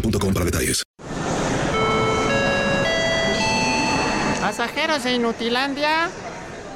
para 0.00 0.44
detalles. 0.44 0.82
Pasajeros 4.40 5.04
de 5.04 5.14
Inutilandia, 5.14 6.08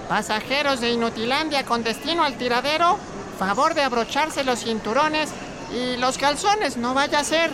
pasajeros 0.08 0.80
de 0.80 0.90
Inutilandia 0.90 1.64
con 1.64 1.83
destino 1.83 2.24
al 2.24 2.36
tiradero, 2.36 2.98
favor 3.39 3.74
de 3.74 3.83
abrocharse 3.83 4.45
los 4.45 4.64
cinturones 4.64 5.30
y 5.72 5.96
los 5.98 6.18
calzones, 6.18 6.77
no 6.77 6.95
vaya 6.95 7.20
a 7.20 7.24
ser. 7.24 7.52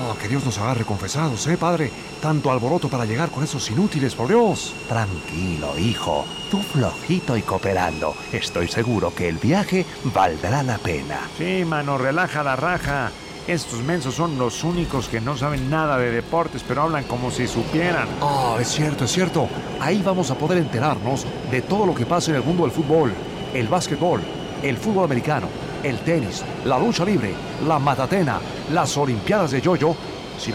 Oh, 0.00 0.14
que 0.16 0.28
Dios 0.28 0.44
nos 0.44 0.58
agarre 0.58 0.84
confesados, 0.84 1.46
¿eh, 1.48 1.56
padre? 1.56 1.90
Tanto 2.22 2.52
alboroto 2.52 2.88
para 2.88 3.04
llegar 3.04 3.30
con 3.30 3.42
esos 3.42 3.68
inútiles, 3.70 4.14
por 4.14 4.28
Dios. 4.28 4.72
Tranquilo, 4.88 5.76
hijo. 5.78 6.24
Tú 6.50 6.60
flojito 6.60 7.36
y 7.36 7.42
cooperando. 7.42 8.14
Estoy 8.32 8.68
seguro 8.68 9.12
que 9.12 9.28
el 9.28 9.38
viaje 9.38 9.84
valdrá 10.14 10.62
la 10.62 10.78
pena. 10.78 11.18
Sí, 11.36 11.64
mano, 11.64 11.98
relaja 11.98 12.42
la 12.44 12.54
raja. 12.54 13.10
Estos 13.48 13.82
mensos 13.82 14.14
son 14.14 14.38
los 14.38 14.62
únicos 14.62 15.08
que 15.08 15.20
no 15.20 15.36
saben 15.36 15.70
nada 15.70 15.96
de 15.96 16.10
deportes, 16.12 16.62
pero 16.66 16.82
hablan 16.82 17.04
como 17.04 17.30
si 17.30 17.48
supieran. 17.48 18.06
Oh, 18.20 18.58
es 18.60 18.68
cierto, 18.68 19.06
es 19.06 19.12
cierto. 19.12 19.48
Ahí 19.80 20.02
vamos 20.04 20.30
a 20.30 20.36
poder 20.36 20.58
enterarnos 20.58 21.24
de 21.50 21.62
todo 21.62 21.86
lo 21.86 21.94
que 21.94 22.06
pasa 22.06 22.30
en 22.30 22.36
el 22.36 22.44
mundo 22.44 22.64
del 22.64 22.72
fútbol, 22.72 23.12
el 23.54 23.66
básquetbol, 23.66 24.20
el 24.62 24.76
fútbol 24.76 25.04
americano, 25.04 25.48
el 25.82 25.98
tenis, 26.00 26.44
la 26.64 26.78
lucha 26.78 27.04
libre, 27.04 27.32
la 27.66 27.78
matatena, 27.78 28.38
las 28.72 28.96
olimpiadas 28.96 29.50
de 29.52 29.60
yoyo, 29.60 29.94
sin 30.38 30.54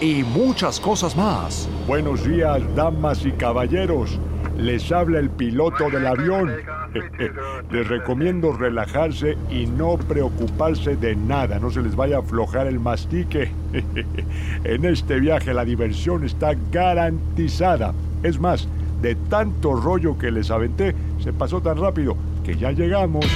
y 0.00 0.22
muchas 0.22 0.78
cosas 0.78 1.16
más. 1.16 1.68
Buenos 1.86 2.24
días, 2.24 2.62
damas 2.74 3.24
y 3.24 3.32
caballeros. 3.32 4.18
Les 4.56 4.90
habla 4.90 5.18
el 5.18 5.30
piloto 5.30 5.88
del 5.90 6.06
avión. 6.06 6.52
Les 7.70 7.86
recomiendo 7.86 8.52
relajarse 8.52 9.36
y 9.50 9.66
no 9.66 9.96
preocuparse 9.96 10.96
de 10.96 11.14
nada. 11.14 11.58
No 11.58 11.70
se 11.70 11.82
les 11.82 11.94
vaya 11.94 12.16
a 12.16 12.20
aflojar 12.20 12.66
el 12.66 12.80
mastique. 12.80 13.50
En 14.64 14.84
este 14.84 15.20
viaje 15.20 15.52
la 15.52 15.64
diversión 15.64 16.24
está 16.24 16.54
garantizada. 16.72 17.92
Es 18.22 18.40
más, 18.40 18.68
de 19.02 19.14
tanto 19.14 19.74
rollo 19.74 20.18
que 20.18 20.30
les 20.30 20.50
aventé, 20.50 20.94
se 21.22 21.32
pasó 21.32 21.60
tan 21.60 21.78
rápido 21.78 22.16
que 22.48 22.56
ya 22.56 22.72
llegamos. 22.72 23.26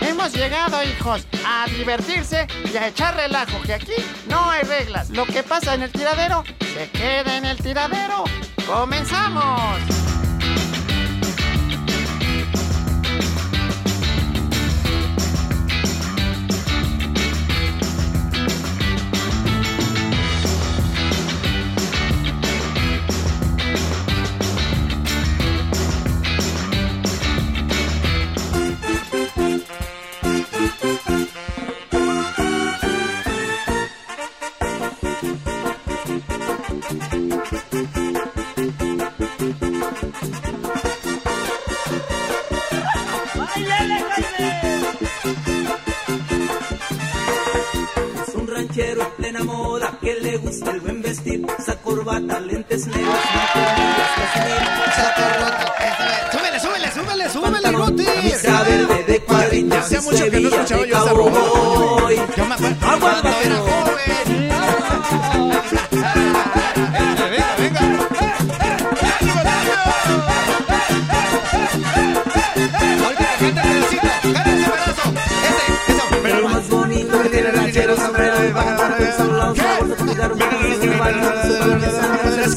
Hemos 0.00 0.34
llegado, 0.34 0.82
hijos, 0.82 1.24
a 1.46 1.66
divertirse 1.68 2.48
y 2.72 2.76
a 2.76 2.88
echar 2.88 3.14
relajo, 3.14 3.62
que 3.62 3.74
aquí 3.74 3.94
no 4.28 4.50
hay 4.50 4.62
reglas. 4.62 5.10
Lo 5.10 5.24
que 5.26 5.44
pasa 5.44 5.74
en 5.74 5.82
el 5.82 5.92
tiradero, 5.92 6.42
se 6.58 6.90
queda 6.90 7.38
en 7.38 7.44
el 7.44 7.56
tiradero. 7.56 8.24
¡Comenzamos! 8.66 10.15
El 50.62 50.80
buen 50.80 51.02
vestir, 51.02 51.46
esa 51.58 51.76
corbata, 51.76 52.40
lentes 52.40 52.86
negros, 52.86 53.14
mantequillas, 53.34 54.10
Súbele, 56.32 56.60
súbele, 56.60 56.90
súbele, 56.92 57.30
súbele, 57.30 57.72
Ruti. 57.72 58.04
camisa 58.04 58.62
verde 58.62 59.04
de 59.04 59.20
cuadritos, 59.20 59.78
Hacía 59.78 60.00
mucho 60.00 60.30
que 60.30 60.40
no 60.40 60.48
escuchaba 60.48 60.86
yo 60.86 60.96
esa 60.96 61.12
rola. 61.12 61.40
Yo 62.36 62.44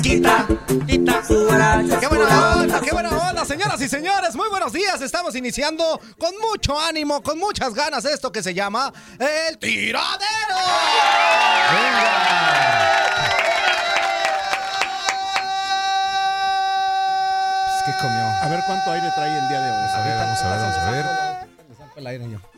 ¡Qué 0.09 2.07
buena 2.07 2.55
onda! 2.55 2.81
¡Qué 2.81 2.91
buena 2.91 3.09
onda! 3.09 3.45
Señoras 3.45 3.79
y 3.79 3.87
señores, 3.87 4.35
muy 4.35 4.49
buenos 4.49 4.73
días. 4.73 4.99
Estamos 5.01 5.35
iniciando 5.35 6.01
con 6.17 6.33
mucho 6.41 6.79
ánimo, 6.79 7.21
con 7.21 7.37
muchas 7.37 7.75
ganas 7.75 8.05
esto 8.05 8.31
que 8.31 8.41
se 8.41 8.55
llama 8.55 8.91
El 9.19 9.59
Tiradero. 9.59 10.55
¿Qué 17.85 17.91
comió? 18.01 18.25
A 18.41 18.47
ver 18.49 18.63
cuánto 18.65 18.91
aire 18.91 19.11
trae 19.13 19.37
el 19.37 19.47
día 19.47 19.61
de 19.61 19.71
hoy. 19.71 19.77
A 19.93 20.03
ver, 20.03 20.17
vamos 20.17 20.41
a 20.41 20.49
ver, 20.49 20.59
vamos 20.59 20.77
a 20.77 20.91
ver. 20.91 22.48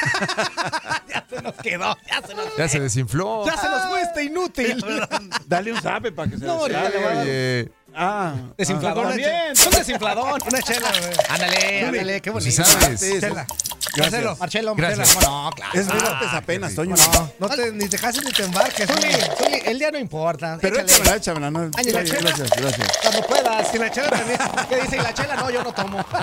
ya 1.08 1.24
se 1.28 1.42
nos 1.42 1.54
quedó, 1.56 1.96
ya 2.08 2.22
se 2.26 2.34
nos 2.34 2.56
Ya 2.56 2.68
se 2.68 2.80
desinfló. 2.80 3.46
Ya 3.46 3.56
se 3.56 3.68
nos 3.68 3.86
fue 3.88 4.02
este 4.02 4.24
inútil. 4.24 4.84
Dale 5.46 5.72
un 5.72 5.80
zape 5.80 6.12
para 6.12 6.30
que 6.30 6.38
se 6.38 6.44
No, 6.44 6.64
desinfle, 6.64 6.74
dale, 6.82 6.98
güey. 6.98 7.18
Oye, 7.18 7.72
Ah. 7.94 8.34
Desinflador 8.56 9.06
Ah, 9.06 9.08
también. 9.08 9.32
Un 9.66 9.70
desinflador. 9.72 10.40
Una 10.46 10.62
chela, 10.62 10.88
güey. 10.96 11.12
Ándale, 11.28 11.86
ándale, 11.86 12.20
qué 12.20 12.30
bonito. 12.30 12.50
si 12.50 12.62
sabes. 12.64 13.00
Chela. 13.20 13.46
Gracias. 13.94 14.38
Marcelo, 14.38 14.74
Gracias. 14.74 14.98
Marcelo. 14.98 15.20
¿Cómo 15.26 15.42
no? 15.44 15.50
Claro. 15.50 15.80
Es 15.80 15.86
martes 15.86 16.28
apenas, 16.32 16.74
Toño. 16.74 16.94
No, 16.96 17.32
No 17.38 17.48
te, 17.48 17.72
ni 17.72 17.88
te 17.88 17.98
cases 17.98 18.24
ni 18.24 18.32
te 18.32 18.44
embarques. 18.44 18.86
Zuli. 18.88 19.12
Zuli, 19.38 19.62
el 19.66 19.78
día 19.78 19.90
no 19.90 19.98
importa. 19.98 20.58
Pero 20.60 20.80
échamela, 20.80 21.16
échamela. 21.16 21.50
No, 21.50 21.70
Ay, 21.76 21.84
la 21.84 22.04
chela. 22.04 22.20
gracias, 22.20 22.50
gracias. 22.56 22.88
Cuando 23.02 23.26
puedas. 23.26 23.74
Y 23.74 23.78
la 23.78 23.90
chela 23.90 24.10
también. 24.10 24.38
¿Qué 24.68 24.76
dice? 24.82 24.96
¿Y 24.96 25.00
la 25.00 25.14
chela? 25.14 25.36
No, 25.36 25.50
yo 25.50 25.62
no 25.62 25.72
tomo. 25.72 26.04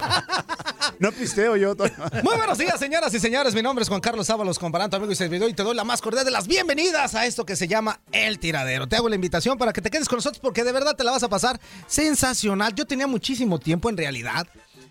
No 0.99 1.11
pisteo 1.11 1.55
yo. 1.57 1.75
Muy 2.23 2.35
buenos 2.37 2.57
días, 2.57 2.79
señoras 2.79 3.13
y 3.13 3.19
señores. 3.19 3.53
Mi 3.53 3.61
nombre 3.61 3.83
es 3.83 3.89
Juan 3.89 3.99
Carlos 4.01 4.29
Ábalos, 4.31 4.57
comparando 4.57 4.97
amigo 4.97 5.11
y 5.11 5.15
servidor, 5.15 5.47
y 5.49 5.53
te 5.53 5.61
doy 5.61 5.75
la 5.75 5.83
más 5.83 6.01
cordial 6.01 6.25
de 6.25 6.31
las 6.31 6.47
bienvenidas 6.47 7.13
a 7.13 7.25
esto 7.27 7.45
que 7.45 7.55
se 7.55 7.67
llama 7.67 7.99
El 8.11 8.39
Tiradero. 8.39 8.87
Te 8.87 8.95
hago 8.95 9.07
la 9.09 9.15
invitación 9.15 9.57
para 9.59 9.73
que 9.73 9.81
te 9.81 9.91
quedes 9.91 10.07
con 10.07 10.17
nosotros 10.17 10.39
porque 10.41 10.63
de 10.63 10.71
verdad 10.71 10.95
te 10.95 11.03
la 11.03 11.11
vas 11.11 11.21
a 11.23 11.27
pasar 11.29 11.59
sensacional. 11.87 12.73
Yo 12.73 12.85
tenía 12.87 13.05
muchísimo 13.05 13.59
tiempo 13.59 13.89
en 13.89 13.97
realidad 13.97 14.47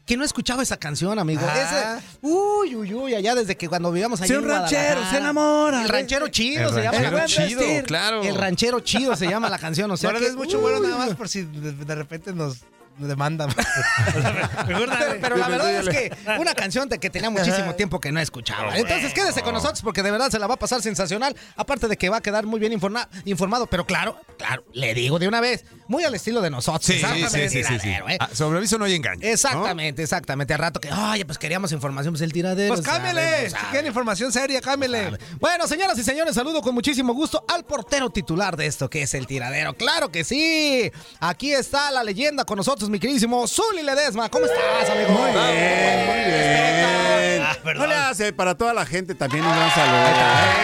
que 0.07 0.17
no 0.17 0.25
escuchaba 0.25 0.63
esa 0.63 0.77
canción, 0.77 1.19
amigo. 1.19 1.43
Ah. 1.45 1.99
Ese, 1.99 2.07
uy, 2.23 2.77
uy, 2.77 2.95
uy, 2.95 3.15
allá 3.15 3.35
desde 3.35 3.57
que 3.57 3.69
cuando 3.69 3.91
vivíamos 3.91 4.21
allá 4.21 4.29
Sí, 4.29 4.35
en 4.35 4.45
un 4.45 4.49
ranchero, 4.49 5.01
se 5.11 5.17
enamora. 5.19 5.83
El 5.83 5.89
ranchero 5.89 6.29
chido 6.29 6.69
El 6.69 6.75
se 6.75 6.83
llama 6.83 6.99
la 6.99 7.11
ranchero 7.11 7.49
chido, 7.49 7.85
claro. 7.85 8.23
El 8.23 8.35
ranchero 8.37 8.81
chido 8.81 9.17
se 9.17 9.27
llama 9.27 9.51
la 9.51 9.59
canción, 9.59 9.91
o 9.91 9.97
sea 9.97 10.11
Ahora 10.11 10.21
que, 10.21 10.29
es 10.29 10.37
mucho 10.37 10.61
bueno 10.61 10.79
nada 10.79 10.97
más 10.97 11.15
por 11.17 11.29
si 11.29 11.43
de, 11.43 11.73
de 11.73 11.95
repente 11.97 12.33
nos 12.33 12.59
Mejor 14.67 14.89
dale. 14.89 15.07
Pero, 15.07 15.21
pero 15.21 15.37
la 15.37 15.49
verdad 15.49 15.75
es 15.75 15.89
que 15.89 16.17
una 16.39 16.55
canción 16.55 16.89
de 16.89 16.99
que 16.99 17.11
tenía 17.11 17.31
muchísimo 17.31 17.75
tiempo 17.75 18.01
que 18.01 18.13
no 18.13 18.21
escuchaba. 18.21 18.77
Entonces 18.77 19.13
quédese 19.13 19.43
con 19.43 19.55
nosotros 19.55 19.83
porque 19.83 20.03
de 20.03 20.11
verdad 20.11 20.31
se 20.31 20.39
la 20.39 20.47
va 20.47 20.55
a 20.55 20.59
pasar 20.59 20.83
sensacional. 20.83 21.37
Aparte 21.57 21.89
de 21.89 21.97
que 21.97 22.09
va 22.09 22.19
a 22.19 22.21
quedar 22.21 22.47
muy 22.47 22.59
bien 22.61 22.73
informa- 22.73 23.09
informado. 23.25 23.67
Pero 23.67 23.85
claro, 23.87 24.19
claro, 24.39 24.65
le 24.73 24.95
digo 24.95 25.19
de 25.19 25.29
una 25.29 25.41
vez, 25.41 25.65
muy 25.89 26.05
al 26.05 26.15
estilo 26.15 26.41
de 26.41 26.51
nosotros. 26.51 26.85
Sí, 26.85 26.95
Exactamente, 26.95 27.49
sí, 27.49 27.63
sí, 27.63 27.65
sí, 27.65 27.79
sí. 27.81 27.89
¿eh? 27.91 28.17
Ah, 28.21 28.29
sobre 28.33 28.59
aviso 28.59 28.79
no 28.79 28.85
hay 28.85 28.95
engaño. 28.95 29.21
¿no? 29.23 29.27
Exactamente, 29.29 30.03
exactamente. 30.03 30.55
Al 30.55 30.61
rato 30.61 30.81
que, 30.81 30.91
oye, 30.93 31.25
pues 31.25 31.39
queríamos 31.39 31.73
información, 31.73 32.15
pues 32.15 32.23
el 32.23 32.33
tiradero. 32.33 32.75
Pues 32.75 32.87
cámbiale. 32.87 33.23
sabemos, 33.51 33.53
Si 33.61 33.67
quieren 33.67 33.87
información 33.87 34.33
seria, 34.33 34.61
cámbiale. 34.61 35.19
Bueno, 35.41 35.67
señoras 35.67 35.99
y 35.99 36.03
señores, 36.05 36.35
saludo 36.35 36.63
con 36.63 36.75
muchísimo 36.75 37.13
gusto 37.15 37.45
al 37.49 37.65
portero 37.65 38.11
titular 38.11 38.57
de 38.57 38.67
esto 38.67 38.89
que 38.91 39.03
es 39.03 39.15
el 39.15 39.27
tiradero. 39.27 39.75
Claro 39.75 40.11
que 40.11 40.25
sí. 40.25 40.91
Aquí 41.21 41.53
está 41.53 41.91
la 41.91 42.03
leyenda 42.05 42.45
con 42.45 42.57
nosotros, 42.57 42.86
mi 42.91 42.99
queridísimo 42.99 43.47
Zuli 43.47 43.83
Ledesma. 43.83 44.29
¿Cómo 44.29 44.47
estás, 44.47 44.91
amigo? 44.91 45.11
Muy 45.11 45.33
bien, 45.33 46.07
muy 46.07 46.25
bien. 46.25 47.43
Ah, 47.43 47.57
no 47.75 47.87
le 47.87 47.95
hace 47.95 48.33
para 48.33 48.55
toda 48.55 48.73
la 48.75 48.85
gente 48.87 49.15
también 49.15 49.45
un 49.45 49.53
gran 49.55 49.71
saludo. 49.71 50.07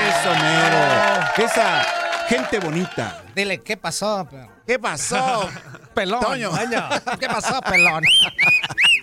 Eso, 0.09 0.35
mero. 0.43 1.49
Esa 1.49 1.87
gente 2.29 2.59
bonita. 2.59 3.23
Dile, 3.35 3.59
¿qué 3.61 3.77
pasó? 3.77 4.29
¿Qué 4.67 4.79
pasó? 4.79 5.49
Pelón. 5.95 6.21
Toño. 6.21 6.51
¿Qué 7.19 7.27
pasó, 7.27 7.61
pelón? 7.61 8.03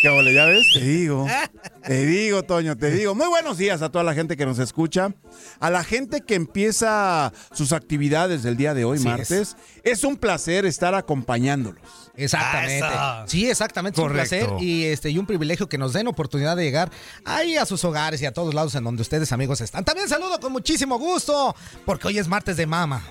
¿Qué 0.00 0.08
ole, 0.08 0.32
ya 0.32 0.46
ves? 0.46 0.66
Te 0.72 0.80
digo. 0.80 1.26
Te 1.86 2.06
digo, 2.06 2.42
Toño, 2.42 2.76
te 2.76 2.90
digo. 2.90 3.14
Muy 3.14 3.26
buenos 3.28 3.58
días 3.58 3.82
a 3.82 3.88
toda 3.90 4.04
la 4.04 4.14
gente 4.14 4.36
que 4.36 4.46
nos 4.46 4.58
escucha. 4.58 5.14
A 5.60 5.70
la 5.70 5.82
gente 5.82 6.20
que 6.20 6.34
empieza 6.34 7.32
sus 7.52 7.72
actividades 7.72 8.42
del 8.42 8.56
día 8.56 8.74
de 8.74 8.84
hoy, 8.84 8.98
Así 8.98 9.06
martes. 9.08 9.56
Es. 9.82 10.04
un 10.04 10.16
placer 10.16 10.66
estar 10.66 10.94
acompañándolos. 10.94 11.99
Exactamente. 12.16 12.86
Ah, 12.86 13.20
eso. 13.24 13.30
Sí, 13.30 13.48
exactamente. 13.48 14.00
Es 14.00 14.02
un 14.02 14.08
Correcto. 14.10 14.28
placer 14.30 14.62
y, 14.62 14.84
este, 14.84 15.10
y 15.10 15.18
un 15.18 15.26
privilegio 15.26 15.68
que 15.68 15.78
nos 15.78 15.92
den 15.92 16.06
oportunidad 16.08 16.56
de 16.56 16.64
llegar 16.64 16.90
ahí 17.24 17.56
a 17.56 17.64
sus 17.66 17.84
hogares 17.84 18.20
y 18.22 18.26
a 18.26 18.32
todos 18.32 18.52
lados 18.54 18.74
en 18.74 18.84
donde 18.84 19.02
ustedes, 19.02 19.32
amigos, 19.32 19.60
están. 19.60 19.84
También 19.84 20.08
saludo 20.08 20.38
con 20.40 20.52
muchísimo 20.52 20.98
gusto 20.98 21.54
porque 21.86 22.08
hoy 22.08 22.18
es 22.18 22.28
martes 22.28 22.56
de 22.56 22.66
mama. 22.66 23.02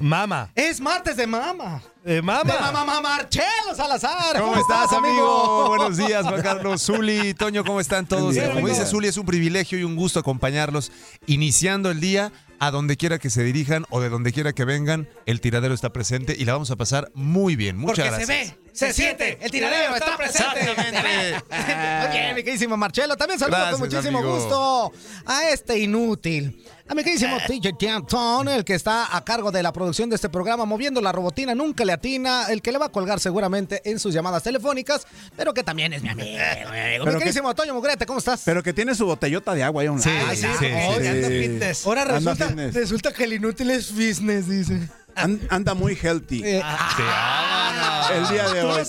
Mama. 0.00 0.50
Es 0.54 0.80
martes 0.80 1.16
de 1.16 1.26
mama. 1.26 1.82
Eh, 2.04 2.22
mama. 2.22 2.52
De 2.52 2.72
mamá, 2.72 3.00
Marchelo 3.02 3.74
Salazar. 3.76 4.40
¿Cómo 4.40 4.56
estás, 4.56 4.92
amigo? 4.92 5.66
Buenos 5.68 5.96
días, 5.98 6.24
Juan 6.26 6.40
Carlos, 6.40 6.82
Zuli, 6.82 7.34
Toño, 7.34 7.64
¿cómo 7.64 7.80
están 7.80 8.06
todos? 8.06 8.32
Bien, 8.34 8.46
Como 8.46 8.60
amigo. 8.60 8.68
dice 8.74 8.86
Zuli, 8.86 9.08
es 9.08 9.16
un 9.18 9.26
privilegio 9.26 9.78
y 9.78 9.84
un 9.84 9.94
gusto 9.96 10.18
acompañarlos 10.20 10.90
iniciando 11.26 11.90
el 11.90 12.00
día 12.00 12.32
a 12.60 12.70
donde 12.70 12.96
quiera 12.96 13.18
que 13.18 13.30
se 13.30 13.42
dirijan 13.42 13.84
o 13.90 14.00
de 14.00 14.08
donde 14.08 14.32
quiera 14.32 14.52
que 14.52 14.64
vengan. 14.64 15.08
El 15.26 15.40
tiradero 15.40 15.74
está 15.74 15.92
presente 15.92 16.34
y 16.38 16.44
la 16.44 16.52
vamos 16.54 16.70
a 16.70 16.76
pasar 16.76 17.10
muy 17.14 17.56
bien. 17.56 17.76
Muchas 17.76 18.06
Porque 18.08 18.24
gracias. 18.26 18.48
se 18.48 18.54
ve, 18.54 18.70
se 18.72 18.92
siente, 18.92 19.38
el 19.40 19.50
tiradero 19.50 19.94
está 19.94 20.16
presente. 20.16 20.60
Exactamente. 20.60 21.44
Oye, 22.10 22.34
mi 22.34 22.42
queridísimo 22.42 22.76
Marcelo, 22.76 23.16
también 23.16 23.38
saludo 23.38 23.56
Gracias, 23.58 23.78
con 23.80 23.88
muchísimo 23.88 24.18
amigo. 24.18 24.34
gusto 24.34 24.92
a 25.26 25.48
este 25.50 25.78
inútil. 25.78 26.64
A 26.90 26.94
mi 26.94 27.04
queridísimo 27.04 27.36
TJ 27.46 27.76
Canton, 27.78 28.48
el 28.48 28.64
que 28.64 28.74
está 28.74 29.14
a 29.14 29.22
cargo 29.22 29.50
de 29.52 29.62
la 29.62 29.72
producción 29.74 30.08
de 30.08 30.16
este 30.16 30.30
programa, 30.30 30.64
moviendo 30.64 31.02
la 31.02 31.12
robotina, 31.12 31.54
nunca 31.54 31.84
le 31.84 31.92
atina, 31.92 32.46
el 32.50 32.62
que 32.62 32.72
le 32.72 32.78
va 32.78 32.86
a 32.86 32.88
colgar 32.88 33.20
seguramente 33.20 33.82
en 33.84 33.98
sus 33.98 34.14
llamadas 34.14 34.42
telefónicas, 34.42 35.06
pero 35.36 35.52
que 35.52 35.62
también 35.62 35.92
es 35.92 36.02
mi 36.02 36.08
amigo. 36.08 36.30
mi 36.30 36.78
amigo. 36.78 37.04
Mi 37.04 37.12
queridísimo 37.12 37.54
Toño 37.54 37.74
Mugrete, 37.74 38.06
¿cómo 38.06 38.18
estás? 38.20 38.40
Pero 38.44 38.62
que 38.62 38.72
tiene 38.72 38.94
su 38.94 39.04
botellota 39.04 39.54
de 39.54 39.62
agua 39.64 39.82
ahí 39.82 39.88
a 39.88 39.92
un 39.92 40.00
Sí, 40.00 40.08
lado. 40.08 40.28
Ay, 40.30 40.36
sí. 40.38 41.82
Ahora 41.84 42.04
resulta, 42.06 42.48
resulta 42.72 43.12
que 43.12 43.24
el 43.24 43.34
inútil 43.34 43.70
es 43.70 43.92
business, 43.92 44.48
dice. 44.48 44.88
An- 45.18 45.40
anda 45.50 45.74
muy 45.74 45.96
healthy. 46.00 46.42
Eh, 46.44 46.62
el 48.14 48.28
día 48.28 48.48
de 48.48 48.62
hoy, 48.62 48.82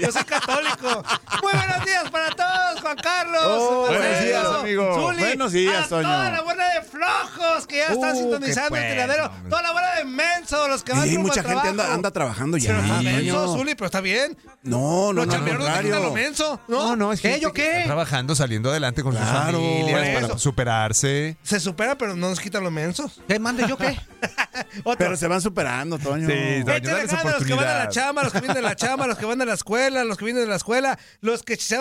Yo 0.00 0.12
soy 0.12 0.24
católico. 0.24 1.04
Muy 1.42 1.52
buenos 1.52 1.84
días 1.84 2.10
para 2.10 2.30
todos, 2.34 2.80
Juan 2.80 2.96
Carlos. 2.96 3.42
Oh, 3.46 3.86
buenos 3.86 4.20
días, 4.24 4.44
amigo. 4.60 4.94
Zuli, 4.94 5.18
Buenos 5.22 5.52
días, 5.52 5.84
a 5.86 5.88
Toño. 5.88 6.02
toda 6.08 6.30
la 6.30 6.40
buena 6.42 6.64
de 6.74 6.82
flojos 6.82 7.66
que 7.66 7.76
ya 7.78 7.86
están 7.92 8.14
Uh, 8.14 8.18
sintonizando 8.18 8.76
el 8.76 8.90
tiradero. 8.92 9.26
hombre. 9.26 9.50
Toda 9.50 9.62
la 9.62 9.72
buena 9.72 9.94
de 9.94 10.04
menso, 10.04 10.68
los 10.68 10.82
que 10.82 10.92
van 10.92 11.02
Sí, 11.04 11.14
rumbo 11.14 11.28
mucha 11.28 11.42
gente 11.42 11.68
anda, 11.68 12.10
trabajando 12.10 12.56
ya. 12.56 12.70
Pero 12.70 12.82
está 12.82 13.02
menso. 13.02 13.56
Zuli, 13.56 13.74
pero 13.74 13.86
está 13.86 14.00
bien. 14.00 14.36
No, 14.62 15.12
no, 15.12 15.24
Los 15.24 15.26
no, 15.26 15.38
no 15.38 16.00
lo 16.00 16.12
menso, 16.12 16.60
No, 16.68 16.88
¿no? 16.90 16.96
no, 16.96 17.12
es 17.12 17.20
¿Qué? 17.20 17.28
gente 17.28 17.42
¿Yo 17.42 17.52
que 17.52 17.62
qué? 17.62 17.70
está 17.72 17.84
trabajando, 17.86 18.34
saliendo 18.34 18.70
adelante 18.70 19.02
con 19.02 19.12
Claro, 19.14 19.58
sus 19.58 19.60
familias 19.68 20.08
para 20.14 20.26
eso. 20.26 20.38
superarse. 20.38 21.36
Se 21.42 21.60
supera, 21.60 21.96
pero 21.96 22.16
no 22.16 22.28
nos 22.30 22.40
quitan 22.40 22.62
los 22.64 22.72
mensos. 22.72 23.20
¿Qué 23.28 23.38
mande 23.38 23.66
yo 23.68 23.76
qué? 23.76 23.98
Pero 24.98 25.16
se 25.16 25.28
van 25.28 25.40
superando, 25.40 25.57
Toño. 25.98 26.26
Sí, 26.28 26.62
Toño, 26.64 26.76
Échale 26.76 27.06
ganas, 27.06 27.24
los 27.24 27.44
que 27.44 27.54
van 27.54 27.66
a 27.66 27.78
la 27.78 27.88
chamba, 27.88 28.22
los 28.24 28.32
que 28.32 28.40
vienen 28.40 28.54
de 28.56 28.62
la 28.62 28.76
chamba, 28.76 29.06
los 29.06 29.18
que 29.18 29.26
van 29.26 29.40
a 29.42 29.44
la 29.44 29.54
escuela, 29.54 30.04
los 30.04 30.16
que 30.18 30.24
vienen 30.24 30.42
de 30.44 30.48
la 30.48 30.56
escuela, 30.56 30.98
los 31.20 31.42
que 31.42 31.56
se 31.56 31.74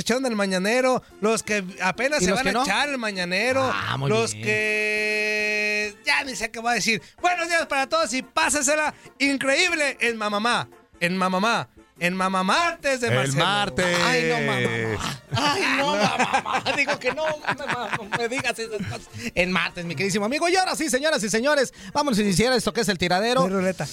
echaron, 0.00 0.22
del 0.22 0.36
mañanero, 0.36 1.02
los 1.20 1.42
que 1.42 1.64
apenas 1.82 2.22
¿Y 2.22 2.26
se 2.26 2.32
van 2.32 2.48
a 2.48 2.52
no? 2.52 2.62
echar 2.62 2.88
el 2.88 2.98
mañanero, 2.98 3.70
Ah, 3.72 3.96
muy 3.96 4.10
los 4.10 4.32
bien. 4.32 4.44
que 4.44 5.96
ya 6.04 6.24
ni 6.24 6.34
sé 6.36 6.50
qué 6.50 6.60
voy 6.60 6.72
a 6.72 6.74
decir. 6.74 7.00
Buenos 7.20 7.48
días 7.48 7.66
para 7.66 7.88
todos 7.88 8.12
y 8.14 8.22
pásasela 8.22 8.94
increíble 9.18 9.96
en 10.00 10.16
Mamamá, 10.16 10.68
en 11.00 11.16
Mamamá, 11.16 11.68
en 12.06 12.14
Mamá 12.14 12.42
Martes 12.42 13.00
de 13.00 13.08
El 13.08 13.14
Marcelo. 13.14 13.44
martes. 13.44 13.96
Ay, 14.04 14.22
no, 14.28 14.36
mamá. 14.52 15.52
Ay, 15.52 15.62
no, 15.78 15.96
mamá. 16.44 16.64
Digo 16.76 16.98
que 16.98 17.12
no, 17.12 17.24
mamá, 17.46 17.88
no 17.96 18.18
me 18.18 18.28
digas 18.28 18.58
esas 18.58 18.78
cosas. 18.88 19.08
En 19.34 19.52
martes, 19.52 19.84
mi 19.84 19.94
queridísimo 19.94 20.24
amigo. 20.24 20.48
Y 20.48 20.56
ahora 20.56 20.74
sí, 20.76 20.90
señoras 20.90 21.22
y 21.22 21.30
señores, 21.30 21.72
vamos 21.92 22.18
a 22.18 22.22
iniciar 22.22 22.52
esto 22.54 22.72
que 22.72 22.80
es 22.80 22.88
el 22.88 22.98
tiradero. 22.98 23.44
De 23.44 23.50
ruleta. 23.50 23.86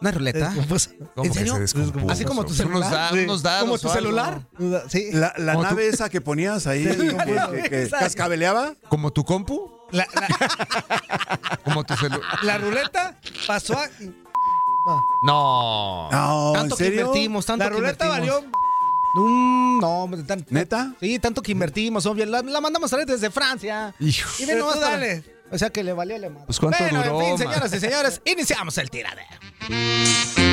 ¿No 0.00 0.10
es 0.10 0.14
ruleta? 0.14 0.52
¿Cómo 1.14 1.26
¿En 1.26 1.32
serio? 1.32 1.58
¿Así 2.10 2.24
como 2.26 2.42
tu 2.44 2.48
unos 2.52 2.56
celular? 2.56 2.90
da- 2.90 3.12
unos 3.12 3.42
dados 3.42 3.62
¿Como 3.62 3.78
tu 3.78 3.88
celular? 3.88 4.40
Sí. 4.90 5.08
La, 5.12 5.32
la 5.38 5.54
tú. 5.54 5.62
nave 5.62 5.88
esa 5.88 6.08
que 6.10 6.20
ponías 6.20 6.66
ahí, 6.66 6.84
que, 6.84 6.96
que- 6.96 7.70
que 7.70 7.88
cascabeleaba. 7.90 8.74
¿Como 8.90 9.10
tu 9.12 9.24
compu? 9.24 9.72
La, 9.92 10.06
la- 10.14 11.58
¿Como 11.64 11.84
tu 11.84 11.96
celular? 11.96 12.22
la 12.42 12.58
ruleta 12.58 13.16
pasó 13.46 13.78
a... 13.78 13.88
No. 15.22 16.08
No, 16.10 16.48
¿en 16.54 16.60
tanto 16.60 16.76
que 16.76 16.84
serio? 16.84 17.00
invertimos, 17.02 17.46
tanto 17.46 17.64
La 17.64 17.70
que 17.70 17.76
ruleta 17.76 18.04
invertimos. 18.06 18.42
valió... 18.42 18.56
Mm, 19.18 19.80
no, 19.80 20.10
tan- 20.26 20.46
¿Neta? 20.50 20.92
Sí, 21.00 21.18
tanto 21.18 21.40
que 21.42 21.52
invertimos, 21.52 22.04
obvio. 22.06 22.26
La, 22.26 22.42
la 22.42 22.60
mandamos 22.60 22.92
a 22.92 22.96
traer 22.96 23.08
desde 23.08 23.30
Francia. 23.30 23.94
Hijo. 23.98 24.28
Y 24.38 24.42
ve 24.44 24.52
Pero 24.52 24.58
nomás 24.60 24.74
tú 24.74 24.80
para- 24.82 24.92
dale. 24.92 25.24
O 25.50 25.56
sea 25.58 25.70
que 25.70 25.82
le 25.84 25.92
valió 25.92 26.18
le 26.18 26.28
madre. 26.28 26.44
Pues, 26.46 26.58
¿cuánto 26.58 26.78
bueno, 26.82 27.02
duró, 27.02 27.20
en 27.22 27.38
fin, 27.38 27.46
man? 27.46 27.54
señoras 27.54 27.72
y 27.72 27.80
señores, 27.80 28.20
iniciamos 28.26 28.76
el 28.78 28.90
tiradero. 28.90 30.45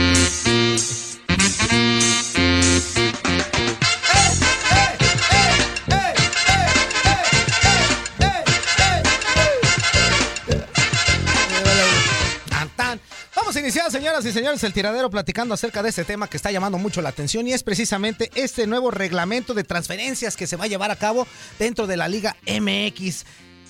Señoras 14.13 14.25
y 14.29 14.38
señores, 14.38 14.63
el 14.63 14.74
tiradero 14.74 15.10
platicando 15.10 15.55
acerca 15.55 15.82
de 15.82 15.89
este 15.89 16.03
tema 16.03 16.29
que 16.29 16.38
está 16.38 16.51
llamando 16.51 16.77
mucho 16.77 17.01
la 17.01 17.10
atención 17.10 17.48
y 17.48 17.53
es 17.53 17.63
precisamente 17.63 18.29
este 18.36 18.67
nuevo 18.67 18.91
reglamento 18.91 19.55
de 19.55 19.63
transferencias 19.63 20.38
que 20.38 20.46
se 20.46 20.55
va 20.55 20.65
a 20.65 20.67
llevar 20.67 20.91
a 20.91 20.98
cabo 20.98 21.25
dentro 21.58 21.88
de 21.88 21.98
la 21.98 22.08
Liga 22.08 22.36
MX. 22.46 23.25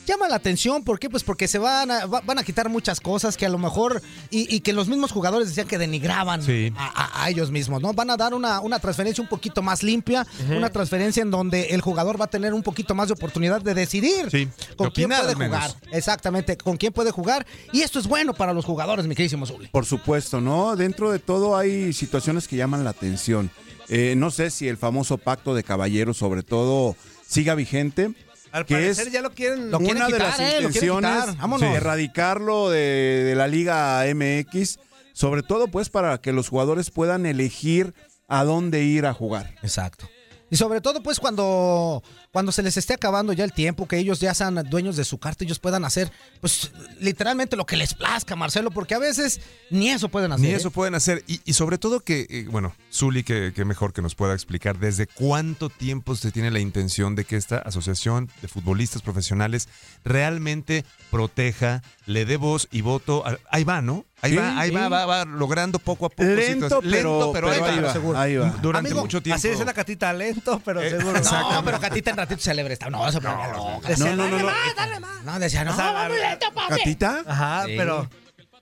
Llama 0.05 0.27
la 0.27 0.35
atención. 0.35 0.83
¿Por 0.83 0.99
qué? 0.99 1.09
Pues 1.09 1.23
porque 1.23 1.47
se 1.47 1.57
van 1.59 1.89
a, 1.91 2.05
va- 2.05 2.21
van 2.21 2.37
a 2.39 2.43
quitar 2.43 2.69
muchas 2.69 2.99
cosas 2.99 3.37
que 3.37 3.45
a 3.45 3.49
lo 3.49 3.57
mejor 3.57 4.01
y, 4.29 4.53
y 4.53 4.59
que 4.61 4.73
los 4.73 4.87
mismos 4.87 5.11
jugadores 5.11 5.47
decían 5.49 5.67
que 5.67 5.77
denigraban 5.77 6.41
Sí. 6.43 6.73
a, 6.77 6.87
a- 7.21 7.23
a 7.23 7.29
ellos 7.29 7.51
mismos, 7.51 7.81
¿no? 7.81 7.93
Van 7.93 8.09
a 8.09 8.17
dar 8.17 8.33
una, 8.33 8.59
una 8.61 8.79
transferencia 8.79 9.21
un 9.21 9.27
poquito 9.29 9.61
más 9.61 9.83
limpia, 9.83 10.25
una 10.49 10.69
transferencia 10.69 11.21
en 11.21 11.31
donde 11.31 11.67
el 11.71 11.81
jugador 11.81 12.19
va 12.19 12.25
a 12.25 12.29
tener 12.29 12.53
un 12.53 12.63
poquito 12.63 12.95
más 12.95 13.07
de 13.07 13.13
oportunidad 13.13 13.61
de 13.61 13.73
decidir 13.73 14.29
Sí, 14.31 14.47
con 14.75 14.91
quién 14.91 15.09
puede 15.09 15.33
jugar. 15.35 15.71
Exactamente, 15.91 16.57
con 16.57 16.77
quién 16.77 16.91
puede 16.93 17.11
jugar. 17.11 17.45
Y 17.71 17.81
esto 17.81 17.99
es 17.99 18.07
bueno 18.07 18.33
para 18.33 18.53
los 18.53 18.65
jugadores, 18.65 19.05
mi 19.07 19.15
queridísimo 19.15 19.45
Zuli. 19.45 19.67
Por 19.67 19.85
supuesto, 19.85 20.41
¿no? 20.41 20.75
Dentro 20.75 21.11
de 21.11 21.19
todo 21.19 21.55
hay 21.57 21.93
situaciones 21.93 22.47
que 22.47 22.55
llaman 22.55 22.83
la 22.83 22.89
atención. 22.91 23.51
Eh, 23.89 24.15
no 24.17 24.31
sé 24.31 24.49
si 24.49 24.67
el 24.67 24.77
famoso 24.77 25.17
pacto 25.17 25.53
de 25.55 25.63
caballeros, 25.63 26.17
sobre 26.17 26.41
todo, 26.43 26.95
siga 27.27 27.53
vigente. 27.55 28.13
Al 28.53 28.65
que 28.65 28.75
parecer 28.75 29.07
es 29.07 29.13
ya 29.13 29.21
lo 29.21 29.31
quieren. 29.31 29.71
Lo 29.71 29.79
quieren 29.79 29.97
una 29.97 30.07
de 30.07 30.19
las 30.19 30.39
eh, 30.39 30.57
intenciones 30.61 31.35
erradicarlo 31.61 32.69
de, 32.69 33.23
de 33.25 33.35
la 33.35 33.47
Liga 33.47 34.03
MX, 34.13 34.79
sobre 35.11 35.43
todo 35.43 35.67
pues 35.67 35.89
para 35.89 36.19
que 36.19 36.31
los 36.31 36.47
jugadores 36.47 36.91
puedan 36.91 37.25
elegir 37.25 37.93
a 38.27 38.43
dónde 38.43 38.83
ir 38.83 39.05
a 39.05 39.13
jugar. 39.13 39.55
Exacto. 39.61 40.07
Y 40.53 40.55
sobre 40.55 40.81
todo, 40.81 41.01
pues, 41.01 41.19
cuando, 41.19 42.03
cuando 42.33 42.51
se 42.51 42.63
les 42.63 42.75
esté 42.77 42.95
acabando 42.95 43.31
ya 43.31 43.43
el 43.43 43.53
tiempo, 43.53 43.87
que 43.87 43.97
ellos 43.99 44.19
ya 44.19 44.33
sean 44.33 44.55
dueños 44.67 44.95
de 44.95 45.05
su 45.05 45.19
carta, 45.19 45.43
ellos 45.45 45.59
puedan 45.59 45.85
hacer, 45.85 46.11
pues, 46.41 46.71
literalmente 46.99 47.55
lo 47.55 47.65
que 47.67 47.77
les 47.77 47.93
plazca, 47.93 48.35
Marcelo, 48.35 48.71
porque 48.71 48.95
a 48.95 48.99
veces 48.99 49.39
ni 49.69 49.89
eso 49.91 50.09
pueden 50.09 50.31
hacer. 50.31 50.45
Ni 50.47 50.51
¿eh? 50.51 50.55
eso 50.55 50.71
pueden 50.71 50.95
hacer. 50.95 51.23
Y, 51.27 51.41
y 51.45 51.53
sobre 51.53 51.77
todo 51.77 51.99
que, 51.99 52.25
eh, 52.29 52.47
bueno, 52.49 52.73
Zuli, 52.91 53.23
que, 53.23 53.53
que 53.55 53.65
mejor 53.65 53.93
que 53.93 54.01
nos 54.01 54.15
pueda 54.15 54.33
explicar 54.33 54.79
desde 54.79 55.05
cuánto 55.05 55.69
tiempo 55.69 56.15
se 56.15 56.31
tiene 56.31 56.49
la 56.49 56.59
intención 56.59 57.13
de 57.13 57.23
que 57.23 57.35
esta 57.37 57.59
asociación 57.59 58.29
de 58.41 58.47
futbolistas 58.47 59.03
profesionales 59.03 59.69
realmente 60.03 60.85
proteja, 61.11 61.83
le 62.07 62.25
dé 62.25 62.37
voz 62.37 62.67
y 62.71 62.81
voto. 62.81 63.25
a- 63.27 63.37
ahí 63.51 63.63
va, 63.63 63.81
¿no? 63.81 64.05
Ahí 64.21 64.31
Sí, 64.31 64.37
va, 64.37 64.57
ahí 64.59 64.69
sí. 64.69 64.75
va, 64.75 64.87
va, 64.87 65.05
va 65.05 65.25
logrando 65.25 65.79
poco 65.79 66.05
a 66.05 66.09
poco. 66.09 66.23
Lento, 66.23 66.79
pero- 66.81 67.31
pero 67.33 67.51
ahí 67.51 67.59
va, 67.59 67.91
seguro. 67.91 68.17
ahí 68.17 68.37
va. 68.37 68.49
Durante 68.61 68.87
Amigo, 68.89 69.01
mucho 69.01 69.21
tiempo. 69.21 69.35
Así 69.35 69.49
dice 69.49 69.65
la 69.65 69.73
catita, 69.73 70.13
lento, 70.13 70.61
pero 70.63 70.81
Eh, 70.81 70.89
seguro. 70.91 71.19
No, 71.21 71.61
pero 71.65 71.79
Catita 71.79 72.11
en 72.11 72.15
ratito 72.23 72.41
se 72.41 72.51
alebre. 72.51 72.77
No, 72.89 73.11
se 73.11 73.21
ponía 73.21 73.47
loca. 73.49 73.87
Decía, 73.87 74.15
No, 74.15 74.15
no, 74.15 74.29
no, 74.29 74.31
"Dale 74.31 74.37
no. 74.43 74.45
más, 74.49 74.75
dale 74.75 74.99
más". 74.99 75.23
No, 75.23 75.39
decía, 75.39 75.63
no, 75.63 75.71
O 75.71 75.75
sea, 75.75 75.91
va 75.91 76.07
muy 76.09 76.17
lento, 76.17 76.45
papi. 76.53 76.75
¿Catita? 76.77 77.23
Ajá, 77.27 77.63
Sí. 77.65 77.75
pero. 77.77 78.09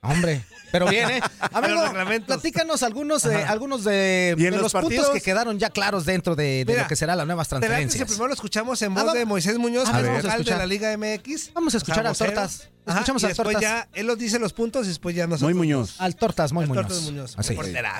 Hombre, 0.03 0.41
pero 0.71 0.87
bien, 0.87 1.11
¿eh? 1.11 1.21
Amigo, 1.53 1.79
Los 1.93 2.19
platícanos 2.25 2.81
algunos, 2.81 3.23
eh, 3.25 3.35
algunos 3.47 3.83
de, 3.83 4.33
¿Y 4.35 4.45
en 4.45 4.51
de 4.53 4.57
los 4.57 4.73
los, 4.73 4.83
puntos 4.83 5.09
que 5.11 5.21
quedaron 5.21 5.59
ya 5.59 5.69
claros 5.69 6.05
dentro 6.05 6.35
de, 6.35 6.65
de 6.65 6.65
Mira, 6.65 6.81
lo 6.83 6.87
que 6.87 6.95
será 6.95 7.15
las 7.15 7.27
nuevas 7.27 7.47
¿Te 7.47 7.53
late 7.55 7.65
si 7.67 7.69
transferencias. 7.69 8.07
primero 8.07 8.27
lo 8.29 8.33
escuchamos 8.33 8.81
en 8.81 8.97
Ah, 8.97 9.03
voz 9.03 9.13
de. 9.13 9.25
Moisés 9.25 9.59
Muñoz, 9.59 9.87
A 9.89 9.91
que 9.91 9.97
es 9.99 10.03
ver, 10.03 10.21
vocal 10.23 10.43
de 10.43 10.51
la 10.57 10.65
Liga 10.65 10.97
MX? 10.97 11.53
Vamos 11.53 11.75
a 11.75 11.77
O 11.77 11.79
sea, 11.79 11.83
escuchar 11.83 12.07
al 12.07 12.13
vocero. 12.13 12.31
Tortas. 12.33 12.69
Ajá, 12.87 12.97
Escuchamos 13.01 13.21
y 13.21 13.25
al 13.25 13.29
después 13.29 13.45
Tortas. 13.53 13.61
ya 13.61 13.87
él 13.93 14.07
nos 14.07 14.17
dice 14.17 14.39
los 14.39 14.53
puntos 14.53 14.85
y 14.85 14.89
después 14.89 15.15
ya 15.15 15.27
nosotros. 15.27 15.51
Muy 15.51 15.53
Muñoz. 15.53 16.01
Al 16.01 16.15
Tortas, 16.15 16.51
muy 16.51 16.63
Al 16.63 16.69
Muñoz. 16.69 16.87
Tortas 16.87 17.03
Muñoz. 17.03 17.33
Así. 17.37 17.55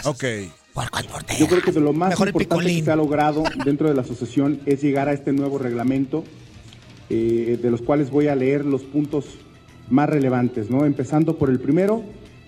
Ok. 0.06 0.24
Yo 1.38 1.48
creo 1.48 1.62
que 1.62 1.72
de 1.72 1.82
lo 1.82 1.94
más 1.94 2.10
Mejor 2.10 2.30
importante 2.30 2.66
que 2.66 2.84
se 2.84 2.92
ha 2.92 2.96
logrado 2.96 3.44
dentro 3.64 3.88
de 3.88 3.94
la 3.94 4.02
asociación 4.02 4.60
es 4.66 4.82
llegar 4.82 5.08
a 5.08 5.14
este 5.14 5.34
nuevo 5.34 5.60
reglamento, 5.60 6.24
eh, 7.12 7.60
de 7.62 7.70
los 7.70 7.84
cuales 7.84 8.10
voy 8.10 8.28
a 8.28 8.36
leer 8.36 8.66
los 8.66 8.82
puntos 8.82 9.26
más 9.92 10.10
relevantes, 10.10 10.70
¿no? 10.70 10.86
Empezando 10.86 11.38
por 11.38 11.50
el 11.50 11.60
primero, 11.60 12.02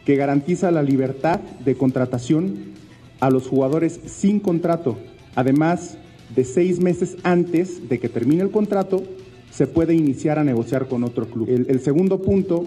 que 0.06 0.16
garantiza 0.16 0.72
la 0.72 0.84
libertad 0.84 1.40
de 1.64 1.76
contratación 1.76 2.74
a 3.20 3.30
los 3.30 3.48
jugadores 3.48 4.00
sin 4.06 4.40
contrato. 4.40 4.98
Además 5.36 5.98
de 6.36 6.44
seis 6.44 6.80
meses 6.80 7.18
antes 7.24 7.88
de 7.88 8.00
que 8.00 8.10
termine 8.10 8.44
el 8.44 8.52
contrato, 8.52 9.04
se 9.52 9.68
puede 9.68 9.94
iniciar 9.94 10.40
a 10.40 10.44
negociar 10.44 10.88
con 10.88 11.04
otro 11.04 11.28
club. 11.28 11.48
El, 11.50 11.80
segundo 11.80 12.22
punto, 12.22 12.66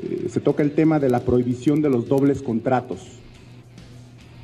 eh, 0.00 0.28
se 0.30 0.40
toca 0.40 0.62
el 0.62 0.72
tema 0.72 1.00
de 1.00 1.10
la 1.10 1.20
prohibición 1.20 1.82
de 1.82 1.90
los 1.90 2.08
dobles 2.08 2.42
contratos. 2.42 3.00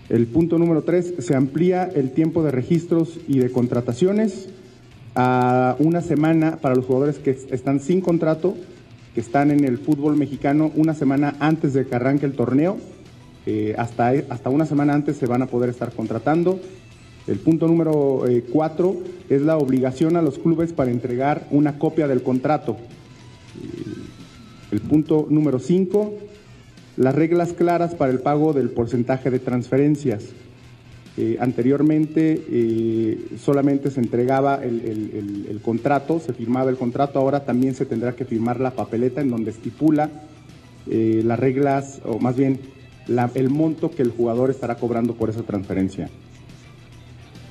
El 0.09 0.27
punto 0.27 0.59
número 0.59 0.83
tres, 0.83 1.15
se 1.19 1.37
amplía 1.37 1.85
el 1.85 2.11
tiempo 2.13 2.43
de 2.43 2.51
registros 2.51 3.21
y 3.29 3.39
de 3.39 3.51
contrataciones 3.51 4.49
a 5.15 5.77
una 5.79 6.01
semana 6.01 6.59
para 6.61 6.75
los 6.75 6.87
jugadores 6.87 7.19
que 7.19 7.31
están 7.31 7.81
sin 7.81 8.01
contrato, 8.01 8.57
que 9.15 9.21
están 9.21 9.51
en 9.51 9.65
el 9.65 9.79
fútbol 9.79 10.17
mexicano 10.17 10.71
una 10.75 10.95
semana 10.95 11.37
antes 11.41 11.75
de 11.75 11.87
que 11.87 11.95
arranque 11.95 12.27
el 12.27 12.33
torneo. 12.33 12.79
Eh, 13.47 13.75
hasta, 13.79 14.13
hasta 14.29 14.51
una 14.51 14.67
semana 14.67 14.95
antes 14.95 15.17
se 15.17 15.27
van 15.27 15.43
a 15.43 15.47
poder 15.47 15.71
estar 15.71 15.93
contratando. 15.93 16.61
El 17.27 17.39
punto 17.39 17.67
número 17.67 18.27
eh, 18.27 18.45
cuatro 18.51 18.97
es 19.29 19.43
la 19.43 19.59
obligación 19.59 20.17
a 20.17 20.23
los 20.23 20.39
clubes 20.39 20.73
para 20.73 20.91
entregar 20.91 21.47
una 21.51 21.79
copia 21.79 22.09
del 22.09 22.23
contrato. 22.23 22.77
Eh, 23.63 24.09
el 24.71 24.81
punto 24.81 25.27
número 25.31 25.59
cinco, 25.59 26.15
las 26.97 27.15
reglas 27.15 27.53
claras 27.53 27.95
para 27.95 28.13
el 28.13 28.21
pago 28.21 28.53
del 28.53 28.71
porcentaje 28.71 29.31
de 29.31 29.39
transferencias. 29.39 30.25
Eh, 31.21 31.37
anteriormente 31.41 32.45
eh, 32.49 33.19
solamente 33.41 33.91
se 33.91 33.99
entregaba 33.99 34.63
el, 34.63 35.59
contrato, 35.65 36.21
se 36.21 36.33
firmaba 36.33 36.71
el 36.71 36.77
contrato, 36.77 37.19
ahora 37.19 37.45
también 37.45 37.75
se 37.75 37.87
tendrá 37.87 38.13
que 38.13 38.25
firmar 38.25 38.61
la 38.61 38.71
papeleta 38.71 39.21
en 39.21 39.29
donde 39.29 39.51
estipula 39.51 40.11
eh, 40.89 41.23
las 41.25 41.41
reglas, 41.41 42.01
o 42.05 42.21
más 42.21 42.37
bien 42.37 42.61
el 43.35 43.51
monto 43.51 43.91
que 43.91 44.03
el 44.03 44.11
jugador 44.11 44.51
estará 44.51 44.77
cobrando 44.77 45.15
por 45.15 45.29
esa 45.29 45.43
transferencia. 45.43 46.09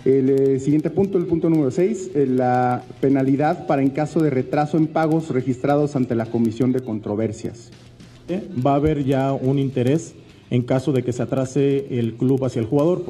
El 0.06 0.62
siguiente 0.62 0.90
punto, 0.90 1.18
el 1.18 1.26
punto 1.26 1.50
número 1.50 1.70
6, 1.70 2.12
la 2.30 2.84
penalidad 3.02 3.68
para 3.68 3.82
en 3.82 3.90
caso 3.90 4.22
de 4.22 4.30
retraso 4.30 4.78
en 4.78 4.88
pagos 4.88 5.30
registrados 5.30 5.98
ante 5.98 6.16
la 6.16 6.28
Comisión 6.28 6.72
de 6.72 6.80
Controversias. 6.80 7.72
va 8.66 8.72
a 8.72 8.76
haber 8.76 9.04
ya 9.04 9.34
un 9.34 9.60
interés 9.60 10.16
en 10.50 10.62
caso 10.62 10.94
de 10.94 11.04
que 11.04 11.12
se 11.12 11.24
atrase 11.24 12.00
el 12.00 12.14
club 12.14 12.46
hacia 12.46 12.62
el 12.62 12.66
jugador. 12.66 13.04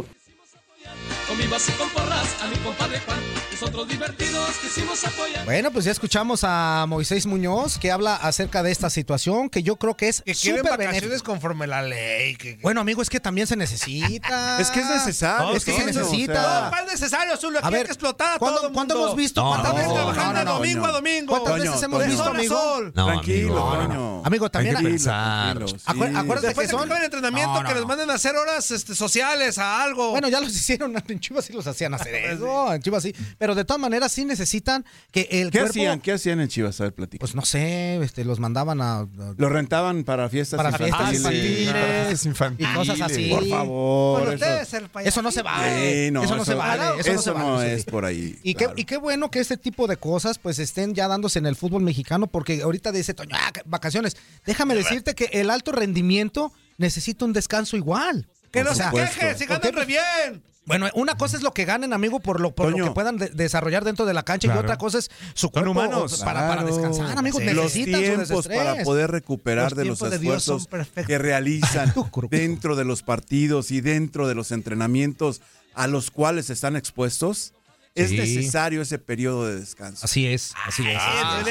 Vivas 1.38 1.70
y 1.70 1.72
con 1.74 1.88
porras 1.89 2.41
a 2.41 2.48
mi 2.48 2.56
compadre 2.58 3.00
Juan. 3.01 3.47
Nosotros 3.60 3.88
divertidos 3.88 4.52
quisimos 4.62 5.04
apoyar. 5.04 5.44
Bueno, 5.46 5.72
pues 5.72 5.86
ya 5.86 5.92
escuchamos 5.92 6.42
a 6.44 6.86
Moisés 6.88 7.26
Muñoz 7.26 7.80
que 7.80 7.92
habla 7.92 8.16
acerca 8.16 8.62
de 8.62 8.72
esta 8.72 8.92
situación 8.92 9.50
que 9.50 9.64
yo 9.64 9.78
creo 9.78 9.98
que 9.98 10.10
es 10.10 10.22
Que 10.22 10.36
quieren 10.36 10.60
súper 10.60 10.74
vacaciones 10.78 11.02
benéfico. 11.02 11.32
conforme 11.32 11.66
la 11.66 11.82
ley. 11.82 12.36
que- 12.36 12.60
Bueno, 12.62 12.82
amigo, 12.82 13.02
es 13.02 13.10
que 13.10 13.20
también 13.20 13.48
se 13.48 13.56
necesita. 13.56 14.28
Es 14.62 14.70
que 14.70 14.80
es 14.82 14.88
necesario, 14.90 15.56
Es 15.56 15.66
que 15.66 15.72
se 15.72 15.80
Toño, 15.82 15.88
necesita. 15.88 16.64
No, 16.66 16.70
¿cuál 16.70 16.86
necesario, 16.86 17.36
Zulu? 17.38 17.58
Aquí 17.58 17.66
A 17.66 17.68
hay 17.70 17.74
ver, 17.74 17.86
que 17.88 17.92
explotar 17.94 18.36
a 18.36 18.38
¿cuándo- 18.40 18.58
todo 18.60 18.68
el 18.68 18.74
cuándo 18.74 18.94
mundo. 18.94 19.08
hemos 19.08 19.18
visto? 19.18 19.42
No, 19.42 19.50
¿Cuántas 19.50 19.72
no, 19.72 19.78
veces 19.80 19.94
trabajando 19.94 20.34
no, 20.34 20.40
de 20.40 20.46
no, 20.46 20.54
domingo 20.54 20.86
a 20.86 20.92
domingo? 20.92 21.28
¿Cuántas 21.32 21.54
Toño, 21.54 21.72
veces 21.72 21.84
hemos 21.84 22.06
visto, 22.06 22.24
amigo? 22.24 22.92
Tranquilo, 22.94 24.22
amigo, 24.24 24.52
también 24.52 24.76
Hay 24.76 24.82
que 24.84 24.88
hay- 24.88 24.94
pensar. 24.94 25.58
Sí. 25.68 25.76
acuérdate 26.16 26.54
que 26.54 26.68
son. 26.68 26.92
el 26.92 27.04
entrenamiento, 27.04 27.64
que 27.64 27.74
no. 27.74 27.88
manden 27.88 28.12
a 28.12 28.14
hacer 28.14 28.36
horas 28.36 28.70
este, 28.72 28.94
sociales, 28.94 29.58
a 29.58 29.82
algo. 29.84 30.12
Bueno, 30.12 30.30
ya 30.30 30.40
los 30.42 30.52
hicieron, 30.56 30.96
en 31.08 31.20
Chivas 31.20 31.46
sí 31.46 31.54
los 31.54 31.66
hacían 31.66 31.94
hacer 31.96 32.14
eso, 32.16 32.72
en 32.74 32.82
Chivas 32.82 33.02
sí, 33.04 33.16
pero 33.40 33.47
de 33.56 33.66
todas 33.66 33.80
maneras 33.82 34.12
sí 34.12 34.25
necesitan 34.25 34.86
que 35.12 35.27
el 35.32 35.51
¿Qué 35.51 35.60
cuerpo, 35.60 35.70
hacían? 35.72 36.00
¿Qué 36.01 36.12
hacían 36.13 36.39
en 36.39 36.48
Chivas? 36.48 36.80
A 36.82 36.86
ver, 36.86 36.94
platica. 36.94 37.20
pues 37.20 37.36
no 37.36 37.44
sé, 37.46 37.98
este, 38.04 38.24
los 38.25 38.39
mandaban 38.39 38.82
a, 38.82 39.00
a- 39.00 39.08
Lo 39.38 39.50
rentaban 39.50 40.04
para 40.04 40.30
fiestas 40.30 40.58
para 40.58 40.70
infantiles. 40.70 40.96
fiestas 40.98 42.25
infantiles, 42.25 42.27
fiestas 42.27 42.54
y 42.58 42.75
cosas 42.75 43.01
así. 43.01 43.30
Por 43.30 43.48
favor. 43.48 44.20
Bueno, 44.22 44.34
eso- 44.34 44.46
ustedes, 44.46 44.74
el. 44.74 44.89
Eso 45.08 45.22
no 45.22 45.32
se 45.32 45.42
vale, 45.42 46.06
Sí, 46.08 46.12
no, 46.12 46.24
eso 46.24 46.36
no 46.36 46.46
se 46.46 46.54
vale, 46.54 46.84
eso, 47.00 47.13
no 47.13 47.22
se 47.22 47.32
vale. 47.32 47.74
es 47.74 47.86
por 47.86 48.06
ahí. 48.06 48.38
Y, 48.44 48.56
claro. 48.56 48.75
qué, 48.75 48.82
y 48.82 48.86
qué 48.86 48.98
bueno 48.98 49.30
que 49.32 49.39
este 49.39 49.58
tipo 49.58 49.88
de 49.88 49.98
cosas 49.98 50.38
pues 50.39 50.60
estén 50.60 50.94
ya 50.94 51.08
dándose 51.08 51.39
en 51.39 51.46
el 51.46 51.56
fútbol 51.56 51.82
mexicano, 51.84 52.27
porque 52.27 52.62
ahorita 52.62 52.92
dice 52.92 53.13
Toño, 53.13 53.36
ah, 53.39 53.51
vacaciones. 53.66 54.16
Déjame 54.46 54.75
decirte 54.75 55.16
que 55.16 55.25
el 55.34 55.50
alto 55.50 55.72
rendimiento 55.72 56.51
necesita 56.77 57.25
un 57.25 57.34
descanso 57.34 57.77
igual. 57.77 58.27
Que 58.51 58.63
no 58.63 58.70
se 58.72 58.75
sea, 58.77 58.92
quejen, 58.92 59.38
si 59.38 59.46
ganan 59.46 59.74
re 59.74 59.86
bien. 59.86 60.44
Bueno, 60.68 60.88
una 60.96 61.16
cosa 61.16 61.38
es 61.38 61.44
lo 61.44 61.54
que 61.54 61.64
ganen, 61.66 61.94
amigo, 61.94 62.20
por 62.20 62.40
lo, 62.42 62.54
por 62.54 62.78
lo 62.78 62.86
que 62.86 62.92
puedan 62.92 63.18
de- 63.18 63.30
desarrollar 63.30 63.86
dentro 63.86 64.06
de 64.06 64.14
la 64.14 64.24
cancha 64.24 64.48
Claro. 64.50 64.62
y 64.62 64.64
otra 64.66 64.78
cosa 64.78 64.98
es 65.00 65.10
su 65.34 65.50
cuerpo 65.50 65.72
humanos. 65.72 66.22
para, 66.24 66.48
para 66.48 66.64
descansar, 66.66 67.18
amigos. 67.18 67.42
Sí. 67.42 67.46
los 67.54 67.64
Necesitan 67.66 68.02
su 68.02 68.26
tiempos 68.28 68.48
para 68.48 68.84
poder 68.84 69.10
recuperar 69.10 69.72
Los 69.72 69.78
de 69.78 69.86
los 69.86 70.00
de 70.00 70.16
esfuerzos 70.18 70.68
que 71.08 71.18
realizan 71.18 71.94
dentro 72.30 72.76
de 72.76 72.84
los 72.84 73.02
partidos 73.02 73.72
y 73.72 73.80
dentro 73.82 74.28
de 74.28 74.36
los 74.36 74.52
entrenamientos 74.52 75.42
a 75.74 75.88
los 75.88 76.12
cuales 76.12 76.50
están 76.50 76.76
expuestos. 76.76 77.54
Es 77.98 78.10
Sí. 78.10 78.18
necesario 78.18 78.82
ese 78.82 79.00
periodo 79.00 79.48
de 79.48 79.60
descanso. 79.60 80.06
Así 80.06 80.27
es, 80.27 80.54
así 80.66 80.84
es. 80.84 80.89
Dicho. 80.89 81.01
Ay, 81.04 81.44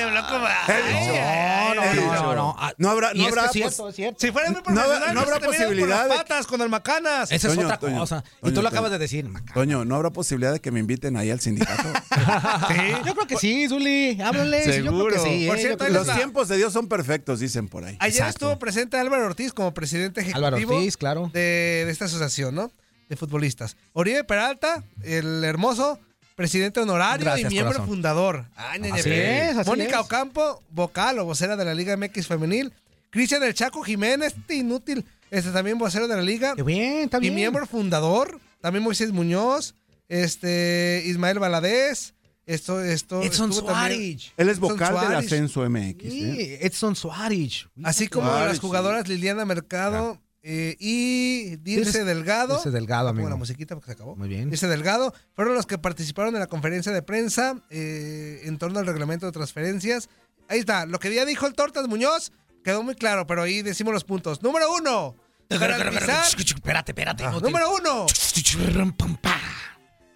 No, 1.74 1.74
no, 1.74 1.94
no, 1.94 2.22
no, 2.22 2.34
no. 2.34 2.56
Ah, 2.58 2.72
No 2.78 2.90
habrá, 2.90 3.12
no 3.14 3.26
habrá. 3.26 3.48
Si 3.50 3.60
fueras 3.62 3.78
muy 3.92 3.94
No 4.22 4.30
habrá- 4.30 4.62
profesional, 4.62 5.14
no 5.14 5.20
habrá 5.20 5.38
te 5.40 5.48
miran 5.48 5.66
posibilidad 5.66 5.98
Con 6.00 6.08
las 6.08 6.18
patas, 6.18 6.46
con 6.46 6.60
el 6.60 6.68
macanas. 6.68 7.32
Esa 7.32 7.48
es 7.48 7.54
Toño, 7.54 7.66
otra 7.66 7.78
Toño, 7.78 7.98
cosa. 7.98 8.24
y 8.42 8.50
tú 8.52 8.62
lo 8.62 8.68
acabas 8.68 8.90
de 8.90 8.98
decir. 8.98 9.28
Maca. 9.28 9.54
Toño, 9.54 9.84
¿no 9.84 9.96
habrá 9.96 10.10
posibilidad 10.10 10.52
de 10.52 10.60
que 10.60 10.70
me 10.70 10.80
inviten 10.80 11.16
ahí 11.16 11.30
al 11.30 11.40
sindicato? 11.40 11.82
Yo 13.04 13.14
creo 13.14 13.26
que 13.26 13.36
sí, 13.36 13.68
Zuli. 13.68 14.20
Háblale. 14.22 14.64
sí, 14.64 14.82
Yo 14.82 14.92
creo 14.92 15.06
que 15.08 15.14
Seguro. 15.14 15.24
sí. 15.24 15.46
Por 15.48 15.58
eh, 15.58 15.60
cierto, 15.60 15.88
Los 15.88 16.06
sí. 16.06 16.12
tiempos 16.14 16.48
de 16.48 16.56
Dios 16.56 16.72
son 16.72 16.88
perfectos, 16.88 17.40
dicen 17.40 17.68
por 17.68 17.84
ahí. 17.84 17.96
Ayer 18.00 18.26
estuvo 18.26 18.58
presente 18.58 18.98
Álvaro 18.98 19.26
Ortiz 19.26 19.52
como 19.52 19.72
presidente 19.74 20.20
ejecutivo 20.20 20.46
Álvaro 20.46 20.56
Ortiz, 20.76 20.96
claro. 20.96 21.30
de, 21.32 21.84
de 21.86 21.90
esta 21.90 22.06
asociación, 22.06 22.54
¿no? 22.54 22.70
De 23.08 23.16
futbolistas. 23.16 23.76
Oribe 23.92 24.24
Peralta, 24.24 24.82
el 25.02 25.44
hermoso, 25.44 25.98
presidente 26.36 26.78
honorario 26.78 27.24
Gracias, 27.24 27.50
y 27.50 27.54
miembro 27.54 27.72
corazón. 27.74 27.88
fundador. 27.94 28.44
Ay, 28.54 28.78
ñeñe, 28.80 29.00
Así 29.00 29.08
pe. 29.08 29.48
es, 29.50 29.56
así 29.56 29.68
Mónica 29.70 29.98
es. 29.98 30.04
Ocampo, 30.04 30.62
vocal 30.70 31.18
o 31.18 31.24
vocera 31.24 31.56
de 31.56 31.64
la 31.64 31.74
Liga 31.74 31.96
MX 31.96 32.28
Femenil. 32.28 32.72
Cristian 33.10 33.40
del 33.40 33.54
Chaco 33.54 33.82
Jiménez, 33.82 34.34
este 34.36 34.54
inútil, 34.56 35.04
este 35.30 35.50
también 35.50 35.78
vocero 35.78 36.06
de 36.06 36.14
la 36.16 36.22
Liga. 36.22 36.54
Qué 36.54 36.62
bien, 36.62 36.98
está 37.04 37.18
Y 37.20 37.30
miembro 37.30 37.66
fundador. 37.66 38.38
También 38.60 38.84
Moisés 38.84 39.10
Muñoz, 39.12 39.74
este 40.08 41.02
Ismael 41.06 41.38
Valadez. 41.38 42.12
Esto, 42.46 42.80
esto. 42.80 43.22
Edson 43.22 43.52
Suárez. 43.52 44.32
Él 44.36 44.48
es 44.48 44.60
vocal 44.60 44.94
del 44.94 45.00
Suárez. 45.08 45.18
ascenso 45.26 45.68
MX. 45.68 46.04
¿eh? 46.04 46.10
Sí, 46.10 46.56
Edson 46.60 46.94
Suárez. 46.94 47.66
Así 47.82 48.06
como 48.06 48.28
Suárez, 48.28 48.48
las 48.50 48.60
jugadoras 48.60 49.08
Liliana 49.08 49.44
Mercado 49.44 50.20
eh, 50.48 50.76
y 50.78 51.56
Dirce 51.56 52.04
Delgado. 52.04 52.54
Dirce 52.54 52.70
Delgado, 52.70 53.08
Ah, 53.08 53.10
amigo. 53.10 53.28
la 53.28 53.34
musiquita 53.36 53.74
porque 53.74 53.86
se 53.88 53.92
acabó. 53.94 54.14
Muy 54.14 54.28
bien. 54.28 54.48
Dirce 54.48 54.68
Delgado 54.68 55.12
fueron 55.34 55.54
los 55.54 55.66
que 55.66 55.76
participaron 55.76 56.34
en 56.34 56.40
la 56.40 56.46
conferencia 56.46 56.92
de 56.92 57.02
prensa 57.02 57.60
eh, 57.70 58.42
en 58.44 58.56
torno 58.58 58.78
al 58.78 58.86
reglamento 58.86 59.26
de 59.26 59.32
transferencias. 59.32 60.08
Ahí 60.48 60.60
está, 60.60 60.86
lo 60.86 61.00
que 61.00 61.12
ya 61.12 61.24
dijo 61.24 61.46
el 61.48 61.54
Tortas 61.54 61.88
Muñoz 61.88 62.30
quedó 62.62 62.82
muy 62.84 62.94
claro, 62.94 63.26
pero 63.26 63.42
ahí 63.42 63.62
decimos 63.62 63.92
los 63.92 64.04
puntos. 64.04 64.40
Número 64.42 64.72
uno, 64.72 65.16
garantizar. 65.50 66.24
Espérate, 66.38 66.92
espérate. 66.92 67.24
Ah, 67.24 67.38
número 67.42 67.72
uno, 67.74 68.06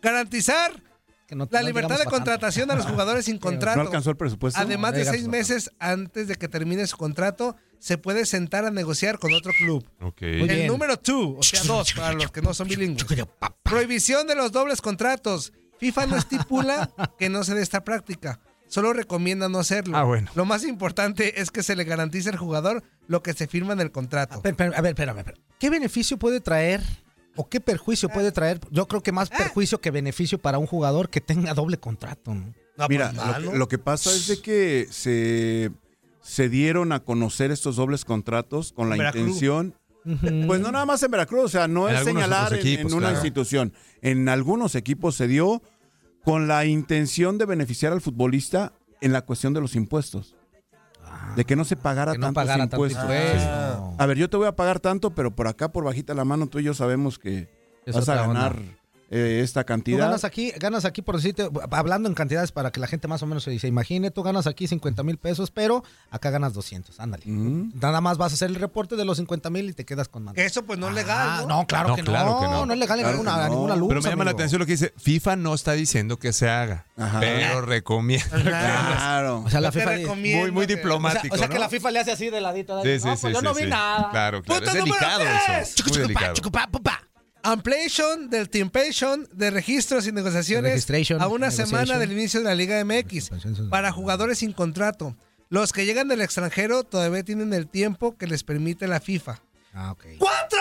garantizar 0.03 0.73
Que 1.27 1.35
no- 1.37 1.49
la 1.51 1.61
no 1.61 1.67
libertad 1.67 1.91
de 1.97 2.05
tanto. 2.05 2.11
contratación 2.11 2.69
de 2.69 2.77
los 2.77 2.87
jugadores 2.87 3.25
sin 3.25 3.39
contrato. 3.41 3.77
No 3.79 3.83
alcanzó 3.87 4.11
el 4.11 4.17
presupuesto. 4.17 4.59
Además 4.61 4.93
No 4.93 4.99
de 4.99 5.05
seis 5.05 5.29
meses 5.29 5.71
antes 5.79 6.29
de 6.29 6.35
que 6.37 6.49
termine 6.49 6.87
su 6.87 6.97
contrato, 6.97 7.57
se 7.81 7.99
puede 7.99 8.27
sentar 8.27 8.65
a 8.65 8.71
negociar 8.71 9.19
con 9.19 9.33
otro 9.33 9.53
club. 9.59 9.85
Ok. 10.01 10.23
Muy 10.23 10.51
el 10.51 10.67
número 10.69 10.97
2, 10.97 11.37
o 11.39 11.43
sea, 11.43 11.63
dos 11.65 11.93
para 11.95 12.13
los 12.13 12.31
que 12.31 12.43
no 12.43 12.55
son 12.55 12.69
bilingües. 12.69 13.07
Prohibición 13.63 14.27
de 14.27 14.37
los 14.37 14.53
dobles 14.53 14.81
contratos. 14.81 15.53
FIFA 15.79 16.07
no 16.07 16.17
estipula 16.17 16.91
que 17.19 17.31
no 17.31 17.43
se 17.43 17.55
dé 17.55 17.63
esta 17.63 17.83
práctica. 17.83 18.39
Solo 18.69 18.93
recomienda 18.93 19.49
no 19.49 19.59
hacerlo. 19.59 19.97
Ah, 19.97 20.05
bueno. 20.05 20.31
Lo 20.37 20.45
más 20.45 20.65
importante 20.65 21.41
es 21.41 21.51
que 21.51 21.65
se 21.65 21.75
le 21.75 21.83
garantice 21.83 22.29
al 22.29 22.37
jugador 22.37 22.85
lo 23.09 23.23
que 23.23 23.33
se 23.33 23.49
firma 23.49 23.73
en 23.73 23.81
el 23.81 23.91
contrato. 23.91 24.41
Pero, 24.43 24.57
pero, 24.57 24.77
a 24.77 24.81
ver, 24.81 24.91
espérame, 24.91 25.19
espérame. 25.19 25.43
¿Qué 25.59 25.71
beneficio 25.71 26.19
puede 26.19 26.41
traer 26.41 26.81
o 27.35 27.49
qué 27.49 27.61
perjuicio 27.61 28.09
puede 28.11 28.31
traer? 28.31 28.61
Yo 28.71 28.87
creo 28.87 29.03
que 29.03 29.11
más 29.11 29.31
perjuicio 29.31 29.81
que 29.81 29.91
beneficio 29.91 30.39
para 30.39 30.59
un 30.59 30.67
jugador 30.67 31.09
que 31.09 31.21
tenga 31.21 31.55
doble 31.55 31.79
contrato. 31.79 32.37
Mira, 32.89 33.13
pues, 33.13 33.43
lo 33.43 33.51
que, 33.51 33.59
lo 33.59 33.69
que 33.69 33.79
pasa 33.79 34.11
es 34.13 34.29
de 34.29 34.41
que 34.41 34.87
se, 34.91 35.73
se 36.23 36.49
dieron 36.49 36.93
a 36.93 37.01
conocer 37.01 37.51
estos 37.51 37.77
dobles 37.77 38.05
contratos 38.05 38.73
con 38.73 38.89
la 38.91 38.97
Veracruz. 38.97 39.23
intención. 39.23 39.75
Pues 40.47 40.61
no 40.61 40.73
nada 40.73 40.87
más 40.87 41.03
en 41.03 41.11
Veracruz, 41.11 41.45
o 41.45 41.49
sea, 41.49 41.69
no 41.69 41.89
En 41.89 41.97
es 41.97 42.05
señalar 42.05 42.53
en- 42.55 42.87
una 42.87 42.97
claro. 42.99 43.15
institución. 43.17 43.73
En 44.01 44.29
algunos 44.29 44.75
equipos 44.75 45.15
se 45.15 45.29
dio 45.29 45.63
con 46.25 46.49
la 46.49 46.65
intención 46.65 47.37
de 47.39 47.45
beneficiar 47.47 47.93
al 47.93 48.01
futbolista 48.01 48.73
en 49.01 49.13
la 49.13 49.23
cuestión 49.23 49.53
de 49.55 49.61
los 49.61 49.75
impuestos. 49.77 50.37
De 51.37 51.45
que 51.45 51.55
no 51.57 51.65
se 51.65 51.77
pagara 51.77 52.15
no 52.15 52.21
tantos 52.21 52.35
pagara 52.35 52.63
tanto 52.63 52.77
impuestos. 52.77 53.03
impuesto. 53.03 53.95
A 53.99 54.07
ver, 54.07 54.17
yo 54.19 54.29
te 54.31 54.37
voy 54.37 54.47
a 54.47 54.57
pagar 54.57 54.81
tanto, 54.81 55.11
pero 55.15 55.35
por 55.35 55.49
acá, 55.49 55.71
por 55.73 55.85
bajita 55.85 56.15
la 56.15 56.25
mano, 56.25 56.47
tú 56.47 56.59
y 56.59 56.65
yo 56.65 56.75
sabemos 56.75 57.19
que 57.19 57.49
Es 57.87 57.95
vas 57.95 58.09
a 58.09 58.29
onda. 58.29 58.53
Eh, 59.11 59.41
esta 59.43 59.63
Tú 59.65 59.67
cantidad. 59.67 59.99
ganas 60.07 60.25
aquí, 60.25 60.53
ganas 60.59 60.85
aquí 60.85 61.03
por 61.03 61.17
decirte, 61.17 61.49
hablando 61.73 62.09
en 62.09 62.15
cantidades 62.15 62.53
para 62.53 62.71
que 62.71 62.81
la 62.81 62.87
gente 62.87 63.09
más 63.09 63.23
o 63.23 63.27
menos 63.27 63.43
se, 63.43 63.59
se 63.59 63.67
imagine, 63.69 64.11
tú 64.11 64.23
ganas 64.23 64.47
aquí 64.47 64.67
50 64.69 65.03
mil 65.03 65.19
pesos, 65.19 65.51
pero 65.51 65.83
acá 66.11 66.31
ganas 66.31 66.55
200, 66.55 66.99
ándale. 67.01 67.25
Mm. 67.27 67.73
Nada 67.81 68.01
más 68.01 68.19
vas 68.19 68.33
a 68.33 68.35
hacer 68.35 68.49
el 68.51 68.55
reporte 68.57 68.97
de 68.97 69.05
los 69.05 69.17
50 69.19 69.51
mil 69.51 69.69
y 69.69 69.73
te 69.73 69.85
quedas 69.85 70.09
con 70.09 70.23
más. 70.25 70.37
Eso 70.39 70.63
pues 70.65 70.79
no 70.79 70.89
es 70.89 70.95
legal, 70.95 71.29
Ah, 71.31 71.39
¿no? 71.43 71.49
no, 71.61 71.67
claro, 71.67 71.89
No, 71.91 71.97
que, 71.97 72.03
claro 72.03 72.31
no, 72.31 72.41
que 72.41 72.47
no. 72.47 72.67
no 72.67 72.73
es 72.73 72.79
legal 72.79 72.99
en 73.01 73.05
Claro 73.05 73.19
ninguna, 73.19 73.49
ninguna 73.49 73.77
luz. 73.77 73.89
Pero 73.89 74.03
me 74.03 74.09
llama 74.11 74.25
la 74.25 74.31
atención 74.31 74.59
lo 74.61 74.67
que 74.67 74.73
dice, 74.73 74.95
FIFA 74.97 75.37
no 75.37 75.55
está 75.55 75.73
diciendo 75.73 76.17
que 76.19 76.33
se 76.33 76.49
haga, 76.49 76.87
Ajá. 76.97 77.21
pero 77.21 77.63
recomienda. 77.63 78.27
Claro. 78.43 79.43
O 79.45 79.51
sea, 79.51 79.61
la 79.61 79.73
FIFA 79.73 79.91
recomiendo 79.97 80.43
Muy, 80.43 80.51
muy 80.53 80.67
que- 80.67 80.75
O 80.75 80.77
sea, 80.77 80.83
diplomático, 80.85 81.35
o 81.35 81.39
sea 81.39 81.49
que 81.49 81.59
la 81.59 81.69
FIFA 81.69 81.91
le 81.91 81.99
hace 82.01 82.13
así 82.13 82.31
de 82.31 82.41
ladito. 82.41 82.83
Sí, 82.83 83.01
sí, 83.01 83.07
no, 83.07 83.17
sí, 83.17 83.23
pues 83.23 83.33
yo 83.35 83.41
sí, 83.41 83.45
no 83.45 83.55
vi 83.55 83.63
sí. 83.65 83.69
nada. 83.69 84.11
Claro, 84.11 84.43
claro. 84.43 84.61
Punto 84.65 84.65
Es 84.79 84.85
delicado 84.85 85.25
eso. 85.61 85.83
Muy 85.89 85.99
delicado. 85.99 86.35
Ampliation 87.43 88.31
del 88.31 88.49
Teampation 88.49 89.29
de 89.33 89.51
registros 89.51 90.07
y 90.07 90.13
negociaciones 90.13 90.87
a 91.19 91.29
una 91.29 91.51
semana 91.51 91.99
del 91.99 92.13
inicio 92.13 92.41
de 92.41 92.47
la 92.47 92.55
Liga 92.55 92.85
MX 92.85 93.31
para 93.71 93.93
jugadores 93.93 94.39
sin 94.39 94.53
contrato. 94.53 95.17
Los 95.49 95.73
que 95.73 95.85
llegan 95.85 96.09
del 96.09 96.21
extranjero 96.21 96.85
todavía 96.85 97.25
tienen 97.25 97.53
el 97.53 97.67
tiempo 97.67 98.17
que 98.17 98.27
les 98.27 98.45
permite 98.45 98.87
la 98.87 99.01
FIFA. 99.01 99.41
Ah, 99.73 99.93
ok. 99.93 100.05
¡Cuatro! 100.19 100.59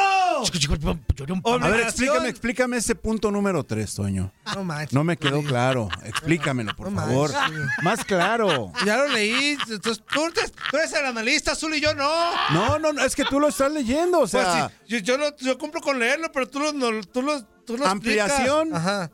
A 1.62 1.68
ver, 1.68 1.80
explícame, 1.82 2.30
explícame 2.30 2.78
ese 2.78 2.94
punto 2.96 3.32
número 3.32 3.64
3, 3.64 3.96
Toño. 3.96 4.32
No 4.56 4.64
manches. 4.64 4.94
No 4.94 5.04
me 5.04 5.18
quedó 5.18 5.42
claro. 5.44 5.90
Explícamelo, 6.04 6.76
por 6.76 6.92
No 6.92 7.02
favor. 7.02 7.32
manches. 7.34 7.60
Más 7.82 8.06
claro. 8.06 8.72
Ya 8.86 8.98
lo 8.98 9.08
leí. 9.08 9.58
Entonces, 9.70 10.04
tú, 10.14 10.26
eres- 10.26 10.54
tú 10.70 10.78
eres 10.78 10.94
el 10.94 11.06
analista, 11.06 11.54
Azul 11.54 11.74
y 11.76 11.82
yo 11.82 11.94
no. 11.96 12.10
No, 12.54 12.78
no, 12.80 12.94
no, 12.94 13.04
es 13.04 13.16
que 13.16 13.26
tú 13.26 13.40
lo 13.40 13.48
estás 13.50 13.72
leyendo, 13.72 14.18
o 14.20 14.22
Pues 14.22 14.32
sea, 14.32 14.70
sí, 14.70 14.76
yo, 14.88 14.98
yo, 15.00 15.18
lo- 15.18 15.36
yo 15.38 15.58
cumplo 15.58 15.82
con 15.82 15.98
leerlo, 16.00 16.32
pero 16.32 16.48
tú 16.48 16.60
lo, 16.60 16.72
no- 16.74 17.02
tú 17.02 17.22
lo, 17.24 17.44
tú 17.66 17.78
lo 17.78 17.88
Ampliación. 17.88 18.76
Ajá. 18.76 19.12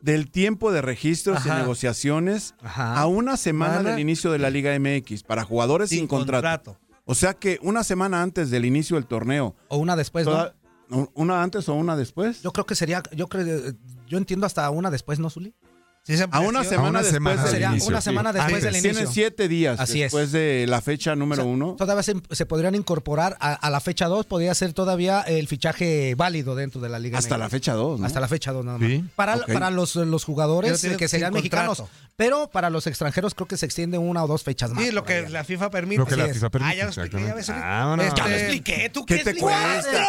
del 0.00 0.30
tiempo 0.30 0.70
de 0.70 0.80
registros 0.80 1.44
y 1.44 1.48
Ajá. 1.48 1.58
negociaciones 1.58 2.54
Ajá. 2.62 2.94
a 3.00 3.06
una 3.06 3.36
semana 3.36 3.82
del 3.82 3.98
inicio 3.98 4.30
de 4.30 4.38
la 4.38 4.48
Liga 4.48 4.72
MX 4.78 5.24
para 5.24 5.42
jugadores 5.44 5.90
Sin 5.90 6.06
contrato. 6.06 6.78
O 7.10 7.14
sea 7.14 7.32
que 7.32 7.58
una 7.62 7.84
semana 7.84 8.22
antes 8.22 8.50
del 8.50 8.66
inicio 8.66 8.96
del 8.96 9.06
torneo, 9.06 9.56
O 9.68 9.78
una 9.78 9.96
después, 9.96 10.26
¿no? 10.26 11.10
una 11.14 11.42
antes 11.42 11.66
o 11.70 11.74
una 11.74 11.96
después. 11.96 12.42
Yo 12.42 12.52
creo 12.52 12.66
que 12.66 12.74
sería, 12.74 13.02
yo 13.16 13.28
creo, 13.28 13.72
yo 14.06 14.18
entiendo 14.18 14.44
hasta 14.44 14.68
una 14.68 14.90
después, 14.90 15.18
¿no, 15.18 15.30
Zuli? 15.30 15.54
Sí, 16.04 16.14
A 16.30 16.40
una 16.40 16.64
semana 16.64 16.88
una 16.88 17.02
después 17.02 17.12
semana 17.12 17.42
del 17.42 17.50
Sería 17.52 17.68
inicio, 17.68 17.88
una 17.90 18.00
sí. 18.00 18.04
semana 18.04 18.32
después 18.32 18.62
del 18.62 18.72
inicio. 18.76 18.92
Tienen 18.92 19.12
siete 19.12 19.46
días 19.48 19.78
Así 19.78 20.00
es. 20.02 20.06
después 20.10 20.32
de 20.32 20.64
la 20.66 20.80
fecha 20.80 21.14
número 21.14 21.42
O 21.42 21.44
sea, 21.44 21.52
uno. 21.52 21.76
Todavía 21.76 22.02
se, 22.02 22.14
se 22.30 22.46
podrían 22.46 22.74
incorporar 22.74 23.36
a, 23.40 23.52
a 23.52 23.68
la 23.70 23.80
fecha 23.80 24.06
2, 24.06 24.24
podría 24.24 24.54
ser 24.54 24.72
todavía 24.72 25.20
el 25.20 25.46
fichaje 25.48 26.14
válido 26.16 26.54
dentro 26.54 26.80
de 26.80 26.88
la 26.88 26.98
Liga. 26.98 27.18
Hasta 27.18 27.36
la 27.36 27.50
fecha 27.50 27.74
2, 27.74 28.00
¿no? 28.00 28.06
Hasta 28.06 28.20
la 28.20 28.28
fecha 28.28 28.52
2 28.52 28.64
nada 28.64 28.78
más. 28.78 28.88
Sí. 28.88 29.04
Para, 29.16 29.36
para 29.44 29.70
los, 29.70 29.96
los 29.96 30.24
jugadores 30.24 30.82
eh, 30.84 30.96
que 30.96 31.08
serían 31.08 31.34
mexicanos. 31.34 31.82
Pero 32.16 32.48
para 32.50 32.70
los 32.70 32.86
extranjeros 32.86 33.34
creo 33.34 33.46
que 33.46 33.56
se 33.58 33.66
extiende 33.66 33.98
una 33.98 34.24
o 34.24 34.26
dos 34.26 34.42
fechas 34.42 34.72
más. 34.72 34.82
Sí, 34.82 34.90
lo 34.90 35.04
que 35.04 35.28
la 35.28 35.44
FIFA 35.44 35.70
permite. 35.70 35.98
Lo 35.98 36.06
que 36.06 36.16
la 36.16 36.24
Así 36.24 36.30
es. 36.30 36.36
FIFA 36.38 36.50
permite, 36.50 36.72
Ah, 36.72 36.74
ya 36.74 36.84
lo 36.84 36.90
expliqué, 36.90 37.16
ya 37.26 37.34
ves. 37.34 37.48
exactamente. 37.48 37.78
Vámonos. 37.78 38.06
Este, 38.06 38.18
Ya 38.20 38.28
lo 38.28 38.34
expliqué, 38.34 38.90
¿tú 38.90 39.04
¿Qué 39.06 39.16
qué, 39.18 39.24
te 39.24 39.34
cuesta? 39.36 40.08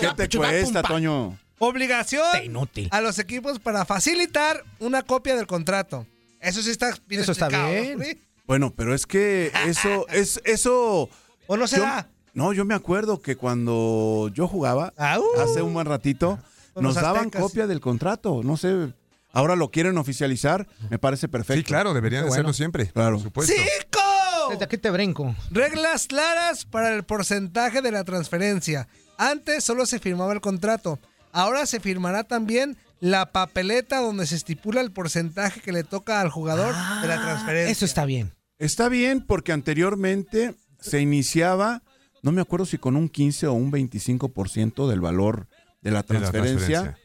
¿Qué 0.00 0.26
te 0.26 0.38
cuesta, 0.38 0.82
Toño? 0.82 1.38
Obligación 1.58 2.24
inútil. 2.44 2.88
a 2.92 3.00
los 3.00 3.18
equipos 3.18 3.58
para 3.58 3.84
facilitar 3.84 4.64
una 4.78 5.02
copia 5.02 5.36
del 5.36 5.46
contrato. 5.46 6.06
Eso 6.40 6.62
sí 6.62 6.70
está 6.70 6.94
bien 7.08 7.22
Eso 7.22 7.32
está 7.32 7.48
bien. 7.48 7.98
Bueno, 8.46 8.72
pero 8.74 8.94
es 8.94 9.06
que 9.06 9.52
eso, 9.66 10.06
es, 10.10 10.40
eso. 10.44 11.08
¿O 11.46 11.56
no 11.56 11.64
yo- 11.64 11.66
será? 11.68 12.08
no, 12.34 12.52
yo 12.52 12.64
me 12.64 12.74
acuerdo 12.74 13.20
que 13.20 13.36
cuando 13.36 14.30
yo 14.32 14.46
jugaba, 14.46 14.92
Ah, 14.96 15.18
uh. 15.18 15.40
hace 15.40 15.62
un 15.62 15.74
buen 15.74 15.86
ratito, 15.86 16.38
Con 16.74 16.84
nos 16.84 16.94
daban 16.94 17.16
aztecas. 17.26 17.42
copia 17.42 17.66
del 17.66 17.80
contrato. 17.80 18.42
No 18.44 18.56
sé, 18.56 18.92
ahora 19.32 19.56
lo 19.56 19.70
quieren 19.70 19.98
oficializar, 19.98 20.66
me 20.90 20.98
parece 20.98 21.26
perfecto. 21.28 21.58
Sí, 21.60 21.64
claro, 21.64 21.92
deberían 21.92 22.22
bueno. 22.22 22.32
hacerlo 22.34 22.52
siempre. 22.52 22.86
Claro. 22.86 23.16
Por 23.16 23.24
supuesto. 23.24 23.52
¡Cinco! 23.54 24.50
Desde 24.50 24.64
aquí 24.64 24.78
te 24.78 24.90
brinco. 24.90 25.34
Reglas 25.50 26.06
claras 26.06 26.64
para 26.64 26.94
el 26.94 27.02
porcentaje 27.04 27.82
de 27.82 27.90
la 27.92 28.04
transferencia. 28.04 28.88
Antes 29.18 29.64
solo 29.64 29.84
se 29.84 29.98
firmaba 29.98 30.32
el 30.32 30.40
contrato. 30.40 30.98
Ahora 31.32 31.66
se 31.66 31.80
firmará 31.80 32.24
también 32.24 32.76
la 33.00 33.32
papeleta 33.32 34.00
donde 34.00 34.26
se 34.26 34.36
estipula 34.36 34.80
el 34.80 34.90
porcentaje 34.90 35.60
que 35.60 35.72
le 35.72 35.84
toca 35.84 36.20
al 36.20 36.30
jugador 36.30 36.74
de 37.02 37.08
la 37.08 37.20
transferencia. 37.20 37.70
Eso 37.70 37.84
está 37.84 38.04
bien. 38.04 38.32
Está 38.58 38.88
bien 38.88 39.24
porque 39.24 39.52
anteriormente 39.52 40.54
se 40.80 41.00
iniciaba, 41.00 41.82
no 42.22 42.32
me 42.32 42.40
acuerdo 42.40 42.66
si 42.66 42.78
con 42.78 42.96
un 42.96 43.08
15 43.08 43.46
o 43.46 43.52
un 43.52 43.70
25% 43.70 44.88
del 44.88 45.00
valor 45.00 45.46
de 45.80 45.90
la 45.92 46.02
De 46.02 46.14
la 46.14 46.30
transferencia. 46.30 46.98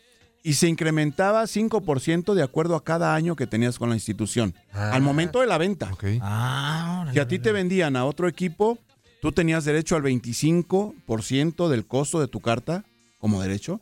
Y 0.46 0.56
se 0.56 0.68
incrementaba 0.68 1.44
5% 1.44 2.34
de 2.34 2.44
acuerdo 2.44 2.76
a 2.76 2.84
cada 2.84 3.16
año 3.16 3.36
que 3.38 3.48
tenías 3.48 3.80
con 3.80 3.90
la 3.90 3.96
institución. 3.96 4.54
Al 4.74 5.02
momento 5.02 5.40
de 5.40 5.48
la 5.48 5.58
venta. 5.58 5.90
Ok. 5.94 6.04
Ah, 6.22 7.10
Si 7.14 7.20
a 7.20 7.28
ti 7.28 7.40
te 7.40 7.54
vendían 7.54 7.96
a 7.96 8.04
otro 8.04 8.28
equipo, 8.28 8.78
tú 9.22 9.32
tenías 9.32 9.64
derecho 9.64 9.96
al 9.96 10.04
25% 10.04 11.70
del 11.70 11.86
costo 11.86 12.20
de 12.20 12.28
tu 12.28 12.42
carta 12.42 12.84
como 13.20 13.42
derecho. 13.42 13.80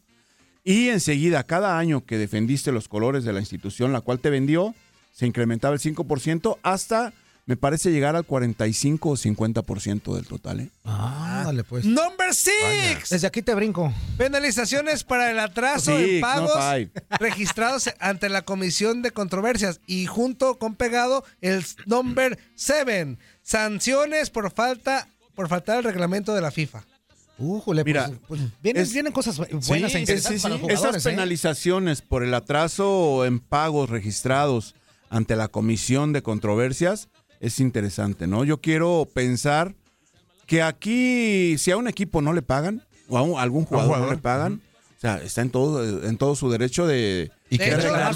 Y 0.64 0.90
enseguida, 0.90 1.44
cada 1.44 1.78
año 1.78 2.06
que 2.06 2.18
defendiste 2.18 2.72
los 2.72 2.88
colores 2.88 3.24
de 3.24 3.34
la 3.34 3.40
institución 3.40 3.92
la 3.94 4.02
cual 4.02 4.20
te 4.20 4.30
vendió, 4.30 4.76
se 5.12 5.26
incrementaba 5.26 5.74
el 5.74 5.82
5% 5.82 6.58
hasta, 6.62 7.14
me 7.48 7.58
parece, 7.58 7.92
llegar 7.92 8.16
al 8.16 8.26
45 8.26 9.10
o 9.10 9.18
50% 9.18 10.16
del 10.16 10.28
total. 10.28 10.60
¿eh? 10.62 10.70
Ah, 10.86 11.42
dale 11.46 11.64
pues. 11.64 11.86
Number 11.86 12.34
six. 12.34 13.10
Desde 13.10 13.26
aquí 13.28 13.42
te 13.42 13.56
brinco. 13.56 13.92
Penalizaciones 14.18 15.04
para 15.04 15.32
el 15.32 15.40
atraso 15.40 15.98
Sí, 15.98 16.16
en 16.16 16.22
pagos 16.22 16.54
registrados 17.20 17.90
ante 18.00 18.30
la 18.30 18.44
Comisión 18.44 19.02
de 19.02 19.12
Controversias 19.12 19.82
y 19.88 20.06
junto 20.06 20.60
con 20.60 20.76
pegado 20.76 21.26
el 21.42 21.66
number 21.88 22.38
seven. 22.56 23.18
Sanciones 23.42 24.30
por 24.30 24.52
falta 24.52 25.08
por 25.36 25.48
faltar 25.48 25.80
el 25.80 25.84
reglamento 25.86 26.36
de 26.36 26.42
la 26.42 26.52
FIFA. 26.52 26.84
Újule, 27.42 27.84
Mira, 27.84 28.08
pues, 28.08 28.20
pues, 28.28 28.42
vienen, 28.62 28.84
es- 28.84 28.94
vienen 28.94 29.12
cosas 29.14 29.38
buenas 29.38 29.66
Sí, 29.66 29.74
e 29.74 29.90
sí, 29.90 29.98
interesantes 30.00 30.42
sí, 30.42 30.44
para 30.44 30.56
sí. 30.56 30.62
los 30.62 30.70
jugadores. 30.70 30.96
Esas 30.96 31.06
¿eh? 31.06 31.10
penalizaciones 31.10 32.02
por 32.02 32.24
el 32.24 32.34
atraso 32.34 33.26
en 33.26 33.40
pagos 33.40 33.90
registrados 33.90 34.76
ante 35.10 35.36
la 35.36 35.48
comisión 35.48 36.14
de 36.14 36.22
controversias 36.22 37.10
es 37.40 37.60
interesante, 37.60 38.28
¿no? 38.28 38.44
Yo 38.44 38.62
quiero 38.62 39.08
pensar 39.14 39.74
que 40.46 40.62
aquí, 40.62 41.58
si 41.58 41.72
a 41.72 41.78
un 41.78 41.88
equipo 41.88 42.22
no 42.22 42.34
le 42.34 42.42
pagan, 42.42 42.86
o 43.08 43.18
a 43.18 43.22
un- 43.22 43.40
algún 43.40 43.66
jugador, 43.66 43.98
no 44.00 44.12
le 44.12 44.18
pagan, 44.18 44.62
o 44.98 45.02
sea, 45.02 45.18
está 45.18 45.42
en 45.42 45.50
todo, 45.50 46.04
en 46.08 46.18
todo 46.18 46.36
su 46.36 46.50
derecho 46.52 46.86
de, 46.86 47.32
Y 47.50 47.58
de 47.58 47.66
que, 47.66 47.76
reclamar 47.76 48.14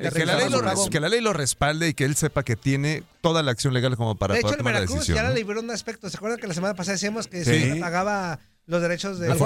que- 0.00 0.06
ese- 0.06 0.14
que 0.14 0.24
la 0.26 0.36
ley 0.36 0.48
lo, 0.48 0.88
que 0.90 1.00
la 1.00 1.08
ley 1.08 1.20
respalde 1.20 1.88
y 1.88 1.94
que 1.94 2.04
él 2.04 2.14
sepa 2.14 2.44
que 2.44 2.54
tiene 2.54 3.02
toda 3.20 3.42
la 3.42 3.50
acción 3.50 3.74
legal 3.74 3.96
como 3.96 4.14
para 4.14 4.34
de 4.34 4.40
hecho, 4.40 4.46
poder 4.48 4.54
el 4.54 4.58
tomar 4.58 4.72
la 4.74 4.78
Veracruz 4.80 4.98
decisión. 5.00 5.16
ya 5.16 5.22
¿no? 5.24 5.28
le 5.30 5.34
liberó 5.40 5.60
un 5.60 5.70
aspecto. 5.70 6.08
¿Se 6.08 6.16
acuerdan 6.16 6.38
que 6.38 6.46
la 6.46 6.54
semana 6.54 6.74
pasada 6.74 6.92
decíamos 6.94 7.26
que 7.26 7.44
Sí. 7.44 7.50
se 7.72 7.76
pagaba 7.80 8.38
los 8.70 8.80
derechos 8.80 9.18
de 9.18 9.26
Ajá. 9.32 9.36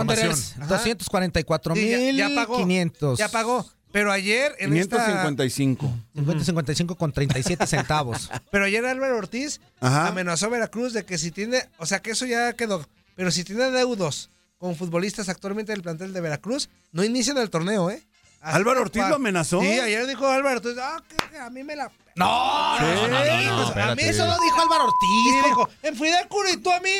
244 0.69 1.75
Sí, 1.75 1.89
ya- 1.91 1.97
mil 1.99 2.17
ya 2.17 2.29
pagó. 2.35 2.57
500. 2.59 3.19
Ya 3.19 3.29
pagó. 3.29 3.67
Pero 3.91 4.11
ayer 4.13 4.55
en 4.59 4.77
esta... 4.77 4.97
555. 5.07 5.91
50-55 6.17 6.97
con 6.97 7.13
37 7.13 7.67
centavos. 7.67 8.29
Pero 8.51 8.65
ayer 8.67 8.85
Álvaro 8.85 9.17
Ortiz 9.17 9.61
Ajá. 9.81 10.09
amenazó 10.09 10.47
a 10.47 10.49
Veracruz 10.51 10.93
de 10.93 11.05
que 11.05 11.17
si 11.17 11.31
tiene, 11.31 11.69
o 11.79 11.87
sea 11.87 12.01
que 12.03 12.11
eso 12.11 12.27
ya 12.27 12.53
quedó, 12.55 12.85
pero 13.15 13.31
si 13.31 13.45
tiene 13.45 13.71
deudos 13.71 14.31
con 14.59 14.75
futbolistas 14.77 15.29
actualmente 15.29 15.73
del 15.73 15.83
plantel 15.83 16.13
de 16.13 16.21
Veracruz, 16.21 16.69
no 16.93 17.05
inician 17.05 17.39
el 17.39 17.49
torneo, 17.51 17.89
¿eh? 17.91 18.03
Así 18.41 18.57
¿Álvaro 18.57 18.83
Ortiz 18.83 19.01
cual. 19.01 19.11
lo 19.11 19.17
amenazó? 19.17 19.61
Sí, 19.61 19.67
ayer 19.81 20.07
dijo 20.07 20.27
Álvaro 20.27 20.57
Ortiz, 20.57 20.77
ah, 20.81 21.01
que, 21.09 21.17
que 21.31 21.39
a 21.39 21.49
mí 21.49 21.63
me 21.63 21.77
la... 21.77 21.91
No, 22.17 22.77
Sí, 22.79 22.85
no, 22.85 23.09
no, 23.09 23.25
no, 23.25 23.67
no, 23.67 23.73
pues, 23.73 23.87
a 23.87 23.95
mí 23.95 24.03
eso 24.03 24.27
lo 24.27 24.37
dijo 24.43 24.61
Álvaro 24.61 24.85
Ortiz. 24.85 25.09
Sí, 25.25 25.49
dijo, 25.49 25.69
en 25.83 25.95
Fidel 25.97 26.27
y 26.53 26.57
tú 26.59 26.71
a 26.73 26.81
mí... 26.81 26.91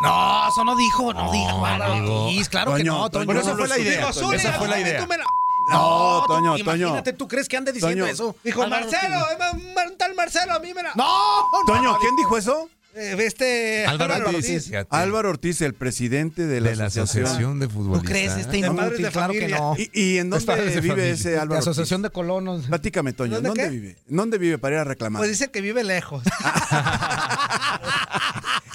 No, 0.00 0.48
eso 0.48 0.64
no 0.64 0.76
dijo, 0.76 1.12
no, 1.12 1.32
dijo. 1.32 1.62
Claro 2.50 2.74
que 2.74 2.84
Toño, 2.84 2.92
no, 2.98 3.10
Toño. 3.10 3.10
Toño, 3.10 3.26
Pero 3.26 3.40
esa 3.40 3.56
fue 3.56 3.68
la 3.68 3.78
idea, 3.78 4.12
Toño, 4.12 4.32
esa 4.32 4.52
fue 4.52 4.68
la 4.68 4.80
idea. 4.80 5.00
tú 5.00 5.06
me 5.08 5.18
la- 5.18 5.24
No, 5.70 6.22
tú- 6.26 6.32
Toño, 6.34 6.56
Imagínate, 6.56 7.12
Toño. 7.12 7.18
¿tú 7.18 7.28
crees 7.28 7.48
que 7.48 7.56
ande 7.56 7.72
diciendo 7.72 8.04
Toño. 8.04 8.12
eso? 8.12 8.34
Dijo, 8.42 8.66
Marcelo, 8.66 9.18
Ortiz. 9.18 9.38
eh, 9.76 9.86
un 9.88 9.98
tal 9.98 10.14
Marcelo, 10.14 10.54
a 10.54 10.58
mí 10.60 10.72
me 10.72 10.82
la... 10.82 10.92
No, 10.94 11.44
Toño, 11.66 11.82
no, 11.92 11.98
¿quién 11.98 12.16
dijo 12.16 12.38
eso? 12.38 12.68
Eh, 12.94 13.14
este 13.20 13.86
Álvaro 13.86 14.14
Álvaro 14.14 14.36
Ortiz. 14.36 14.70
Álvaro 14.90 15.28
Ortiz, 15.30 15.60
el 15.60 15.74
presidente 15.74 16.46
de 16.46 16.60
la, 16.60 16.70
de 16.70 16.76
la 16.76 16.86
Asociación 16.86 17.60
de 17.60 17.66
¿Tú 17.68 17.74
Futbolistas. 17.74 18.10
crees 18.10 18.36
este 18.36 18.58
inútil? 18.58 19.02
de 19.02 19.10
Claro 19.10 19.32
que 19.34 19.48
no. 19.48 19.76
¿Y, 19.78 19.90
y 19.92 20.18
en 20.18 20.30
dónde 20.30 20.56
de 20.56 20.80
vive 20.80 20.88
familia. 20.94 21.12
ese 21.12 21.36
La 21.36 21.42
Álvaro 21.42 21.60
Asociación 21.60 22.00
Ortiz? 22.00 22.10
de 22.10 22.14
Colonos. 22.14 22.66
Platícame, 22.66 23.12
Toño, 23.12 23.34
¿Dónde 23.34 23.48
¿dónde 23.50 23.68
vive? 23.68 23.96
¿Dónde 24.06 24.38
vive 24.38 24.58
para 24.58 24.76
ir 24.76 24.80
a 24.80 24.84
reclamar? 24.84 25.20
Pues 25.20 25.30
dice 25.30 25.50
que 25.50 25.60
vive 25.60 25.84
lejos. 25.84 26.22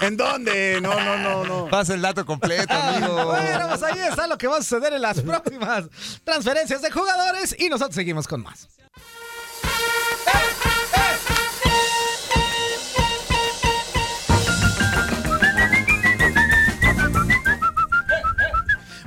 ¿En 0.01 0.17
dónde? 0.17 0.79
No, 0.81 0.93
no, 0.99 1.17
no, 1.17 1.45
no. 1.45 1.67
Pasa 1.69 1.93
el 1.93 2.01
dato 2.01 2.25
completo, 2.25 2.73
amigo. 2.73 3.13
Bueno, 3.33 3.67
pues 3.69 3.83
ahí 3.83 3.99
está 4.09 4.27
lo 4.27 4.37
que 4.37 4.47
va 4.47 4.57
a 4.57 4.61
suceder 4.61 4.93
en 4.93 5.01
las 5.01 5.21
próximas 5.21 5.85
transferencias 6.23 6.81
de 6.81 6.91
jugadores 6.91 7.55
y 7.57 7.69
nosotros 7.69 7.95
seguimos 7.95 8.27
con 8.27 8.41
más. 8.43 8.67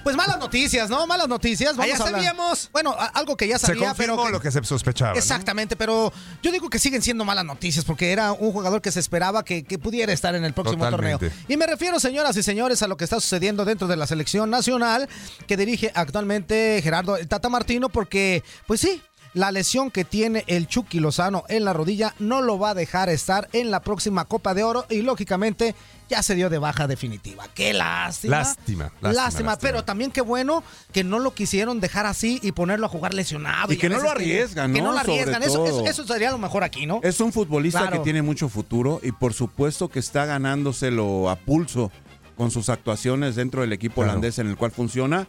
Pues 0.06 0.14
malas 0.14 0.38
noticias, 0.38 0.88
¿no? 0.88 1.04
Malas 1.08 1.26
noticias. 1.26 1.72
Ah, 1.72 1.78
Vamos 1.78 1.98
ya 1.98 2.04
a 2.04 2.10
sabíamos. 2.10 2.70
Bueno, 2.72 2.94
a- 2.96 3.06
algo 3.06 3.36
que 3.36 3.48
ya 3.48 3.58
Se 3.58 3.66
sabía, 3.66 3.88
confirmó 3.88 4.14
pero 4.14 4.26
que- 4.26 4.32
lo 4.34 4.40
que 4.40 4.50
se 4.52 4.62
sospechaba. 4.62 5.10
¿no? 5.14 5.18
Exactamente, 5.18 5.74
pero 5.74 6.12
yo 6.44 6.52
digo 6.52 6.70
que 6.70 6.78
siguen 6.78 7.02
siendo 7.02 7.24
malas 7.24 7.44
noticias 7.44 7.84
porque 7.84 8.12
era 8.12 8.30
un 8.30 8.52
jugador 8.52 8.80
que 8.80 8.92
se 8.92 9.00
esperaba 9.00 9.44
que, 9.44 9.64
que 9.64 9.80
pudiera 9.80 10.12
estar 10.12 10.36
en 10.36 10.44
el 10.44 10.52
próximo 10.54 10.84
Totalmente. 10.84 11.30
torneo. 11.30 11.44
Y 11.48 11.56
me 11.56 11.66
refiero, 11.66 11.98
señoras 11.98 12.36
y 12.36 12.44
señores, 12.44 12.84
a 12.84 12.86
lo 12.86 12.96
que 12.96 13.02
está 13.02 13.18
sucediendo 13.18 13.64
dentro 13.64 13.88
de 13.88 13.96
la 13.96 14.06
selección 14.06 14.48
nacional 14.48 15.08
que 15.48 15.56
dirige 15.56 15.90
actualmente 15.92 16.78
Gerardo 16.84 17.16
el 17.16 17.26
Tata 17.26 17.48
Martino 17.48 17.88
porque, 17.88 18.44
pues 18.68 18.80
sí. 18.82 19.02
La 19.34 19.50
lesión 19.52 19.90
que 19.90 20.06
tiene 20.06 20.44
el 20.46 20.66
Chucky 20.66 20.98
Lozano 20.98 21.44
en 21.50 21.66
la 21.66 21.74
rodilla 21.74 22.14
no 22.18 22.40
lo 22.40 22.58
va 22.58 22.70
a 22.70 22.74
dejar 22.74 23.10
estar 23.10 23.50
en 23.52 23.70
la 23.70 23.80
próxima 23.82 24.24
Copa 24.24 24.54
de 24.54 24.62
Oro 24.64 24.86
y 24.88 25.02
lógicamente 25.02 25.74
ya 26.08 26.22
se 26.22 26.34
dio 26.34 26.48
de 26.50 26.58
baja 26.58 26.86
definitiva. 26.86 27.46
Qué 27.54 27.72
lástima. 27.72 28.38
Lástima, 28.38 28.84
Lástima, 28.84 29.12
lástima, 29.12 29.22
lástima. 29.50 29.56
pero 29.58 29.84
también 29.84 30.10
qué 30.10 30.20
bueno 30.20 30.62
que 30.92 31.02
no 31.04 31.18
lo 31.18 31.34
quisieron 31.34 31.80
dejar 31.80 32.06
así 32.06 32.38
y 32.42 32.52
ponerlo 32.52 32.86
a 32.86 32.88
jugar 32.88 33.12
lesionado. 33.14 33.72
Y 33.72 33.76
que 33.76 33.88
no 33.88 34.00
lo 34.00 34.10
arriesgan, 34.10 34.72
Que 34.72 34.80
¿no? 34.80 34.88
no 34.88 34.92
lo 34.94 34.98
arriesgan. 35.00 35.42
Eso, 35.42 35.64
eso, 35.66 35.76
todo. 35.78 35.86
eso 35.86 36.06
sería 36.06 36.30
lo 36.30 36.38
mejor 36.38 36.62
aquí, 36.64 36.86
¿no? 36.86 37.00
Es 37.02 37.20
un 37.20 37.32
futbolista 37.32 37.80
Claro. 37.80 37.98
que 37.98 38.04
tiene 38.04 38.22
mucho 38.22 38.48
futuro 38.48 39.00
y 39.02 39.12
por 39.12 39.34
supuesto 39.34 39.88
que 39.88 39.98
está 39.98 40.24
ganándoselo 40.26 41.28
a 41.30 41.36
pulso 41.36 41.90
con 42.36 42.50
sus 42.50 42.68
actuaciones 42.68 43.34
dentro 43.34 43.62
del 43.62 43.72
equipo 43.72 43.96
Claro. 43.96 44.10
holandés 44.10 44.38
en 44.38 44.46
el 44.48 44.56
cual 44.56 44.70
funciona 44.70 45.26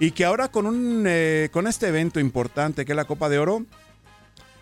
y 0.00 0.10
que 0.10 0.24
ahora 0.24 0.48
con 0.48 0.66
un 0.66 1.04
eh, 1.06 1.48
con 1.52 1.66
este 1.66 1.88
evento 1.88 2.20
importante 2.20 2.84
que 2.84 2.92
es 2.92 2.96
la 2.96 3.04
Copa 3.06 3.28
de 3.28 3.38
Oro, 3.38 3.64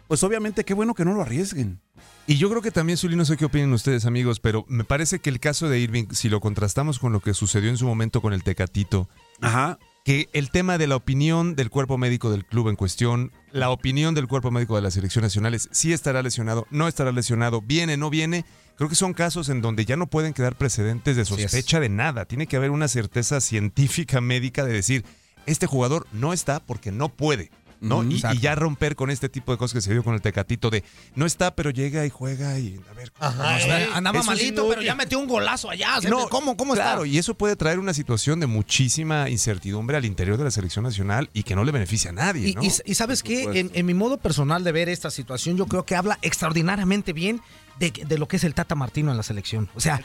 pues 0.08 0.22
obviamente 0.22 0.64
qué 0.64 0.74
bueno 0.74 0.94
que 0.94 1.04
no 1.04 1.12
lo 1.14 1.22
arriesguen. 1.22 1.80
Y 2.28 2.38
yo 2.38 2.50
creo 2.50 2.60
que 2.60 2.72
también, 2.72 2.98
Zuli, 2.98 3.14
no 3.14 3.24
sé 3.24 3.36
qué 3.36 3.44
opinen 3.44 3.72
ustedes, 3.72 4.04
amigos, 4.04 4.40
pero 4.40 4.64
me 4.68 4.82
parece 4.82 5.20
que 5.20 5.30
el 5.30 5.38
caso 5.38 5.68
de 5.68 5.78
Irving, 5.78 6.06
si 6.10 6.28
lo 6.28 6.40
contrastamos 6.40 6.98
con 6.98 7.12
lo 7.12 7.20
que 7.20 7.34
sucedió 7.34 7.70
en 7.70 7.76
su 7.76 7.86
momento 7.86 8.20
con 8.20 8.32
el 8.32 8.42
Tecatito, 8.42 9.08
Ajá. 9.40 9.78
que 10.04 10.28
el 10.32 10.50
tema 10.50 10.76
de 10.76 10.88
la 10.88 10.96
opinión 10.96 11.54
del 11.54 11.70
cuerpo 11.70 11.98
médico 11.98 12.32
del 12.32 12.44
club 12.44 12.68
en 12.68 12.74
cuestión, 12.74 13.30
la 13.52 13.70
opinión 13.70 14.16
del 14.16 14.26
cuerpo 14.26 14.50
médico 14.50 14.74
de 14.74 14.82
las 14.82 14.94
selecciones 14.94 15.30
nacionales, 15.30 15.68
si 15.70 15.92
estará 15.92 16.20
lesionado, 16.20 16.66
no 16.70 16.88
estará 16.88 17.12
lesionado, 17.12 17.62
viene, 17.62 17.96
no 17.96 18.10
viene, 18.10 18.44
creo 18.76 18.88
que 18.88 18.96
son 18.96 19.14
casos 19.14 19.48
en 19.48 19.62
donde 19.62 19.84
ya 19.84 19.96
no 19.96 20.08
pueden 20.08 20.32
quedar 20.32 20.56
precedentes 20.56 21.16
de 21.16 21.24
sospecha 21.24 21.78
de 21.78 21.90
nada. 21.90 22.24
Tiene 22.24 22.48
que 22.48 22.56
haber 22.56 22.72
una 22.72 22.88
certeza 22.88 23.40
científica 23.40 24.20
médica 24.20 24.64
de 24.64 24.72
decir, 24.72 25.04
este 25.46 25.68
jugador 25.68 26.08
no 26.10 26.32
está 26.32 26.58
porque 26.58 26.90
no 26.90 27.08
puede. 27.08 27.52
¿No? 27.80 28.02
Y, 28.04 28.20
ya 28.40 28.54
romper 28.54 28.96
con 28.96 29.10
este 29.10 29.28
tipo 29.28 29.52
de 29.52 29.58
cosas 29.58 29.74
que 29.74 29.80
se 29.80 29.92
dio 29.92 30.02
con 30.04 30.14
el 30.14 30.20
Tecatito 30.20 30.70
de 30.70 30.82
no 31.14 31.26
está, 31.26 31.54
pero 31.54 31.70
llega 31.70 32.04
y 32.06 32.10
juega 32.10 32.58
y 32.58 32.78
a 32.90 32.94
ver. 32.94 33.12
¿cómo 33.12 33.30
O 33.30 33.32
sea, 33.58 33.82
está? 33.82 33.96
andaba 33.96 34.22
malito, 34.22 34.68
pero 34.68 34.82
ya 34.82 34.94
metió 34.94 35.18
un 35.18 35.26
golazo 35.26 35.70
allá. 35.70 35.98
O 35.98 36.00
sea, 36.00 36.10
No, 36.10 36.28
¿Cómo, 36.28 36.56
cómo 36.56 36.74
Claro, 36.74 37.04
está? 37.04 37.14
y 37.14 37.18
eso 37.18 37.34
puede 37.34 37.56
traer 37.56 37.78
una 37.78 37.94
situación 37.94 38.40
de 38.40 38.46
muchísima 38.46 39.28
incertidumbre 39.30 39.96
al 39.96 40.04
interior 40.04 40.36
de 40.38 40.44
la 40.44 40.50
selección 40.50 40.84
nacional 40.84 41.30
y 41.32 41.42
que 41.42 41.54
no 41.54 41.64
le 41.64 41.72
beneficia 41.72 42.10
a 42.10 42.14
nadie, 42.14 42.48
Y, 42.48 42.54
¿no? 42.54 42.62
y- 42.62 42.70
y 42.84 42.94
sabes 42.94 43.22
qué, 43.22 43.68
en 43.72 43.86
mi 43.86 43.94
modo 43.94 44.18
personal 44.18 44.64
de 44.64 44.72
ver 44.72 44.88
esta 44.88 45.10
situación, 45.10 45.56
yo 45.56 45.66
creo 45.66 45.84
que 45.84 45.96
habla 45.96 46.18
extraordinariamente 46.22 47.12
bien 47.12 47.40
de, 47.78 47.90
de 47.90 48.18
lo 48.18 48.26
que 48.26 48.36
es 48.36 48.44
el 48.44 48.54
Tata 48.54 48.74
Martino 48.74 49.10
en 49.10 49.16
la 49.16 49.22
selección. 49.22 49.68
O 49.74 49.80
sea, 49.80 50.00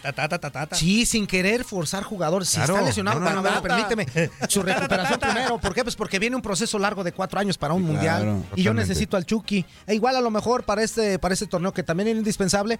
sí, 0.75 1.05
sin 1.05 1.25
querer 1.27 1.63
forzar 1.63 2.03
jugadores. 2.03 2.49
Si 2.49 2.57
Claro, 2.57 2.73
está 2.75 2.85
lesionado, 2.85 3.19
no, 3.19 3.61
permíteme. 3.61 4.07
Su 4.47 4.61
recuperación 4.61 5.19
primero. 5.19 5.57
¿Por 5.57 5.73
qué? 5.73 5.83
Pues 5.83 5.95
porque 5.95 6.19
viene 6.19 6.35
un 6.35 6.41
proceso 6.41 6.77
largo 6.79 7.03
de 7.03 7.11
cuatro 7.13 7.39
años 7.39 7.57
para 7.57 7.73
un 7.73 7.83
mundial. 7.83 8.43
y 8.55 8.63
yo 8.63 8.73
necesito 8.73 9.17
al 9.17 9.25
Chucky. 9.25 9.65
E 9.87 9.95
igual 9.95 10.15
a 10.15 10.21
lo 10.21 10.31
mejor 10.31 10.63
para 10.63 10.83
este, 10.83 11.17
para 11.19 11.33
este 11.33 11.47
torneo 11.47 11.73
que 11.73 11.83
también 11.83 12.09
es 12.09 12.15
indispensable. 12.17 12.79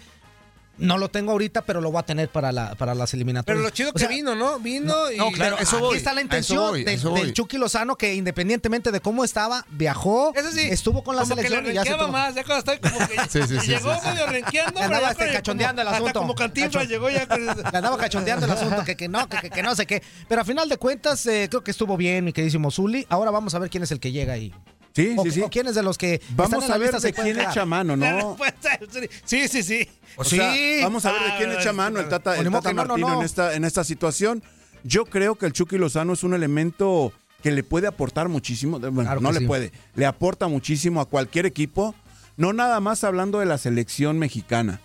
No 0.82 0.98
lo 0.98 1.10
tengo 1.10 1.32
ahorita, 1.32 1.62
pero 1.64 1.80
lo 1.82 1.92
voy 1.92 2.00
a 2.00 2.04
tener 2.04 2.30
para, 2.30 2.52
la, 2.52 2.76
para 2.76 2.94
las 2.96 3.14
eliminatorias. 3.14 3.46
Pero 3.56 3.62
lo 3.62 3.70
chido 3.70 3.92
O 3.92 3.94
que 3.94 4.00
sea, 4.00 4.10
vino, 4.10 4.36
¿no? 4.36 4.60
Vino 4.60 5.12
y... 5.12 5.18
no, 5.18 5.32
claro, 5.32 5.58
eso 5.60 5.78
aquí 5.78 5.86
voy, 5.86 5.98
está 5.98 6.14
la 6.14 6.22
intención 6.22 6.60
voy, 6.72 6.84
del. 6.84 7.34
Chucky 7.34 7.58
Lozano 7.58 7.96
que 7.96 8.14
independientemente 8.16 8.92
de 8.92 9.00
cómo 9.00 9.24
estaba, 9.24 9.66
viajó, 9.70 10.34
Eso 10.36 10.52
sí, 10.52 10.62
estuvo 10.62 11.04
con 11.04 11.16
la 11.16 11.22
como 11.24 11.36
que 11.36 11.44
selección 11.44 11.66
le 11.66 11.72
y 11.72 11.76
ya 11.76 11.84
se 11.84 11.92
tomó. 11.94 12.12
más, 12.12 12.36
ya 12.36 12.44
cuando 12.44 12.72
estoy 12.72 12.90
como 12.92 13.08
que 13.08 13.16
Sí, 13.30 13.48
sí, 13.48 13.60
sí, 13.62 13.68
llegó 13.68 13.94
medio 14.04 14.26
renqueando, 14.28 14.80
andaba 14.82 15.12
este 15.12 15.32
cachondeando 15.32 15.82
el 15.82 15.88
asunto. 15.88 16.20
Como 16.20 16.36
cantinflas 16.36 16.84
Cacho- 16.86 16.90
llegó 16.90 17.10
ya 17.10 17.28
con... 17.28 17.46
Le 17.46 17.52
andaba 17.52 17.98
cachondeando 17.98 18.46
el 18.46 18.52
asunto, 18.52 18.84
que, 18.84 18.96
que 18.98 19.08
no, 19.08 19.28
que, 19.30 19.38
que- 19.38 19.50
que 19.50 19.64
no 19.64 19.76
sé 19.76 19.86
qué. 19.86 20.02
Pero 20.28 20.42
a 20.42 20.46
final 20.46 20.68
de 20.68 20.78
cuentas, 20.78 21.26
eh, 21.28 21.48
creo 21.50 21.64
que 21.64 21.72
estuvo 21.72 21.96
bien, 21.98 22.26
mi 22.26 22.34
queridísimo 22.34 22.72
Zuli. 22.72 23.06
Ahora 23.10 23.30
vamos 23.32 23.54
a 23.56 23.60
ver 23.60 23.70
quién 23.70 23.84
es 23.84 23.92
el 23.92 24.00
que 24.00 24.12
llega 24.12 24.34
ahí. 24.34 24.54
Sí, 24.94 25.16
O, 25.18 25.24
sí, 25.24 25.32
sí. 25.32 25.42
o 25.42 25.50
quién 25.50 25.68
es 25.68 25.76
de 25.76 25.84
los 25.84 25.98
que 25.98 26.22
Vamos 26.36 26.70
a 26.70 26.78
ver 26.78 26.92
de 26.92 27.14
quién 27.14 27.40
echa 27.40 27.66
mano, 27.66 27.96
¿no? 27.96 28.36
Sí, 29.26 29.48
sí, 29.48 29.64
sí. 29.64 29.88
O 30.18 30.24
Sí. 30.24 30.36
sea, 30.38 30.54
vamos 30.84 31.06
a 31.06 31.12
ver 31.14 31.22
de 31.24 31.38
quién 31.38 31.50
Ah, 31.52 31.56
echa 31.60 31.74
mano 31.74 32.00
el 32.00 32.10
Tata, 32.10 32.38
el 32.38 32.50
Tata 32.52 32.70
que 32.70 32.74
no, 32.76 32.84
no, 32.84 32.88
Martino 32.90 33.08
no. 33.10 33.20
En, 33.20 33.26
esta, 33.26 33.56
en 33.56 33.64
esta 33.64 33.84
situación. 33.84 34.44
Yo 34.84 35.06
creo 35.06 35.36
que 35.36 35.46
el 35.46 35.54
Chucky 35.54 35.78
Lozano 35.78 36.14
es 36.14 36.24
un 36.24 36.34
elemento 36.34 37.14
que 37.44 37.52
le 37.52 37.64
puede 37.64 37.88
aportar 37.88 38.28
muchísimo. 38.30 38.80
Bueno, 38.80 39.02
Claro 39.04 39.22
no 39.22 39.32
le 39.32 39.40
sí. 39.40 39.46
puede, 39.46 39.72
le 39.96 40.06
aporta 40.06 40.48
muchísimo 40.48 41.00
a 41.02 41.06
cualquier 41.06 41.46
equipo. 41.46 41.96
No 42.38 42.52
nada 42.54 42.80
más 42.80 43.04
hablando 43.04 43.40
de 43.40 43.46
la 43.46 43.58
selección 43.58 44.20
mexicana. 44.20 44.82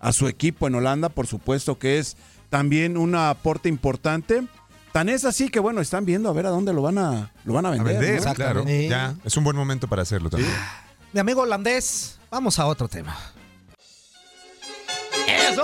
A 0.00 0.12
su 0.12 0.28
equipo 0.28 0.66
en 0.66 0.74
Holanda, 0.76 1.10
por 1.10 1.26
supuesto 1.26 1.78
que 1.78 1.98
es 1.98 2.16
también 2.48 2.96
un 2.96 3.14
aporte 3.14 3.68
importante. 3.68 4.42
Tan 4.92 5.08
es 5.08 5.24
así 5.24 5.48
que 5.48 5.60
bueno, 5.60 5.80
están 5.80 6.04
viendo 6.04 6.28
a 6.28 6.32
ver 6.32 6.46
a 6.46 6.50
dónde 6.50 6.72
lo 6.72 6.82
van 6.82 6.98
a, 6.98 7.30
lo 7.44 7.52
van 7.52 7.66
a 7.66 7.68
a 7.68 7.72
vender. 7.72 7.98
vender, 8.00 8.24
¿no? 8.24 8.34
claro. 8.34 8.64
Ya, 8.66 9.14
es 9.24 9.36
un 9.36 9.44
buen 9.44 9.56
momento 9.56 9.86
para 9.86 10.02
hacerlo 10.02 10.30
también. 10.30 10.52
Mi 11.12 11.20
amigo 11.20 11.42
holandés, 11.42 12.18
vamos 12.30 12.58
a 12.58 12.66
otro 12.66 12.88
tema. 12.88 13.16
¡Eso! 15.28 15.62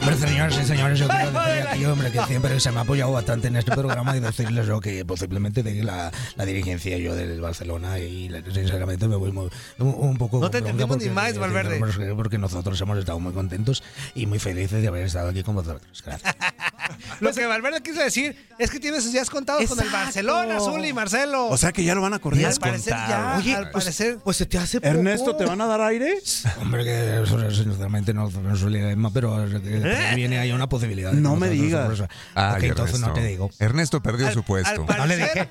Hombre, 0.00 0.16
señores 0.16 0.58
y 0.58 0.64
señores, 0.64 0.98
yo 0.98 1.08
quiero 1.08 1.24
decirle 1.26 1.38
aquí 1.38 1.50
Julio, 1.50 1.55
hombre, 1.92 2.10
que 2.12 2.20
siempre 2.24 2.58
se 2.60 2.70
me 2.72 2.78
ha 2.78 2.82
apoyado 2.82 3.12
bastante 3.12 3.48
en 3.48 3.56
este 3.56 3.72
programa 3.72 4.16
y 4.16 4.20
decirles 4.20 4.66
yo 4.66 4.80
que 4.80 5.04
posiblemente 5.04 5.62
de 5.62 5.82
la, 5.82 6.10
la 6.36 6.44
dirigencia 6.44 6.96
yo 6.98 7.14
del 7.14 7.40
Barcelona 7.40 7.98
y 7.98 8.30
sinceramente 8.52 9.08
me 9.08 9.16
voy 9.16 9.32
muy- 9.32 9.48
un, 9.78 9.94
un 9.96 10.16
poco... 10.18 10.40
No 10.40 10.50
te 10.50 10.60
bronca 10.60 10.70
entendimos 10.70 11.02
ni 11.04 11.10
más, 11.10 11.38
Valverde. 11.38 11.78
porque- 12.14 12.38
nosotros 12.38 12.80
hemos 12.80 12.98
estado 12.98 13.18
muy 13.18 13.32
contentos 13.32 13.82
y 14.14 14.26
muy 14.26 14.38
felices 14.38 14.82
de 14.82 14.88
haber 14.88 15.06
estado 15.06 15.28
aquí 15.30 15.42
con 15.42 15.54
vosotros. 15.54 16.02
Gracias. 16.04 16.36
Lo 17.20 17.32
que 17.32 17.46
Valverde 17.46 17.80
quiso 17.82 18.00
decir 18.00 18.36
es 18.58 18.70
que 18.70 18.78
tiene 18.78 19.00
sus 19.00 19.12
días 19.12 19.28
contados 19.30 19.64
con 19.68 19.78
el 19.78 19.84
Exacto. 19.86 20.04
Barcelona, 20.06 20.56
Azul 20.58 20.84
y 20.84 20.92
Marcelo. 20.92 21.48
O 21.48 21.56
sea 21.56 21.72
que 21.72 21.82
ya 21.84 21.94
lo 21.94 22.00
van 22.02 22.14
a 22.14 22.18
correr. 22.18 22.40
Y 22.42 22.44
al 22.44 22.54
parecer 22.56 22.92
ya, 22.92 23.36
Oye, 23.38 23.54
al 23.54 23.70
pues- 23.70 23.84
parecer. 23.84 24.18
Pues 24.22 24.36
se 24.36 24.46
te 24.46 24.58
hace 24.58 24.80
poco. 24.80 24.92
Ernesto, 24.94 25.34
¿te 25.36 25.44
van 25.44 25.60
a 25.60 25.66
dar 25.66 25.80
aire? 25.80 26.14
Hombre, 26.60 26.84
que 26.84 27.24
sinceramente 27.54 28.12
no, 28.14 28.30
no 28.30 28.56
suele 28.56 28.94
más, 28.96 29.12
pero 29.12 29.44
eh, 29.46 29.60
que 29.60 30.14
viene 30.14 30.38
ahí 30.38 30.52
una 30.52 30.68
posibilidad. 30.68 31.12
No 31.12 31.36
me 31.36 31.48
nosotros 31.48 31.70
digas. 31.82 32.08
Ay, 32.34 32.56
Ok, 32.56 32.62
entonces 32.64 33.00
no 33.00 33.06
Ernesto. 33.06 33.20
te 33.22 33.26
digo. 33.28 33.50
Ernesto 33.58 34.02
perdió 34.02 34.26
Al- 34.28 34.32
su 34.34 34.42
puesto. 34.42 34.80
Al 34.80 34.86
parecer, 34.86 35.48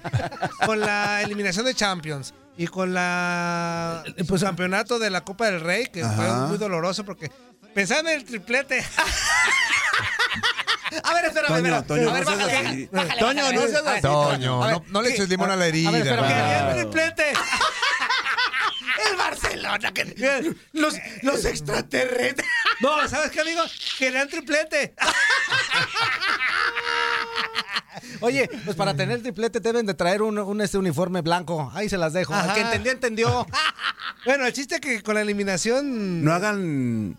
con 0.65 0.79
la 0.79 1.21
eliminación 1.21 1.65
de 1.65 1.73
Champions 1.73 2.33
y 2.57 2.67
con 2.67 2.93
la 2.93 4.03
pues, 4.27 4.43
campeonato 4.43 4.99
de 4.99 5.09
la 5.09 5.21
Copa 5.21 5.45
del 5.45 5.61
Rey, 5.61 5.88
que 5.88 6.01
fue 6.03 6.25
Ajá. 6.25 6.47
muy 6.47 6.57
doloroso 6.57 7.03
porque 7.05 7.31
pensaban 7.73 8.07
en 8.07 8.13
el 8.19 8.25
triplete. 8.25 8.83
A 11.03 11.13
ver, 11.13 11.25
espérame, 11.25 11.47
Toño, 11.49 11.75
espérame. 11.77 11.88
Toño, 11.88 12.09
a 12.09 12.13
ver, 12.13 12.23
no 12.25 12.31
bájale. 12.31 12.53
así. 12.57 12.89
Bájale, 12.91 13.19
Toño, 13.19 13.41
bájale. 13.41 13.55
no 13.59 13.67
seas 13.67 13.85
así. 13.88 14.01
Toño, 14.01 14.69
no, 14.71 14.83
no 14.88 15.01
le 15.01 15.09
eches 15.09 15.27
limón 15.27 15.51
a 15.51 15.55
la 15.55 15.65
herida. 15.67 15.89
A 15.89 15.91
ver, 15.91 16.01
espérame. 16.07 16.27
Querían 16.27 16.73
triplete. 16.75 17.33
El 19.09 19.17
Barcelona, 19.17 19.93
que 19.93 20.55
los, 20.73 20.95
los 21.21 21.45
extraterrestres. 21.45 22.45
No, 22.81 23.07
¿sabes 23.07 23.31
qué, 23.31 23.39
amigo? 23.39 23.61
Querían 23.97 24.27
triplete. 24.27 24.93
Oye, 28.19 28.49
pues 28.65 28.75
para 28.75 28.93
tener 28.93 29.21
triplete 29.21 29.59
deben 29.61 29.85
de 29.85 29.93
traer 29.93 30.21
un, 30.21 30.37
un, 30.37 30.59
este 30.61 30.77
uniforme 30.77 31.21
blanco. 31.21 31.71
Ahí 31.73 31.87
se 31.87 31.97
las 31.97 32.11
dejo. 32.13 32.33
Ajá. 32.33 32.49
El 32.49 32.53
que 32.53 32.61
entendió, 32.61 32.91
entendió. 32.91 33.47
Bueno, 34.25 34.45
el 34.45 34.53
chiste 34.53 34.75
es 34.75 34.81
que 34.81 35.01
con 35.03 35.15
la 35.15 35.21
eliminación. 35.21 36.23
No 36.23 36.33
hagan. 36.33 37.17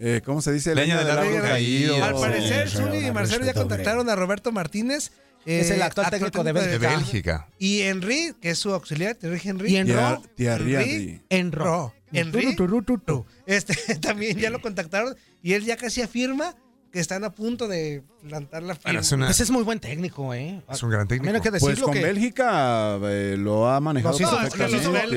eh, 0.00 0.22
¿Cómo 0.24 0.40
se 0.40 0.52
dice? 0.52 0.74
Leña 0.74 0.98
del 1.04 1.10
árbol 1.10 1.42
caído. 1.42 2.02
Al 2.02 2.14
parecer, 2.14 2.70
Sí, 2.70 2.76
Zuli 2.78 3.06
y 3.06 3.12
Marcelo 3.12 3.44
ya 3.44 3.52
contactaron 3.54 4.08
a 4.08 4.16
Roberto 4.16 4.50
Martínez. 4.52 5.12
Eh, 5.46 5.60
Es 5.60 5.70
el 5.70 5.80
actual 5.82 6.10
técnico 6.10 6.44
de 6.44 6.52
De 6.52 6.60
Bélgica. 6.60 6.88
Bélgica. 6.96 7.48
Y 7.58 7.80
Henry, 7.82 8.34
que 8.40 8.50
es 8.50 8.58
su 8.58 8.72
auxiliar, 8.72 9.14
Thierry 9.14 9.40
Henry. 9.44 9.72
Y 9.72 9.76
en 9.76 9.86
Tía- 9.86 10.10
Ro- 10.16 10.22
Thierry 10.34 10.74
Henry. 10.74 10.92
Henry. 10.92 11.22
En 11.30 11.52
Ro. 11.52 11.64
Ro. 11.64 11.94
Henry. 12.12 12.56
Tu, 12.56 12.66
tu, 12.66 12.68
tu, 12.68 12.82
tu, 12.82 12.98
tu. 12.98 13.26
Este 13.46 13.74
también 14.00 14.38
ya 14.38 14.50
lo 14.50 14.60
contactaron 14.60 15.16
y 15.42 15.52
él 15.54 15.64
ya 15.64 15.76
casi 15.76 16.02
afirma 16.02 16.54
que 16.96 17.00
están 17.00 17.24
a 17.24 17.30
punto 17.30 17.68
de 17.68 18.02
plantar 18.26 18.62
la 18.62 18.74
firma. 18.74 18.84
Bueno, 18.86 19.00
es, 19.00 19.12
una- 19.12 19.30
Ese 19.30 19.42
es 19.42 19.50
muy 19.50 19.62
buen 19.64 19.78
técnico, 19.80 20.32
¿eh? 20.32 20.62
es 20.70 20.82
un 20.82 20.88
gran 20.90 21.06
técnico. 21.06 21.42
Que 21.42 21.50
Pues 21.60 21.78
con 21.78 21.92
que... 21.92 22.02
Bélgica 22.02 22.98
eh, 23.04 23.36
lo 23.38 23.68
ha 23.68 23.78
manejado 23.80 24.18
Los 24.18 24.20
hizo- 24.22 24.40
No, 24.40 24.46
es 24.46 24.54
que 24.54 24.58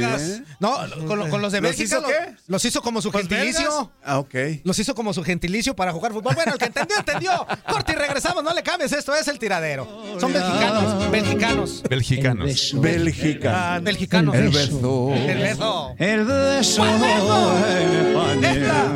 los 0.01 0.21
¿eh? 0.21 0.43
No, 0.59 0.75
con, 1.07 1.19
lo- 1.19 1.29
con 1.29 1.41
los 1.41 1.53
de 1.53 1.61
¿Los 1.61 1.69
Bélgica 1.71 1.83
hizo 1.97 2.01
lo- 2.01 2.07
qué? 2.09 2.35
los 2.47 2.65
hizo 2.65 2.81
como 2.81 3.01
su 3.01 3.09
¿Los 3.11 3.21
gentilicio. 3.21 3.61
belgas? 3.61 3.87
Ah, 4.03 4.19
ok. 4.19 4.35
Los 4.65 4.77
hizo 4.77 4.93
como 4.93 5.13
su 5.13 5.23
gentilicio 5.23 5.73
para 5.73 5.93
jugar 5.93 6.11
fútbol. 6.11 6.35
Bueno, 6.35 6.51
el 6.51 6.57
que 6.59 6.65
entendió, 6.65 6.97
entendió. 6.99 7.47
Corte 7.67 7.93
y 7.93 7.95
regresamos, 7.95 8.43
no 8.43 8.53
le 8.53 8.61
cambies, 8.61 8.91
esto 8.91 9.15
es 9.15 9.25
el 9.29 9.39
tiradero. 9.39 9.87
Son 10.19 10.33
mexicanos, 10.33 11.09
mexicanos. 11.09 11.83
Belgicanos. 11.89 12.73
Bélgica. 12.81 13.79
Mexicanos. 13.81 14.35
El 14.35 14.49
beso. 14.49 15.13
El 15.15 15.37
beso. 15.37 15.95
El 15.97 16.25
beso 16.25 16.85
en 16.85 18.07
España 18.07 18.93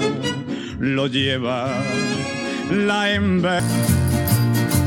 lo 0.80 1.08
lleva 1.08 1.70
la. 2.74 3.62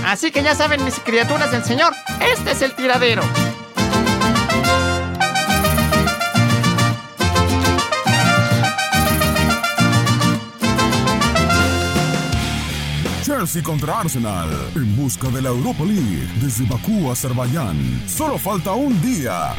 Así 0.07 0.31
que 0.31 0.43
ya 0.43 0.55
saben, 0.55 0.85
mis 0.85 0.99
criaturas 1.01 1.51
del 1.51 1.65
Señor, 1.65 1.93
este 2.21 2.53
es 2.53 2.63
el 2.63 2.75
tiradero. 2.75 3.23
Chelsea 13.47 13.63
contra 13.63 14.01
Arsenal 14.01 14.49
en 14.75 14.97
busca 14.97 15.29
de 15.29 15.41
la 15.41 15.51
Europa 15.51 15.85
League 15.85 16.29
desde 16.41 16.65
Bakú, 16.65 17.13
Azerbaiyán. 17.13 18.03
Solo 18.09 18.39
falta 18.39 18.73
un 18.73 19.01
día. 19.01 19.55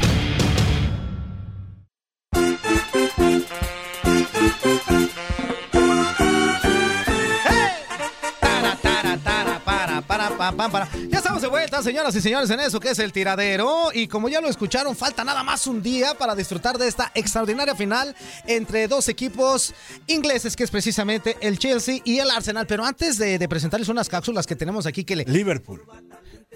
Ya 11.10 11.18
estamos 11.18 11.42
de 11.42 11.48
vuelta, 11.48 11.82
señoras 11.84 12.16
y 12.16 12.22
señores, 12.22 12.50
en 12.50 12.60
eso 12.60 12.80
que 12.80 12.90
es 12.90 13.00
el 13.00 13.12
tiradero. 13.12 13.90
Y 13.94 14.08
como 14.08 14.30
ya 14.30 14.42
lo 14.42 14.50
escucharon, 14.50 14.96
falta 14.96 15.24
nada 15.24 15.44
más 15.44 15.68
un 15.68 15.82
día 15.82 16.14
para 16.14 16.36
disfrutar 16.36 16.78
de 16.78 16.88
esta 16.88 17.12
extraordinaria 17.16 17.76
final 17.76 18.16
entre 18.46 18.88
dos 18.88 19.10
equipos 19.10 19.74
ingleses, 20.08 20.56
que 20.56 20.64
es 20.64 20.72
precisamente 20.72 21.38
el 21.42 21.60
Chelsea 21.60 22.00
y 22.04 22.20
el 22.20 22.30
Arsenal. 22.32 22.68
Pero 22.68 22.86
antes 22.86 23.18
de, 23.18 23.38
de 23.38 23.50
presentarles 23.50 23.90
unas 23.90 24.10
cápsulas 24.10 24.46
que 24.46 24.56
tenemos 24.56 24.86
aquí 24.86 25.04
que 25.04 25.16
le. 25.16 25.26
Liverpool. 25.26 25.82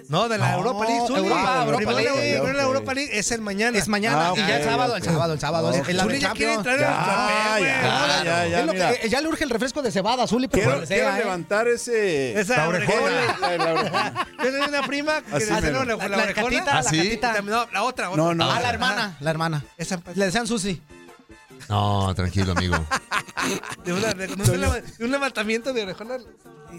No, 0.08 0.28
de 0.28 0.36
la 0.38 0.50
No, 0.52 0.58
Europa 0.58 0.84
League. 0.86 1.06
Zuli. 1.06 1.18
Europa, 1.20 1.54
Europa 1.64 1.76
Primero 1.76 1.98
la- 1.98 2.02
League. 2.20 2.32
primero 2.38 2.52
la 2.58 2.62
Europa 2.64 2.94
League 2.94 3.18
es 3.18 3.30
el 3.30 3.40
mañana. 3.40 3.78
Es 3.78 3.88
mañana 3.88 4.28
Ah, 4.28 4.32
y 4.34 4.38
ya 4.38 4.56
el 4.58 4.64
sábado, 4.64 4.92
ok. 4.92 4.98
el 4.98 5.04
sábado, 5.04 5.32
el 5.34 5.40
sábado. 5.40 5.70
Es 5.72 5.88
el 5.88 6.00
Zuli 6.00 6.18
ya 6.18 6.32
quiere 6.32 6.54
entrar 6.54 6.74
en 6.76 6.82
el 6.82 6.88
Ya, 6.88 7.58
ya, 7.60 8.46
ya, 8.46 8.64
ya, 8.72 9.00
que- 9.00 9.08
ya 9.08 9.20
le 9.20 9.28
urge 9.28 9.44
el 9.44 9.50
refresco 9.50 9.80
de 9.82 9.90
cebada, 9.90 10.26
Zuli, 10.26 10.48
pero 10.48 10.64
Quiero, 10.70 10.86
sea, 10.86 10.96
quiero 10.96 11.14
¿eh? 11.14 11.18
levantar 11.18 11.68
ese. 11.68 12.38
Esa 12.38 12.56
la 12.58 12.68
orejona. 12.68 13.00
orejona. 13.02 13.56
La 13.58 13.72
orejona. 13.74 14.26
Yo 14.44 14.50
tengo 14.52 14.64
una 14.68 14.82
prima 14.86 15.22
que 15.22 15.36
Así 15.36 15.46
le 15.46 15.52
hacen 15.52 15.72
la, 15.72 15.84
La- 15.84 15.96
la 15.96 16.08
la 16.08 16.16
orejona. 16.24 16.34
catita, 16.34 16.72
¿Ah, 16.78 16.82
la 16.82 16.90
sí? 16.90 16.96
catita. 16.98 17.30
Y 17.30 17.34
también- 17.34 17.56
No, 17.56 17.66
la 17.72 17.82
otra, 17.84 18.10
otra. 18.10 18.22
No, 18.22 18.34
no. 18.34 18.50
Ah, 18.50 18.60
la 18.60 18.70
hermana, 18.70 19.16
la 19.20 19.30
hermana. 19.30 19.64
Le 20.14 20.24
decían 20.26 20.46
Susi. 20.46 20.82
No, 21.68 22.12
tranquilo, 22.14 22.52
amigo. 22.52 22.76
de, 23.84 23.92
una- 23.92 24.12
de- 24.14 24.26
de 24.26 24.32
un 24.52 24.60
leva- 24.60 24.80
de 24.80 25.04
un 25.04 25.10
levantamiento 25.10 25.72
de 25.72 25.82
orejona. 25.82 26.18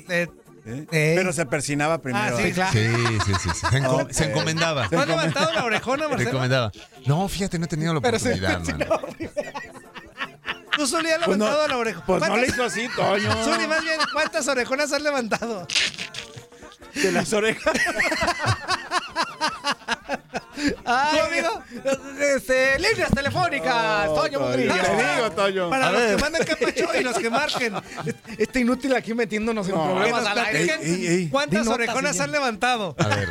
de- 0.07 0.29
¿Eh? 0.65 0.85
Eh. 0.91 1.13
Pero 1.17 1.33
se 1.33 1.45
persinaba 1.45 2.01
primero. 2.01 2.37
Ah, 2.37 2.41
sí, 2.41 2.51
claro. 2.53 2.71
Sí, 2.71 2.79
sí, 3.25 3.33
sí. 3.41 3.49
sí. 3.53 3.59
Se, 3.69 3.81
enco- 3.81 4.03
Ok. 4.03 4.11
se 4.11 4.25
encomendaba. 4.25 4.87
¿No 4.89 4.99
has 5.01 5.07
levantado 5.07 5.51
la 5.53 5.65
orejona, 5.65 6.03
Se 6.03 6.09
Marcelo? 6.09 6.29
encomendaba. 6.29 6.71
No, 7.05 7.27
fíjate, 7.27 7.59
no 7.59 7.65
he 7.65 7.67
tenido 7.67 7.93
la 7.93 7.99
Pero 8.01 8.17
se- 8.19 8.33
oportunidad. 8.33 9.01
Tú 10.75 10.87
Zuli 10.87 11.09
has 11.11 11.23
Pues 11.25 11.37
no- 11.37 11.45
levantado 11.45 11.67
la 11.67 11.77
orejona. 11.77 12.05
Pues 12.05 12.27
no 12.29 12.37
le 12.37 12.47
hizo 12.47 12.63
así, 12.63 12.87
Toño. 12.95 13.43
Zuli, 13.43 13.67
más 13.67 13.81
bien, 13.81 13.99
¿cuántas 14.13 14.47
orejonas 14.47 14.91
has 14.93 15.01
levantado? 15.01 15.67
De 16.95 17.11
las 17.11 17.31
orejas. 17.33 17.73
Ay, 20.85 21.19
amigo. 21.19 21.63
Este, 22.35 22.79
líneas 22.79 23.11
telefónicas. 23.11 24.05
No, 24.07 24.13
Toño 24.13 24.39
te 24.51 24.57
digo, 24.57 25.31
Toño. 25.35 25.69
Para 25.69 25.87
A 25.87 25.91
los 25.91 26.01
ver. 26.01 26.15
que 26.15 26.21
mandan 26.21 26.43
capacho 26.45 26.85
y 26.99 27.03
los 27.03 27.17
que 27.17 27.29
marquen. 27.29 27.73
Este 28.37 28.59
inútil 28.59 28.95
aquí 28.95 29.13
metiéndonos 29.13 29.67
en 29.67 29.75
No. 29.75 29.85
Problemas 29.85 30.21
nos 30.23 30.31
al 30.31 30.37
aire. 30.39 30.65
platiquen 30.65 30.93
Ey, 30.93 31.07
ey, 31.07 31.13
ey. 31.15 31.29
¿Cuántas 31.29 31.67
orejonas 31.67 32.19
han 32.19 32.31
levantado? 32.31 32.95
A 32.97 33.07
ver. 33.07 33.29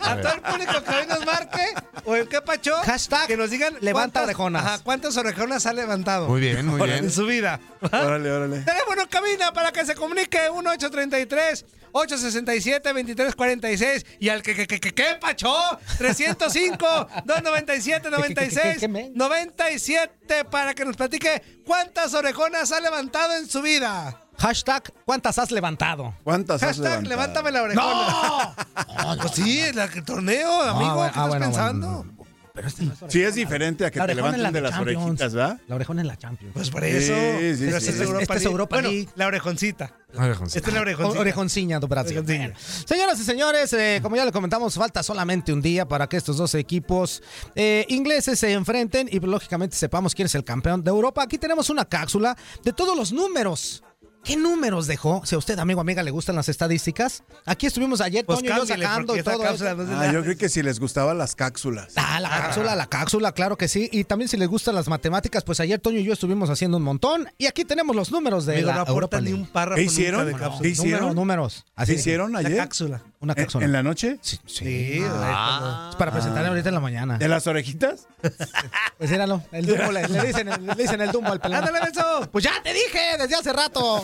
A 0.00 0.16
todo 0.20 0.32
el 0.34 0.40
público 0.40 0.72
que 0.84 0.90
hoy 0.94 1.06
nos 1.06 1.26
marque 1.26 1.64
o 2.04 2.16
en 2.16 2.26
qué 2.26 2.40
pacho 2.40 2.74
Hashtag 2.84 3.26
que 3.26 3.36
nos 3.36 3.50
digan 3.50 3.76
levanta 3.80 4.22
orejonas. 4.22 4.64
Ajá, 4.64 4.78
¿Cuántas 4.82 5.16
orejonas 5.16 5.66
ha 5.66 5.72
levantado? 5.72 6.28
Muy 6.28 6.40
bien, 6.40 6.66
muy 6.66 6.80
bien. 6.82 7.04
En 7.04 7.10
su 7.10 7.26
vida. 7.26 7.60
Órale, 7.80 8.30
órale. 8.30 8.60
Teléfono 8.60 9.08
cabina 9.08 9.52
para 9.52 9.72
que 9.72 9.84
se 9.84 9.94
comunique 9.94 10.38
1833 10.54 11.64
867 11.92 12.88
2346 12.88 14.06
y 14.20 14.28
al 14.28 14.42
que 14.42 14.54
que 14.54 14.66
que 14.66 14.78
que 14.78 14.92
que 14.94 15.04
pacho 15.20 15.52
305 15.98 16.69
297 16.78 18.10
96 18.10 18.62
¿Qué, 18.62 18.80
qué, 18.80 18.88
qué, 18.88 18.92
qué, 18.92 19.12
97 19.14 20.44
para 20.46 20.74
que 20.74 20.84
nos 20.84 20.96
platique 20.96 21.42
cuántas 21.64 22.14
orejonas 22.14 22.72
ha 22.72 22.80
levantado 22.80 23.36
en 23.36 23.48
su 23.48 23.62
vida. 23.62 24.22
Hashtag, 24.38 24.92
¿cuántas 25.04 25.38
has 25.38 25.50
levantado? 25.50 26.14
¿Cuántas 26.24 26.62
has 26.62 26.68
Hashtag 26.78 27.02
levantado? 27.02 27.08
levántame 27.10 27.50
la 27.50 27.62
orejona. 27.62 28.54
¡No! 28.96 29.16
Pues 29.20 29.32
sí, 29.34 29.60
el, 29.60 29.78
el 29.78 30.04
torneo, 30.04 30.62
amigo, 30.62 30.94
bueno, 30.94 31.12
¿qué 31.12 31.18
ah, 31.18 31.24
estás 31.24 31.28
bueno, 31.28 31.46
pensando? 31.46 31.88
bueno. 32.04 32.19
Pero 32.54 32.68
este 32.68 32.82
no 32.84 32.92
es 32.92 32.98
Sí, 33.12 33.22
es 33.22 33.34
diferente 33.34 33.86
a 33.86 33.90
que 33.90 33.98
La 33.98 34.06
te 34.06 34.14
la 34.14 34.22
levanten 34.22 34.52
de 34.52 34.60
las 34.60 34.72
Champions. 34.72 35.02
orejitas, 35.04 35.34
¿verdad? 35.34 35.60
La 35.68 35.74
orejona 35.76 36.00
en 36.00 36.06
la 36.08 36.16
Champions. 36.16 36.52
Pues 36.54 36.70
por 36.70 36.84
eso. 36.84 37.12
sí, 37.12 37.12
Pero 37.14 37.56
sí, 37.56 37.64
esta 37.66 37.80
sí. 37.80 37.88
es 37.88 38.00
Europa 38.00 38.22
Esta 38.22 38.34
es 38.34 38.40
League. 38.42 38.50
Europa 38.52 38.76
Bueno, 38.76 38.88
League. 38.90 39.08
la 39.14 39.26
orejoncita. 39.26 39.92
Orejoncita. 40.14 40.58
Esta 40.58 40.70
es 40.70 40.74
la 40.74 40.80
orejoncita. 40.80 41.20
Orejonciña 41.20 41.78
do 41.80 41.86
Brasil. 41.88 42.18
Orejonciña. 42.18 42.54
Señoras 42.86 43.20
y 43.20 43.24
señores, 43.24 43.72
eh, 43.72 44.00
como 44.02 44.16
ya 44.16 44.24
le 44.24 44.32
comentamos, 44.32 44.74
falta 44.74 45.02
solamente 45.02 45.52
un 45.52 45.62
día 45.62 45.86
para 45.86 46.08
que 46.08 46.16
estos 46.16 46.36
dos 46.36 46.54
equipos 46.54 47.22
eh, 47.54 47.86
ingleses 47.88 48.38
se 48.38 48.52
enfrenten 48.52 49.08
y 49.10 49.20
lógicamente 49.20 49.76
sepamos 49.76 50.14
quién 50.14 50.26
es 50.26 50.34
el 50.34 50.44
campeón 50.44 50.82
de 50.82 50.90
Europa. 50.90 51.22
Aquí 51.22 51.38
tenemos 51.38 51.70
una 51.70 51.84
cápsula 51.84 52.36
de 52.64 52.72
todos 52.72 52.96
los 52.96 53.12
números. 53.12 53.82
¿Qué 54.22 54.36
números 54.36 54.86
dejó? 54.86 55.22
Si 55.24 55.34
a 55.34 55.38
usted, 55.38 55.58
amigo 55.58 55.80
amiga, 55.80 56.02
le 56.02 56.10
gustan 56.10 56.36
las 56.36 56.48
estadísticas. 56.50 57.22
Aquí 57.46 57.66
estuvimos 57.66 58.00
ayer, 58.02 58.24
Pues 58.26 58.40
Toño 58.40 58.50
y 58.52 58.56
yo 58.56 58.66
sacando 58.66 59.16
y 59.16 59.22
todo 59.22 59.38
cápsula 59.40 59.70
eso. 59.70 59.76
no 59.78 59.82
es 59.84 59.88
de 59.88 59.94
Ah, 59.94 60.06
la- 60.06 60.12
yo 60.12 60.22
creo 60.22 60.36
que 60.36 60.48
si 60.50 60.62
les 60.62 60.78
gustaban 60.78 61.16
las 61.16 61.34
cápsulas. 61.34 61.94
Ah, 61.96 62.20
la 62.20 62.28
cápsula, 62.28 62.76
la 62.76 62.86
cápsula, 62.86 63.32
claro 63.32 63.56
que 63.56 63.66
sí. 63.66 63.88
Y 63.90 64.04
también 64.04 64.28
si 64.28 64.36
les 64.36 64.46
gustan 64.48 64.74
las 64.74 64.88
matemáticas, 64.88 65.42
pues 65.42 65.58
ayer 65.60 65.80
Toño 65.80 65.98
y 65.98 66.04
yo 66.04 66.12
estuvimos 66.12 66.50
haciendo 66.50 66.76
un 66.76 66.82
montón. 66.82 67.28
Y 67.38 67.46
aquí 67.46 67.64
tenemos 67.64 67.96
los 67.96 68.12
números 68.12 68.44
de 68.46 68.60
la 68.62 68.74
no 68.74 68.86
Europa 68.86 69.20
ni 69.22 69.32
un 69.32 69.46
párrafo 69.46 69.76
¿Qué 69.76 69.84
hicieron? 69.84 70.26
de. 70.26 70.34
¿Qué 70.60 70.68
hicieron? 70.68 71.00
Números, 71.00 71.14
números. 71.16 71.64
Así 71.74 71.92
¿Qué 71.94 72.00
hicieron 72.00 72.32
La 72.32 72.40
ayer? 72.40 72.56
cápsula. 72.58 73.02
Una 73.22 73.34
¿En, 73.34 73.42
cápsula. 73.44 73.66
en 73.66 73.72
la 73.72 73.82
noche? 73.82 74.18
Sí, 74.22 74.38
sí. 74.46 74.64
Sí, 74.64 75.02
Ah. 75.06 75.88
Es 75.90 75.96
para 75.96 76.10
presentar 76.10 76.44
ahorita 76.46 76.68
en 76.70 76.74
la 76.74 76.80
mañana. 76.80 77.18
¿De 77.18 77.28
las 77.28 77.46
orejitas? 77.46 78.06
Pues 78.98 79.10
éralo, 79.12 79.42
el 79.52 79.64
Dumbo, 79.64 79.92
le, 79.92 80.06
le 80.08 80.26
dicen, 80.26 80.50
le 80.66 80.74
dicen 80.74 81.00
el 81.00 81.10
Dumbo 81.10 81.32
al 81.32 81.40
pelón. 81.40 81.58
¡Ándale, 81.64 81.80
beso! 81.86 82.28
Pues 82.30 82.44
ya 82.44 82.62
te 82.62 82.72
dije 82.74 83.16
desde 83.18 83.34
hace 83.34 83.50
rato. 83.52 84.02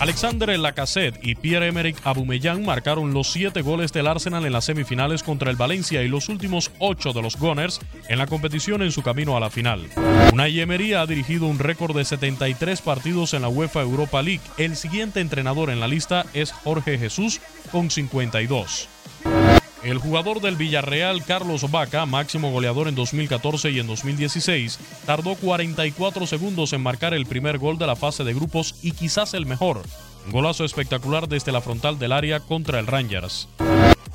Alexander 0.00 0.58
Lacazette 0.58 1.20
y 1.22 1.34
Pierre-Emerick 1.34 1.98
Aubameyang 2.04 2.64
marcaron 2.64 3.12
los 3.12 3.30
siete 3.30 3.60
goles 3.60 3.92
del 3.92 4.06
Arsenal 4.06 4.46
en 4.46 4.52
las 4.54 4.64
semifinales 4.64 5.22
contra 5.22 5.50
el 5.50 5.56
Valencia 5.56 6.02
y 6.02 6.08
los 6.08 6.30
últimos 6.30 6.70
ocho 6.78 7.12
de 7.12 7.20
los 7.20 7.36
Gunners 7.36 7.80
en 8.08 8.16
la 8.16 8.26
competición 8.26 8.80
en 8.80 8.92
su 8.92 9.02
camino 9.02 9.36
a 9.36 9.40
la 9.40 9.50
final. 9.50 9.86
Unai 10.32 10.58
Emery 10.58 10.94
ha 10.94 11.04
dirigido 11.04 11.46
un 11.46 11.58
récord 11.58 11.94
de 11.94 12.06
73 12.06 12.80
partidos 12.80 13.34
en 13.34 13.42
la 13.42 13.48
UEFA 13.48 13.82
Europa 13.82 14.22
League. 14.22 14.40
El 14.56 14.74
siguiente 14.74 15.20
entrenador 15.20 15.68
en 15.68 15.80
la 15.80 15.88
lista 15.88 16.24
es 16.32 16.50
Jorge 16.50 16.96
Jesús 16.96 17.42
con 17.70 17.90
52. 17.90 18.88
El 19.82 19.96
jugador 19.96 20.42
del 20.42 20.56
Villarreal, 20.56 21.24
Carlos 21.24 21.70
Vaca, 21.70 22.04
máximo 22.04 22.50
goleador 22.50 22.86
en 22.88 22.94
2014 22.94 23.70
y 23.70 23.78
en 23.78 23.86
2016, 23.86 24.78
tardó 25.06 25.36
44 25.36 26.26
segundos 26.26 26.74
en 26.74 26.82
marcar 26.82 27.14
el 27.14 27.24
primer 27.24 27.56
gol 27.56 27.78
de 27.78 27.86
la 27.86 27.96
fase 27.96 28.22
de 28.22 28.34
grupos 28.34 28.74
y 28.82 28.92
quizás 28.92 29.32
el 29.32 29.46
mejor. 29.46 29.82
Un 30.26 30.32
golazo 30.32 30.66
espectacular 30.66 31.28
desde 31.28 31.50
la 31.50 31.62
frontal 31.62 31.98
del 31.98 32.12
área 32.12 32.40
contra 32.40 32.78
el 32.78 32.86
Rangers. 32.86 33.48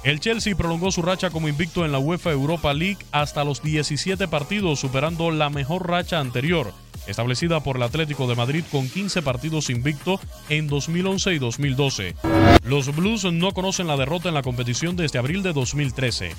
El 0.03 0.19
Chelsea 0.19 0.55
prolongó 0.55 0.91
su 0.91 1.01
racha 1.01 1.31
como 1.31 1.47
invicto 1.47 1.83
en 1.83 1.91
la 1.91 1.97
UEFA 1.97 2.31
Europa 2.31 2.71
League 2.75 2.99
hasta 3.11 3.43
los 3.43 3.63
17 3.63 4.27
partidos, 4.27 4.79
superando 4.79 5.31
la 5.31 5.49
mejor 5.49 5.89
racha 5.89 6.19
anterior, 6.19 6.73
establecida 7.07 7.59
por 7.61 7.77
el 7.77 7.83
Atlético 7.83 8.27
de 8.27 8.35
Madrid 8.35 8.63
con 8.71 8.89
15 8.89 9.21
partidos 9.21 9.69
invicto 9.69 10.19
en 10.49 10.67
2011 10.67 11.33
y 11.33 11.39
2012. 11.39 12.15
Los 12.63 12.95
Blues 12.95 13.25
no 13.25 13.51
conocen 13.51 13.87
la 13.87 13.97
derrota 13.97 14.29
en 14.29 14.35
la 14.35 14.43
competición 14.43 14.95
desde 14.95 15.19
abril 15.19 15.43
de 15.43 15.53
2013. 15.53 16.31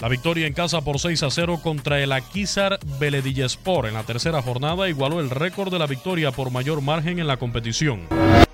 La 0.00 0.08
victoria 0.08 0.46
en 0.46 0.54
casa 0.54 0.80
por 0.80 0.98
6 0.98 1.22
a 1.24 1.30
0 1.30 1.60
contra 1.62 2.00
el 2.00 2.12
Akisar 2.12 2.78
Belediyespor 2.98 3.86
en 3.86 3.94
la 3.94 4.02
tercera 4.04 4.40
jornada 4.40 4.88
igualó 4.88 5.20
el 5.20 5.28
récord 5.28 5.70
de 5.70 5.78
la 5.78 5.86
victoria 5.86 6.32
por 6.32 6.50
mayor 6.50 6.80
margen 6.80 7.18
en 7.18 7.26
la 7.26 7.36
competición. 7.36 8.08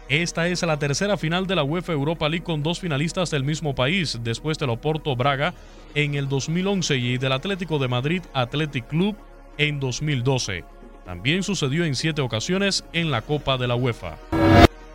Esta 0.08 0.48
es 0.48 0.62
la 0.62 0.78
tercera 0.78 1.16
final 1.16 1.46
de 1.46 1.54
la 1.54 1.62
UEFA 1.62 1.92
Europa 1.92 2.28
League 2.28 2.44
con 2.44 2.64
dos 2.64 2.80
finalistas 2.80 3.30
del 3.30 3.44
mismo 3.44 3.76
país, 3.76 4.18
después 4.22 4.58
del 4.58 4.70
Oporto 4.70 5.14
Braga 5.14 5.54
en 5.94 6.14
el 6.14 6.28
2011 6.28 6.96
y 6.96 7.18
del 7.18 7.32
Atlético 7.32 7.78
de 7.78 7.88
Madrid 7.88 8.22
Athletic 8.32 8.88
Club 8.88 9.16
en 9.56 9.78
2012. 9.78 10.64
También 11.06 11.44
sucedió 11.44 11.84
en 11.84 11.94
siete 11.94 12.20
ocasiones 12.20 12.84
en 12.92 13.12
la 13.12 13.22
Copa 13.22 13.56
de 13.56 13.68
la 13.68 13.76
UEFA. 13.76 14.18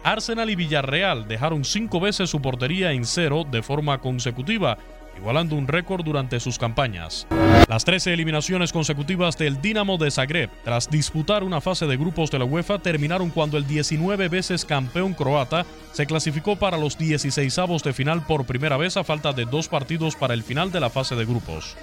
Arsenal 0.04 0.50
y 0.50 0.56
Villarreal 0.56 1.26
dejaron 1.26 1.64
cinco 1.64 2.02
veces 2.02 2.30
su 2.30 2.42
portería 2.42 2.92
en 2.92 3.06
cero 3.06 3.46
de 3.50 3.62
forma 3.64 4.00
consecutiva, 4.00 4.78
igualando 5.18 5.56
un 5.56 5.68
récord 5.68 6.04
durante 6.04 6.42
sus 6.42 6.60
campañas. 6.60 7.28
Las 7.70 7.86
13 7.86 8.14
eliminaciones 8.14 8.74
consecutivas 8.74 9.38
del 9.38 9.62
Dinamo 9.62 9.98
de 9.98 10.12
Zagreb, 10.12 10.50
tras 10.66 10.90
disputar 10.90 11.46
una 11.46 11.62
fase 11.62 11.86
de 11.86 11.96
grupos 11.96 12.30
de 12.30 12.40
la 12.40 12.46
UEFA, 12.46 12.80
terminaron 12.80 13.30
cuando 13.30 13.58
el 13.58 13.66
19 13.66 14.28
veces 14.28 14.66
campeón 14.66 15.14
croata 15.14 15.66
se 15.94 16.06
clasificó 16.06 16.58
para 16.58 16.78
los 16.78 16.98
16 16.98 17.56
de 17.84 17.94
final 17.94 18.26
por 18.26 18.46
primera 18.46 18.76
vez 18.76 18.98
a 18.98 19.06
falta 19.06 19.32
de 19.32 19.46
dos 19.46 19.70
partidos 19.70 20.18
para 20.18 20.34
el 20.34 20.44
final 20.44 20.74
de 20.74 20.82
la 20.82 20.90
fase 20.90 21.16
de 21.16 21.24
grupos. 21.24 21.78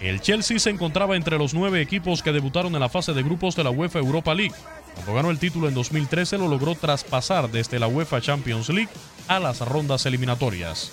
El 0.00 0.20
Chelsea 0.20 0.58
se 0.58 0.70
encontraba 0.70 1.16
entre 1.16 1.38
los 1.38 1.54
nueve 1.54 1.80
equipos 1.80 2.22
que 2.22 2.32
debutaron 2.32 2.74
en 2.74 2.80
la 2.80 2.88
fase 2.88 3.12
de 3.12 3.22
grupos 3.22 3.56
de 3.56 3.64
la 3.64 3.70
UEFA 3.70 3.98
Europa 3.98 4.34
League. 4.34 4.54
Cuando 4.94 5.14
ganó 5.14 5.30
el 5.30 5.38
título 5.38 5.68
en 5.68 5.74
2013 5.74 6.38
lo 6.38 6.48
logró 6.48 6.74
traspasar 6.74 7.50
desde 7.50 7.78
la 7.78 7.88
UEFA 7.88 8.20
Champions 8.20 8.68
League 8.68 8.90
a 9.28 9.38
las 9.40 9.60
rondas 9.60 10.06
eliminatorias. 10.06 10.92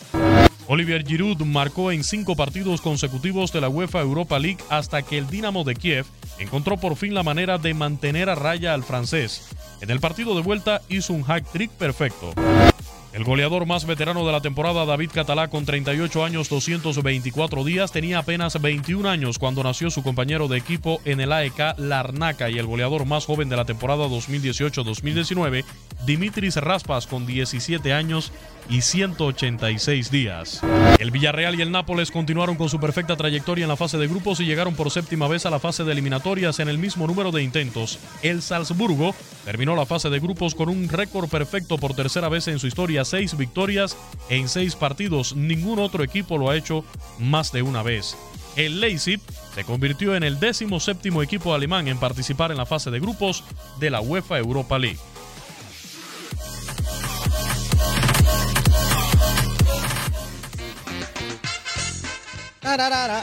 Olivier 0.67 1.05
Giroud 1.05 1.41
marcó 1.41 1.91
en 1.91 2.03
cinco 2.03 2.35
partidos 2.35 2.79
consecutivos 2.79 3.51
de 3.51 3.61
la 3.61 3.69
UEFA 3.69 4.01
Europa 4.01 4.39
League 4.39 4.63
hasta 4.69 5.01
que 5.01 5.17
el 5.17 5.29
Dinamo 5.29 5.65
de 5.65 5.75
Kiev 5.75 6.05
encontró 6.39 6.77
por 6.77 6.95
fin 6.95 7.13
la 7.13 7.23
manera 7.23 7.57
de 7.57 7.73
mantener 7.73 8.29
a 8.29 8.35
raya 8.35 8.73
al 8.73 8.83
francés. 8.83 9.49
En 9.81 9.89
el 9.89 9.99
partido 9.99 10.35
de 10.35 10.41
vuelta 10.41 10.81
hizo 10.87 11.13
un 11.13 11.23
hack 11.23 11.45
trick 11.51 11.71
perfecto. 11.71 12.33
El 13.13 13.23
goleador 13.25 13.67
más 13.67 13.85
veterano 13.85 14.25
de 14.25 14.31
la 14.31 14.41
temporada, 14.41 14.85
David 14.85 15.11
Catalá, 15.13 15.47
con 15.47 15.65
38 15.65 16.25
años 16.25 16.49
224 16.49 17.63
días, 17.63 17.91
tenía 17.91 18.17
apenas 18.17 18.59
21 18.59 19.07
años 19.07 19.37
cuando 19.37 19.61
nació 19.61 19.91
su 19.91 20.01
compañero 20.01 20.47
de 20.47 20.57
equipo 20.57 20.99
en 21.05 21.21
el 21.21 21.31
AEK 21.31 21.77
Larnaca 21.77 22.49
y 22.49 22.57
el 22.57 22.65
goleador 22.65 23.05
más 23.05 23.27
joven 23.27 23.49
de 23.49 23.55
la 23.55 23.65
temporada 23.65 24.07
2018-2019, 24.07 25.63
Dimitris 26.07 26.55
Raspas, 26.55 27.05
con 27.05 27.27
17 27.27 27.93
años 27.93 28.31
y 28.67 28.81
186 28.81 30.09
días. 30.09 30.61
El 30.97 31.11
Villarreal 31.11 31.55
y 31.55 31.61
el 31.61 31.71
Nápoles 31.71 32.09
continuaron 32.11 32.55
con 32.55 32.69
su 32.69 32.79
perfecta 32.79 33.15
trayectoria 33.15 33.63
en 33.63 33.69
la 33.69 33.75
fase 33.75 33.97
de 33.97 34.07
grupos 34.07 34.39
y 34.39 34.45
llegaron 34.45 34.75
por 34.75 34.89
séptima 34.89 35.27
vez 35.27 35.45
a 35.45 35.51
la 35.51 35.59
fase 35.59 35.83
de 35.83 35.91
eliminatorias 35.91 36.59
en 36.59 36.69
el 36.69 36.77
mismo 36.77 37.05
número 37.05 37.31
de 37.31 37.43
intentos. 37.43 37.99
El 38.21 38.41
Salzburgo 38.41 39.13
terminó 39.45 39.75
la 39.75 39.85
fase 39.85 40.09
de 40.09 40.19
grupos 40.19 40.55
con 40.55 40.69
un 40.69 40.87
récord 40.89 41.29
perfecto 41.29 41.77
por 41.77 41.93
tercera 41.93 42.29
vez 42.29 42.47
en 42.47 42.59
su 42.59 42.67
historia, 42.67 43.02
seis 43.05 43.37
victorias 43.37 43.97
en 44.29 44.49
seis 44.49 44.75
partidos. 44.75 45.35
Ningún 45.35 45.79
otro 45.79 46.03
equipo 46.03 46.37
lo 46.37 46.49
ha 46.49 46.55
hecho 46.55 46.83
más 47.19 47.51
de 47.51 47.61
una 47.61 47.83
vez. 47.83 48.15
El 48.55 48.81
Leipzig 48.81 49.19
se 49.55 49.63
convirtió 49.63 50.15
en 50.15 50.23
el 50.23 50.39
décimo 50.39 50.79
séptimo 50.79 51.23
equipo 51.23 51.53
alemán 51.53 51.87
en 51.87 51.97
participar 51.97 52.51
en 52.51 52.57
la 52.57 52.65
fase 52.65 52.91
de 52.91 52.99
grupos 52.99 53.43
de 53.79 53.89
la 53.89 54.01
UEFA 54.01 54.37
Europa 54.37 54.77
League. 54.77 54.99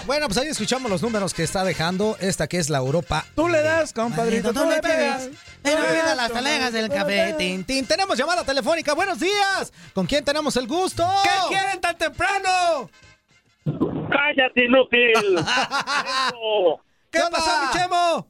Bueno, 0.07 0.27
pues 0.27 0.39
ahí 0.39 0.49
escuchamos 0.49 0.91
los 0.91 1.03
números 1.03 1.33
que 1.33 1.43
está 1.43 1.65
dejando 1.65 2.17
esta 2.21 2.47
que 2.47 2.59
es 2.59 2.69
la 2.69 2.79
Europa. 2.79 3.25
Tú 3.35 3.49
le 3.49 3.63
das, 3.63 3.93
compadrito, 3.93 4.53
tú 4.53 4.65
le 4.69 4.81
pegas. 4.81 5.29
Pero 5.63 5.83
olvida 5.83 6.15
las 6.15 6.33
talegas 6.33 6.73
del 6.73 6.89
café. 6.89 7.35
Tin, 7.39 7.65
tin. 7.65 7.87
Tenemos 7.87 8.19
llamada 8.19 8.45
telefónica. 8.45 8.95
Buenos 8.95 9.19
días. 9.19 9.73
¿Con 9.95 10.07
quién 10.07 10.25
tenemos 10.25 10.57
el 10.57 10.67
gusto? 10.67 11.07
¿Qué 11.23 11.31
quieren 11.49 11.81
tan 11.81 11.97
temprano? 11.97 12.91
¡Cállate, 13.65 14.65
inútil! 14.65 15.13
¿Qué 17.11 17.21
pasó, 17.31 17.51
mi 17.65 17.79
chemo? 17.79 18.30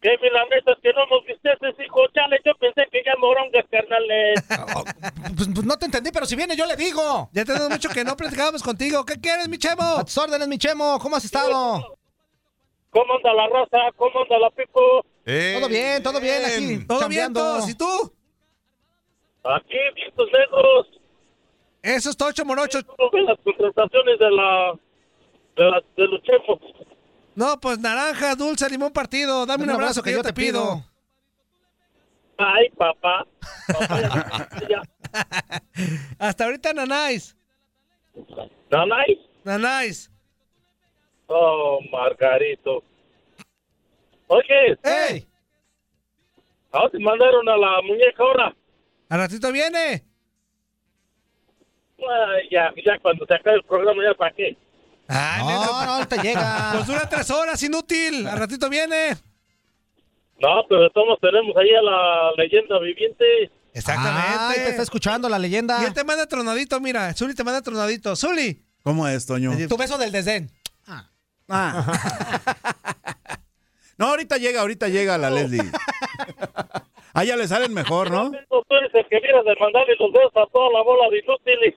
¡Qué 0.00 0.16
milanesas 0.22 0.76
que 0.80 0.92
no 0.92 1.06
nos 1.06 1.24
viste, 1.26 1.50
hijo! 1.82 2.06
Chale, 2.14 2.40
yo 2.44 2.54
pensé 2.54 2.86
que 2.92 3.02
ya 3.04 3.12
morongas, 3.18 3.64
carnales. 3.70 4.44
Pues, 5.36 5.48
pues 5.54 5.66
no 5.66 5.76
te 5.76 5.86
entendí, 5.86 6.10
pero 6.12 6.26
si 6.26 6.34
viene 6.34 6.56
yo 6.56 6.66
le 6.66 6.74
digo. 6.74 7.28
Ya 7.32 7.44
tenemos 7.44 7.70
mucho 7.70 7.88
que 7.90 8.02
no 8.02 8.16
platicábamos 8.16 8.62
contigo. 8.62 9.04
¿Qué 9.04 9.20
quieres, 9.20 9.48
mi 9.48 9.58
chemo? 9.58 9.82
A 9.82 10.04
tus 10.04 10.18
órdenes, 10.18 10.48
mi 10.48 10.58
chemo. 10.58 10.98
¿Cómo 11.00 11.16
has 11.16 11.24
estado? 11.24 11.96
¿Cómo 12.90 13.14
anda 13.14 13.32
la 13.34 13.46
raza? 13.46 13.92
¿Cómo 13.96 14.22
anda 14.22 14.38
la 14.38 14.50
pico? 14.50 15.04
Todo 15.24 15.68
bien, 15.68 16.02
todo 16.02 16.20
bien 16.20 16.44
aquí. 16.44 16.86
Todo 16.86 17.00
chambeando. 17.00 17.08
bien, 17.08 17.32
todos. 17.32 17.68
¿Y 17.70 17.74
tú? 17.76 18.12
Aquí, 19.44 19.76
vientos 19.94 20.28
negros. 20.32 20.86
Eso 21.82 22.10
es 22.10 22.16
Tocho 22.16 22.44
Morocho. 22.44 22.78
las 22.78 23.38
contrataciones 23.44 24.18
de 24.18 24.30
la... 24.30 24.72
De, 25.56 25.64
la, 25.64 25.82
de 25.96 26.06
los 26.06 26.22
chefos. 26.22 26.58
No, 27.38 27.60
pues 27.60 27.78
naranja, 27.78 28.34
dulce, 28.34 28.68
limón 28.68 28.92
partido. 28.92 29.46
Dame 29.46 29.62
un 29.62 29.70
abrazo 29.70 30.02
que 30.02 30.10
yo 30.10 30.24
te 30.24 30.32
pido. 30.32 30.82
Ay, 32.36 32.68
papá. 32.70 33.24
Papá, 33.68 34.00
ya- 34.00 34.68
ya. 34.68 34.82
Hasta 36.18 36.44
ahorita 36.46 36.72
nanáis. 36.72 37.36
¿Nanay? 38.68 39.24
Nanáis. 39.44 40.10
Oh, 41.28 41.78
Margarito. 41.92 42.82
Oye, 44.26 44.76
¡Ey! 44.82 45.24
¿a 46.72 46.80
dónde 46.80 46.98
mandaron 46.98 47.48
a 47.48 47.56
la 47.56 47.82
muñeca 47.82 48.20
ahora? 48.20 48.56
Al 49.10 49.18
ratito 49.20 49.52
viene. 49.52 50.02
Ay, 52.00 52.48
ya, 52.50 52.72
ya 52.84 52.98
cuando 52.98 53.24
se 53.26 53.34
acabe 53.34 53.58
el 53.58 53.62
programa, 53.62 54.02
¿ya 54.02 54.14
para 54.14 54.34
qué? 54.34 54.56
Ay, 55.08 55.42
No, 55.42 55.48
neta. 55.48 55.86
no, 55.86 55.92
ahorita 55.94 56.22
llega. 56.22 56.70
Pues 56.74 56.86
dura 56.86 57.08
tres 57.08 57.30
horas, 57.30 57.62
inútil. 57.62 58.26
Al 58.26 58.38
ratito 58.38 58.68
viene. 58.68 59.16
No, 60.40 60.64
pero 60.68 60.82
de 60.82 60.90
todos 60.90 61.18
tenemos 61.20 61.56
ahí 61.56 61.70
a 61.74 61.82
la 61.82 62.32
leyenda 62.36 62.78
viviente. 62.78 63.24
Exactamente. 63.72 64.28
Ah, 64.38 64.52
te 64.54 64.68
está 64.70 64.82
escuchando 64.82 65.28
la 65.28 65.38
leyenda. 65.38 65.82
Y 65.82 65.86
él 65.86 65.92
te 65.94 66.04
manda 66.04 66.26
tronadito, 66.26 66.78
mira. 66.80 67.12
Zuli 67.14 67.34
te 67.34 67.42
manda 67.44 67.60
tronadito. 67.62 68.14
Zuli. 68.14 68.64
¿Cómo 68.84 69.06
es, 69.08 69.26
Toño? 69.26 69.52
Tu 69.68 69.76
beso 69.76 69.98
del 69.98 70.12
desdén. 70.12 70.50
Ah. 70.86 71.10
no, 73.96 74.06
ahorita 74.08 74.36
llega, 74.36 74.60
ahorita 74.60 74.88
llega 74.88 75.16
la 75.18 75.30
Leslie. 75.30 75.62
Ah, 77.18 77.24
ya 77.24 77.34
le 77.36 77.48
salen 77.48 77.74
mejor, 77.74 78.12
¿no? 78.12 78.30
Tú 78.30 78.74
eres 78.76 78.94
el 78.94 79.04
que 79.08 79.18
vienes 79.18 79.44
de 79.44 79.56
mandarle 79.58 79.96
los 79.98 80.12
dedos 80.12 80.30
a 80.36 80.46
toda 80.52 80.70
la 80.70 80.82
bola 80.82 81.08
de 81.10 81.18
inútiles. 81.18 81.74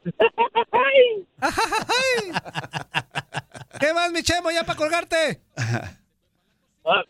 ¿Qué 3.80 3.94
más, 3.94 4.12
mi 4.12 4.22
chemo, 4.22 4.52
ya 4.52 4.64
para 4.64 4.78
colgarte? 4.78 5.42
Ah, 6.86 7.04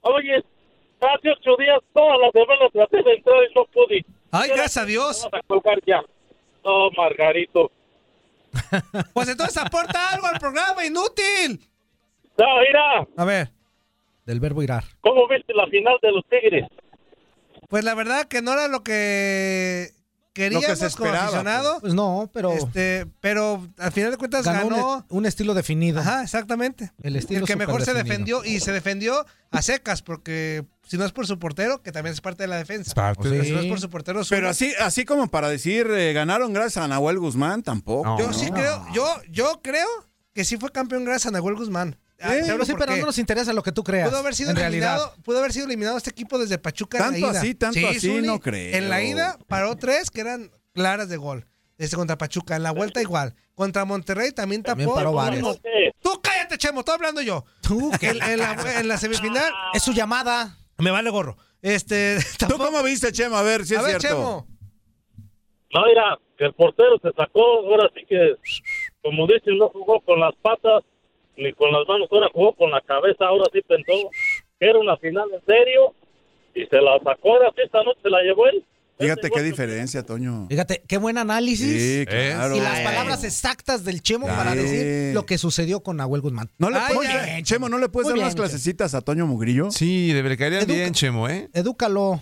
Oye, 0.00 0.42
hace 1.00 1.30
ocho 1.30 1.56
días 1.56 1.78
todas 1.92 2.18
las 2.20 2.32
semanas 2.32 2.72
traté 2.72 3.02
de 3.04 3.14
entrar 3.14 3.36
y 3.48 3.54
no 3.54 3.64
pude. 3.66 4.04
Ay, 4.32 4.48
gracias 4.48 4.78
a 4.78 4.84
Dios. 4.84 5.28
Vamos 5.30 5.44
a 5.44 5.46
colgar 5.46 5.78
ya. 5.86 6.02
No, 6.64 6.90
Margarito. 6.96 7.70
Pues 9.14 9.28
entonces 9.28 9.56
aporta 9.58 10.10
algo 10.12 10.26
al 10.26 10.40
programa, 10.40 10.84
inútil. 10.84 11.60
No, 12.36 12.46
mira, 12.66 13.06
A 13.16 13.24
ver, 13.24 13.50
Del 14.26 14.40
verbo 14.40 14.60
irar. 14.62 14.82
¿cómo 15.00 15.28
viste 15.28 15.54
la 15.54 15.66
final 15.68 15.96
de 16.02 16.10
los 16.10 16.24
Tigres? 16.26 16.64
Pues 17.74 17.82
la 17.82 17.94
verdad 17.96 18.28
que 18.28 18.40
no 18.40 18.52
era 18.52 18.68
lo 18.68 18.84
que 18.84 19.92
queríamos 20.32 20.68
Lo 20.68 20.74
que 20.76 20.90
se 20.90 20.96
como 20.96 21.10
aficionado. 21.10 21.80
Pues 21.80 21.92
no, 21.92 22.30
pero 22.32 22.52
Este, 22.52 23.04
pero 23.20 23.66
al 23.78 23.90
final 23.90 24.12
de 24.12 24.16
cuentas 24.16 24.44
ganó, 24.44 24.68
ganó. 24.68 25.06
Un, 25.08 25.18
un 25.18 25.26
estilo 25.26 25.54
definido. 25.54 25.98
Ajá, 25.98 26.22
exactamente. 26.22 26.92
El 27.02 27.16
estilo 27.16 27.44
que 27.44 27.56
mejor 27.56 27.84
se 27.84 27.92
defendió 27.92 28.44
y 28.44 28.60
se 28.60 28.70
defendió 28.70 29.26
a 29.50 29.60
secas 29.60 30.02
porque 30.02 30.64
si 30.86 30.98
no 30.98 31.04
es 31.04 31.10
por 31.10 31.26
su 31.26 31.40
portero, 31.40 31.82
que 31.82 31.90
también 31.90 32.12
es 32.12 32.20
parte 32.20 32.44
de 32.44 32.46
la 32.46 32.58
defensa. 32.58 32.94
Parte 32.94 33.24
Pero 33.24 33.34
de- 33.34 33.44
Si 33.44 33.50
no 33.50 33.58
es 33.58 33.66
por 33.66 33.80
su 33.80 33.90
portero, 33.90 34.20
Pero 34.30 34.54
Zuli. 34.54 34.72
así, 34.72 34.72
así 34.80 35.04
como 35.04 35.26
para 35.26 35.48
decir, 35.48 35.88
eh, 35.90 36.12
ganaron 36.12 36.52
gracias 36.52 36.84
a 36.84 36.86
Nahuel 36.86 37.18
Guzmán, 37.18 37.64
tampoco. 37.64 38.04
No. 38.08 38.18
yo 38.20 38.32
sí 38.32 38.52
creo, 38.52 38.86
yo, 38.94 39.04
yo 39.32 39.62
creo 39.64 39.88
que 40.32 40.44
sí 40.44 40.58
fue 40.58 40.70
campeón 40.70 41.04
gracias 41.04 41.26
a 41.26 41.30
Nahuel 41.32 41.56
Guzmán. 41.56 41.96
Ah, 42.20 42.28
te 42.30 42.40
hablo 42.42 42.46
Pero 42.46 42.64
sí, 42.64 42.74
pero 42.78 42.96
no 42.96 43.06
nos 43.06 43.18
interesa 43.18 43.52
lo 43.52 43.62
que 43.62 43.72
tú 43.72 43.82
creas. 43.82 44.08
Pudo 44.08 44.18
haber 44.18 44.34
sido 44.34 44.50
en 44.50 44.56
realidad. 44.56 44.94
eliminado, 44.96 45.22
pudo 45.24 45.38
haber 45.38 45.52
sido 45.52 45.66
eliminado 45.66 45.96
este 45.98 46.10
equipo 46.10 46.38
desde 46.38 46.58
Pachuca 46.58 46.98
en 46.98 47.02
Tanto 47.04 47.20
la 47.26 47.32
ida. 47.32 47.40
así, 47.40 47.54
tanto 47.54 47.88
así, 47.88 48.00
Zuli, 48.08 48.26
no 48.26 48.40
creo. 48.40 48.76
En 48.76 48.88
la 48.88 49.02
ida 49.02 49.38
paró 49.48 49.76
tres 49.76 50.10
que 50.10 50.20
eran 50.20 50.50
claras 50.72 51.08
de 51.08 51.16
gol. 51.16 51.46
Este 51.76 51.96
contra 51.96 52.16
Pachuca, 52.16 52.54
en 52.56 52.62
la 52.62 52.70
vuelta 52.70 53.02
igual. 53.02 53.34
Contra 53.54 53.84
Monterrey 53.84 54.30
también 54.32 54.62
tapó. 54.62 54.76
También 54.78 54.94
paró 54.94 55.12
varios. 55.12 55.60
Tú 56.00 56.20
cállate, 56.22 56.56
Chemo, 56.56 56.80
estoy 56.80 56.94
hablando 56.94 57.20
yo. 57.20 57.44
Tú, 57.60 57.90
que 57.98 58.10
En, 58.10 58.22
en 58.22 58.38
la, 58.38 58.56
en 58.78 58.86
la 58.88 58.96
semifinal 58.96 59.52
es 59.74 59.82
su 59.82 59.92
llamada. 59.92 60.56
me 60.78 60.90
vale 60.92 61.10
gorro. 61.10 61.36
Este, 61.62 62.18
¿Tú 62.38 62.56
cómo 62.58 62.82
viste, 62.84 63.10
Chema? 63.10 63.40
A 63.40 63.42
ver 63.42 63.66
si 63.66 63.74
es 63.74 63.80
a 63.80 63.82
ver, 63.82 64.00
cierto. 64.00 64.08
Chemo. 64.08 64.46
No, 65.74 65.84
mira, 65.86 66.18
que 66.38 66.44
el 66.44 66.54
portero 66.54 66.98
se 67.02 67.10
sacó, 67.16 67.42
ahora 67.66 67.90
sí 67.94 68.04
que, 68.08 68.36
como 69.02 69.26
dicen, 69.26 69.58
no 69.58 69.68
jugó 69.70 70.00
con 70.02 70.20
las 70.20 70.34
patas 70.40 70.84
ni 71.36 71.52
con 71.52 71.72
las 71.72 71.86
manos, 71.88 72.08
ahora 72.10 72.28
jugó 72.32 72.52
con 72.54 72.70
la 72.70 72.80
cabeza, 72.80 73.26
ahora 73.26 73.44
sí 73.52 73.60
pensó 73.66 74.10
que 74.58 74.66
era 74.70 74.78
una 74.78 74.96
final 74.98 75.28
en 75.34 75.44
serio 75.44 75.94
y 76.54 76.64
se 76.66 76.80
la 76.80 76.98
sacó, 77.04 77.34
ahora 77.34 77.50
sí 77.56 77.62
esta 77.64 77.82
noche 77.82 78.00
se 78.02 78.10
la 78.10 78.22
llevó 78.22 78.46
él. 78.46 78.64
Fíjate 78.96 79.28
qué 79.28 79.42
diferencia, 79.42 80.06
Toño. 80.06 80.46
Fíjate, 80.48 80.84
qué 80.86 80.98
buen 80.98 81.18
análisis. 81.18 81.66
Sí, 81.82 82.06
claro. 82.06 82.54
Y 82.54 82.60
las 82.60 82.78
palabras 82.80 83.24
exactas 83.24 83.84
del 83.84 84.00
Chemo 84.02 84.28
para 84.28 84.54
decir 84.54 85.12
lo 85.12 85.26
que 85.26 85.36
sucedió 85.36 85.80
con 85.80 85.96
Nahuel 85.96 86.20
Guzmán. 86.20 86.48
¿No 86.58 86.70
le 86.70 86.78
Ay, 86.78 86.94
puedes- 86.94 87.12
ya. 87.12 87.42
Chemo, 87.42 87.68
¿no 87.68 87.78
le 87.78 87.88
puedes 87.88 88.06
dar 88.06 88.14
bien, 88.14 88.26
unas 88.26 88.36
clasecitas 88.36 88.94
a 88.94 89.00
Toño 89.00 89.26
Mugrillo? 89.26 89.72
Sí, 89.72 90.12
debería 90.12 90.36
caerían 90.36 90.66
bien, 90.68 90.92
Chemo, 90.94 91.28
¿eh? 91.28 91.48
Edúcalo. 91.52 92.20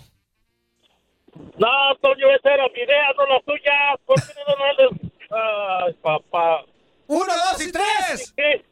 No, 1.57 1.67
Toño, 2.01 2.27
esa 2.39 2.53
era 2.53 2.63
mi 2.73 2.79
idea, 2.81 3.05
no 3.17 3.25
la 3.27 3.39
tuya. 3.41 3.73
¿Por 4.05 4.15
qué 4.15 4.33
no 4.47 4.55
no 4.55 4.97
le- 4.97 5.11
Ay, 5.29 5.93
papá. 6.01 6.63
Uno, 7.07 7.25
dos 7.51 7.67
y 7.67 7.71
tres. 7.71 8.33
¿Qué? 8.35 8.63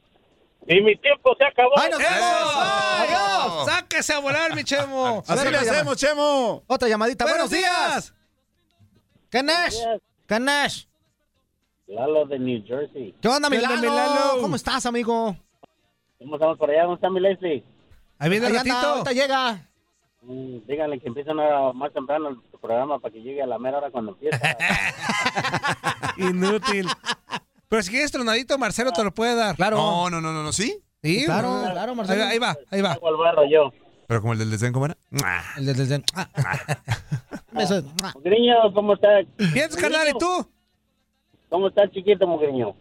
Y 0.68 0.82
mi 0.82 0.96
tiempo 0.98 1.36
se 1.38 1.46
acabó. 1.46 1.72
¡Ay, 1.78 1.90
nos 1.90 2.00
vemos! 2.00 2.54
¡Adiós! 2.56 3.66
¡Sáquese 3.66 4.14
a 4.14 4.20
volar, 4.20 4.56
mi 4.56 4.64
Chemo! 4.64 5.24
Así 5.28 5.50
le 5.50 5.58
hacemos, 5.58 5.98
Chemo. 5.98 6.64
Otra 6.68 6.88
llamadita. 6.88 7.26
¡Buenos 7.26 7.50
¡Buenos 7.50 7.72
días! 7.72 8.14
¿Qué 9.30 9.42
Nash? 10.40 10.86
Lalo 11.88 12.26
de 12.26 12.40
New 12.40 12.64
Jersey. 12.66 13.14
¿Qué 13.22 13.28
onda, 13.28 13.50
¿Qué 13.50 13.58
onda, 13.58 13.70
Milano? 13.76 13.82
Milano? 13.82 14.42
¿Cómo 14.42 14.56
estás, 14.56 14.86
amigo? 14.86 15.36
¿Cómo 16.20 16.36
estamos 16.36 16.58
por 16.58 16.70
allá? 16.70 16.84
¿Cómo 16.84 16.96
está 16.96 17.10
mi 17.10 17.20
Leslie? 17.20 17.64
Ahí 18.18 18.30
viene 18.30 18.48
el 18.48 18.56
ratito. 18.56 18.76
ahorita 18.76 19.12
llega. 19.12 19.68
Mm, 20.22 20.60
díganle 20.68 21.00
que 21.00 21.08
empiece 21.08 21.32
una 21.32 21.44
hora 21.44 21.74
más 21.74 21.92
temprano 21.92 22.30
el 22.30 22.38
programa 22.62 23.00
para 23.00 23.12
que 23.12 23.22
llegue 23.22 23.42
a 23.42 23.48
la 23.48 23.58
mera 23.58 23.80
hora 23.80 23.92
cuando 23.92 24.12
empieza. 24.12 24.40
Inútil. 26.18 26.88
Pero 27.72 27.84
si 27.84 27.90
quieres 27.90 28.12
tronadito, 28.12 28.58
Marcelo 28.58 28.92
te 28.92 29.02
lo 29.02 29.14
puede 29.14 29.34
dar. 29.34 29.56
Claro. 29.56 29.78
No, 29.78 30.10
no, 30.10 30.20
no, 30.20 30.34
no, 30.34 30.44
no, 30.44 30.52
¿sí? 30.52 30.84
Sí, 31.02 31.24
Claro, 31.24 31.62
claro, 31.72 31.92
Ahí 31.92 31.96
Marcelo. 31.96 32.20
va, 32.22 32.28
ahí 32.30 32.38
va, 32.38 32.58
ahí 32.70 32.82
va. 32.82 32.92
Hago 32.92 33.10
el 33.10 33.16
barro 33.16 33.44
yo. 33.50 33.72
Pero 34.08 34.20
como 34.20 34.34
el 34.34 34.40
del 34.40 34.52
desdén, 34.52 34.74
¿cómo 34.74 34.88
era? 34.88 34.98
El 35.56 35.66
del 35.68 35.78
desdén. 35.78 36.04
Ah. 36.14 36.28
Eso 37.58 37.78
es. 37.78 37.86
Ah. 38.04 38.12
Mugriño, 38.16 38.74
¿cómo 38.74 38.96
está? 38.96 39.08
Bien, 39.54 39.70
carnal, 39.80 40.06
¿y 40.10 40.18
tú? 40.20 40.52
¿Cómo 41.48 41.70
está 41.70 41.84
el 41.84 41.92
chiquito, 41.92 42.28
Mugriño? 42.28 42.76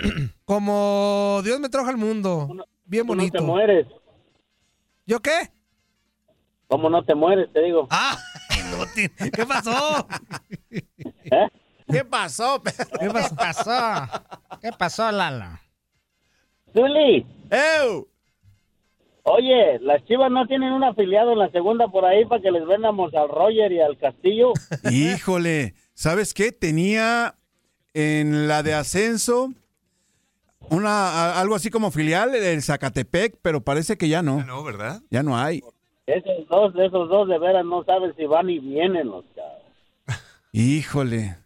Como 0.44 1.40
Dios 1.44 1.60
me 1.60 1.68
trajo 1.68 1.88
al 1.88 1.96
mundo. 1.96 2.48
Bien 2.84 3.06
¿Cómo 3.06 3.14
no 3.14 3.22
te 3.22 3.38
bonito. 3.38 3.44
mueres? 3.44 3.86
¿Yo 5.06 5.20
qué? 5.20 5.52
¿Cómo 6.66 6.90
no 6.90 7.04
te 7.04 7.14
mueres? 7.14 7.48
Te 7.52 7.60
digo. 7.62 7.86
Ah, 7.90 8.18
inútil. 8.58 9.08
¿Qué 9.32 9.46
pasó? 9.46 10.08
¿Eh? 10.72 11.48
¿Qué 11.98 12.04
pasó? 12.04 12.62
¿Qué 12.62 13.08
pasó? 13.36 14.06
¿Qué 14.60 14.70
pasó, 14.72 15.10
Lalo? 15.12 15.58
Zuli, 16.72 17.26
¡Ew! 17.50 18.08
oye, 19.24 19.78
las 19.80 20.04
chivas 20.06 20.30
no 20.30 20.46
tienen 20.46 20.72
un 20.72 20.82
afiliado 20.84 21.32
en 21.32 21.38
la 21.38 21.50
segunda 21.50 21.86
por 21.88 22.04
ahí 22.04 22.24
para 22.24 22.40
que 22.42 22.50
les 22.50 22.66
vendamos 22.66 23.14
al 23.14 23.28
Roger 23.28 23.70
y 23.72 23.80
al 23.80 23.96
Castillo. 23.98 24.52
Híjole, 24.90 25.74
¿sabes 25.94 26.34
qué? 26.34 26.50
Tenía 26.52 27.34
en 27.94 28.48
la 28.48 28.62
de 28.62 28.74
ascenso 28.74 29.52
una 30.70 30.90
a- 31.10 31.40
algo 31.40 31.54
así 31.54 31.70
como 31.70 31.90
filial 31.90 32.34
el 32.34 32.62
Zacatepec, 32.62 33.36
pero 33.42 33.60
parece 33.60 33.96
que 33.98 34.08
ya 34.08 34.22
no. 34.22 34.42
No, 34.44 34.64
¿verdad? 34.64 35.02
Ya 35.10 35.22
no 35.22 35.36
hay. 35.38 35.60
Esos 36.06 36.48
dos, 36.48 36.74
esos 36.76 37.08
dos 37.08 37.28
de 37.28 37.38
veras 37.38 37.64
no 37.64 37.84
saben 37.84 38.14
si 38.16 38.24
van 38.24 38.48
y 38.50 38.58
vienen 38.58 39.08
los 39.08 39.24
chavos. 39.34 39.62
Híjole. 40.52 41.36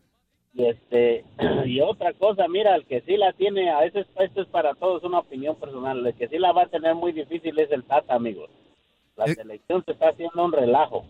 Y 0.56 0.64
este, 0.64 1.24
y 1.66 1.80
otra 1.82 2.12
cosa, 2.14 2.48
mira, 2.48 2.74
el 2.74 2.86
que 2.86 3.02
sí 3.02 3.16
la 3.16 3.32
tiene, 3.34 3.70
a 3.70 3.80
veces 3.80 4.06
esto 4.18 4.40
es 4.42 4.48
para 4.48 4.74
todos 4.74 5.04
una 5.04 5.18
opinión 5.18 5.54
personal, 5.56 6.04
el 6.06 6.14
que 6.14 6.28
sí 6.28 6.38
la 6.38 6.52
va 6.52 6.62
a 6.62 6.66
tener 6.68 6.94
muy 6.94 7.12
difícil 7.12 7.58
es 7.58 7.70
el 7.70 7.84
Tata, 7.84 8.14
amigos. 8.14 8.48
La 9.16 9.26
Eh. 9.26 9.34
selección 9.34 9.84
se 9.84 9.92
está 9.92 10.08
haciendo 10.10 10.42
un 10.44 10.52
relajo. 10.52 11.04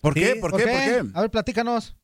¿Por 0.00 0.14
qué? 0.14 0.36
¿Por 0.40 0.50
qué? 0.56 0.62
¿Por 0.64 0.64
qué? 0.64 1.02
A 1.14 1.20
ver, 1.22 1.30
platícanos. 1.30 1.94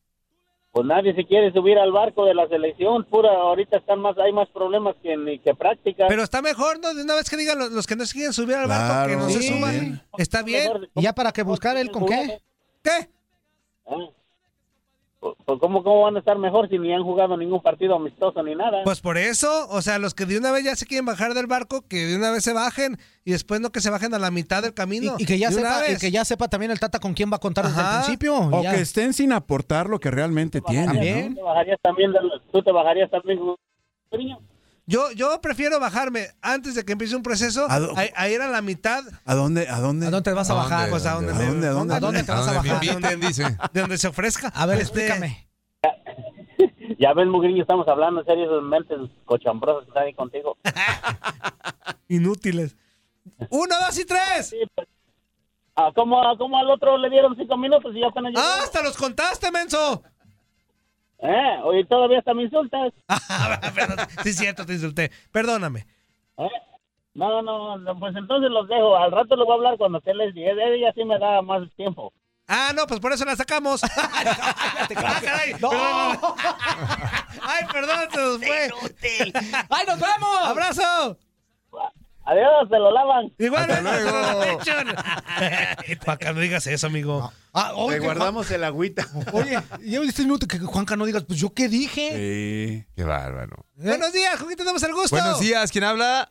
Pues 0.71 0.85
nadie 0.85 1.15
se 1.15 1.25
quiere 1.25 1.51
subir 1.51 1.79
al 1.79 1.91
barco 1.91 2.25
de 2.25 2.35
la 2.35 2.47
selección, 2.47 3.03
pura, 3.05 3.31
ahorita 3.31 3.77
están 3.77 3.99
más, 3.99 4.15
hay 4.19 4.31
más 4.31 4.47
problemas 4.49 4.95
que, 5.01 5.17
ni 5.17 5.39
que 5.39 5.55
práctica. 5.55 6.05
Pero 6.07 6.21
está 6.21 6.41
mejor, 6.41 6.79
¿no? 6.79 6.93
De 6.93 7.01
una 7.01 7.15
vez 7.15 7.27
que 7.29 7.37
digan 7.37 7.57
los, 7.57 7.71
los 7.71 7.87
que 7.87 7.95
no 7.95 8.05
se 8.05 8.13
quieren 8.13 8.33
subir 8.33 8.55
al 8.55 8.67
barco, 8.67 8.85
Claro, 8.85 9.09
que 9.09 9.15
no 9.15 9.29
se 9.29 9.41
suban. 9.41 10.01
Está 10.19 10.43
bien. 10.43 10.87
¿Y 10.93 11.01
ya 11.01 11.13
para 11.13 11.31
que 11.31 11.41
buscar 11.41 11.77
él 11.77 11.89
con 11.89 12.05
qué? 12.05 12.39
¿Qué? 12.83 13.09
Ah. 13.87 13.95
Pues, 15.35 15.45
pues, 15.45 15.59
¿cómo, 15.59 15.83
¿cómo 15.83 16.01
van 16.03 16.15
a 16.15 16.19
estar 16.19 16.37
mejor 16.37 16.69
si 16.69 16.77
ni 16.79 16.93
han 16.93 17.03
jugado 17.03 17.35
ningún 17.37 17.61
partido 17.61 17.95
amistoso 17.95 18.41
ni 18.43 18.55
nada? 18.55 18.83
Pues 18.83 19.01
por 19.01 19.17
eso, 19.17 19.67
o 19.69 19.81
sea, 19.81 19.99
los 19.99 20.13
que 20.13 20.25
de 20.25 20.37
una 20.37 20.51
vez 20.51 20.63
ya 20.63 20.75
se 20.75 20.85
quieren 20.85 21.05
bajar 21.05 21.33
del 21.33 21.47
barco, 21.47 21.83
que 21.87 22.05
de 22.05 22.15
una 22.15 22.31
vez 22.31 22.43
se 22.43 22.53
bajen 22.53 22.97
y 23.25 23.31
después 23.31 23.59
no 23.61 23.71
que 23.71 23.81
se 23.81 23.89
bajen 23.89 24.13
a 24.13 24.19
la 24.19 24.31
mitad 24.31 24.61
del 24.63 24.73
camino. 24.73 25.15
y 25.17 25.25
que 25.25 25.37
ya 25.39 25.51
sepa, 25.51 25.89
y 25.89 25.97
que 25.97 26.11
ya 26.11 26.23
sepa 26.25 26.47
también 26.47 26.71
el 26.71 26.79
Tata 26.79 26.99
con 26.99 27.13
quién 27.13 27.31
va 27.31 27.35
a 27.37 27.39
contar 27.39 27.65
desde 27.67 27.81
el 27.81 27.87
principio. 28.03 28.35
O 28.37 28.63
ya. 28.63 28.73
que 28.75 28.81
estén 28.81 29.13
sin 29.13 29.33
aportar 29.33 29.87
lo 29.89 29.99
que 29.99 30.11
realmente 30.11 30.61
tienen. 30.61 31.35
¿no? 31.35 31.35
¿Tú 31.35 31.35
te 31.35 31.41
bajarías 31.43 31.79
también, 31.81 32.11
del- 32.13 32.31
tú 32.51 32.61
te 32.63 32.71
bajarías 32.71 33.11
también, 33.11 33.39
Mourinho? 34.11 34.39
Yo, 34.89 35.11
yo 35.11 35.41
prefiero 35.41 35.79
bajarme 35.81 36.29
antes 36.41 36.73
de 36.73 36.85
que 36.85 36.93
empiece 36.93 37.13
un 37.15 37.21
proceso 37.21 37.67
¿A 37.69 37.75
a, 37.75 37.89
a 38.15 38.29
ir 38.29 38.41
a 38.41 38.47
la 38.47 38.61
mitad. 38.61 39.03
¿A 39.25 39.35
dónde? 39.35 39.67
¿A 39.67 39.79
dónde? 39.81 40.07
¿A 40.07 40.09
dónde 40.09 40.29
te 40.29 40.33
vas 40.33 40.49
a 40.49 40.53
¿A 40.53 40.55
bajar? 40.55 40.77
dónde? 40.79 40.91
Pues 40.91 41.05
a 41.05 41.13
donde, 41.15 41.31
¿A 41.33 41.35
me- 41.35 41.45
dónde? 41.45 41.67
¿A 41.67 41.71
dónde? 41.71 41.93
¿A 41.95 41.99
dónde 41.99 42.23
te 42.23 42.31
¿A 42.31 42.35
vas 42.35 42.47
a 42.47 42.53
bajar? 42.53 42.83
inviten, 42.85 43.19
dice? 43.19 43.43
de 43.73 43.81
donde 43.81 43.97
se 43.97 44.07
ofrezca. 44.07 44.47
A 44.55 44.65
ver, 44.65 44.79
Este, 44.79 45.05
explícame. 45.07 45.47
Ya 46.99 47.13
ves, 47.13 47.27
Mugriño, 47.27 47.61
estamos 47.61 47.87
hablando 47.87 48.21
en 48.21 48.25
serio, 48.25 48.45
esas 48.45 48.63
mentes 48.63 48.97
cochambrosas 49.25 49.83
que 49.83 49.89
están 49.89 50.03
ahí 50.05 50.13
contigo. 50.15 50.57
Inútiles. 52.07 52.75
Uno, 53.49 53.75
dos 53.85 53.99
y 53.99 54.05
tres. 54.05 54.49
Sí, 54.49 54.57
pues. 54.73 54.87
Ah, 55.75 55.91
¿cómo, 55.93 56.19
¿Cómo 56.39 56.57
al 56.57 56.69
otro 56.71 56.97
le 56.97 57.09
dieron 57.09 57.35
cinco 57.35 57.55
minutos 57.57 57.93
y 57.95 57.99
ya 57.99 58.07
apenas? 58.07 58.33
Ah, 58.35 58.61
hasta 58.63 58.81
los 58.81 58.97
contaste, 58.97 59.51
menso. 59.51 60.01
Eh, 61.19 61.59
oye, 61.63 61.85
todavía 61.85 62.19
hasta 62.19 62.33
me 62.33 62.43
insultas. 62.43 62.93
sí, 64.23 64.29
es 64.29 64.37
cierto, 64.37 64.65
te 64.65 64.73
insulté. 64.73 65.11
Perdóname. 65.31 65.87
¿Eh? 66.37 66.49
No, 67.13 67.41
no, 67.41 67.77
no, 67.77 67.99
pues 67.99 68.15
entonces 68.15 68.51
los 68.51 68.67
dejo. 68.67 68.95
Al 68.95 69.11
rato 69.11 69.35
les 69.35 69.45
voy 69.45 69.53
a 69.53 69.55
hablar 69.55 69.77
cuando 69.77 69.99
te 70.01 70.13
les 70.13 70.33
diga. 70.35 70.51
Ella 70.51 70.93
sí 70.93 71.03
me 71.03 71.17
da 71.17 71.41
más 71.41 71.63
tiempo. 71.75 72.13
Ah, 72.47 72.71
no, 72.75 72.87
pues 72.87 72.99
por 72.99 73.11
eso 73.11 73.25
la 73.25 73.35
sacamos. 73.35 73.81
Ah, 73.83 75.19
caray. 75.21 75.53
No. 75.59 75.69
Perdón. 75.69 76.35
Ay, 77.41 77.65
perdón, 77.71 77.99
se 78.11 78.17
nos 78.17 78.37
fue. 78.37 78.69
¡Ay, 79.69 79.85
nos 79.87 79.99
vemos! 79.99 80.37
¡Abrazo! 80.43 81.17
Adiós, 82.29 82.67
se 82.69 82.77
lo 82.77 82.91
lavan. 82.91 83.31
Igual. 83.39 83.67
Para 86.05 86.17
que 86.17 86.33
no 86.33 86.41
digas 86.41 86.67
eso, 86.67 86.87
amigo. 86.87 87.31
Ah, 87.53 87.71
Te 87.73 87.81
oye, 87.81 87.99
guardamos 87.99 88.51
el 88.51 88.63
agüita. 88.65 89.07
Oye, 89.31 89.57
llevo 89.81 90.03
10 90.03 90.19
minutos 90.19 90.47
que 90.49 90.59
Juanca 90.59 90.97
no 90.97 91.05
digas, 91.05 91.23
pues 91.23 91.39
yo 91.39 91.53
qué 91.53 91.69
dije. 91.69 92.11
Sí. 92.15 92.85
Qué 92.95 93.03
bárbaro. 93.05 93.65
Buenos 93.75 94.11
días, 94.11 94.35
¿con 94.37 94.47
quién 94.47 94.57
tenemos 94.57 94.83
el 94.83 94.93
gusto? 94.93 95.15
Buenos 95.15 95.39
días, 95.39 95.71
¿quién 95.71 95.85
habla? 95.85 96.29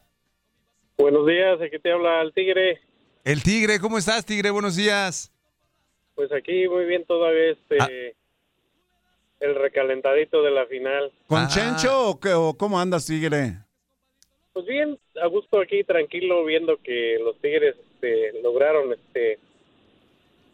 Buenos 0.99 1.27
días, 1.27 1.59
aquí 1.67 1.79
te 1.79 1.91
habla 1.93 2.21
el 2.23 2.33
Tigre. 2.35 2.81
El 3.25 3.43
Tigre, 3.43 3.81
¿cómo 3.81 3.97
estás, 3.99 4.25
Tigre? 4.27 4.51
Buenos 4.51 4.77
días. 4.77 5.33
Pues 6.15 6.31
aquí 6.33 6.69
muy 6.69 6.85
bien 6.85 7.05
todavía 7.07 7.53
este 7.53 7.77
Ah. 7.81 7.89
el 9.41 9.55
recalentadito 9.55 10.43
de 10.43 10.51
la 10.51 10.67
final. 10.67 11.11
¿Con 11.27 11.43
Ah. 11.45 11.49
Chencho 11.49 12.09
o, 12.11 12.21
qué- 12.21 12.33
o 12.35 12.55
cómo 12.57 12.79
andas, 12.81 13.07
Tigre? 13.07 13.59
Pues 14.57 14.65
bien, 14.65 14.99
a 15.23 15.27
gusto 15.27 15.61
aquí, 15.61 15.85
tranquilo, 15.85 16.43
viendo 16.47 16.79
que 16.79 17.19
los 17.23 17.39
Tigres 17.43 17.77
este, 17.93 18.41
lograron 18.41 18.91
este 18.91 19.39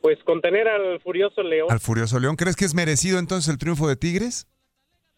pues 0.01 0.19
contener 0.25 0.67
al 0.67 0.99
furioso 0.99 1.41
León. 1.45 1.69
Al 1.71 1.79
Furioso 1.79 2.19
León. 2.19 2.35
¿Crees 2.35 2.57
que 2.57 2.65
es 2.65 2.75
merecido 2.75 3.21
entonces 3.21 3.49
el 3.49 3.59
triunfo 3.59 3.87
de 3.87 3.95
Tigres? 3.95 4.49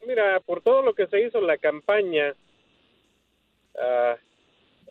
Mira, 0.06 0.38
por 0.40 0.60
todo 0.60 0.82
lo 0.82 0.92
que 0.92 1.06
se 1.06 1.18
hizo 1.26 1.38
en 1.38 1.46
la 1.46 1.56
campaña, 1.56 2.34
ah, 3.80 4.16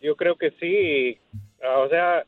yo 0.02 0.16
creo 0.16 0.38
que 0.38 0.50
sí. 0.60 1.20
Ah, 1.62 1.78
o 1.82 1.90
sea, 1.90 2.26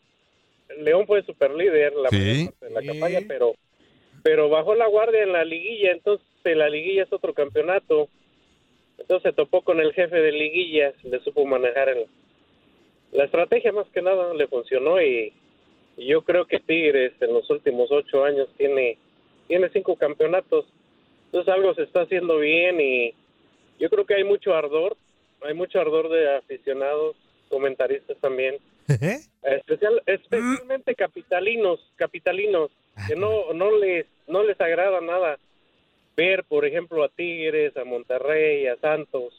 León 0.77 1.07
fue 1.07 1.23
super 1.23 1.49
líder 1.49 1.93
la 1.95 2.09
Sí. 2.09 2.47
de 2.61 2.69
la 2.69 2.83
campaña, 2.83 3.21
pero 3.27 3.55
pero 4.21 4.49
bajó 4.49 4.75
la 4.75 4.85
guardia 4.85 5.23
en 5.23 5.33
la 5.33 5.43
liguilla, 5.43 5.93
entonces 5.93 6.27
en 6.43 6.59
la 6.59 6.69
liguilla 6.69 7.01
es 7.01 7.11
otro 7.11 7.33
campeonato. 7.33 8.07
Entonces 8.97 9.31
se 9.31 9.35
topó 9.35 9.61
con 9.61 9.79
el 9.79 9.93
jefe 9.93 10.15
de 10.15 10.31
liguillas, 10.31 10.93
le 11.03 11.19
supo 11.19 11.45
manejar 11.45 11.89
el, 11.89 12.05
la 13.11 13.25
estrategia 13.25 13.71
más 13.71 13.87
que 13.87 14.01
nada, 14.01 14.33
le 14.33 14.47
funcionó 14.47 15.01
y, 15.01 15.33
y 15.97 16.07
yo 16.07 16.23
creo 16.23 16.45
que 16.45 16.59
Tigres 16.59 17.13
en 17.19 17.33
los 17.33 17.49
últimos 17.49 17.91
ocho 17.91 18.23
años 18.23 18.47
tiene, 18.57 18.97
tiene 19.47 19.69
cinco 19.69 19.95
campeonatos. 19.95 20.65
Entonces 21.25 21.53
algo 21.53 21.73
se 21.73 21.83
está 21.83 22.01
haciendo 22.01 22.37
bien 22.37 22.79
y 22.79 23.13
yo 23.79 23.89
creo 23.89 24.05
que 24.05 24.15
hay 24.15 24.23
mucho 24.23 24.53
ardor, 24.53 24.95
hay 25.41 25.53
mucho 25.53 25.79
ardor 25.79 26.09
de 26.09 26.35
aficionados, 26.37 27.15
comentaristas 27.49 28.17
también, 28.19 28.57
especial, 29.43 30.01
especialmente 30.05 30.95
capitalinos, 30.95 31.79
capitalinos, 31.95 32.71
que 33.07 33.15
no, 33.15 33.53
no 33.53 33.77
les, 33.77 34.05
no 34.27 34.43
les 34.43 34.59
agrada 34.59 35.01
nada 35.01 35.37
ver, 36.15 36.43
por 36.43 36.65
ejemplo, 36.65 37.03
a 37.03 37.09
Tigres, 37.09 37.75
a 37.77 37.83
Monterrey, 37.83 38.67
a 38.67 38.77
Santos, 38.77 39.33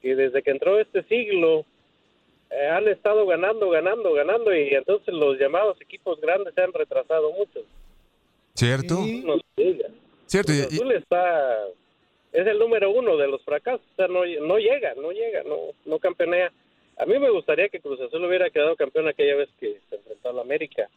que 0.00 0.14
desde 0.14 0.42
que 0.42 0.50
entró 0.50 0.78
este 0.80 1.02
siglo 1.04 1.64
eh, 2.50 2.66
han 2.68 2.86
estado 2.88 3.26
ganando, 3.26 3.68
ganando, 3.70 4.12
ganando 4.12 4.54
y 4.54 4.68
entonces 4.74 5.12
los 5.12 5.38
llamados 5.38 5.80
equipos 5.80 6.20
grandes 6.20 6.54
se 6.54 6.62
han 6.62 6.72
retrasado 6.72 7.32
mucho. 7.32 7.60
¿Cierto? 8.54 8.94
No 9.24 9.36
se 9.56 9.62
diga. 9.62 9.88
Cierto. 10.26 10.52
y- 10.52 10.56
Cruz 10.62 10.72
y- 10.72 10.76
Azul 10.76 10.92
está 10.92 11.58
es 12.32 12.46
el 12.46 12.58
número 12.58 12.90
uno 12.90 13.16
de 13.16 13.26
los 13.26 13.42
fracasos, 13.42 13.80
o 13.92 13.96
sea, 13.96 14.06
no, 14.06 14.20
no 14.46 14.58
llega, 14.58 14.94
no 14.96 15.10
llega, 15.12 15.42
no, 15.44 15.56
no 15.86 15.98
campeonea. 15.98 16.52
A 16.98 17.06
mí 17.06 17.18
me 17.18 17.30
gustaría 17.30 17.68
que 17.68 17.80
Cruz 17.80 18.00
Azul 18.00 18.24
hubiera 18.24 18.50
quedado 18.50 18.76
campeón 18.76 19.08
aquella 19.08 19.34
vez 19.36 19.48
que 19.58 19.78
se 19.88 19.96
enfrentó 19.96 20.28
a 20.28 20.32
la 20.34 20.42
América. 20.42 20.88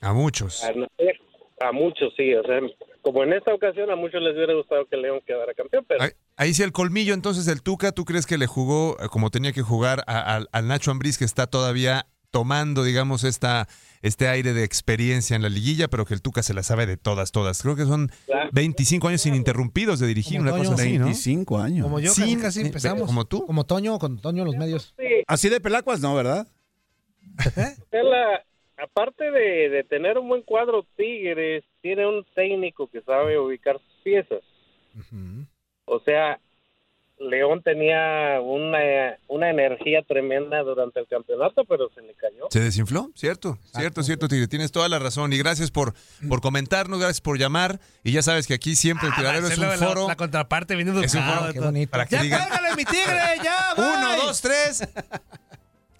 A 0.00 0.12
muchos. 0.12 0.62
No 0.74 0.86
a 1.60 1.72
muchos 1.72 2.12
sí, 2.16 2.34
o 2.34 2.42
sea, 2.42 2.60
como 3.02 3.22
en 3.24 3.32
esta 3.34 3.52
ocasión 3.52 3.90
a 3.90 3.96
muchos 3.96 4.22
les 4.22 4.34
hubiera 4.34 4.54
gustado 4.54 4.86
que 4.86 4.96
León 4.96 5.20
quedara 5.26 5.52
campeón, 5.54 5.84
pero 5.86 6.02
Ahí, 6.02 6.10
ahí 6.36 6.54
sí 6.54 6.62
el 6.62 6.72
colmillo, 6.72 7.14
entonces 7.14 7.46
el 7.48 7.62
Tuca, 7.62 7.92
¿tú 7.92 8.04
crees 8.04 8.26
que 8.26 8.38
le 8.38 8.46
jugó 8.46 8.96
eh, 9.00 9.08
como 9.10 9.30
tenía 9.30 9.52
que 9.52 9.62
jugar 9.62 10.02
a- 10.06 10.36
al- 10.36 10.48
al 10.52 10.68
Nacho 10.68 10.90
Ambriz 10.90 11.18
que 11.18 11.24
está 11.24 11.46
todavía 11.46 12.06
tomando, 12.30 12.82
digamos, 12.82 13.24
esta, 13.24 13.68
este 14.00 14.26
aire 14.28 14.54
de 14.54 14.64
experiencia 14.64 15.36
en 15.36 15.42
la 15.42 15.50
liguilla, 15.50 15.88
pero 15.88 16.06
que 16.06 16.14
el 16.14 16.22
Tuca 16.22 16.42
se 16.42 16.54
la 16.54 16.62
sabe 16.62 16.86
de 16.86 16.96
todas, 16.96 17.30
todas? 17.30 17.60
Creo 17.60 17.76
que 17.76 17.84
son 17.84 18.10
25 18.52 19.08
años 19.08 19.26
ininterrumpidos 19.26 20.00
de 20.00 20.06
dirigir, 20.06 20.38
Como 20.38 20.48
una 20.48 20.56
Toño. 20.56 20.70
cosa 20.70 20.82
así, 20.82 20.96
¿no? 20.96 21.04
25 21.06 21.58
años. 21.58 21.84
Como 21.84 22.00
yo, 22.00 22.10
Sí, 22.10 22.22
casi, 22.22 22.36
casi 22.40 22.60
eh, 22.60 22.66
empezamos. 22.66 23.02
¿como 23.06 23.26
tú? 23.26 23.44
Como 23.44 23.64
Toño, 23.64 23.98
con 23.98 24.18
Toño 24.18 24.42
en 24.42 24.46
los 24.46 24.56
medios. 24.56 24.94
Así 25.26 25.50
de 25.50 25.60
pelacuas, 25.60 26.00
no, 26.00 26.14
¿verdad? 26.14 26.46
la- 27.92 28.42
aparte 28.82 29.30
de, 29.30 29.68
de 29.68 29.84
tener 29.84 30.18
un 30.18 30.28
buen 30.28 30.42
cuadro 30.42 30.84
Tigres, 30.96 31.64
tiene 31.80 32.06
un 32.06 32.24
técnico 32.34 32.88
que 32.88 33.00
sabe 33.02 33.38
ubicar 33.38 33.76
sus 33.78 34.02
piezas. 34.02 34.40
O 35.86 36.00
sea, 36.00 36.38
León 37.18 37.62
tenía 37.62 38.40
una, 38.40 38.78
una 39.28 39.50
energía 39.50 40.02
tremenda 40.02 40.62
durante 40.62 40.98
el 41.00 41.06
campeonato, 41.06 41.64
pero 41.64 41.88
se 41.94 42.00
le 42.02 42.14
cayó. 42.14 42.46
¿Se 42.50 42.60
desinfló? 42.60 43.10
Cierto, 43.14 43.58
cierto, 43.76 44.02
cierto, 44.02 44.26
Tigre. 44.28 44.48
Tienes 44.48 44.72
toda 44.72 44.88
la 44.88 44.98
razón. 44.98 45.32
Y 45.32 45.38
gracias 45.38 45.70
por, 45.70 45.94
por 46.28 46.40
comentarnos, 46.40 46.98
gracias 46.98 47.20
por 47.20 47.38
llamar. 47.38 47.78
Y 48.02 48.12
ya 48.12 48.22
sabes 48.22 48.46
que 48.46 48.54
aquí 48.54 48.74
siempre 48.74 49.08
el 49.08 49.14
tiradero 49.14 49.46
es 49.46 49.56
un 49.56 49.68
la- 49.68 49.76
foro. 49.76 50.08
La, 50.08 50.16
contraparte 50.16 50.74
viniendo 50.74 51.00
Es 51.02 51.14
un 51.14 51.22
foro 51.22 51.52
qué 51.52 51.60
bonito. 51.60 51.90
para 51.90 52.06
que 52.06 52.16
ya 52.16 52.22
digan- 52.22 52.76
mi 52.76 52.84
tigre, 52.84 53.20
ya, 53.44 53.74
Uno, 53.76 54.16
dos, 54.26 54.40
tres. 54.40 54.88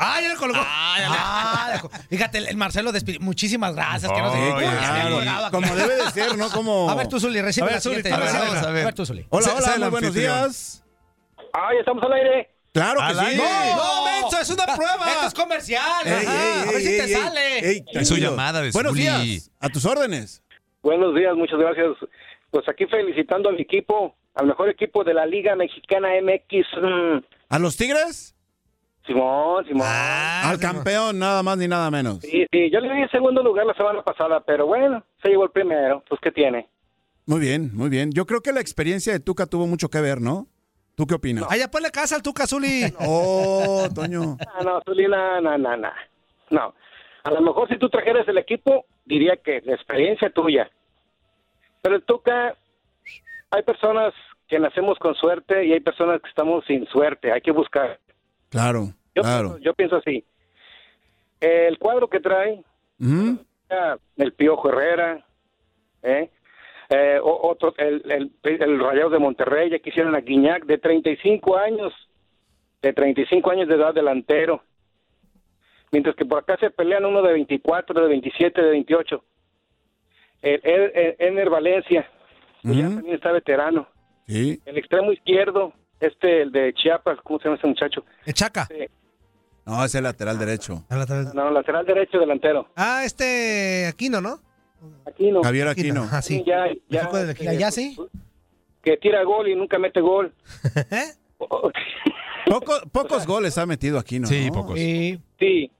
Ah, 0.04 0.20
ya 0.20 0.28
le 0.30 0.36
colgó. 0.36 0.56
Ah, 0.58 1.80
fíjate, 2.10 2.38
el, 2.38 2.48
el 2.48 2.56
Marcelo 2.56 2.90
despidió. 2.92 3.20
Muchísimas 3.20 3.74
gracias. 3.74 4.10
que 4.10 4.20
no 4.20 4.32
sé- 4.32 4.38
Oye, 4.38 4.52
Uy, 4.54 4.62
ya 4.64 4.70
me 4.70 4.78
claro, 4.78 5.14
colgaba. 5.16 5.50
como 5.50 5.74
debe 5.76 5.96
de 5.96 6.10
ser, 6.10 6.36
¿no? 6.36 6.50
Como... 6.50 6.90
A 6.90 6.94
ver, 6.96 7.06
tú, 7.08 7.20
Zuli, 7.20 7.40
recibe 7.40 7.64
A 7.64 7.66
ver, 7.66 7.74
la 7.76 7.80
Zuli, 7.80 7.96
siguiente. 7.96 8.12
a 8.12 8.16
ver, 8.24 8.26
llamada. 8.32 8.48
vamos 8.50 8.62
a 8.66 8.70
ver. 8.72 8.82
A 8.82 8.84
ver, 8.86 8.94
tú, 8.94 9.06
Zuli. 9.06 9.26
Hola, 9.30 9.54
hola, 9.56 9.78
muy 9.78 9.88
buenos 9.90 10.14
días. 10.14 10.84
Ah, 11.54 11.68
ya 11.72 11.80
estamos 11.80 12.02
al 12.04 12.12
aire. 12.14 12.48
Claro 12.72 12.98
que 13.00 13.04
Al 13.04 13.14
sí. 13.30 13.36
No, 13.36 14.04
menso, 14.06 14.40
es 14.40 14.50
una 14.50 14.64
prueba. 14.74 15.10
Esto 15.12 15.26
es 15.26 15.34
comercial. 15.34 16.06
Ey, 16.06 16.12
ey, 16.12 16.26
a 16.26 16.64
ver 16.64 16.74
ey, 16.74 16.80
si 16.82 16.88
te 16.88 17.04
ey, 17.04 17.10
sale. 17.12 17.58
ey, 17.70 17.84
Es 17.92 18.08
su 18.08 18.16
llamada 18.16 18.62
de 18.62 18.70
Buenos 18.70 18.92
Zuli. 18.92 19.02
días, 19.02 19.50
a 19.60 19.68
tus 19.68 19.84
órdenes. 19.84 20.42
Buenos 20.82 21.14
días, 21.14 21.34
muchas 21.36 21.58
gracias. 21.58 21.86
Pues 22.50 22.66
aquí 22.68 22.86
felicitando 22.86 23.50
a 23.50 23.52
mi 23.52 23.60
equipo, 23.62 24.16
al 24.34 24.46
mejor 24.46 24.68
equipo 24.70 25.04
de 25.04 25.14
la 25.14 25.26
Liga 25.26 25.54
Mexicana 25.54 26.08
MX. 26.22 26.66
Mm, 26.82 27.18
¿A 27.50 27.58
los 27.58 27.76
Tigres? 27.76 28.34
Simón, 29.06 29.64
Simón. 29.66 29.86
Al 29.86 30.58
campeón, 30.58 31.18
nada 31.18 31.42
más 31.42 31.58
ni 31.58 31.66
nada 31.66 31.90
menos. 31.90 32.20
Sí, 32.20 32.46
sí, 32.50 32.70
yo 32.70 32.80
le 32.80 32.94
di 32.94 33.02
el 33.02 33.10
segundo 33.10 33.42
lugar 33.42 33.66
la 33.66 33.74
semana 33.74 34.02
pasada, 34.02 34.40
pero 34.40 34.66
bueno, 34.66 35.04
se 35.22 35.28
llevó 35.28 35.44
el 35.44 35.50
primero. 35.50 36.04
Pues, 36.08 36.20
¿qué 36.20 36.30
tiene? 36.30 36.68
Muy 37.26 37.40
bien, 37.40 37.70
muy 37.74 37.88
bien. 37.88 38.10
Yo 38.12 38.26
creo 38.26 38.40
que 38.40 38.52
la 38.52 38.60
experiencia 38.60 39.12
de 39.12 39.20
Tuca 39.20 39.46
tuvo 39.46 39.66
mucho 39.66 39.88
que 39.88 40.00
ver, 40.00 40.20
¿no? 40.20 40.46
¿Tú 40.94 41.06
qué 41.06 41.14
opinas? 41.14 41.46
Ay, 41.48 41.60
ya 41.60 41.70
ponle 41.70 41.90
casa 41.90 42.16
al 42.16 42.22
Tuca, 42.22 42.46
Zuli. 42.46 42.92
Oh, 43.00 43.88
Toño. 43.94 44.36
Ah, 44.40 44.62
no, 44.64 44.80
Zulina, 44.84 45.40
no, 45.40 45.56
no, 45.58 45.76
no. 45.76 45.88
No. 46.50 46.74
A 47.24 47.30
lo 47.30 47.40
mejor 47.40 47.68
si 47.68 47.78
tú 47.78 47.88
trajeras 47.88 48.26
el 48.28 48.38
equipo, 48.38 48.84
diría 49.04 49.36
que 49.36 49.62
la 49.64 49.74
experiencia 49.74 50.30
tuya. 50.30 50.70
Pero 51.80 51.96
el 51.96 52.02
Tuca, 52.02 52.56
hay 53.50 53.62
personas 53.62 54.12
que 54.48 54.58
nacemos 54.58 54.98
con 54.98 55.14
suerte 55.14 55.64
y 55.64 55.72
hay 55.72 55.80
personas 55.80 56.20
que 56.20 56.28
estamos 56.28 56.64
sin 56.66 56.86
suerte. 56.86 57.32
Hay 57.32 57.40
que 57.40 57.52
buscar. 57.52 57.98
Claro, 58.52 58.92
Yo, 59.14 59.22
claro. 59.22 59.48
pienso, 59.48 59.58
yo 59.64 59.74
pienso 59.74 59.96
así. 59.96 60.24
El 61.40 61.78
cuadro 61.78 62.08
que 62.08 62.20
trae, 62.20 62.62
el 63.00 64.32
Piojo 64.34 64.68
Herrera, 64.68 65.24
¿eh? 66.02 66.30
Eh, 66.90 67.18
otro, 67.22 67.74
el, 67.78 68.02
el, 68.12 68.30
el 68.42 68.78
Rayado 68.78 69.08
de 69.10 69.18
Monterrey, 69.18 69.70
ya 69.70 69.78
quisieron 69.78 70.14
a 70.14 70.20
Guiñac, 70.20 70.66
de 70.66 70.76
35 70.76 71.56
años, 71.56 71.92
de 72.82 72.92
35 72.92 73.50
años 73.50 73.66
de 73.68 73.76
edad 73.76 73.94
delantero. 73.94 74.62
Mientras 75.90 76.14
que 76.14 76.26
por 76.26 76.40
acá 76.40 76.58
se 76.58 76.68
pelean 76.70 77.06
uno 77.06 77.22
de 77.22 77.32
24, 77.32 78.02
de 78.02 78.08
27, 78.08 78.60
de 78.62 78.70
28. 78.70 79.24
El, 80.42 80.60
el- 80.64 80.92
el- 80.94 81.16
Ener 81.18 81.48
Valencia, 81.48 82.06
que 82.62 82.74
ya 82.76 82.88
también 82.88 83.14
está 83.14 83.32
veterano. 83.32 83.88
Sí. 84.26 84.60
El 84.66 84.76
extremo 84.76 85.12
izquierdo, 85.12 85.72
este, 86.02 86.42
el 86.42 86.52
de 86.52 86.74
Chiapas, 86.74 87.18
¿cómo 87.24 87.38
se 87.38 87.44
llama 87.44 87.56
ese 87.56 87.66
muchacho? 87.66 88.04
El 88.26 88.34
Chaca. 88.34 88.68
No, 89.64 89.84
es 89.84 89.94
el 89.94 90.02
lateral 90.04 90.38
derecho. 90.38 90.84
No, 91.34 91.50
lateral 91.50 91.86
derecho 91.86 92.18
delantero. 92.18 92.68
Ah, 92.76 93.02
este 93.04 93.86
Aquino, 93.86 94.20
¿no? 94.20 94.40
Aquino. 95.06 95.42
Javier 95.42 95.68
Aquino. 95.68 96.08
Ah, 96.10 96.20
sí. 96.20 96.42
Ya, 96.44 96.66
El 96.66 96.82
ya, 96.88 97.06
del 97.08 97.36
Ya, 97.36 97.52
ya 97.54 97.70
sí. 97.70 97.96
que 98.82 98.96
tira 98.96 99.22
gol 99.22 99.48
y 99.48 99.54
nunca 99.54 99.78
mete 99.78 100.00
gol. 100.00 100.34
Poco- 102.46 102.82
pocos 102.90 103.26
goles 103.26 103.56
ha 103.58 103.66
metido 103.66 103.98
aquí, 103.98 104.18
¿no? 104.18 104.26
Sí, 104.26 104.50
pocos. 104.50 104.78
Sí, 104.78 105.70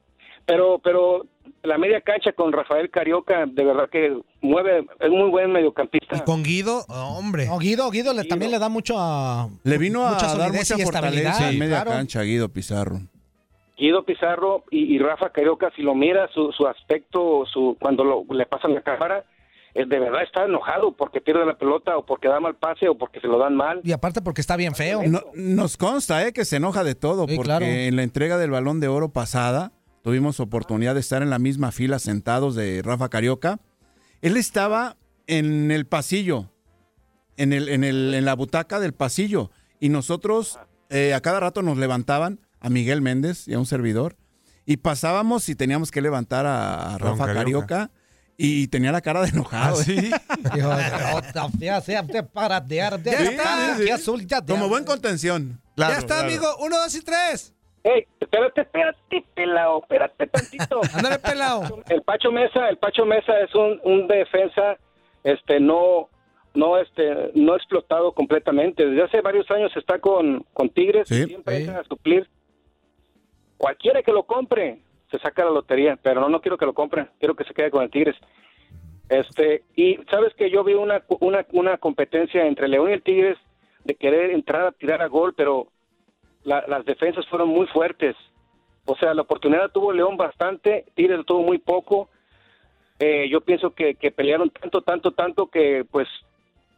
pero 0.47 0.79
pero 0.79 1.27
la 1.63 1.79
media 1.79 2.01
cancha 2.01 2.33
con 2.33 2.53
Rafael 2.53 2.91
Carioca, 2.91 3.47
de 3.47 3.65
verdad 3.65 3.89
que 3.91 4.19
mueve, 4.41 4.87
es 5.01 5.11
muy 5.11 5.31
buen 5.31 5.53
mediocampista. 5.53 6.25
Con 6.25 6.43
Guido, 6.43 6.85
hombre. 6.89 7.47
No, 7.47 7.59
Guido, 7.59 7.91
Guido 7.91 8.13
le- 8.13 8.25
también 8.25 8.51
le 8.51 8.59
da 8.59 8.69
mucho 8.69 8.95
a, 8.99 9.49
Le 9.63 9.79
vino 9.79 10.07
a 10.07 10.13
mucha 10.15 10.35
dar 10.37 10.53
mucha 10.53 10.77
y 10.77 10.83
estabilidad. 10.83 11.33
fortaleza 11.33 11.51
en 11.51 11.59
media 11.59 11.83
claro. 11.83 11.91
cancha, 11.93 12.23
Guido 12.23 12.49
Pizarro. 12.49 13.01
Guido 13.79 14.05
Pizarro 14.05 14.65
y, 14.71 14.95
y 14.95 14.99
Rafa 14.99 15.31
Carioca, 15.31 15.71
si 15.75 15.83
lo 15.83 15.95
mira, 15.95 16.29
su, 16.35 16.53
su 16.53 16.67
aspecto, 16.67 17.45
su 17.53 17.77
cuando 17.81 18.05
lo- 18.05 18.25
le 18.35 18.47
pasan 18.47 18.75
la 18.75 18.83
cámara, 18.83 19.25
es 19.75 19.89
de 19.89 19.99
verdad 19.99 20.23
está 20.23 20.45
enojado 20.45 20.93
porque 20.93 21.21
pierde 21.23 21.47
la 21.47 21.57
pelota 21.57 21.97
o 21.97 22.05
porque 22.05 22.29
da 22.29 22.39
mal 22.41 22.55
pase 22.57 22.89
o 22.89 22.99
porque 22.99 23.21
se 23.21 23.27
lo 23.27 23.39
dan 23.39 23.57
mal. 23.57 23.81
Y 23.83 23.93
aparte 23.93 24.21
porque 24.21 24.41
está 24.43 24.57
bien 24.57 24.75
feo. 24.75 25.03
No- 25.07 25.23
nos 25.35 25.77
consta 25.79 26.27
eh, 26.27 26.33
que 26.33 26.45
se 26.45 26.57
enoja 26.57 26.85
de 26.85 26.95
todo, 26.95 27.27
Sí, 27.27 27.35
porque 27.37 27.47
claro. 27.49 27.65
en 27.65 27.97
la 27.97 28.03
entrega 28.03 28.37
del 28.37 28.51
balón 28.51 28.81
de 28.81 28.89
oro 28.89 29.09
pasada 29.09 29.73
tuvimos 30.03 30.41
oportunidad 30.41 30.95
de 30.95 31.01
estar 31.01 31.23
en 31.23 31.31
la 31.31 31.39
misma 31.39 31.73
fila 31.73 31.99
sentados 31.99 32.55
de 32.55 32.83
Rafa 32.83 33.09
Carioca. 33.09 33.61
Él 34.21 34.37
estaba 34.37 34.97
en 35.27 35.71
el 35.71 35.87
pasillo, 35.87 36.51
en, 37.37 37.53
el, 37.53 37.69
en, 37.69 37.85
el, 37.85 38.15
en 38.15 38.25
la 38.25 38.35
butaca 38.35 38.81
del 38.81 38.93
pasillo, 38.93 39.51
y 39.81 39.89
nosotros 39.89 40.59
eh, 40.91 41.15
a 41.15 41.21
cada 41.21 41.41
rato 41.41 41.63
nos 41.63 41.79
levantaban 41.79 42.41
a 42.61 42.69
Miguel 42.71 43.01
Méndez 43.01 43.49
y 43.49 43.55
a 43.55 43.59
un 43.59 43.67
servidor, 43.67 44.17
y 44.67 44.77
pasábamos 44.77 45.49
y 45.49 45.55
teníamos 45.55 45.91
que 45.91 46.01
levantar 46.01 46.47
a, 46.47 46.97
Rafa 46.99 47.27
Carioca. 47.27 47.67
Carioca. 47.67 47.91
Y 48.39 48.67
tenía 48.69 48.91
la 48.93 49.03
cara 49.03 49.23
de 49.23 49.29
enojado. 49.29 49.79
¿Ah, 49.79 49.85
sí? 49.85 49.95
Dijo, 50.55 50.71
"Otra 51.15 51.49
fea, 51.51 51.81
sea, 51.81 52.05
te 52.05 52.23
para 52.23 52.61
de 52.61 52.81
arder, 52.81 53.17
Sí, 53.19 53.25
de 53.25 53.37
cara, 53.37 53.75
sí, 53.75 53.81
sí. 53.81 53.87
que 53.87 53.93
azul, 53.93 54.27
ya 54.27 54.41
te 54.41 54.53
Como 54.53 54.65
arde". 54.65 54.71
buen 54.71 54.85
contención. 54.85 55.61
ya 55.77 55.99
está, 55.99 56.21
amigo. 56.21 56.47
Uno, 56.61 56.77
dos 56.79 56.95
y 56.95 57.03
tres. 57.03 57.53
Ey, 57.85 58.07
espérate, 58.21 58.61
espérate, 58.61 59.25
pelao, 59.35 59.81
espérate 59.81 60.27
tantito. 60.29 60.81
Ándale, 60.95 61.19
pelao. 61.19 61.83
El 61.89 62.03
Pacho 62.03 62.31
Mesa, 62.31 62.69
el 62.69 62.77
Pacho 62.77 63.05
Mesa 63.05 63.41
es 63.41 63.55
un, 63.55 63.81
un 63.83 64.07
defensa, 64.07 64.77
este, 65.25 65.59
no, 65.59 66.09
no, 66.55 66.79
este, 66.79 67.33
no 67.35 67.57
explotado 67.57 68.13
completamente. 68.13 68.87
Desde 68.87 69.03
hace 69.03 69.21
varios 69.21 69.51
años 69.51 69.73
está 69.77 69.99
con, 69.99 70.47
con 70.53 70.71
Tigres 70.71 71.11
y 71.11 71.25
siempre 71.25 71.59
entra 71.59 71.81
a 71.81 71.85
suplir. 71.85 72.29
Cualquiera 73.57 74.03
que 74.03 74.13
lo 74.13 74.25
compre 74.25 74.81
se 75.11 75.19
saca 75.19 75.45
la 75.45 75.51
lotería, 75.51 75.99
pero 76.01 76.21
no, 76.21 76.29
no 76.29 76.41
quiero 76.41 76.57
que 76.57 76.67
lo 76.67 76.75
compre, 76.75 77.09
quiero 77.19 77.35
que 77.35 77.45
se 77.45 77.55
quede 77.55 77.71
con 77.71 77.83
el 77.83 77.91
Tigres. 77.91 78.17
Este, 79.09 79.65
y 79.75 79.99
sabes 80.11 80.33
que 80.35 80.51
yo 80.51 80.65
vi 80.65 80.75
una, 80.75 81.03
una, 81.21 81.45
una 81.53 81.79
competencia 81.79 82.47
entre 82.47 82.69
León 82.69 82.91
y 82.91 82.95
el 82.95 83.03
Tigres 83.03 83.39
de 83.85 83.97
querer 83.97 84.31
entrar 84.31 84.67
a 84.67 84.73
tirar 84.73 85.03
a 85.03 85.09
gol, 85.09 85.35
pero 85.37 85.72
la- 86.45 86.65
las 86.67 86.85
defensas 86.85 87.27
fueron 87.29 87.49
muy 87.49 87.67
fuertes. 87.69 88.17
O 88.85 88.97
sea, 88.97 89.15
la 89.15 89.23
oportunidad 89.23 89.71
tuvo 89.71 89.93
León 89.93 90.17
bastante, 90.17 90.85
Tigres 90.95 91.25
tuvo 91.27 91.43
muy 91.43 91.59
poco. 91.59 92.09
Eh, 92.99 93.29
yo 93.31 93.41
pienso 93.41 93.75
que, 93.75 93.95
que 93.95 94.11
pelearon 94.11 94.51
tanto, 94.51 94.83
tanto, 94.83 95.13
tanto 95.13 95.47
que 95.49 95.85
pues 95.91 96.09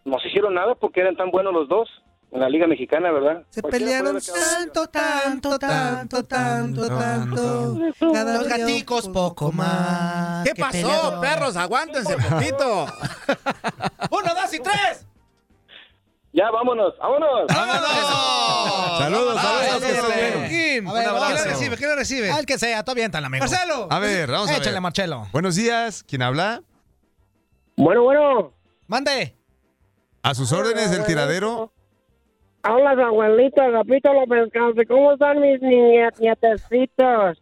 no 0.05 0.19
se 0.19 0.29
hicieron 0.29 0.55
nada 0.55 0.75
porque 0.75 1.01
eran 1.01 1.17
tan 1.17 1.31
buenos 1.31 1.53
los 1.53 1.69
dos 1.69 1.89
en 2.31 2.41
la 2.41 2.49
Liga 2.49 2.67
Mexicana, 2.67 3.11
¿verdad? 3.12 3.45
Se 3.51 3.62
Cualquiera 3.62 3.87
pelearon 4.03 4.21
tanto, 4.21 4.87
tanto, 4.89 5.59
tanto, 5.59 6.23
tanto, 6.25 6.89
tanto. 6.89 7.79
Los 8.01 8.49
gaticos 8.49 9.09
poco 9.09 9.53
más. 9.53 10.45
¿Qué 10.45 10.55
pasó, 10.55 10.73
peleador. 10.73 11.21
perros? 11.21 11.57
Aguántense 11.57 12.17
poquito. 12.17 12.87
Uno, 14.11 14.35
dos 14.35 14.53
y 14.55 14.59
tres. 14.61 15.07
Ya, 16.35 16.51
vámonos, 16.51 16.99
vámonos. 16.99 17.47
Saludos, 18.99 19.41
saludos. 19.41 19.80
que 19.80 19.93
bien. 20.53 20.89
A 20.89 20.93
ver, 20.93 21.05
¿quién 21.05 21.14
abrazo. 21.16 21.45
lo 21.45 21.45
recibe? 21.45 21.76
¿Quién 21.76 21.91
lo 21.91 21.97
recibe? 21.97 22.30
Al 22.32 22.45
que 22.45 22.59
sea, 22.59 22.82
tú 22.82 22.91
aviéntala, 22.91 23.28
amigo. 23.28 23.47
Marcelo. 23.47 23.87
A 23.89 24.01
ver, 24.01 24.28
vamos 24.28 24.49
a 24.49 24.55
ver. 24.55 24.62
Échale, 24.62 24.80
Marcelo. 24.80 25.28
Buenos 25.30 25.55
días. 25.55 26.03
¿Quién 26.03 26.22
habla? 26.22 26.62
Bueno, 27.76 28.03
bueno. 28.03 28.53
Mande. 28.89 29.37
A 30.24 30.35
sus 30.35 30.51
órdenes 30.51 30.91
del 30.91 31.05
tiradero. 31.05 31.72
Habla 32.64 32.95
su 32.95 33.01
abuelito, 33.03 33.62
Agapito 33.62 34.12
López 34.12 34.51
Cáncer. 34.53 34.89
¿Cómo 34.89 35.12
están 35.12 35.41
mis 35.41 35.61
nietecitos? 35.61 37.41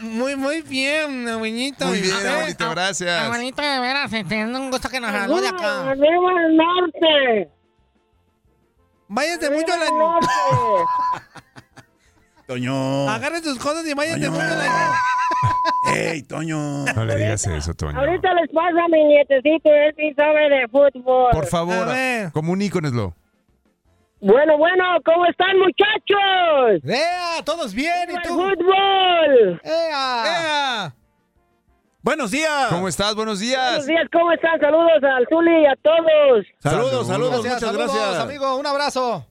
Muy, 0.00 0.36
muy 0.36 0.62
bien, 0.62 1.28
abuelito. 1.28 1.84
Muy 1.84 2.00
bien, 2.00 2.26
abuelito, 2.26 2.70
gracias. 2.70 3.24
Abuelito, 3.24 3.60
de 3.60 3.80
veras, 3.80 4.10
teniendo 4.10 4.58
un 4.58 4.70
gusto 4.70 4.88
que 4.88 5.00
nos 5.00 5.10
habló 5.10 5.38
de 5.38 5.48
acá. 5.48 5.90
¡Arriba 5.90 6.32
el 6.46 6.56
norte! 6.56 7.61
Váyate 9.14 9.50
mucho 9.50 9.72
a 9.74 9.76
la... 9.76 9.86
Toño. 12.46 13.08
Agarre 13.10 13.42
tus 13.42 13.58
cosas 13.58 13.86
y 13.86 13.92
váyate 13.92 14.20
Toño. 14.20 14.30
mucho 14.32 14.42
a 14.42 14.56
la... 14.56 14.94
Ey, 15.94 16.22
Toño. 16.22 16.84
No 16.86 17.04
le 17.04 17.16
digas 17.16 17.46
eso, 17.46 17.74
Toño. 17.74 17.98
Ahorita 17.98 18.32
les 18.34 18.50
paso 18.50 18.78
a 18.78 18.88
mi 18.88 19.04
nietecito, 19.04 19.68
él 19.68 19.94
sí 19.96 20.14
sabe 20.14 20.48
de 20.48 20.66
fútbol. 20.68 21.30
Por 21.32 21.46
favor, 21.46 21.88
comuníconeslo. 22.32 23.14
Bueno, 24.20 24.56
bueno, 24.56 24.84
¿cómo 25.04 25.26
están 25.26 25.58
muchachos? 25.58 26.82
¡Ea! 26.84 27.42
¿Todos 27.44 27.74
bien? 27.74 28.08
¿Y 28.08 28.14
¡El 28.14 28.22
tú? 28.22 28.28
fútbol! 28.34 29.60
¡Ea! 29.64 30.24
¡Ea! 30.24 30.94
Buenos 32.02 32.30
días. 32.32 32.66
¿Cómo 32.70 32.88
estás? 32.88 33.14
Buenos 33.14 33.38
Buenos 33.38 33.40
días. 33.40 33.86
días, 33.86 34.06
¿cómo 34.12 34.32
están? 34.32 34.58
Saludos 34.60 35.02
al 35.02 35.26
Zuli 35.28 35.62
y 35.62 35.66
a 35.66 35.76
todos. 35.76 36.46
Saludos, 36.58 37.06
saludos, 37.06 37.42
Gracias, 37.44 37.54
muchas 37.54 37.60
saludos, 37.60 37.94
gracias. 37.94 38.24
amigo. 38.24 38.56
Un 38.56 38.66
abrazo. 38.66 39.26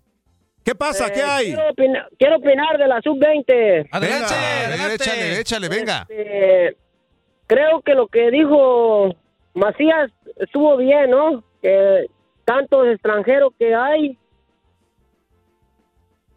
¿Qué 0.63 0.75
pasa? 0.75 1.11
¿Qué 1.11 1.19
Eh, 1.19 1.23
hay? 1.23 1.45
Quiero, 1.53 1.69
opina- 1.69 2.07
quiero 2.17 2.35
opinar 2.37 2.77
de 2.77 2.87
la 2.87 3.01
sub-20. 3.01 3.87
Adelante, 3.91 4.33
adelante. 4.33 4.95
échale, 4.95 5.39
échale, 5.39 5.69
venga. 5.69 6.05
Este, 6.07 6.77
creo 7.47 7.81
que 7.81 7.93
lo 7.93 8.07
que 8.07 8.31
dijo 8.31 9.15
Macías 9.53 10.11
estuvo 10.37 10.77
bien, 10.77 11.09
¿no? 11.09 11.43
Que 11.61 12.05
tantos 12.45 12.87
extranjeros 12.87 13.51
que 13.59 13.75
hay, 13.75 14.17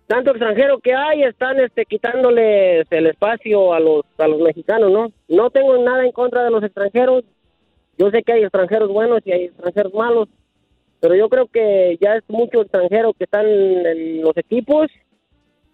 tanto 0.07 0.31
extranjero 0.31 0.79
que 0.79 0.95
hay, 0.95 1.23
están 1.23 1.59
este, 1.61 1.85
quitándoles 1.87 2.87
el 2.91 3.07
espacio 3.07 3.73
a 3.73 3.81
los, 3.81 4.03
a 4.19 4.29
los 4.29 4.41
mexicanos, 4.41 4.91
¿no? 4.91 5.13
No 5.29 5.51
tengo 5.51 5.77
nada 5.79 6.05
en 6.05 6.13
contra 6.13 6.45
de 6.45 6.51
los 6.51 6.63
extranjeros. 6.63 7.25
Yo 7.97 8.11
sé 8.11 8.23
que 8.23 8.33
hay 8.33 8.43
extranjeros 8.43 8.89
buenos 8.91 9.21
y 9.25 9.33
hay 9.33 9.45
extranjeros 9.45 9.95
malos, 9.95 10.29
pero 11.01 11.15
yo 11.15 11.29
creo 11.29 11.47
que 11.47 11.97
ya 12.01 12.17
es 12.17 12.25
mucho 12.29 12.63
extranjero 12.63 13.13
que 13.13 13.25
están 13.25 13.47
en 13.47 14.21
los 14.23 14.37
equipos, 14.37 14.89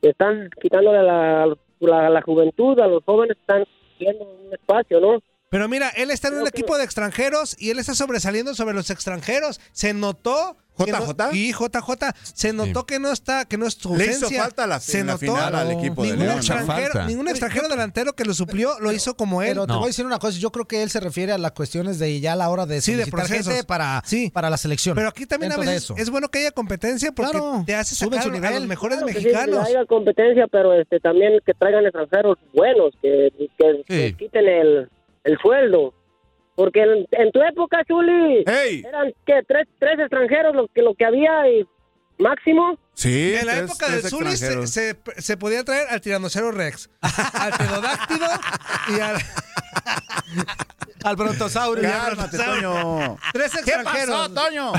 que 0.02 0.10
están 0.10 0.50
quitándole 0.60 0.98
a 0.98 1.02
la, 1.02 1.56
la- 1.80 2.10
la 2.10 2.22
juventud, 2.22 2.78
a 2.80 2.86
los 2.86 3.02
jóvenes, 3.04 3.36
están 3.40 3.64
viendo 3.98 4.24
un 4.24 4.52
espacio, 4.52 5.00
¿no? 5.00 5.20
Pero 5.50 5.68
mira, 5.68 5.88
él 5.96 6.12
está 6.12 6.28
en 6.28 6.34
un 6.38 6.46
equipo 6.46 6.78
de 6.78 6.84
extranjeros 6.84 7.56
y 7.58 7.70
él 7.70 7.80
está 7.80 7.96
sobresaliendo 7.96 8.54
sobre 8.54 8.72
los 8.72 8.88
extranjeros. 8.90 9.60
Se 9.72 9.92
notó. 9.92 10.56
que 10.82 10.92
no- 10.92 11.00
¿JJ? 11.12 11.34
y 11.36 11.52
JJ. 11.52 12.14
Se 12.22 12.54
notó 12.54 12.86
que 12.86 12.98
no 12.98 13.12
está, 13.12 13.44
que 13.44 13.58
no 13.58 13.66
es 13.66 13.74
su 13.74 13.94
Le 13.96 14.04
hizo 14.04 14.12
ausencia. 14.14 14.42
falta 14.44 14.66
la- 14.66 14.80
se 14.80 15.00
en 15.00 15.08
la 15.08 15.12
notó. 15.14 15.26
final 15.26 15.54
al 15.54 15.72
equipo 15.72 16.02
de 16.04 16.08
ningún 16.12 16.24
León. 16.24 16.38
Extranjero, 16.38 16.92
Falta. 16.92 17.06
ningún 17.06 17.28
extranjero 17.28 17.68
delantero 17.68 18.14
que 18.14 18.24
lo 18.24 18.32
suplió 18.32 18.78
lo 18.80 18.90
hizo 18.90 19.14
como 19.14 19.42
él. 19.42 19.48
Pero 19.48 19.66
te 19.66 19.72
No. 19.74 19.78
voy 19.80 19.86
a 19.86 19.88
decir 19.88 20.06
una 20.06 20.18
cosa, 20.18 20.38
yo 20.38 20.50
creo 20.50 20.64
que 20.64 20.82
él 20.82 20.88
se 20.88 21.00
refiere 21.00 21.32
a 21.32 21.38
las 21.38 21.52
cuestiones 21.52 21.98
de 21.98 22.18
ya 22.20 22.32
a 22.32 22.36
la 22.36 22.48
hora 22.48 22.64
de 22.64 22.80
Sí, 22.80 22.94
de 22.94 23.04
gente 23.04 23.64
para, 23.64 24.02
Sí. 24.06 24.30
para 24.30 24.48
la 24.48 24.56
selección. 24.56 24.94
Pero 24.94 25.08
aquí 25.08 25.26
también 25.26 25.52
a 25.52 25.58
veces 25.58 25.82
eso. 25.82 25.94
es 25.98 26.08
bueno 26.08 26.30
que 26.30 26.38
haya 26.38 26.52
competencia 26.52 27.12
porque 27.12 27.32
Claro, 27.32 27.62
te 27.66 27.74
hace 27.74 27.94
sacar 27.94 28.22
su 28.22 28.30
a 28.30 28.32
nivel. 28.32 28.54
los 28.54 28.66
mejores 28.66 28.98
Claro 28.98 29.06
que 29.12 29.18
sí, 29.18 29.24
mexicanos. 29.26 29.66
que 29.68 29.76
haya 29.76 29.84
competencia, 29.86 30.46
pero 30.50 30.72
este 30.80 30.98
también 31.00 31.40
que 31.44 31.52
traigan 31.52 31.84
extranjeros 31.84 32.38
buenos, 32.54 32.94
que, 33.02 33.30
que, 33.36 33.82
que 33.86 34.16
quiten 34.16 34.48
el, 34.48 34.88
el 35.24 35.38
sueldo. 35.38 35.94
Porque 36.56 36.82
en, 36.82 37.06
en 37.12 37.32
tu 37.32 37.40
época, 37.42 37.82
Chuli, 37.86 38.44
eran 38.46 39.12
que 39.24 39.42
tres, 39.48 39.66
tres 39.78 39.98
extranjeros 39.98 40.54
lo 40.54 40.68
que, 40.68 40.82
lo 40.82 40.94
que 40.94 41.06
había 41.06 41.48
y 41.48 41.66
máximo. 42.18 42.76
Sí, 42.92 43.34
En 43.34 43.46
la 43.46 43.52
tres- 43.52 43.64
época 43.70 43.86
tres 43.86 44.02
del 44.02 44.10
Zuli 44.10 44.36
se, 44.36 44.66
se, 44.66 44.96
se 45.16 45.36
podía 45.38 45.64
traer 45.64 45.88
al 45.88 46.00
tiranosaurio 46.02 46.50
Rex, 46.52 46.90
al 47.00 47.52
pterodáctilo 47.52 48.26
y 48.96 49.00
al... 49.00 49.16
Al 51.02 51.16
brontosaurio. 51.16 51.88
Cálmate, 51.88 52.36
Toño. 52.36 53.16
Tres 53.32 53.52
¿Qué 53.64 53.70
extranjeros. 53.70 54.28
pasó, 54.28 54.34
Toño? 54.34 54.72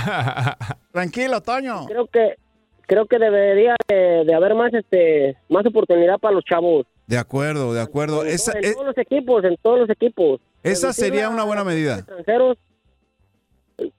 Tranquilo, 0.91 1.41
Toño. 1.41 1.87
Creo 1.87 2.05
que 2.05 2.35
creo 2.85 3.07
que 3.07 3.17
debería 3.17 3.75
de, 3.87 4.23
de 4.25 4.33
haber 4.35 4.53
más 4.53 4.71
este 4.71 5.35
más 5.49 5.65
oportunidad 5.65 6.19
para 6.19 6.35
los 6.35 6.43
chavos. 6.45 6.85
De 7.11 7.17
acuerdo, 7.17 7.73
de 7.73 7.81
acuerdo. 7.81 8.23
En, 8.23 8.29
Esa, 8.29 8.53
en 8.57 8.73
todos 8.73 8.85
los 8.85 8.97
equipos, 8.97 9.43
en 9.43 9.57
todos 9.57 9.79
los 9.81 9.89
equipos. 9.89 10.39
esa 10.63 10.93
sería 10.93 11.27
una 11.27 11.43
buena 11.43 11.65
medida. 11.65 11.95
extranjeros. 11.97 12.57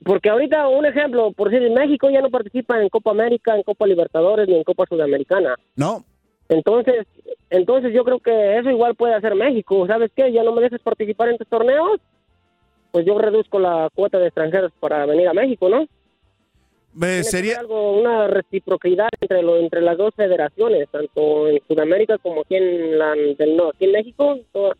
Porque 0.03 0.31
ahorita, 0.31 0.67
un 0.69 0.87
ejemplo, 0.87 1.31
por 1.33 1.51
decir, 1.51 1.71
México 1.71 2.09
ya 2.09 2.23
no 2.23 2.31
participa 2.31 2.81
en 2.81 2.89
Copa 2.89 3.11
América, 3.11 3.55
en 3.55 3.65
Copa 3.65 3.87
Libertadores 3.87 4.49
ni 4.49 4.55
en 4.57 4.65
Copa 4.65 4.87
Sudamericana. 4.89 5.57
No, 5.77 6.07
Entonces, 6.49 7.07
entonces 7.51 7.93
yo 7.93 8.03
creo 8.05 8.19
que 8.19 8.59
eso 8.59 8.71
igual 8.71 8.95
puede 8.95 9.15
hacer 9.15 9.35
México. 9.35 9.87
¿Sabes 9.87 10.11
qué? 10.17 10.33
Ya 10.33 10.43
no 10.43 10.53
me 10.53 10.63
dejes 10.63 10.81
participar 10.81 11.29
en 11.29 11.37
tus 11.37 11.49
torneos. 11.49 12.01
Pues 12.93 13.05
yo 13.05 13.19
reduzco 13.19 13.59
la 13.59 13.91
cuota 13.95 14.19
de 14.19 14.29
extranjeros 14.29 14.73
para 14.81 15.05
venir 15.05 15.29
a 15.29 15.35
México, 15.35 15.69
¿no? 15.69 15.87
Eh, 16.95 16.99
Tiene 16.99 17.17
que 17.19 17.25
sería, 17.25 17.53
haber 17.55 17.61
algo, 17.61 17.93
una 18.01 18.27
reciprocidad 18.29 19.09
entre 19.21 19.43
lo, 19.43 19.57
entre 19.57 19.81
las 19.81 19.97
dos 19.99 20.15
federaciones, 20.15 20.89
tanto 20.91 21.49
en 21.49 21.61
Sudamérica 21.67 22.19
como 22.19 22.43
aquí 22.43 22.57
en 22.57 22.99
la, 22.99 23.13
del, 23.15 23.57
no, 23.57 23.71
aquí 23.71 23.85
en 23.87 23.93
México, 23.93 24.39
to- 24.53 24.75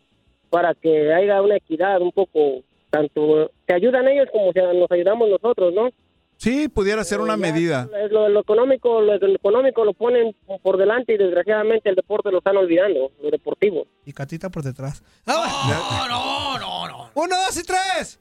para 0.49 0.73
que 0.75 1.11
haya 1.13 1.41
una 1.41 1.55
equidad 1.57 2.01
un 2.01 2.11
poco 2.11 2.61
tanto 2.91 3.49
se 3.67 3.73
ayudan 3.73 4.07
ellos 4.07 4.27
como 4.31 4.51
se, 4.53 4.61
nos 4.61 4.91
ayudamos 4.91 5.27
nosotros, 5.29 5.73
¿no? 5.73 5.89
Sí, 6.37 6.67
pudiera 6.67 7.03
ser 7.03 7.21
una 7.21 7.37
medida. 7.37 7.87
Es 8.03 8.11
Lo, 8.11 8.27
lo 8.27 8.41
económico, 8.41 9.01
lo, 9.01 9.17
lo 9.17 9.35
económico 9.35 9.85
lo 9.85 9.93
ponen 9.93 10.35
por 10.61 10.77
delante 10.77 11.13
y 11.13 11.17
desgraciadamente 11.17 11.89
el 11.89 11.95
deporte 11.95 12.29
lo 12.31 12.39
están 12.39 12.57
olvidando, 12.57 13.11
lo 13.21 13.31
deportivo. 13.31 13.87
Y 14.05 14.11
Catita 14.13 14.49
por 14.49 14.61
detrás. 14.63 15.01
No, 15.25 15.33
no, 15.45 16.07
no, 16.59 16.87
no. 16.87 17.09
¡Uno, 17.15 17.35
dos 17.47 17.57
y 17.57 17.63
tres! 17.65 18.19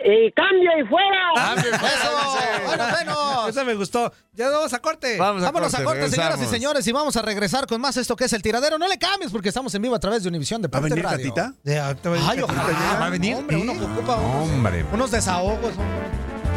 ¡Y 0.00 0.30
cambio 0.32 0.70
y 0.80 0.86
fuera! 0.86 1.54
Eso, 1.56 2.66
bueno, 2.66 2.84
bueno. 2.90 3.48
Eso 3.48 3.64
me 3.64 3.74
gustó. 3.74 4.12
Ya 4.32 4.48
vamos 4.48 4.72
a 4.72 4.78
corte. 4.78 5.18
Vámonos 5.18 5.74
a 5.74 5.82
corte, 5.82 6.08
señoras 6.08 6.40
y 6.40 6.46
señores, 6.46 6.86
y 6.86 6.92
vamos 6.92 7.16
a 7.16 7.22
regresar 7.22 7.66
con 7.66 7.80
más 7.80 7.96
esto 7.96 8.14
que 8.14 8.24
es 8.24 8.32
el 8.32 8.40
tiradero. 8.42 8.78
No 8.78 8.86
le 8.86 8.98
cambies 8.98 9.32
porque 9.32 9.48
estamos 9.48 9.74
en 9.74 9.82
vivo 9.82 9.94
a 9.96 9.98
través 10.00 10.22
de 10.22 10.28
Univisión 10.28 10.62
de 10.62 10.68
¿Va 10.68 10.78
a 10.78 10.82
venir 10.82 11.02
Radio. 11.02 11.34
Catita? 11.34 11.54
A 11.88 11.94
venir 12.10 12.26
Ay, 12.28 12.40
ojalá. 12.42 12.98
¿Va 13.00 13.06
a 13.06 13.10
venir? 13.10 13.34
Hombre, 13.34 13.56
uno 13.56 13.72
que 13.74 13.84
ocupa 13.84 14.16
unos, 14.16 14.48
Hombre. 14.50 14.86
unos 14.92 15.10
desahogos. 15.10 15.74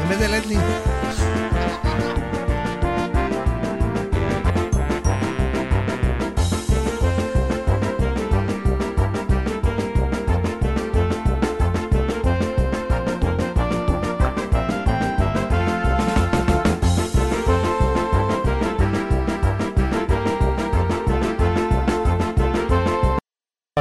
En 0.03 0.09
vez 0.09 0.19
de 0.19 0.27
Leslie. 0.27 0.59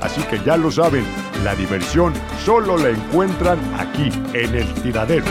Así 0.00 0.22
que 0.22 0.40
ya 0.44 0.56
lo 0.56 0.72
saben, 0.72 1.04
la 1.44 1.54
diversión 1.54 2.12
solo 2.44 2.76
la 2.76 2.88
encuentran 2.88 3.60
aquí, 3.78 4.10
en 4.32 4.56
el 4.56 4.66
tiradero. 4.82 5.26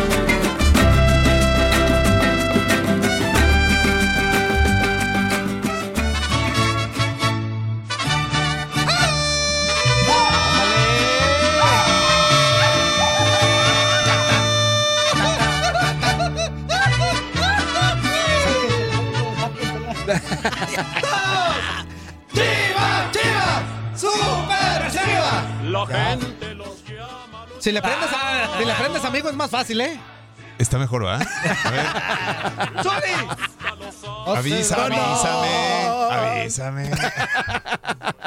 ¡Chivas, 22.33 23.11
chivas! 23.11 23.61
¡Súper 23.95 24.91
chivas! 24.91 25.43
La 25.63 25.85
gente 25.87 26.53
los 26.55 26.83
llama. 26.85 27.45
Si 27.59 27.71
le 27.71 27.81
prendes, 27.81 28.09
a- 28.11 28.57
si 28.57 28.65
le 28.65 28.73
prendes 28.73 29.05
amigo 29.05 29.29
es 29.29 29.35
más 29.35 29.49
fácil, 29.49 29.81
¿eh? 29.81 29.99
Está 30.57 30.77
mejor, 30.77 31.05
¿ah? 31.07 31.19
Avísame, 34.27 34.95
avísame, 34.95 35.82
avísame. 36.14 36.89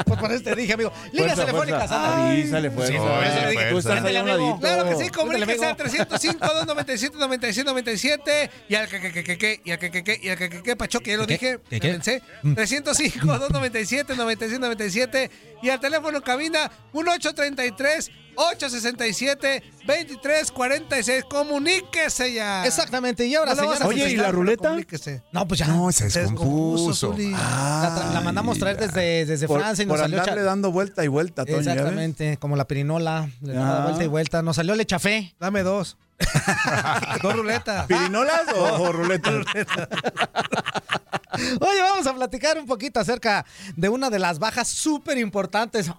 Pues 0.06 0.20
por 0.20 0.30
eso 0.30 0.42
te 0.44 0.54
dije, 0.54 0.74
amigo. 0.74 0.92
Líneas 1.12 1.34
Fuerza, 1.34 1.46
telefónicas, 1.46 1.88
fuerza. 1.88 2.12
anda. 2.14 2.28
Avísale, 2.30 2.70
fuerza. 2.70 2.92
Sí, 2.92 2.98
por 2.98 3.24
eso 3.24 3.40
le 3.40 3.50
dije, 3.50 3.70
Tú 3.70 3.78
estás 3.78 4.04
allá 4.04 4.20
a 4.20 4.22
un 4.22 4.28
amigo. 4.30 4.46
ladito. 4.50 4.60
Claro 4.60 4.84
que 4.98 5.04
sí, 5.04 5.10
comuníquese 5.10 5.66
al 5.66 5.76
305 5.76 6.38
297 6.46 7.16
9797 7.18 8.50
y 8.68 8.74
al 8.76 8.88
que 8.88 9.00
que 9.00 9.12
que 9.12 9.24
que 9.24 9.38
que 9.38 9.60
y 9.64 9.70
al 9.72 9.78
que 9.78 9.90
que 9.90 10.04
que 10.04 10.20
y 10.22 10.28
al 10.28 10.36
que 10.38 10.48
que 10.50 10.62
que 10.62 10.76
Pacho 10.76 11.00
que 11.00 11.10
ya 11.12 11.16
lo 11.16 11.26
¿Qué, 11.26 11.32
dije, 11.34 11.58
qué, 11.68 11.80
qué? 11.80 11.90
pensé. 11.92 12.22
305 12.54 13.26
297 13.26 14.14
9797 14.16 15.30
y 15.62 15.70
al 15.70 15.80
teléfono 15.80 16.20
cabina 16.20 16.70
1833 16.92 18.10
867 18.36 19.62
2346. 19.86 21.24
Comuníquese 21.24 22.32
ya. 22.32 22.66
Exactamente, 22.66 23.26
y 23.26 23.34
ahora, 23.34 23.54
No 23.54 23.62
la 23.62 23.68
vas 23.68 23.80
a 23.80 23.84
señoras 23.84 23.98
y 23.98 24.02
Oye, 24.02 24.12
¿y 24.12 24.16
la 24.16 24.30
ruleta? 24.32 24.68
comuníquese. 24.68 25.22
No, 25.32 25.46
pues 25.48 25.60
ya. 25.60 25.66
No, 25.68 25.90
se 25.92 26.10
Se 26.10 26.20
descompuso. 26.20 27.14
La, 27.16 27.96
tra- 27.96 28.12
la 28.12 28.20
mandamos 28.20 28.58
traer 28.58 28.76
desde, 28.78 29.26
desde 29.26 29.46
Por, 29.46 29.60
Francia 29.60 29.82
y 29.82 29.86
nos 29.86 29.94
por 29.94 30.00
salió 30.00 30.20
andarle 30.20 30.42
dando 30.42 30.70
vuelta 30.72 31.04
y 31.04 31.08
vuelta, 31.08 31.44
Toño. 31.44 31.60
¿ya 31.60 31.72
ves? 31.72 31.76
Exactamente, 31.76 32.36
como 32.38 32.56
la 32.56 32.66
pirinola, 32.66 33.28
le 33.42 33.52
daba 33.54 33.82
Ah. 33.82 33.84
vuelta 33.86 34.04
y 34.04 34.08
vuelta. 34.08 34.42
Nos 34.42 34.56
salió 34.56 34.74
leche 34.74 34.94
café. 34.96 35.34
Dame 35.40 35.62
dos. 35.62 35.96
dos 37.22 37.36
ruletas. 37.36 37.86
¿Pirinolas 37.86 38.42
o, 38.54 38.82
o 38.82 38.92
ruletas? 38.92 39.44
Oye, 41.60 41.82
vamos 41.82 42.06
a 42.06 42.14
platicar 42.14 42.58
un 42.58 42.66
poquito 42.66 42.98
acerca 43.00 43.44
de 43.76 43.88
una 43.88 44.08
de 44.10 44.18
las 44.18 44.38
bajas 44.38 44.68
súper 44.68 45.18
importantes 45.18 45.90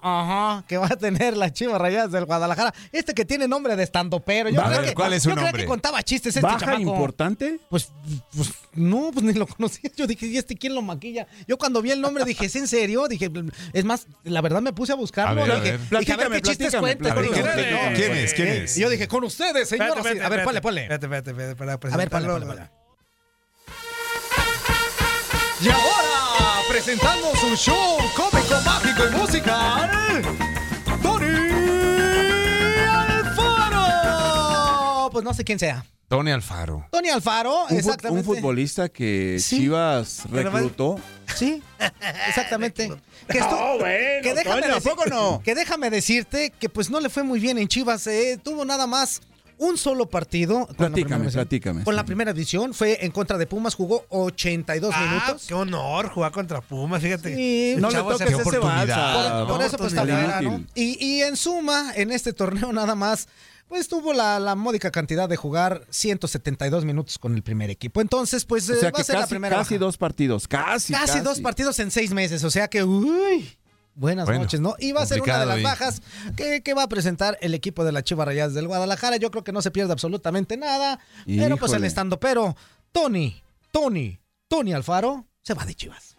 que 0.67 0.77
va 0.77 0.87
a 0.87 0.95
tener 0.97 1.37
la 1.37 1.51
Chivas 1.53 1.79
Rayadas 1.79 2.11
del 2.11 2.25
Guadalajara. 2.25 2.73
Este 2.91 3.13
que 3.13 3.25
tiene 3.25 3.47
nombre 3.47 3.75
de 3.75 3.83
estandopero. 3.83 4.49
Yo 4.49 4.63
creo 4.63 4.81
que, 4.81 4.93
¿cuál 4.93 5.13
es 5.13 5.23
su 5.23 5.29
yo 5.29 5.35
nombre? 5.35 5.61
que 5.63 5.67
contaba 5.67 6.01
chistes 6.01 6.35
este 6.35 6.41
¿Baja 6.41 6.59
chamaco. 6.59 6.81
importante? 6.81 7.59
Pues, 7.69 7.91
pues 8.35 8.51
no, 8.73 9.11
pues 9.13 9.25
ni 9.25 9.33
lo 9.33 9.45
conocía. 9.47 9.91
Yo 9.95 10.07
dije, 10.07 10.25
¿y 10.25 10.37
este 10.37 10.55
quién 10.55 10.73
lo 10.73 10.81
maquilla? 10.81 11.27
Yo 11.47 11.57
cuando 11.57 11.81
vi 11.81 11.91
el 11.91 12.01
nombre 12.01 12.25
dije, 12.25 12.45
¿es 12.45 12.55
en 12.55 12.67
serio? 12.67 13.07
Dije, 13.07 13.29
es 13.73 13.85
más, 13.85 14.07
la 14.23 14.41
verdad 14.41 14.61
me 14.61 14.73
puse 14.73 14.93
a 14.93 14.95
buscarlo. 14.95 15.41
A 15.41 15.45
ver, 15.45 15.51
a 15.51 15.59
dije, 15.59 15.77
ver. 15.89 15.99
dije, 15.99 16.13
a 16.13 16.17
ver 16.17 16.29
qué 16.31 16.41
chistes 16.41 16.75
cuenta. 16.75 17.11
A 17.11 17.15
ver, 17.15 17.25
con 17.25 17.33
¿quién, 17.33 17.45
ustedes. 17.47 17.95
quién 17.95 18.11
es? 18.17 18.33
¿Quién 18.33 18.47
es? 18.47 18.77
Y 18.77 18.81
yo 18.81 18.89
dije, 18.89 19.07
con 19.07 19.23
ustedes, 19.23 19.69
señoras. 19.69 20.06
A 20.23 20.29
ver, 20.29 20.43
ponle, 20.43 20.61
ponle. 20.61 20.81
Espérate, 20.83 21.05
espérate, 21.05 21.29
espérate, 21.31 21.55
para 21.55 21.73
A 21.93 21.97
ver, 21.97 22.09
ponle, 22.09 22.27
ponle, 22.29 22.45
ponle. 22.45 22.69
Y 25.59 25.69
ahora, 25.69 26.61
presentando 26.69 27.35
su 27.35 27.55
show 27.55 27.97
cómico, 28.15 28.61
mágico 28.63 29.03
y 29.07 29.15
musical, 29.15 30.21
Tony 31.01 31.27
Alfaro. 33.77 35.09
Pues 35.11 35.23
no 35.25 35.33
sé 35.33 35.43
quién 35.43 35.57
sea. 35.59 35.83
Tony 36.07 36.31
Alfaro. 36.31 36.85
Tony 36.89 37.09
Alfaro, 37.09 37.63
Un, 37.63 37.69
fut- 37.69 37.77
exactamente. 37.79 38.29
un 38.29 38.35
futbolista 38.35 38.87
que 38.87 39.37
Sí. 39.41 39.57
Chivas 39.57 40.23
reclutó. 40.31 40.97
Sí, 41.35 41.61
exactamente. 42.27 42.89
Que, 43.27 43.39
esto- 43.39 43.57
No, 43.59 43.77
bueno, 43.79 44.21
que 44.23 44.33
déjame 44.33 44.61
Toño, 44.61 44.73
¿a 44.73 44.77
decir- 44.77 44.89
poco 44.91 45.05
no? 45.07 45.41
Que 45.43 45.53
déjame 45.53 45.89
decirte 45.89 46.49
que 46.57 46.69
pues 46.69 46.89
no 46.89 47.01
le 47.01 47.09
fue 47.09 47.23
muy 47.23 47.41
bien 47.41 47.57
en 47.57 47.67
Chivas. 47.67 48.07
eh, 48.07 48.39
tuvo 48.41 48.63
nada 48.63 48.87
más 48.87 49.19
un 49.59 49.77
solo 49.77 50.09
partido. 50.09 50.67
con 50.67 50.67
la 50.69 50.75
Platícame, 50.75 50.93
primera 51.03 51.17
división. 51.23 51.43
platícame. 51.45 51.83
Con 51.83 51.95
la 51.95 52.05
primera 52.05 52.33
división 52.33 52.73
fue 52.73 53.03
en 53.05 53.11
contra 53.11 53.37
de 53.37 53.47
Pumas, 53.47 53.75
jugó 53.75 54.05
82 54.09 54.93
Ah, 54.95 55.01
minutos. 55.25 55.45
qué 55.47 55.53
honor 55.53 56.09
jugar 56.09 56.31
contra 56.31 56.61
Pumas, 56.61 57.01
fíjate. 57.01 57.35
Sí, 57.35 57.75
No 57.79 57.89
le 57.89 57.97
toques 57.97 58.21
ese 58.21 58.35
oportunidad. 58.35 58.87
balsa. 58.87 59.45
Por, 59.45 59.55
por 59.57 59.61
eso 59.65 59.77
pues 59.77 59.93
está 59.93 60.41
¿no? 60.41 60.63
Y, 60.75 61.03
y 61.03 61.21
en 61.21 61.35
suma, 61.37 61.91
en 61.95 62.11
este 62.11 62.33
torneo 62.33 62.71
nada 62.71 62.95
más, 62.95 63.27
pues 63.67 63.87
tuvo 63.89 64.13
la, 64.13 64.39
la 64.39 64.55
módica 64.55 64.91
cantidad 64.91 65.27
de 65.27 65.35
jugar 65.35 65.83
172 65.89 66.85
minutos 66.85 67.17
con 67.19 67.35
el 67.35 67.43
primer 67.43 67.69
equipo. 67.69 67.99
Entonces, 67.99 68.45
pues 68.45 68.69
O 68.69 68.73
eh, 68.73 68.77
sea 68.77 68.91
va 68.91 68.99
a 68.99 69.03
ser 69.03 69.15
la 69.15 69.21
casi, 69.21 69.29
primera 69.31 69.57
casi 69.57 69.73
baja. 69.75 69.85
dos 69.85 69.97
partidos. 69.97 70.47
Casi, 70.47 70.93
Casi, 70.93 71.19
dos 71.19 71.41
partidos 71.41 71.77
en 71.79 71.91
seis 71.91 72.13
meses. 72.13 72.43
O 72.45 72.49
sea 72.51 72.67
que, 72.69 72.83
uy, 72.83 73.49
buenas 73.97 74.25
Bueno, 74.25 74.41
noches, 74.41 74.59
¿no? 74.59 74.75
Y 74.79 74.91
va 74.91 75.01
a 75.01 75.05
ser 75.05 75.21
una 75.21 75.39
de 75.39 75.45
las 75.45 75.55
complicado 75.55 75.77
bajas 75.77 76.01
que, 76.35 76.61
que 76.61 76.73
va 76.73 76.83
a 76.83 76.87
presentar 76.87 77.37
el 77.41 77.53
equipo 77.53 77.83
de 77.83 77.91
la 77.91 78.03
Chivas 78.03 78.27
Rayadas 78.27 78.53
del 78.53 78.67
Guadalajara. 78.67 79.17
Yo 79.17 79.31
creo 79.31 79.43
que 79.43 79.51
no 79.51 79.61
se 79.61 79.71
pierde 79.71 79.91
absolutamente 79.91 80.55
nada. 80.55 80.99
Pero 81.25 81.57
pues 81.57 81.71
el 81.71 81.77
Híjole. 81.77 81.87
estando, 81.87 82.19
pero 82.19 82.55
Tony, 82.91 83.41
Tony, 83.71 84.19
Tony 84.47 84.73
Alfaro 84.73 85.25
se 85.41 85.53
va 85.53 85.65
de 85.65 85.75
Chivas. 85.75 86.15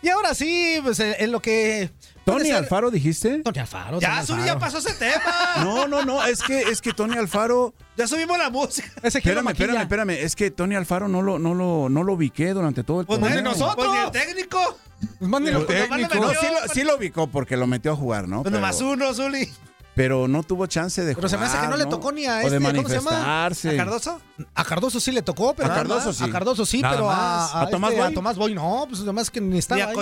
Y 0.00 0.08
ahora 0.08 0.34
sí, 0.34 0.78
pues 0.82 1.00
en 1.00 1.14
en 1.18 1.32
lo 1.32 1.40
que. 1.40 1.90
¿Tony 2.32 2.50
Alfaro 2.50 2.90
dijiste? 2.90 3.38
Tony 3.42 3.58
Alfaro. 3.58 4.00
Ya, 4.00 4.08
Tony 4.24 4.42
Alfaro. 4.42 4.44
ya 4.46 4.58
pasó 4.58 4.78
ese 4.78 4.94
tema. 4.94 5.22
No, 5.64 5.88
no, 5.88 6.04
no, 6.04 6.22
es 6.24 6.42
que, 6.42 6.60
es 6.62 6.80
que 6.80 6.92
Tony 6.92 7.16
Alfaro. 7.16 7.74
Ya 7.96 8.06
subimos 8.06 8.38
la 8.38 8.50
música. 8.50 8.88
Ese 9.02 9.18
Espérame, 9.18 9.44
maquilla. 9.44 9.64
espérame, 9.66 9.82
espérame. 9.82 10.10
Es 10.24 10.36
que 10.36 10.50
Tony 10.50 10.76
Alfaro 10.76 11.08
no 11.08 11.22
lo, 11.22 11.38
no 11.38 11.54
lo, 11.54 11.88
no 11.88 12.02
lo 12.04 12.12
ubiqué 12.14 12.52
durante 12.54 12.84
todo 12.84 13.00
el 13.00 13.06
Pues 13.06 13.18
torneo. 13.18 13.36
mande 13.42 13.50
nosotros. 13.50 13.86
Pues 13.86 13.90
ni 13.90 13.96
el 14.04 14.10
técnico. 14.10 14.78
Pues 15.18 15.30
mándenlo. 15.30 15.60
El 15.60 15.66
Pues 15.66 15.80
nomás 15.90 16.00
lo 16.00 16.08
técnico. 16.08 16.26
No, 16.26 16.40
sí, 16.40 16.46
lo, 16.46 16.58
pues- 16.60 16.70
sí 16.72 16.82
lo 16.84 16.96
ubicó 16.96 17.26
porque 17.26 17.56
lo 17.56 17.66
metió 17.66 17.92
a 17.92 17.96
jugar, 17.96 18.28
¿no? 18.28 18.42
Pues 18.42 18.52
Pero, 18.52 18.60
nomás 18.60 18.80
uno, 18.80 19.12
Zuli. 19.14 19.48
pero 19.94 20.28
no 20.28 20.42
tuvo 20.44 20.66
chance 20.66 21.04
de 21.04 21.14
Pero 21.16 21.28
se 21.28 21.36
me 21.36 21.46
hace 21.46 21.58
que 21.58 21.66
no 21.66 21.76
le 21.76 21.84
jugar, 21.84 21.98
tocó 21.98 22.12
ni 22.12 22.26
a 22.26 22.42
este, 22.42 22.58
de 22.60 22.64
¿cómo 22.76 22.88
se 22.88 22.94
llama? 22.96 23.10
manifestarse. 23.10 23.70
¿A 23.70 23.76
Cardoso? 23.76 24.20
A 24.54 24.64
Cardoso 24.64 25.00
sí 25.00 25.10
le 25.12 25.22
tocó, 25.22 25.54
pero 25.54 25.72
A 25.72 25.74
Cardoso 25.74 26.06
más. 26.08 26.16
sí. 26.16 26.24
A 26.24 26.30
Cardoso 26.30 26.64
sí, 26.66 26.80
Nada 26.82 26.94
pero 26.94 27.06
más. 27.06 27.54
a, 27.54 27.60
¿A 27.62 27.68
Tomás 27.70 27.90
este, 27.90 28.02
Boy? 28.02 28.12
a 28.12 28.14
Tomás 28.14 28.36
Boy 28.36 28.54
no, 28.54 28.86
pues 28.88 29.00
además 29.00 29.28
que 29.30 29.40
ni 29.40 29.58
estaba 29.58 29.76
¿Ni 29.76 29.82
a 29.82 29.88
ahí. 29.88 29.94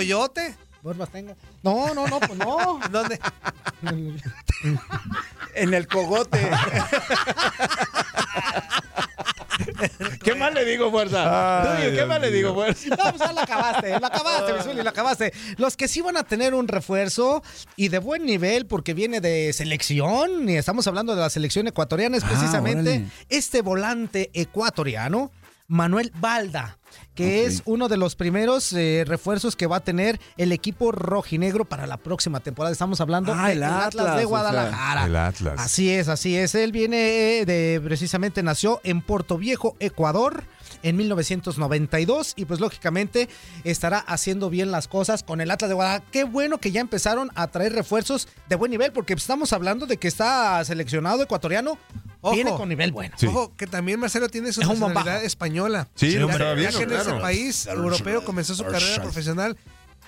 Coyote? 0.86 0.98
Borbas 0.98 1.10
tengo. 1.10 1.36
No, 1.62 1.94
no, 1.94 2.06
no, 2.06 2.20
pues 2.20 2.38
no. 2.38 2.80
¿Dónde? 2.90 3.18
En 5.54 5.74
el 5.74 5.86
cogote. 5.88 6.50
¿Qué 10.22 10.34
más 10.34 10.52
le 10.54 10.64
digo, 10.64 10.90
fuerza? 10.90 11.76
Ay, 11.76 11.84
¿Qué 11.84 11.90
Dios 11.92 12.08
más 12.08 12.20
le 12.20 12.30
digo, 12.30 12.54
fuerza? 12.54 12.88
No, 12.90 12.96
pues 12.96 13.18
ya 13.18 13.32
la 13.32 13.42
acabaste, 13.42 14.00
la 14.00 14.06
acabaste, 14.06 14.52
mi 14.52 14.62
Zuli, 14.62 14.82
la 14.82 14.90
acabaste. 14.90 15.32
Los 15.56 15.76
que 15.76 15.88
sí 15.88 16.00
van 16.00 16.16
a 16.16 16.24
tener 16.24 16.54
un 16.54 16.68
refuerzo 16.68 17.42
y 17.76 17.88
de 17.88 17.98
buen 17.98 18.24
nivel 18.26 18.66
porque 18.66 18.94
viene 18.94 19.20
de 19.20 19.52
selección, 19.52 20.48
y 20.48 20.56
estamos 20.56 20.86
hablando 20.86 21.14
de 21.14 21.20
la 21.22 21.30
selección 21.30 21.66
ecuatoriana, 21.66 22.16
es 22.16 22.24
Ah, 22.24 22.28
precisamente 22.28 23.06
este 23.28 23.62
volante 23.62 24.30
ecuatoriano, 24.34 25.30
Manuel 25.68 26.12
Balda, 26.16 26.78
que 27.16 27.44
es 27.46 27.62
uno 27.64 27.88
de 27.88 27.96
los 27.96 28.14
primeros 28.14 28.72
eh, 28.72 29.04
refuerzos 29.06 29.56
que 29.56 29.66
va 29.66 29.76
a 29.76 29.80
tener 29.80 30.20
el 30.36 30.52
equipo 30.52 30.92
rojinegro 30.92 31.64
para 31.64 31.86
la 31.86 31.96
próxima 31.96 32.40
temporada. 32.40 32.72
Estamos 32.72 33.00
hablando 33.00 33.32
Ah, 33.34 33.48
del 33.48 33.58
el 33.58 33.64
Atlas, 33.64 33.86
Atlas, 33.86 34.06
o 34.06 34.10
de 34.10 34.16
sea. 34.18 34.26
Guadalajara. 34.26 35.06
El 35.06 35.16
Atlas. 35.16 35.54
Así 35.58 35.90
es, 35.90 36.08
así 36.08 36.36
es. 36.36 36.54
Él 36.54 36.70
viene 36.72 37.44
de, 37.44 37.80
precisamente 37.82 38.42
nació 38.42 38.80
en 38.84 39.00
Puerto 39.02 39.38
Viejo, 39.38 39.74
Ecuador. 39.80 40.44
En 40.82 40.96
1992 40.96 42.34
y 42.36 42.44
pues 42.44 42.60
lógicamente 42.60 43.28
estará 43.64 43.98
haciendo 43.98 44.50
bien 44.50 44.70
las 44.70 44.88
cosas 44.88 45.22
con 45.22 45.40
el 45.40 45.50
Atlas 45.50 45.68
de 45.68 45.74
Guadalajara. 45.74 46.04
Qué 46.12 46.24
bueno 46.24 46.58
que 46.58 46.70
ya 46.70 46.80
empezaron 46.80 47.30
a 47.34 47.46
traer 47.48 47.72
refuerzos 47.72 48.28
de 48.48 48.56
buen 48.56 48.70
nivel 48.70 48.92
porque 48.92 49.14
estamos 49.14 49.52
hablando 49.52 49.86
de 49.86 49.96
que 49.96 50.06
está 50.06 50.62
seleccionado 50.64 51.22
ecuatoriano, 51.22 51.78
viene 52.32 52.52
con 52.52 52.68
nivel 52.68 52.92
bueno. 52.92 53.14
Ojo, 53.26 53.54
que 53.56 53.66
también 53.66 54.00
Marcelo 54.00 54.28
tiene 54.28 54.52
su 54.52 54.60
Es 54.60 54.68
nacionalidad 54.68 55.24
española. 55.24 55.88
Sí, 55.94 56.12
ya, 56.12 56.20
no 56.20 56.28
que 56.28 56.82
en 56.82 56.92
ese 56.92 57.12
país 57.20 57.66
europeo 57.66 58.24
comenzó 58.24 58.54
su 58.54 58.64
carrera 58.64 59.02
profesional 59.02 59.56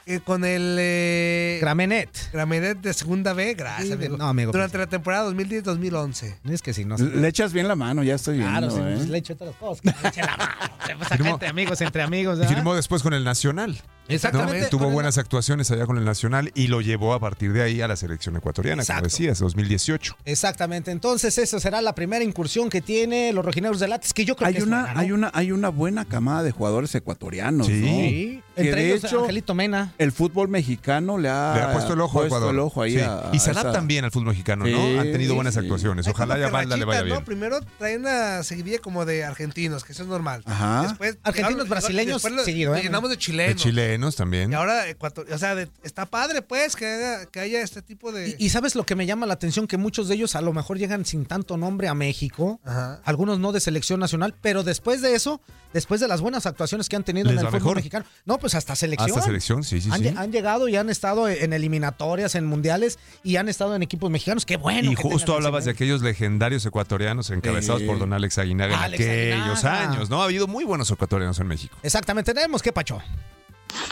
eh, 0.08 0.20
con 0.24 0.44
el 0.44 0.76
eh, 0.78 1.58
Gramenet. 1.60 2.08
Gramenet 2.32 2.78
de 2.80 2.92
segunda 2.94 3.32
B, 3.32 3.54
gracias, 3.54 3.86
Sí, 3.88 3.92
amigo. 3.92 4.16
no, 4.16 4.26
amigo, 4.28 4.52
Durante 4.52 4.78
la 4.78 4.86
temporada 4.86 5.30
2010-2011. 5.30 6.34
Es 6.50 6.62
que 6.62 6.72
si 6.74 6.84
no. 6.84 6.96
Le 6.96 7.28
echas 7.28 7.52
bien 7.52 7.68
la 7.68 7.76
mano, 7.76 8.02
ya 8.02 8.14
estoy 8.14 8.38
viendo, 8.38 8.58
Claro, 8.58 8.70
sí, 8.74 8.80
¿eh? 8.80 8.92
pues 8.96 9.08
le 9.08 9.18
echo 9.18 9.36
todas 9.36 9.54
las 9.54 9.60
cosas. 9.60 9.80
que 9.82 10.02
le 10.02 10.08
eche 10.08 10.20
la 10.22 10.36
mano. 10.36 10.52
Pues 10.98 11.10
Firmó- 11.10 11.32
entre 11.34 11.48
amigos, 11.48 11.80
entre 11.82 12.02
amigos. 12.02 12.38
¿verdad? 12.38 12.54
firmó 12.54 12.74
después 12.74 13.02
con 13.02 13.12
el 13.12 13.22
Nacional. 13.22 13.78
Exactamente. 14.08 14.62
¿no? 14.62 14.68
Tuvo 14.68 14.88
buenas 14.88 15.18
actuaciones 15.18 15.70
allá 15.70 15.84
con 15.84 15.98
el 15.98 16.04
Nacional 16.06 16.50
y 16.54 16.68
lo 16.68 16.80
llevó 16.80 17.12
a 17.12 17.20
partir 17.20 17.52
de 17.52 17.62
ahí 17.62 17.82
a 17.82 17.88
la 17.88 17.94
selección 17.96 18.34
ecuatoriana, 18.36 18.80
Exacto. 18.80 19.02
como 19.02 19.10
decías, 19.10 19.38
2018. 19.38 20.16
Exactamente. 20.24 20.90
Entonces, 20.90 21.36
esa 21.36 21.60
será 21.60 21.82
la 21.82 21.94
primera 21.94 22.24
incursión 22.24 22.70
que 22.70 22.80
tiene 22.80 23.34
los 23.34 23.44
rojineros 23.44 23.80
del 23.80 23.92
Atlas, 23.92 24.14
que 24.14 24.24
yo 24.24 24.34
creo 24.34 24.48
Hay 24.48 24.54
que 24.54 24.60
es 24.60 24.66
una, 24.66 24.80
buena, 24.80 24.94
¿no? 24.94 25.00
hay, 25.00 25.12
una, 25.12 25.30
hay 25.34 25.52
una 25.52 25.68
buena 25.68 26.04
camada 26.06 26.42
de 26.42 26.52
jugadores 26.52 26.94
ecuatorianos, 26.94 27.66
Sí. 27.66 27.72
¿no? 27.82 27.86
Sí. 27.86 28.42
Que 28.56 28.62
Entre 28.70 28.82
de 28.82 28.86
ellos, 28.92 29.04
hecho, 29.04 29.20
Angelito 29.20 29.54
Mena. 29.54 29.92
El 29.98 30.12
fútbol 30.12 30.48
mexicano 30.48 31.18
le 31.18 31.28
ha, 31.28 31.54
Le 31.54 31.62
ha 31.62 31.72
puesto 31.72 31.92
el 31.94 32.00
ojo 32.00 32.22
a 32.22 32.26
Ecuador. 32.26 32.54
el 32.54 32.60
ojo 32.60 32.82
ahí 32.82 32.92
Sí. 32.94 33.00
a- 33.00 33.30
y 33.32 33.38
se 33.38 33.50
esa- 33.50 33.60
adaptan 33.62 33.86
bien 33.88 34.04
al 34.04 34.10
fútbol 34.10 34.28
mexicano, 34.28 34.64
Sí, 34.64 34.72
¿no? 34.72 35.00
Han 35.00 35.12
tenido 35.12 35.34
buenas 35.34 35.54
sí. 35.54 35.60
actuaciones. 35.60 36.06
Ojalá 36.08 36.38
ya 36.38 36.46
a 36.46 36.50
Balda 36.50 36.76
le 36.76 36.84
vaya 36.84 37.02
bien. 37.02 37.16
¿no? 37.18 37.24
Primero 37.24 37.60
traen 37.78 38.00
una 38.02 38.42
seguidilla 38.44 38.78
como 38.78 39.04
de 39.04 39.24
argentinos, 39.24 39.84
que 39.84 39.92
eso 39.92 40.02
es 40.04 40.08
normal. 40.08 40.42
Ajá. 40.46 40.82
Después, 40.82 41.18
Argentinos, 41.22 41.60
ahora- 41.62 41.70
brasileños, 41.70 42.22
después 42.22 42.44
seguido, 42.44 42.74
¿eh? 42.76 42.82
llenamos 42.82 43.10
de 43.10 43.16
De 43.16 43.20
chilenos. 43.20 43.62
chilenos 43.62 44.16
también. 44.16 44.52
Y 44.52 44.54
ahora, 44.54 44.88
Ecuador, 44.88 45.26
o 45.32 45.38
sea, 45.38 45.54
de- 45.54 45.68
está 45.82 46.06
padre, 46.06 46.42
pues, 46.42 46.76
que 46.76 46.86
haya, 46.86 47.26
que 47.26 47.40
haya 47.40 47.60
este 47.62 47.82
tipo 47.82 48.12
de. 48.12 48.36
Y, 48.38 48.46
y 48.46 48.48
sabes 48.50 48.74
lo 48.76 48.84
que 48.86 48.94
me 48.94 49.04
llama 49.06 49.26
la 49.26 49.34
atención, 49.34 49.66
que 49.66 49.76
muchos 49.76 50.08
de 50.08 50.14
ellos 50.14 50.36
a 50.36 50.40
lo 50.40 50.52
mejor 50.52 50.78
llegan 50.78 51.04
sin 51.04 51.26
tanto 51.26 51.56
nombre 51.56 51.88
a 51.88 51.94
México, 51.94 52.60
Ajá. 52.64 53.00
algunos 53.04 53.38
no 53.40 53.52
de 53.52 53.60
selección 53.60 53.98
nacional, 54.00 54.34
pero 54.40 54.62
después 54.62 55.02
de 55.02 55.14
eso, 55.14 55.40
después 55.72 56.00
de 56.00 56.08
las 56.08 56.20
buenas 56.20 56.46
actuaciones 56.46 56.88
que 56.88 56.96
han 56.96 57.04
tenido 57.04 57.30
en 57.30 57.38
el 57.38 57.44
fútbol 57.46 57.60
mejor. 57.60 57.76
mexicano, 57.76 58.06
no, 58.24 58.38
pues 58.38 58.54
hasta 58.54 58.74
selección. 58.76 59.10
Hasta 59.10 59.22
selección, 59.22 59.64
sí, 59.64 59.80
sí, 59.80 59.90
han, 59.92 60.02
sí. 60.02 60.14
han 60.16 60.32
llegado 60.32 60.68
y 60.68 60.76
han 60.76 60.90
estado 60.90 61.28
en 61.28 61.52
eliminatorias, 61.52 62.34
en 62.34 62.46
mundiales 62.46 62.98
y 63.22 63.36
han 63.36 63.48
estado 63.48 63.74
en 63.76 63.82
equipos 63.82 64.10
mexicanos. 64.10 64.46
Qué 64.46 64.56
bueno. 64.56 64.90
y 64.92 64.94
que 64.94 65.02
justo 65.02 65.34
hablabas 65.34 65.64
de 65.64 65.70
aquellos 65.72 66.02
legendarios 66.02 66.64
ecuatorianos 66.66 67.30
encabezados 67.30 67.82
por 67.82 67.98
don 67.98 68.12
Alex 68.12 68.38
Aguinaga 68.38 68.74
en 68.74 68.80
Alex 68.82 69.04
aquellos 69.04 69.64
Aguinaga. 69.64 69.90
años, 69.92 70.10
¿no? 70.10 70.20
Ha 70.22 70.24
habido 70.24 70.46
muy 70.46 70.64
buenos 70.64 70.90
ecuatorianos 70.90 71.38
en 71.40 71.46
México. 71.46 71.76
Exactamente, 71.82 72.34
tenemos 72.34 72.62
que 72.62 72.72
pacho. 72.72 73.00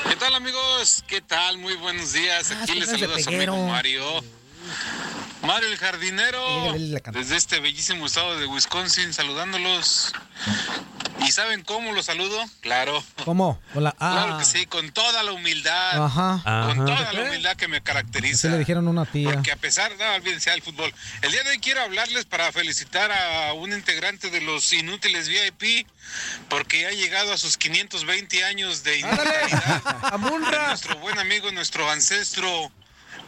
¿Qué 0.08 0.16
tal 0.16 0.34
amigos? 0.34 1.04
¿Qué 1.06 1.20
tal? 1.20 1.58
Muy 1.58 1.74
buenos 1.76 2.12
días. 2.12 2.50
Ah, 2.50 2.62
Aquí 2.62 2.72
es 2.72 2.78
les 2.78 2.88
saluda 3.00 3.18
su 3.18 3.28
amigo 3.28 3.66
Mario. 3.68 4.02
Mario 5.42 5.68
el 5.68 5.76
jardinero. 5.78 6.72
Desde 7.12 7.36
este 7.36 7.60
bellísimo 7.60 8.06
estado 8.06 8.38
de 8.38 8.46
Wisconsin, 8.46 9.12
saludándolos. 9.12 10.12
¿Y 11.26 11.32
saben 11.32 11.62
cómo 11.62 11.92
los 11.92 12.06
saludo? 12.06 12.44
Claro. 12.60 13.02
¿Cómo? 13.24 13.58
Con 13.72 13.84
la- 13.84 13.94
ah, 13.98 14.12
Claro 14.24 14.38
que 14.38 14.44
sí, 14.44 14.66
con 14.66 14.90
toda 14.92 15.22
la 15.22 15.32
humildad. 15.32 16.04
Ajá. 16.04 16.40
Con 16.44 16.82
Ajá. 16.82 16.84
toda 16.84 17.12
la 17.12 17.22
humildad 17.22 17.56
que 17.56 17.68
me 17.68 17.80
caracteriza. 17.82 18.34
Así 18.34 18.48
le 18.48 18.58
dijeron 18.58 18.86
una 18.86 19.06
tía. 19.06 19.32
Porque 19.32 19.50
a 19.52 19.56
pesar, 19.56 19.92
no, 19.98 20.14
olvídense 20.14 20.50
del 20.50 20.62
fútbol. 20.62 20.92
El 21.22 21.32
día 21.32 21.42
de 21.42 21.50
hoy 21.50 21.58
quiero 21.58 21.80
hablarles 21.82 22.26
para 22.26 22.52
felicitar 22.52 23.10
a 23.12 23.52
un 23.54 23.72
integrante 23.72 24.30
de 24.30 24.40
los 24.42 24.72
inútiles 24.72 25.28
VIP, 25.28 25.86
porque 26.48 26.86
ha 26.86 26.90
llegado 26.90 27.32
a 27.32 27.38
sus 27.38 27.56
520 27.56 28.44
años 28.44 28.82
de 28.84 28.98
inutilidad. 28.98 30.18
Nuestro 30.68 30.96
buen 30.98 31.18
amigo, 31.18 31.50
nuestro 31.52 31.90
ancestro, 31.90 32.70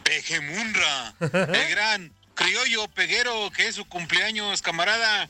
Pejemunra, 0.03 1.15
el 1.19 1.69
gran 1.69 2.13
criollo 2.35 2.87
peguero, 2.89 3.51
que 3.51 3.67
es 3.67 3.75
su 3.75 3.85
cumpleaños, 3.85 4.61
camarada. 4.61 5.29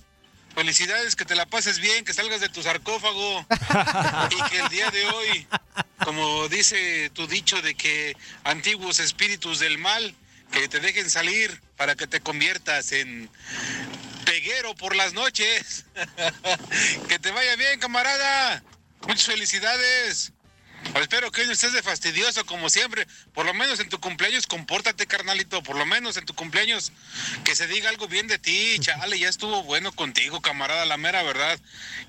Felicidades, 0.55 1.15
que 1.15 1.25
te 1.25 1.35
la 1.35 1.45
pases 1.45 1.79
bien, 1.79 2.03
que 2.03 2.13
salgas 2.13 2.41
de 2.41 2.49
tu 2.49 2.61
sarcófago 2.63 3.45
y 4.31 4.49
que 4.49 4.59
el 4.59 4.69
día 4.69 4.89
de 4.89 5.05
hoy, 5.05 5.47
como 6.03 6.47
dice 6.49 7.11
tu 7.13 7.27
dicho 7.27 7.61
de 7.61 7.75
que 7.75 8.17
antiguos 8.43 8.99
espíritus 8.99 9.59
del 9.59 9.77
mal, 9.77 10.15
que 10.51 10.67
te 10.67 10.79
dejen 10.79 11.09
salir 11.09 11.61
para 11.77 11.95
que 11.95 12.07
te 12.07 12.19
conviertas 12.19 12.91
en 12.91 13.29
peguero 14.25 14.75
por 14.75 14.95
las 14.95 15.13
noches. 15.13 15.85
que 17.07 17.19
te 17.19 17.31
vaya 17.31 17.55
bien, 17.55 17.79
camarada. 17.79 18.63
Muchas 19.07 19.25
felicidades. 19.25 20.33
Espero 20.95 21.31
que 21.31 21.41
hoy 21.41 21.47
no 21.47 21.53
estés 21.53 21.73
de 21.73 21.81
fastidioso 21.83 22.45
como 22.45 22.69
siempre. 22.69 23.07
Por 23.33 23.45
lo 23.45 23.53
menos 23.53 23.79
en 23.79 23.89
tu 23.89 23.99
cumpleaños 23.99 24.47
compórtate, 24.47 25.07
carnalito. 25.07 25.61
Por 25.63 25.75
lo 25.77 25.85
menos 25.85 26.17
en 26.17 26.25
tu 26.25 26.33
cumpleaños 26.33 26.91
que 27.43 27.55
se 27.55 27.67
diga 27.67 27.89
algo 27.89 28.07
bien 28.07 28.27
de 28.27 28.39
ti. 28.39 28.77
Chale, 28.79 29.17
ya 29.19 29.29
estuvo 29.29 29.63
bueno 29.63 29.91
contigo, 29.91 30.41
camarada, 30.41 30.85
la 30.85 30.97
mera 30.97 31.21
verdad. 31.23 31.59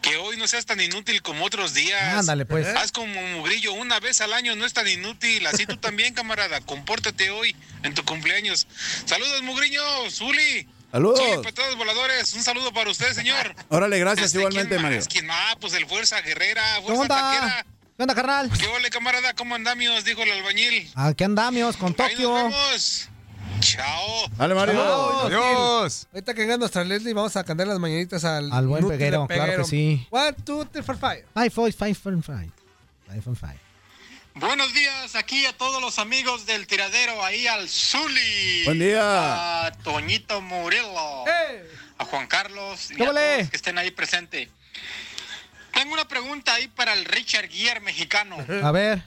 Que 0.03 0.17
hoy 0.17 0.37
no 0.37 0.49
seas 0.49 0.67
tan 0.67 0.81
inútil 0.81 1.23
como 1.23 1.45
otros 1.45 1.75
días. 1.75 2.15
Ándale, 2.15 2.47
pues. 2.47 2.67
Haz 2.69 2.93
como 2.93 3.21
Mugrillo, 3.29 3.73
una 3.75 4.01
vez 4.01 4.21
al 4.21 4.33
año 4.33 4.57
no 4.57 4.65
es 4.65 4.73
tan 4.73 4.89
inútil. 4.89 5.47
Así 5.47 5.67
tú 5.67 5.77
también, 5.77 6.15
camarada. 6.15 6.61
Compórtate 6.61 7.31
hoy 7.31 7.55
en 7.83 7.95
tu 7.95 8.05
cumpleaños. 8.05 8.67
Saludos, 9.05 9.43
Mugriño, 9.43 9.83
Zuli. 10.11 10.67
Saludos. 10.91 11.21
Zuli, 11.21 11.43
patadas 11.43 11.77
voladores. 11.77 12.33
Un 12.35 12.43
saludo 12.43 12.73
para 12.73 12.91
usted, 12.91 13.13
señor. 13.15 13.55
Órale, 13.69 13.99
gracias 13.99 14.27
Este, 14.29 14.39
igualmente, 14.39 14.71
¿quién 14.71 14.83
Mario. 14.83 14.99
más? 14.99 15.09
¿Quién 15.09 15.27
más? 15.27 15.57
Pues 15.61 15.75
el 15.75 15.87
Fuerza 15.87 16.21
Guerrera, 16.23 16.63
¿Qué 16.77 16.83
Fuerza? 16.95 17.09
Taquera. 17.09 17.67
¿Qué 18.01 18.05
onda, 18.05 18.15
carnal? 18.15 18.51
¿Qué 18.59 18.67
ole, 18.67 18.89
camarada? 18.89 19.35
¿Cómo 19.35 19.55
andamios? 19.55 20.07
Dijo 20.07 20.23
el 20.23 20.33
albañil. 20.33 20.91
Aquí 20.95 21.23
andamos 21.23 21.77
con 21.77 21.89
Ahí 21.89 21.97
nos 21.99 22.11
Tokio. 22.13 22.33
vemos. 22.35 23.09
Chao. 23.61 24.27
Dale, 24.39 24.55
Mario. 24.55 24.75
Saludos, 24.75 25.25
Adiós. 25.27 26.09
Ahorita 26.11 26.33
que 26.33 26.41
venga 26.41 26.57
nuestra 26.57 26.83
Leslie, 26.83 27.13
vamos 27.13 27.37
a 27.37 27.45
cantar 27.45 27.67
las 27.67 27.79
mañanitas 27.79 28.25
al, 28.25 28.51
Al 28.55 28.67
buen 28.69 28.85
de 28.85 28.89
peguero, 28.97 29.27
claro 29.27 29.59
que 29.59 29.65
sí. 29.69 30.07
One, 30.09 30.33
two, 30.47 30.65
three, 30.65 30.83
four, 30.83 30.97
five. 30.97 31.27
Five, 31.35 31.51
five, 31.51 31.73
five, 31.73 31.95
five, 31.95 32.23
five. 32.23 32.51
Five, 33.07 33.21
five, 33.21 33.37
five. 33.37 33.59
Buenos 34.33 34.73
días 34.73 35.15
aquí 35.15 35.45
a 35.45 35.53
todos 35.53 35.83
los 35.83 35.99
amigos 35.99 36.47
del 36.47 36.67
tiradero, 36.67 37.23
ahí 37.23 37.47
al 37.49 37.69
Zuli. 37.69 38.65
Buen 38.65 38.79
día. 38.79 39.67
A 39.67 39.73
Toñito 39.73 40.41
Murillo. 40.41 41.27
A 41.99 42.05
Juan 42.07 42.27
Carlos 42.29 42.93
y 42.93 42.95
¿Qué 42.95 43.03
a 43.03 43.09
vale? 43.09 43.37
todos 43.37 43.51
que 43.51 43.57
estén 43.57 43.77
ahí 43.77 43.91
presentes. 43.91 44.49
Tengo 45.73 45.95
una 45.95 46.07
pregunta 46.07 46.55
ahí 46.55 46.69
para 46.69 46.93
el 46.95 47.05
Richard 47.05 47.49
Guiar 47.49 47.81
mexicano. 47.81 48.37
A 48.63 48.71
ver. 48.71 49.03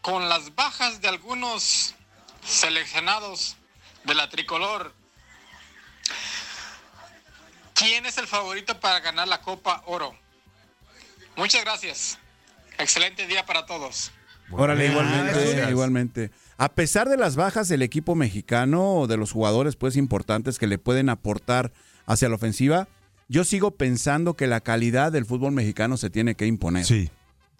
Con 0.00 0.28
las 0.28 0.54
bajas 0.54 1.00
de 1.00 1.08
algunos 1.08 1.94
seleccionados 2.44 3.56
de 4.04 4.14
la 4.14 4.28
tricolor, 4.28 4.94
¿quién 7.74 8.06
es 8.06 8.18
el 8.18 8.26
favorito 8.26 8.78
para 8.78 9.00
ganar 9.00 9.26
la 9.28 9.40
Copa 9.40 9.82
Oro? 9.86 10.16
Muchas 11.36 11.64
gracias. 11.64 12.18
Excelente 12.78 13.26
día 13.26 13.44
para 13.44 13.66
todos. 13.66 14.12
Órale, 14.50 14.86
igualmente, 14.86 15.70
igualmente. 15.70 16.30
A 16.56 16.70
pesar 16.70 17.08
de 17.08 17.16
las 17.16 17.36
bajas 17.36 17.68
del 17.68 17.82
equipo 17.82 18.14
mexicano 18.14 18.94
o 18.94 19.06
de 19.06 19.16
los 19.16 19.32
jugadores 19.32 19.76
pues 19.76 19.96
importantes 19.96 20.58
que 20.58 20.66
le 20.66 20.78
pueden 20.78 21.08
aportar 21.08 21.72
hacia 22.06 22.28
la 22.28 22.36
ofensiva, 22.36 22.88
yo 23.28 23.44
sigo 23.44 23.72
pensando 23.72 24.34
que 24.34 24.46
la 24.46 24.60
calidad 24.60 25.12
del 25.12 25.24
fútbol 25.26 25.52
mexicano 25.52 25.96
se 25.96 26.10
tiene 26.10 26.34
que 26.34 26.46
imponer. 26.46 26.84
Sí. 26.84 27.10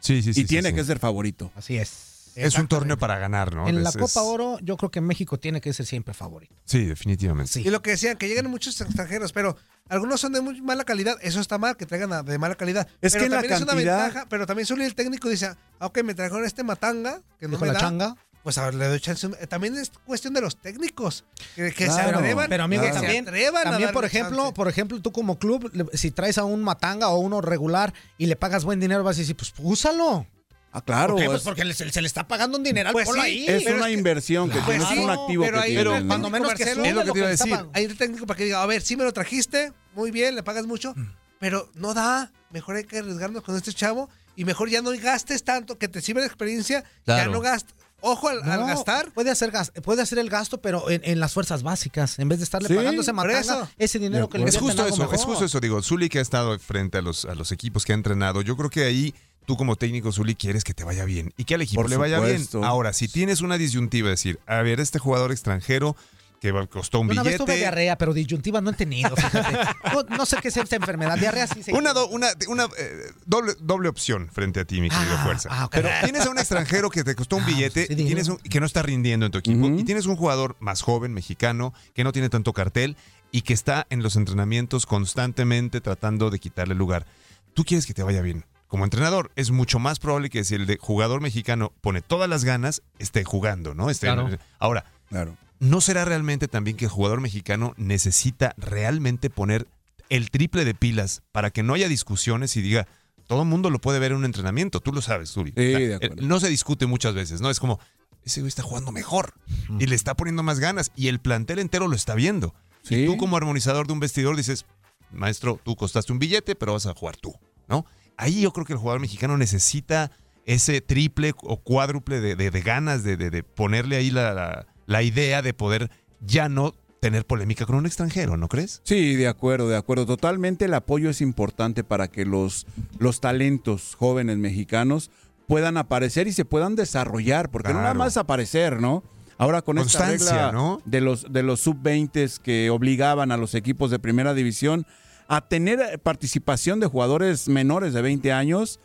Sí, 0.01 0.23
sí, 0.23 0.35
sí. 0.35 0.41
y 0.41 0.43
sí, 0.43 0.45
tiene 0.45 0.71
sí. 0.71 0.75
que 0.77 0.85
ser 0.85 0.99
favorito. 0.99 1.51
Así 1.57 1.77
es. 1.79 2.13
Es 2.37 2.57
un 2.59 2.69
torneo 2.69 2.99
para 2.99 3.19
ganar, 3.19 3.55
¿no? 3.55 3.67
En 3.67 3.83
la 3.83 3.89
Es- 3.89 3.97
Copa 3.97 4.05
es- 4.21 4.27
Oro, 4.27 4.59
yo 4.61 4.77
creo 4.77 4.91
que 4.91 5.01
México 5.01 5.39
tiene 5.39 5.63
que 5.63 5.73
ser 5.73 5.87
siempre 5.87 6.13
favorito. 6.13 6.55
Sí, 6.67 6.85
definitivamente. 6.85 7.61
Y 7.63 7.71
lo 7.71 7.81
que 7.81 7.93
decían, 7.93 8.19
que 8.19 8.29
llegan 8.29 8.51
muchos 8.51 8.79
extranjeros, 8.79 9.33
pero 9.33 9.57
algunos 9.89 10.21
son 10.21 10.35
de 10.35 10.43
muy 10.43 10.61
mala 10.61 10.85
calidad. 10.85 11.17
Eso 11.23 11.41
está 11.41 11.57
mal, 11.57 11.79
que 11.79 11.87
traigan 11.87 12.27
de 12.27 12.37
mala 12.39 12.55
calidad. 12.55 12.87
Es 13.01 13.15
pero 13.15 13.25
que 13.25 13.31
la 13.31 13.37
también 13.37 13.55
es 13.55 13.63
una 13.63 13.73
ventaja, 13.75 14.27
pero 14.29 14.47
también 14.47 14.67
solo 14.67 14.85
el 14.85 14.95
técnico 14.95 15.31
dice, 15.31 15.47
ah, 15.47 15.87
ok, 15.87 16.03
me 16.05 16.15
trajeron 16.15 16.45
este 16.45 16.63
matanga, 16.63 17.23
que 17.41 17.47
no 17.47 17.53
Dijo 17.53 17.63
me 17.63 17.69
la 17.69 17.73
da. 17.73 17.81
changa. 17.81 18.17
Pues 18.47 18.59
a 18.59 18.67
ver, 18.67 18.75
le 18.75 18.87
doy 18.87 19.01
chance. 19.01 19.27
Eh, 19.41 19.47
También 19.49 19.75
es 19.77 19.91
cuestión 20.05 20.33
de 20.33 20.41
los 20.41 20.57
técnicos. 20.57 21.25
Que, 21.57 21.73
que 21.73 21.87
se 21.87 21.91
Claro, 21.93 22.19
atrevan. 22.21 22.49
Pero 22.49 22.63
amigo, 22.63 22.85
se 22.85 22.91
también, 22.93 23.27
atrevan 23.27 23.67
a 23.67 23.71
también 23.73 23.91
por 23.91 24.05
ejemplo, 24.05 24.37
chance. 24.37 24.53
por 24.55 24.69
ejemplo, 24.69 25.03
tú 25.03 25.11
como 25.11 25.37
club, 25.41 25.91
si 25.95 26.13
traes 26.13 26.39
a 26.39 26.45
un 26.45 26.63
matanga 26.63 27.09
o 27.09 27.19
uno 27.19 27.41
regular 27.41 27.93
y 28.19 28.27
le 28.27 28.37
pagas 28.37 28.63
buen 28.65 28.79
dinero, 28.79 29.03
vas 29.03 29.17
a 29.17 29.21
decir, 29.21 29.37
pues 29.37 29.53
úsalo. 29.59 30.29
Ah, 30.71 30.81
claro. 30.81 31.15
¿Por 31.15 31.23
qué? 31.23 31.27
Pues 31.27 31.39
es- 31.39 31.45
porque 31.45 31.65
le- 31.65 31.75
se, 31.75 31.91
se 31.91 32.01
le 32.01 32.07
está 32.07 32.29
pagando 32.29 32.57
un 32.57 32.63
dineral, 32.63 32.93
Pues 32.93 33.09
sí, 33.13 33.19
ahí. 33.19 33.47
es 33.49 33.65
pero 33.65 33.79
una 33.79 33.87
es 33.87 33.93
que- 33.93 33.99
inversión 33.99 34.49
que 34.49 34.61
Pues 34.61 34.79
tienes, 34.87 35.05
un 35.05 35.11
activo 35.11 35.43
pero 35.45 35.61
que 35.63 35.67
tienes. 35.69 36.03
¿no? 36.03 36.07
cuando 36.07 36.31
menos 36.31 36.55
que 36.55 36.73
sube 36.73 36.89
es 36.89 36.95
lo 36.95 37.03
que 37.05 37.11
te 37.13 37.19
iba 37.19 37.27
a 37.27 37.31
decir. 37.31 37.59
Ahí 37.73 37.85
el 37.85 37.97
técnico 37.99 38.27
para 38.27 38.39
que 38.39 38.45
diga, 38.45 38.63
a 38.63 38.67
ver, 38.67 38.81
sí 38.81 38.97
me 38.97 39.03
lo 39.03 39.13
trajiste, 39.13 39.73
muy 39.95 40.13
bien, 40.13 40.37
le 40.37 40.45
pagas 40.45 40.67
mucho, 40.67 40.95
pero 41.41 41.69
no 41.75 41.95
da. 41.95 42.31
Mejor 42.53 42.77
hay 42.77 42.85
que 42.85 42.99
arriesgarnos 42.99 43.43
con 43.43 43.57
este 43.57 43.73
chavo 43.73 44.09
y 44.37 44.45
mejor 44.45 44.69
ya 44.69 44.83
no 44.83 44.91
gastes 45.01 45.43
tanto, 45.43 45.79
que 45.79 45.89
te 45.89 46.01
sirve 46.01 46.21
de 46.21 46.27
experiencia, 46.29 46.83
ya 47.07 47.15
Claro. 47.17 47.33
no 47.33 47.41
gastes. 47.41 47.75
Ojo 48.07 48.29
al, 48.29 48.41
gastar. 48.43 49.11
Puede 49.13 49.31
hacer, 49.31 49.51
gas- 49.51 49.73
puede 49.83 50.01
hacer 50.03 50.19
el 50.19 50.31
gasto, 50.31 50.61
pero 50.61 50.89
en, 50.91 51.01
en 51.05 51.19
las 51.21 51.33
fuerzas 51.33 51.63
básicas. 51.63 52.19
En 52.19 52.29
vez 52.29 52.39
de 52.39 52.45
estarle 52.45 52.69
Sí, 52.69 52.75
pagando 52.75 53.03
ese 53.03 53.13
matanga, 53.13 53.69
ese 53.79 53.99
dinero 53.99 54.29
que 54.29 54.39
le 54.39 54.45
Es 54.45 54.57
justo 54.59 54.87
eso, 54.87 55.13
es 55.13 55.25
justo 55.25 55.45
eso, 55.45 55.61
digo, 55.61 55.83
Zuli 55.83 56.09
que 56.09 56.19
ha 56.19 56.23
estado 56.23 56.59
frente 56.59 56.99
a 56.99 57.03
los, 57.03 57.25
a 57.25 57.35
los 57.35 57.53
equipos 57.53 57.85
que 57.85 57.93
ha 57.93 57.97
entrenado, 57.97 58.43
yo 58.43 58.57
creo 58.57 58.71
que 58.71 58.85
ahí 58.85 59.15
tú 59.45 59.57
como 59.57 59.77
técnico, 59.77 60.11
Zuli, 60.13 60.35
quieres 60.35 60.65
que 60.65 60.75
te 60.75 60.83
vaya 60.85 61.05
bien 61.05 61.33
y 61.37 61.45
que 61.45 61.55
al 61.55 61.63
equipo 61.63 61.83
Por 61.83 61.91
le 61.91 61.97
vaya 61.97 62.19
bien. 62.21 62.47
Ahora, 62.65 62.93
si 62.93 63.07
tienes 63.09 63.41
una 63.43 63.59
disyuntiva, 63.59 64.09
es 64.09 64.19
decir, 64.21 64.41
a 64.47 64.63
ver, 64.63 64.81
este 64.81 64.99
jugador 64.99 65.31
extranjero 65.33 65.97
que 66.41 66.53
costó 66.69 67.01
un 67.01 67.11
Una 67.11 67.23
vez 67.23 67.37
tuve 67.37 67.47
billete... 67.47 67.61
diarrea, 67.61 67.97
pero 67.99 68.13
disyuntiva 68.13 68.61
no 68.61 68.71
he 68.71 68.75
tenido, 68.75 69.15
fíjate. 69.17 69.59
No, 69.93 70.17
no 70.17 70.27
sé 70.27 70.37
qué 70.43 70.49
es 70.49 70.57
esta 70.57 70.77
enfermedad. 70.77 71.19
Diarrea 71.19 71.47
sí 71.47 71.63
se 71.63 71.73
Una, 71.73 71.93
do- 71.93 72.09
una, 72.09 72.29
una 72.49 72.65
eh, 72.79 73.11
doble, 73.25 73.55
doble 73.61 73.89
opción 73.89 74.29
frente 74.33 74.61
a 74.61 74.65
ti, 74.65 74.81
mi 74.81 74.89
querido 74.91 75.17
Fuerza. 75.19 75.49
ah, 75.53 75.65
ok. 75.67 75.73
Pero 75.73 75.89
tienes 76.05 76.27
a 76.27 76.31
un 76.31 76.39
extranjero 76.39 76.91
que 76.91 77.05
te 77.05 77.15
costó 77.15 77.37
un 77.37 77.47
billete 77.47 77.87
y 77.89 77.97
tienes 77.97 78.29
un- 78.29 78.37
que 78.39 78.61
no 78.61 78.67
está 78.67 78.83
rindiendo 78.83 79.27
en 79.27 79.33
tu 79.33 79.39
equipo. 79.39 79.67
Y 79.69 79.85
tienes 79.85 80.07
un 80.07 80.17
jugador 80.17 80.57
más 80.61 80.83
joven, 80.83 81.13
mexicano, 81.15 81.73
que 81.95 82.05
no 82.05 82.13
tiene 82.13 82.29
tanto 82.29 82.53
cartel 82.53 82.97
y 83.33 83.43
que 83.43 83.55
está 83.55 83.87
en 83.91 84.03
los 84.03 84.17
entrenamientos 84.17 84.87
constantemente 84.87 85.81
tratando 85.81 86.31
de 86.31 86.39
quitarle 86.39 86.75
lugar. 86.75 87.07
Tú 87.55 87.65
quieres 87.65 87.87
que 87.87 87.95
te 87.95 88.03
vaya 88.03 88.21
bien. 88.21 88.45
Como 88.69 88.85
entrenador, 88.85 89.31
es 89.37 89.53
mucho 89.53 89.79
más 89.79 89.99
probable 90.01 90.29
que 90.29 90.43
si 90.45 90.57
el 90.57 90.67
de 90.67 90.77
jugador 90.77 91.21
mexicano 91.21 91.73
pone 91.81 92.03
todas 92.03 92.29
las 92.29 92.45
ganas, 92.45 92.83
esté 92.99 93.23
jugando, 93.25 93.75
¿no? 93.75 93.89
Esté 93.91 94.09
Claro. 94.09 94.29
Ahora, 94.59 94.85
Claro. 95.09 95.37
¿no 95.59 95.81
será 95.81 96.05
realmente 96.05 96.49
también 96.49 96.77
que 96.77 96.85
el 96.85 96.91
jugador 96.91 97.21
mexicano 97.21 97.73
necesita 97.79 98.55
realmente 98.59 99.31
poner 99.31 99.67
el 100.11 100.31
triple 100.31 100.65
de 100.65 100.75
pilas 100.75 101.23
para 101.33 101.51
que 101.51 101.63
no 101.63 101.75
haya 101.75 101.89
discusiones 101.89 102.57
y 102.57 102.61
diga, 102.63 102.87
todo 103.27 103.43
el 103.43 103.49
mundo 103.49 103.71
lo 103.71 103.81
puede 103.81 103.99
ver 103.99 104.13
en 104.13 104.19
un 104.19 104.25
entrenamiento, 104.27 104.81
tú 104.81 104.93
lo 104.93 105.01
sabes, 105.03 105.33
Zuri. 105.33 105.53
Sí, 105.57 105.75
O 105.75 105.79
sea, 105.79 105.99
de 105.99 106.07
eh, 106.07 106.11
no 106.21 106.39
se 106.41 106.49
discute 106.49 106.87
muchas 106.87 107.15
veces, 107.15 107.41
¿no? 107.41 107.51
Es 107.51 107.59
como, 107.59 107.81
ese 108.25 108.41
güey 108.41 108.49
está 108.49 108.63
jugando 108.63 108.93
mejor 108.93 109.33
y 109.81 109.87
le 109.87 109.95
está 109.95 110.15
poniendo 110.15 110.43
más 110.43 110.61
ganas 110.61 110.93
y 110.95 111.09
el 111.09 111.21
plantel 111.21 111.59
entero 111.59 111.89
lo 111.89 111.97
está 111.97 112.15
viendo. 112.15 112.55
Sí. 112.83 112.97
Y 112.97 113.07
tú 113.07 113.17
como 113.17 113.37
armonizador 113.37 113.87
de 113.87 113.95
un 113.95 114.01
vestidor 114.01 114.37
dices, 114.37 114.67
maestro, 115.11 115.59
tú 115.65 115.75
costaste 115.77 116.13
un 116.13 116.19
billete, 116.19 116.55
pero 116.55 116.73
vas 116.75 116.87
a 116.87 116.95
jugar 116.95 117.17
tú, 117.17 117.35
¿no? 117.69 117.87
Ahí 118.17 118.43
yo 118.43 118.53
creo 118.53 118.65
que 118.67 118.75
el 118.75 118.79
jugador 118.79 119.01
mexicano 119.01 119.37
necesita 119.39 120.11
ese 120.45 120.81
triple 120.81 121.33
o 121.43 121.57
cuádruple 121.57 122.21
de, 122.21 122.37
de- 122.37 122.51
de 122.51 122.61
ganas 122.61 123.03
de, 123.03 123.17
de- 123.17 123.31
de 123.31 123.43
ponerle 123.43 123.97
ahí 123.97 124.11
la, 124.11 124.33
la- 124.35 124.67
la 124.87 125.03
idea 125.03 125.43
de 125.43 125.53
poder 125.55 125.91
ya 126.21 126.49
no 126.49 126.75
tener 127.01 127.27
polémica 127.27 127.67
con 127.67 127.77
un 127.77 127.87
extranjero, 127.87 128.37
¿no 128.37 128.49
crees? 128.49 128.81
Sí, 128.85 129.15
de 129.15 129.29
acuerdo, 129.29 129.69
de 129.69 129.77
acuerdo. 129.77 130.07
Totalmente 130.07 130.65
el 130.65 130.75
apoyo 130.75 131.11
es 131.11 131.21
importante 131.21 131.85
para 131.85 132.09
que 132.09 132.25
los, 132.25 132.67
los 132.99 133.21
talentos 133.21 133.95
jóvenes 133.97 134.39
mexicanos 134.39 135.11
puedan 135.47 135.77
aparecer 135.77 136.27
y 136.27 136.33
se 136.33 136.45
puedan 136.45 136.75
desarrollar, 136.75 137.51
porque 137.51 137.73
no 137.73 137.81
nada 137.83 137.95
más 137.95 138.17
aparecer, 138.17 138.81
¿no? 138.81 139.05
Ahora 139.39 139.61
con 139.63 139.79
esta 139.79 140.07
regla 140.09 140.51
¿no? 140.51 140.81
de 140.87 141.01
los, 141.03 141.31
de 141.31 141.43
los 141.43 141.61
sub-20 141.61 142.39
que 142.39 142.71
obligaban 142.71 143.31
a 143.31 143.37
los 143.37 143.55
equipos 143.55 143.91
de 143.91 143.99
primera 143.99 144.33
división 144.33 144.87
a 145.29 145.47
tener 145.47 146.01
participación 146.01 146.81
de 146.81 146.87
jugadores 146.87 147.47
menores 147.47 147.93
de 147.93 148.01
20 148.01 148.33
años, 148.33 148.81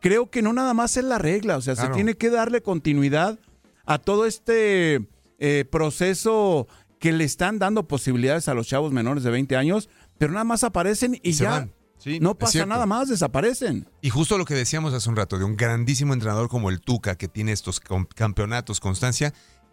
creo 0.00 0.30
que 0.30 0.42
no 0.42 0.52
nada 0.52 0.74
más 0.74 0.96
es 0.98 1.04
la 1.04 1.18
regla, 1.18 1.56
o 1.56 1.62
sea, 1.62 1.74
Claro. 1.74 1.88
se 1.88 1.94
tiene 1.94 2.14
que 2.14 2.28
darle 2.28 2.60
continuidad 2.60 3.38
a 3.86 3.98
todo 3.98 4.26
este 4.26 5.00
eh, 5.38 5.64
proceso 5.70 6.66
que 6.98 7.12
le 7.12 7.24
están 7.24 7.58
dando 7.58 7.86
posibilidades 7.86 8.48
a 8.48 8.54
los 8.54 8.66
chavos 8.66 8.92
menores 8.92 9.22
de 9.22 9.30
20 9.30 9.56
años, 9.56 9.88
pero 10.18 10.32
nada 10.32 10.44
más 10.44 10.64
aparecen 10.64 11.20
y, 11.22 11.34
se 11.34 11.44
ya 11.44 11.50
van. 11.50 11.72
Sí, 11.98 12.20
no 12.20 12.36
pasa 12.36 12.66
nada 12.66 12.86
más, 12.86 13.08
desaparecen. 13.08 13.88
Y 14.00 14.10
justo 14.10 14.38
lo 14.38 14.44
que 14.44 14.54
decíamos 14.54 14.92
hace 14.94 15.08
un 15.08 15.16
rato, 15.16 15.38
de 15.38 15.44
un 15.44 15.56
grandísimo 15.56 16.12
entrenador 16.12 16.48
como 16.48 16.70
el 16.70 16.80
Tuca, 16.80 17.16
que 17.16 17.26
tiene 17.26 17.52
estos 17.52 17.80
campeonatos, 18.14 18.80
constancia, 18.80 19.32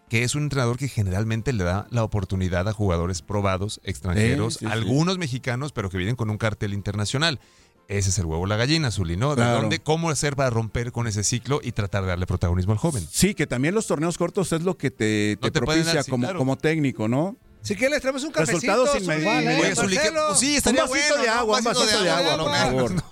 que 0.09 0.23
es 0.23 0.35
un 0.35 0.43
entrenador 0.43 0.77
que 0.77 0.87
generalmente 0.87 1.53
le 1.53 1.63
da 1.63 1.87
la 1.89 2.03
oportunidad 2.03 2.67
a 2.67 2.73
jugadores 2.73 3.21
probados, 3.21 3.81
extranjeros, 3.83 4.55
sí, 4.55 4.59
sí. 4.59 4.65
algunos 4.71 5.17
mexicanos, 5.17 5.71
pero 5.71 5.89
que 5.89 5.97
vienen 5.97 6.15
con 6.15 6.29
un 6.29 6.37
cartel 6.37 6.73
internacional. 6.73 7.39
Ese 7.87 8.09
es 8.09 8.17
el 8.19 8.25
huevo 8.25 8.45
la 8.45 8.55
gallina, 8.55 8.91
Zuli, 8.91 9.17
¿no? 9.17 9.31
¿De 9.31 9.35
Claro. 9.35 9.61
dónde, 9.61 9.79
cómo 9.79 10.09
hacer 10.09 10.35
para 10.35 10.49
romper 10.49 10.91
con 10.91 11.05
ese 11.07 11.23
ciclo 11.23 11.59
y 11.63 11.73
tratar 11.73 12.03
de 12.03 12.09
darle 12.09 12.25
protagonismo 12.25 12.71
al 12.73 12.79
joven? 12.79 13.05
Sí, 13.11 13.35
que 13.35 13.45
también 13.45 13.75
los 13.75 13.87
torneos 13.87 14.17
cortos 14.17 14.51
es 14.53 14.61
lo 14.61 14.77
que 14.77 14.89
te, 14.89 15.37
No 15.41 15.51
te 15.51 15.59
propicia 15.59 15.93
dar, 15.95 16.03
sí, 16.03 16.11
como, 16.11 16.23
claro. 16.25 16.39
como 16.39 16.57
técnico, 16.57 17.07
¿no? 17.07 17.35
Si 17.63 17.77
quieres, 17.77 18.01
traemos 18.01 18.23
un 18.23 18.31
cafecito. 18.31 18.59
Resultados 18.59 19.01
inmediatos. 19.01 19.77
Marcelo. 19.77 20.27
pues 20.27 20.39
sí, 20.39 20.57
estaría 20.57 20.83
un 20.83 20.89
vasito 20.89 21.07
bueno, 21.15 21.23
de 21.23 21.29
agua, 21.29 21.57
un 21.59 21.63
vasito 21.63 22.03
de 22.03 22.09
agua, 22.09 22.37
por 22.37 22.57
favor. 22.57 23.03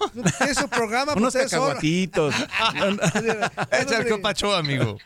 Es 0.49 0.58
su 0.58 0.68
programa, 0.68 1.14
Unos 1.14 1.34
cacahuatitos. 1.34 2.36
Echa 3.72 3.97
el 3.97 4.10
copacho, 4.10 4.54
amigo. 4.54 4.97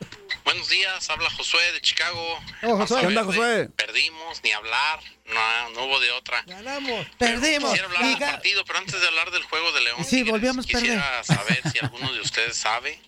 Buenos 0.44 0.68
días, 0.70 1.10
habla 1.12 1.30
Josué 1.30 1.62
de 1.74 1.82
Chicago. 1.82 2.40
Oh, 2.64 2.78
Josué. 2.78 3.02
¿Qué 3.02 3.08
onda, 3.08 3.24
Josué? 3.24 3.70
Perdimos, 3.76 4.42
ni 4.44 4.52
hablar, 4.52 5.00
no, 5.28 5.70
no 5.76 5.86
hubo 5.86 6.00
de 6.00 6.12
otra. 6.12 6.44
Ganamos. 6.48 7.06
Perdimos. 7.20 7.70
Quisiera 7.70 7.88
hablar 7.88 8.04
del 8.04 8.18
partido, 8.18 8.66
pero 8.66 8.80
antes 8.80 9.00
de 9.00 9.08
hablar 9.08 9.30
del 9.30 9.44
juego 9.44 9.72
de 9.74 9.82
León, 9.82 10.04
Sí, 10.06 10.24
volvíamos 10.24 10.66
a 10.66 10.68
quisiera 10.68 11.24
saber 11.24 11.62
si 11.72 11.80
alguno 11.80 12.12
de 12.12 12.22
ustedes 12.22 12.58
sabe 12.58 13.00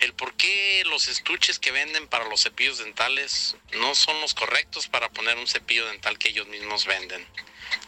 el 0.00 0.12
por 0.14 0.34
qué 0.34 0.82
los 0.86 1.08
estuches 1.08 1.58
que 1.58 1.70
venden 1.70 2.08
para 2.08 2.28
los 2.28 2.42
cepillos 2.42 2.78
dentales 2.78 3.56
no 3.78 3.94
son 3.94 4.20
los 4.20 4.34
correctos 4.34 4.88
para 4.88 5.08
poner 5.10 5.36
un 5.38 5.46
cepillo 5.46 5.86
dental 5.86 6.18
que 6.18 6.28
ellos 6.30 6.46
mismos 6.48 6.86
venden. 6.86 7.24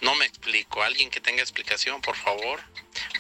No 0.01 0.15
me 0.15 0.25
explico. 0.25 0.83
¿Alguien 0.83 1.11
que 1.11 1.21
tenga 1.21 1.43
explicación, 1.43 2.01
por 2.01 2.17
favor? 2.17 2.61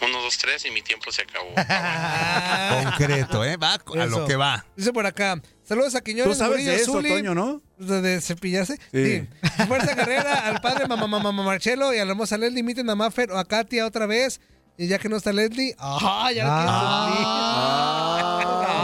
Uno, 0.01 0.23
dos, 0.23 0.39
tres 0.39 0.65
y 0.65 0.71
mi 0.71 0.83
tiempo 0.83 1.11
se 1.13 1.23
acabó. 1.23 1.55
Concreto, 2.85 3.45
¿eh? 3.45 3.57
Va 3.57 3.75
a 3.75 3.81
lo 3.95 4.05
Eso. 4.05 4.27
que 4.27 4.37
va. 4.37 4.65
Dice 4.77 4.93
por 4.93 5.07
acá. 5.07 5.41
Saludos 5.65 5.95
a 5.95 6.03
Quiñones. 6.03 6.33
Tú 6.33 6.39
sabes 6.39 6.59
Murillo, 6.59 6.73
de 6.73 6.77
eso, 6.77 6.93
Zuli, 6.93 7.09
Toño, 7.09 7.35
¿no? 7.35 7.63
De, 7.79 8.03
de 8.03 8.21
cepillarse. 8.21 8.79
Sí. 8.93 9.21
Sí. 9.21 9.67
Fuerza 9.67 9.97
Carrera, 9.97 10.47
al 10.47 10.61
padre 10.61 10.87
mamá, 10.87 11.07
mamá, 11.07 11.33
mamá 11.33 11.43
Marcelo 11.43 11.95
y 11.95 11.99
a 11.99 12.05
la 12.05 12.13
hermosa 12.13 12.37
Leslie. 12.37 12.61
Imiten 12.61 12.89
a 12.91 12.95
Maffer 12.95 13.31
o 13.33 13.39
a 13.39 13.47
Katia 13.47 13.87
otra 13.87 14.07
vez. 14.07 14.41
Y 14.77 14.89
ya 14.89 14.99
que 14.99 15.09
no 15.09 15.17
está 15.17 15.33
Leslie. 15.33 15.75
¡Ah! 15.79 16.31
Ya 16.35 16.45
la 16.45 16.65
Ah, 16.67 18.37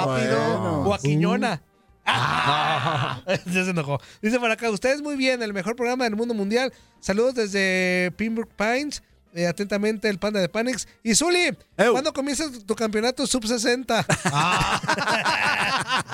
quiero 0.06 0.14
suplir. 0.14 0.30
Rápido. 0.30 0.82
O 0.88 0.94
a 0.94 0.98
Quiñona. 0.98 1.62
Ah. 2.06 3.20
ya 3.46 3.64
se 3.64 3.70
enojó. 3.70 4.00
Dice 4.22 4.38
por 4.38 4.50
acá, 4.50 4.70
ustedes 4.70 5.02
muy 5.02 5.16
bien, 5.16 5.42
el 5.42 5.52
mejor 5.52 5.76
programa 5.76 6.04
del 6.04 6.16
mundo 6.16 6.34
mundial. 6.34 6.72
Saludos 7.00 7.34
desde 7.34 8.12
Pembroke 8.16 8.52
Pines. 8.56 9.02
Eh, 9.32 9.46
atentamente 9.46 10.08
el 10.08 10.18
panda 10.18 10.40
de 10.40 10.48
Panix. 10.48 10.88
Y 11.04 11.14
Zuli, 11.14 11.56
Ew. 11.76 11.92
¿cuándo 11.92 12.12
comienza 12.12 12.46
tu 12.66 12.74
campeonato 12.74 13.24
sub 13.28 13.46
60? 13.46 14.04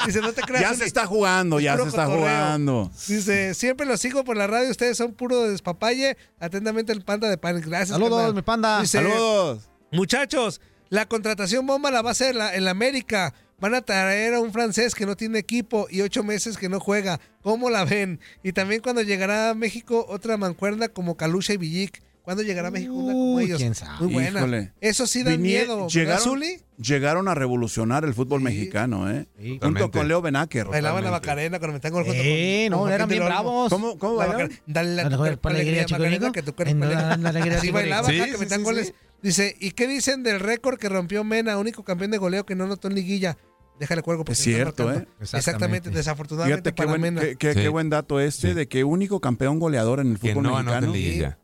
Dice, 0.06 0.20
no 0.20 0.32
te 0.32 0.42
creas. 0.42 0.62
Ya 0.62 0.68
Zuli. 0.68 0.78
se 0.80 0.84
está 0.84 1.06
jugando, 1.06 1.60
ya 1.60 1.76
se 1.76 1.82
está 1.84 2.04
cotorreo. 2.04 2.18
jugando. 2.20 2.90
Dice, 3.08 3.54
siempre 3.54 3.86
los 3.86 4.00
sigo 4.00 4.24
por 4.24 4.36
la 4.36 4.46
radio, 4.46 4.70
ustedes 4.70 4.96
son 4.96 5.12
puro 5.14 5.48
despapalle. 5.48 6.16
Atentamente 6.40 6.92
el 6.92 7.02
panda 7.02 7.28
de 7.28 7.38
Panix. 7.38 7.66
Gracias. 7.66 7.90
Saludos, 7.90 8.34
mi 8.34 8.42
panda. 8.42 8.80
Dice, 8.80 8.98
Saludos. 8.98 9.68
Muchachos, 9.92 10.60
la 10.88 11.06
contratación 11.06 11.66
bomba 11.66 11.90
la 11.90 12.02
va 12.02 12.10
a 12.10 12.12
hacer 12.12 12.34
la, 12.34 12.54
en 12.54 12.64
la 12.64 12.70
América. 12.72 13.34
Van 13.58 13.74
a 13.74 13.80
traer 13.80 14.34
a 14.34 14.40
un 14.40 14.52
francés 14.52 14.94
que 14.94 15.06
no 15.06 15.16
tiene 15.16 15.38
equipo 15.38 15.86
y 15.90 16.02
ocho 16.02 16.22
meses 16.22 16.58
que 16.58 16.68
no 16.68 16.78
juega. 16.78 17.20
¿Cómo 17.42 17.70
la 17.70 17.86
ven? 17.86 18.20
Y 18.42 18.52
también 18.52 18.82
cuando 18.82 19.00
llegará 19.00 19.50
a 19.50 19.54
México 19.54 20.04
otra 20.10 20.36
mancuerna 20.36 20.88
como 20.88 21.16
Calucha 21.16 21.54
y 21.54 21.56
Villic. 21.56 22.02
¿Cuándo 22.26 22.42
llegará 22.42 22.68
a 22.68 22.70
México 22.72 22.92
una 22.92 23.12
como 23.12 23.38
ellos? 23.40 23.56
quién 23.58 23.76
sabe. 23.76 24.04
Muy 24.04 24.12
buena. 24.14 24.40
Híjole. 24.40 24.72
Eso 24.80 25.06
sí 25.06 25.22
da 25.22 25.30
Vinie- 25.30 25.38
miedo. 25.60 25.76
¿verdad, 25.76 25.88
llegaron, 25.90 26.24
Zuli? 26.24 26.58
llegaron 26.76 27.28
a 27.28 27.34
revolucionar 27.36 28.04
el 28.04 28.14
fútbol 28.14 28.40
mexicano, 28.40 29.08
¿eh? 29.08 29.26
Junto 29.38 29.54
Totalmente. 29.60 29.98
con 29.98 30.08
Leo 30.08 30.22
Benacker. 30.22 30.66
Bailaban 30.66 31.04
la. 31.04 31.12
Macarena 31.12 31.60
cuando 31.60 31.78
junto 31.80 32.12
Eh, 32.12 32.66
con- 32.68 32.78
no, 32.78 32.82
con 32.84 32.92
eran 32.92 33.08
bien 33.08 33.24
bravos. 33.24 33.70
¿Cómo, 33.70 33.96
cómo 33.96 34.18
La 34.18 34.26
bailaban? 34.26 34.50
Dale 34.66 34.94
la, 34.96 35.02
el 35.02 35.16
cuerpo 35.16 35.48
alegría, 35.50 35.84
chico 35.84 36.00
Macarena, 36.00 36.32
que 36.32 36.42
tu 36.42 36.52
cuerpo 36.56 36.72
En 36.72 36.80
la- 36.80 37.16
la 37.16 37.28
Así 37.30 37.60
chico 37.60 37.74
bailaba 37.74 38.08
rico. 38.08 38.22
acá, 38.22 38.24
Sí, 38.26 38.30
que 38.32 38.36
sí, 38.38 38.42
metían 38.42 38.60
sí, 38.60 38.64
goles. 38.64 38.94
Dice, 39.22 39.56
¿y 39.60 39.70
qué 39.70 39.86
dicen 39.86 40.24
del 40.24 40.40
récord 40.40 40.78
que 40.80 40.88
rompió 40.88 41.22
Mena, 41.22 41.56
único 41.58 41.84
campeón 41.84 42.10
de 42.10 42.18
goleo 42.18 42.44
que 42.44 42.56
no 42.56 42.64
anotó 42.64 42.88
en 42.88 42.96
liguilla? 42.96 43.38
Déjale 43.78 44.02
cuelgo. 44.02 44.24
porque 44.24 44.32
Es 44.32 44.40
está 44.40 44.50
cierto, 44.50 44.84
marcando. 44.84 45.08
¿eh? 45.10 45.14
Exactamente, 45.20 45.38
Exactamente. 45.50 45.90
desafortunadamente 45.90 46.56
Fíjate 46.56 46.72
qué 46.74 46.76
para 46.76 46.88
buen, 46.90 47.00
Mena. 47.02 47.20
qué- 47.20 47.36
qué- 47.36 47.54
Sí. 47.54 47.60
qué 47.60 47.68
buen 47.68 47.88
dato 47.88 48.18
este 48.18 48.48
Sí. 48.48 48.54
de 48.54 48.66
que 48.66 48.82
único 48.82 49.20
campeón 49.20 49.60
goleador 49.60 50.00
en 50.00 50.10
el 50.12 50.18
Que 50.18 50.30
fútbol 50.32 50.42
no 50.42 50.56
anota 50.56 50.80
mexicano. 50.80 50.86
en 50.86 50.92
liguilla. 50.92 51.38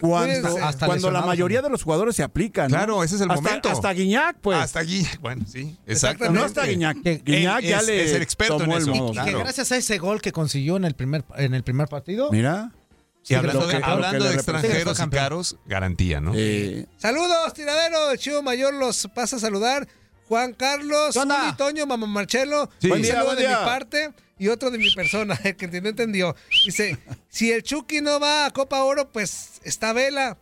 Cuando, 0.00 0.58
Hasta 0.62 0.84
cuando 0.86 1.10
la 1.10 1.22
mayoría 1.22 1.62
de 1.62 1.70
los 1.70 1.82
jugadores 1.82 2.14
se 2.14 2.22
aplican. 2.22 2.70
¿no? 2.70 2.76
Claro, 2.76 3.02
ese 3.02 3.14
es 3.16 3.22
el 3.22 3.30
Hasta- 3.30 3.42
momento. 3.42 3.70
Hasta 3.70 3.92
Guiñac, 3.92 4.36
pues. 4.40 4.58
Hasta 4.58 4.82
Guiñac, 4.82 5.18
bueno, 5.22 5.44
sí, 5.48 5.64
No 5.64 5.92
exactamente. 5.92 6.44
hasta 6.46 6.66
Guiñac. 6.66 6.96
Guiñac 7.24 7.60
ya 7.62 7.78
es- 7.78 7.86
le 7.86 8.04
es 8.04 8.12
el 8.12 8.22
experto 8.22 8.58
tomó 8.58 8.72
en 8.76 8.82
el 8.82 8.82
eso. 8.82 8.94
modo. 8.94 9.12
Y 9.12 9.16
que 9.16 9.22
Claro. 9.22 9.38
gracias 9.38 9.72
a 9.72 9.76
ese 9.76 9.96
gol 9.98 10.20
que 10.20 10.32
consiguió 10.32 10.76
en 10.76 10.84
el 10.84 10.94
primer, 10.94 11.24
en 11.36 11.54
el 11.54 11.62
primer 11.64 11.88
partido. 11.88 12.30
Mira. 12.30 12.72
Y 13.28 13.34
hablando, 13.34 13.66
de, 13.66 13.76
hablando 13.82 14.30
extranjeros 14.30 14.98
y 14.98 15.08
caros, 15.10 15.56
garantía, 15.66 16.20
¿no? 16.20 16.32
Saludos, 16.96 17.52
tiradero. 17.54 18.10
El 18.10 18.18
chivo 18.18 18.42
mayor 18.42 18.74
los 18.74 19.08
pasa 19.14 19.36
a 19.36 19.38
saludar. 19.38 19.86
Juan 20.28 20.52
Carlos, 20.54 21.18
Toño, 21.58 21.86
Mamá 21.86 22.06
Marcelo. 22.06 22.70
Sí. 22.80 22.88
Buen 22.88 23.02
día, 23.02 23.22
de 23.24 23.48
mi 23.48 23.54
parte 23.54 24.10
y 24.40 24.48
otro 24.48 24.70
de 24.70 24.78
mi 24.78 24.90
persona, 24.90 25.38
el 25.44 25.54
que 25.54 25.68
no 25.68 25.88
entendió. 25.90 26.34
Dice, 26.64 26.98
si 27.28 27.52
el 27.52 27.62
Chucky 27.62 28.00
no 28.00 28.18
va 28.18 28.46
a 28.46 28.50
Copa 28.50 28.82
Oro, 28.82 29.12
pues 29.12 29.60
está 29.64 29.92
vela. 29.92 30.38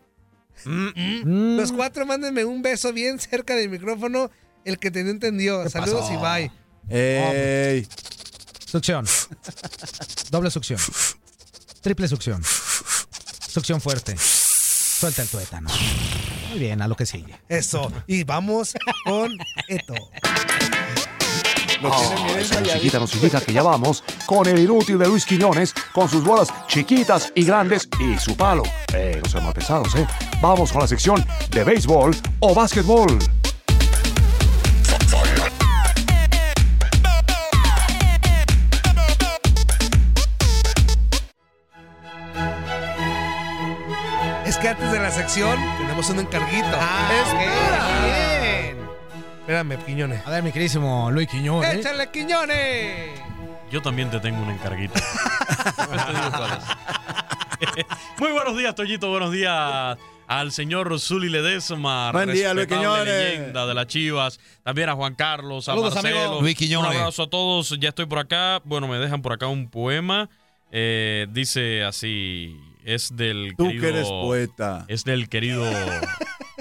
Mm. 0.65 1.57
Los 1.57 1.73
cuatro 1.73 2.07
mándenme 2.07 2.45
un 2.45 2.63
beso 2.63 2.93
bien 2.93 3.19
cerca 3.19 3.57
del 3.57 3.69
micrófono, 3.69 4.31
el 4.65 4.79
que 4.79 4.93
te 4.93 5.03
no 5.03 5.11
entendió. 5.11 5.69
Saludos 5.69 6.09
pasó? 6.09 6.15
y 6.15 6.17
bye. 6.17 6.97
Ey. 6.97 7.89
Succión. 8.67 9.05
Doble 10.31 10.51
succión. 10.53 10.79
Triple 11.81 12.07
succión. 12.07 12.41
Succión 13.49 13.81
fuerte. 13.81 14.17
Suelta 14.17 15.23
el 15.23 15.29
tuétano. 15.29 15.71
Muy 16.51 16.61
bien, 16.61 16.83
a 16.83 16.89
lo 16.89 16.95
que 16.95 17.05
sigue. 17.05 17.35
Eso. 17.49 17.93
Y 18.07 18.23
vamos 18.23 18.75
con 19.05 19.33
esto. 19.67 19.95
Oh, 21.83 22.37
esa 22.37 22.61
musiquita 22.61 22.99
nos 22.99 23.15
indica 23.15 23.41
que 23.41 23.53
ya 23.53 23.63
vamos 23.63 24.03
con 24.27 24.49
el 24.49 24.59
inútil 24.59 24.99
de 24.99 25.07
Luis 25.07 25.25
Quiñones, 25.25 25.73
con 25.93 26.09
sus 26.09 26.25
bolas 26.25 26.49
chiquitas 26.67 27.33
y 27.35 27.45
grandes 27.45 27.89
y 28.01 28.19
su 28.19 28.37
palo. 28.37 28.65
Eh, 28.93 29.21
no 29.23 29.31
sean 29.31 29.45
mal 29.45 29.55
pesados, 29.55 29.95
¿eh? 29.95 30.07
Vamos 30.41 30.73
con 30.73 30.81
la 30.81 30.89
sección 30.89 31.25
de 31.51 31.65
béisbol 31.65 32.17
o 32.41 32.55
básquetbol. 32.55 33.19
Es 44.45 44.57
que 44.57 44.69
antes 44.69 44.91
de 44.91 44.99
la 44.99 45.11
sección 45.13 45.57
tenemos 45.79 46.11
un 46.11 46.21
encarguito. 46.21 46.67
Espera. 46.67 47.87
Bien. 48.03 48.48
Espérame, 49.49 49.83
Quiñones. 49.83 50.27
A 50.27 50.31
ver, 50.31 50.43
mi 50.43 50.53
queridísimo 50.53 51.11
Luis 51.11 51.27
Quiñones. 51.27 51.77
¡Échale, 51.77 52.11
Quiñones! 52.11 53.19
Yo 53.73 53.81
también 53.81 54.11
te 54.11 54.21
tengo 54.21 54.43
un 54.43 54.51
encarguito. 54.51 54.93
Muy 58.19 58.31
buenos 58.33 58.59
días, 58.59 58.75
Toyito. 58.75 59.09
Buenos 59.09 59.33
días 59.33 59.97
al 60.27 60.53
señor 60.53 61.01
Zuli 61.01 61.31
Ledesma. 61.31 62.13
Buen 62.13 62.31
día, 62.31 62.53
Luis 62.53 62.67
Quiñones. 62.67 63.07
leyenda 63.07 63.65
de 63.65 63.73
las 63.73 63.87
Chivas. 63.87 64.39
También 64.63 64.91
a 64.91 64.95
Juan 64.95 65.15
Carlos, 65.15 65.67
a 65.67 65.73
Saludos, 65.73 65.95
Marcelo. 65.95 66.21
amigo. 66.21 66.41
Luis 66.43 66.55
Quiñones. 66.55 66.91
Un 66.91 66.97
abrazo 66.99 67.23
a 67.23 67.31
todos. 67.31 67.75
Ya 67.81 67.89
estoy 67.89 68.05
por 68.05 68.19
acá. 68.19 68.61
Bueno, 68.67 68.87
me 68.87 68.99
dejan 68.99 69.23
por 69.23 69.33
acá 69.33 69.47
un 69.47 69.71
poema. 69.71 70.29
Eh, 70.71 71.27
dice 71.31 71.85
así. 71.85 72.55
Es 72.85 73.17
del 73.17 73.55
Tú 73.57 73.65
querido. 73.69 73.81
que 73.83 73.89
eres 73.89 74.09
poeta. 74.09 74.85
Es 74.89 75.05
del 75.05 75.31
querido 75.31 75.65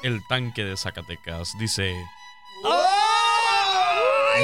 El 0.04 0.22
Tanque 0.30 0.64
de 0.64 0.78
Zacatecas. 0.78 1.52
Dice. 1.60 1.94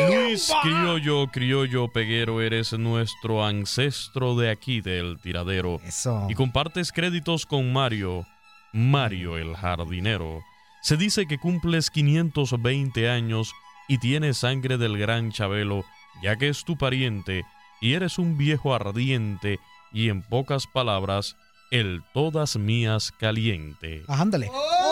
Luis 0.10 0.52
Criollo, 0.62 1.28
Criollo 1.28 1.88
Peguero, 1.88 2.42
eres 2.42 2.74
nuestro 2.74 3.46
ancestro 3.46 4.36
de 4.36 4.50
aquí 4.50 4.82
del 4.82 5.20
tiradero. 5.20 5.80
Eso. 5.86 6.28
Y 6.30 6.36
compartes 6.36 6.92
créditos 6.92 7.46
con 7.46 7.72
Mario, 7.72 8.26
Mario 8.72 9.38
el 9.38 9.56
jardinero. 9.56 10.42
Se 10.82 10.98
dice 10.98 11.28
que 11.28 11.38
cumples 11.38 11.90
520 11.92 13.10
años 13.10 13.54
y 13.88 14.00
tienes 14.00 14.40
sangre 14.40 14.78
del 14.78 14.98
gran 14.98 15.32
Chabelo, 15.32 15.86
ya 16.22 16.36
que 16.36 16.50
es 16.50 16.66
tu 16.66 16.78
pariente 16.78 17.44
y 17.84 17.96
eres 17.96 18.18
un 18.18 18.38
viejo 18.38 18.74
ardiente 18.74 19.60
y 19.92 20.10
en 20.10 20.22
pocas 20.22 20.68
palabras, 20.68 21.36
el 21.70 22.02
todas 22.14 22.56
mías 22.56 23.12
caliente. 23.12 24.04
Ah, 24.08 24.22
ándale. 24.22 24.48
Peguero, 24.48 24.83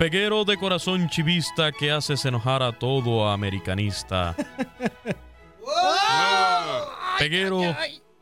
Peguero 0.00 0.46
de 0.46 0.56
corazón 0.56 1.10
chivista 1.10 1.72
que 1.72 1.90
haces 1.90 2.24
enojar 2.24 2.62
a 2.62 2.72
todo 2.72 3.28
americanista. 3.28 4.34
Peguero, 7.18 7.60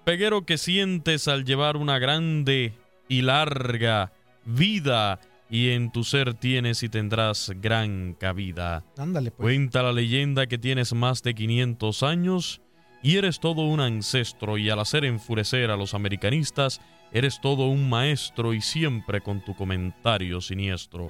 Peguero 0.03 0.45
que 0.45 0.59
sientes 0.59 1.29
al 1.29 1.45
llevar 1.45 1.77
una 1.77 2.01
grande 2.01 2.75
y 3.09 3.23
larga 3.23 4.13
vida 4.45 5.21
y 5.49 5.71
en 5.71 5.93
tu 5.93 6.03
ser 6.03 6.35
tienes 6.35 6.83
y 6.83 6.89
tendrás 6.89 7.53
gran 7.61 8.15
cabida. 8.15 8.83
Ándale, 8.97 9.31
pues. 9.31 9.45
Cuenta 9.45 9.85
la 9.85 9.93
leyenda 9.93 10.49
que 10.49 10.59
tienes 10.59 10.95
más 10.95 11.23
de 11.23 11.37
500 11.37 12.03
años 12.03 12.61
y 13.05 13.19
eres 13.19 13.39
todo 13.39 13.63
un 13.63 13.79
ancestro 13.79 14.59
y 14.59 14.69
al 14.69 14.81
hacer 14.81 15.05
enfurecer 15.05 15.71
a 15.71 15.77
los 15.77 15.95
americanistas, 15.95 16.81
eres 17.13 17.41
todo 17.41 17.69
un 17.69 17.89
maestro 17.89 18.53
y 18.53 18.61
siempre 18.61 19.21
con 19.21 19.45
tu 19.45 19.55
comentario 19.55 20.41
siniestro. 20.41 21.09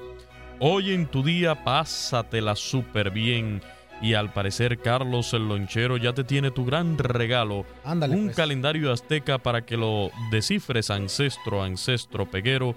Hoy 0.61 0.93
en 0.93 1.07
tu 1.07 1.23
día 1.23 1.63
pásatela 1.63 2.57
súper 2.57 3.11
bien 3.11 3.63
y 4.03 4.15
al 4.15 4.33
parecer 4.33 4.79
Carlos 4.79 5.33
el 5.33 5.49
lonchero 5.49 5.97
ya 5.97 6.13
te 6.13 6.25
tiene 6.25 6.51
tu 6.51 6.65
gran 6.65 6.99
regalo, 6.99 7.65
Ándale, 7.85 8.17
un 8.17 8.27
pues. 8.27 8.37
calendario 8.37 8.93
azteca 8.93 9.39
para 9.39 9.65
que 9.65 9.77
lo 9.77 10.11
descifres 10.33 10.91
ancestro, 10.91 11.63
ancestro 11.63 12.27
peguero 12.29 12.75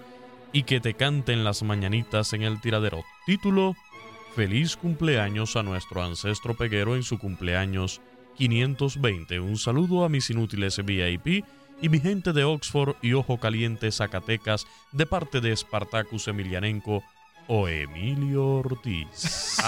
y 0.54 0.64
que 0.64 0.80
te 0.80 0.94
canten 0.94 1.44
las 1.44 1.64
mañanitas 1.64 2.34
en 2.34 2.44
el 2.44 2.62
tiradero. 2.62 3.04
Título, 3.26 3.76
Feliz 4.36 4.78
cumpleaños 4.78 5.56
a 5.56 5.64
nuestro 5.64 6.04
ancestro 6.04 6.54
peguero 6.54 6.96
en 6.96 7.04
su 7.04 7.18
cumpleaños 7.18 8.00
520. 8.38 9.40
Un 9.40 9.58
saludo 9.58 10.06
a 10.06 10.10
mis 10.10 10.30
inútiles 10.30 10.80
VIP 10.86 11.44
y 11.82 11.90
mi 11.90 12.00
gente 12.00 12.32
de 12.32 12.44
Oxford 12.44 12.96
y 13.02 13.14
Ojo 13.14 13.40
Caliente 13.40 13.92
Zacatecas 13.92 14.68
de 14.92 15.06
parte 15.08 15.42
de 15.42 15.56
Spartacus 15.56 16.28
Emilianenko 16.28 17.04
o 17.54 17.68
Emilio 17.68 18.46
Ortiz. 18.46 19.58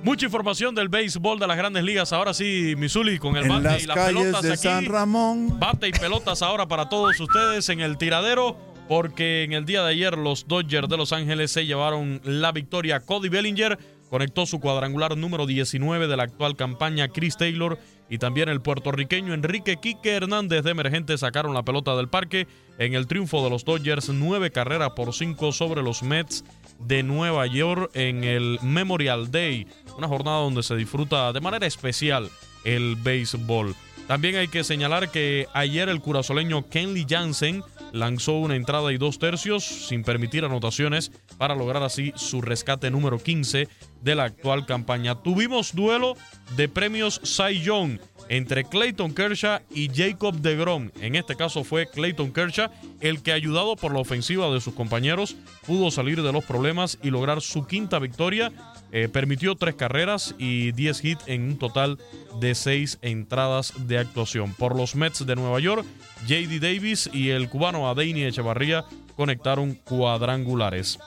Mucha 0.04 0.26
información 0.26 0.76
del 0.76 0.88
béisbol 0.88 1.40
de 1.40 1.48
las 1.48 1.56
grandes 1.56 1.82
ligas. 1.82 2.12
Ahora 2.12 2.32
sí, 2.32 2.74
Missouri 2.78 3.18
con 3.18 3.36
el 3.36 3.46
En 3.46 3.48
bate 3.48 3.64
las 3.64 3.82
y 3.82 3.86
las 3.86 3.96
calles 3.96 4.22
pelotas 4.22 4.42
de 4.42 4.52
aquí. 4.52 4.62
San 4.62 4.86
Ramón. 4.86 5.58
Bate 5.58 5.88
y 5.88 5.92
pelotas 5.92 6.40
ahora 6.42 6.68
para 6.68 6.88
todos 6.88 7.18
ustedes 7.18 7.68
en 7.68 7.80
el 7.80 7.98
tiradero. 7.98 8.56
Porque 8.88 9.42
en 9.42 9.52
el 9.52 9.66
día 9.66 9.82
de 9.82 9.90
ayer 9.90 10.16
los 10.16 10.46
Dodgers 10.46 10.88
de 10.88 10.96
Los 10.96 11.12
Ángeles 11.12 11.50
se 11.50 11.66
llevaron 11.66 12.20
la 12.24 12.52
victoria. 12.52 13.00
Cody 13.00 13.28
Bellinger 13.28 13.76
conectó 14.08 14.46
su 14.46 14.60
cuadrangular 14.60 15.16
número 15.16 15.46
19 15.46 16.06
de 16.06 16.16
la 16.16 16.22
actual 16.24 16.54
campaña. 16.54 17.08
Chris 17.08 17.36
Taylor 17.36 17.76
y 18.10 18.18
también 18.18 18.48
el 18.48 18.60
puertorriqueño 18.60 19.32
Enrique 19.32 19.78
Quique 19.80 20.10
Hernández 20.10 20.64
de 20.64 20.72
emergente 20.72 21.16
sacaron 21.16 21.54
la 21.54 21.62
pelota 21.62 21.96
del 21.96 22.08
parque 22.08 22.48
en 22.78 22.94
el 22.94 23.06
triunfo 23.06 23.42
de 23.44 23.50
los 23.50 23.64
Dodgers. 23.64 24.08
Nueve 24.08 24.50
carreras 24.50 24.90
por 24.90 25.14
cinco 25.14 25.52
sobre 25.52 25.82
los 25.82 26.02
Mets 26.02 26.44
de 26.80 27.04
Nueva 27.04 27.46
York 27.46 27.90
en 27.94 28.24
el 28.24 28.58
Memorial 28.62 29.30
Day. 29.30 29.68
Una 29.96 30.08
jornada 30.08 30.38
donde 30.38 30.64
se 30.64 30.74
disfruta 30.74 31.32
de 31.32 31.40
manera 31.40 31.66
especial 31.66 32.28
el 32.64 32.96
béisbol. 32.96 33.76
También 34.08 34.34
hay 34.34 34.48
que 34.48 34.64
señalar 34.64 35.12
que 35.12 35.46
ayer 35.54 35.88
el 35.88 36.00
curazoleño 36.00 36.68
Kenley 36.68 37.06
Jansen 37.08 37.62
lanzó 37.92 38.38
una 38.38 38.56
entrada 38.56 38.92
y 38.92 38.98
dos 38.98 39.20
tercios 39.20 39.64
sin 39.64 40.02
permitir 40.02 40.44
anotaciones 40.44 41.12
para 41.38 41.54
lograr 41.54 41.84
así 41.84 42.12
su 42.16 42.42
rescate 42.42 42.90
número 42.90 43.18
15 43.18 43.68
de 44.02 44.14
la 44.14 44.24
actual 44.24 44.66
campaña. 44.66 45.14
Tuvimos 45.16 45.74
duelo 45.74 46.16
de 46.56 46.68
premios 46.68 47.20
Cy 47.24 47.60
Young 47.60 47.98
entre 48.30 48.64
Clayton 48.64 49.12
Kershaw 49.12 49.60
y 49.74 49.90
Jacob 49.92 50.36
DeGrom. 50.36 50.90
En 51.00 51.16
este 51.16 51.34
caso 51.34 51.64
fue 51.64 51.88
Clayton 51.88 52.32
Kershaw 52.32 52.70
el 53.00 53.22
que 53.22 53.32
ayudado 53.32 53.74
por 53.74 53.92
la 53.92 53.98
ofensiva 53.98 54.48
de 54.50 54.60
sus 54.60 54.74
compañeros 54.74 55.34
pudo 55.66 55.90
salir 55.90 56.22
de 56.22 56.32
los 56.32 56.44
problemas 56.44 56.96
y 57.02 57.10
lograr 57.10 57.40
su 57.40 57.66
quinta 57.66 57.98
victoria. 57.98 58.52
Eh, 58.92 59.08
permitió 59.08 59.56
tres 59.56 59.74
carreras 59.74 60.34
y 60.38 60.70
10 60.72 61.04
hits 61.04 61.24
en 61.26 61.42
un 61.42 61.58
total 61.58 61.98
de 62.40 62.54
seis 62.54 62.98
entradas 63.02 63.72
de 63.88 63.98
actuación. 63.98 64.54
Por 64.54 64.76
los 64.76 64.94
Mets 64.94 65.26
de 65.26 65.34
Nueva 65.34 65.58
York, 65.58 65.84
JD 66.26 66.60
Davis 66.60 67.10
y 67.12 67.30
el 67.30 67.48
cubano 67.48 67.88
Adeini 67.88 68.22
Echevarría 68.22 68.84
conectaron 69.16 69.74
cuadrangulares. 69.74 71.00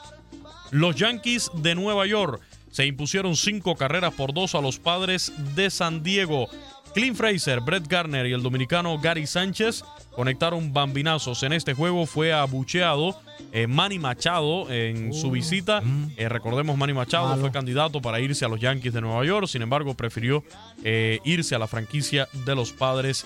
Los 0.72 0.96
Yankees 0.96 1.52
de 1.56 1.76
Nueva 1.76 2.06
York 2.06 2.42
se 2.74 2.88
impusieron 2.88 3.36
cinco 3.36 3.76
carreras 3.76 4.16
por 4.16 4.34
dos 4.34 4.56
a 4.56 4.62
los 4.62 4.80
padres 4.80 5.32
de 5.56 5.70
San 5.70 6.02
Diego. 6.02 6.50
Clint 6.96 7.16
Fraser, 7.16 7.62
Brett 7.62 7.88
Garner 7.88 8.26
y 8.26 8.34
el 8.34 8.42
dominicano 8.42 8.98
Gary 9.00 9.28
Sánchez 9.28 9.84
conectaron 10.12 10.74
bambinazos. 10.74 11.44
En 11.44 11.54
este 11.54 11.76
juego 11.76 12.08
fue 12.08 12.34
abucheado 12.34 13.20
eh, 13.52 13.68
Manny 13.68 14.00
Machado 14.00 14.72
en 14.72 15.14
su 15.14 15.30
visita. 15.30 15.84
Eh, 16.18 16.28
recordemos, 16.30 16.76
Manny 16.76 16.94
Machado 16.94 17.30
Malo. 17.30 17.42
fue 17.42 17.52
candidato 17.52 18.02
para 18.02 18.20
irse 18.20 18.44
a 18.44 18.48
los 18.48 18.60
Yankees 18.60 18.94
de 18.94 19.02
Nueva 19.02 19.24
York, 19.24 19.48
sin 19.48 19.62
embargo, 19.62 19.94
prefirió 19.94 20.44
eh, 20.84 21.20
irse 21.24 21.54
a 21.54 21.60
la 21.60 21.68
franquicia 21.68 22.28
de 22.46 22.56
los 22.56 22.74
padres 22.74 23.26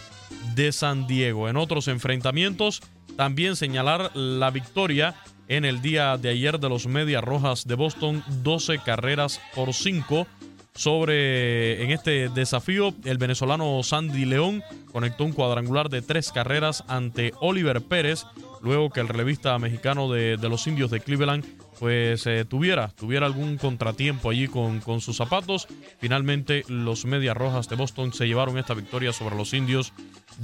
de 0.55 0.73
San 0.73 1.07
Diego. 1.07 1.47
En 1.47 1.55
otros 1.55 1.87
enfrentamientos, 1.87 2.81
también 3.15 3.55
señalar 3.55 4.11
la 4.13 4.51
victoria 4.51 5.15
en 5.47 5.65
el 5.65 5.81
día 5.81 6.17
de 6.17 6.29
ayer 6.29 6.59
de 6.59 6.69
los 6.69 6.87
Medias 6.87 7.23
Rojas 7.23 7.67
de 7.67 7.75
Boston, 7.75 8.23
12 8.43 8.79
carreras 8.79 9.41
por 9.55 9.73
5 9.73 10.27
sobre 10.75 11.83
en 11.83 11.91
este 11.91 12.29
desafío 12.29 12.93
el 13.03 13.17
venezolano 13.17 13.81
Sandy 13.81 14.25
León 14.25 14.63
conectó 14.91 15.23
un 15.23 15.33
cuadrangular 15.33 15.89
de 15.89 16.03
tres 16.03 16.31
carreras 16.31 16.83
ante 16.87 17.33
Oliver 17.41 17.81
Pérez 17.81 18.25
luego 18.61 18.91
que 18.91 18.99
el 18.99 19.07
relevista 19.07 19.57
mexicano 19.57 20.11
de, 20.11 20.37
de 20.37 20.49
los 20.49 20.67
indios 20.67 20.91
de 20.91 20.99
Cleveland 20.99 21.43
pues 21.79 22.25
eh, 22.27 22.45
tuviera, 22.45 22.89
tuviera 22.89 23.25
algún 23.25 23.57
contratiempo 23.57 24.29
allí 24.29 24.47
con, 24.47 24.79
con 24.79 25.01
sus 25.01 25.17
zapatos. 25.17 25.67
Finalmente 25.99 26.63
los 26.67 27.05
Medias 27.05 27.37
Rojas 27.37 27.69
de 27.69 27.75
Boston 27.75 28.13
se 28.13 28.27
llevaron 28.27 28.57
esta 28.57 28.73
victoria 28.73 29.13
sobre 29.13 29.35
los 29.35 29.53
indios 29.53 29.93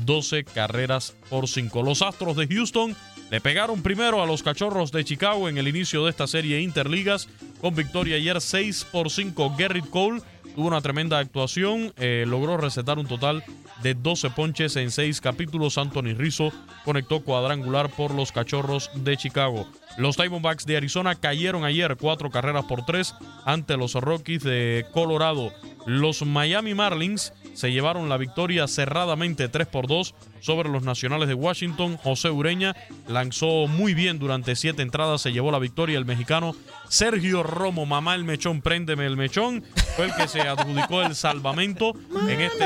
12 0.05 0.43
carreras 0.43 1.15
por 1.30 1.47
5. 1.47 1.84
Los 1.84 2.01
Astros 2.01 2.35
de 2.35 2.47
Houston 2.47 2.95
le 3.31 3.41
pegaron 3.41 3.81
primero 3.81 4.22
a 4.22 4.26
los 4.26 4.43
Cachorros 4.43 4.91
de 4.91 5.03
Chicago 5.03 5.49
en 5.49 5.57
el 5.57 5.68
inicio 5.68 6.03
de 6.03 6.11
esta 6.11 6.27
serie 6.27 6.61
Interligas 6.61 7.27
con 7.61 7.76
victoria 7.76 8.18
ayer 8.18 8.39
6 8.39 8.88
por 8.91 9.10
5. 9.10 9.55
Garrett 9.57 9.89
Cole 9.89 10.22
tuvo 10.55 10.67
una 10.67 10.81
tremenda 10.81 11.19
actuación, 11.19 11.93
eh, 11.97 12.25
logró 12.27 12.57
recetar 12.57 12.99
un 12.99 13.07
total 13.07 13.43
de 13.81 13.93
12 13.93 14.30
ponches 14.31 14.75
en 14.75 14.91
6 14.91 15.21
capítulos. 15.21 15.77
Anthony 15.77 16.13
Rizzo 16.15 16.51
conectó 16.85 17.21
cuadrangular 17.21 17.89
por 17.89 18.13
los 18.13 18.31
Cachorros 18.31 18.89
de 18.95 19.17
Chicago. 19.17 19.67
Los 19.97 20.17
Diamondbacks 20.17 20.65
de 20.65 20.77
Arizona 20.77 21.15
cayeron 21.15 21.63
ayer 21.63 21.95
4 21.99 22.30
carreras 22.31 22.65
por 22.65 22.85
3 22.85 23.13
ante 23.45 23.77
los 23.77 23.93
Rockies 23.93 24.43
de 24.43 24.85
Colorado. 24.91 25.51
Los 25.85 26.25
Miami 26.25 26.73
Marlins 26.73 27.34
se 27.53 27.71
llevaron 27.71 28.09
la 28.09 28.17
victoria 28.17 28.67
cerradamente 28.67 29.47
3 29.49 29.67
por 29.67 29.88
2 29.88 30.15
sobre 30.39 30.69
los 30.69 30.84
Nacionales 30.84 31.27
de 31.27 31.34
Washington. 31.34 31.97
José 31.97 32.30
Ureña 32.30 32.75
lanzó 33.07 33.67
muy 33.67 33.93
bien 33.93 34.19
durante 34.19 34.55
7 34.55 34.81
entradas, 34.81 35.21
se 35.21 35.31
llevó 35.31 35.51
la 35.51 35.59
victoria 35.59 35.97
el 35.97 36.05
mexicano 36.05 36.55
Sergio 36.89 37.43
Romo, 37.43 37.85
mamá 37.85 38.15
el 38.15 38.23
mechón, 38.23 38.61
préndeme 38.61 39.05
el 39.05 39.17
mechón, 39.17 39.63
fue 39.95 40.05
el 40.05 40.13
que 40.13 40.27
se 40.27 40.41
adjudicó 40.41 41.01
el 41.01 41.15
salvamento 41.15 41.93
en 42.27 42.41
este 42.41 42.65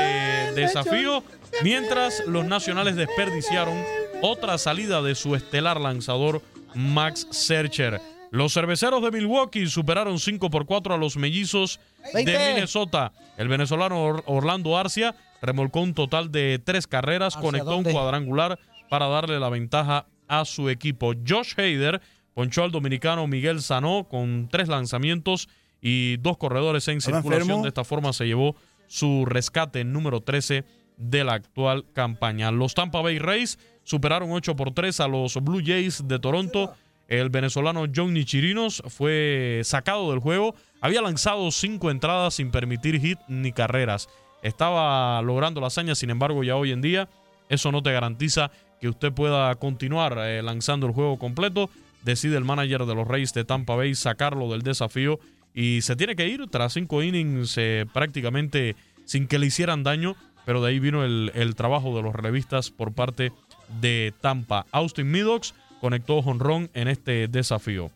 desafío, 0.54 1.22
mientras 1.62 2.24
los 2.26 2.44
Nacionales 2.44 2.96
desperdiciaron 2.96 3.76
otra 4.22 4.58
salida 4.58 5.02
de 5.02 5.14
su 5.14 5.34
estelar 5.34 5.80
lanzador 5.80 6.42
Max 6.74 7.26
Searcher. 7.30 8.00
Los 8.30 8.52
cerveceros 8.52 9.02
de 9.02 9.10
Milwaukee 9.10 9.66
superaron 9.66 10.18
5 10.18 10.50
por 10.50 10.66
4 10.66 10.94
a 10.94 10.98
los 10.98 11.16
mellizos 11.16 11.80
de 12.12 12.24
20. 12.24 12.38
Minnesota. 12.54 13.12
El 13.36 13.48
venezolano 13.48 14.02
Or- 14.04 14.22
Orlando 14.26 14.76
Arcia 14.76 15.14
remolcó 15.40 15.80
un 15.80 15.94
total 15.94 16.30
de 16.30 16.60
tres 16.62 16.86
carreras, 16.86 17.34
¿Hacia 17.36 17.42
conectó 17.46 17.70
dónde? 17.70 17.90
un 17.90 17.94
cuadrangular 17.96 18.58
para 18.90 19.06
darle 19.08 19.38
la 19.40 19.48
ventaja 19.48 20.06
a 20.28 20.44
su 20.44 20.68
equipo. 20.68 21.14
Josh 21.26 21.54
Hader 21.56 22.02
ponchó 22.34 22.64
al 22.64 22.70
dominicano 22.70 23.26
Miguel 23.26 23.62
Sanó 23.62 24.04
con 24.08 24.48
tres 24.50 24.68
lanzamientos 24.68 25.48
y 25.80 26.16
dos 26.18 26.36
corredores 26.36 26.86
en 26.88 26.98
¿Estaba 26.98 27.22
circulación. 27.22 27.62
De 27.62 27.68
esta 27.68 27.84
forma 27.84 28.12
se 28.12 28.26
llevó 28.26 28.56
su 28.88 29.24
rescate 29.26 29.84
número 29.84 30.20
13 30.20 30.64
de 30.96 31.24
la 31.24 31.34
actual 31.34 31.86
campaña. 31.94 32.50
Los 32.50 32.74
Tampa 32.74 33.00
Bay 33.00 33.18
Rays 33.18 33.58
superaron 33.84 34.32
8 34.32 34.54
por 34.56 34.72
3 34.74 35.00
a 35.00 35.08
los 35.08 35.34
Blue 35.36 35.62
Jays 35.64 36.06
de 36.06 36.18
Toronto. 36.18 36.74
El 37.08 37.30
venezolano 37.30 37.86
Johnny 37.94 38.24
Chirinos 38.24 38.82
fue 38.86 39.62
sacado 39.64 40.10
del 40.10 40.20
juego. 40.20 40.54
Había 40.82 41.00
lanzado 41.00 41.50
cinco 41.50 41.90
entradas 41.90 42.34
sin 42.34 42.50
permitir 42.50 43.00
hit 43.00 43.18
ni 43.28 43.50
carreras. 43.52 44.08
Estaba 44.42 45.20
logrando 45.22 45.60
la 45.60 45.68
hazaña, 45.68 45.94
sin 45.94 46.10
embargo, 46.10 46.44
ya 46.44 46.54
hoy 46.54 46.70
en 46.70 46.82
día 46.82 47.08
eso 47.48 47.72
no 47.72 47.82
te 47.82 47.92
garantiza 47.92 48.50
que 48.78 48.88
usted 48.88 49.12
pueda 49.12 49.54
continuar 49.56 50.18
eh, 50.18 50.42
lanzando 50.42 50.86
el 50.86 50.92
juego 50.92 51.18
completo. 51.18 51.70
Decide 52.02 52.36
el 52.36 52.44
manager 52.44 52.84
de 52.84 52.94
los 52.94 53.08
Rays 53.08 53.32
de 53.32 53.44
Tampa 53.44 53.74
Bay 53.74 53.94
sacarlo 53.94 54.50
del 54.50 54.62
desafío 54.62 55.18
y 55.54 55.80
se 55.82 55.96
tiene 55.96 56.14
que 56.14 56.28
ir 56.28 56.46
tras 56.48 56.74
cinco 56.74 57.02
innings 57.02 57.56
eh, 57.56 57.86
prácticamente 57.92 58.76
sin 59.06 59.26
que 59.26 59.38
le 59.38 59.46
hicieran 59.46 59.82
daño, 59.82 60.14
pero 60.44 60.62
de 60.62 60.68
ahí 60.68 60.78
vino 60.78 61.04
el, 61.04 61.54
trabajo 61.56 61.96
de 61.96 62.02
los 62.02 62.14
revistas 62.14 62.70
por 62.70 62.92
parte 62.92 63.32
de 63.80 64.12
Tampa. 64.20 64.66
Austin 64.70 65.10
Meadows 65.10 65.54
conectó 65.80 66.22
jonrón 66.22 66.70
en 66.74 66.88
este 66.88 67.28
desafío. 67.28 67.90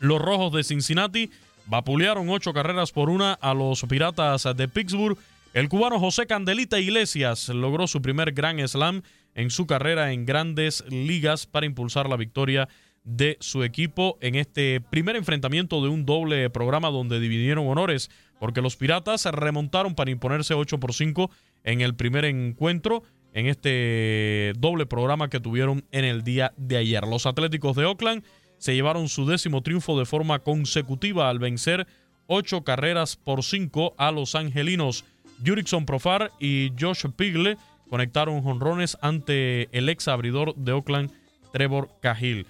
Los 0.00 0.20
Rojos 0.20 0.52
de 0.52 0.64
Cincinnati 0.64 1.30
vapulearon 1.66 2.28
ocho 2.28 2.52
carreras 2.52 2.92
por 2.92 3.10
una 3.10 3.34
a 3.34 3.54
los 3.54 3.82
Piratas 3.82 4.48
de 4.56 4.68
Pittsburgh. 4.68 5.18
El 5.54 5.68
cubano 5.68 5.98
José 5.98 6.26
Candelita 6.26 6.78
Iglesias 6.78 7.48
logró 7.48 7.86
su 7.86 8.00
primer 8.02 8.32
Grand 8.32 8.66
Slam 8.66 9.02
en 9.34 9.50
su 9.50 9.66
carrera 9.66 10.12
en 10.12 10.26
grandes 10.26 10.84
ligas 10.88 11.46
para 11.46 11.66
impulsar 11.66 12.08
la 12.08 12.16
victoria 12.16 12.68
de 13.04 13.38
su 13.40 13.64
equipo 13.64 14.18
en 14.20 14.34
este 14.34 14.80
primer 14.80 15.16
enfrentamiento 15.16 15.80
de 15.82 15.88
un 15.88 16.04
doble 16.04 16.50
programa 16.50 16.90
donde 16.90 17.20
dividieron 17.20 17.66
honores 17.66 18.10
porque 18.38 18.60
los 18.60 18.76
Piratas 18.76 19.24
remontaron 19.24 19.94
para 19.94 20.10
imponerse 20.10 20.54
8 20.54 20.78
por 20.78 20.92
5 20.92 21.30
en 21.64 21.80
el 21.80 21.94
primer 21.94 22.24
encuentro 22.24 23.02
en 23.32 23.46
este 23.46 24.52
doble 24.58 24.86
programa 24.86 25.28
que 25.28 25.40
tuvieron 25.40 25.84
en 25.92 26.04
el 26.04 26.22
día 26.22 26.52
de 26.56 26.76
ayer. 26.76 27.06
Los 27.06 27.26
Atléticos 27.26 27.76
de 27.76 27.84
Oakland 27.84 28.24
se 28.58 28.74
llevaron 28.74 29.08
su 29.08 29.26
décimo 29.26 29.62
triunfo 29.62 29.98
de 29.98 30.06
forma 30.06 30.40
consecutiva 30.40 31.28
al 31.28 31.38
vencer 31.38 31.86
ocho 32.26 32.62
carreras 32.62 33.16
por 33.16 33.42
cinco 33.42 33.94
a 33.96 34.10
los 34.10 34.34
angelinos. 34.34 35.04
Jurickson 35.44 35.86
Profar 35.86 36.32
y 36.40 36.72
Josh 36.78 37.06
Pigle 37.16 37.56
conectaron 37.88 38.42
jonrones 38.42 38.98
ante 39.00 39.68
el 39.76 39.88
ex 39.88 40.08
abridor 40.08 40.54
de 40.56 40.72
Oakland, 40.72 41.10
Trevor 41.52 41.88
Cahill. 42.00 42.46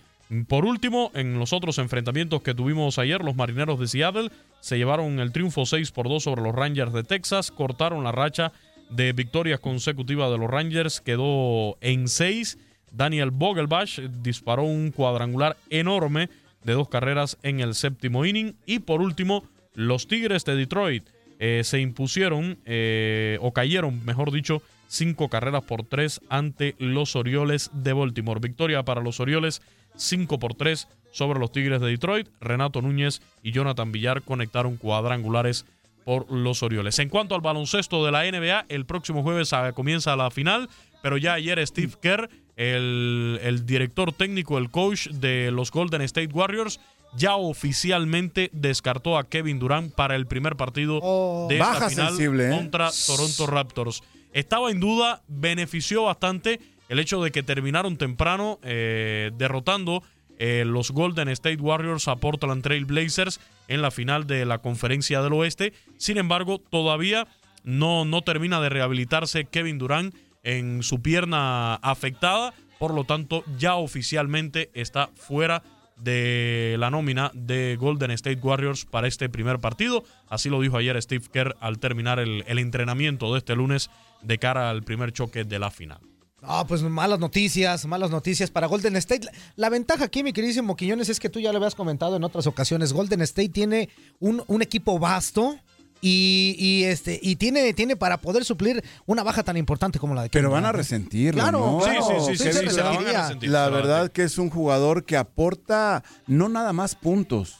Por 0.47 0.67
último, 0.67 1.11
en 1.15 1.39
los 1.39 1.55
otros 1.55 1.79
enfrentamientos 1.79 2.43
que 2.43 2.55
tuvimos 2.55 2.99
ayer, 2.99 3.25
los 3.25 3.35
marineros 3.35 3.81
de 3.81 3.87
Seattle 3.87 4.31
se 4.61 4.77
llevaron 4.77 5.21
el 5.21 5.33
triunfo 5.33 5.65
6 5.65 5.91
por 5.93 6.09
2 6.09 6.23
sobre 6.23 6.43
los 6.43 6.55
Rangers 6.55 6.93
de 6.93 7.03
Texas, 7.03 7.51
cortaron 7.51 8.05
la 8.05 8.13
racha 8.13 8.53
de 8.91 9.13
victorias 9.13 9.61
consecutivas 9.61 10.31
de 10.31 10.39
los 10.39 10.51
Rangers, 10.51 11.01
quedó 11.01 11.77
en 11.81 12.09
6. 12.09 12.59
Daniel 12.93 13.31
Vogelbach 13.31 14.01
disparó 14.23 14.65
un 14.65 14.91
cuadrangular 14.91 15.57
enorme 15.71 16.31
de 16.65 16.73
dos 16.73 16.89
carreras 16.89 17.39
en 17.43 17.61
el 17.61 17.75
séptimo 17.75 18.25
inning. 18.25 18.55
Y 18.67 18.81
por 18.81 19.03
último, 19.03 19.45
los 19.75 20.09
Tigres 20.09 20.45
de 20.45 20.57
Detroit 20.57 21.05
eh, 21.39 21.63
se 21.65 21.81
impusieron, 21.81 22.59
eh, 22.65 23.39
o 23.41 23.53
cayeron, 23.53 24.05
mejor 24.05 24.33
dicho, 24.33 24.63
cinco 24.89 25.29
carreras 25.29 25.65
por 25.65 25.85
tres 25.85 26.21
ante 26.29 26.75
los 26.79 27.15
Orioles 27.15 27.71
de 27.73 27.93
Baltimore. 27.93 28.41
Victoria 28.41 28.83
para 28.83 29.03
los 29.03 29.21
Orioles, 29.21 29.63
5 29.99 30.39
por 30.39 30.55
3 30.55 30.89
sobre 31.11 31.39
los 31.39 31.53
Tigres 31.53 31.81
de 31.81 31.89
Detroit. 31.89 32.29
Renato 32.41 32.81
Núñez 32.81 33.21
y 33.43 33.53
Jonathan 33.53 33.93
Villar 33.93 34.23
conectaron 34.23 34.77
cuadrangulares 34.77 35.67
por 36.09 36.33
los 36.33 36.63
Orioles. 36.63 36.99
En 37.01 37.11
cuanto 37.11 37.35
al 37.35 37.43
baloncesto 37.43 38.03
de 38.03 38.11
la 38.11 38.25
NBA, 38.25 38.65
el 38.71 38.87
próximo 38.87 39.23
jueves 39.23 39.53
ah, 39.53 39.73
comienza 39.73 40.17
la 40.17 40.31
final, 40.31 40.71
pero 41.03 41.19
ya 41.19 41.35
ayer 41.35 41.67
Steve 41.67 41.93
Kerr, 42.01 42.31
el, 42.57 43.39
el 43.43 43.67
director 43.67 44.15
técnico, 44.15 44.57
el 44.57 44.71
coach 44.71 45.09
de 45.09 45.51
los 45.51 45.71
Golden 45.71 46.01
State 46.01 46.31
Warriors, 46.33 46.81
ya 47.15 47.37
oficialmente 47.37 48.49
descartó 48.55 49.19
a 49.19 49.29
Kevin 49.29 49.59
Durant 49.59 49.93
para 49.93 50.17
el 50.17 50.27
primer 50.27 50.57
partido 50.57 51.47
de 51.47 51.57
esta 51.59 51.73
Baja 51.75 51.91
final 51.91 52.09
sensible, 52.09 52.49
¿eh? 52.49 52.57
contra 52.57 52.89
Toronto 53.07 53.47
Raptors. 53.47 54.03
Estaba 54.33 54.71
en 54.71 54.81
duda, 54.81 55.21
benefició 55.29 56.05
bastante 56.05 56.59
el 56.89 57.01
hecho 57.01 57.23
de 57.23 57.31
que 57.33 57.43
terminaron 57.43 57.99
temprano 57.99 58.59
eh, 58.63 59.31
derrotando 59.37 60.03
eh, 60.39 60.65
los 60.65 60.93
Golden 60.93 61.29
State 61.29 61.61
Warriors 61.61 62.09
a 62.09 62.17
Portland 62.17 62.63
Trail 62.63 62.85
Blazers 62.85 63.41
en 63.67 63.83
la 63.83 63.91
final 63.91 64.27
de 64.27 64.45
la 64.45 64.59
Conferencia 64.59 65.21
del 65.21 65.33
Oeste. 65.33 65.73
Sin 65.97 66.17
embargo, 66.17 66.59
todavía 66.59 67.27
no, 67.65 68.05
no 68.05 68.23
termina 68.23 68.61
de 68.61 68.69
rehabilitarse 68.69 69.45
Kevin 69.45 69.79
Durant 69.79 70.15
en 70.43 70.83
su 70.83 71.03
pierna 71.03 71.75
afectada. 71.75 72.55
Por 72.79 72.95
lo 72.95 73.05
tanto, 73.05 73.45
ya 73.59 73.75
oficialmente 73.75 74.71
está 74.75 75.11
fuera 75.15 75.63
de 75.97 76.77
la 76.79 76.91
nómina 76.91 77.33
de 77.35 77.77
Golden 77.77 78.13
State 78.13 78.39
Warriors 78.41 78.85
para 78.85 79.09
este 79.09 79.29
primer 79.29 79.59
partido. 79.59 80.05
Así 80.29 80.49
lo 80.49 80.61
dijo 80.61 80.77
ayer 80.77 81.01
Steve 81.03 81.25
Kerr 81.33 81.57
al 81.61 81.81
terminar 81.81 82.21
el, 82.21 82.45
el 82.47 82.61
entrenamiento 82.61 83.33
de 83.33 83.39
este 83.39 83.57
lunes 83.57 83.91
de 84.23 84.39
cara 84.39 84.71
al 84.71 84.85
primer 84.85 85.13
choque 85.13 85.43
de 85.43 85.59
la 85.59 85.73
final. 85.73 85.99
Ah, 86.43 86.65
pues 86.69 86.83
malas 86.83 87.19
noticias, 87.19 87.85
malas 87.87 88.11
noticias 88.11 88.51
para 88.51 88.67
Golden 88.69 88.95
State. 88.97 89.25
La, 89.27 89.33
la 89.57 89.69
ventaja 89.71 90.05
aquí, 90.05 90.23
mi 90.23 90.33
queridísimo 90.33 90.77
Quiñones, 90.77 91.09
es 91.09 91.19
que 91.19 91.29
tú 91.29 91.41
ya 91.41 91.51
lo 91.53 91.59
habías 91.59 91.75
comentado 91.75 92.17
en 92.17 92.23
otras 92.25 92.47
ocasiones. 92.47 92.93
Golden 92.93 93.23
State 93.23 93.49
tiene 93.49 93.89
un, 94.21 94.43
un 94.47 94.63
equipo 94.63 94.99
vasto, 94.99 95.57
y, 96.01 96.55
y, 96.61 96.85
este 96.85 97.19
y 97.21 97.35
tiene, 97.35 97.73
tiene 97.75 97.97
para 97.97 98.19
poder 98.19 98.45
suplir 98.45 98.85
una 99.07 99.25
baja 99.25 99.43
tan 99.43 99.57
importante 99.57 99.99
como 99.99 100.15
la 100.15 100.23
de 100.23 100.29
Pero 100.31 100.45
Kevin 100.49 100.53
van 100.53 100.65
a 100.65 100.69
Durant. 100.69 100.77
resentirlo, 100.77 101.43
Claro, 101.43 101.59
¿no? 101.59 101.79
claro, 101.81 102.03
Sí, 102.21 102.37
sí, 102.37 102.45
sí, 102.45 102.53
sí, 102.53 102.71
se 102.71 102.77
la 102.77 102.83
van 102.85 102.95
a 102.95 102.99
Durant, 103.01 103.17
resentir, 103.19 103.51
La 103.51 103.65
seguramente. 103.65 103.89
verdad 103.93 104.13
que 104.13 104.23
es 104.23 104.39
un 104.39 104.49
jugador 104.49 105.05
que 105.05 105.17
aporta 105.17 106.05
no 106.29 106.49
nada 106.49 106.73
más 106.73 106.95
puntos, 106.95 107.57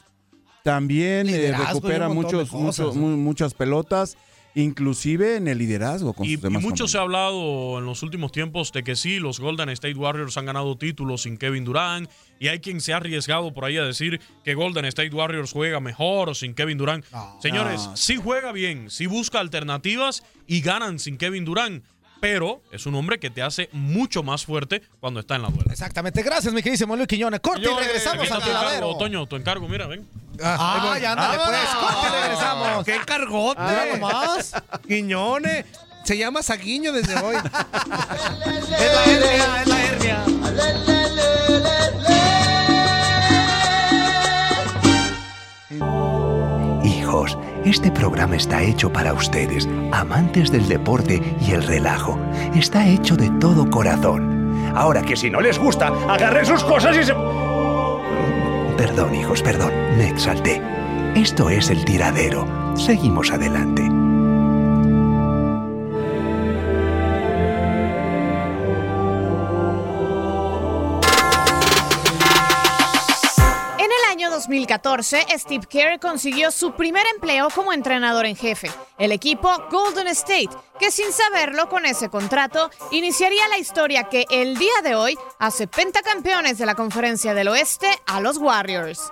también 0.63 1.27
eh, 1.27 1.51
recupera 1.51 2.07
muchos, 2.07 2.49
cosas, 2.49 2.95
muchos- 2.95 2.95
muchas 2.95 3.53
pelotas, 3.53 4.15
inclusive 4.63 5.35
en 5.37 5.47
el 5.47 5.57
liderazgo 5.57 6.13
con 6.13 6.25
Y, 6.25 6.33
sus 6.33 6.39
y 6.39 6.41
demás 6.43 6.61
mucho 6.63 6.87
se 6.87 6.97
ha 6.97 7.01
hablado 7.01 7.79
en 7.79 7.85
los 7.85 8.03
últimos 8.03 8.31
tiempos 8.31 8.71
de 8.71 8.83
que 8.83 8.95
sí, 8.95 9.19
los 9.19 9.39
Golden 9.39 9.69
State 9.69 9.95
Warriors 9.95 10.37
han 10.37 10.45
ganado 10.45 10.77
títulos 10.77 11.23
sin 11.23 11.37
Kevin 11.37 11.65
Durant. 11.65 12.09
Y 12.39 12.47
hay 12.47 12.59
quien 12.59 12.79
se 12.81 12.93
ha 12.93 12.97
arriesgado 12.97 13.53
por 13.53 13.65
ahí 13.65 13.77
a 13.77 13.83
decir 13.83 14.21
que 14.43 14.53
Golden 14.53 14.85
State 14.85 15.13
Warriors 15.13 15.51
juega 15.51 15.79
mejor 15.79 16.29
o 16.29 16.33
sin 16.35 16.53
Kevin 16.53 16.77
Durant. 16.77 17.05
Señores, 17.41 17.81
No. 17.87 17.97
sí 17.97 18.15
juega 18.15 18.51
bien, 18.51 18.89
sí 18.89 19.05
busca 19.07 19.39
alternativas 19.39 20.23
y 20.47 20.61
ganan 20.61 20.99
sin 20.99 21.17
Kevin 21.17 21.45
Durant. 21.45 21.83
Pero 22.21 22.61
es 22.71 22.85
un 22.85 22.95
hombre 22.95 23.17
que 23.17 23.29
te 23.29 23.41
hace 23.41 23.69
mucho 23.71 24.23
más 24.23 24.45
fuerte 24.45 24.81
cuando 24.99 25.21
está 25.21 25.37
en 25.37 25.41
la 25.43 25.47
duela. 25.49 25.71
Exactamente. 25.71 26.21
Gracias, 26.21 26.53
mi 26.53 26.61
queridísimo 26.61 26.95
Luis 26.97 27.07
Quiñones. 27.07 27.39
Corte 27.39 27.61
y 27.71 27.79
regresamos 27.79 28.29
al 28.29 28.43
tiradero. 28.43 28.97
Toño, 28.97 29.25
tu 29.25 29.37
encargo, 29.37 29.67
mira, 29.69 29.87
ven. 29.87 30.05
Ah, 30.43 30.97
ya 31.01 31.11
ándale, 31.11 31.37
pues. 31.45 31.59
Corte 31.75 32.21
regresamos. 32.21 32.85
¡Qué 32.85 32.99
cargote! 33.05 33.97
Nomás. 33.97 34.53
Quiñones. 34.87 35.65
Se 36.03 36.17
llama 36.17 36.41
Saguiño 36.41 36.91
desde 36.91 37.15
hoy. 37.21 37.35
Es 38.45 38.69
la 38.69 39.03
hernia, 39.05 39.61
es 39.61 39.67
la 39.67 39.83
hernia. 39.83 41.29
Hijos, 46.83 47.37
este 47.65 47.91
programa 47.91 48.35
está 48.35 48.61
hecho 48.61 48.91
para 48.91 49.13
ustedes, 49.13 49.67
amantes 49.91 50.51
del 50.51 50.67
deporte 50.67 51.21
y 51.41 51.51
el 51.51 51.63
relajo. 51.63 52.17
Está 52.55 52.87
hecho 52.87 53.15
de 53.15 53.29
todo 53.39 53.69
corazón. 53.69 54.71
Ahora 54.75 55.01
que 55.01 55.15
si 55.15 55.29
no 55.29 55.41
les 55.41 55.57
gusta, 55.59 55.87
agarren 56.07 56.45
sus 56.45 56.63
cosas 56.63 56.95
y 56.95 57.03
se... 57.03 57.13
Perdón, 58.79 59.13
hijos, 59.13 59.41
perdón, 59.41 59.73
me 59.97 60.07
exalté. 60.07 60.61
Esto 61.13 61.49
es 61.49 61.69
el 61.69 61.83
tiradero. 61.83 62.47
Seguimos 62.77 63.29
adelante. 63.29 63.81
2014, 74.49 75.27
Steve 75.37 75.67
Kerr 75.69 75.99
consiguió 75.99 76.49
su 76.49 76.71
primer 76.71 77.05
empleo 77.13 77.49
como 77.53 77.71
entrenador 77.71 78.25
en 78.25 78.35
jefe, 78.35 78.71
el 78.97 79.11
equipo 79.11 79.47
Golden 79.69 80.07
State, 80.07 80.49
que 80.79 80.89
sin 80.89 81.11
saberlo 81.11 81.69
con 81.69 81.85
ese 81.85 82.09
contrato 82.09 82.71
iniciaría 82.89 83.47
la 83.47 83.59
historia 83.59 84.05
que 84.05 84.25
el 84.31 84.57
día 84.57 84.81
de 84.83 84.95
hoy 84.95 85.19
hace 85.37 85.67
pentacampeones 85.67 86.57
de 86.57 86.65
la 86.65 86.73
Conferencia 86.73 87.35
del 87.35 87.49
Oeste 87.49 87.89
a 88.07 88.21
los 88.21 88.37
Warriors. 88.37 89.11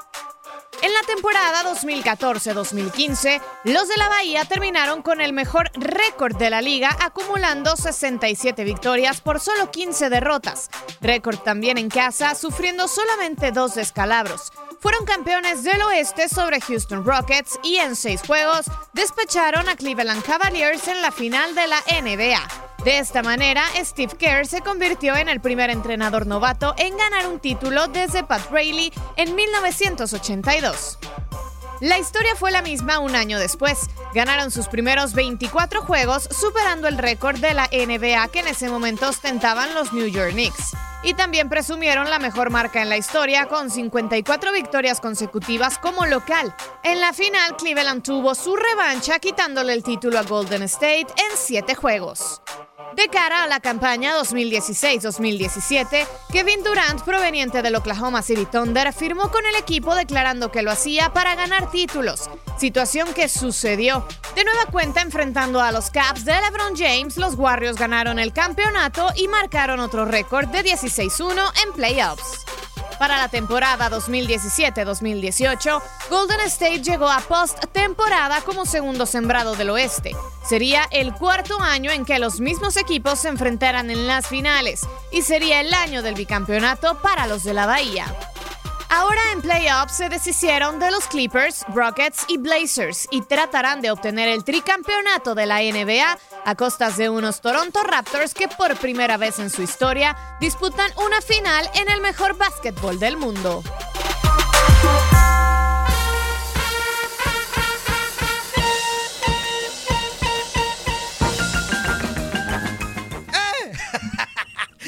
En 0.81 0.93
la 0.93 1.01
temporada 1.07 1.63
2014-2015, 1.73 3.41
los 3.63 3.87
de 3.87 3.97
la 3.97 4.09
Bahía 4.09 4.45
terminaron 4.45 5.01
con 5.01 5.21
el 5.21 5.33
mejor 5.33 5.71
récord 5.73 6.37
de 6.37 6.51
la 6.51 6.61
liga, 6.61 6.95
acumulando 6.99 7.75
67 7.75 8.63
victorias 8.63 9.19
por 9.19 9.39
solo 9.39 9.71
15 9.71 10.09
derrotas. 10.09 10.69
Récord 11.01 11.39
también 11.39 11.79
en 11.79 11.89
casa, 11.89 12.35
sufriendo 12.35 12.87
solamente 12.87 13.51
dos 13.51 13.73
descalabros. 13.73 14.51
Fueron 14.79 15.05
campeones 15.05 15.63
del 15.63 15.81
oeste 15.81 16.29
sobre 16.29 16.61
Houston 16.61 17.03
Rockets 17.03 17.59
y 17.63 17.77
en 17.77 17.95
seis 17.95 18.21
juegos 18.21 18.67
despacharon 18.93 19.67
a 19.67 19.75
Cleveland 19.75 20.23
Cavaliers 20.23 20.87
en 20.87 21.01
la 21.01 21.11
final 21.11 21.55
de 21.55 21.67
la 21.67 21.81
NBA. 22.01 22.66
De 22.83 22.99
esta 22.99 23.21
manera, 23.21 23.63
Steve 23.75 24.15
Kerr 24.17 24.45
se 24.45 24.61
convirtió 24.61 25.15
en 25.15 25.29
el 25.29 25.41
primer 25.41 25.69
entrenador 25.69 26.27
novato 26.27 26.73
en 26.77 26.95
ganar 26.95 27.27
un 27.27 27.39
título 27.39 27.87
desde 27.87 28.23
Pat 28.23 28.49
Riley 28.51 28.93
en 29.17 29.35
1982. 29.35 30.97
La 31.79 31.99
historia 31.99 32.35
fue 32.35 32.51
la 32.51 32.63
misma 32.63 32.97
un 32.97 33.15
año 33.15 33.37
después. 33.37 33.87
Ganaron 34.13 34.49
sus 34.49 34.67
primeros 34.67 35.13
24 35.13 35.81
juegos, 35.81 36.27
superando 36.31 36.87
el 36.87 36.97
récord 36.97 37.37
de 37.37 37.53
la 37.53 37.67
NBA 37.71 38.27
que 38.29 38.39
en 38.39 38.47
ese 38.47 38.67
momento 38.67 39.07
ostentaban 39.09 39.75
los 39.75 39.93
New 39.93 40.07
York 40.07 40.31
Knicks. 40.31 40.75
Y 41.03 41.13
también 41.13 41.49
presumieron 41.49 42.09
la 42.09 42.17
mejor 42.17 42.49
marca 42.49 42.81
en 42.81 42.89
la 42.89 42.97
historia 42.97 43.45
con 43.45 43.69
54 43.69 44.51
victorias 44.53 44.99
consecutivas 44.99 45.77
como 45.77 46.07
local. 46.07 46.55
En 46.83 46.99
la 46.99 47.13
final, 47.13 47.55
Cleveland 47.57 48.01
tuvo 48.01 48.33
su 48.33 48.55
revancha 48.55 49.19
quitándole 49.19 49.73
el 49.73 49.83
título 49.83 50.17
a 50.17 50.23
Golden 50.23 50.63
State 50.63 51.07
en 51.15 51.37
7 51.37 51.75
juegos. 51.75 52.41
De 52.95 53.09
cara 53.09 53.43
a 53.43 53.47
la 53.47 53.59
campaña 53.59 54.15
2016-2017, 54.18 56.07
Kevin 56.31 56.64
Durant, 56.64 57.01
proveniente 57.03 57.61
del 57.61 57.76
Oklahoma 57.76 58.22
City 58.22 58.45
Thunder, 58.45 58.93
firmó 58.93 59.30
con 59.30 59.45
el 59.45 59.55
equipo 59.55 59.93
declarando 59.95 60.51
que 60.51 60.61
lo 60.61 60.72
hacía 60.72 61.11
para 61.14 61.35
ganar 61.35 61.69
títulos, 61.69 62.30
situación 62.57 63.14
que 63.14 63.27
sucedió. 63.27 64.07
De 64.35 64.43
nueva 64.43 64.65
cuenta, 64.72 65.01
enfrentando 65.01 65.61
a 65.61 65.72
los 65.72 65.89
Caps 65.91 66.26
de 66.26 66.34
LeBron 66.34 66.76
James, 66.76 67.18
los 67.18 67.35
Warriors 67.35 67.77
ganaron 67.77 68.19
el 68.19 68.34
campeonato 68.34 69.09
y 69.15 69.27
marcaron 69.27 69.80
otro 69.80 70.05
récord 70.05 70.47
de 70.47 70.64
16-1 70.64 71.51
en 71.64 71.73
playoffs. 71.73 72.45
Para 72.99 73.17
la 73.17 73.27
temporada 73.27 73.89
2017-2018, 73.91 75.81
Golden 76.09 76.39
State 76.41 76.81
llegó 76.81 77.09
a 77.09 77.19
post-temporada 77.19 78.41
como 78.41 78.65
segundo 78.65 79.05
sembrado 79.05 79.55
del 79.55 79.69
oeste. 79.69 80.15
Sería 80.43 80.87
el 80.91 81.13
cuarto 81.13 81.61
año 81.61 81.91
en 81.91 82.05
que 82.05 82.17
los 82.17 82.39
mismos 82.39 82.75
equipos 82.75 83.19
se 83.19 83.29
enfrentaran 83.29 83.91
en 83.91 84.07
las 84.07 84.27
finales 84.27 84.81
y 85.11 85.21
sería 85.21 85.61
el 85.61 85.73
año 85.73 86.01
del 86.01 86.15
bicampeonato 86.15 86.99
para 87.01 87.27
los 87.27 87.43
de 87.43 87.53
la 87.53 87.67
Bahía. 87.67 88.05
Ahora 88.89 89.19
en 89.34 89.41
playoffs 89.41 89.97
se 89.97 90.09
deshicieron 90.09 90.80
de 90.80 90.91
los 90.91 91.07
Clippers, 91.07 91.65
Rockets 91.68 92.26
y 92.27 92.38
Blazers 92.38 93.07
y 93.11 93.22
tratarán 93.22 93.81
de 93.81 93.91
obtener 93.91 94.30
el 94.30 94.43
tricampeonato 94.43 95.35
de 95.35 95.45
la 95.45 95.59
NBA 95.59 96.18
a 96.45 96.55
costas 96.55 96.95
de 96.97 97.09
unos 97.09 97.41
Toronto 97.41 97.84
Raptors 97.84 98.34
que 98.34 98.47
por 98.47 98.76
primera 98.77 99.18
vez 99.18 99.39
en 99.39 99.49
su 99.49 99.61
historia 99.61 100.15
disputan 100.39 100.89
una 101.05 101.22
final 101.22 101.69
en 101.76 101.89
el 101.89 102.01
mejor 102.01 102.38
básquetbol 102.38 102.97
del 102.99 103.18
mundo. 103.18 103.61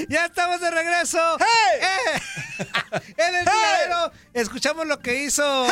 ¡Ya 0.10 0.26
estamos 0.26 0.60
de 0.60 0.72
regreso! 0.72 1.38
¡Eh! 1.40 2.20
en 3.18 3.36
el 3.36 3.46
tiradero 3.46 4.12
escuchamos 4.34 4.88
lo 4.88 5.00
que 5.00 5.24
hizo 5.24 5.68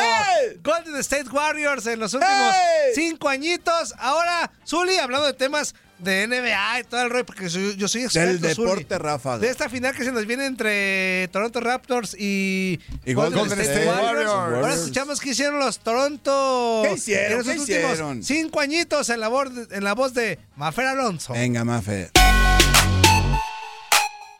Golden 0.62 0.96
State 0.96 1.28
Warriors 1.30 1.86
en 1.86 1.98
los 1.98 2.14
últimos 2.14 2.54
cinco 2.94 3.28
añitos. 3.28 3.94
Ahora, 3.98 4.50
Zuli, 4.66 4.96
hablando 4.96 5.26
de 5.26 5.32
temas 5.32 5.74
de 5.98 6.28
NBA 6.28 6.80
y 6.80 6.84
todo 6.84 7.02
el 7.02 7.10
rollo, 7.10 7.26
porque 7.26 7.50
soy- 7.50 7.74
yo 7.76 7.88
soy 7.88 8.04
experto, 8.04 8.46
Del 8.46 8.56
deporte 8.56 8.96
ráfaga. 8.98 9.38
De 9.38 9.48
esta 9.48 9.68
final 9.68 9.92
que 9.96 10.04
se 10.04 10.12
nos 10.12 10.24
viene 10.26 10.46
entre 10.46 11.28
Toronto 11.32 11.58
Raptors 11.60 12.14
y, 12.16 12.78
Y 13.04 13.14
Golden 13.14 13.44
State 13.60 13.86
Warriors. 13.88 14.30
Ahora 14.30 14.74
escuchamos 14.74 15.20
que 15.20 15.30
hicieron 15.30 15.58
los 15.58 15.80
Toronto 15.80 16.82
¿Qué 16.84 16.92
hicieron? 16.94 17.32
en 17.32 17.38
los 17.38 17.46
¿Qué 17.46 17.58
últimos 17.58 17.90
hicieron? 17.92 18.22
cinco 18.22 18.60
añitos 18.60 19.08
en 19.10 19.18
la, 19.18 19.26
voz 19.26 19.48
en 19.72 19.82
la 19.82 19.94
voz 19.94 20.14
de 20.14 20.38
Mafer 20.54 20.86
Alonso. 20.86 21.32
Venga, 21.32 21.64
Mafe. 21.64 22.10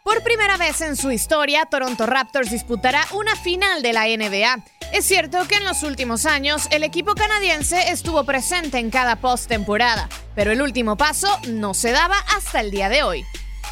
Por 0.08 0.22
primera 0.22 0.56
vez 0.56 0.80
en 0.80 0.96
su 0.96 1.10
historia, 1.10 1.66
Toronto 1.66 2.06
Raptors 2.06 2.50
disputará 2.50 3.06
una 3.12 3.36
final 3.36 3.82
de 3.82 3.92
la 3.92 4.06
NBA. 4.06 4.64
Es 4.94 5.04
cierto 5.04 5.46
que 5.46 5.56
en 5.56 5.64
los 5.64 5.82
últimos 5.82 6.24
años 6.24 6.66
el 6.70 6.82
equipo 6.82 7.14
canadiense 7.14 7.90
estuvo 7.90 8.24
presente 8.24 8.78
en 8.78 8.88
cada 8.88 9.16
postemporada, 9.16 10.08
pero 10.34 10.50
el 10.50 10.62
último 10.62 10.96
paso 10.96 11.28
no 11.48 11.74
se 11.74 11.92
daba 11.92 12.16
hasta 12.34 12.60
el 12.60 12.70
día 12.70 12.88
de 12.88 13.02
hoy. 13.02 13.22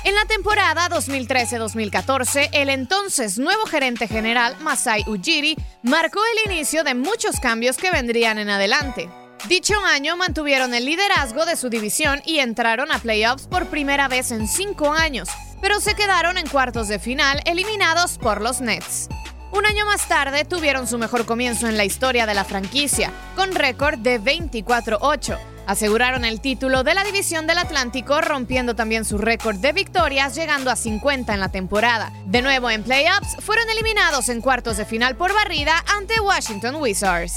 En 0.04 0.14
la 0.14 0.26
temporada 0.26 0.90
2013-2014, 0.90 2.50
el 2.52 2.68
entonces 2.68 3.38
nuevo 3.38 3.64
gerente 3.64 4.06
general, 4.06 4.58
Masai 4.60 5.04
Ujiri, 5.06 5.56
marcó 5.84 6.20
el 6.34 6.52
inicio 6.52 6.84
de 6.84 6.92
muchos 6.92 7.40
cambios 7.40 7.78
que 7.78 7.90
vendrían 7.90 8.36
en 8.36 8.50
adelante. 8.50 9.08
Dicho 9.48 9.74
año 9.86 10.18
mantuvieron 10.18 10.74
el 10.74 10.84
liderazgo 10.84 11.46
de 11.46 11.56
su 11.56 11.70
división 11.70 12.20
y 12.26 12.40
entraron 12.40 12.92
a 12.92 12.98
playoffs 12.98 13.46
por 13.46 13.68
primera 13.68 14.06
vez 14.08 14.32
en 14.32 14.48
cinco 14.48 14.92
años, 14.92 15.28
pero 15.60 15.80
se 15.80 15.94
quedaron 15.94 16.38
en 16.38 16.48
cuartos 16.48 16.88
de 16.88 16.98
final 16.98 17.40
eliminados 17.44 18.18
por 18.18 18.40
los 18.40 18.60
Nets. 18.60 19.08
Un 19.52 19.64
año 19.64 19.86
más 19.86 20.06
tarde 20.08 20.44
tuvieron 20.44 20.86
su 20.86 20.98
mejor 20.98 21.24
comienzo 21.24 21.66
en 21.66 21.76
la 21.76 21.84
historia 21.84 22.26
de 22.26 22.34
la 22.34 22.44
franquicia, 22.44 23.10
con 23.36 23.54
récord 23.54 23.98
de 23.98 24.20
24-8. 24.20 25.38
Aseguraron 25.66 26.24
el 26.24 26.40
título 26.40 26.84
de 26.84 26.94
la 26.94 27.02
División 27.02 27.46
del 27.46 27.58
Atlántico, 27.58 28.20
rompiendo 28.20 28.76
también 28.76 29.04
su 29.04 29.18
récord 29.18 29.56
de 29.56 29.72
victorias, 29.72 30.34
llegando 30.34 30.70
a 30.70 30.76
50 30.76 31.34
en 31.34 31.40
la 31.40 31.48
temporada. 31.48 32.12
De 32.26 32.42
nuevo 32.42 32.70
en 32.70 32.84
playoffs, 32.84 33.36
fueron 33.40 33.68
eliminados 33.70 34.28
en 34.28 34.40
cuartos 34.40 34.76
de 34.76 34.84
final 34.84 35.16
por 35.16 35.34
barrida 35.34 35.84
ante 35.96 36.20
Washington 36.20 36.76
Wizards. 36.76 37.34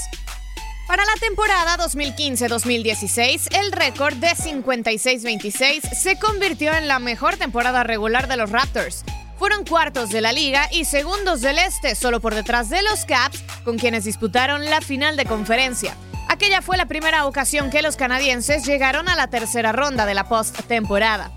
Para 0.90 1.04
la 1.04 1.14
temporada 1.20 1.76
2015-2016, 1.76 3.56
el 3.56 3.70
récord 3.70 4.16
de 4.16 4.30
56-26 4.30 5.82
se 5.94 6.18
convirtió 6.18 6.74
en 6.74 6.88
la 6.88 6.98
mejor 6.98 7.36
temporada 7.36 7.84
regular 7.84 8.26
de 8.26 8.36
los 8.36 8.50
Raptors. 8.50 9.04
Fueron 9.38 9.64
cuartos 9.64 10.10
de 10.10 10.20
la 10.20 10.32
liga 10.32 10.66
y 10.72 10.86
segundos 10.86 11.42
del 11.42 11.58
este, 11.58 11.94
solo 11.94 12.18
por 12.18 12.34
detrás 12.34 12.70
de 12.70 12.82
los 12.82 13.04
Caps, 13.04 13.40
con 13.62 13.78
quienes 13.78 14.02
disputaron 14.02 14.64
la 14.64 14.80
final 14.80 15.16
de 15.16 15.26
conferencia. 15.26 15.94
Aquella 16.28 16.60
fue 16.60 16.76
la 16.76 16.86
primera 16.86 17.24
ocasión 17.26 17.70
que 17.70 17.82
los 17.82 17.94
canadienses 17.94 18.66
llegaron 18.66 19.08
a 19.08 19.14
la 19.14 19.28
tercera 19.28 19.70
ronda 19.70 20.06
de 20.06 20.14
la 20.14 20.28
postemporada. 20.28 21.30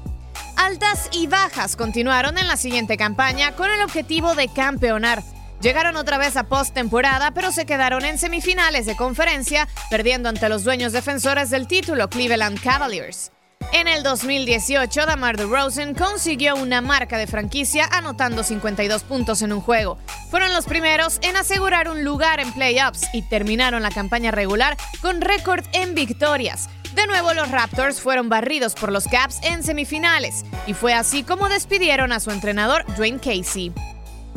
Altas 0.55 1.09
y 1.11 1.27
bajas 1.27 1.75
continuaron 1.75 2.39
en 2.39 2.47
la 2.47 2.57
siguiente 2.57 2.97
campaña 2.97 3.51
con 3.51 3.69
el 3.69 3.83
objetivo 3.83 4.33
de 4.33 4.47
campeonar. 4.47 5.21
Llegaron 5.63 5.95
otra 5.95 6.17
vez 6.17 6.35
a 6.35 6.43
postemporada, 6.43 7.31
pero 7.31 7.53
se 7.53 7.65
quedaron 7.65 8.03
en 8.03 8.17
semifinales 8.17 8.85
de 8.85 8.97
conferencia, 8.97 9.69
perdiendo 9.89 10.27
ante 10.27 10.49
los 10.49 10.65
dueños 10.65 10.91
defensores 10.91 11.49
del 11.49 11.69
título 11.69 12.09
Cleveland 12.09 12.61
Cavaliers. 12.61 13.31
En 13.71 13.87
el 13.87 14.03
2018, 14.03 15.05
Damar 15.05 15.37
DeRozan 15.37 15.95
consiguió 15.95 16.57
una 16.57 16.81
marca 16.81 17.17
de 17.17 17.27
franquicia 17.27 17.87
anotando 17.93 18.43
52 18.43 19.03
puntos 19.03 19.41
en 19.41 19.53
un 19.53 19.61
juego. 19.61 19.97
Fueron 20.29 20.51
los 20.51 20.65
primeros 20.65 21.19
en 21.21 21.37
asegurar 21.37 21.87
un 21.87 22.03
lugar 22.03 22.41
en 22.41 22.51
playoffs 22.51 23.07
y 23.13 23.21
terminaron 23.21 23.83
la 23.83 23.91
campaña 23.91 24.31
regular 24.31 24.75
con 25.01 25.21
récord 25.21 25.63
en 25.71 25.95
victorias. 25.95 26.67
De 26.93 27.07
nuevo, 27.07 27.33
los 27.33 27.49
Raptors 27.49 28.01
fueron 28.01 28.27
barridos 28.27 28.75
por 28.75 28.91
los 28.91 29.07
Caps 29.07 29.39
en 29.43 29.63
semifinales, 29.63 30.43
y 30.67 30.73
fue 30.73 30.93
así 30.93 31.23
como 31.23 31.47
despidieron 31.47 32.11
a 32.11 32.19
su 32.19 32.31
entrenador 32.31 32.83
Dwayne 32.97 33.19
Casey. 33.19 33.71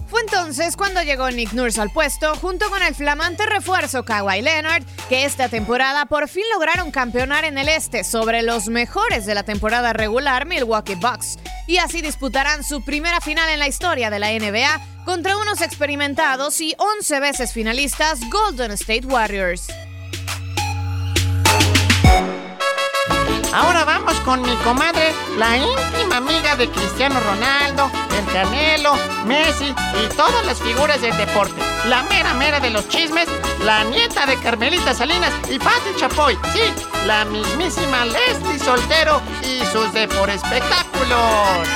Fue 0.06 0.20
entonces 0.20 0.76
cuando 0.76 1.02
llegó 1.02 1.30
Nick 1.30 1.52
Nurse 1.52 1.80
al 1.80 1.90
puesto 1.90 2.36
junto 2.36 2.70
con 2.70 2.80
el 2.82 2.94
flamante 2.94 3.44
refuerzo 3.44 4.04
Kawhi 4.04 4.40
Leonard, 4.40 4.84
que 5.08 5.24
esta 5.24 5.48
temporada 5.48 6.06
por 6.06 6.28
fin 6.28 6.44
lograron 6.52 6.92
campeonar 6.92 7.44
en 7.44 7.58
el 7.58 7.68
este 7.68 8.04
sobre 8.04 8.42
los 8.42 8.68
mejores 8.68 9.26
de 9.26 9.34
la 9.34 9.42
temporada 9.42 9.92
regular 9.92 10.46
Milwaukee 10.46 10.94
Bucks, 10.94 11.38
y 11.66 11.78
así 11.78 12.02
disputarán 12.02 12.62
su 12.62 12.84
primera 12.84 13.20
final 13.20 13.50
en 13.50 13.58
la 13.58 13.68
historia 13.68 14.08
de 14.08 14.20
la 14.20 14.30
NBA 14.30 14.80
contra 15.04 15.36
unos 15.38 15.60
experimentados 15.60 16.60
y 16.60 16.74
11 16.78 17.20
veces 17.20 17.52
finalistas 17.52 18.20
Golden 18.30 18.70
State 18.72 19.06
Warriors. 19.06 19.66
Ahora 23.56 23.86
vamos 23.86 24.14
con 24.20 24.42
mi 24.42 24.54
comadre, 24.56 25.14
la 25.38 25.56
íntima 25.56 26.18
amiga 26.18 26.56
de 26.56 26.68
Cristiano 26.68 27.18
Ronaldo, 27.20 27.90
el 28.18 28.26
Canelo, 28.30 28.92
Messi 29.24 29.64
y 29.64 30.14
todas 30.14 30.44
las 30.44 30.60
figuras 30.60 31.00
del 31.00 31.16
deporte. 31.16 31.54
La 31.88 32.02
mera 32.02 32.34
mera 32.34 32.60
de 32.60 32.68
los 32.68 32.86
chismes, 32.90 33.26
la 33.64 33.82
nieta 33.84 34.26
de 34.26 34.36
Carmelita 34.40 34.92
Salinas 34.92 35.32
y 35.48 35.58
Patti 35.58 35.96
Chapoy. 35.96 36.36
Sí, 36.52 36.60
la 37.06 37.24
mismísima 37.24 38.04
Leslie 38.04 38.58
Soltero 38.58 39.22
y 39.42 39.64
sus 39.72 39.90
de 39.94 40.06
por 40.06 40.28
espectáculos. 40.28 41.66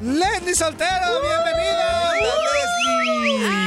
Leslie 0.00 0.54
Soltero, 0.54 1.20
bienvenida. 1.22 2.12
Gusto 2.20 3.63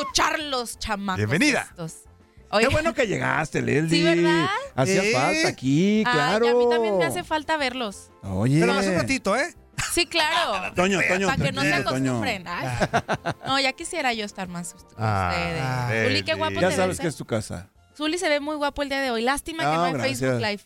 escucharlos, 0.00 0.78
chamacos. 0.78 1.16
Bienvenida. 1.18 1.66
estos. 1.70 1.94
Qué 2.58 2.68
bueno 2.68 2.94
que 2.94 3.06
llegaste, 3.06 3.60
Leslie. 3.62 3.90
Sí, 3.98 4.02
¿verdad? 4.22 4.46
Hacía 4.74 5.02
falta 5.18 5.48
aquí, 5.48 5.98
ay, 6.06 6.12
claro. 6.12 6.48
a 6.48 6.54
mí 6.54 6.66
también 6.70 6.98
me 6.98 7.04
hace 7.04 7.24
falta 7.24 7.56
verlos. 7.56 8.10
Oye. 8.22 8.60
Pero 8.60 8.74
más 8.74 8.86
un 8.86 8.94
ratito, 8.94 9.36
¿eh? 9.36 9.54
Sí, 9.92 10.06
claro. 10.06 10.72
Toño, 10.76 11.00
Toño, 11.06 11.26
Para 11.28 11.44
que 11.44 11.52
no 11.52 11.62
se 11.62 11.74
acostumbren. 11.74 12.44
Ay. 12.48 12.88
No, 13.46 13.60
ya 13.60 13.72
quisiera 13.72 14.12
yo 14.12 14.24
estar 14.24 14.48
más 14.48 14.74
con 14.74 14.82
Ah, 14.98 15.30
ustedes. 15.86 16.08
Zuli, 16.08 16.22
qué 16.22 16.34
guapo 16.34 16.60
Ya 16.60 16.70
te 16.70 16.76
sabes 16.76 16.88
ves. 16.96 17.00
que 17.00 17.06
¿eh? 17.06 17.10
es 17.10 17.16
tu 17.16 17.24
casa. 17.24 17.68
Zuli 17.96 18.16
se 18.18 18.28
ve 18.28 18.40
muy 18.40 18.56
guapo 18.56 18.82
el 18.82 18.88
día 18.88 19.00
de 19.00 19.10
hoy. 19.10 19.22
Lástima 19.22 19.64
que 19.64 19.76
No, 19.76 19.84
hay 19.84 19.92
gracias. 19.92 20.18
Facebook 20.20 20.40
Live. 20.40 20.62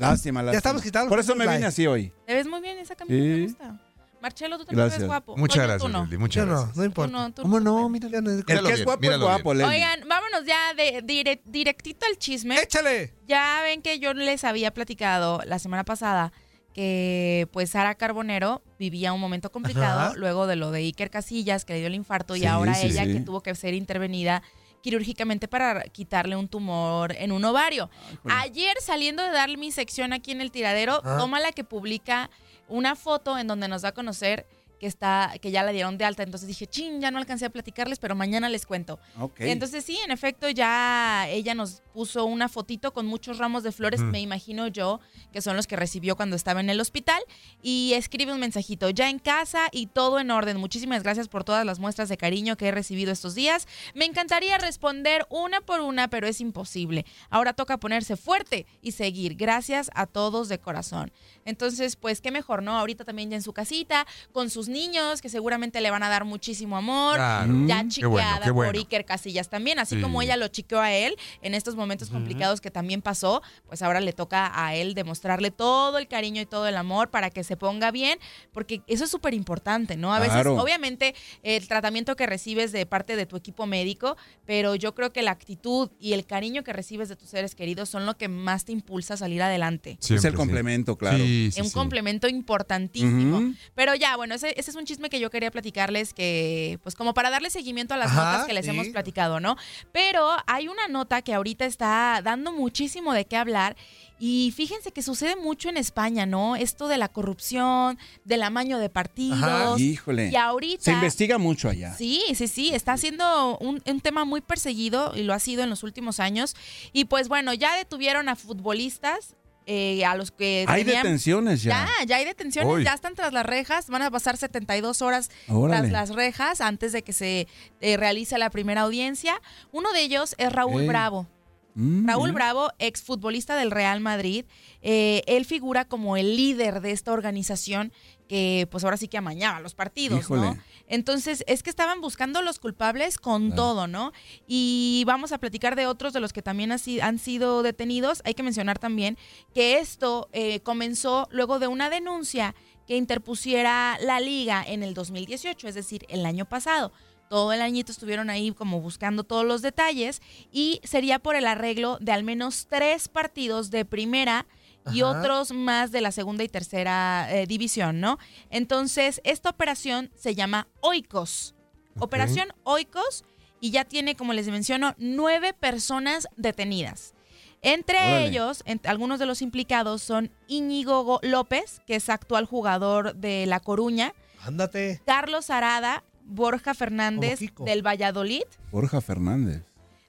Lástima, 0.00 0.42
lástima. 0.42 0.56
estamos 0.58 0.82
quitando 0.82 1.08
Por 1.08 1.20
eso 1.20 1.34
me 1.36 1.46
vine 1.46 1.66
así 1.66 1.86
hoy. 1.86 2.12
Te 2.26 2.34
ves 2.34 2.46
muy 2.46 2.60
bien 2.60 2.78
esa 2.78 2.94
camisa, 2.96 3.14
me 3.16 3.34
Sí. 3.36 3.42
gusta. 3.44 3.80
Marcelo, 4.20 4.58
tú 4.58 4.64
también 4.64 4.84
Gracias. 4.86 5.00
ves 5.02 5.06
guapo. 5.08 5.36
Muchas 5.36 5.66
gracias, 5.66 5.90
no. 5.92 6.06
Muchas 6.18 6.44
Yo 6.44 6.46
no, 6.46 6.52
gracias. 6.56 6.76
no 6.76 6.84
importa. 6.84 7.10
Tú 7.12 7.18
no, 7.18 7.32
tú 7.32 7.42
¿Cómo 7.42 7.60
no. 7.60 7.80
no? 7.82 7.88
Mira. 7.88 8.08
Ya 8.08 8.20
no- 8.20 8.30
El 8.30 8.44
que 8.44 8.52
es 8.54 8.62
bien, 8.62 8.84
guapo 8.84 8.92
es 8.94 9.00
míralo 9.00 9.26
guapo. 9.26 9.50
Oigan, 9.50 10.00
vámonos 10.08 10.44
ya 10.46 10.74
de, 10.74 11.02
dire- 11.02 11.42
directito 11.44 12.06
al 12.10 12.16
chisme. 12.18 12.58
¡Échale! 12.60 13.14
Ya 13.28 13.60
ven 13.62 13.82
que 13.82 13.98
yo 13.98 14.14
les 14.14 14.44
había 14.44 14.72
platicado 14.72 15.40
la 15.46 15.58
semana 15.58 15.84
pasada 15.84 16.32
que 16.72 17.48
pues 17.52 17.70
Sara 17.70 17.94
Carbonero 17.94 18.62
vivía 18.78 19.12
un 19.14 19.20
momento 19.20 19.50
complicado 19.50 20.00
Ajá. 20.00 20.12
luego 20.16 20.46
de 20.46 20.56
lo 20.56 20.70
de 20.70 20.80
Iker 20.80 21.10
Casillas, 21.10 21.64
que 21.64 21.72
le 21.72 21.78
dio 21.78 21.88
el 21.88 21.94
infarto, 21.94 22.36
y 22.36 22.44
ahora 22.44 22.74
sí, 22.74 22.88
ella 22.88 23.04
sí. 23.04 23.12
que 23.14 23.20
tuvo 23.20 23.42
que 23.42 23.54
ser 23.54 23.72
intervenida 23.72 24.42
quirúrgicamente 24.82 25.48
para 25.48 25.82
quitarle 25.84 26.36
un 26.36 26.48
tumor 26.48 27.12
en 27.16 27.32
un 27.32 27.44
ovario. 27.46 27.88
Ayer 28.28 28.76
saliendo 28.80 29.22
de 29.22 29.30
dar 29.30 29.56
mi 29.56 29.72
sección 29.72 30.12
aquí 30.12 30.32
en 30.32 30.40
el 30.42 30.50
tiradero, 30.50 31.00
Ajá. 31.02 31.16
toma 31.16 31.40
la 31.40 31.50
que 31.52 31.64
publica 31.64 32.30
una 32.68 32.96
foto 32.96 33.38
en 33.38 33.46
donde 33.46 33.68
nos 33.68 33.82
da 33.82 33.88
a 33.88 33.92
conocer 33.92 34.46
que 34.78 34.86
está 34.86 35.32
que 35.40 35.50
ya 35.50 35.62
la 35.62 35.72
dieron 35.72 35.98
de 35.98 36.04
alta, 36.04 36.22
entonces 36.22 36.48
dije, 36.48 36.66
"Chin, 36.66 37.00
ya 37.00 37.10
no 37.10 37.18
alcancé 37.18 37.46
a 37.46 37.50
platicarles, 37.50 37.98
pero 37.98 38.14
mañana 38.14 38.48
les 38.48 38.66
cuento." 38.66 38.98
Ok. 39.18 39.40
Entonces 39.40 39.84
sí, 39.84 39.98
en 40.04 40.10
efecto 40.10 40.48
ya 40.50 41.26
ella 41.28 41.54
nos 41.54 41.82
puso 41.92 42.24
una 42.24 42.48
fotito 42.48 42.92
con 42.92 43.06
muchos 43.06 43.38
ramos 43.38 43.62
de 43.62 43.72
flores, 43.72 44.00
me 44.00 44.20
imagino 44.20 44.68
yo, 44.68 45.00
que 45.32 45.40
son 45.40 45.56
los 45.56 45.66
que 45.66 45.76
recibió 45.76 46.16
cuando 46.16 46.36
estaba 46.36 46.60
en 46.60 46.68
el 46.68 46.80
hospital, 46.80 47.22
y 47.62 47.94
escribe 47.94 48.32
un 48.32 48.40
mensajito, 48.40 48.90
ya 48.90 49.08
en 49.08 49.18
casa 49.18 49.68
y 49.72 49.86
todo 49.86 50.18
en 50.18 50.30
orden. 50.30 50.58
Muchísimas 50.58 51.02
gracias 51.02 51.28
por 51.28 51.44
todas 51.44 51.64
las 51.64 51.78
muestras 51.78 52.08
de 52.08 52.16
cariño 52.16 52.56
que 52.56 52.68
he 52.68 52.70
recibido 52.70 53.12
estos 53.12 53.34
días. 53.34 53.66
Me 53.94 54.04
encantaría 54.04 54.58
responder 54.58 55.26
una 55.30 55.60
por 55.60 55.80
una, 55.80 56.08
pero 56.08 56.26
es 56.26 56.40
imposible. 56.40 57.06
Ahora 57.30 57.54
toca 57.54 57.78
ponerse 57.78 58.16
fuerte 58.16 58.66
y 58.82 58.92
seguir. 58.92 59.34
Gracias 59.34 59.90
a 59.94 60.06
todos 60.06 60.48
de 60.48 60.58
corazón. 60.58 61.12
Entonces, 61.44 61.96
pues 61.96 62.20
qué 62.20 62.30
mejor, 62.30 62.62
¿no? 62.62 62.78
Ahorita 62.78 63.04
también 63.04 63.30
ya 63.30 63.36
en 63.36 63.42
su 63.42 63.52
casita, 63.52 64.06
con 64.32 64.50
sus 64.50 64.65
niños, 64.68 65.20
que 65.22 65.28
seguramente 65.28 65.80
le 65.80 65.90
van 65.90 66.02
a 66.02 66.08
dar 66.08 66.24
muchísimo 66.24 66.76
amor. 66.76 67.16
Claro. 67.16 67.52
Ya 67.66 67.82
Qué 67.82 67.88
chiqueada 67.88 68.38
bueno, 68.38 68.54
bueno. 68.54 68.72
por 68.72 68.76
Iker 68.78 69.04
Casillas 69.04 69.48
también, 69.48 69.78
así 69.78 69.96
Sí. 69.96 70.02
como 70.02 70.22
ella 70.22 70.36
lo 70.36 70.48
chiqueó 70.48 70.80
a 70.80 70.92
él 70.92 71.16
en 71.42 71.54
estos 71.54 71.74
momentos 71.76 72.10
complicados 72.10 72.60
que 72.60 72.70
también 72.70 73.02
pasó, 73.02 73.42
pues 73.66 73.82
ahora 73.82 74.00
le 74.00 74.12
toca 74.12 74.50
a 74.54 74.74
él 74.74 74.94
demostrarle 74.94 75.50
todo 75.50 75.98
el 75.98 76.08
cariño 76.08 76.40
y 76.42 76.46
todo 76.46 76.66
el 76.66 76.76
amor 76.76 77.10
para 77.10 77.30
que 77.30 77.44
se 77.44 77.56
ponga 77.56 77.90
bien, 77.90 78.18
porque 78.52 78.82
eso 78.86 79.04
es 79.04 79.10
súper 79.10 79.34
importante, 79.34 79.96
¿no? 79.96 80.14
A 80.14 80.18
veces, 80.18 80.34
Claro. 80.34 80.56
obviamente, 80.56 81.14
el 81.42 81.66
tratamiento 81.68 82.16
que 82.16 82.26
recibes 82.26 82.72
de 82.72 82.86
parte 82.86 83.16
de 83.16 83.26
tu 83.26 83.36
equipo 83.36 83.66
médico, 83.66 84.16
pero 84.44 84.74
yo 84.74 84.94
creo 84.94 85.12
que 85.12 85.22
la 85.22 85.30
actitud 85.30 85.90
y 86.00 86.12
el 86.12 86.26
cariño 86.26 86.62
que 86.64 86.72
recibes 86.72 87.08
de 87.08 87.16
tus 87.16 87.28
seres 87.30 87.54
queridos 87.54 87.88
son 87.88 88.06
lo 88.06 88.16
que 88.16 88.28
más 88.28 88.64
te 88.64 88.72
impulsa 88.72 89.14
a 89.14 89.16
salir 89.16 89.42
adelante. 89.42 89.98
es 90.00 90.24
el 90.24 90.34
complemento, 90.34 90.96
claro. 90.96 91.18
Sí, 91.18 91.50
Es 91.54 91.58
un 91.58 91.70
complemento 91.70 92.28
importantísimo. 92.28 93.52
Pero 93.74 93.94
ya, 93.94 94.16
bueno, 94.16 94.34
ese, 94.34 94.55
ese 94.56 94.70
es 94.70 94.76
un 94.76 94.84
chisme 94.84 95.10
que 95.10 95.20
yo 95.20 95.30
quería 95.30 95.50
platicarles 95.50 96.14
que, 96.14 96.78
pues 96.82 96.94
como 96.94 97.14
para 97.14 97.30
darle 97.30 97.50
seguimiento 97.50 97.94
a 97.94 97.96
las 97.96 98.10
Ajá, 98.10 98.24
notas 98.24 98.46
que 98.46 98.54
les 98.54 98.64
sí. 98.64 98.70
hemos 98.70 98.88
platicado, 98.88 99.40
¿no? 99.40 99.56
Pero 99.92 100.28
hay 100.46 100.68
una 100.68 100.88
nota 100.88 101.22
que 101.22 101.34
ahorita 101.34 101.64
está 101.64 102.20
dando 102.22 102.52
muchísimo 102.52 103.12
de 103.12 103.24
qué 103.24 103.36
hablar 103.36 103.76
y 104.18 104.52
fíjense 104.56 104.92
que 104.92 105.02
sucede 105.02 105.36
mucho 105.36 105.68
en 105.68 105.76
España, 105.76 106.24
¿no? 106.24 106.56
Esto 106.56 106.88
de 106.88 106.96
la 106.96 107.08
corrupción, 107.08 107.98
del 108.24 108.42
amaño 108.42 108.78
de 108.78 108.88
partidos. 108.88 109.42
Ajá. 109.42 109.74
Híjole. 109.78 110.30
Y 110.30 110.36
ahorita... 110.36 110.82
Se 110.82 110.92
investiga 110.92 111.36
mucho 111.36 111.68
allá. 111.68 111.94
Sí, 111.94 112.22
sí, 112.34 112.48
sí, 112.48 112.74
está 112.74 112.96
siendo 112.96 113.58
un, 113.58 113.82
un 113.84 114.00
tema 114.00 114.24
muy 114.24 114.40
perseguido 114.40 115.12
y 115.14 115.22
lo 115.22 115.34
ha 115.34 115.38
sido 115.38 115.62
en 115.62 115.70
los 115.70 115.82
últimos 115.82 116.18
años. 116.18 116.56
Y 116.92 117.04
pues 117.06 117.28
bueno, 117.28 117.52
ya 117.52 117.76
detuvieron 117.76 118.28
a 118.28 118.36
futbolistas, 118.36 119.34
eh, 119.66 120.04
a 120.04 120.14
los 120.16 120.30
que... 120.30 120.64
Hay 120.68 120.84
tenían- 120.84 121.02
detenciones 121.02 121.62
ya. 121.62 121.86
ya, 122.00 122.04
ya 122.06 122.16
hay 122.16 122.24
detenciones, 122.24 122.84
ya 122.84 122.94
están 122.94 123.14
tras 123.14 123.32
las 123.32 123.44
rejas, 123.44 123.88
van 123.90 124.02
a 124.02 124.10
pasar 124.10 124.36
72 124.36 125.02
horas 125.02 125.30
Órale. 125.48 125.88
tras 125.88 125.92
las 126.08 126.16
rejas 126.16 126.60
antes 126.60 126.92
de 126.92 127.02
que 127.02 127.12
se 127.12 127.48
eh, 127.80 127.96
realice 127.96 128.38
la 128.38 128.50
primera 128.50 128.82
audiencia. 128.82 129.40
Uno 129.72 129.92
de 129.92 130.02
ellos 130.02 130.34
es 130.38 130.52
Raúl. 130.52 130.86
Bravo. 130.86 131.26
Mm, 131.74 132.08
Raúl. 132.08 132.32
Bravo, 132.32 132.70
exfutbolista 132.78 133.54
del 133.56 133.70
Real 133.70 134.00
Madrid, 134.00 134.46
eh, 134.80 135.22
él 135.26 135.44
figura 135.44 135.84
como 135.84 136.16
el 136.16 136.34
líder 136.34 136.80
de 136.80 136.92
esta 136.92 137.12
organización 137.12 137.92
que 138.28 138.66
pues 138.70 138.82
ahora 138.82 138.96
sí 138.96 139.08
que 139.08 139.18
amañaba 139.18 139.60
los 139.60 139.74
partidos, 139.74 140.20
Híjole. 140.20 140.40
¿no? 140.42 140.58
Entonces, 140.88 141.44
es 141.46 141.62
que 141.62 141.70
estaban 141.70 142.00
buscando 142.00 142.42
los 142.42 142.58
culpables 142.58 143.18
con 143.18 143.46
Claro. 143.46 143.62
todo, 143.62 143.86
¿no? 143.86 144.12
Y 144.46 145.02
vamos 145.06 145.32
a 145.32 145.38
platicar 145.38 145.76
de 145.76 145.86
otros 145.86 146.12
de 146.12 146.20
los 146.20 146.32
que 146.32 146.42
también 146.42 146.72
han 146.72 147.18
sido 147.18 147.62
detenidos. 147.62 148.22
Hay 148.24 148.34
que 148.34 148.42
mencionar 148.42 148.78
también 148.78 149.18
que 149.54 149.78
esto 149.78 150.28
eh, 150.32 150.60
comenzó 150.60 151.28
luego 151.30 151.58
de 151.58 151.66
una 151.66 151.90
denuncia 151.90 152.54
que 152.86 152.96
interpusiera 152.96 153.98
la 154.00 154.20
liga 154.20 154.62
en 154.66 154.82
el 154.84 154.94
2018, 154.94 155.66
es 155.68 155.74
decir, 155.74 156.06
el 156.08 156.24
año 156.24 156.44
pasado. 156.44 156.92
Todo 157.28 157.52
el 157.52 157.60
añito 157.60 157.90
estuvieron 157.90 158.30
ahí 158.30 158.52
como 158.52 158.80
buscando 158.80 159.24
todos 159.24 159.44
los 159.44 159.60
detalles 159.60 160.22
y 160.52 160.80
sería 160.84 161.18
por 161.18 161.34
el 161.34 161.48
arreglo 161.48 161.98
de 162.00 162.12
al 162.12 162.22
menos 162.22 162.68
tres 162.70 163.08
partidos 163.08 163.72
de 163.72 163.84
primera 163.84 164.46
y 164.92 165.02
otros 165.02 165.52
más 165.52 165.90
de 165.92 166.00
la 166.00 166.12
segunda 166.12 166.44
y 166.44 166.48
tercera 166.48 167.28
eh, 167.30 167.46
división, 167.46 168.00
¿no? 168.00 168.18
Entonces, 168.50 169.20
esta 169.24 169.50
operación 169.50 170.10
se 170.14 170.34
llama 170.34 170.68
Oikos. 170.80 171.54
Operación 171.98 172.48
Oikos 172.64 173.24
y 173.60 173.70
ya 173.70 173.84
tiene, 173.84 174.16
como 174.16 174.32
les 174.32 174.48
menciono, 174.48 174.94
nueve 174.98 175.54
personas 175.54 176.28
detenidas. 176.36 177.14
Entre 177.62 177.96
Órale. 177.98 178.26
ellos, 178.26 178.62
en- 178.66 178.80
algunos 178.84 179.18
de 179.18 179.26
los 179.26 179.40
implicados 179.42 180.02
son 180.02 180.30
Íñigo 180.46 181.02
Go- 181.04 181.20
López, 181.22 181.80
que 181.86 181.96
es 181.96 182.08
actual 182.10 182.44
jugador 182.44 183.14
de 183.16 183.46
La 183.46 183.60
Coruña, 183.60 184.12
Ándate. 184.42 185.00
Carlos 185.06 185.50
Arada, 185.50 186.04
Borja 186.24 186.74
Fernández 186.74 187.40
del 187.64 187.84
Valladolid, 187.84 188.42
Borja 188.70 189.00
Fernández. 189.00 189.62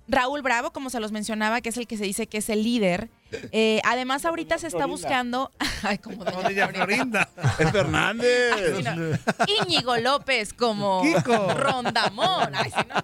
Raúl 0.07 0.41
Bravo, 0.41 0.71
como 0.71 0.89
se 0.89 0.99
los 0.99 1.11
mencionaba, 1.11 1.61
que 1.61 1.69
es 1.69 1.77
el 1.77 1.88
que 1.88 1.97
se 1.97 2.05
dice 2.05 2.27
que 2.27 2.38
es 2.38 2.49
el 2.49 2.63
líder. 2.63 3.09
Eh, 3.51 3.81
además, 3.84 4.23
ahorita 4.25 4.57
se 4.57 4.67
está 4.67 4.85
buscando. 4.85 5.51
Ay, 5.84 5.97
como 5.97 6.23
doña 6.23 6.67
Florinda. 6.69 7.29
Es 7.59 7.71
Fernández. 7.71 8.53
Ay, 8.55 8.84
no. 8.84 9.65
Íñigo 9.65 9.97
López 9.97 10.53
como 10.53 11.01
Kiko. 11.01 11.53
Rondamón. 11.53 12.55
Ay, 12.55 12.71
no. 12.88 13.03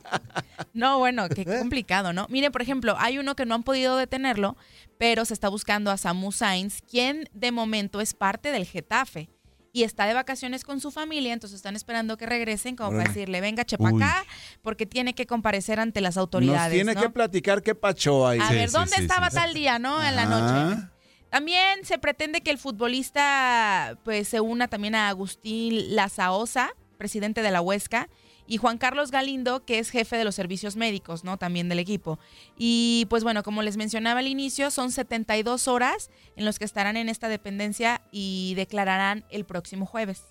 No, 0.74 1.00
bueno, 1.00 1.30
qué 1.30 1.46
complicado, 1.46 2.14
¿no? 2.14 2.26
Miren, 2.30 2.52
por 2.52 2.62
ejemplo, 2.62 2.96
hay 2.98 3.20
uno 3.20 3.36
que 3.36 3.46
no 3.46 3.54
han 3.56 3.64
podido 3.64 3.98
detenerlo, 3.98 4.56
pero 4.98 5.26
se 5.26 5.34
está 5.34 5.50
buscando 5.50 5.92
a 5.92 5.98
Samu 5.98 6.32
Sainz, 6.32 6.82
quien 6.90 7.30
de 7.34 7.52
momento 7.52 8.02
es 8.02 8.14
parte 8.14 8.52
del 8.52 8.66
Getafe. 8.66 9.30
Y 9.76 9.84
está 9.84 10.06
de 10.06 10.14
vacaciones 10.14 10.64
con 10.64 10.80
su 10.80 10.92
familia, 10.92 11.34
entonces 11.34 11.56
están 11.58 11.76
esperando 11.76 12.16
que 12.16 12.28
regresen 12.28 12.76
como 12.76 12.92
para 12.92 13.06
decirle, 13.06 13.42
venga, 13.42 13.66
chepa 13.66 13.90
acá, 13.90 14.24
porque 14.62 14.86
tiene 14.86 15.16
que 15.16 15.26
comparecer 15.26 15.80
ante 15.80 16.00
las 16.00 16.16
Nos 16.16 16.22
autoridades. 16.22 16.74
tiene 16.74 16.94
¿no? 16.94 17.02
que 17.02 17.10
platicar 17.10 17.64
qué 17.64 17.74
pacho 17.74 18.28
hay. 18.28 18.40
A 18.40 18.52
ver, 18.52 18.70
¿dónde 18.70 18.98
estaba 18.98 19.32
tal 19.32 19.56
día, 19.56 19.80
no? 19.80 20.02
En 20.04 20.16
la 20.16 20.26
noche. 20.26 20.78
Ah. 20.78 20.92
También 21.32 21.84
se 21.84 21.98
pretende 21.98 22.42
que 22.42 22.52
el 22.52 22.60
futbolista 22.60 23.98
pues 24.04 24.28
se 24.28 24.40
una 24.40 24.68
también 24.68 24.94
a 24.94 25.10
Agustín 25.10 25.96
Lazaosa, 25.96 26.70
presidente 27.00 27.42
de 27.42 27.50
la 27.50 27.60
Huesca, 27.60 28.08
y 28.48 28.58
Juan 28.58 28.78
Carlos 28.78 29.12
Galindo, 29.12 29.66
que 29.66 29.80
es 29.80 29.90
jefe 29.90 30.18
de 30.18 30.24
los 30.24 30.36
servicios 30.36 30.76
médicos, 30.76 31.24
¿no? 31.24 31.38
También 31.38 31.70
del 31.70 31.80
equipo. 31.80 32.20
Y 32.58 33.06
pues 33.10 33.24
bueno, 33.24 33.44
como 33.44 33.62
les 33.62 33.78
mencionaba 33.78 34.20
al 34.20 34.28
inicio, 34.28 34.72
son 34.72 34.92
72 34.92 35.68
horas 35.68 36.10
en 36.36 36.46
los 36.46 36.60
que 36.60 36.66
estarán 36.66 36.98
en 36.98 37.10
esta 37.10 37.30
dependencia 37.30 38.02
y 38.12 38.54
declararán 38.56 39.26
el 39.30 39.46
próximo 39.46 39.86
jueves. 39.86 40.24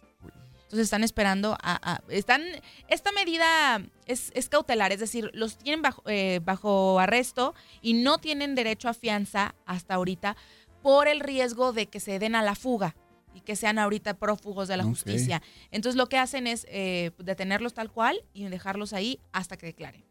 Entonces 0.64 0.84
están 0.84 1.04
esperando 1.04 1.58
a... 1.62 2.00
están, 2.08 2.42
esta 2.88 3.12
medida 3.12 3.82
es, 4.06 4.32
es 4.34 4.48
cautelar, 4.48 4.90
es 4.90 5.00
decir, 5.00 5.30
los 5.34 5.58
tienen 5.58 5.82
bajo, 5.82 6.02
eh, 6.06 6.40
bajo 6.42 6.98
arresto 6.98 7.54
y 7.82 7.92
no 7.92 8.16
tienen 8.16 8.54
derecho 8.54 8.88
a 8.88 8.94
fianza 8.94 9.54
hasta 9.66 9.94
ahorita 9.94 10.34
por 10.82 11.08
el 11.08 11.20
riesgo 11.20 11.74
de 11.74 11.86
que 11.86 12.00
se 12.00 12.18
den 12.18 12.34
a 12.34 12.42
la 12.42 12.54
fuga 12.54 12.96
y 13.34 13.40
que 13.40 13.56
sean 13.56 13.78
ahorita 13.78 14.14
prófugos 14.14 14.68
de 14.68 14.76
la 14.76 14.84
justicia. 14.84 15.42
Entonces 15.70 15.96
lo 15.96 16.08
que 16.08 16.18
hacen 16.18 16.46
es 16.46 16.66
eh, 16.68 17.12
detenerlos 17.18 17.74
tal 17.74 17.90
cual 17.90 18.22
y 18.32 18.44
dejarlos 18.44 18.92
ahí 18.92 19.20
hasta 19.32 19.56
que 19.56 19.66
declaren. 19.66 20.04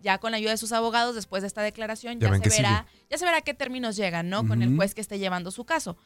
Ya 0.00 0.18
con 0.18 0.30
la 0.30 0.36
ayuda 0.36 0.50
de 0.50 0.56
sus 0.56 0.72
abogados, 0.72 1.14
después 1.14 1.42
de 1.42 1.48
esta 1.48 1.62
declaración, 1.62 2.20
Ya 2.20 2.32
se 2.34 2.48
verá, 2.48 2.86
ya 3.10 3.18
se 3.18 3.24
verá 3.24 3.38
a 3.38 3.40
qué 3.40 3.54
términos 3.54 3.96
llegan, 3.96 4.28
¿no? 4.28 4.46
Con 4.46 4.62
el 4.62 4.76
juez 4.76 4.94
que 4.94 5.00
esté 5.00 5.18
llevando 5.18 5.50
su 5.50 5.64
caso. 5.64 5.96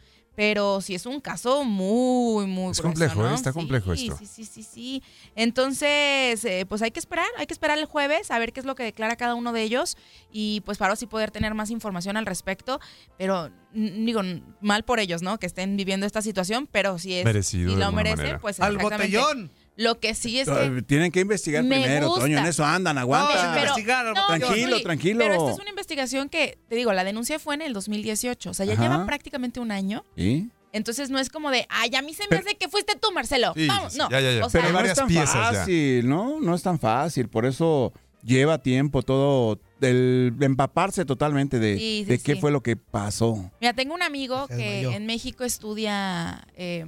Pero 0.41 0.81
sí 0.81 0.95
es 0.95 1.05
un 1.05 1.21
caso 1.21 1.65
muy, 1.65 2.47
muy 2.47 2.71
Es 2.71 2.81
grueso, 2.81 2.83
complejo, 2.85 3.27
¿eh? 3.27 3.29
¿no? 3.29 3.35
Está 3.35 3.53
complejo 3.53 3.95
Sí, 3.95 4.05
esto. 4.07 4.17
Sí, 4.17 4.25
sí, 4.25 4.45
sí, 4.47 4.63
sí. 4.63 5.03
Entonces, 5.37 6.43
eh, 6.47 6.65
pues 6.67 6.81
hay 6.81 6.93
que 6.93 6.99
esperar, 6.99 7.27
hay 7.37 7.47
que 7.47 7.53
esperar 7.53 7.79
el 7.79 7.85
jueves 7.85 8.31
a 8.31 8.39
ver 8.39 8.55
qué 8.55 8.61
es 8.61 8.65
lo 8.65 8.75
que 8.75 8.85
declara 8.85 9.17
cada 9.17 9.35
uno 9.35 9.53
de 9.53 9.63
ellos 9.63 9.99
y 10.33 10.63
pues 10.63 10.79
para 10.79 10.95
así 10.95 11.07
poder 11.07 11.31
tener 11.31 11.53
más 11.53 11.69
información 11.69 12.17
al 12.17 12.25
respecto. 12.25 12.81
Pero 13.19 13.51
digo, 13.75 14.23
mal 14.63 14.83
por 14.83 14.99
ellos, 14.99 15.21
¿no? 15.21 15.37
Que 15.39 15.45
estén 15.45 15.77
viviendo 15.77 16.07
esta 16.07 16.23
situación, 16.23 16.67
pero 16.73 16.99
si 16.99 17.17
es 17.17 17.25
Merecido 17.27 17.69
si 17.73 17.77
de 17.77 17.85
lo 17.85 17.93
merecen, 17.93 18.17
manera. 18.19 18.39
pues 18.41 18.61
Al 18.61 18.79
botellón. 18.79 19.51
Lo 19.77 19.99
que 19.99 20.15
sí 20.15 20.39
es 20.39 20.49
que 20.49 20.83
Tienen 20.87 21.11
que 21.11 21.21
investigar 21.21 21.65
Me 21.65 21.81
primero, 21.81 22.09
gusta. 22.09 22.23
Toño. 22.23 22.39
En 22.39 22.47
eso 22.47 22.65
andan, 22.65 22.99
aguanta. 22.99 23.55
pero- 23.55 24.15
no, 24.15 24.27
tranquilo, 24.27 24.71
Zuli, 24.73 24.83
tranquilo. 24.83 25.19
Pero 25.21 25.35
esta 25.35 25.51
es 25.53 25.59
una 25.59 25.71
investigación 25.71 26.29
que, 26.29 26.59
te 26.69 26.75
digo, 26.77 26.93
la 26.93 27.05
denuncia 27.05 27.39
fue 27.39 27.55
en 27.55 27.63
el 27.63 27.73
2018, 27.73 28.51
o 28.51 28.55
sea, 28.55 28.67
ya 28.67 28.75
Ajá. 28.75 28.83
lleva 28.83 29.07
prácticamente 29.07 29.59
un 29.61 29.71
año. 29.73 30.05
¿Sí? 30.17 30.51
Entonces 30.73 31.11
no 31.11 31.19
es 31.19 31.31
como 31.31 31.51
de, 31.51 31.67
ay, 31.69 31.95
a 31.97 32.03
mí 32.03 32.15
se 32.15 32.25
me 32.31 32.37
hace 32.37 32.55
que 32.57 32.69
fuiste 32.69 32.95
tú, 32.95 33.11
Marcelo. 33.13 33.53
Sí, 33.57 33.67
Vamos, 33.67 33.97
no. 33.97 34.09
ya, 34.11 34.21
ya, 34.21 34.33
ya. 34.39 34.47
O 34.47 34.51
sea, 34.51 34.61
Pero 34.61 34.73
no 34.73 34.81
es 34.85 34.95
tan 34.95 35.11
fácil, 35.11 36.09
¿no? 36.09 36.41
No 36.41 36.55
es 36.55 36.63
tan 36.63 36.79
fácil. 36.79 37.29
Por 37.29 37.45
eso 37.47 37.93
lleva 38.23 38.59
tiempo 38.59 39.03
todo 39.03 39.59
el 39.81 40.33
empaparse 40.41 41.05
totalmente 41.05 41.59
de, 41.59 41.77
Sí, 41.79 42.03
sí, 42.05 42.05
de 42.05 42.19
qué 42.19 42.35
sí. 42.35 42.41
fue 42.41 42.53
lo 42.53 42.63
que 42.63 42.77
pasó. 42.77 43.51
Mira, 43.61 43.73
tengo 43.73 43.95
un 43.95 44.03
amigo 44.03 44.47
que 44.47 44.83
en 44.83 45.07
México 45.07 45.43
estudia 45.43 46.47
eh, 46.57 46.85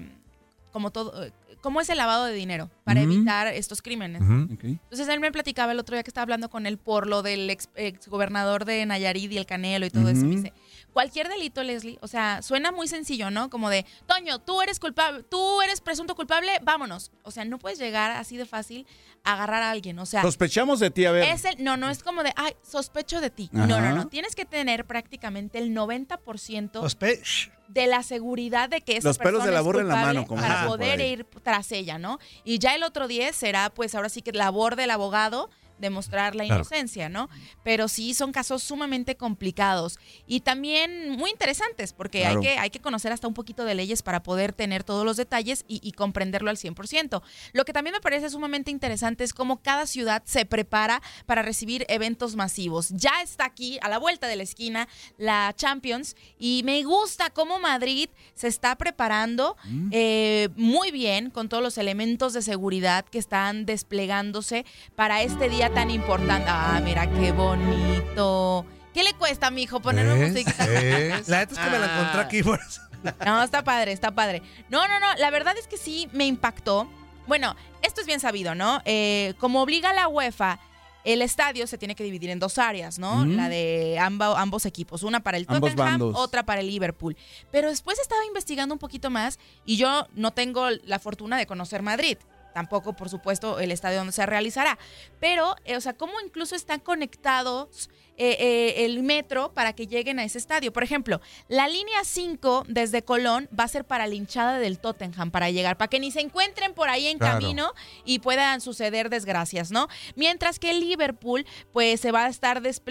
como 0.73 0.91
todo, 0.91 1.25
eh, 1.25 1.33
cómo 1.63 1.81
es 1.81 1.89
el 1.89 1.97
lavado 1.97 2.27
de 2.27 2.35
dinero 2.35 2.69
para 2.85 3.01
evitar 3.01 3.47
estos 3.47 3.81
crímenes. 3.81 4.21
Ok. 4.53 4.65
Entonces 4.65 5.09
él 5.09 5.21
me 5.21 5.33
platicaba 5.33 5.73
el 5.73 5.79
otro 5.79 5.97
día 5.97 6.03
que 6.03 6.11
estaba 6.11 6.25
hablando 6.25 6.51
con 6.51 6.67
él 6.67 6.77
por 6.77 7.07
lo 7.07 7.23
del 7.23 7.49
ex, 7.49 7.69
gobernador 8.09 8.67
de 8.67 8.85
Nayarit 8.85 9.33
y 9.33 9.39
el 9.39 9.47
Canelo 9.47 9.87
y 9.87 9.91
todo 9.91 10.11
eso. 10.11 10.27
Me 10.27 10.37
dice, 10.37 10.53
cualquier 10.93 11.29
delito, 11.29 11.63
Leslie, 11.63 11.99
o 12.01 12.09
sea, 12.09 12.43
suena 12.43 12.73
muy 12.73 12.89
sencillo, 12.89 13.31
¿no? 13.31 13.51
Como 13.51 13.71
de, 13.71 13.87
Toño, 14.07 14.39
tú 14.39 14.63
eres 14.63 14.79
culpable, 14.79 15.23
tú 15.25 15.63
eres 15.63 15.81
presunto 15.81 16.15
culpable, 16.15 16.53
vámonos. 16.63 17.11
O 17.23 17.31
sea, 17.31 17.45
no 17.45 17.59
puedes 17.59 17.79
llegar 17.79 18.11
así 18.13 18.37
de 18.37 18.47
fácil 18.47 18.87
a 19.25 19.35
agarrar 19.35 19.63
a 19.63 19.71
alguien. 19.71 19.99
O 19.99 20.07
sea, 20.07 20.23
Sospechamos 20.23 20.81
de 20.81 20.91
ti, 20.91 21.05
a 21.05 21.13
ver. 21.13 21.25
es 21.25 21.45
el, 21.45 21.63
no, 21.63 21.77
no 21.77 21.91
es 21.91 22.03
como 22.03 22.23
de, 22.23 22.33
ay, 22.37 22.55
sospecho 22.63 23.21
de 23.21 23.31
ti. 23.31 23.49
No, 23.53 23.67
no, 23.67 23.81
no. 23.81 24.09
Tienes 24.09 24.35
que 24.35 24.45
tener 24.45 24.85
prácticamente 24.85 25.59
el 25.59 25.75
90% 25.75 27.33
de 27.69 27.87
la 27.87 28.03
seguridad 28.03 28.69
de 28.69 28.83
que 28.83 28.97
esa 28.97 29.09
Los 29.09 29.19
pelos 29.19 29.45
de 29.45 29.51
la 29.51 29.61
burra 29.63 29.81
en 29.81 29.89
la 29.89 29.97
mano, 29.97 30.27
como 30.27 30.43
para 30.43 30.67
poder 30.67 31.01
ir 31.01 31.27
tras 31.43 31.73
ella, 31.73 31.99
¿no? 31.99 32.19
Y 32.45 32.59
ya 32.59 32.75
el 32.75 32.83
otro 32.83 33.09
10 33.09 33.35
será, 33.35 33.71
pues 33.71 33.95
ahora 33.95 34.09
sí 34.09 34.21
que 34.21 34.33
labor 34.33 34.77
del 34.77 34.91
abogado 34.91 35.49
demostrar 35.83 36.35
la 36.35 36.45
Claro. 36.45 36.61
inocencia, 36.63 37.11
¿no? 37.11 37.29
Pero 37.63 37.89
sí 37.89 38.15
son 38.15 38.33
casos 38.33 38.63
sumamente 38.63 39.17
complicados 39.17 39.99
y 40.27 40.41
también 40.41 41.11
muy 41.11 41.29
interesantes 41.31 41.93
porque 41.93 42.21
Claro. 42.21 42.41
hay, 42.41 42.47
que, 42.47 42.59
hay 42.59 42.71
que 42.71 42.81
conocer 42.81 43.13
hasta 43.13 43.29
un 43.29 43.35
poquito 43.35 43.67
de 43.67 43.75
leyes 43.75 44.03
para 44.03 44.23
poder 44.23 44.55
tener 44.55 44.85
todos 44.85 45.05
los 45.05 45.19
detalles 45.19 45.65
y, 45.69 45.81
y 45.87 45.93
comprenderlo 45.93 46.49
al 46.49 46.57
100%. 46.57 47.21
Lo 47.53 47.65
que 47.67 47.73
también 47.75 47.93
me 47.93 48.01
parece 48.01 48.31
sumamente 48.31 48.71
interesante 48.71 49.25
es 49.25 49.35
cómo 49.35 49.61
cada 49.61 49.87
ciudad 49.87 50.23
se 50.25 50.47
prepara 50.47 51.03
para 51.27 51.43
recibir 51.43 51.85
eventos 51.89 52.37
masivos. 52.37 52.89
Ya 52.91 53.21
está 53.23 53.45
aquí, 53.45 53.79
a 53.83 53.89
la 53.89 53.99
vuelta 53.99 54.29
de 54.29 54.37
la 54.37 54.45
esquina, 54.45 54.89
la 55.19 55.53
Champions 55.57 56.17
y 56.39 56.63
me 56.65 56.83
gusta 56.85 57.31
cómo 57.31 57.59
Madrid 57.59 58.09
se 58.35 58.47
está 58.49 58.77
preparando 58.77 59.57
eh, 59.91 60.49
muy 60.57 60.93
bien 60.93 61.31
con 61.31 61.49
todos 61.49 61.63
los 61.63 61.77
elementos 61.79 62.33
de 62.33 62.43
seguridad 62.43 63.05
que 63.05 63.19
están 63.19 63.67
desplegándose 63.67 64.65
para 64.95 65.23
este 65.23 65.49
día 65.49 65.72
tan 65.75 65.91
importante. 65.91 66.47
Ah, 66.49 66.81
mira 66.83 67.07
qué 67.11 67.33
bonito. 67.33 68.67
¿Qué 68.95 69.03
le 69.03 69.15
cuesta, 69.15 69.51
mijo, 69.51 69.81
poner 69.81 70.07
una 70.07 70.27
musiquita? 70.27 70.67
¿Ves? 70.67 71.29
La 71.29 71.39
neta 71.41 71.55
es 71.55 71.59
que 71.59 71.71
me 71.71 71.79
la 71.79 71.87
encontré 71.87 72.21
Ah. 72.21 72.25
aquí. 72.25 72.43
por 72.43 72.61
eso. 72.61 72.81
No, 73.25 73.43
está 73.43 73.65
padre, 73.65 73.93
está 73.93 74.11
padre. 74.13 74.43
No, 74.69 74.87
no, 74.87 75.01
no, 75.01 75.07
la 75.17 75.31
verdad 75.31 75.57
es 75.59 75.67
que 75.67 75.77
sí 75.77 76.09
me 76.13 76.27
impactó. 76.27 76.89
Bueno, 77.27 77.57
esto 77.83 78.01
es 78.01 78.07
bien 78.07 78.21
sabido, 78.21 78.55
¿no? 78.55 78.81
Eh, 78.85 79.35
como 79.39 79.63
obliga 79.63 79.93
la 79.93 80.09
UEFA, 80.09 80.59
el 81.05 81.21
estadio 81.23 81.67
se 81.67 81.79
tiene 81.79 81.95
que 81.97 82.05
dividir 82.05 82.31
en 82.31 82.39
dos 82.39 82.59
áreas, 82.59 82.99
¿no? 82.99 83.25
Mm. 83.25 83.37
La 83.37 83.49
de 83.49 83.99
amba- 83.99 84.41
ambos 84.41 84.67
equipos, 84.67 85.03
una 85.03 85.21
para 85.21 85.37
el 85.37 85.47
Tottenham, 85.47 86.01
otra 86.15 86.45
para 86.45 86.61
el 86.61 86.69
Liverpool. 86.69 87.17
Pero 87.51 87.71
después 87.71 87.99
estaba 87.99 88.25
investigando 88.25 88.73
un 88.75 88.79
poquito 88.79 89.11
más 89.11 89.39
y 89.65 89.77
yo 89.79 90.07
no 90.15 90.33
tengo 90.33 90.69
la 90.85 90.99
fortuna 91.01 91.37
de 91.39 91.47
conocer 91.47 91.83
Madrid. 91.83 92.19
Tampoco, 92.53 92.95
por 92.95 93.09
supuesto, 93.09 93.59
el 93.61 93.71
estadio 93.73 93.99
donde 93.99 94.13
se 94.13 94.27
realizará. 94.27 94.79
Pero, 95.21 95.55
eh, 95.65 95.77
o 95.77 95.81
sea, 95.81 95.95
cómo 95.95 96.13
incluso 96.25 96.55
están 96.55 96.81
conectados 96.81 97.91
eh, 98.19 98.37
eh, 98.39 98.85
el 98.85 99.03
metro 99.03 99.53
para 99.55 99.73
que 99.73 99.87
lleguen 99.87 100.19
a 100.19 100.25
ese 100.25 100.37
estadio. 100.39 100.73
Por 100.73 100.83
ejemplo, 100.83 101.21
la 101.49 101.67
línea 101.67 102.05
5 102.05 102.65
desde 102.69 103.03
Colón 103.03 103.49
va 103.59 103.65
a 103.65 103.69
ser 103.69 103.85
para 103.87 104.07
la 104.07 104.15
hinchada 104.15 104.59
del 104.59 104.79
Tottenham 104.79 105.31
para 105.31 105.51
llegar, 105.51 105.79
para 105.79 105.89
que 105.89 105.99
ni 105.99 106.11
se 106.11 106.21
encuentren 106.21 106.75
por 106.75 106.91
ahí 106.91 107.07
en 107.07 107.19
Claro. 107.19 107.41
camino 107.41 107.73
y 108.05 108.19
puedan 108.19 108.61
suceder 108.61 109.09
desgracias, 109.09 109.71
¿no? 109.71 109.89
Mientras 110.15 110.59
que 110.59 110.71
el 110.71 110.81
Liverpool, 110.81 111.47
pues 111.73 112.01
se 112.01 112.13
va 112.13 112.27
a 112.27 112.29
estar 112.29 112.61
des- 112.61 112.83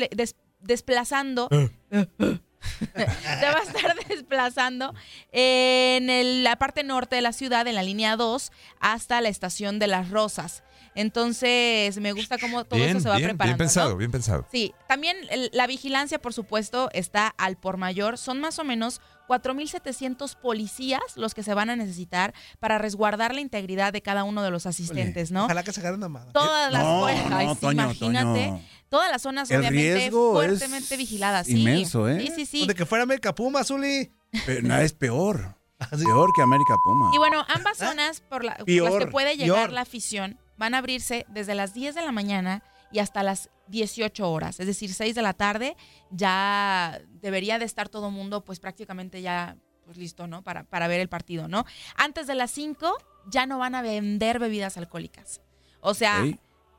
desplazando. 0.60 1.48
se 2.96 3.46
va 3.46 3.58
a 3.60 3.64
estar 3.64 3.96
desplazando 4.08 4.94
en 5.32 6.10
el- 6.10 6.44
la 6.44 6.56
parte 6.58 6.84
norte 6.84 7.16
de 7.16 7.22
la 7.22 7.34
ciudad, 7.34 7.68
en 7.68 7.76
la 7.76 7.84
línea 7.84 8.16
2, 8.16 8.52
hasta 8.80 9.22
la 9.22 9.30
estación 9.30 9.80
de 9.80 9.88
las 9.88 10.10
Rosas. 10.10 10.64
Entonces, 10.94 11.98
me 12.00 12.12
gusta 12.12 12.38
cómo 12.38 12.66
todo 12.66 12.78
Bien, 12.78 12.92
eso 12.92 13.00
se 13.00 13.10
va 13.10 13.16
bien, 13.16 13.30
preparando. 13.30 13.56
bien 13.56 13.58
pensado, 13.58 13.90
¿no? 13.92 13.98
bien 13.98 14.12
pensado. 14.12 14.46
Sí, 14.52 14.74
también 14.88 15.16
el- 15.30 15.50
la 15.54 15.66
vigilancia, 15.66 16.20
por 16.20 16.34
supuesto, 16.34 16.90
está 16.94 17.28
al 17.38 17.56
por 17.58 17.78
mayor. 17.78 18.18
Son 18.18 18.42
más 18.42 18.60
o 18.60 18.66
menos 18.66 19.00
4.700 19.28 20.36
policías 20.36 21.00
los 21.16 21.34
que 21.34 21.44
se 21.44 21.54
van 21.54 21.70
a 21.70 21.76
necesitar 21.78 22.34
para 22.60 22.78
resguardar 22.78 23.34
la 23.34 23.40
integridad 23.42 23.94
de 23.94 24.02
cada 24.02 24.26
uno 24.26 24.42
de 24.44 24.52
los 24.52 24.66
asistentes, 24.66 25.32
¿no? 25.32 25.46
Ojalá 25.46 25.64
que 25.64 25.72
se 25.72 25.80
agarren 25.80 26.04
a 26.04 26.10
madre. 26.10 26.32
Todas 26.34 26.72
las 26.72 26.84
No, 26.84 27.56
Toño, 27.56 27.72
imagínate, 27.84 28.48
Toño. 28.48 28.62
Todas 28.92 29.10
las 29.10 29.22
zonas 29.24 29.50
El 29.50 29.62
obviamente 29.62 30.12
fuertemente 30.12 30.94
es 30.94 30.98
vigiladas. 31.00 31.48
Sí. 31.48 31.60
inmenso, 31.62 32.08
¿eh? 32.08 32.20
Sí, 32.28 32.34
sí, 32.36 32.46
sí. 32.46 32.68
De 32.68 32.76
que 32.76 32.86
fuera 32.86 33.04
América 33.04 33.34
Puma, 33.34 33.64
Zuli. 33.64 34.12
Pero 34.46 34.62
nada 34.68 34.84
es 34.84 34.94
peor. 34.94 35.56
Peor 35.90 36.30
que 36.36 36.42
América 36.44 36.76
Puma. 36.84 37.10
Y 37.14 37.18
bueno, 37.18 37.44
ambas 37.50 37.78
zonas 37.80 38.22
por 38.22 38.44
la- 38.44 38.56
por 38.58 38.68
las 38.70 38.96
que 38.98 39.08
puede 39.08 39.36
llegar 39.38 39.58
peor. 39.58 39.72
la 39.72 39.82
afición 39.82 40.38
van 40.58 40.76
a 40.76 40.78
abrirse 40.78 41.26
desde 41.30 41.56
las 41.56 41.74
10 41.74 41.96
de 41.96 42.04
la 42.04 42.12
mañana 42.12 42.64
y 42.92 43.00
hasta 43.00 43.24
las 43.24 43.50
18 43.68 44.30
horas, 44.30 44.60
es 44.60 44.68
decir, 44.68 44.94
6 44.94 45.16
de 45.16 45.22
la 45.24 45.34
tarde, 45.34 45.76
ya 46.12 47.02
debería 47.22 47.58
de 47.58 47.66
estar 47.66 47.90
todo 47.90 48.08
el 48.10 48.14
mundo 48.14 48.44
pues 48.44 48.60
prácticamente 48.60 49.22
ya 49.22 49.56
pues 49.86 49.98
listo, 49.98 50.28
¿no? 50.28 50.44
Para, 50.44 50.66
para 50.66 50.88
ver 50.88 51.00
el 51.00 51.10
partido, 51.10 51.48
¿no? 51.48 51.66
Antes 51.96 52.28
de 52.28 52.36
las 52.36 52.52
5 52.52 52.96
ya 53.28 53.46
no 53.46 53.58
van 53.58 53.74
a 53.76 53.82
vender 53.82 54.38
bebidas 54.40 54.78
alcohólicas. 54.78 55.42
O 55.80 55.94
sea, 55.94 56.24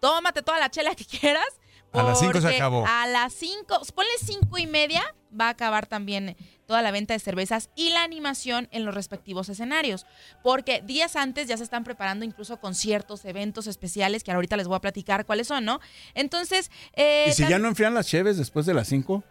tómate 0.00 0.42
toda 0.42 0.58
la 0.60 0.70
chela 0.70 0.94
que 0.94 1.04
quieras. 1.18 1.44
A 1.92 2.02
las 2.02 2.18
cinco 2.20 2.34
se 2.34 2.40
porque 2.40 2.56
acabó. 2.56 2.86
A 2.86 3.06
las 3.06 3.32
5, 3.34 3.82
ponle 3.94 4.10
5 4.24 4.58
y 4.58 4.66
media, 4.66 5.02
va 5.38 5.46
a 5.46 5.50
acabar 5.50 5.86
también 5.86 6.36
toda 6.66 6.82
la 6.82 6.90
venta 6.90 7.12
de 7.14 7.20
cervezas 7.20 7.70
y 7.76 7.90
la 7.90 8.02
animación 8.02 8.68
en 8.70 8.84
los 8.84 8.94
respectivos 8.94 9.48
escenarios. 9.48 10.06
Porque 10.42 10.80
días 10.80 11.16
antes 11.16 11.48
ya 11.48 11.56
se 11.56 11.64
están 11.64 11.84
preparando 11.84 12.24
incluso 12.24 12.58
conciertos, 12.58 13.24
eventos 13.24 13.66
especiales, 13.66 14.24
que 14.24 14.32
ahorita 14.32 14.56
les 14.56 14.68
voy 14.68 14.76
a 14.76 14.80
platicar 14.80 15.26
cuáles 15.26 15.48
son, 15.48 15.64
¿no? 15.64 15.80
Entonces, 16.14 16.70
eh, 16.94 17.26
¿Y 17.28 17.32
si 17.32 17.46
ya 17.46 17.58
no 17.58 17.68
enfrían 17.68 17.94
las 17.94 18.06
cheves 18.06 18.38
después 18.38 18.64
de 18.64 18.74
las 18.74 18.88
5? 18.88 19.22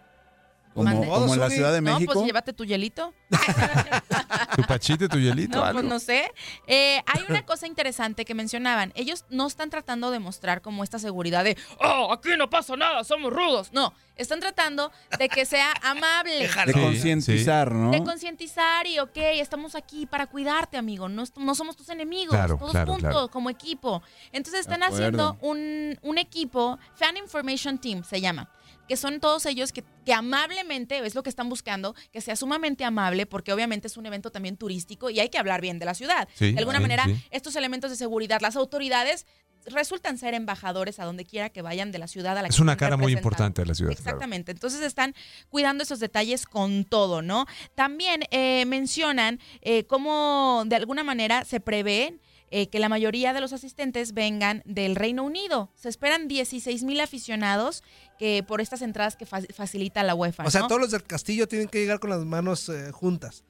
Como, 0.74 1.34
en 1.34 1.40
la 1.40 1.50
Ciudad 1.50 1.72
de 1.74 1.82
No, 1.82 1.94
México. 1.94 2.14
pues 2.14 2.26
llévate 2.26 2.54
tu 2.54 2.64
hielito. 2.66 3.14
Tu 4.56 4.64
pachite, 4.64 5.08
tu 5.08 5.18
hielito, 5.18 5.58
No, 5.60 5.64
algo. 5.66 5.80
pues 5.80 5.90
no 5.90 6.00
sé. 6.00 6.30
Eh, 6.68 7.02
hay 7.06 7.24
una 7.30 7.46
cosa 7.46 7.68
interesante 7.68 8.26
que 8.26 8.34
mencionaban. 8.36 8.92
Ellos 8.96 9.24
no 9.30 9.48
están 9.48 9.70
tratando 9.70 10.12
de 10.12 10.20
mostrar 10.20 10.62
como 10.62 10.84
esta 10.84 11.00
seguridad 11.00 11.44
de, 11.44 11.58
oh, 11.80 12.12
aquí 12.12 12.30
no 12.38 12.50
pasa 12.50 12.76
nada, 12.76 13.04
somos 13.06 13.32
rudos. 13.32 13.72
No, 13.72 13.94
están 14.18 14.40
tratando 14.42 14.92
de 15.18 15.30
que 15.30 15.46
sea 15.46 15.74
amable. 15.84 16.50
De 16.66 16.74
concientizar, 16.74 17.72
¿no? 17.72 17.92
De 17.92 18.04
concientizar 18.04 18.86
y, 18.88 19.00
ok, 19.00 19.16
estamos 19.36 19.76
aquí 19.76 20.06
para 20.06 20.28
cuidarte, 20.28 20.78
amigo. 20.78 21.08
No, 21.08 21.24
no 21.38 21.56
somos 21.56 21.76
tus 21.78 21.90
enemigos, 21.90 22.36
Claro, 22.36 22.58
todos 22.58 22.72
claro, 22.72 22.94
juntos, 22.94 23.10
claro. 23.12 23.28
como 23.30 23.50
equipo. 23.50 24.04
Entonces 24.34 24.62
están 24.62 24.84
haciendo 24.84 25.38
un, 25.42 25.98
un 26.02 26.18
equipo, 26.18 26.78
Fan 26.96 27.18
Information 27.18 27.78
Team 27.78 28.04
se 28.04 28.20
llama, 28.22 28.50
que 28.92 28.98
son 28.98 29.22
todos 29.22 29.46
ellos 29.46 29.72
que, 29.72 29.86
que 30.06 30.14
amablemente, 30.14 30.98
es 30.98 31.16
lo 31.16 31.24
que 31.24 31.30
están 31.30 31.48
buscando, 31.48 31.96
que 32.12 32.20
sea 32.20 32.36
sumamente 32.36 32.84
amable, 32.84 33.26
porque 33.26 33.54
obviamente 33.54 33.88
es 33.88 33.96
un 33.96 34.06
evento 34.06 34.32
también 34.32 34.58
turístico 34.58 35.10
y 35.10 35.22
hay 35.22 35.30
que 35.30 35.38
hablar 35.38 35.62
bien 35.62 35.80
de 35.80 35.86
la 35.86 35.94
ciudad. 35.94 36.28
Sí, 36.34 36.52
de 36.52 36.60
alguna 36.60 36.80
sí, 36.80 36.82
manera, 36.82 37.06
sí. 37.06 37.16
estos 37.32 37.56
elementos 37.56 37.90
de 37.90 37.96
seguridad, 37.96 38.42
las 38.42 38.58
autoridades 38.58 39.26
resultan 39.68 40.18
ser 40.18 40.34
embajadores 40.34 41.00
a 41.00 41.06
donde 41.06 41.24
quiera 41.24 41.48
que 41.48 41.62
vayan 41.62 41.94
de 41.94 42.00
la 42.00 42.08
ciudad 42.10 42.38
a 42.38 42.42
la 42.42 42.50
Es 42.50 42.58
que 42.58 42.62
una 42.62 42.76
cara 42.76 42.98
muy 42.98 43.14
importante 43.14 43.62
de 43.62 43.68
la 43.68 43.76
ciudad. 43.76 43.94
claro. 43.94 44.02
Exactamente. 44.10 44.52
Entonces 44.52 44.82
están 44.82 45.16
cuidando 45.48 45.86
esos 45.86 46.02
detalles 46.02 46.46
con 46.46 46.84
todo, 46.84 47.22
¿no? 47.22 47.46
También 47.76 48.24
eh, 48.32 48.66
mencionan 48.66 49.40
eh, 49.62 49.86
cómo 49.86 50.64
de 50.66 50.76
alguna 50.76 51.06
manera 51.06 51.46
se 51.46 51.62
prevé 51.62 52.20
eh, 52.52 52.68
que 52.68 52.80
la 52.80 52.90
mayoría 52.90 53.34
de 53.34 53.42
los 53.42 53.54
asistentes 53.54 54.14
vengan 54.14 54.62
del 54.66 54.96
Reino 54.96 55.24
Unido. 55.24 55.72
Se 55.76 55.90
esperan 55.90 56.28
16 56.28 56.84
mil 56.84 57.00
aficionados 57.02 57.84
que 58.20 58.44
por 58.48 58.62
estas 58.62 58.82
entradas 58.82 59.16
que 59.16 59.26
fa- 59.26 59.42
facilita 59.56 60.04
la 60.04 60.14
UEFA. 60.16 60.44
O 60.46 60.52
sea, 60.52 60.62
¿no? 60.62 60.68
todos 60.68 60.82
los 60.82 60.92
del 60.92 61.04
castillo 61.04 61.48
tienen 61.48 61.68
que 61.70 61.80
llegar 61.80 62.00
con 62.00 62.10
las 62.10 62.24
manos 62.26 62.70
eh, 62.70 62.92
juntas. 62.92 63.44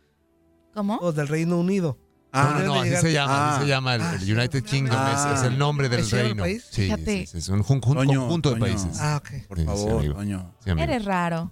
¿Cómo? 0.73 0.99
Los 1.01 1.15
del 1.15 1.27
Reino 1.27 1.57
Unido. 1.59 1.97
Ah, 2.33 2.61
no, 2.63 2.81
de 2.81 2.95
así 2.95 3.07
se 3.07 3.11
llama, 3.11 3.49
así 3.49 3.57
Ah. 3.57 3.61
se 3.63 3.67
llama 3.67 3.95
el, 3.95 4.01
el 4.21 4.37
United 4.37 4.63
Kingdom, 4.63 4.97
es, 5.13 5.39
es 5.39 5.43
el 5.43 5.57
nombre 5.57 5.89
del 5.89 5.99
¿Es 5.99 6.11
reino. 6.11 6.43
país? 6.43 6.65
Sí, 6.71 6.83
Fíjate. 6.83 7.19
sí, 7.21 7.27
sí, 7.27 7.37
es 7.39 7.49
un 7.49 7.61
jun- 7.61 7.81
jun- 7.81 7.95
Toño, 7.97 8.21
conjunto 8.21 8.53
de 8.53 8.59
países. 8.61 8.97
Ah, 9.01 9.17
ok. 9.21 9.47
Por 9.49 9.57
Sí, 9.59 9.65
favor. 9.65 10.01
Sí. 10.63 10.69
Eres 10.77 11.03
raro. 11.03 11.51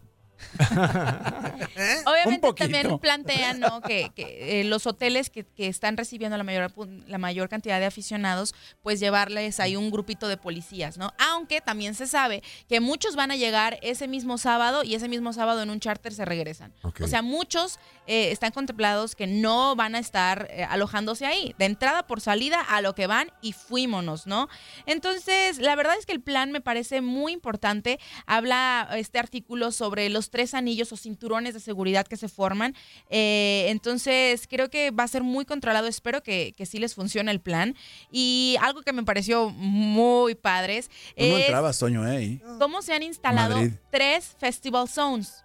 ¿Eh? 1.75 1.95
Obviamente 2.05 2.53
también 2.53 2.99
plantean 2.99 3.59
¿no? 3.59 3.81
que, 3.81 4.11
que, 4.15 4.61
eh, 4.61 4.63
los 4.63 4.87
hoteles 4.87 5.29
que, 5.29 5.45
que 5.45 5.67
están 5.67 5.97
recibiendo 5.97 6.37
la 6.37 6.43
mayor, 6.43 6.73
la 7.07 7.17
mayor 7.17 7.49
cantidad 7.49 7.79
de 7.79 7.85
aficionados, 7.85 8.53
pues 8.81 8.99
llevarles 8.99 9.59
ahí 9.59 9.75
un 9.75 9.91
grupito 9.91 10.27
de 10.27 10.37
policías, 10.37 10.97
¿no? 10.97 11.13
Aunque 11.17 11.61
también 11.61 11.95
se 11.95 12.07
sabe 12.07 12.43
que 12.67 12.79
muchos 12.79 13.15
van 13.15 13.31
a 13.31 13.35
llegar 13.35 13.79
ese 13.81 14.07
mismo 14.07 14.37
sábado 14.37 14.83
y 14.83 14.95
ese 14.95 15.07
mismo 15.07 15.33
sábado 15.33 15.61
en 15.61 15.69
un 15.69 15.79
charter 15.79 16.13
se 16.13 16.25
regresan. 16.25 16.73
O 17.01 17.07
sea, 17.07 17.21
muchos 17.21 17.79
eh, 18.07 18.31
están 18.31 18.51
contemplados 18.51 19.15
que 19.15 19.27
no 19.27 19.75
van 19.75 19.95
a 19.95 19.99
estar 19.99 20.47
eh, 20.51 20.63
alojándose 20.63 21.25
ahí. 21.25 21.53
De 21.57 21.65
entrada 21.65 22.07
por 22.07 22.21
salida 22.21 22.59
a 22.61 22.81
lo 22.81 22.95
que 22.95 23.07
van 23.07 23.31
y 23.41 23.53
fuímonos, 23.53 24.27
¿no? 24.27 24.49
Entonces, 24.85 25.59
la 25.59 25.75
verdad 25.75 25.95
es 25.97 26.05
que 26.05 26.13
el 26.13 26.21
plan 26.21 26.51
me 26.51 26.61
parece 26.61 27.01
muy 27.01 27.33
importante. 27.33 27.99
Habla 28.25 28.89
este 28.95 29.19
artículo 29.19 29.71
sobre 29.71 30.09
los 30.09 30.28
tres 30.29 30.53
anillos 30.53 30.91
o 30.91 30.97
cinturones 30.97 31.53
de 31.53 31.59
seguridad 31.59 32.07
que 32.07 32.17
se 32.17 32.29
forman. 32.29 32.75
Eh, 33.09 33.65
entonces, 33.69 34.47
creo 34.47 34.69
que 34.69 34.91
va 34.91 35.03
a 35.03 35.07
ser 35.07 35.23
muy 35.23 35.45
controlado. 35.45 35.87
Espero 35.87 36.23
que, 36.23 36.53
que 36.55 36.65
sí 36.65 36.79
les 36.79 36.95
funcione 36.95 37.31
el 37.31 37.41
plan. 37.41 37.75
Y 38.11 38.55
algo 38.61 38.81
que 38.81 38.93
me 38.93 39.03
pareció 39.03 39.49
muy 39.49 40.35
padres 40.35 40.89
es 41.15 41.41
entrabas, 41.41 41.79
Toño, 41.79 42.07
¿eh? 42.07 42.41
cómo 42.59 42.81
se 42.81 42.93
han 42.93 43.03
instalado 43.03 43.55
Madrid. 43.55 43.73
tres 43.91 44.35
festival 44.39 44.87
zones 44.87 45.43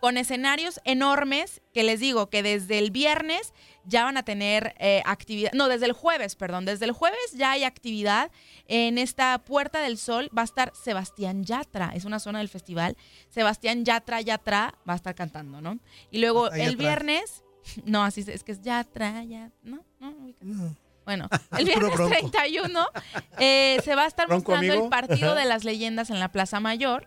con 0.00 0.18
escenarios 0.18 0.80
enormes 0.84 1.62
que 1.72 1.82
les 1.82 2.00
digo 2.00 2.28
que 2.28 2.42
desde 2.42 2.78
el 2.78 2.90
viernes 2.90 3.54
ya 3.86 4.04
van 4.04 4.16
a 4.16 4.22
tener 4.24 4.74
eh, 4.78 5.02
actividad, 5.06 5.52
no, 5.52 5.68
desde 5.68 5.86
el 5.86 5.92
jueves, 5.92 6.34
perdón, 6.36 6.64
desde 6.64 6.84
el 6.84 6.92
jueves 6.92 7.18
ya 7.34 7.52
hay 7.52 7.64
actividad 7.64 8.30
en 8.66 8.98
esta 8.98 9.38
Puerta 9.38 9.80
del 9.80 9.96
Sol, 9.98 10.28
va 10.36 10.42
a 10.42 10.44
estar 10.44 10.72
Sebastián 10.74 11.44
Yatra, 11.44 11.92
es 11.94 12.04
una 12.04 12.18
zona 12.18 12.40
del 12.40 12.48
festival, 12.48 12.96
Sebastián 13.30 13.84
Yatra, 13.84 14.20
Yatra 14.20 14.74
va 14.88 14.92
a 14.94 14.96
estar 14.96 15.14
cantando, 15.14 15.60
¿no? 15.60 15.78
Y 16.10 16.18
luego 16.18 16.46
Ah, 16.46 16.56
el 16.58 16.72
Yatra. 16.72 16.76
viernes, 16.76 17.44
no, 17.84 18.02
así 18.04 18.22
es, 18.22 18.28
es 18.28 18.44
que 18.44 18.52
es 18.52 18.60
Yatra, 18.62 19.22
ya, 19.24 19.50
no, 19.62 19.84
no, 20.00 20.14
no. 20.40 20.76
Bueno, 21.04 21.28
el 21.56 21.64
viernes 21.66 21.92
bronco. 21.92 22.10
31 22.10 22.86
eh, 23.38 23.78
se 23.84 23.94
va 23.94 24.02
a 24.04 24.06
estar 24.08 24.26
¿Bronco, 24.26 24.50
mostrando 24.50 24.72
amigo? 24.72 24.84
el 24.86 24.90
partido 24.90 25.34
de 25.36 25.44
las 25.44 25.62
leyendas 25.62 26.10
en 26.10 26.18
la 26.18 26.32
Plaza 26.32 26.58
Mayor 26.58 27.06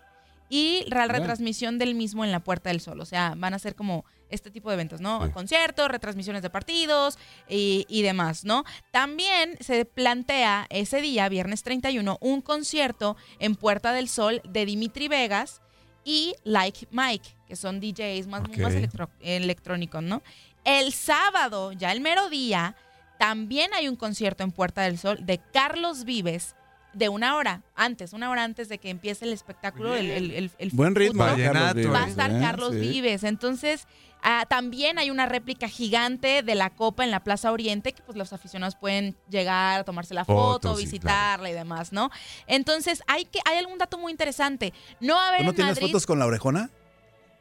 y 0.49 0.83
la 0.87 1.07
retransmisión 1.07 1.77
del 1.77 1.93
mismo 1.95 2.25
en 2.25 2.31
la 2.31 2.39
Puerta 2.39 2.69
del 2.69 2.81
Sol. 2.81 2.99
O 2.99 3.05
sea, 3.05 3.33
van 3.37 3.53
a 3.53 3.59
ser 3.59 3.75
como 3.75 4.03
este 4.29 4.51
tipo 4.51 4.69
de 4.69 4.75
eventos, 4.75 4.99
¿no? 5.01 5.25
Sí. 5.25 5.31
Conciertos, 5.31 5.89
retransmisiones 5.89 6.41
de 6.41 6.49
partidos 6.49 7.17
y, 7.47 7.85
y 7.87 8.01
demás, 8.01 8.45
¿no? 8.45 8.63
También 8.91 9.57
se 9.59 9.85
plantea 9.85 10.65
ese 10.69 11.01
día, 11.01 11.29
viernes 11.29 11.63
31, 11.63 12.17
un 12.21 12.41
concierto 12.41 13.15
en 13.39 13.55
Puerta 13.55 13.91
del 13.93 14.07
Sol 14.09 14.41
de 14.47 14.65
Dimitri 14.65 15.07
Vegas 15.07 15.61
y 16.03 16.33
Like 16.43 16.87
Mike, 16.91 17.29
que 17.47 17.55
son 17.55 17.79
DJs 17.79 18.27
más, 18.27 18.41
Ok. 18.41 18.57
más 18.57 18.73
electro- 18.73 19.09
electrónicos, 19.21 20.01
¿no? 20.03 20.21
El 20.63 20.93
sábado, 20.93 21.71
ya 21.71 21.91
el 21.91 22.01
mero 22.01 22.29
día, 22.29 22.75
también 23.17 23.73
hay 23.73 23.87
un 23.87 23.95
concierto 23.95 24.43
en 24.43 24.51
Puerta 24.51 24.81
del 24.83 24.97
Sol 24.97 25.25
de 25.25 25.39
Carlos 25.51 26.03
Vives 26.05 26.55
de 26.93 27.07
una 27.09 27.35
hora 27.35 27.61
antes, 27.75 28.13
una 28.13 28.29
hora 28.29 28.43
antes 28.43 28.67
de 28.69 28.77
que 28.79 28.89
empiece 28.89 29.25
el 29.25 29.33
espectáculo, 29.33 29.95
el, 29.95 30.09
el, 30.09 30.31
el- 30.31 30.51
el 30.57 30.69
Buen 30.71 30.95
ritmo. 30.95 31.23
Vallenato. 31.23 31.75
Vives, 31.75 31.93
Va 31.93 32.03
a 32.03 32.07
estar 32.07 32.31
¿eh? 32.31 32.39
Carlos 32.41 32.71
Sí. 32.73 32.79
Vives. 32.79 33.23
Entonces, 33.23 33.87
ah, 34.23 34.45
también 34.49 34.97
hay 34.97 35.11
una 35.11 35.27
réplica 35.27 35.69
gigante 35.69 36.41
de 36.41 36.55
la 36.55 36.71
Copa 36.71 37.03
en 37.03 37.11
la 37.11 37.23
Plaza 37.23 37.51
Oriente 37.51 37.93
que 37.93 38.01
pues 38.01 38.17
los 38.17 38.33
aficionados 38.33 38.75
pueden 38.75 39.15
llegar, 39.29 39.83
tomarse 39.83 40.13
la 40.15 40.25
foto, 40.25 40.75
sí, 40.75 40.83
visitarla 40.85 41.49
y 41.49 41.53
demás, 41.53 41.93
¿no? 41.93 42.09
Entonces, 42.47 43.03
hay 43.07 43.25
que 43.25 43.39
hay 43.45 43.57
algún 43.59 43.77
dato 43.77 43.97
muy 43.99 44.11
interesante. 44.11 44.73
No 44.99 45.13
va 45.15 45.25
a 45.25 45.27
haber 45.29 45.39
¿Tú 45.41 45.43
no 45.45 45.49
en 45.51 45.55
tienes 45.55 45.75
Madrid 45.75 45.87
fotos 45.91 46.05
con 46.07 46.17
la 46.19 46.25
orejona? 46.25 46.69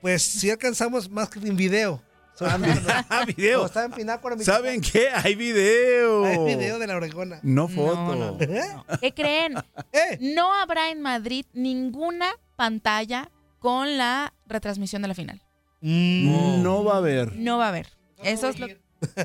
Pues 0.03 0.23
sí 0.23 0.51
alcanzamos 0.51 1.09
más 1.11 1.29
que 1.31 1.39
en 1.41 1.57
video. 1.57 2.03
Ah, 3.11 3.25
video. 3.27 3.57
Como 3.59 3.67
estaba 3.67 3.87
en 3.87 3.93
Pinácuaro, 3.93 4.37
mi 4.37 4.45
¿Saben 4.45 4.81
qué? 4.81 5.09
Hay 5.15 5.35
video. 5.35 6.25
Hay 6.27 6.39
video 6.57 6.79
de 6.79 6.87
la 6.87 6.97
orejona. 6.97 7.41
No 7.43 7.69
foto. 7.69 8.15
no, 8.15 8.33
no. 8.33 8.39
¿Qué 9.01 9.13
creen? 9.13 9.55
¿Eh? 9.93 10.19
No 10.21 10.53
habrá 10.55 10.91
en 10.91 11.01
Madrid 11.03 11.45
ninguna 11.53 12.27
pantalla 12.57 13.31
con 13.59 13.99
la 13.99 14.33
retransmisión 14.47 15.03
de 15.03 15.09
la 15.09 15.15
final. 15.15 15.43
Mm, 15.81 16.63
No 16.63 16.85
va 16.85 16.95
a 16.95 16.99
haber. 16.99 17.35
No 17.37 17.59
va 17.59 17.67
a 17.67 17.69
haber. 17.69 17.89
Eso 18.23 18.49
es 18.49 18.59
lo. 18.59 18.67
No, 18.69 18.75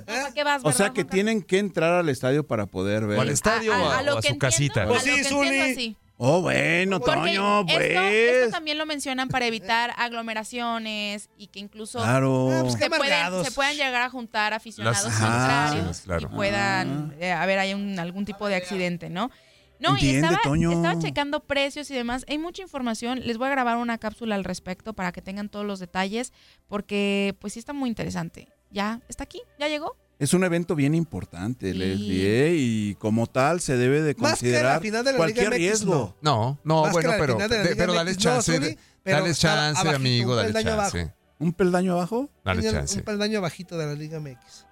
¿para 0.06 0.32
qué 0.34 0.44
vas, 0.44 0.62
O 0.64 0.72
sea 0.72 0.88
que 0.90 1.02
Juan 1.02 1.08
Carlos? 1.08 1.10
tienen 1.12 1.42
que 1.42 1.58
entrar 1.58 1.94
al 1.94 2.10
estadio 2.10 2.46
para 2.46 2.68
poder 2.68 3.08
ver. 3.08 3.18
O 3.18 3.22
al 3.22 3.30
estadio 3.30 3.74
A- 3.74 3.78
a- 3.78 3.82
o 3.82 3.86
a, 3.90 3.98
a 3.98 4.04
lo 4.04 4.16
o 4.16 4.18
a 4.18 4.22
que 4.22 4.28
su 4.28 4.34
entiendo, 4.34 4.40
casita. 4.40 4.88
Pues 4.88 5.02
sí, 5.04 5.10
que 5.10 5.16
entiendo, 5.22 5.44
Zuli. 5.74 5.98
Oh, 6.26 6.42
bueno, 6.42 7.00
Porque 7.02 7.12
Toño, 7.36 7.60
esto, 7.68 7.74
pues. 7.74 7.92
esto 7.92 8.52
también 8.52 8.78
lo 8.78 8.86
mencionan 8.86 9.28
para 9.28 9.46
evitar 9.46 9.94
aglomeraciones 9.98 11.30
y 11.38 11.48
que 11.48 11.60
incluso 11.60 12.00
Claro. 12.00 12.50
Ah, 12.52 12.62
pues 12.62 12.76
qué 12.78 12.84
se, 12.84 12.90
pueden, 12.90 13.14
amargados. 13.14 13.46
se 13.48 13.52
puedan 13.54 13.76
llegar 13.76 14.02
a 14.04 14.10
juntar 14.10 14.54
aficionados 14.54 15.04
Las- 15.04 15.20
contrarios 15.20 16.00
Ah, 16.00 16.04
claro. 16.06 16.30
y 16.32 16.36
puedan 16.36 17.16
eh, 17.20 17.32
haber 17.32 17.60
ahí 17.60 17.74
un- 17.74 18.00
algún 18.00 18.24
tipo 18.26 18.48
de 18.48 18.56
accidente, 18.56 19.10
¿no? 19.10 19.32
No, 19.80 19.90
y 19.90 19.94
Entiende, 19.96 20.28
estaba, 20.28 20.42
Toño. 20.44 20.72
estaba 20.72 20.98
checando 21.02 21.42
precios 21.42 21.92
y 21.92 21.94
demás. 21.94 22.24
Hay 22.30 22.38
mucha 22.38 22.62
información. 22.62 23.20
Les 23.26 23.38
voy 23.38 23.48
a 23.48 23.52
grabar 23.52 23.76
una 23.76 23.98
cápsula 23.98 24.36
al 24.36 24.46
respecto 24.46 24.94
para 24.94 25.12
que 25.12 25.22
tengan 25.22 25.50
todos 25.50 25.66
los 25.66 25.80
detalles, 25.80 26.32
porque 26.70 27.36
pues 27.40 27.54
sí 27.54 27.60
está 27.60 27.74
muy 27.74 27.90
interesante. 27.90 28.48
Ya 28.72 29.02
está 29.10 29.26
aquí, 29.26 29.42
ya 29.60 29.68
llegó. 29.68 29.98
Es 30.24 30.34
un 30.34 30.44
evento 30.44 30.76
bien 30.76 30.96
importante, 30.96 31.72
Sí. 31.74 31.78
Leslie, 31.78 32.48
¿eh? 32.48 32.56
y 32.58 32.96
como 32.96 33.28
tal 33.28 33.60
se 33.60 33.76
debe 33.78 34.02
de 34.02 34.14
Más 34.16 34.16
que 34.16 34.22
la 34.24 34.30
considerar 34.30 34.82
final 34.82 35.04
de 35.04 35.12
la 35.12 35.18
cualquier 35.18 35.46
Liga 35.46 35.56
MX, 35.58 35.60
riesgo. 35.60 36.18
No, 36.22 36.60
no, 36.64 36.82
Más 36.84 36.90
que 36.90 36.94
bueno, 36.94 37.10
la 37.10 37.18
pero, 37.18 37.34
final 37.34 37.50
de 37.50 37.56
la 37.58 37.64
de- 37.64 37.70
Liga 37.72 37.84
pero 37.84 37.94
dale 37.94 38.12
MX. 38.12 38.18
No, 38.26 38.32
chance, 38.32 38.54
Zuli, 38.56 38.68
de- 38.70 38.78
pero 39.04 39.18
dale 39.18 39.34
chance, 39.34 39.80
abajito, 39.82 39.96
amigo, 39.96 40.32
un 40.32 40.38
dale 40.38 40.48
peldaño 40.54 40.78
chance. 40.78 41.00
abajo. 41.00 41.14
¿Un 41.40 41.54
peldaño 41.54 41.92
abajo? 41.94 42.30
Ah, 42.46 42.56
Tiene 42.58 42.80
Un 42.80 43.02
peldaño 43.02 43.42
bajito 43.42 43.78
de 43.78 43.86
la 43.86 43.94
Liga 43.96 44.20
MX. 44.20 44.66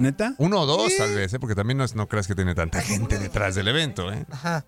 ¿Neta? 0.00 0.34
Uno 0.38 0.60
o 0.60 0.66
dos, 0.66 0.90
tal 0.96 1.14
vez, 1.14 1.34
¿eh? 1.34 1.38
porque 1.38 1.54
también 1.54 1.76
no, 1.76 1.84
es- 1.84 1.94
no 1.94 2.08
creas 2.08 2.26
que 2.26 2.34
tiene 2.34 2.54
tanta 2.54 2.80
gente 2.80 3.18
detrás 3.18 3.54
del 3.54 3.68
evento. 3.68 4.10
¿eh? 4.12 4.24
Ajá. 4.30 4.64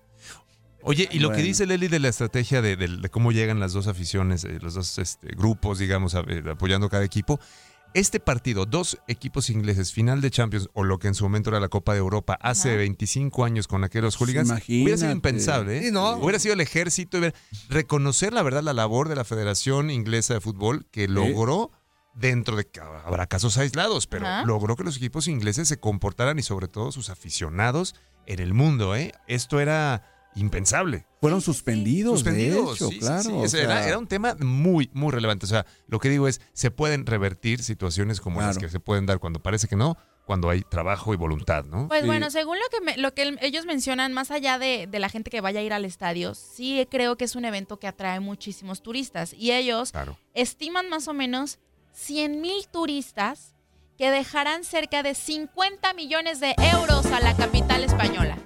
Oye, 0.83 1.09
y 1.11 1.17
lo 1.17 1.29
que 1.29 1.35
Bueno. 1.37 1.47
dice 1.47 1.65
Leli 1.65 1.87
de 1.87 1.97
la 1.99 2.09
estrategia 2.09 2.61
de, 2.61 2.75
de- 2.75 2.87
de 2.97 3.09
cómo 3.09 3.31
llegan 3.31 3.59
las 3.59 3.73
dos 3.73 3.87
aficiones, 3.87 4.43
eh, 4.43 4.59
los 4.61 4.75
dos 4.75 4.99
este, 4.99 5.29
grupos, 5.29 5.79
digamos, 5.79 6.13
a- 6.13 6.23
eh, 6.27 6.43
apoyando 6.51 6.89
cada 6.89 7.03
equipo. 7.03 7.39
Este 7.95 8.19
partido, 8.19 8.65
dos 8.65 8.97
equipos 9.07 9.49
ingleses, 9.49 9.93
final 9.93 10.19
de 10.19 10.29
Champions, 10.29 10.67
o 10.73 10.83
lo 10.83 10.99
que 10.99 11.07
en 11.07 11.15
su 11.15 11.23
momento 11.23 11.49
era 11.49 11.61
la 11.61 11.69
Copa 11.69 11.93
de 11.93 11.99
Europa, 11.99 12.37
hace 12.41 12.75
25 12.75 13.45
años 13.45 13.67
con 13.69 13.85
aquellos 13.85 14.17
hooligans, 14.17 14.51
hubiera 14.67 14.97
sido 14.97 15.11
impensable. 15.13 15.77
¿eh? 15.77 15.83
Sí, 15.83 15.91
¿no? 15.91 16.17
Hubiera 16.17 16.37
sido 16.39 16.55
el 16.55 16.59
ejército. 16.59 17.17
hubiera- 17.19 17.33
Reconocer, 17.69 18.33
la 18.33 18.43
verdad, 18.43 18.63
la 18.63 18.73
labor 18.73 19.07
de 19.07 19.15
la 19.15 19.23
Federación 19.23 19.89
Inglesa 19.89 20.33
de 20.33 20.41
Fútbol 20.41 20.85
que 20.91 21.07
logró, 21.07 21.71
dentro 22.13 22.57
de 22.57 22.65
que 22.67 22.81
habrá 22.81 23.27
casos 23.27 23.57
aislados, 23.57 24.07
pero 24.07 24.27
Ajá. 24.27 24.43
logró 24.45 24.75
que 24.75 24.83
los 24.83 24.97
equipos 24.97 25.29
ingleses 25.29 25.69
se 25.69 25.77
comportaran 25.79 26.37
y 26.37 26.43
sobre 26.43 26.67
todo 26.67 26.91
sus 26.91 27.09
aficionados 27.09 27.95
en 28.25 28.39
el 28.41 28.53
mundo. 28.53 28.93
¿eh? 28.97 29.13
Esto 29.27 29.61
era 29.61 30.14
impensable. 30.35 31.05
Fueron 31.21 31.41
suspendidos, 31.41 32.19
Suspendidos, 32.19 32.67
de 32.67 32.73
hecho, 32.75 32.87
sí, 32.89 32.99
claro. 32.99 33.23
sí. 33.23 33.29
o 33.31 33.45
Ese 33.45 33.61
era, 33.63 33.77
sea, 33.79 33.87
era 33.87 33.97
un 33.97 34.07
tema 34.07 34.35
muy, 34.39 34.89
muy 34.93 35.11
relevante. 35.11 35.45
O 35.45 35.49
sea, 35.49 35.65
lo 35.87 35.99
que 35.99 36.09
digo 36.09 36.27
es, 36.27 36.41
se 36.53 36.71
pueden 36.71 37.05
revertir 37.05 37.63
situaciones 37.63 38.21
como 38.21 38.41
las 38.41 38.57
que 38.57 38.69
se 38.69 38.79
pueden 38.79 39.05
dar 39.05 39.19
cuando 39.19 39.39
parece 39.41 39.67
que 39.67 39.75
no, 39.75 39.97
cuando 40.25 40.49
hay 40.49 40.61
trabajo 40.61 41.13
y 41.13 41.17
voluntad, 41.17 41.65
¿no? 41.65 41.87
Pues 41.87 42.05
bueno, 42.05 42.29
según 42.31 42.57
lo 42.57 42.65
que, 42.71 42.81
me- 42.83 42.97
lo 42.97 43.13
que 43.13 43.21
el- 43.23 43.39
ellos 43.41 43.65
mencionan, 43.65 44.11
más 44.13 44.31
allá 44.31 44.57
de, 44.59 44.87
de 44.89 44.99
la 44.99 45.09
gente 45.09 45.29
que 45.29 45.41
vaya 45.41 45.59
a 45.59 45.63
ir 45.63 45.73
al 45.73 45.85
estadio, 45.85 46.33
sí 46.35 46.87
creo 46.91 47.15
que 47.15 47.25
es 47.25 47.35
un 47.35 47.45
evento 47.45 47.77
que 47.79 47.87
atrae 47.87 48.19
muchísimos 48.19 48.81
turistas. 48.81 49.33
Y 49.33 49.51
ellos 49.51 49.91
Claro. 49.91 50.17
estiman 50.33 50.89
más 50.89 51.07
o 51.07 51.13
menos 51.13 51.59
100 51.93 52.41
mil 52.41 52.67
turistas 52.71 53.53
que 53.97 54.11
dejarán 54.11 54.63
cerca 54.63 55.03
de 55.03 55.15
50 55.15 55.93
millones 55.93 56.39
de 56.39 56.53
euros 56.73 57.05
a 57.07 57.19
la 57.21 57.35
capital 57.37 57.83
española. 57.83 58.37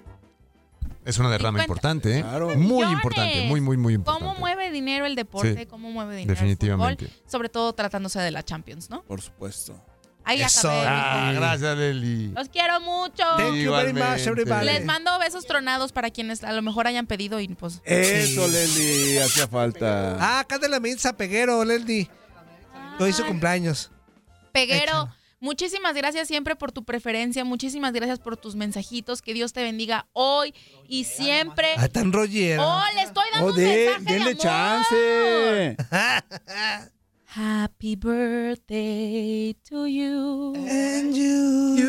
Es 1.05 1.17
una 1.17 1.29
derrama 1.29 1.59
50. 1.59 1.63
importante, 1.63 2.19
¿eh? 2.19 2.23
Muy 2.57 2.57
Millones. 2.57 2.91
importante, 2.93 3.45
muy, 3.47 3.61
muy, 3.61 3.77
muy 3.77 3.93
importante. 3.93 4.25
¿Cómo 4.25 4.39
mueve 4.39 4.69
dinero 4.71 5.05
el 5.05 5.15
deporte? 5.15 5.55
Sí, 5.57 5.65
¿Cómo 5.65 5.89
mueve 5.91 6.15
dinero 6.17 6.33
definitivamente. 6.35 7.05
el 7.05 7.11
fútbol? 7.11 7.31
Sobre 7.31 7.49
todo 7.49 7.73
tratándose 7.73 8.19
de 8.19 8.31
la 8.31 8.43
Champions, 8.43 8.89
¿no? 8.89 9.03
Por 9.03 9.21
supuesto. 9.21 9.81
Ahí 10.25 10.41
Eso. 10.41 10.69
acabé. 10.69 10.85
Ah, 10.87 11.31
gracias, 11.33 11.77
Leli. 11.77 12.27
Los 12.27 12.49
quiero 12.49 12.79
mucho. 12.81 13.23
Thank 13.37 13.55
you 13.55 13.71
very 13.71 13.93
much, 13.93 14.27
everybody. 14.27 14.65
Les 14.65 14.85
mando 14.85 15.17
besos 15.17 15.45
tronados 15.45 15.91
para 15.91 16.11
quienes 16.11 16.43
a 16.43 16.51
lo 16.51 16.61
mejor 16.61 16.85
hayan 16.85 17.07
pedido 17.07 17.39
y 17.39 17.47
pues. 17.47 17.81
Eso, 17.85 18.47
Leli, 18.47 19.17
hacía 19.17 19.47
falta. 19.47 20.17
Ah, 20.19 20.43
cántale 20.47 20.71
la 20.73 20.79
mensa 20.79 21.13
Peguero, 21.13 21.63
Leldi. 21.65 22.07
Hoy 22.99 23.13
su 23.13 23.25
cumpleaños. 23.25 23.89
Peguero, 24.51 25.09
muchísimas 25.39 25.95
gracias 25.95 26.27
siempre 26.27 26.55
por 26.55 26.71
tu 26.71 26.83
preferencia, 26.83 27.43
muchísimas 27.45 27.93
gracias 27.93 28.19
por 28.19 28.37
tus 28.37 28.55
mensajitos, 28.55 29.21
que 29.21 29.33
Dios 29.33 29.53
te 29.53 29.61
bendiga 29.63 30.07
hoy 30.13 30.53
y 30.87 31.03
siempre. 31.05 31.67
Ah, 31.77 31.87
tan 31.87 32.11
rollera. 32.13 32.63
Oh, 32.65 32.83
le 32.95 33.01
estoy 33.03 33.25
dando 33.33 33.47
Oh, 33.47 33.49
un 33.51 33.55
de- 33.55 33.65
mensaje 33.65 34.03
de 34.05 34.13
denle 34.13 34.31
amor. 34.31 34.41
chance. 34.43 35.77
Happy 37.25 37.95
birthday 37.95 39.53
to 39.69 39.85
you. 39.87 40.53
And 40.67 41.13
you. 41.15 41.79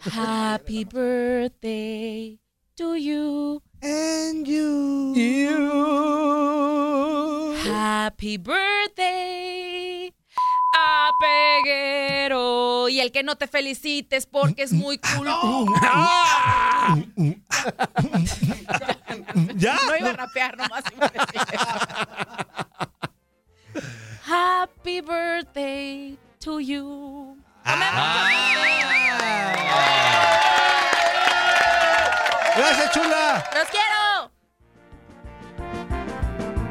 Happy 0.00 0.84
birthday 0.84 2.38
to 2.76 2.96
you. 2.96 3.62
And 3.82 4.46
you. 4.48 5.14
Happy 7.64 8.36
birthday 8.38 10.10
a 10.74 11.10
Peguero. 11.20 12.88
Y 12.88 12.98
el 13.00 13.12
que 13.12 13.22
no 13.22 13.36
te 13.36 13.46
felicites 13.46 14.26
porque 14.26 14.62
es 14.64 14.72
muy 14.72 14.98
cool. 15.16 15.28
¿Ya? 19.54 19.76
No 19.86 19.96
iba 19.96 20.10
a 20.10 20.14
rapear 20.14 20.56
nomás. 20.56 20.82
Happy 24.26 25.00
birthday 25.00 26.18
to 26.40 26.58
you. 26.60 27.36
Gracias, 32.56 32.90
chula. 32.92 33.44
¡Los 33.54 33.68
quiero! 33.68 34.13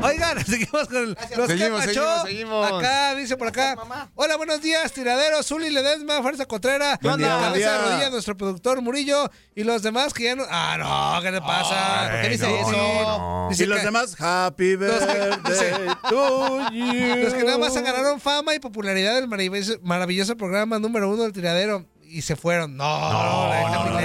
Oigan, 0.04 0.46
seguimos 0.46 0.88
con 0.88 0.98
el, 0.98 1.10
los 1.38 1.48
que 1.48 1.58
Seguimos, 1.58 1.84
seguimos, 1.84 2.22
seguimos. 2.24 2.72
Acá, 2.72 3.16
dice 3.16 3.38
por 3.38 3.48
acá. 3.48 3.78
Hola, 4.16 4.36
buenos 4.36 4.62
días, 4.62 4.92
tiraderos. 4.92 5.48
Zuli 5.48 5.70
Ledesma, 5.70 6.22
Fuerza 6.22 6.46
Cotrera. 6.46 7.00
Día, 7.02 7.18
Cabeza 7.18 7.72
de 7.72 7.78
rodilla, 7.90 8.10
nuestro 8.10 8.36
productor 8.36 8.82
Murillo. 8.82 9.30
Y 9.56 9.64
los 9.64 9.82
demás 9.82 10.14
que 10.14 10.26
ya 10.26 10.36
no. 10.36 10.44
Ah, 10.50 11.16
no, 11.16 11.22
¿qué 11.22 11.32
le 11.32 11.40
pasa? 11.42 12.10
¿Por 12.12 12.22
qué 12.22 12.30
dice 12.30 12.48
no, 12.50 12.56
eso? 12.58 12.72
no, 12.72 13.44
no. 13.46 13.50
Dice 13.50 13.64
Y 13.64 13.68
los 13.68 13.80
que- 13.80 13.86
demás, 13.86 14.16
happy 14.20 14.76
birthday 14.76 15.88
to 16.10 16.70
you. 16.72 17.16
Los 17.24 17.34
que 17.34 17.44
nada 17.44 17.58
más 17.58 17.74
ganaron 17.74 18.20
fama 18.20 18.54
y 18.56 18.60
popularidad 18.60 19.16
del 19.16 19.28
maravilloso, 19.28 19.80
maravilloso 19.84 20.36
programa 20.36 20.80
número 20.80 21.10
uno 21.10 21.24
del 21.24 21.32
tiradero 21.34 21.86
y 22.14 22.22
se 22.22 22.36
fueron. 22.36 22.78
No, 22.78 23.12
no, 23.12 23.50
no, 23.70 23.90
no. 23.90 23.98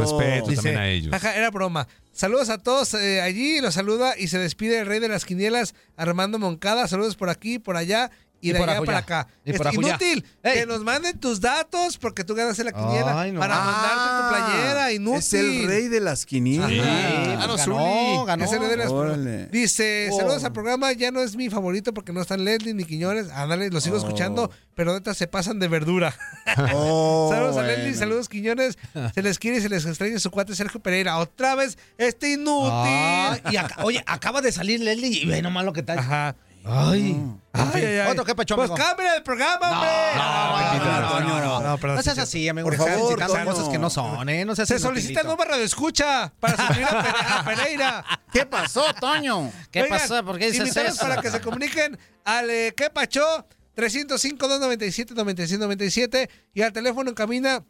Respeto 0.00 0.52
también 0.54 0.76
a 0.78 0.88
ellos. 0.88 1.10
Jaja, 1.12 1.36
era 1.36 1.50
broma. 1.50 1.86
Saludos 2.12 2.48
a 2.48 2.58
todos 2.58 2.94
eh, 2.94 3.20
allí, 3.20 3.60
los 3.60 3.74
saluda 3.74 4.14
y 4.18 4.28
se 4.28 4.38
despide 4.38 4.80
el 4.80 4.86
rey 4.86 4.98
de 4.98 5.08
las 5.08 5.24
quinielas, 5.24 5.74
Armando 5.96 6.38
Moncada. 6.38 6.88
Saludos 6.88 7.14
por 7.14 7.28
aquí, 7.28 7.58
por 7.60 7.76
allá 7.76 8.10
y, 8.40 8.50
Y 8.50 8.52
de 8.52 8.62
allá 8.62 8.82
para 8.82 8.98
acá. 8.98 9.26
Y 9.44 9.50
Es 9.50 9.60
inútil 9.72 10.24
Ey. 10.42 10.60
que 10.60 10.66
nos 10.66 10.84
manden 10.84 11.18
tus 11.18 11.40
datos 11.40 11.98
porque 11.98 12.22
tú 12.24 12.34
ganaste 12.34 12.62
la 12.64 12.72
quiniela 12.72 13.20
Ay, 13.20 13.32
no. 13.32 13.40
para 13.40 13.58
mandarte 13.60 14.22
tu 14.22 14.28
playera. 14.52 14.92
Inútil. 14.92 15.18
Es 15.18 15.32
el 15.34 15.66
rey 15.66 15.88
de 15.88 16.00
las 16.00 16.24
quinielas. 16.24 16.70
Sí. 16.70 16.78
Ah, 16.80 17.46
no, 17.48 17.56
ganó, 17.56 18.24
ganó. 18.26 18.44
Es 18.44 18.52
el 18.52 18.60
rey 18.60 18.68
de 18.70 18.76
las- 18.76 18.90
Órale. 18.90 19.46
Dice, 19.48 20.08
Oh. 20.12 20.16
saludos 20.18 20.44
al 20.44 20.52
programa, 20.52 20.92
ya 20.92 21.10
no 21.10 21.20
es 21.20 21.34
mi 21.36 21.50
favorito 21.50 21.92
porque 21.92 22.12
no 22.12 22.20
están 22.20 22.44
Leslie 22.44 22.74
ni 22.74 22.84
Quiñones. 22.84 23.28
Ándale, 23.30 23.70
lo 23.70 23.80
sigo 23.80 23.96
Oh. 23.96 23.98
escuchando, 23.98 24.50
pero 24.74 24.92
neta 24.94 25.14
se 25.14 25.26
pasan 25.26 25.58
de 25.58 25.68
verdura. 25.68 26.14
Oh, 26.74 27.28
saludos 27.32 27.56
a. 27.56 27.62
Leslie, 27.62 27.94
saludos 27.94 28.28
Quiñones. 28.28 28.78
Se 29.14 29.22
les 29.22 29.38
quiere 29.38 29.58
y 29.58 29.60
se 29.60 29.68
les 29.68 29.84
extraña 29.84 30.18
su 30.18 30.30
cuate 30.30 30.54
Sergio 30.54 30.80
Pereira. 30.80 31.18
Otra 31.18 31.54
vez, 31.54 31.76
este 31.98 32.32
inútil. 32.32 32.70
Ah, 32.72 33.38
y 33.50 33.56
acá- 33.56 33.82
oye, 33.84 34.02
acaba 34.06 34.40
de 34.40 34.52
salir 34.52 34.80
Leslie 34.80 35.08
y 35.22 35.26
ve 35.26 35.42
nomás 35.42 35.64
lo 35.64 35.72
que 35.72 35.80
está. 35.80 35.94
Ajá. 35.94 36.36
Ay. 36.64 37.22
Ay, 37.52 37.84
ay, 37.84 37.98
ay. 37.98 38.10
Otro 38.12 38.24
que 38.24 38.34
pecho, 38.34 38.56
Pues 38.56 38.70
cambia 38.70 39.16
el 39.16 39.22
programa, 39.22 39.70
hombre. 39.72 39.90
no, 40.16 41.00
no, 41.00 41.20
no, 41.20 41.40
no. 41.40 41.60
No, 41.60 41.78
perdón, 41.78 41.96
No 41.96 42.02
seas 42.02 42.16
sí, 42.16 42.20
así, 42.22 42.48
amigo. 42.48 42.66
Por 42.68 42.76
que 42.76 42.82
favor, 42.84 43.18
cosas 43.44 43.68
que 43.68 43.78
no 43.78 43.90
son, 43.90 44.28
¿eh? 44.28 44.44
No 44.44 44.54
seas 44.54 44.68
Se 44.68 44.78
solicita 44.78 45.22
inutilito. 45.22 45.44
nueva 45.46 45.62
escucha 45.64 46.32
para 46.38 46.56
suplir 46.56 46.84
a, 46.84 47.02
Pere- 47.02 47.38
a 47.38 47.44
Pereira. 47.44 48.04
¿Qué 48.32 48.46
pasó, 48.46 48.92
Toño? 48.94 49.50
¿Qué 49.70 49.84
pasó? 49.84 50.24
¿Por 50.24 50.38
qué 50.38 50.50
dices 50.52 50.76
eso? 50.76 51.00
para 51.00 51.20
que 51.20 51.30
se 51.30 51.40
comuniquen 51.40 51.98
al 52.24 52.48
eh, 52.50 52.74
¿Qué 52.76 52.90
Pacho? 52.90 53.46
305-297-9797 53.76 56.28
y 56.54 56.62
al 56.62 56.72
teléfono 56.72 57.08
en 57.10 57.14
cabina 57.14 57.64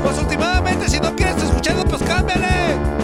Pues 0.03 0.17
últimamente, 0.19 0.87
si 0.89 0.99
no 0.99 1.15
quieres 1.15 1.41
escucharlo, 1.41 1.85
pues 1.85 2.03
cámbiale. 2.03 3.00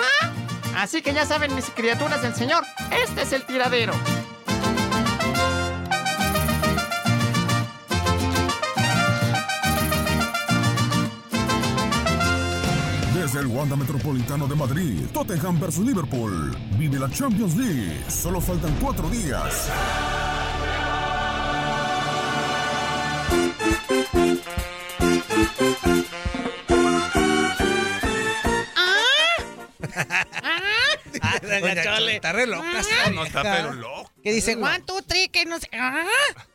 Así 0.79 1.03
que 1.03 1.12
ya 1.12 1.27
saben, 1.27 1.55
mis 1.55 1.69
criaturas 1.69 2.23
del 2.23 2.35
Señor, 2.35 2.65
este 3.05 3.20
es 3.20 3.35
el 3.35 3.45
tiradero. 3.45 3.93
El 13.40 13.47
Wanda 13.47 13.77
Metropolitano 13.77 14.47
de 14.47 14.55
Madrid. 14.55 15.06
Tottenham 15.12 15.60
vs 15.60 15.78
Liverpool. 15.78 16.56
Vive 16.78 16.98
la 16.98 17.09
Champions 17.10 17.56
League. 17.56 18.05
Solo 18.09 18.40
faltan 18.40 18.74
cuatro 18.81 19.09
días. 19.09 19.70
Ay, 31.20 31.60
doña 31.60 31.82
Chole. 31.82 32.16
Está 32.16 32.32
re 32.32 32.47
loca. 32.47 32.80
esta 32.80 33.10
No, 33.10 33.24
está 33.24 33.43
pero 33.43 33.72
loco. 33.72 34.10
Que 34.22 34.32
dice, 34.32 34.56
one, 34.56 34.80
two, 34.86 35.01
three, 35.02 35.28
que 35.28 35.44
no 35.44 35.59
sé. 35.59 35.68
Ah, 35.72 36.05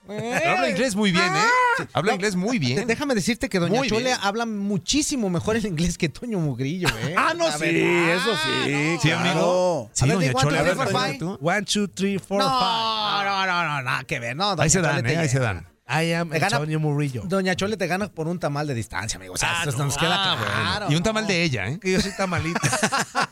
Habla 0.07 0.69
inglés 0.69 0.95
muy 0.95 1.11
bien, 1.11 1.33
¿eh? 1.35 1.39
Sí, 1.77 1.83
Habla 1.93 2.13
inglés 2.13 2.35
muy 2.35 2.59
bien. 2.59 2.85
Déjame 2.87 3.15
decirte 3.15 3.47
que 3.49 3.57
Doña 3.59 3.79
Muy 3.79 3.87
Chole 3.87 4.03
bien. 4.05 4.17
habla 4.21 4.45
muchísimo 4.45 5.29
mejor 5.29 5.55
el 5.55 5.65
inglés 5.65 5.97
que 5.97 6.09
Toño 6.09 6.39
Mugrillo, 6.39 6.89
¿eh? 6.89 7.15
Ah, 7.17 7.33
no, 7.35 7.47
A 7.47 7.51
sí, 7.53 7.63
ver, 7.63 7.75
eso 8.17 8.35
sí. 8.35 8.97
Sí, 9.01 9.07
claro. 9.09 9.29
amigo. 9.29 9.89
Sí, 9.93 10.05
ver, 10.07 10.15
doña 10.17 10.31
one, 10.33 10.41
Chole. 10.41 10.57
two, 10.57 10.59
A 10.59 10.63
ver, 10.63 10.75
three, 10.75 10.91
four, 10.93 11.17
tú. 11.17 11.39
One, 11.41 11.61
two, 11.63 11.87
three, 11.87 12.19
four, 12.19 12.39
No, 12.43 12.49
five. 12.49 13.29
no, 13.29 13.45
no, 13.45 13.63
no, 13.63 13.81
nada 13.81 14.03
que 14.03 14.19
ver. 14.19 14.35
No, 14.35 14.49
Doña 14.55 14.63
Ahí 14.63 14.69
se 14.69 14.81
dan, 14.81 15.05
¿eh? 15.05 15.17
Ahí 15.17 15.29
se 15.29 15.39
dan. 15.39 15.67
I 15.85 16.13
am 16.13 16.29
gana- 16.29 16.57
Toño 16.59 16.79
Murillo. 16.79 17.23
Doña 17.25 17.55
Chole 17.55 17.75
te 17.77 17.87
gana 17.87 18.07
por 18.07 18.27
un 18.27 18.39
tamal 18.39 18.65
de 18.67 18.73
distancia, 18.73 19.17
amigo. 19.17 19.33
O 19.33 19.37
sea, 19.37 19.63
esto 19.67 19.83
nos 19.85 19.97
queda 19.97 20.15
Ah, 20.17 20.37
claro. 20.79 20.91
Y 20.91 20.95
un 20.95 21.03
tamal 21.03 21.27
de 21.27 21.43
ella, 21.43 21.67
¿eh? 21.67 21.79
Que 21.79 21.91
yo 21.91 22.01
soy 22.01 22.11
tamalito. 22.15 22.59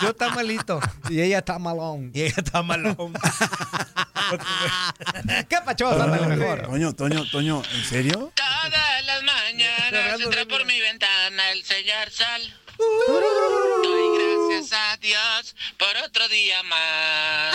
yo 0.00 0.14
tamalito. 0.14 0.80
Y 1.08 1.20
ella 1.20 1.38
está 1.38 1.58
malón. 1.58 2.10
Y 2.14 2.22
ella 2.22 2.34
está 2.38 2.62
malón. 2.62 3.12
¿Qué 5.48 5.56
pachosa? 5.64 6.04
Ándale 6.04 6.36
mejor. 6.36 6.62
Toño, 6.62 6.92
Toño, 6.92 7.24
Toño, 7.30 7.62
¿en 7.72 7.84
serio? 7.84 8.32
Todas 8.34 9.04
las 9.06 9.22
mañanas 9.22 10.20
entra 10.20 10.44
por 10.46 10.64
mi 10.64 10.80
ventana 10.80 11.50
el 11.52 11.64
señor 11.64 12.10
Sol. 12.10 12.54
Doy 12.78 14.48
gracias 14.48 14.72
a 14.78 14.96
Dios 14.96 15.54
por 15.78 15.96
otro 16.04 16.28
día 16.28 16.62
más. 16.62 17.54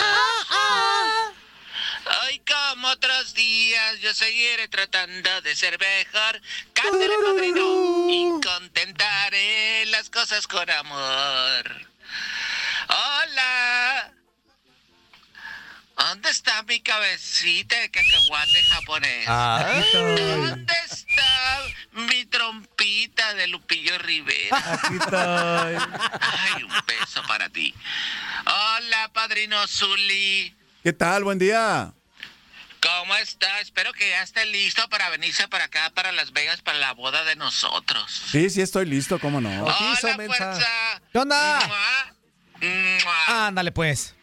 Hoy 2.22 2.40
como 2.46 2.88
otros 2.88 3.34
días 3.34 4.00
yo 4.00 4.14
seguiré 4.14 4.68
tratando 4.68 5.40
de 5.42 5.54
ser 5.54 5.78
mejor. 5.78 6.40
Cántale, 6.72 7.14
padrino, 7.24 8.06
y 8.08 8.40
contentaré 8.40 9.86
las 9.86 10.08
cosas 10.08 10.46
con 10.46 10.68
amor. 10.70 11.86
Hola. 12.88 14.12
¿Dónde 15.98 16.30
está 16.30 16.62
mi 16.62 16.80
cabecita 16.80 17.76
de 17.76 17.90
cacahuate 17.90 18.62
japonés? 18.62 19.24
Ah. 19.26 19.82
¿Dónde 19.92 20.74
está 20.90 21.62
mi 21.92 22.24
trompita 22.26 23.34
de 23.34 23.48
Lupillo 23.48 23.98
Rivera? 23.98 24.56
Aquí 24.56 24.94
estoy. 24.94 25.76
Ay, 26.20 26.62
un 26.62 26.72
beso 26.86 27.22
para 27.26 27.48
ti. 27.48 27.74
Hola, 28.46 29.10
padrino 29.12 29.66
Zuli. 29.66 30.54
¿Qué 30.82 30.92
tal? 30.92 31.24
Buen 31.24 31.38
día. 31.38 31.92
¿Cómo 32.80 33.14
está? 33.16 33.60
Espero 33.60 33.92
que 33.92 34.08
ya 34.08 34.22
esté 34.22 34.46
listo 34.46 34.88
para 34.88 35.08
venirse 35.10 35.48
para 35.48 35.64
acá, 35.64 35.90
para 35.90 36.12
Las 36.12 36.32
Vegas, 36.32 36.60
para 36.60 36.78
la 36.78 36.92
boda 36.92 37.24
de 37.24 37.36
nosotros. 37.36 38.22
Sí, 38.30 38.50
sí, 38.50 38.60
estoy 38.60 38.86
listo, 38.86 39.18
¿cómo 39.18 39.40
no? 39.40 39.64
Hola, 39.64 40.16
mensa. 40.16 40.36
fuerza. 40.36 41.02
¿Qué 41.12 41.18
onda? 41.18 41.60
Mua, 41.66 42.14
mua. 43.04 43.46
Ándale, 43.48 43.72
pues. 43.72 44.14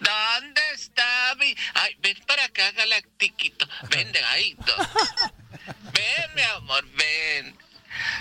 ¿Dónde 0.00 0.60
está 0.74 1.34
mi...? 1.38 1.54
Ay, 1.74 1.96
ven 2.00 2.16
para 2.26 2.44
acá, 2.44 2.70
galactiquito. 2.72 3.68
Ven 3.90 4.12
de 4.12 4.24
ahí. 4.24 4.56
Ven, 5.92 6.34
mi 6.34 6.42
amor, 6.42 6.84
ven. 6.92 7.58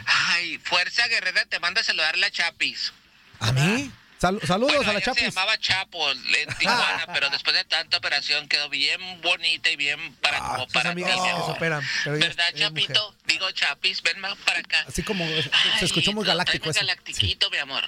Ay, 0.06 0.57
Fuerza 0.57 1.07
Guerrera 1.07 1.45
te 1.45 1.60
manda 1.60 1.81
a 1.81 1.84
saludar 1.84 2.18
la 2.18 2.31
Chapis. 2.31 2.94
¿A 3.39 3.52
mí? 3.52 3.91
Sal- 4.19 4.39
saludos 4.48 4.76
Bueno, 4.77 4.89
a 4.89 4.94
la 4.94 4.99
ella 4.99 5.14
se 5.14 5.19
Chapis. 5.22 5.35
llamaba 5.35 5.57
Chapo 5.60 6.10
en 6.11 6.48
Tijuana, 6.57 7.06
pero 7.14 7.30
después 7.30 7.56
de 7.56 7.64
tanta 7.65 7.98
operación 7.98 8.48
quedó 8.48 8.68
bien 8.68 8.99
bonita 9.22 9.69
y 9.69 9.76
bien 9.76 10.15
para, 10.15 10.39
como 10.39 10.64
Sus 10.64 10.73
para 10.73 10.89
amigas 10.91 11.15
mi 11.22 11.30
se 11.30 11.45
superan. 11.53 11.88
Pero 12.03 12.18
¿Verdad, 12.18 12.48
es 12.49 12.53
mujer. 12.72 12.88
Chapito? 12.88 13.15
Digo, 13.26 13.52
Chapis, 13.52 14.02
ven 14.02 14.19
más 14.19 14.35
para 14.39 14.60
acá. 14.60 14.85
Así 14.88 15.03
como 15.03 15.23
se 15.27 15.49
Ay, 15.53 15.85
escuchó 15.85 16.14
muy 16.14 16.26
galáctico 16.26 16.69
eso. 16.69 16.80
el 16.80 16.88
galactiquito, 16.88 17.49
mi 17.52 17.57
amor. 17.57 17.84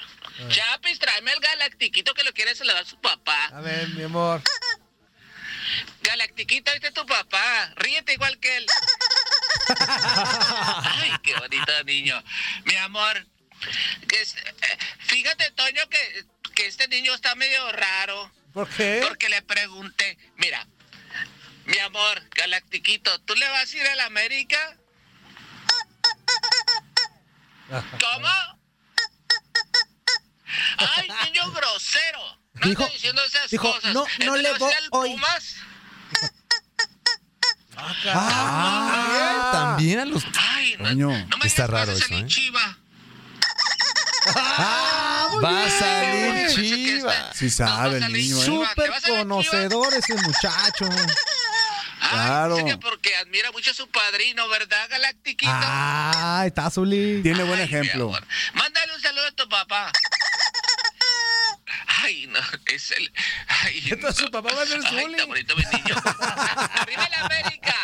Chapis, 0.49 0.99
tráeme 0.99 1.31
el 1.33 1.39
galactiquito 1.39 2.13
que 2.13 2.23
lo 2.23 2.31
quiere 2.33 2.53
saludar 2.55 2.85
su 2.85 2.99
papá. 3.01 3.45
A 3.47 3.61
ver, 3.61 3.87
mi 3.89 4.03
amor. 4.03 4.41
Galactiquito, 6.03 6.71
este 6.73 6.87
es 6.89 6.93
tu 6.93 7.05
papá. 7.05 7.73
Ríete 7.75 8.13
igual 8.13 8.37
que 8.39 8.55
él. 8.57 8.65
Ay, 9.79 11.11
qué 11.23 11.35
bonito 11.35 11.83
niño. 11.85 12.23
Mi 12.65 12.75
amor, 12.75 13.25
que 14.07 14.21
es- 14.21 14.35
eh, 14.35 14.77
fíjate, 14.99 15.51
Toño, 15.51 15.87
que, 15.89 16.25
que 16.55 16.67
este 16.67 16.87
niño 16.87 17.13
está 17.13 17.35
medio 17.35 17.71
raro. 17.71 18.31
¿Por 18.53 18.67
qué? 18.69 19.03
Porque 19.07 19.29
le 19.29 19.41
pregunté, 19.41 20.17
mira, 20.37 20.67
mi 21.65 21.77
amor, 21.79 22.21
Galactiquito, 22.31 23.19
¿tú 23.21 23.35
le 23.35 23.47
vas 23.49 23.71
a 23.73 23.77
ir 23.77 23.85
a 23.87 23.95
la 23.95 24.05
América? 24.05 24.75
¿Cómo? 27.69 28.27
Ay, 30.77 31.07
niño 31.25 31.51
grosero. 31.51 32.39
No 32.53 32.61
Dijo- 32.67 32.81
estoy 32.83 32.95
diciendo 32.95 33.23
esas 33.23 33.49
dijo, 33.51 33.71
cosas. 33.71 33.93
no, 33.93 34.05
no 34.25 34.35
¿Este 34.35 34.41
le 34.51 34.57
voy 34.57 34.73
al 34.73 34.87
hoy. 34.91 35.09
Pumas? 35.11 35.55
Ah, 38.05 39.49
también 39.53 39.99
a 39.99 40.05
los. 40.05 40.23
Ay, 40.37 40.75
no, 40.79 40.85
Toño. 40.89 41.27
no 41.27 41.37
me 41.37 41.45
Está 41.47 41.67
raro 41.67 41.91
eso, 41.93 42.05
¿eh? 42.13 42.25
chiva. 42.27 42.68
Va 45.43 45.65
a 45.65 45.69
salir 45.69 46.47
chiva. 46.53 47.31
Sí 47.33 47.49
sabe 47.49 47.97
el 47.97 48.11
niño, 48.11 48.41
¿eh? 48.41 48.45
chiva. 48.45 48.73
¿Te 48.75 48.85
Súper 48.87 48.91
conocedor 49.17 49.93
ese 49.93 50.13
muchacho. 50.15 50.85
Ay, 52.01 52.09
Claro. 52.11 52.55
dice 52.55 52.67
que 52.69 52.77
porque 52.77 53.15
admira 53.17 53.51
mucho 53.51 53.71
a 53.71 53.73
su 53.73 53.87
padrino, 53.89 54.47
¿verdad, 54.47 54.87
Galactiquito? 54.89 55.51
Ah, 55.53 56.43
está 56.45 56.69
Zuli. 56.71 57.21
Tiene 57.21 57.43
buen 57.43 57.59
Ay, 57.59 57.67
mi 57.67 57.75
ejemplo. 57.77 58.11
Mándale 58.53 58.95
un 58.95 59.01
saludo 59.01 59.27
a 59.27 59.31
tu 59.31 59.47
papá. 59.49 59.91
Ay, 62.01 62.25
no, 62.27 62.39
es 62.67 62.91
el. 62.91 63.11
Ay, 63.47 63.83
Entonces 63.91 64.23
su 64.25 64.31
papá 64.31 64.53
va 64.55 64.63
a 64.63 64.65
ser 64.65 64.79
Ay, 64.83 65.01
Zuli. 65.01 65.13
está 65.13 65.25
bonito 65.25 65.55
mi 65.55 65.63
niño. 65.63 65.95
¡Arriba 66.81 67.09
la 67.09 67.25
América! 67.25 67.75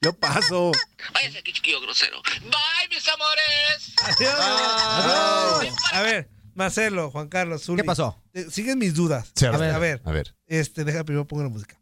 Yo 0.00 0.12
paso. 0.12 0.72
Váyase 1.12 1.38
aquí, 1.38 1.52
chiquillo 1.52 1.80
grosero. 1.80 2.22
Bye, 2.42 2.88
mis 2.90 3.06
amores. 3.08 3.94
Adiós. 4.04 5.74
A 5.92 6.02
ver, 6.02 6.30
Marcelo, 6.54 7.10
Juan 7.10 7.28
Carlos, 7.28 7.62
Zuli. 7.64 7.82
¿Qué 7.82 7.86
pasó? 7.86 8.22
Eh, 8.32 8.46
Siguen 8.50 8.78
mis 8.78 8.94
dudas. 8.94 9.32
Sí, 9.34 9.46
a 9.46 9.50
a, 9.50 9.56
ver, 9.58 9.74
a 9.74 9.78
ver. 9.78 10.02
a 10.04 10.12
ver. 10.12 10.34
Este, 10.46 10.84
deja 10.84 11.04
primero 11.04 11.26
pongo 11.26 11.42
la 11.42 11.48
música. 11.48 11.80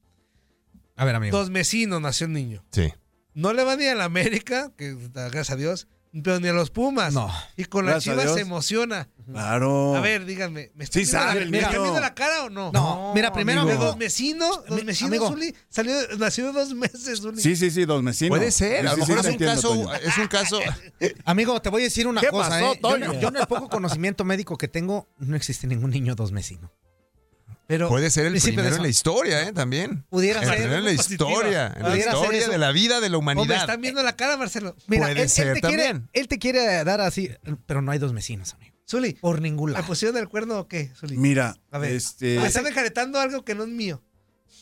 A 0.97 1.05
ver, 1.05 1.15
amigo. 1.15 1.37
Dos 1.37 1.51
vecinos 1.51 2.01
nació 2.01 2.27
el 2.27 2.33
niño. 2.33 2.65
Sí. 2.73 2.93
No 3.35 3.53
le 3.53 3.65
va 3.65 3.77
ni 3.77 3.87
a 3.87 3.95
la 3.95 4.05
América, 4.05 4.73
que 4.79 4.95
gracias 5.13 5.51
a 5.51 5.57
Dios, 5.57 5.89
pero 6.23 6.41
ni 6.41 6.49
a 6.49 6.53
los 6.53 6.71
Pumas. 6.71 7.13
No. 7.15 7.31
Y 7.57 7.65
con 7.65 7.87
las 7.87 8.03
chivas 8.05 8.33
se 8.35 8.41
emociona. 8.41 9.09
Claro. 9.31 9.97
A 9.97 10.01
ver, 10.01 10.25
díganme, 10.25 10.71
¿me 10.77 10.85
está 10.85 11.01
Sí 11.01 11.05
viendo, 11.05 11.19
la, 11.19 11.33
el 11.33 11.51
¿me 11.51 11.59
está 11.59 11.71
niño. 11.71 11.83
viendo 11.83 12.01
la 12.01 12.15
cara 12.15 12.45
o 12.45 12.51
no? 12.51 12.71
No, 12.73 13.13
mira, 13.15 13.33
primero, 13.33 13.63
amigo. 13.63 13.85
dos 13.85 13.99
vecinos, 13.99 14.63
dos 14.69 14.79
Ami- 14.81 14.85
vecinos, 14.85 15.11
amigo. 15.11 15.29
Zuli, 15.31 15.55
salió, 15.69 15.95
nació 16.19 16.47
de 16.47 16.53
dos 16.53 16.75
meses, 16.75 17.21
Zuli. 17.21 17.41
Sí, 17.43 17.57
sí, 17.57 17.71
sí, 17.73 17.85
dos 17.85 18.05
vecinos. 18.05 18.39
Puede 18.39 18.51
ser. 18.53 18.87
A 18.87 18.95
Sí, 18.95 19.01
lo 19.01 19.07
sí, 19.07 19.13
mejor 19.13 19.25
sí, 19.25 19.31
es 19.31 19.35
un 19.41 19.47
caso. 19.47 19.69
Toño. 19.69 19.95
Es 19.95 20.19
un 20.19 20.27
caso. 20.29 20.61
Amigo, 21.25 21.61
te 21.61 21.71
voy 21.71 21.83
a 21.83 21.85
decir 21.85 22.07
una 22.07 22.21
¿Qué 22.21 22.29
cosa, 22.29 22.51
pasó, 22.51 22.73
¿eh? 22.73 22.81
Yo, 22.83 22.89
Toño? 22.89 23.13
yo 23.21 23.29
en 23.29 23.37
el 23.37 23.47
poco 23.47 23.69
conocimiento 23.69 24.25
médico 24.25 24.57
que 24.57 24.69
tengo, 24.69 25.09
no 25.19 25.35
existe 25.37 25.67
ningún 25.67 25.91
niño 25.91 26.15
dos 26.15 26.31
vecinos. 26.31 26.71
Pero 27.67 27.89
Puede 27.89 28.11
ser 28.11 28.27
el 28.27 28.33
Principio 28.33 28.63
de 28.63 28.69
primero 28.69 28.75
eso. 28.75 28.77
en 28.77 28.83
la 28.85 28.89
historia, 28.89 29.43
¿eh? 29.49 29.53
También. 29.53 30.05
Pudiera 30.09 30.41
El 30.41 30.47
ser. 30.47 30.57
primero 30.59 30.77
en 30.79 30.85
la 30.85 30.95
Positiva. 30.97 31.31
historia. 31.31 31.75
En 31.77 31.83
la 31.83 31.97
historia 31.99 32.49
de 32.49 32.59
la 32.59 32.73
vida 32.73 33.01
de 33.01 33.11
la 33.11 33.17
Hombre, 33.19 33.35
humanidad. 33.35 33.61
están 33.63 33.81
viendo 33.81 34.03
la 34.03 34.15
cara, 34.15 34.37
Marcelo. 34.37 34.77
Mira, 34.87 35.07
Puede 35.07 35.23
él, 35.23 35.29
ser 35.29 35.49
él 35.49 35.55
te 35.55 35.61
quiere, 35.63 35.83
también. 35.85 36.09
él 36.13 36.29
te 36.29 36.39
quiere 36.39 36.85
dar 36.85 37.01
así, 37.01 37.31
pero 37.67 37.83
no 37.83 37.91
hay 37.93 37.99
dos 37.99 38.13
vecinos, 38.13 38.55
amigo. 38.55 38.75
Zuli, 38.89 39.15
Por 39.15 39.41
ningún 39.41 39.73
¿la 39.73 39.79
lado. 39.81 39.89
pusieron 39.89 40.17
el 40.17 40.29
cuerno 40.29 40.61
o 40.61 40.69
qué, 40.69 40.93
Zuli? 40.95 41.17
Mira, 41.17 41.57
A 41.73 41.79
ver. 41.79 41.91
este, 41.93 42.39
Me 42.39 42.47
están 42.47 42.65
enjaretando 42.69 43.19
algo 43.19 43.45
que 43.45 43.57
no 43.57 43.65
es 43.65 43.69
mío. 43.69 44.01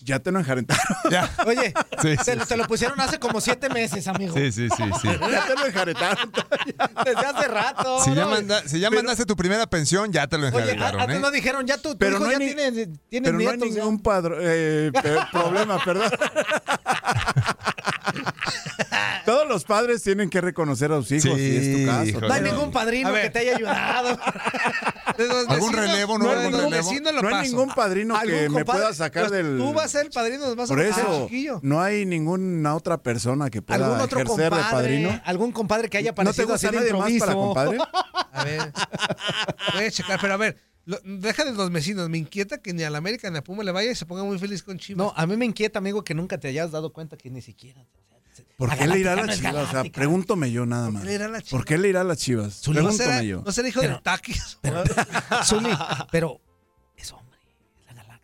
Ya 0.04 0.18
te 0.20 0.30
lo 0.30 0.38
enjarentaron. 0.38 0.84
Ya. 1.10 1.30
Oye, 1.46 1.74
Sí, 2.00 2.16
te, 2.16 2.24
sí, 2.24 2.34
lo- 2.36 2.46
te 2.46 2.56
lo 2.56 2.66
pusieron 2.66 2.98
hace 3.00 3.18
como 3.18 3.40
siete 3.40 3.68
meses, 3.68 4.06
amigo. 4.08 4.34
Sí, 4.34 4.52
sí, 4.52 4.68
sí, 4.70 4.82
sí. 5.02 5.08
ya 5.30 5.46
te 5.46 5.54
lo 5.54 5.66
enjaretaron. 5.66 6.32
Desde 7.04 7.26
hace 7.26 7.48
rato. 7.48 8.00
Si 8.04 8.14
ya, 8.14 8.26
manda- 8.26 8.62
si 8.66 8.80
ya 8.80 8.90
mandaste 8.90 9.24
tu 9.26 9.36
primera 9.36 9.66
pensión, 9.66 10.12
ya 10.12 10.26
te 10.26 10.38
lo 10.38 10.46
Oye, 10.48 10.56
a- 10.56 10.60
enjaretaron, 10.60 11.00
antes 11.00 11.16
¿eh? 11.16 11.20
no 11.20 11.30
dijeron, 11.30 11.66
ya 11.66 11.76
tu, 11.78 11.90
tu 11.92 11.98
Pero 11.98 12.16
hijo 12.16 12.24
no 12.26 12.32
ya 12.32 12.38
ni- 12.38 12.46
tiene, 12.54 12.70
tiene 13.08 13.24
Pero 13.26 13.32
no 13.32 13.50
hay 13.50 13.56
nietos. 13.58 13.68
ningún 13.76 14.00
padro- 14.02 14.38
eh, 14.40 14.90
problema, 15.32 15.78
perdón. 15.84 16.10
Todos 19.24 19.48
los 19.48 19.64
padres 19.64 20.02
tienen 20.02 20.28
que 20.28 20.40
reconocer 20.40 20.92
a 20.92 20.96
sus 20.96 21.12
hijos, 21.12 21.36
Sí, 21.38 21.42
y 21.42 21.56
es 21.56 21.78
tu 21.80 21.86
caso. 21.86 22.04
híjole. 22.04 22.28
No 22.28 22.34
hay 22.34 22.42
ningún 22.42 22.70
padrino 22.70 23.12
que 23.14 23.30
te 23.30 23.38
haya 23.40 23.56
ayudado. 23.56 24.18
¿Algún 25.48 25.72
relevo, 25.72 26.18
no? 26.18 26.24
de 26.28 26.30
¿Algún 26.36 26.52
los 26.52 26.62
relevo? 26.70 27.12
lo 27.12 27.22
No 27.22 27.36
hay 27.36 27.48
ningún 27.48 27.68
padrino 27.74 28.14
que 28.22 28.40
¿Algún 28.40 28.54
me 28.56 28.64
pueda 28.64 28.92
sacar 28.92 29.28
Pues 29.28 29.32
del... 29.32 29.58
Tú 29.58 29.72
vas 29.72 29.86
a 29.86 29.88
ser 29.88 30.06
el 30.06 30.10
padrino, 30.12 30.46
nos 30.46 30.56
vas 30.56 30.68
Por 30.68 30.80
a 30.80 30.88
pasar 30.88 31.04
eso, 31.04 31.24
chiquillo. 31.24 31.60
no 31.62 31.80
hay 31.80 32.04
ninguna 32.04 32.74
otra 32.74 32.98
persona 33.02 33.48
que 33.50 33.62
pueda 33.62 33.84
¿Algún 33.86 34.00
otro 34.00 34.20
ejercer 34.20 34.44
de 34.44 34.50
compadre? 34.50 34.72
padrino. 34.72 35.20
¿Algún 35.24 35.52
compadre 35.52 35.88
que 35.88 35.98
haya 35.98 36.10
¿No 36.10 36.14
te 36.14 36.20
aparecido 36.22 36.54
así 36.54 36.66
gusta 36.66 36.82
de 36.82 36.92
nadie 36.92 37.18
más 37.18 37.20
para 37.20 37.32
compadre? 37.34 37.78
A 38.32 38.44
ver, 38.44 38.72
voy 39.74 39.84
a 39.84 39.90
checar, 39.92 40.18
pero 40.20 40.34
a 40.34 40.36
ver, 40.36 40.58
lo- 40.86 40.98
deja 41.04 41.44
de 41.44 41.52
los 41.52 41.70
vecinos. 41.70 42.08
Me 42.08 42.18
inquieta 42.18 42.58
que 42.58 42.72
ni 42.72 42.82
a 42.82 42.90
la 42.90 42.98
América 42.98 43.30
ni 43.30 43.38
a 43.38 43.44
Puma 43.44 43.62
le 43.64 43.72
vaya 43.72 43.90
y 43.90 43.94
se 43.94 44.06
ponga 44.06 44.24
muy 44.24 44.38
feliz 44.38 44.62
con 44.62 44.78
Chivas. 44.78 44.98
No, 44.98 45.12
a 45.16 45.26
mí 45.26 45.36
me 45.36 45.44
inquieta, 45.44 45.78
amigo, 45.78 46.04
que 46.04 46.14
nunca 46.14 46.38
te 46.38 46.48
hayas 46.48 46.70
dado 46.70 46.92
cuenta 46.92 47.16
que 47.16 47.30
ni 47.30 47.42
siquiera. 47.42 47.84
¿Por 48.56 48.68
La 48.68 48.76
qué 48.76 48.86
le 48.86 48.98
irá 49.00 49.12
a 49.12 49.16
Galáctica 49.16 49.16
las 49.16 49.26
no 49.26 49.32
es 49.32 49.38
chivas? 49.38 49.54
O 49.54 49.56
sea, 49.66 49.72
galáctica. 49.72 49.96
pregúntome 50.00 50.50
yo 50.52 50.64
nada 50.66 50.90
más. 50.90 51.02
qué 51.02 51.08
le 51.08 51.14
irá 51.14 51.24
a 51.26 51.28
las 51.28 51.42
¿Por 51.44 51.64
qué 51.64 51.78
le 51.78 51.88
irá 51.88 52.00
a 52.00 52.04
las 52.04 52.18
chivas? 52.18 52.46
¿No 52.68 52.72
será, 52.74 52.74
Pregúntame 52.82 53.26
yo. 53.26 53.42
¿No 53.44 53.52
será 53.52 53.68
hijo 53.68 53.80
del 53.80 54.00
taquis? 54.02 54.58
Zuli, 55.44 55.70
pero 56.10 56.40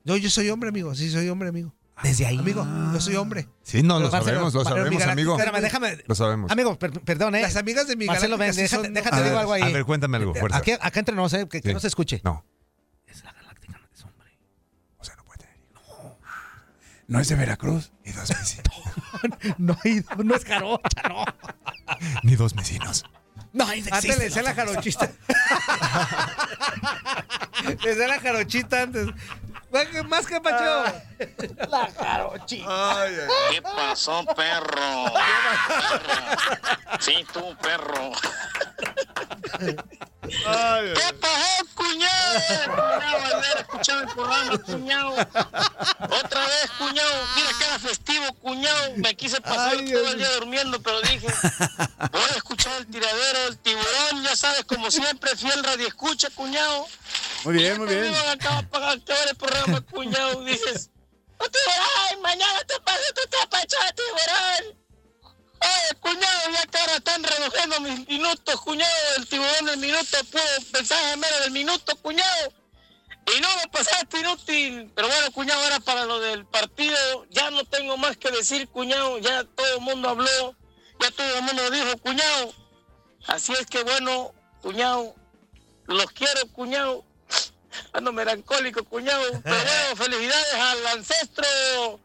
Yo, 0.04 0.16
yo 0.16 0.30
soy 0.30 0.48
hombre, 0.50 0.68
amigo. 0.70 0.94
Sí, 0.94 1.10
soy 1.10 1.28
hombre, 1.28 1.48
amigo. 1.50 1.74
Desde 2.02 2.26
ahí. 2.26 2.38
Amigo, 2.38 2.66
yo 2.92 3.00
soy 3.00 3.16
hombre. 3.16 3.48
Sí, 3.62 3.82
no, 3.82 4.00
lo 4.00 4.10
sabemos, 4.10 4.54
lo 4.54 4.64
sabemos, 4.64 4.90
galáctica- 4.90 5.12
amigo. 5.12 5.34
Espérame, 5.38 5.60
déjame. 5.62 5.98
Lo 6.06 6.14
sabemos. 6.14 6.50
Amigo, 6.50 6.78
per- 6.78 7.00
perdón, 7.02 7.34
¿eh? 7.34 7.42
Las 7.42 7.56
amigas 7.56 7.86
de 7.88 7.96
mi 7.96 8.06
Marcelo, 8.06 8.38
galáctica 8.38 8.62
déjate, 8.62 8.90
déjate 8.90 9.16
A 9.16 9.18
digo 9.18 9.30
ver, 9.30 9.38
algo 9.40 9.52
ahí. 9.52 9.62
a 9.62 9.68
ver, 9.68 9.84
cuéntame 9.84 10.16
algo, 10.16 10.34
fuerza. 10.34 10.58
Aquí, 10.58 10.72
acá 10.72 10.98
entre 11.00 11.14
nos, 11.14 11.32
¿eh? 11.34 11.46
Que, 11.48 11.60
que 11.60 11.74
no 11.74 11.80
se 11.80 11.88
escuche. 11.88 12.20
No. 12.24 12.44
¿No 17.06 17.18
es 17.18 17.28
de 17.28 17.34
Veracruz? 17.34 17.90
Ni 18.04 18.12
dos 18.12 18.28
vecinos. 18.28 18.64
no, 19.58 19.76
hay- 19.84 20.04
no 20.24 20.34
es 20.36 20.44
jarocha, 20.44 21.02
no. 21.08 21.24
Ni 22.22 22.36
dos 22.36 22.54
vecinos. 22.54 23.04
No, 23.52 23.66
Antes 23.66 24.04
le 24.16 24.16
decía 24.16 24.42
la 24.42 24.54
jarochita. 24.54 25.10
le 27.82 27.88
decía 27.88 28.06
la 28.06 28.20
jarochita 28.20 28.82
antes. 28.82 29.08
Más 29.70 30.26
que 30.26 30.40
Pacho. 30.40 30.84
La 31.68 31.88
jarochita. 31.96 33.06
¿Qué 33.50 33.62
pasó, 33.62 34.24
perro? 34.36 35.04
Sí, 36.98 37.24
tú, 37.32 37.56
perro. 37.62 38.10
¿Qué 39.60 41.14
pasó, 41.20 41.64
cuñado? 41.74 42.40
Cuñado, 42.66 43.36
haber 43.36 43.58
escuchado 43.58 44.00
el 44.00 44.08
programa, 44.08 44.58
cuñado. 44.58 45.10
Otra 45.12 46.46
vez, 46.46 46.70
cuñado. 46.78 47.26
Mira 47.36 47.48
que 47.58 47.64
era 47.64 47.78
festivo, 47.78 48.32
cuñado. 48.34 48.92
Me 48.96 49.14
quise 49.16 49.40
pasar 49.40 49.74
Ay, 49.78 49.90
todo 49.90 50.08
el 50.08 50.18
día 50.18 50.30
durmiendo, 50.34 50.80
pero 50.82 51.00
dije, 51.02 51.26
voy 52.10 52.22
a 52.22 52.36
escuchar 52.36 52.76
el 52.78 52.86
tiradero 52.86 53.38
del 53.44 53.58
tiburón. 53.58 54.22
Ya 54.24 54.36
sabes, 54.36 54.64
como 54.64 54.90
siempre, 54.90 55.34
fiel 55.36 55.62
radio 55.64 55.86
escucha, 55.86 56.28
cuñado. 56.34 56.86
Muy 57.44 57.54
bien, 57.54 57.78
muy 57.78 57.86
bien. 57.86 58.06
iban 58.06 58.26
a 58.28 58.32
acabar 58.32 58.68
para 58.68 58.90
acabar 58.92 59.28
el 59.28 59.36
programa, 59.36 59.59
cuñado. 59.90 60.44
Dices, 60.44 60.90
¡Oh, 61.38 61.48
tiburón! 61.48 62.22
Mañana 62.22 62.60
te 62.66 62.78
paso 62.80 63.02
tu 63.14 63.28
tapacha, 63.30 63.78
tiburón. 63.94 64.78
Oye, 65.62 66.00
cuñado, 66.00 66.50
ya 66.52 66.66
que 66.66 66.78
ahora 66.78 66.96
están 66.96 67.22
reduciendo 67.22 67.80
mis 67.80 68.08
minutos, 68.08 68.60
cuñado. 68.60 68.94
El 69.16 69.28
tiburón 69.28 69.66
del 69.66 69.78
minuto 69.78 70.18
pudo 70.30 70.42
pensar 70.72 71.14
en 71.14 71.20
menos 71.20 71.40
del 71.40 71.50
minuto, 71.50 71.96
cuñado. 71.96 72.52
Y 73.36 73.40
no 73.40 73.48
lo 73.56 73.70
pasaste 73.70 74.20
inútil. 74.20 74.90
Pero 74.94 75.08
bueno, 75.08 75.32
cuñado, 75.32 75.66
era 75.66 75.80
para 75.80 76.04
lo 76.04 76.18
del 76.20 76.46
partido. 76.46 77.26
Ya 77.30 77.50
no 77.50 77.64
tengo 77.64 77.96
más 77.96 78.16
que 78.16 78.30
decir, 78.30 78.68
cuñado. 78.68 79.18
Ya 79.18 79.44
todo 79.44 79.74
el 79.76 79.80
mundo 79.80 80.08
habló. 80.08 80.56
Ya 81.00 81.10
todo 81.10 81.36
el 81.36 81.42
mundo 81.42 81.70
dijo, 81.70 81.98
cuñado. 81.98 82.54
Así 83.26 83.52
es 83.52 83.66
que 83.66 83.82
bueno, 83.82 84.34
cuñado. 84.62 85.14
Los 85.86 86.10
quiero, 86.12 86.46
cuñado. 86.52 87.04
Ando 87.92 88.12
melancólico, 88.12 88.84
cuñado. 88.84 89.22
Pero 89.44 89.56
bueno, 89.56 89.96
felicidades 89.96 90.54
al 90.54 90.86
ancestro 90.98 92.00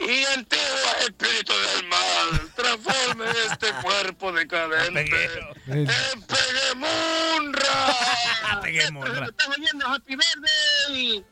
y 0.00 0.24
antiguo 0.26 0.64
espíritu 1.00 1.52
del 1.52 1.88
mal. 1.88 2.52
Transforme 2.54 3.26
este 3.50 3.72
cuerpo 3.82 4.32
decadente 4.32 5.00
en 5.66 5.86
Peguemunra. 6.26 7.96
Peguemunra. 8.62 9.26
Está 9.26 9.48
oyendo 9.50 9.86
Happy 9.86 10.16
Verde. 10.16 11.24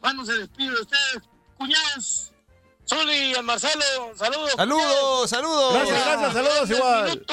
Cuando 0.00 0.24
se 0.24 0.34
despide 0.34 0.70
de 0.70 0.80
ustedes, 0.80 1.22
cuñados. 1.56 2.32
Zuli 2.88 3.34
y 3.36 3.42
Marcelo, 3.42 4.12
saludos. 4.14 4.52
Saludos, 4.56 5.30
saludos. 5.30 5.74
Gracias, 5.74 6.06
gracias, 6.06 6.32
saludos 6.32 6.70
igual. 6.70 7.26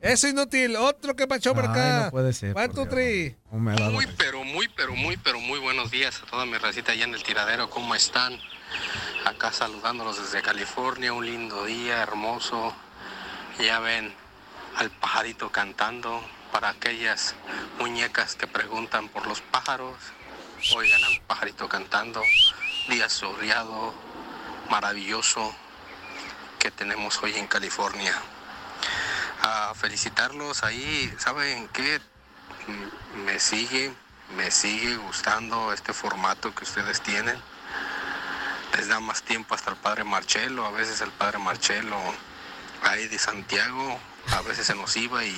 Eso 0.00 0.28
inútil. 0.28 0.76
Otro 0.76 1.14
que 1.14 1.26
Pacho 1.26 1.54
por 1.54 1.66
acá. 1.66 2.04
no 2.04 2.10
puede 2.10 2.32
ser, 2.32 2.54
three. 2.88 3.36
Muy, 3.50 4.06
pero 4.16 4.44
muy, 4.44 4.68
pero 4.68 4.94
muy, 4.94 5.16
pero 5.18 5.40
muy 5.40 5.58
buenos 5.58 5.90
días 5.90 6.22
a 6.22 6.26
toda 6.26 6.46
mi 6.46 6.56
racita 6.56 6.92
allá 6.92 7.04
en 7.04 7.14
el 7.14 7.22
tiradero. 7.22 7.68
¿Cómo 7.68 7.94
están? 7.94 8.38
Acá 9.26 9.52
saludándolos 9.52 10.18
desde 10.18 10.40
California. 10.40 11.12
Un 11.12 11.26
lindo 11.26 11.64
día, 11.64 12.02
hermoso. 12.02 12.74
Ya 13.58 13.78
ven 13.80 14.14
al 14.76 14.90
pajarito 14.90 15.50
cantando. 15.50 16.22
Para 16.50 16.70
aquellas 16.70 17.36
muñecas 17.78 18.34
que 18.34 18.48
preguntan 18.48 19.08
por 19.08 19.26
los 19.26 19.40
pájaros, 19.40 19.94
oigan 20.74 21.04
al 21.04 21.20
pajarito 21.26 21.68
cantando. 21.68 22.22
Día 22.88 23.08
soleado, 23.08 23.94
maravilloso 24.68 25.54
que 26.58 26.70
tenemos 26.70 27.22
hoy 27.22 27.34
en 27.36 27.46
California. 27.46 28.14
A 29.42 29.72
felicitarlos 29.74 30.62
ahí, 30.64 31.12
¿saben 31.18 31.68
qué? 31.68 32.00
Me 33.24 33.38
sigue, 33.40 33.92
me 34.36 34.50
sigue 34.50 34.96
gustando 34.96 35.72
este 35.72 35.92
formato 35.92 36.54
que 36.54 36.64
ustedes 36.64 37.00
tienen. 37.00 37.36
Les 38.76 38.88
da 38.88 39.00
más 39.00 39.22
tiempo 39.22 39.54
hasta 39.54 39.70
el 39.70 39.76
padre 39.76 40.04
Marcelo, 40.04 40.66
a 40.66 40.70
veces 40.70 41.00
el 41.00 41.10
padre 41.10 41.38
Marcelo 41.38 41.96
ahí 42.82 43.08
de 43.08 43.18
Santiago, 43.18 43.98
a 44.32 44.42
veces 44.42 44.66
se 44.66 44.74
nos 44.74 44.96
iba 44.96 45.24
y 45.24 45.36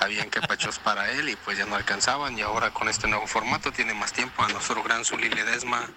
habían 0.00 0.30
que 0.30 0.40
pachos 0.40 0.78
para 0.78 1.10
él 1.10 1.28
y 1.28 1.36
pues 1.36 1.58
ya 1.58 1.66
no 1.66 1.76
alcanzaban 1.76 2.38
y 2.38 2.42
ahora 2.42 2.70
con 2.70 2.88
este 2.88 3.08
nuevo 3.08 3.26
formato 3.26 3.72
tiene 3.72 3.94
más 3.94 4.12
tiempo 4.12 4.42
a 4.42 4.48
nuestro 4.48 4.82
gran 4.82 5.04
Zuli 5.04 5.28
Ledesma, 5.28 5.88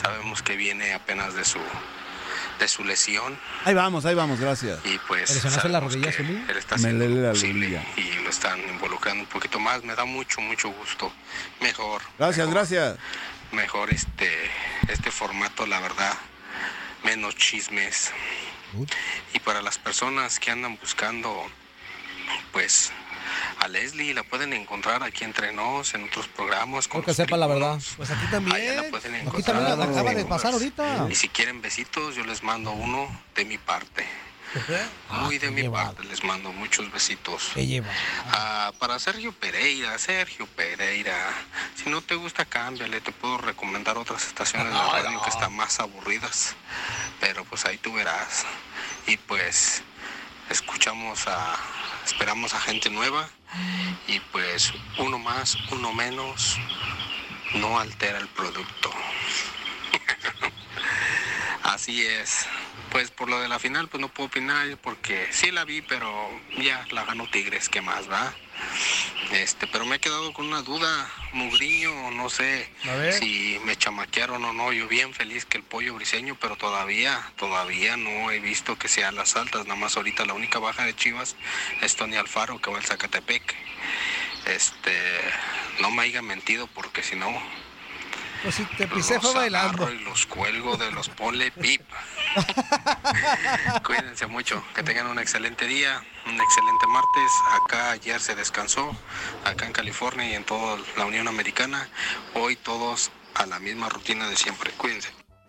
sabemos 0.00 0.42
que 0.42 0.56
viene 0.56 0.94
apenas 0.94 1.34
de 1.34 1.44
su 1.44 1.60
de 2.58 2.68
su 2.68 2.84
lesión 2.84 3.38
Ahí 3.64 3.74
vamos, 3.74 4.04
ahí 4.06 4.14
vamos, 4.14 4.40
gracias. 4.40 4.78
y 4.84 4.98
pues 5.06 5.28
¿Te 5.28 5.34
lesionaste 5.34 5.68
la 5.68 5.80
rodilla, 5.80 6.08
él 6.10 6.56
está 6.56 6.76
Me 6.76 6.88
haciendo 6.88 7.06
lo 7.06 7.30
posible 7.30 7.82
y 7.96 8.12
lo 8.24 8.30
están 8.30 8.60
involucrando 8.68 9.22
un 9.24 9.28
poquito 9.28 9.58
más. 9.58 9.82
Me 9.84 9.94
da 9.94 10.04
mucho, 10.04 10.40
mucho 10.40 10.68
gusto. 10.70 11.12
Mejor, 11.60 12.02
Gracias, 12.18 12.48
gracias. 12.50 12.96
mejor 13.52 13.90
este, 13.92 14.30
este 14.88 15.10
formato, 15.10 15.66
la 15.66 15.80
verdad. 15.80 16.14
Menos 17.04 17.36
chismes. 17.36 18.10
Y 19.34 19.38
para 19.40 19.62
las 19.62 19.78
personas 19.78 20.38
que 20.40 20.50
andan 20.50 20.76
buscando, 20.76 21.46
pues, 22.52 22.92
a 23.60 23.68
Leslie 23.68 24.14
la 24.14 24.22
pueden 24.22 24.52
encontrar 24.52 25.02
aquí 25.02 25.24
entre 25.24 25.52
nos 25.52 25.94
en 25.94 26.04
otros 26.04 26.28
programas. 26.28 26.88
con 26.88 27.02
Creo 27.02 27.14
que 27.14 27.22
sepa 27.22 27.36
la 27.36 27.46
verdad. 27.46 27.80
Pues 27.96 28.10
aquí 28.10 28.20
Allá 28.22 28.30
también. 28.30 28.76
la 28.76 28.82
pueden 28.90 29.14
Aquí 29.14 29.26
encontrar. 29.26 29.56
también 29.56 29.78
la 29.78 29.84
acaba 29.84 30.14
de 30.14 30.24
pasar 30.24 30.52
ahorita. 30.52 31.06
Y 31.10 31.14
si 31.14 31.28
quieren 31.28 31.60
besitos, 31.62 32.14
yo 32.16 32.24
les 32.24 32.42
mando 32.42 32.70
uno 32.72 33.08
de 33.34 33.44
mi 33.44 33.58
parte. 33.58 34.06
Muy 35.10 35.36
de 35.38 35.50
mi 35.50 35.68
parte, 35.68 36.02
les 36.04 36.24
mando 36.24 36.50
muchos 36.50 36.90
besitos. 36.90 37.50
¿Qué 37.52 37.66
lleva? 37.66 37.88
Ah, 38.30 38.72
para 38.78 38.98
Sergio 38.98 39.32
Pereira, 39.32 39.98
Sergio 39.98 40.46
Pereira, 40.46 41.14
si 41.74 41.90
no 41.90 42.00
te 42.00 42.14
gusta, 42.14 42.46
cámbiale, 42.46 43.02
te 43.02 43.12
puedo 43.12 43.36
recomendar 43.36 43.98
otras 43.98 44.26
estaciones 44.26 44.72
de 44.72 44.78
radio 44.78 45.20
que 45.22 45.28
están 45.28 45.54
más 45.54 45.78
aburridas, 45.80 46.54
pero 47.20 47.44
pues 47.44 47.66
ahí 47.66 47.76
tú 47.76 47.92
verás. 47.92 48.46
Y 49.06 49.18
pues 49.18 49.82
escuchamos 50.48 51.26
a, 51.26 51.56
esperamos 52.06 52.54
a 52.54 52.60
gente 52.60 52.88
nueva 52.88 53.28
y 54.06 54.20
pues 54.20 54.72
uno 54.98 55.18
más, 55.18 55.56
uno 55.72 55.92
menos, 55.92 56.56
no 57.54 57.80
altera 57.80 58.18
el 58.18 58.28
producto. 58.28 58.90
Así 61.66 62.06
es. 62.06 62.46
Pues 62.92 63.10
por 63.10 63.28
lo 63.28 63.40
de 63.40 63.48
la 63.48 63.58
final, 63.58 63.88
pues 63.88 64.00
no 64.00 64.08
puedo 64.08 64.28
opinar 64.28 64.76
porque 64.78 65.26
sí 65.32 65.50
la 65.50 65.64
vi, 65.64 65.82
pero 65.82 66.30
ya 66.58 66.86
la 66.92 67.04
ganó 67.04 67.28
Tigres, 67.28 67.68
¿qué 67.68 67.80
más, 67.80 68.08
va? 68.08 68.32
Este, 69.32 69.66
pero 69.66 69.84
me 69.84 69.96
he 69.96 69.98
quedado 69.98 70.32
con 70.32 70.46
una 70.46 70.62
duda, 70.62 71.10
Mugriño, 71.32 72.12
no 72.12 72.30
sé 72.30 72.70
si 73.18 73.60
me 73.64 73.76
chamaquearon 73.76 74.44
o 74.44 74.52
no. 74.52 74.72
Yo 74.72 74.86
bien 74.86 75.12
feliz 75.12 75.44
que 75.44 75.58
el 75.58 75.64
pollo 75.64 75.94
briseño, 75.94 76.36
pero 76.40 76.56
todavía, 76.56 77.32
todavía 77.36 77.96
no 77.96 78.30
he 78.30 78.38
visto 78.38 78.78
que 78.78 78.86
sean 78.88 79.16
las 79.16 79.34
altas. 79.34 79.66
Nada 79.66 79.78
más 79.78 79.96
ahorita 79.96 80.24
la 80.24 80.34
única 80.34 80.60
baja 80.60 80.84
de 80.84 80.94
Chivas 80.94 81.34
es 81.82 81.96
Tony 81.96 82.14
Alfaro 82.14 82.60
que 82.60 82.70
va 82.70 82.78
al 82.78 82.84
Zacatepec. 82.84 83.54
Este, 84.46 84.96
no 85.80 85.90
me 85.90 86.04
hayan 86.04 86.24
mentido 86.24 86.68
porque 86.68 87.02
si 87.02 87.16
no, 87.16 87.28
Pues 88.46 88.54
si 88.54 88.64
te 88.76 88.86
pisé 88.86 89.18
fue 89.18 89.30
los 89.30 89.34
bailando. 89.34 89.90
y 89.92 89.98
los 90.04 90.24
cuelgo 90.26 90.76
de 90.76 90.92
los 90.92 91.08
pole 91.08 91.50
pipa. 91.50 91.96
Cuídense 93.84 94.28
mucho, 94.28 94.62
que 94.72 94.84
tengan 94.84 95.08
un 95.08 95.18
excelente 95.18 95.66
día, 95.66 96.00
un 96.26 96.40
excelente 96.40 96.86
martes. 96.86 97.32
Acá 97.60 97.90
ayer 97.90 98.20
se 98.20 98.36
descansó, 98.36 98.96
acá 99.44 99.66
en 99.66 99.72
California 99.72 100.30
y 100.30 100.34
en 100.34 100.44
toda 100.44 100.78
la 100.96 101.06
Unión 101.06 101.26
Americana. 101.26 101.88
Hoy 102.34 102.54
todos 102.54 103.10
a 103.34 103.46
la 103.46 103.58
misma 103.58 103.88
rutina 103.88 104.28
de 104.28 104.36
siempre. 104.36 104.70
Cuídense. 104.76 105.08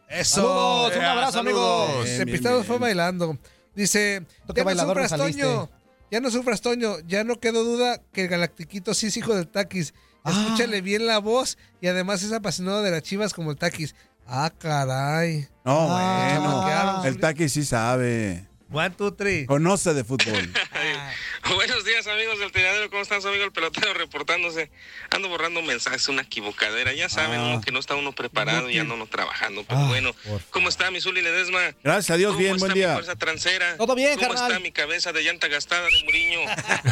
Eso. 0.10 0.42
Saludos, 0.42 0.96
un 0.96 1.06
abrazo, 1.06 1.40
amigos. 1.42 2.04
Te 2.04 2.26
pistados 2.26 2.66
fue 2.66 2.80
bailando. 2.80 3.38
Dice, 3.76 4.26
ya 4.56 4.64
no 4.64 4.76
sufras, 4.76 5.10
saliste. 5.12 5.44
Toño. 5.44 5.70
Ya 6.10 6.20
no 6.20 6.32
sufras, 6.32 6.62
Toño. 6.62 6.96
Ya 7.06 7.24
no 7.24 7.40
quedó 7.40 7.64
duda 7.64 8.02
que 8.12 8.24
el 8.24 8.28
Galactiquito 8.28 8.96
sí 8.96 9.06
es 9.06 9.18
hijo 9.18 9.36
del 9.36 9.48
Taquis. 9.48 9.94
Ah. 10.28 10.32
Escúchale 10.44 10.82
bien 10.82 11.06
la 11.08 11.20
voz 11.20 11.58
y 11.82 11.88
además 11.88 12.22
es 12.24 12.32
apasionado 12.34 12.84
de 12.84 12.92
las 12.92 13.02
chivas 13.04 13.34
como 13.34 13.52
el 13.52 13.58
Taquis. 13.58 13.96
Ah, 14.28 14.52
caray. 14.58 15.48
No, 15.64 15.88
Ah, 15.90 17.00
bueno. 17.00 17.06
El 17.06 17.18
Taki 17.20 17.48
sí 17.50 17.64
sabe. 17.64 18.46
One, 18.70 18.90
two, 18.90 19.14
three. 19.14 19.46
Conoce 19.46 19.94
de 19.94 20.04
fútbol. 20.04 20.52
Buenos 21.56 21.86
días 21.86 22.06
amigos 22.08 22.38
del 22.40 22.52
tiradero, 22.52 22.90
¿cómo 22.90 23.02
están 23.02 23.22
su 23.22 23.30
amigo 23.30 23.46
el 23.46 23.54
pelotero 23.54 23.94
reportándose? 23.94 24.70
Ando 25.12 25.30
borrando 25.30 25.62
mensajes, 25.62 26.10
una 26.10 26.24
equivocadera, 26.24 26.92
ya 26.92 27.08
saben 27.08 27.40
Ah. 27.40 27.44
uno 27.46 27.62
que 27.62 27.72
no 27.72 27.80
está 27.80 27.96
uno 27.96 28.12
preparado 28.12 28.70
y 28.70 28.78
anda 28.78 28.96
uno 28.96 29.08
trabajando, 29.08 29.64
pero 29.66 29.88
bueno, 29.88 30.14
¿cómo 30.50 30.68
está 30.68 30.92
mi 30.92 31.00
Zuli 31.00 31.22
Ledesma? 31.22 31.60
Gracias 31.82 32.10
a 32.14 32.18
Dios, 32.18 32.32
¿Cómo 32.32 32.40
bien, 32.40 32.56
está 32.56 32.66
buen 32.66 32.74
mi 32.74 32.80
día. 32.82 32.94
fuerza 32.94 33.16
transera? 33.16 33.78
Todo 33.78 33.96
bien, 33.96 34.16
¿Cómo 34.20 34.28
carnal. 34.34 34.52
está 34.52 34.60
mi 34.60 34.72
cabeza 34.74 35.14
de 35.14 35.22
llanta 35.24 35.48
gastada 35.48 35.86
de 35.86 36.04
Muriño? 36.04 36.40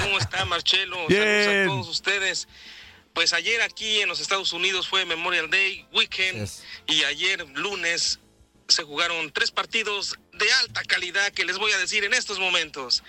¿Cómo 0.02 0.18
está 0.20 0.45
Marcelo? 0.45 0.95
Bien. 1.10 1.22
Saludos 1.44 1.48
a 1.49 1.68
todos 1.68 1.90
ustedes. 1.90 2.48
Pues 3.16 3.32
ayer 3.32 3.62
aquí 3.62 4.02
en 4.02 4.10
los 4.10 4.20
Estados 4.20 4.52
Unidos 4.52 4.90
fue 4.90 5.06
Memorial 5.06 5.50
Day 5.50 5.88
Weekend 5.94 6.50
y 6.86 7.06
ayer 7.06 7.48
lunes 7.56 8.20
se 8.68 8.84
jugaron 8.84 9.32
tres 9.32 9.52
partidos 9.52 10.20
de 10.34 10.52
alta 10.52 10.84
calidad 10.84 11.32
que 11.32 11.46
les 11.46 11.58
voy 11.58 11.72
a 11.72 11.78
decir 11.78 12.04
en 12.04 12.14
estos 12.14 12.40
momentos. 12.40 13.04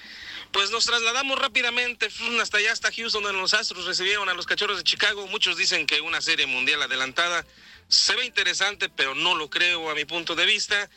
Pues 0.53 0.71
nos 0.71 0.87
trasladamos 0.87 1.41
rápidamente 1.41 2.09
hasta 2.41 2.59
allá, 2.59 2.71
hasta 2.71 2.93
Houston, 2.93 3.25
donde 3.25 3.41
los 3.41 3.53
Astros 3.53 3.85
recibieron 3.85 4.29
a 4.29 4.35
los 4.35 4.47
Cachorros 4.47 4.79
de 4.79 4.85
Chicago. 4.85 5.27
Muchos 5.27 5.57
dicen 5.57 5.87
que 5.87 6.01
una 6.01 6.23
serie 6.23 6.47
mundial 6.47 6.81
adelantada 6.83 7.45
se 7.89 8.15
ve 8.15 8.27
interesante, 8.27 8.89
pero 8.89 9.17
no 9.17 9.35
lo 9.35 9.51
creo 9.51 9.91
a 9.91 9.95
mi 9.97 10.05
punto 10.05 10.37
de 10.37 10.47
vista. 10.47 10.89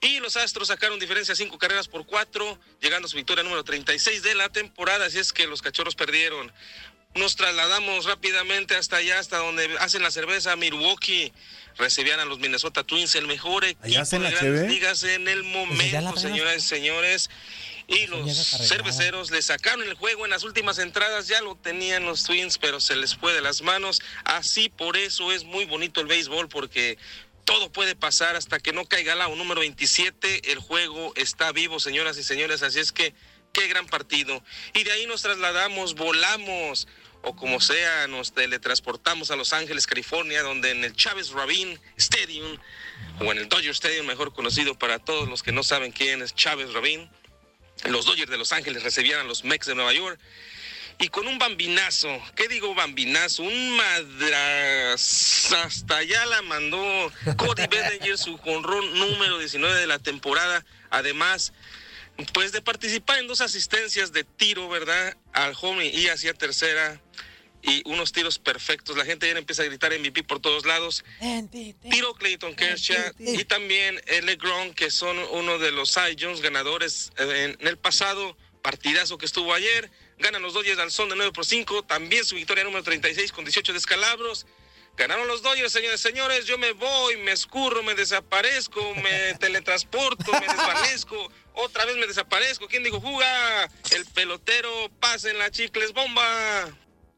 Y 0.00 0.20
los 0.20 0.36
Astros 0.36 0.68
sacaron 0.68 0.98
diferencia 0.98 1.34
cinco 1.34 1.58
carreras 1.58 1.88
por 1.88 2.06
cuatro, 2.06 2.58
llegando 2.80 3.06
a 3.06 3.08
su 3.08 3.16
victoria 3.16 3.44
número 3.44 3.64
36 3.64 4.22
de 4.22 4.34
la 4.34 4.48
temporada. 4.48 5.06
Así 5.06 5.18
es 5.18 5.32
que 5.32 5.46
los 5.46 5.62
Cachorros 5.62 5.94
perdieron. 5.94 6.52
Nos 7.14 7.36
trasladamos 7.36 8.06
rápidamente 8.06 8.74
hasta 8.74 8.96
allá, 8.96 9.18
hasta 9.18 9.38
donde 9.38 9.68
hacen 9.80 10.02
la 10.02 10.10
cerveza 10.10 10.56
Milwaukee. 10.56 11.32
Recibían 11.76 12.20
a 12.20 12.24
los 12.24 12.38
Minnesota 12.38 12.84
Twins, 12.84 13.14
el 13.14 13.26
mejor 13.26 13.64
equipo 13.64 14.00
hacen 14.00 14.22
de 14.22 14.30
la 14.30 14.38
grandes 14.38 14.68
ligas 14.70 15.02
en 15.04 15.28
el 15.28 15.42
momento, 15.42 16.16
señoras 16.16 16.56
y 16.56 16.60
señores. 16.60 17.30
Y 17.88 18.06
los 18.06 18.34
cerveceros 18.66 19.30
le 19.30 19.42
sacaron 19.42 19.82
el 19.82 19.94
juego 19.94 20.24
en 20.24 20.30
las 20.30 20.44
últimas 20.44 20.78
entradas, 20.78 21.28
ya 21.28 21.40
lo 21.42 21.56
tenían 21.56 22.04
los 22.04 22.24
Twins, 22.24 22.58
pero 22.58 22.80
se 22.80 22.96
les 22.96 23.16
fue 23.16 23.32
de 23.34 23.42
las 23.42 23.62
manos. 23.62 24.00
Así 24.24 24.68
por 24.68 24.96
eso 24.96 25.32
es 25.32 25.44
muy 25.44 25.64
bonito 25.64 26.00
el 26.00 26.06
béisbol, 26.06 26.48
porque 26.48 26.96
todo 27.44 27.72
puede 27.72 27.94
pasar 27.94 28.36
hasta 28.36 28.60
que 28.60 28.72
no 28.72 28.86
caiga 28.86 29.14
la 29.14 29.28
número 29.28 29.60
27. 29.60 30.52
El 30.52 30.58
juego 30.58 31.12
está 31.16 31.52
vivo, 31.52 31.80
señoras 31.80 32.16
y 32.16 32.22
señores, 32.22 32.62
así 32.62 32.78
es 32.78 32.92
que 32.92 33.14
qué 33.52 33.68
gran 33.68 33.86
partido. 33.86 34.42
Y 34.74 34.84
de 34.84 34.92
ahí 34.92 35.06
nos 35.06 35.22
trasladamos, 35.22 35.94
volamos, 35.94 36.88
o 37.22 37.34
como 37.36 37.60
sea, 37.60 38.06
nos 38.08 38.32
teletransportamos 38.32 39.30
a 39.30 39.36
Los 39.36 39.52
Ángeles, 39.52 39.86
California, 39.86 40.42
donde 40.42 40.70
en 40.70 40.84
el 40.84 40.94
Chávez 40.94 41.30
Rabin 41.30 41.78
Stadium, 41.96 42.58
o 43.20 43.32
en 43.32 43.38
el 43.38 43.48
Dodger 43.48 43.70
Stadium, 43.70 44.06
mejor 44.06 44.32
conocido 44.32 44.76
para 44.78 44.98
todos 44.98 45.28
los 45.28 45.42
que 45.42 45.52
no 45.52 45.62
saben 45.62 45.92
quién 45.92 46.22
es 46.22 46.34
Chávez 46.34 46.72
Rabin, 46.72 47.08
los 47.84 48.06
Dodgers 48.06 48.30
de 48.30 48.38
Los 48.38 48.52
Ángeles 48.52 48.82
recibían 48.82 49.20
a 49.20 49.24
los 49.24 49.44
Mex 49.44 49.66
de 49.66 49.74
Nueva 49.74 49.92
York. 49.92 50.18
Y 50.98 51.08
con 51.08 51.26
un 51.26 51.38
bambinazo, 51.38 52.08
¿qué 52.36 52.48
digo 52.48 52.74
bambinazo? 52.74 53.42
Un 53.42 53.76
madras, 53.76 55.52
hasta 55.52 55.96
allá 55.96 56.26
la 56.26 56.42
mandó 56.42 57.12
Cody 57.36 57.66
Bellinger, 57.66 58.18
su 58.18 58.36
jonrón 58.38 58.98
número 58.98 59.38
19 59.38 59.80
de 59.80 59.86
la 59.86 59.98
temporada. 59.98 60.64
Además, 60.90 61.52
pues 62.32 62.52
de 62.52 62.62
participar 62.62 63.18
en 63.18 63.26
dos 63.26 63.40
asistencias 63.40 64.12
de 64.12 64.24
tiro, 64.24 64.68
¿verdad? 64.68 65.16
Al 65.32 65.54
home 65.60 65.86
y 65.86 66.08
hacia 66.08 66.34
tercera. 66.34 67.00
Y 67.62 67.82
unos 67.88 68.12
tiros 68.12 68.38
perfectos. 68.38 68.96
La 68.96 69.04
gente 69.04 69.30
ya 69.30 69.38
empieza 69.38 69.62
a 69.62 69.66
gritar 69.66 69.96
MVP 69.96 70.24
por 70.24 70.40
todos 70.40 70.66
lados. 70.66 71.04
Tiro 71.90 72.14
Clayton 72.14 72.56
Kershaw 72.56 73.12
y 73.18 73.44
también 73.44 74.00
el 74.06 74.26
LeGrom, 74.26 74.74
que 74.74 74.90
son 74.90 75.16
uno 75.30 75.58
de 75.58 75.70
los 75.70 75.90
Cy 75.92 76.16
Jones 76.18 76.40
ganadores 76.40 77.12
eh, 77.18 77.56
en 77.60 77.68
el 77.68 77.78
pasado 77.78 78.36
partidazo 78.62 79.18
que 79.18 79.26
estuvo 79.26 79.52
ayer. 79.52 79.90
Ganan 80.18 80.42
los 80.42 80.54
Dodgers 80.54 80.78
al 80.78 80.90
son 80.90 81.08
de 81.08 81.16
9 81.16 81.32
por 81.32 81.44
5. 81.44 81.84
También 81.84 82.24
su 82.24 82.36
victoria 82.36 82.64
número 82.64 82.82
36 82.82 83.32
con 83.32 83.44
18 83.44 83.72
descalabros. 83.72 84.46
Ganaron 84.96 85.26
los 85.26 85.42
Dodgers, 85.42 85.72
señores, 85.72 86.00
señores. 86.00 86.46
Yo 86.46 86.58
me 86.58 86.72
voy, 86.72 87.16
me 87.18 87.32
escurro, 87.32 87.82
me 87.82 87.94
desaparezco, 87.94 88.94
me 88.96 89.34
teletransporto, 89.40 90.32
me 90.32 90.46
desvanezco. 90.46 91.30
Otra 91.54 91.84
vez 91.84 91.96
me 91.96 92.06
desaparezco. 92.06 92.68
¿Quién 92.68 92.82
dijo 92.82 93.00
juga? 93.00 93.68
El 93.90 94.04
pelotero, 94.06 94.90
pasen 95.00 95.38
la 95.38 95.50
chicles 95.50 95.92
bomba. 95.92 96.70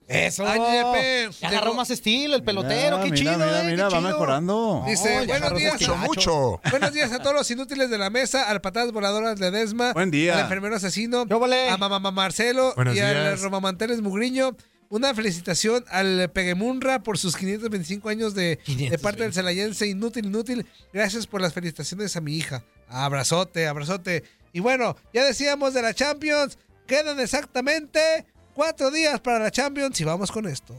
Eso. 0.06 0.44
Ya 0.44 1.48
agarró 1.48 1.74
más 1.74 1.90
estilo, 1.90 2.35
el 2.36 2.43
pelotero. 2.43 2.98
Mira, 2.98 3.05
qué 3.05 3.10
mira, 3.22 3.32
chido, 3.32 3.44
mira, 3.47 3.60
eh, 3.62 3.64
mira, 3.64 3.76
qué 3.76 3.94
va 3.94 3.98
chido. 4.01 4.02
mejorando. 4.02 4.85
Dice, 4.86 5.18
Oh, 5.22 5.26
buenos 5.26 5.56
días. 5.59 5.89
mucho. 5.98 6.60
Buenos 6.70 6.93
días 6.93 7.12
a 7.12 7.18
todos 7.20 7.35
los 7.35 7.51
inútiles 7.51 7.89
de 7.90 7.98
la 7.98 8.10
mesa, 8.10 8.48
al 8.51 8.60
patadas 8.60 8.93
voladoras 8.93 9.39
de 9.39 9.51
Desma, 9.51 9.93
Buen 9.93 10.10
día. 10.10 10.35
al 10.35 10.40
enfermero 10.43 10.76
asesino, 10.76 11.22
a 11.22 11.76
mamá 11.78 12.10
Marcelo 12.10 12.72
Buenos 12.76 12.97
y 12.97 13.01
al. 13.01 13.39
Romamanteles 13.40 14.01
Mugriño. 14.02 14.56
Una 14.90 15.12
felicitación 15.14 15.85
al 15.89 16.31
Peguemunra 16.32 17.02
por 17.02 17.18
sus 17.18 17.36
525 17.36 18.09
años 18.10 18.35
de, 18.35 18.60
de 18.66 18.98
parte 18.98 19.22
del 19.22 19.32
celayense 19.32 19.86
Inútil 19.89 20.26
Inútil. 20.26 20.66
Gracias 20.93 21.26
por 21.26 21.40
las 21.40 21.52
felicitaciones 21.55 22.14
a 22.16 22.20
mi 22.20 22.36
hija. 22.36 22.62
Abrazote, 22.89 23.66
abrazote. 23.66 24.22
Y 24.52 24.60
bueno, 24.60 24.94
ya 25.12 25.24
decíamos 25.24 25.74
de 25.74 25.82
la 25.82 25.94
Champions. 25.94 26.59
Quedan 26.86 27.18
exactamente 27.18 28.26
cuatro 28.55 28.90
días 28.90 29.20
para 29.20 29.39
la 29.40 29.51
Champions 29.51 30.01
y 30.01 30.05
vamos 30.05 30.31
con 30.32 30.47
esto. 30.47 30.74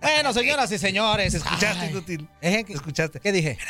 Bueno, 0.00 0.32
señoras 0.34 0.70
y 0.72 0.78
señores. 0.78 1.34
Escuchaste, 1.34 1.80
Ay. 1.80 1.90
inútil. 1.90 2.28
¿Eh? 2.42 2.64
Escuchaste. 2.68 3.20
¿Qué 3.20 3.32
dije? 3.32 3.58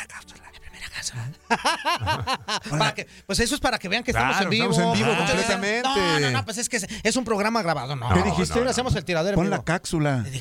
Para 2.69 2.93
que- 2.95 3.07
pues 3.27 3.39
eso 3.39 3.53
es 3.55 3.61
para 3.61 3.77
que 3.77 3.87
vean 3.87 4.03
que 4.03 4.09
estamos 4.11 4.41
en 4.41 4.49
vivo. 4.49 4.71
estamos 4.71 4.97
en 4.97 5.05
vivo 5.05 5.15
completamente. 5.17 5.87
No, 5.87 6.19
no, 6.19 6.31
no, 6.31 6.45
pues 6.45 6.57
es 6.57 6.67
que 6.67 6.77
es, 6.77 6.87
es 7.03 7.15
un 7.15 7.23
programa 7.23 7.61
grabado. 7.61 7.95
No, 7.95 8.09
¿Qué 8.09 8.19
no, 8.19 8.25
dijiste? 8.25 8.59
no, 8.59 8.69
hacemos 8.69 8.95
el 8.95 9.05
tiradero 9.05 9.33
en 9.33 9.35
Pon 9.35 9.45
vivo. 9.45 9.55
la 9.57 9.63
cápsula. 9.63 10.25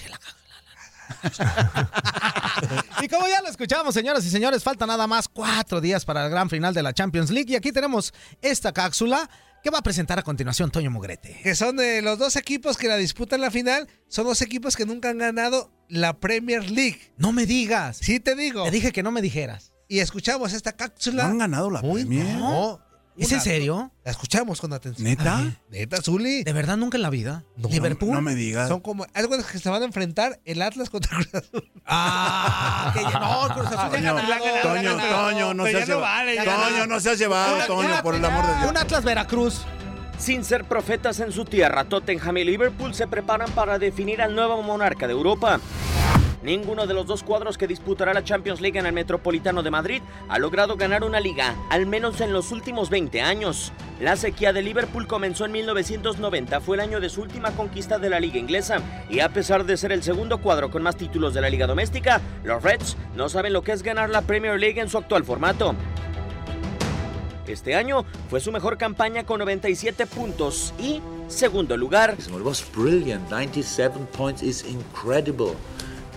Y 3.02 3.08
como 3.08 3.28
ya 3.28 3.42
lo 3.42 3.48
escuchamos, 3.48 3.92
señoras 3.94 4.24
y 4.24 4.30
señores, 4.30 4.62
falta 4.62 4.86
nada 4.86 5.06
más 5.06 5.28
cuatro 5.28 5.80
días 5.82 6.04
para 6.04 6.24
el 6.24 6.30
gran 6.30 6.48
final 6.48 6.72
de 6.72 6.82
la 6.82 6.94
Champions 6.94 7.30
League. 7.30 7.52
Y 7.52 7.56
aquí 7.56 7.72
tenemos 7.72 8.14
esta 8.40 8.72
cápsula 8.72 9.28
que 9.64 9.70
va 9.70 9.78
a 9.78 9.82
presentar 9.82 10.18
a 10.18 10.22
continuación 10.22 10.70
Toño 10.70 10.90
Mugrete. 10.90 11.40
que 11.42 11.54
son 11.54 11.76
de 11.76 12.02
los 12.02 12.18
dos 12.18 12.36
equipos 12.36 12.76
que 12.76 12.86
la 12.86 12.98
disputan 12.98 13.40
la 13.40 13.50
final, 13.50 13.88
son 14.08 14.26
dos 14.26 14.42
equipos 14.42 14.76
que 14.76 14.84
nunca 14.84 15.08
han 15.08 15.16
ganado 15.16 15.72
la 15.88 16.20
Premier 16.20 16.70
League. 16.70 17.14
No 17.16 17.32
me 17.32 17.46
digas. 17.46 17.96
Sí 17.96 18.20
te 18.20 18.36
digo. 18.36 18.64
Te 18.64 18.70
dije 18.70 18.92
que 18.92 19.02
no 19.02 19.10
me 19.10 19.22
dijeras. 19.22 19.72
Y 19.88 20.00
escuchamos 20.00 20.52
esta 20.52 20.72
cápsula. 20.72 21.24
¿No 21.24 21.30
han 21.30 21.38
ganado 21.38 21.70
la 21.70 21.80
Premier? 21.80 22.26
No. 22.36 22.83
¿Es 23.16 23.30
en 23.32 23.40
serio? 23.40 23.90
La 24.04 24.10
escuchamos 24.10 24.60
con 24.60 24.72
atención. 24.72 25.06
¿Neta? 25.06 25.40
Neta, 25.70 26.02
Zuli. 26.02 26.42
¿De 26.42 26.52
verdad 26.52 26.76
nunca 26.76 26.96
en 26.98 27.02
la 27.02 27.10
vida? 27.10 27.44
No, 27.56 27.68
¿Liverpool? 27.68 28.12
No 28.12 28.20
me 28.20 28.34
digas. 28.34 28.68
Son 28.68 28.80
como 28.80 29.06
algo 29.14 29.36
que 29.50 29.58
se 29.58 29.68
van 29.70 29.82
a 29.82 29.84
enfrentar 29.84 30.40
el 30.44 30.60
Atlas 30.62 30.90
contra 30.90 31.16
Cruz 31.16 31.34
Azul. 31.34 31.70
Ah, 31.86 32.90
que 32.94 33.02
ya- 33.02 33.18
no, 33.18 33.54
Cruz 33.54 33.66
Azul 33.66 33.76
ya 33.76 33.88
Toño, 33.90 34.14
ganado. 34.14 34.62
Toño, 34.62 34.96
Toño, 34.98 35.54
no 35.54 35.64
se 35.66 35.72
ya 35.72 35.78
has 35.78 35.88
no 35.88 35.94
llevado. 35.94 36.00
vale, 36.14 36.34
ya 36.34 36.44
Toño, 36.44 36.78
no. 36.78 36.86
no 36.86 37.00
se 37.00 37.10
has 37.10 37.18
llevado, 37.18 37.66
Toño, 37.66 38.02
por 38.02 38.14
el 38.16 38.24
amor 38.24 38.46
de 38.46 38.56
Dios. 38.56 38.70
Un 38.70 38.76
Atlas 38.76 39.04
Veracruz. 39.04 39.62
Sin 40.18 40.44
ser 40.44 40.64
profetas 40.64 41.18
en 41.20 41.32
su 41.32 41.44
tierra, 41.44 41.84
Tottenham 41.84 42.36
y 42.38 42.44
Liverpool 42.44 42.94
se 42.94 43.06
preparan 43.08 43.50
para 43.50 43.78
definir 43.80 44.22
al 44.22 44.34
nuevo 44.34 44.62
monarca 44.62 45.06
de 45.08 45.12
Europa. 45.12 45.60
Ninguno 46.44 46.86
de 46.86 46.92
los 46.92 47.06
dos 47.06 47.22
cuadros 47.22 47.56
que 47.56 47.66
disputará 47.66 48.12
la 48.12 48.22
Champions 48.22 48.60
League 48.60 48.78
en 48.78 48.84
el 48.84 48.92
Metropolitano 48.92 49.62
de 49.62 49.70
Madrid 49.70 50.02
ha 50.28 50.38
logrado 50.38 50.76
ganar 50.76 51.02
una 51.02 51.18
liga, 51.18 51.54
al 51.70 51.86
menos 51.86 52.20
en 52.20 52.34
los 52.34 52.52
últimos 52.52 52.90
20 52.90 53.22
años. 53.22 53.72
La 53.98 54.14
sequía 54.14 54.52
de 54.52 54.60
Liverpool 54.60 55.06
comenzó 55.06 55.46
en 55.46 55.52
1990, 55.52 56.60
fue 56.60 56.76
el 56.76 56.82
año 56.82 57.00
de 57.00 57.08
su 57.08 57.22
última 57.22 57.52
conquista 57.52 57.98
de 57.98 58.10
la 58.10 58.20
liga 58.20 58.36
inglesa, 58.36 58.82
y 59.08 59.20
a 59.20 59.30
pesar 59.30 59.64
de 59.64 59.78
ser 59.78 59.90
el 59.90 60.02
segundo 60.02 60.36
cuadro 60.36 60.70
con 60.70 60.82
más 60.82 60.96
títulos 60.96 61.32
de 61.32 61.40
la 61.40 61.48
liga 61.48 61.66
doméstica, 61.66 62.20
los 62.44 62.62
Reds 62.62 62.98
no 63.16 63.30
saben 63.30 63.54
lo 63.54 63.62
que 63.62 63.72
es 63.72 63.82
ganar 63.82 64.10
la 64.10 64.20
Premier 64.20 64.60
League 64.60 64.78
en 64.78 64.90
su 64.90 64.98
actual 64.98 65.24
formato. 65.24 65.74
Este 67.46 67.74
año 67.74 68.04
fue 68.28 68.40
su 68.40 68.52
mejor 68.52 68.76
campaña 68.76 69.24
con 69.24 69.38
97 69.38 70.06
puntos 70.06 70.74
y 70.78 71.00
segundo 71.28 71.74
lugar. 71.78 72.16
Was 72.42 72.64
brilliant. 72.74 73.30
97 73.30 73.98
points 74.14 74.42
is 74.42 74.62
incredible. 74.68 75.54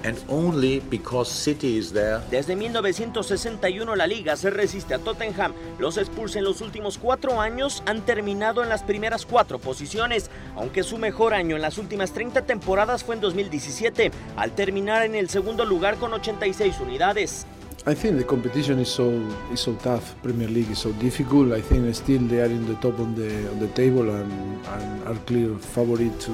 And 0.03 0.17
only 0.29 0.81
because 0.89 1.29
City 1.29 1.77
is 1.77 1.91
there. 1.91 2.19
Desde 2.29 2.55
1961 2.55 3.95
la 3.95 4.07
liga 4.07 4.35
se 4.35 4.49
resiste 4.49 4.93
a 4.93 4.99
Tottenham. 4.99 5.53
Los 5.79 5.97
Spurs 5.97 6.35
en 6.35 6.43
los 6.43 6.61
últimos 6.61 6.97
cuatro 6.97 7.41
años 7.41 7.83
han 7.85 8.01
terminado 8.01 8.63
en 8.63 8.69
las 8.69 8.83
primeras 8.83 9.25
cuatro 9.25 9.59
posiciones, 9.59 10.29
aunque 10.55 10.83
su 10.83 10.97
mejor 10.97 11.33
año 11.33 11.55
en 11.55 11.61
las 11.61 11.77
últimas 11.77 12.11
30 12.11 12.43
temporadas 12.43 13.03
fue 13.03 13.15
en 13.15 13.21
2017, 13.21 14.11
al 14.35 14.51
terminar 14.51 15.03
en 15.03 15.15
el 15.15 15.29
segundo 15.29 15.65
lugar 15.65 15.97
con 15.97 16.13
86 16.13 16.79
unidades. 16.79 17.45
I 17.87 17.93
think 17.93 18.17
the 18.17 18.25
competition 18.25 18.79
is 18.79 18.89
so 18.89 19.09
is 19.49 19.61
so 19.61 19.73
tough. 19.75 20.13
Premier 20.21 20.49
League 20.49 20.69
is 20.69 20.79
so 20.79 20.91
difficult. 20.99 21.53
I 21.53 21.61
think 21.61 21.95
still 21.95 22.19
they 22.27 22.41
are 22.41 22.51
in 22.51 22.67
the 22.67 22.75
top 22.81 22.99
on 22.99 23.15
the 23.15 23.49
on 23.49 23.59
the 23.59 23.67
table 23.69 24.09
and, 24.09 24.31
and 24.67 25.07
are 25.07 25.15
clear 25.25 25.55
favorite 25.55 26.19
to 26.19 26.33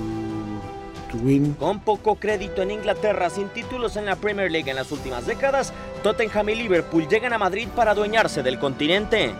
to 1.13 1.23
win. 1.23 1.53
Con 1.53 1.79
poco 1.79 2.15
crédito 2.15 2.61
en 2.61 2.71
Inglaterra, 2.71 3.29
sin 3.29 3.47
títulos 3.49 3.95
en 3.95 4.05
la 4.05 4.15
Premier 4.15 4.51
League 4.51 4.69
en 4.69 4.75
las 4.75 4.91
últimas 4.91 5.25
décadas, 5.25 5.71
Tottenham 6.01 6.49
y 6.49 6.55
Liverpool 6.55 7.07
llegan 7.07 7.33
a 7.33 7.37
Madrid 7.37 7.67
para 7.75 7.91
adueñarse 7.91 8.43
del 8.43 8.59
continente. 8.59 9.33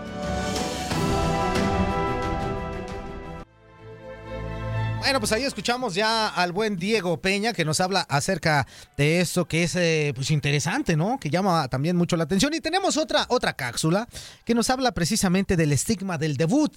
Bueno, 5.04 5.20
pues 5.20 5.32
ahí 5.32 5.44
escuchamos 5.44 5.94
ya 5.94 6.28
al 6.28 6.52
buen 6.52 6.76
Diego 6.76 7.20
Peña 7.20 7.52
que 7.52 7.66
nos 7.66 7.78
habla 7.80 8.00
acerca 8.08 8.66
de 8.96 9.20
esto 9.20 9.46
que 9.46 9.64
es 9.64 9.76
eh, 9.76 10.12
pues 10.14 10.30
interesante, 10.30 10.96
¿no? 10.96 11.20
Que 11.20 11.28
llama 11.28 11.68
también 11.68 11.94
mucho 11.94 12.16
la 12.16 12.24
atención. 12.24 12.54
Y 12.54 12.60
tenemos 12.60 12.96
otra, 12.96 13.26
otra 13.28 13.52
cápsula 13.52 14.08
que 14.46 14.54
nos 14.54 14.70
habla 14.70 14.92
precisamente 14.92 15.58
del 15.58 15.72
estigma 15.72 16.16
del 16.16 16.38
debut 16.38 16.74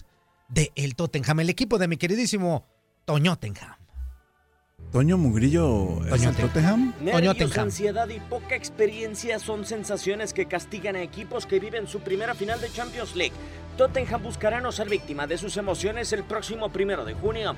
de 0.49 0.73
el 0.75 0.95
Tottenham, 0.95 1.39
el 1.39 1.49
equipo 1.49 1.77
de 1.77 1.87
mi 1.87 1.95
queridísimo 1.95 2.67
Toñotenham. 3.05 3.76
Toño 4.91 5.18
Mugrillo, 5.18 6.05
¿es 6.07 6.23
el 6.23 6.35
Tottenham? 6.35 6.93
Nervios, 7.01 7.57
ansiedad 7.57 8.07
y 8.07 8.22
poca 8.22 8.55
experiencia 8.55 9.38
son 9.38 9.65
sensaciones 9.65 10.34
que 10.34 10.45
castigan 10.45 10.95
a 10.95 11.01
equipos 11.01 11.45
que 11.45 11.59
viven 11.59 11.88
su 11.88 11.99
primera 11.99 12.34
final 12.34 12.61
de 12.61 12.72
Champions 12.72 13.15
League. 13.15 13.34
Tottenham 13.77 14.23
buscará 14.23 14.61
no 14.61 14.72
ser 14.72 14.89
víctima 14.89 15.27
de 15.27 15.38
sus 15.38 15.57
emociones 15.57 16.14
el 16.14 16.23
próximo 16.23 16.69
primero 16.69 17.03
de 17.03 17.14
junio. 17.14 17.55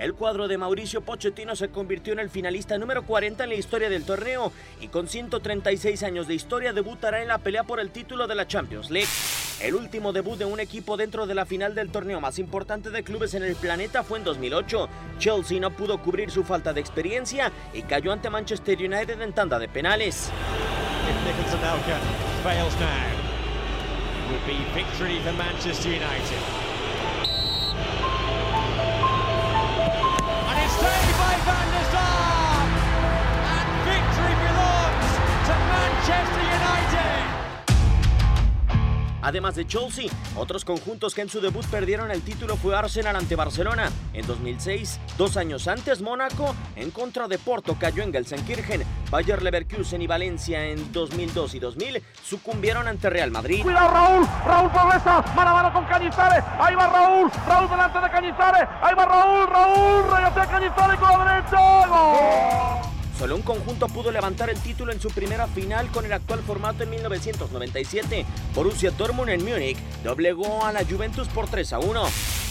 El 0.00 0.14
cuadro 0.14 0.48
de 0.48 0.56
Mauricio 0.56 1.02
Pochettino 1.02 1.54
se 1.54 1.68
convirtió 1.68 2.14
en 2.14 2.20
el 2.20 2.30
finalista 2.30 2.78
número 2.78 3.04
40 3.04 3.44
en 3.44 3.50
la 3.50 3.56
historia 3.56 3.90
del 3.90 4.04
torneo 4.04 4.50
y 4.80 4.88
con 4.88 5.06
136 5.06 6.02
años 6.04 6.26
de 6.26 6.32
historia 6.32 6.72
debutará 6.72 7.20
en 7.20 7.28
la 7.28 7.36
pelea 7.36 7.64
por 7.64 7.80
el 7.80 7.90
título 7.90 8.26
de 8.26 8.34
la 8.34 8.48
Champions 8.48 8.90
League. 8.90 9.10
El 9.60 9.74
último 9.74 10.14
debut 10.14 10.38
de 10.38 10.46
un 10.46 10.58
equipo 10.58 10.96
dentro 10.96 11.26
de 11.26 11.34
la 11.34 11.44
final 11.44 11.74
del 11.74 11.92
torneo 11.92 12.18
más 12.18 12.38
importante 12.38 12.88
de 12.88 13.02
clubes 13.02 13.34
en 13.34 13.42
el 13.42 13.56
planeta 13.56 14.02
fue 14.02 14.16
en 14.16 14.24
2008. 14.24 14.88
Chelsea 15.18 15.60
no 15.60 15.70
pudo 15.70 16.00
cubrir 16.00 16.30
su 16.30 16.44
falta 16.44 16.72
de 16.72 16.80
experiencia 16.80 17.52
y 17.74 17.82
cayó 17.82 18.10
ante 18.10 18.30
Manchester 18.30 18.78
United 18.78 19.20
en 19.20 19.34
tanda 19.34 19.58
de 19.58 19.68
penales. 19.68 20.30
Manchester 36.00 36.40
United! 36.40 37.20
Además 39.22 39.54
de 39.54 39.66
Chelsea, 39.66 40.10
otros 40.34 40.64
conjuntos 40.64 41.14
que 41.14 41.20
en 41.20 41.28
su 41.28 41.42
debut 41.42 41.66
perdieron 41.66 42.10
el 42.10 42.22
título 42.22 42.56
fue 42.56 42.74
Arsenal 42.74 43.16
ante 43.16 43.36
Barcelona 43.36 43.90
en 44.14 44.26
2006. 44.26 44.98
Dos 45.18 45.36
años 45.36 45.68
antes, 45.68 46.00
Mónaco 46.00 46.54
en 46.74 46.90
contra 46.90 47.28
de 47.28 47.38
Porto 47.38 47.76
cayó 47.78 48.02
en 48.02 48.12
Gelsenkirchen. 48.12 48.82
Bayer 49.10 49.42
Leverkusen 49.42 50.00
y 50.00 50.06
Valencia 50.06 50.64
en 50.64 50.90
2002 50.90 51.54
y 51.54 51.58
2000 51.58 52.02
sucumbieron 52.24 52.88
ante 52.88 53.10
Real 53.10 53.30
Madrid. 53.30 53.62
Cuidado 53.62 53.90
Raúl, 53.90 54.26
Raúl 54.46 54.70
progresa, 54.70 55.20
mano 55.36 55.50
a 55.50 55.54
mano 55.54 55.72
con 55.74 55.84
Cañizares, 55.84 56.42
ahí 56.58 56.74
va 56.74 56.86
Raúl, 56.86 57.30
Raúl 57.46 57.68
delante 57.68 58.00
de 58.00 58.10
Cañizares, 58.10 58.68
ahí 58.80 58.94
va 58.94 59.04
Raúl, 59.04 59.46
Raúl, 59.46 60.10
regatea 60.10 60.46
Cañizares 60.46 60.98
con 60.98 61.10
la 61.10 61.34
derecha, 61.34 61.86
¡gol! 61.88 62.89
Solo 63.20 63.36
un 63.36 63.42
conjunto 63.42 63.86
pudo 63.88 64.10
levantar 64.10 64.48
el 64.48 64.58
título 64.58 64.92
en 64.92 64.98
su 64.98 65.10
primera 65.10 65.46
final 65.46 65.90
con 65.90 66.06
el 66.06 66.12
actual 66.14 66.40
formato 66.40 66.84
en 66.84 66.88
1997. 66.88 68.24
Borussia 68.54 68.92
Dortmund 68.92 69.28
en 69.28 69.44
Múnich 69.44 69.76
doblegó 70.02 70.64
a 70.64 70.72
la 70.72 70.86
Juventus 70.86 71.28
por 71.28 71.46
3 71.46 71.74
a 71.74 71.80
1. 71.80 72.02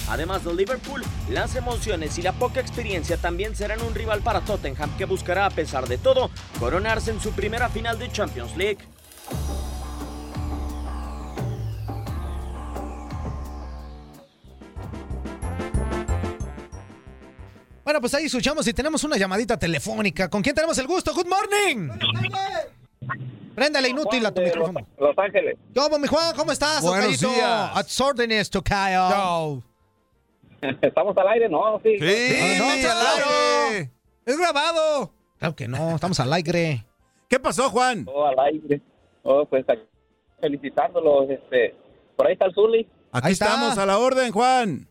Además 0.10 0.44
de 0.44 0.54
Liverpool, 0.54 1.04
las 1.32 1.56
emociones 1.56 2.20
y 2.20 2.22
la 2.22 2.34
poca 2.34 2.60
experiencia 2.60 3.18
también 3.18 3.56
serán 3.56 3.82
un 3.82 3.96
rival 3.96 4.22
para 4.22 4.42
Tottenham 4.42 4.96
que 4.96 5.06
buscará 5.06 5.48
a 5.48 5.50
pesar 5.50 5.88
de 5.88 5.98
todo 5.98 6.30
coronarse 6.60 7.10
en 7.10 7.20
su 7.20 7.32
primera 7.32 7.70
final 7.70 7.98
de 7.98 8.12
Champions 8.12 8.56
League. 8.56 8.78
Bueno, 17.90 18.02
pues 18.02 18.14
ahí 18.14 18.26
escuchamos 18.26 18.68
y 18.68 18.74
tenemos 18.76 19.04
una 19.04 19.18
llamadita 19.18 19.58
telefónica. 19.58 20.30
¿Con 20.30 20.44
quién 20.44 20.54
tenemos 20.54 20.78
el 20.78 20.86
gusto? 20.86 21.12
¡Good 21.12 21.26
morning! 21.26 21.90
Préndale 23.56 23.90
inútil 23.90 24.24
a 24.28 24.32
tu 24.32 24.44
micrófono. 24.44 24.86
Los 25.00 25.18
Ángeles. 25.18 25.58
¿Cómo, 25.74 25.98
mi 25.98 26.08
Juan? 26.08 26.36
¿Cómo 26.36 26.52
estás? 26.52 26.84
Buenos 26.84 27.20
días. 27.20 27.72
A 27.74 27.84
tus 27.84 28.00
órdenes, 28.00 28.48
tocayo. 28.52 29.64
¿Estamos 30.84 31.18
al 31.18 31.30
aire? 31.30 31.50
No, 31.50 31.82
sí. 31.84 31.98
no, 32.00 32.70
sí, 32.74 32.82
claro. 32.84 33.90
Es 34.24 34.38
grabado. 34.38 35.12
Claro 35.40 35.56
que 35.56 35.68
no, 35.68 35.96
estamos 35.96 36.20
al 36.20 36.32
aire. 36.32 36.86
¿Qué 37.28 37.40
pasó, 37.40 37.72
Juan? 37.72 38.06
Oh, 38.08 38.24
al 38.24 38.40
aire. 38.40 38.82
Oh, 39.24 39.46
pues 39.46 39.68
aquí, 39.68 39.82
felicitándolos. 40.40 41.28
Este, 41.32 41.74
por 42.16 42.28
ahí 42.28 42.34
está 42.34 42.46
el 42.46 42.54
Zuli. 42.54 42.88
Aquí 43.12 43.32
estamos 43.32 43.80
a 43.80 43.86
la 43.88 43.98
orden, 43.98 44.32
Juan. 44.32 44.88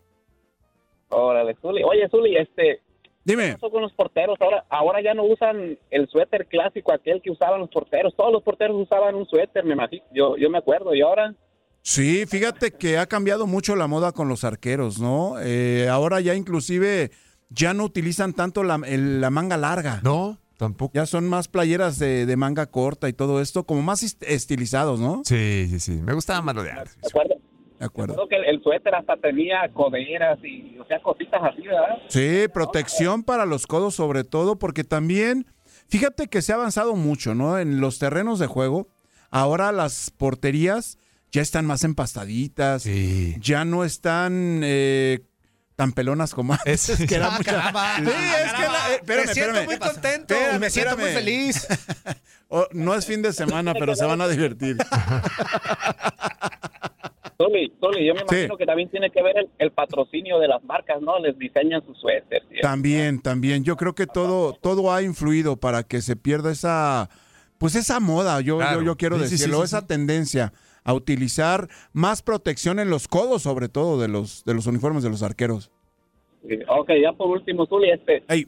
Órale, 1.07 1.55
Zuli. 1.61 1.81
Oye, 1.81 2.09
Zuli, 2.09 2.35
este. 2.35 2.81
Dime. 3.29 3.47
¿Qué 3.47 3.53
pasó 3.53 3.69
con 3.71 3.81
los 3.81 3.93
porteros? 3.93 4.37
Ahora, 4.41 4.65
ahora 4.69 5.01
ya 5.03 5.13
no 5.13 5.23
usan 5.23 5.77
el 5.91 6.07
suéter 6.09 6.47
clásico, 6.47 6.91
aquel 6.93 7.21
que 7.21 7.31
usaban 7.31 7.59
los 7.59 7.69
porteros. 7.69 8.15
Todos 8.15 8.31
los 8.31 8.43
porteros 8.43 8.75
usaban 8.81 9.15
un 9.15 9.25
suéter, 9.27 9.63
me 9.63 9.73
imagino. 9.73 10.03
Yo, 10.13 10.35
yo 10.37 10.49
me 10.49 10.57
acuerdo. 10.57 10.93
¿Y 10.95 11.01
ahora? 11.01 11.33
Sí, 11.81 12.25
fíjate 12.25 12.71
que 12.71 12.97
ha 12.97 13.05
cambiado 13.07 13.47
mucho 13.47 13.75
la 13.75 13.87
moda 13.87 14.11
con 14.11 14.27
los 14.27 14.43
arqueros, 14.43 14.99
¿no? 14.99 15.35
Eh, 15.41 15.87
ahora 15.89 16.19
ya 16.21 16.35
inclusive 16.35 17.11
ya 17.49 17.73
no 17.73 17.83
utilizan 17.85 18.33
tanto 18.33 18.63
la, 18.63 18.79
el- 18.85 19.21
la 19.21 19.29
manga 19.29 19.57
larga. 19.57 20.01
No, 20.03 20.37
tampoco. 20.57 20.91
Ya 20.95 21.05
son 21.05 21.27
más 21.29 21.47
playeras 21.47 21.97
de, 21.97 22.25
de 22.25 22.35
manga 22.35 22.65
corta 22.67 23.07
y 23.09 23.13
todo 23.13 23.41
esto, 23.41 23.63
como 23.65 23.81
más 23.81 24.03
est- 24.03 24.21
estilizados, 24.23 24.99
¿no? 24.99 25.21
Sí, 25.23 25.67
sí, 25.69 25.79
sí. 25.79 25.91
Me 25.93 26.13
gustaba 26.13 26.41
más 26.41 26.55
lo 26.55 26.63
de 26.63 26.71
antes. 26.71 26.97
¿De 27.79 27.85
acuerdo? 27.85 28.15
Creo 28.15 28.27
que 28.27 28.35
el, 28.35 28.45
el 28.45 28.61
suéter 28.61 28.93
hasta 28.93 29.15
tenía 29.17 29.69
coderas 29.73 30.37
y, 30.43 30.77
o 30.79 30.85
sea, 30.85 30.99
cositas 31.01 31.41
así, 31.41 31.61
¿verdad? 31.61 31.97
Sí, 32.09 32.45
protección 32.53 33.23
para 33.23 33.45
los 33.45 33.65
codos 33.67 33.95
sobre 33.95 34.23
todo, 34.25 34.59
porque 34.59 34.83
también, 34.83 35.45
fíjate 35.87 36.27
que 36.27 36.41
se 36.41 36.51
ha 36.51 36.55
avanzado 36.55 36.95
mucho, 36.95 37.35
¿no? 37.35 37.57
En 37.57 37.79
los 37.79 37.97
terrenos 37.99 38.37
de 38.39 38.47
juego, 38.47 38.89
ahora 39.31 39.71
las 39.71 40.09
porterías 40.11 40.97
ya 41.31 41.41
están 41.41 41.65
más 41.65 41.83
empastaditas, 41.85 42.83
ya 43.39 43.63
no 43.63 43.85
están 43.85 44.61
eh, 44.63 45.19
tan 45.77 45.93
pelonas 45.93 46.33
como 46.33 46.53
antes. 46.53 46.91
que 47.07 47.15
era 47.15 47.27
Ah, 47.27 47.37
mucha- 47.37 47.51
caramba. 47.51 47.95
Sí, 47.97 48.03
es 48.03 48.53
que 48.53 48.61
la- 48.63 48.91
eh, 48.91 48.95
espérame, 48.95 49.25
me 49.27 49.33
siento 49.33 49.51
espérame. 49.53 49.65
muy 49.67 49.77
contento 49.77 50.33
Espérame, 50.33 50.55
y 50.55 50.59
me 50.59 50.69
siento 50.69 50.97
muy 50.97 51.09
feliz. 51.11 51.67
Oh, 52.51 52.65
no 52.71 52.95
es 52.95 53.05
fin 53.05 53.21
de 53.21 53.31
semana, 53.31 53.75
pero 53.75 53.95
se 53.95 54.03
van 54.05 54.21
a 54.21 54.27
divertir. 54.27 54.75
Tony, 57.39 57.69
Tony, 57.79 58.05
yo 58.05 58.13
me 58.15 58.19
Sí. 58.19 58.25
imagino 58.35 58.57
que 58.57 58.65
también 58.65 58.89
tiene 58.89 59.09
que 59.11 59.23
ver 59.23 59.37
el, 59.37 59.49
el 59.59 59.71
patrocinio 59.71 60.39
de 60.39 60.49
las 60.49 60.61
marcas, 60.65 61.01
¿no? 61.01 61.17
Les 61.19 61.39
diseñan 61.39 61.81
sus 61.85 61.97
suéteres. 61.97 62.43
También, 62.61 63.21
también. 63.21 63.63
Yo 63.63 63.77
creo 63.77 63.95
que 63.95 64.07
todo, 64.07 64.51
todo 64.61 64.91
ha 64.91 65.01
influido 65.03 65.55
para 65.55 65.83
que 65.83 66.01
se 66.01 66.17
pierda 66.17 66.51
esa, 66.51 67.09
pues 67.57 67.75
esa 67.75 68.01
moda, 68.01 68.41
yo, 68.41 68.57
Claro. 68.57 68.81
yo, 68.81 68.87
yo 68.87 68.97
quiero 68.97 69.15
Sí, 69.15 69.21
decirlo, 69.21 69.61
sí, 69.61 69.67
sí, 69.69 69.75
esa 69.77 69.87
tendencia 69.87 70.51
a 70.83 70.93
utilizar 70.93 71.69
más 71.93 72.21
protección 72.21 72.77
en 72.77 72.89
los 72.89 73.07
codos, 73.07 73.41
sobre 73.43 73.69
todo, 73.69 74.01
de 74.01 74.09
los, 74.09 74.43
de 74.43 74.53
los 74.53 74.67
uniformes 74.67 75.01
de 75.03 75.09
los 75.09 75.23
arqueros. 75.23 75.71
Sí, 76.45 76.59
Ok, 76.67 76.91
ya 77.01 77.13
por 77.13 77.27
último, 77.29 77.65
Zuli, 77.67 77.89
este, 77.91 78.21
eh, 78.27 78.45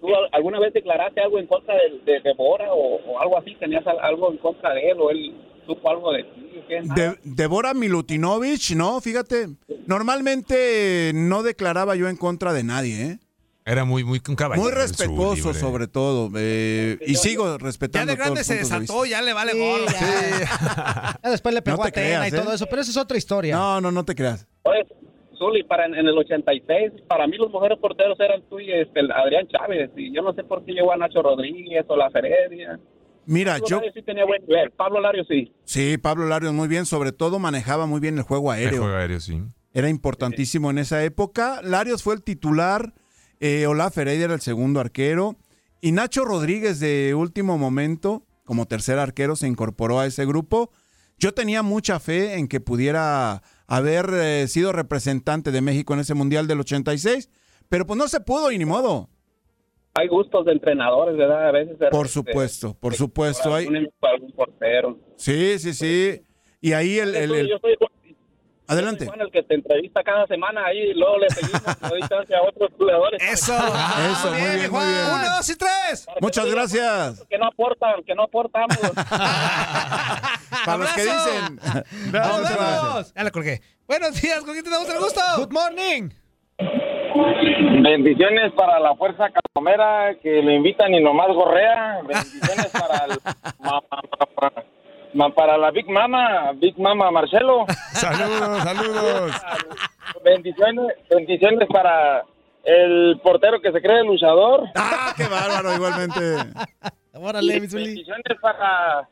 ¿tú 0.00 0.08
al- 0.14 0.30
alguna 0.32 0.60
vez 0.60 0.72
declaraste 0.72 1.20
algo 1.20 1.38
en 1.38 1.46
contra 1.46 1.74
de, 1.74 1.98
de, 2.10 2.20
de 2.20 2.32
Bora 2.32 2.72
o, 2.72 2.96
o 3.04 3.18
algo 3.20 3.36
así? 3.36 3.54
¿Tenías 3.56 3.86
al- 3.86 4.00
algo 4.00 4.30
en 4.30 4.38
contra 4.38 4.72
de 4.72 4.90
él 4.90 4.96
o 4.98 5.10
él 5.10 5.34
supo 5.66 5.90
algo 5.90 6.12
de 6.12 6.24
ti? 6.24 6.50
De, 6.94 7.18
Débora 7.24 7.74
Milutinovich, 7.74 8.74
no, 8.74 9.00
fíjate, 9.00 9.48
normalmente 9.86 11.12
no 11.14 11.42
declaraba 11.42 11.96
yo 11.96 12.08
en 12.08 12.16
contra 12.16 12.52
de 12.52 12.64
nadie, 12.64 13.02
¿eh? 13.02 13.18
Era 13.66 13.84
muy, 13.86 14.04
muy 14.04 14.20
un 14.28 14.36
caballero. 14.36 14.62
Muy 14.62 14.72
respetuoso, 14.72 15.54
sobre 15.54 15.86
todo, 15.86 16.30
eh, 16.36 16.98
y 17.06 17.14
sigo 17.14 17.56
respetando 17.56 18.12
Ya 18.12 18.12
de 18.12 18.16
grande 18.16 18.34
todos 18.42 18.46
se 18.46 18.54
de 18.54 18.60
desató, 18.60 19.06
ya 19.06 19.22
le 19.22 19.32
vale 19.32 19.52
Sí, 19.52 19.58
gorro. 19.58 19.86
ya. 19.86 21.18
Ya 21.22 21.30
después 21.30 21.54
le 21.54 21.62
pegó 21.62 21.78
No 21.78 21.84
a 21.84 21.90
creas, 21.90 22.28
y 22.28 22.30
todo 22.30 22.52
¿eh? 22.52 22.56
eso, 22.56 22.66
pero 22.68 22.82
esa 22.82 22.90
es 22.90 22.96
otra 22.98 23.16
historia. 23.16 23.56
No, 23.56 23.80
no, 23.80 23.90
no 23.90 24.04
te 24.04 24.14
creas. 24.14 24.46
Oye, 24.64 24.84
Zuli, 25.38 25.62
para 25.62 25.86
en, 25.86 25.94
en 25.94 26.06
el 26.06 26.16
86, 26.18 26.92
para 27.08 27.26
mí 27.26 27.38
los 27.38 27.50
mejores 27.50 27.78
porteros 27.78 28.20
eran 28.20 28.42
tú 28.50 28.60
y 28.60 28.70
este, 28.70 29.00
el 29.00 29.10
Adrián 29.10 29.48
Chávez. 29.48 29.90
Y 29.96 30.14
yo 30.14 30.20
no 30.20 30.34
sé 30.34 30.44
por 30.44 30.62
qué 30.66 30.72
llegó 30.72 30.92
a 30.92 30.96
Nacho 30.98 31.22
Rodríguez 31.22 31.86
o 31.88 31.96
la 31.96 32.10
Feredia. 32.10 32.78
Mira, 33.26 33.52
Pablo 33.54 33.66
yo... 33.68 33.76
Lario 33.76 33.92
sí 33.94 34.02
tenía 34.02 34.24
buen 34.24 34.42
nivel. 34.46 34.70
Pablo 34.72 35.00
Lario 35.00 35.24
sí. 35.24 35.52
Sí, 35.64 35.98
Pablo 35.98 36.26
Larios 36.26 36.52
muy 36.52 36.68
bien, 36.68 36.86
sobre 36.86 37.12
todo 37.12 37.38
manejaba 37.38 37.86
muy 37.86 38.00
bien 38.00 38.16
el 38.18 38.22
juego 38.24 38.52
El 38.52 38.60
aéreo. 38.60 38.82
juego 38.82 38.96
aéreo, 38.96 39.20
sí. 39.20 39.42
Era 39.72 39.88
importantísimo 39.88 40.70
en 40.70 40.78
esa 40.78 41.02
época. 41.04 41.60
Larios 41.62 42.02
fue 42.02 42.14
el 42.14 42.22
titular, 42.22 42.94
eh, 43.40 43.66
Olaf 43.66 43.98
Heredia 43.98 44.26
era 44.26 44.34
el 44.34 44.40
segundo 44.40 44.80
arquero 44.80 45.36
y 45.80 45.92
Nacho 45.92 46.24
Rodríguez 46.24 46.80
de 46.80 47.14
último 47.14 47.58
momento, 47.58 48.24
como 48.44 48.66
tercer 48.66 48.98
arquero, 48.98 49.36
se 49.36 49.46
incorporó 49.48 50.00
a 50.00 50.06
ese 50.06 50.24
grupo. 50.24 50.70
Yo 51.18 51.34
tenía 51.34 51.62
mucha 51.62 52.00
fe 52.00 52.34
en 52.38 52.48
que 52.48 52.60
pudiera 52.60 53.42
haber 53.66 54.08
eh, 54.14 54.46
sido 54.48 54.72
representante 54.72 55.50
de 55.50 55.60
México 55.60 55.92
en 55.94 56.00
ese 56.00 56.14
Mundial 56.14 56.46
del 56.46 56.60
86, 56.60 57.28
pero 57.68 57.86
pues 57.86 57.98
no 57.98 58.08
se 58.08 58.20
pudo 58.20 58.50
y 58.50 58.58
ni 58.58 58.64
modo. 58.64 59.10
Hay 59.94 60.08
gustos 60.08 60.44
de 60.44 60.52
entrenadores, 60.52 61.16
¿verdad? 61.16 61.48
A 61.48 61.52
veces. 61.52 61.78
de- 61.78 61.88
Por 61.88 62.06
de- 62.06 62.12
supuesto, 62.12 62.74
por 62.80 62.94
supuesto. 62.94 63.54
Hay... 63.54 63.66
algún, 63.66 63.88
algún 64.02 64.32
portero. 64.32 64.98
Sí, 65.16 65.58
sí, 65.58 65.72
sí. 65.72 66.20
Y 66.60 66.72
ahí 66.72 66.98
el... 66.98 67.14
el- 67.14 67.34
el- 67.34 67.48
Yo 67.48 67.58
soy 67.60 67.76
Adelante. 68.66 69.04
Juan, 69.06 69.20
el 69.20 69.30
que 69.30 69.42
te 69.42 69.54
entrevista 69.56 70.02
cada 70.02 70.26
semana 70.26 70.64
ahí 70.64 70.78
y 70.78 70.94
luego 70.94 71.18
le 71.18 71.28
seguimos 71.28 71.60
le 72.30 72.36
a 72.36 72.42
otros 72.42 72.70
jugadores. 72.78 73.22
Eso. 73.22 73.52
Eso, 74.10 74.30
muy 74.30 74.56
bien, 74.56 74.70
muy 74.72 74.84
bien. 74.84 75.04
Uno, 75.12 75.36
dos 75.36 75.50
y 75.50 75.56
tres. 75.56 76.06
Muchas 76.20 76.46
gracias. 76.50 77.26
Que 77.28 77.36
no 77.36 77.46
aportan, 77.46 78.02
que 78.04 78.14
no 78.14 78.22
aportamos. 78.22 78.78
Para 80.64 80.76
los 80.78 80.92
que 80.94 81.02
dicen. 81.02 81.60
¡Nos 82.10 82.48
vemos! 82.48 83.12
Ya 83.14 83.24
la 83.24 83.30
colgué. 83.30 83.60
Buenos 83.86 84.20
días, 84.20 84.40
¿con 84.42 84.52
quién 84.52 84.64
te 84.64 84.70
damos 84.70 84.88
el 84.88 84.98
gusto? 84.98 85.20
Good 85.36 85.52
morning. 85.52 86.08
Bendiciones 87.82 88.52
para 88.52 88.78
la 88.80 88.94
Fuerza 88.96 89.26
Calomera, 89.30 90.14
que 90.22 90.42
lo 90.42 90.50
invitan 90.50 90.92
y 90.94 91.00
nomás 91.02 91.28
gorrea. 91.28 92.00
Bendiciones 92.06 92.68
para, 92.72 93.04
el- 93.06 93.18
ma- 93.60 93.80
ma- 95.14 95.30
para 95.30 95.56
la 95.58 95.70
Big 95.70 95.88
Mama, 95.88 96.52
Big 96.56 96.78
Mama 96.78 97.10
Marcelo. 97.10 97.66
Saludos, 97.92 98.62
saludos. 98.62 99.32
Bendiciones, 100.24 100.96
bendiciones 101.10 101.68
para 101.68 102.24
el 102.64 103.20
portero 103.22 103.60
que 103.60 103.70
se 103.72 103.80
cree 103.80 104.02
luchador. 104.04 104.64
¡Ah, 104.74 105.12
qué 105.16 105.24
bárbaro! 105.26 105.74
Igualmente. 105.74 106.36
Órale, 107.14 107.60
bendiciones 107.60 108.24
para, 108.40 109.08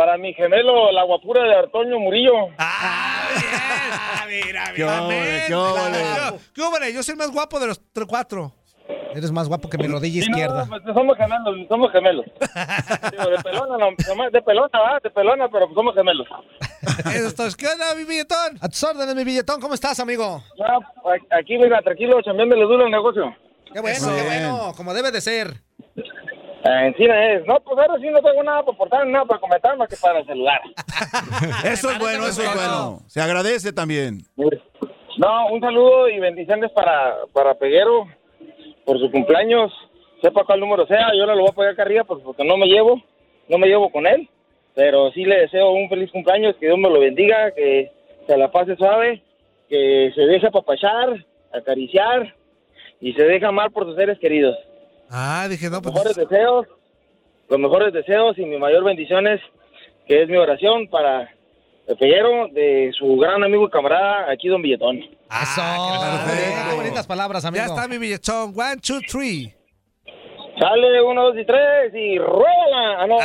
para 0.00 0.16
mi 0.16 0.32
gemelo, 0.32 0.90
la 0.92 1.02
guapura 1.02 1.42
de 1.42 1.54
Artoño 1.56 1.98
Murillo. 1.98 2.32
¡Qué 4.74 4.82
óvole, 4.82 5.42
qué 5.46 5.54
óvole! 5.54 6.02
¿Qué 6.54 6.62
hombre? 6.62 6.90
Yo 6.94 7.02
soy 7.02 7.12
el 7.12 7.18
más 7.18 7.30
guapo 7.30 7.60
de 7.60 7.66
los 7.66 7.82
cuatro. 8.08 8.50
Eres 9.14 9.30
más 9.30 9.46
guapo 9.46 9.68
que 9.68 9.76
mi 9.76 9.86
rodilla 9.88 10.22
Sí, 10.22 10.30
no, 10.30 10.38
izquierda. 10.38 10.64
pues 10.66 10.80
somos 10.94 11.18
gemelos, 11.18 11.68
somos 11.68 11.92
gemelos. 11.92 12.24
Digo, 13.10 13.30
de 13.30 13.42
pelona, 13.42 13.76
no, 13.76 14.30
de 14.30 14.40
pelona, 14.42 14.80
va, 14.80 14.98
de 15.02 15.10
pelona, 15.10 15.48
pero 15.50 15.68
somos 15.74 15.94
gemelos. 15.94 16.26
Es. 17.14 17.56
¿Qué 17.56 17.66
onda, 17.66 17.94
mi 17.94 18.04
billetón? 18.04 18.56
A 18.58 18.70
tus 18.70 18.82
órdenes, 18.82 19.14
mi 19.14 19.24
billetón. 19.24 19.60
¿Cómo 19.60 19.74
estás, 19.74 20.00
amigo? 20.00 20.42
Aquí, 21.38 21.58
venga, 21.58 21.82
tranquilo, 21.82 22.22
chambeándole 22.22 22.62
duro 22.62 22.86
el 22.86 22.90
negocio. 22.90 23.36
Qué 23.70 23.80
bueno, 23.80 24.08
qué 24.08 24.14
bien. 24.14 24.26
bueno. 24.50 24.72
Como 24.78 24.94
debe 24.94 25.10
de 25.10 25.20
ser. 25.20 25.60
Eh, 26.64 26.86
encima 26.86 27.32
es. 27.32 27.46
No, 27.46 27.58
pues 27.60 27.78
ahora 27.78 27.98
sí 28.00 28.08
no 28.10 28.20
tengo 28.20 28.42
nada 28.42 28.62
para 28.62 28.74
aportar, 28.74 29.06
nada 29.06 29.24
para 29.24 29.40
comentar, 29.40 29.76
más 29.76 29.88
que 29.88 29.96
para 29.96 30.18
el 30.20 30.26
celular. 30.26 30.60
Eso 31.64 31.90
es 31.90 31.98
bueno, 31.98 32.26
eso 32.26 32.42
es 32.42 32.54
bueno. 32.54 32.98
Se 33.06 33.20
agradece 33.20 33.72
también. 33.72 34.18
No, 34.36 35.46
un 35.52 35.60
saludo 35.60 36.08
y 36.08 36.18
bendiciones 36.18 36.70
para, 36.72 37.16
para 37.32 37.54
Peguero 37.54 38.06
por 38.84 38.98
su 38.98 39.10
cumpleaños. 39.10 39.72
Sepa 40.22 40.44
cuál 40.44 40.60
número 40.60 40.86
sea, 40.86 41.08
yo 41.16 41.26
no 41.26 41.34
lo 41.34 41.42
voy 41.42 41.50
a 41.50 41.54
pegar 41.54 41.72
acá 41.72 41.82
arriba 41.82 42.04
pues, 42.04 42.20
porque 42.22 42.44
no 42.44 42.58
me 42.58 42.66
llevo, 42.66 43.02
no 43.48 43.58
me 43.58 43.66
llevo 43.66 43.90
con 43.90 44.06
él. 44.06 44.28
Pero 44.74 45.10
sí 45.12 45.24
le 45.24 45.40
deseo 45.40 45.72
un 45.72 45.88
feliz 45.88 46.10
cumpleaños, 46.10 46.56
que 46.56 46.66
Dios 46.66 46.78
me 46.78 46.90
lo 46.90 47.00
bendiga, 47.00 47.52
que 47.52 47.90
se 48.26 48.36
la 48.36 48.50
pase 48.50 48.76
suave, 48.76 49.22
que 49.68 50.12
se 50.14 50.22
deje 50.22 50.46
apapachar, 50.46 51.24
acariciar 51.52 52.34
y 53.00 53.12
se 53.14 53.24
deje 53.24 53.46
amar 53.46 53.70
por 53.70 53.84
sus 53.84 53.96
seres 53.96 54.18
queridos. 54.18 54.56
Ah, 55.10 55.46
dije, 55.48 55.68
no, 55.68 55.82
pues. 55.82 55.94
mejores 55.94 56.16
deseos, 56.16 56.66
los 57.48 57.58
mejores 57.58 57.92
deseos 57.92 58.38
y 58.38 58.44
mi 58.44 58.58
mayor 58.58 58.84
bendiciones, 58.84 59.40
que 60.06 60.22
es 60.22 60.28
mi 60.28 60.36
oración 60.36 60.86
para 60.88 61.28
el 61.88 61.96
Peguero 61.96 62.46
de 62.52 62.92
su 62.96 63.16
gran 63.16 63.42
amigo 63.42 63.66
y 63.66 63.70
camarada 63.70 64.30
aquí, 64.30 64.48
don 64.48 64.62
Billetón. 64.62 64.98
Eso. 64.98 65.62
Qué 66.70 66.76
bonitas 66.76 67.06
palabras, 67.06 67.44
amigo. 67.44 67.64
Ya 67.64 67.66
está 67.66 67.88
mi 67.88 67.98
billetón. 67.98 68.54
One, 68.56 68.76
two, 68.76 69.00
three. 69.08 69.52
Sale 70.58 71.02
uno, 71.02 71.24
dos 71.24 71.36
y 71.38 71.44
tres 71.44 71.94
y 71.94 72.18
rueda. 72.18 72.98
Ah, 72.98 73.06
no. 73.06 73.18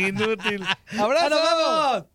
Inútil. 0.08 0.64
¡Abrazo! 0.98 2.06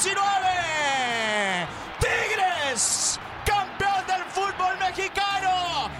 2019. 0.00 1.68
Tigres, 2.00 3.20
campeón 3.44 4.06
del 4.06 4.22
fútbol 4.30 4.78
mexicano. 4.78 5.90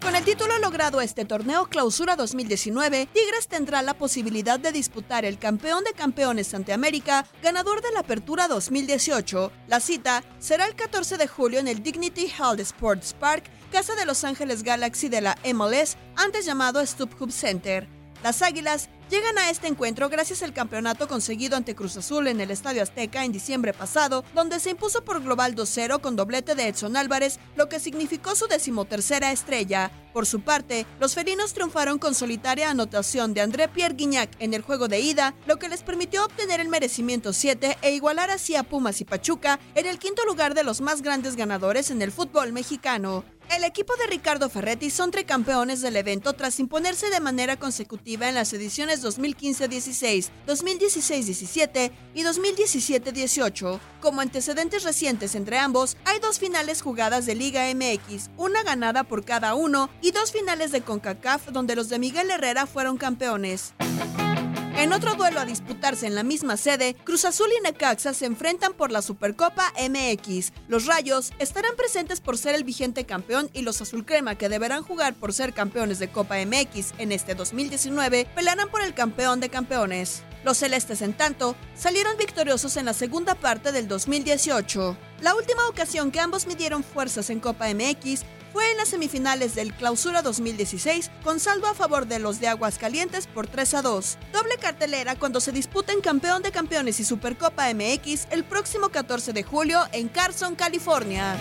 Con 0.00 0.16
el 0.16 0.24
título 0.24 0.58
logrado 0.58 1.02
este 1.02 1.26
torneo 1.26 1.66
Clausura 1.66 2.16
2019, 2.16 3.08
Tigres 3.12 3.46
tendrá 3.46 3.82
la 3.82 3.92
posibilidad 3.92 4.58
de 4.58 4.72
disputar 4.72 5.26
el 5.26 5.38
campeón 5.38 5.84
de 5.84 5.92
campeones 5.92 6.54
ante 6.54 6.72
América, 6.72 7.26
ganador 7.42 7.82
de 7.82 7.92
la 7.92 8.00
Apertura 8.00 8.48
2018. 8.48 9.52
La 9.68 9.80
cita 9.80 10.24
será 10.38 10.66
el 10.66 10.74
14 10.74 11.18
de 11.18 11.28
julio 11.28 11.60
en 11.60 11.68
el 11.68 11.82
Dignity 11.82 12.24
Health 12.26 12.60
Sports 12.60 13.14
Park, 13.20 13.50
casa 13.70 13.94
de 13.94 14.06
Los 14.06 14.24
Ángeles 14.24 14.62
Galaxy 14.62 15.10
de 15.10 15.20
la 15.20 15.36
MLS, 15.52 15.98
antes 16.16 16.46
llamado 16.46 16.84
StubHub 16.84 17.30
Center. 17.30 17.86
Las 18.22 18.40
Águilas 18.40 18.88
llegan 19.12 19.36
a 19.36 19.50
este 19.50 19.66
encuentro 19.66 20.08
gracias 20.08 20.42
al 20.42 20.54
campeonato 20.54 21.06
conseguido 21.06 21.54
ante 21.54 21.74
Cruz 21.74 21.98
Azul 21.98 22.28
en 22.28 22.40
el 22.40 22.50
Estadio 22.50 22.82
Azteca 22.82 23.26
en 23.26 23.30
diciembre 23.30 23.74
pasado, 23.74 24.24
donde 24.34 24.58
se 24.58 24.70
impuso 24.70 25.04
por 25.04 25.22
global 25.22 25.54
2-0 25.54 26.00
con 26.00 26.16
doblete 26.16 26.54
de 26.54 26.68
Edson 26.68 26.96
Álvarez, 26.96 27.38
lo 27.54 27.68
que 27.68 27.78
significó 27.78 28.34
su 28.34 28.46
decimotercera 28.46 29.30
estrella. 29.30 29.92
Por 30.14 30.24
su 30.24 30.40
parte, 30.40 30.86
los 30.98 31.14
felinos 31.14 31.52
triunfaron 31.52 31.98
con 31.98 32.14
solitaria 32.14 32.70
anotación 32.70 33.34
de 33.34 33.42
André 33.42 33.68
Pierre 33.68 33.94
Guignac 33.94 34.30
en 34.38 34.54
el 34.54 34.62
juego 34.62 34.88
de 34.88 35.00
ida, 35.00 35.34
lo 35.46 35.58
que 35.58 35.68
les 35.68 35.82
permitió 35.82 36.24
obtener 36.24 36.60
el 36.60 36.68
merecimiento 36.68 37.34
7 37.34 37.76
e 37.82 37.92
igualar 37.92 38.30
así 38.30 38.56
a 38.56 38.62
Pumas 38.62 39.02
y 39.02 39.04
Pachuca 39.04 39.60
en 39.74 39.84
el 39.84 39.98
quinto 39.98 40.24
lugar 40.24 40.54
de 40.54 40.64
los 40.64 40.80
más 40.80 41.02
grandes 41.02 41.36
ganadores 41.36 41.90
en 41.90 42.00
el 42.00 42.12
fútbol 42.12 42.54
mexicano. 42.54 43.24
El 43.54 43.64
equipo 43.64 43.94
de 43.96 44.06
Ricardo 44.06 44.48
Ferretti 44.48 44.88
son 44.88 45.10
tricampeones 45.10 45.82
del 45.82 45.96
evento 45.96 46.32
tras 46.32 46.58
imponerse 46.58 47.10
de 47.10 47.20
manera 47.20 47.58
consecutiva 47.58 48.26
en 48.26 48.34
las 48.34 48.50
ediciones 48.54 49.04
2015-16, 49.04 50.30
2016-17 50.46 51.92
y 52.14 52.22
2017-18. 52.22 53.78
Como 54.00 54.22
antecedentes 54.22 54.84
recientes 54.84 55.34
entre 55.34 55.58
ambos, 55.58 55.98
hay 56.06 56.18
dos 56.18 56.38
finales 56.38 56.80
jugadas 56.80 57.26
de 57.26 57.34
Liga 57.34 57.64
MX, 57.74 58.30
una 58.38 58.62
ganada 58.62 59.04
por 59.04 59.22
cada 59.22 59.54
uno 59.54 59.90
y 60.00 60.12
dos 60.12 60.32
finales 60.32 60.72
de 60.72 60.80
CONCACAF 60.80 61.48
donde 61.48 61.76
los 61.76 61.90
de 61.90 61.98
Miguel 61.98 62.30
Herrera 62.30 62.64
fueron 62.64 62.96
campeones. 62.96 63.74
En 64.82 64.92
otro 64.92 65.14
duelo 65.14 65.38
a 65.38 65.44
disputarse 65.44 66.08
en 66.08 66.16
la 66.16 66.24
misma 66.24 66.56
sede, 66.56 66.96
Cruz 67.04 67.24
Azul 67.24 67.46
y 67.56 67.62
Necaxa 67.62 68.14
se 68.14 68.26
enfrentan 68.26 68.72
por 68.72 68.90
la 68.90 69.00
Supercopa 69.00 69.72
MX. 69.78 70.50
Los 70.66 70.86
Rayos 70.86 71.30
estarán 71.38 71.76
presentes 71.76 72.20
por 72.20 72.36
ser 72.36 72.56
el 72.56 72.64
vigente 72.64 73.06
campeón 73.06 73.48
y 73.52 73.62
los 73.62 73.80
Azul 73.80 74.04
Crema, 74.04 74.34
que 74.34 74.48
deberán 74.48 74.82
jugar 74.82 75.14
por 75.14 75.32
ser 75.32 75.54
campeones 75.54 76.00
de 76.00 76.10
Copa 76.10 76.34
MX 76.44 76.94
en 76.98 77.12
este 77.12 77.36
2019, 77.36 78.26
pelearán 78.34 78.70
por 78.70 78.82
el 78.82 78.92
campeón 78.92 79.38
de 79.38 79.50
campeones. 79.50 80.24
Los 80.42 80.58
celestes, 80.58 81.00
en 81.00 81.12
tanto, 81.12 81.54
salieron 81.76 82.16
victoriosos 82.16 82.76
en 82.76 82.86
la 82.86 82.92
segunda 82.92 83.36
parte 83.36 83.70
del 83.70 83.86
2018. 83.86 84.96
La 85.20 85.36
última 85.36 85.68
ocasión 85.68 86.10
que 86.10 86.18
ambos 86.18 86.48
midieron 86.48 86.82
fuerzas 86.82 87.30
en 87.30 87.38
Copa 87.38 87.72
MX 87.72 88.24
fue 88.52 88.70
en 88.70 88.76
las 88.76 88.88
semifinales 88.88 89.54
del 89.54 89.72
Clausura 89.72 90.22
2016 90.22 91.10
con 91.24 91.40
saldo 91.40 91.66
a 91.66 91.74
favor 91.74 92.06
de 92.06 92.18
los 92.18 92.40
de 92.40 92.48
Aguascalientes 92.48 93.26
por 93.26 93.46
3 93.46 93.74
a 93.74 93.82
2. 93.82 94.18
Doble 94.32 94.56
cartelera 94.60 95.16
cuando 95.16 95.40
se 95.40 95.52
disputen 95.52 96.00
Campeón 96.00 96.42
de 96.42 96.52
Campeones 96.52 97.00
y 97.00 97.04
Supercopa 97.04 97.72
MX 97.72 98.26
el 98.30 98.44
próximo 98.44 98.90
14 98.90 99.32
de 99.32 99.42
julio 99.42 99.80
en 99.92 100.08
Carson, 100.08 100.54
California. 100.54 101.36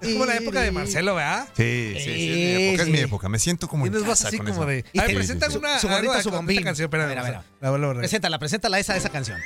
Es 0.00 0.14
como 0.14 0.24
la 0.26 0.36
época 0.36 0.60
de 0.62 0.72
Marcelo, 0.72 1.14
¿verdad? 1.14 1.48
Sí, 1.56 1.94
sí, 1.96 2.00
sí, 2.04 2.10
es 2.10 2.36
mi 2.36 2.64
época, 2.68 2.82
es 2.82 2.88
mi 2.88 2.98
época. 2.98 3.28
Me 3.28 3.38
siento 3.38 3.68
como 3.68 3.86
en 3.86 3.92
Tienes 3.92 4.08
casa 4.08 4.28
así 4.28 4.36
con 4.38 4.46
como 4.46 4.60
eso. 4.62 4.66
de. 4.66 4.84
A 5.00 5.06
ver, 5.06 5.24
sí. 5.24 5.32
una. 5.58 5.78
Su 5.78 5.88
su 6.22 6.30
bombín. 6.30 6.62
canción, 6.62 6.86
espera, 6.86 7.04
A 7.04 7.06
ver, 7.06 7.18
a 7.18 7.22
ver. 7.22 7.38
la 7.60 7.70
vuelvo 7.70 7.86
a 7.86 7.88
ver. 7.90 7.98
Preséntala, 7.98 8.38
preséntala 8.38 8.78
esa, 8.78 8.96
esa 8.96 9.08
canción. 9.10 9.38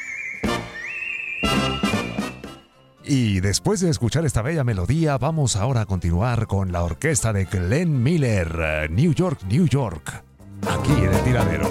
Y 3.05 3.41
después 3.41 3.81
de 3.81 3.91
escuchar 3.91 4.25
esta 4.25 4.41
bella 4.43 4.63
melodía, 4.63 5.19
vamos 5.19 5.57
ahora 5.57 5.81
a 5.81 5.87
continuar 5.87 6.47
con 6.47 6.71
la 6.71 6.85
orquesta 6.85 7.33
de 7.33 7.47
Glenn 7.47 8.03
Miller, 8.03 8.57
eh, 8.61 8.89
New 8.89 9.13
York, 9.15 9.41
New 9.49 9.67
York. 9.67 10.23
Aquí 10.69 10.93
en 10.93 11.13
el 11.13 11.25
tiradero. 11.25 11.71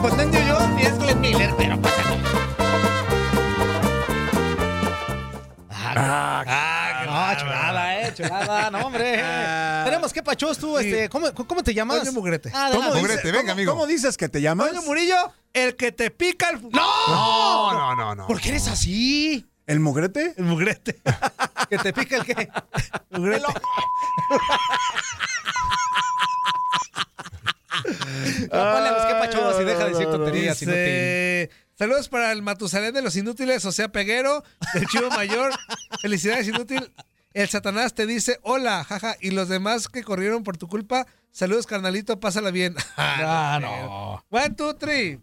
Pues 0.00 0.14
no 0.14 0.22
yo, 0.30 0.68
ni 0.76 0.82
es 0.82 0.98
Glenn 0.98 1.20
Miller, 1.20 1.50
pero 1.58 1.80
pasa 5.94 6.44
Ah, 6.46 7.32
no, 7.34 7.40
chulada, 7.40 8.00
eh, 8.00 8.14
chulada, 8.14 8.70
no, 8.70 8.86
hombre. 8.86 9.12
Tenemos 9.84 10.12
que 10.12 10.22
pachos 10.22 10.58
tú, 10.58 10.78
este, 10.78 11.08
¿cómo, 11.08 11.32
cómo 11.34 11.62
te 11.62 11.72
llamas? 11.74 11.98
Toño 12.00 12.12
Mugrete. 12.12 12.50
Ah, 12.54 12.68
¿Cómo 12.72 12.84
adelante. 12.90 13.16
dices- 13.30 13.44
cómo- 13.64 13.72
¿Cómo 13.72 13.86
dices 13.86 14.16
que 14.16 14.28
te 14.28 14.40
llamas? 14.40 14.68
Toño 14.68 14.82
Murillo, 14.82 15.16
el 15.52 15.76
que 15.76 15.92
te 15.92 16.10
pica 16.10 16.50
el. 16.50 16.62
¡No! 16.70 16.70
No, 16.72 17.72
no, 17.72 17.96
no, 17.96 18.14
no. 18.14 18.26
¿Por 18.26 18.40
qué 18.40 18.50
eres 18.50 18.68
así? 18.68 19.46
¿El 19.66 19.80
mugrete? 19.80 20.34
El 20.36 20.44
mugrete. 20.44 21.00
¿Que 21.70 21.78
te 21.78 21.92
pica 21.92 22.16
el 22.16 22.24
qué? 22.24 22.48
Mugrete. 23.10 23.44
Ponle 28.50 28.88
a 28.88 28.92
los 28.92 29.06
que 29.06 29.14
pachos 29.14 29.60
y 29.60 29.64
deja 29.64 29.84
de 29.84 29.90
decir 29.90 30.06
tonterías 30.06 30.62
inútil. 30.62 31.50
Saludos 31.80 32.10
para 32.10 32.30
el 32.30 32.42
Matusalén 32.42 32.92
de 32.92 33.00
los 33.00 33.16
inútiles, 33.16 33.64
o 33.64 33.72
sea, 33.72 33.88
Peguero, 33.88 34.44
del 34.74 34.86
Chivo 34.86 35.08
Mayor. 35.08 35.50
Felicidades, 36.02 36.46
inútil. 36.46 36.92
El 37.32 37.48
Satanás 37.48 37.94
te 37.94 38.04
dice 38.04 38.38
hola, 38.42 38.84
jaja. 38.84 39.16
Y 39.18 39.30
los 39.30 39.48
demás 39.48 39.88
que 39.88 40.04
corrieron 40.04 40.44
por 40.44 40.58
tu 40.58 40.68
culpa, 40.68 41.06
saludos, 41.32 41.66
carnalito, 41.66 42.20
pásala 42.20 42.50
bien. 42.50 42.76
Ah, 42.98 43.58
no. 43.62 44.22
One, 44.28 44.50
two, 44.50 44.74
three. 44.76 45.20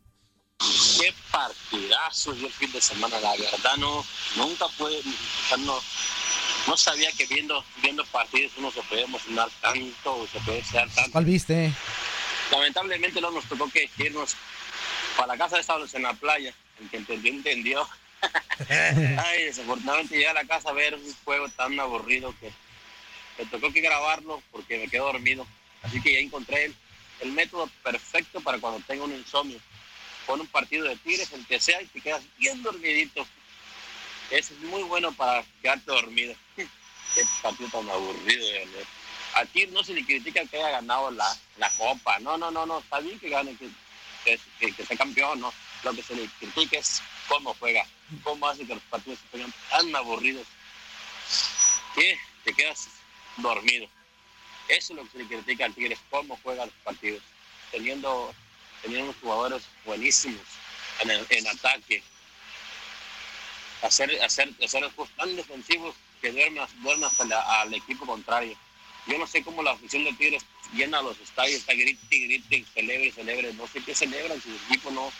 Qué 0.99 1.13
partidazo 1.29 2.33
dio 2.33 2.47
el 2.47 2.53
fin 2.53 2.71
de 2.71 2.81
semana, 2.81 3.19
la 3.19 3.33
verdad, 3.33 3.77
no, 3.77 4.03
nunca 4.35 4.65
sea, 4.79 5.57
no, 5.57 5.79
no 6.67 6.75
sabía 6.75 7.11
que 7.11 7.27
viendo, 7.27 7.63
viendo 7.83 8.03
partidos 8.05 8.53
uno 8.57 8.71
se 8.71 8.81
podía 8.81 9.03
emocionar 9.03 9.47
tanto, 9.61 10.15
o 10.17 10.25
se 10.25 10.39
podía 10.39 10.55
desear 10.55 10.89
tanto. 10.89 11.11
¿Cuál 11.11 11.25
viste? 11.25 11.71
Lamentablemente 12.51 13.21
no 13.21 13.29
nos 13.29 13.45
tocó 13.45 13.69
que 13.69 13.87
irnos 13.99 14.35
para 15.17 15.33
la 15.33 15.37
casa 15.37 15.55
de 15.55 15.61
Estados 15.61 15.93
en 15.95 16.03
la 16.03 16.13
playa, 16.13 16.53
el 16.79 16.89
que 16.89 16.97
entendió, 16.97 17.33
entendió. 17.33 17.89
Ay, 18.69 19.43
desafortunadamente 19.43 20.15
llegué 20.15 20.27
a 20.27 20.33
la 20.33 20.45
casa 20.45 20.69
a 20.69 20.73
ver 20.73 20.95
un 20.95 21.15
juego 21.25 21.49
tan 21.49 21.79
aburrido 21.79 22.33
que 22.39 22.51
me 23.37 23.45
tocó 23.49 23.73
que 23.73 23.81
grabarlo 23.81 24.41
porque 24.51 24.77
me 24.77 24.87
quedo 24.87 25.05
dormido. 25.05 25.45
Así 25.81 26.01
que 26.01 26.13
ya 26.13 26.19
encontré 26.19 26.65
el, 26.65 26.75
el 27.21 27.31
método 27.31 27.69
perfecto 27.83 28.41
para 28.41 28.59
cuando 28.59 28.79
tenga 28.85 29.03
un 29.03 29.13
insomnio. 29.13 29.59
Pon 30.25 30.41
un 30.41 30.47
partido 30.47 30.85
de 30.85 30.95
Tigres, 30.97 31.31
el 31.33 31.45
que 31.45 31.59
sea, 31.59 31.81
y 31.81 31.87
te 31.87 32.01
quedas 32.01 32.23
bien 32.37 32.61
dormidito. 32.61 33.25
Es 34.29 34.51
muy 34.59 34.83
bueno 34.83 35.11
para 35.13 35.43
quedarte 35.61 35.91
dormido. 35.91 36.35
Qué 36.55 37.23
partido 37.41 37.69
tan 37.69 37.89
aburrido, 37.89 38.45
de 38.45 38.59
verdad. 38.59 38.87
A 39.35 39.45
Tigres 39.45 39.73
no 39.73 39.83
se 39.83 39.93
le 39.93 40.05
critica 40.05 40.45
que 40.45 40.57
haya 40.57 40.71
ganado 40.71 41.11
la, 41.11 41.37
la 41.57 41.69
copa. 41.71 42.19
No, 42.19 42.37
no, 42.37 42.51
no, 42.51 42.65
no. 42.65 42.79
Está 42.79 42.99
bien 42.99 43.19
que 43.19 43.29
gane, 43.29 43.55
que, 43.55 43.69
que, 44.59 44.83
sea 44.85 44.97
campeón, 44.97 45.39
¿no? 45.39 45.53
Lo 45.83 45.93
que 45.93 46.03
se 46.03 46.15
le 46.15 46.27
critica 46.39 46.77
es 46.77 47.01
cómo 47.27 47.55
juega, 47.59 47.85
cómo 48.23 48.47
hace 48.47 48.65
que 48.65 48.73
los 48.73 48.83
partidos 48.83 49.19
se 49.19 49.27
pongan 49.27 49.53
tan 49.69 49.95
aburridos 49.95 50.47
que 51.95 52.17
te 52.43 52.53
quedas 52.53 52.87
dormido. 53.37 53.87
Eso 54.67 54.93
es 54.93 54.97
lo 54.97 55.03
que 55.05 55.11
se 55.11 55.17
le 55.19 55.27
critica 55.27 55.65
al 55.65 55.73
Tigres, 55.73 55.99
cómo 56.09 56.37
juega 56.43 56.65
los 56.65 56.75
partidos, 56.83 57.23
teniendo, 57.71 58.33
teniendo 58.81 59.13
jugadores 59.21 59.63
buenísimos 59.85 60.41
en, 60.99 61.47
ataque, 61.47 62.03
hacer, 63.81 64.21
hacer, 64.23 64.53
hacer 64.63 64.81
los 64.81 64.93
juegos 64.93 65.15
tan 65.15 65.35
defensivos 65.35 65.95
que 66.21 66.31
duermen, 66.31 66.65
al 67.31 67.73
equipo 67.73 68.05
contrario. 68.05 68.57
Yo 69.07 69.17
no 69.17 69.27
sé 69.27 69.41
cómo 69.43 69.63
la 69.63 69.71
afición 69.71 70.03
de 70.03 70.13
Tigres 70.13 70.43
llena 70.73 71.01
los 71.01 71.19
estadios, 71.19 71.59
está 71.59 71.73
grite, 71.73 71.99
grite, 72.09 72.65
celebre, 72.73 73.11
celebre. 73.11 73.53
No 73.53 73.67
sé 73.67 73.81
qué 73.81 73.95
celebran 73.95 74.41
si 74.41 74.49
su 74.49 74.65
equipo 74.65 74.91
no, 74.91 75.11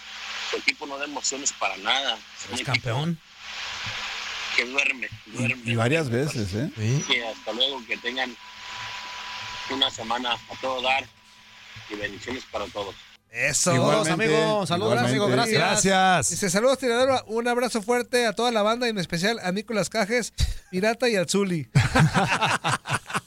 su 0.51 0.57
equipo 0.57 0.85
no 0.85 0.97
da 0.97 1.05
emociones 1.05 1.53
para 1.53 1.77
nada. 1.77 2.18
Es 2.53 2.61
campeón. 2.64 3.18
que 4.55 4.65
duerme, 4.65 5.07
duerme. 5.27 5.61
Y 5.65 5.76
varias 5.76 6.09
veces, 6.09 6.53
¿eh? 6.53 6.69
Que 7.07 7.26
hasta 7.26 7.53
luego, 7.53 7.85
que 7.85 7.97
tengan 7.97 8.35
una 9.69 9.89
semana 9.89 10.34
a 10.34 10.61
todo 10.61 10.81
dar 10.81 11.05
y 11.89 11.95
bendiciones 11.95 12.43
para 12.51 12.65
todos. 12.65 12.95
Eso. 13.30 13.72
Saludos, 13.72 14.07
amigo. 14.09 14.65
Saludos, 14.65 14.97
amigo. 14.99 15.27
Gracias. 15.27 16.30
Dice, 16.30 16.49
saludos, 16.49 16.80
tiradero. 16.80 17.23
Un 17.27 17.47
abrazo 17.47 17.81
fuerte 17.81 18.26
a 18.26 18.34
toda 18.34 18.51
la 18.51 18.64
banda 18.64 18.88
y 18.88 18.89
en 18.89 18.97
especial 18.97 19.39
a 19.43 19.51
Nicolás 19.51 19.89
Cajes, 19.89 20.34
Pirata 20.72 21.09
y 21.09 21.15
al 21.15 21.30
Zuli. 21.30 21.69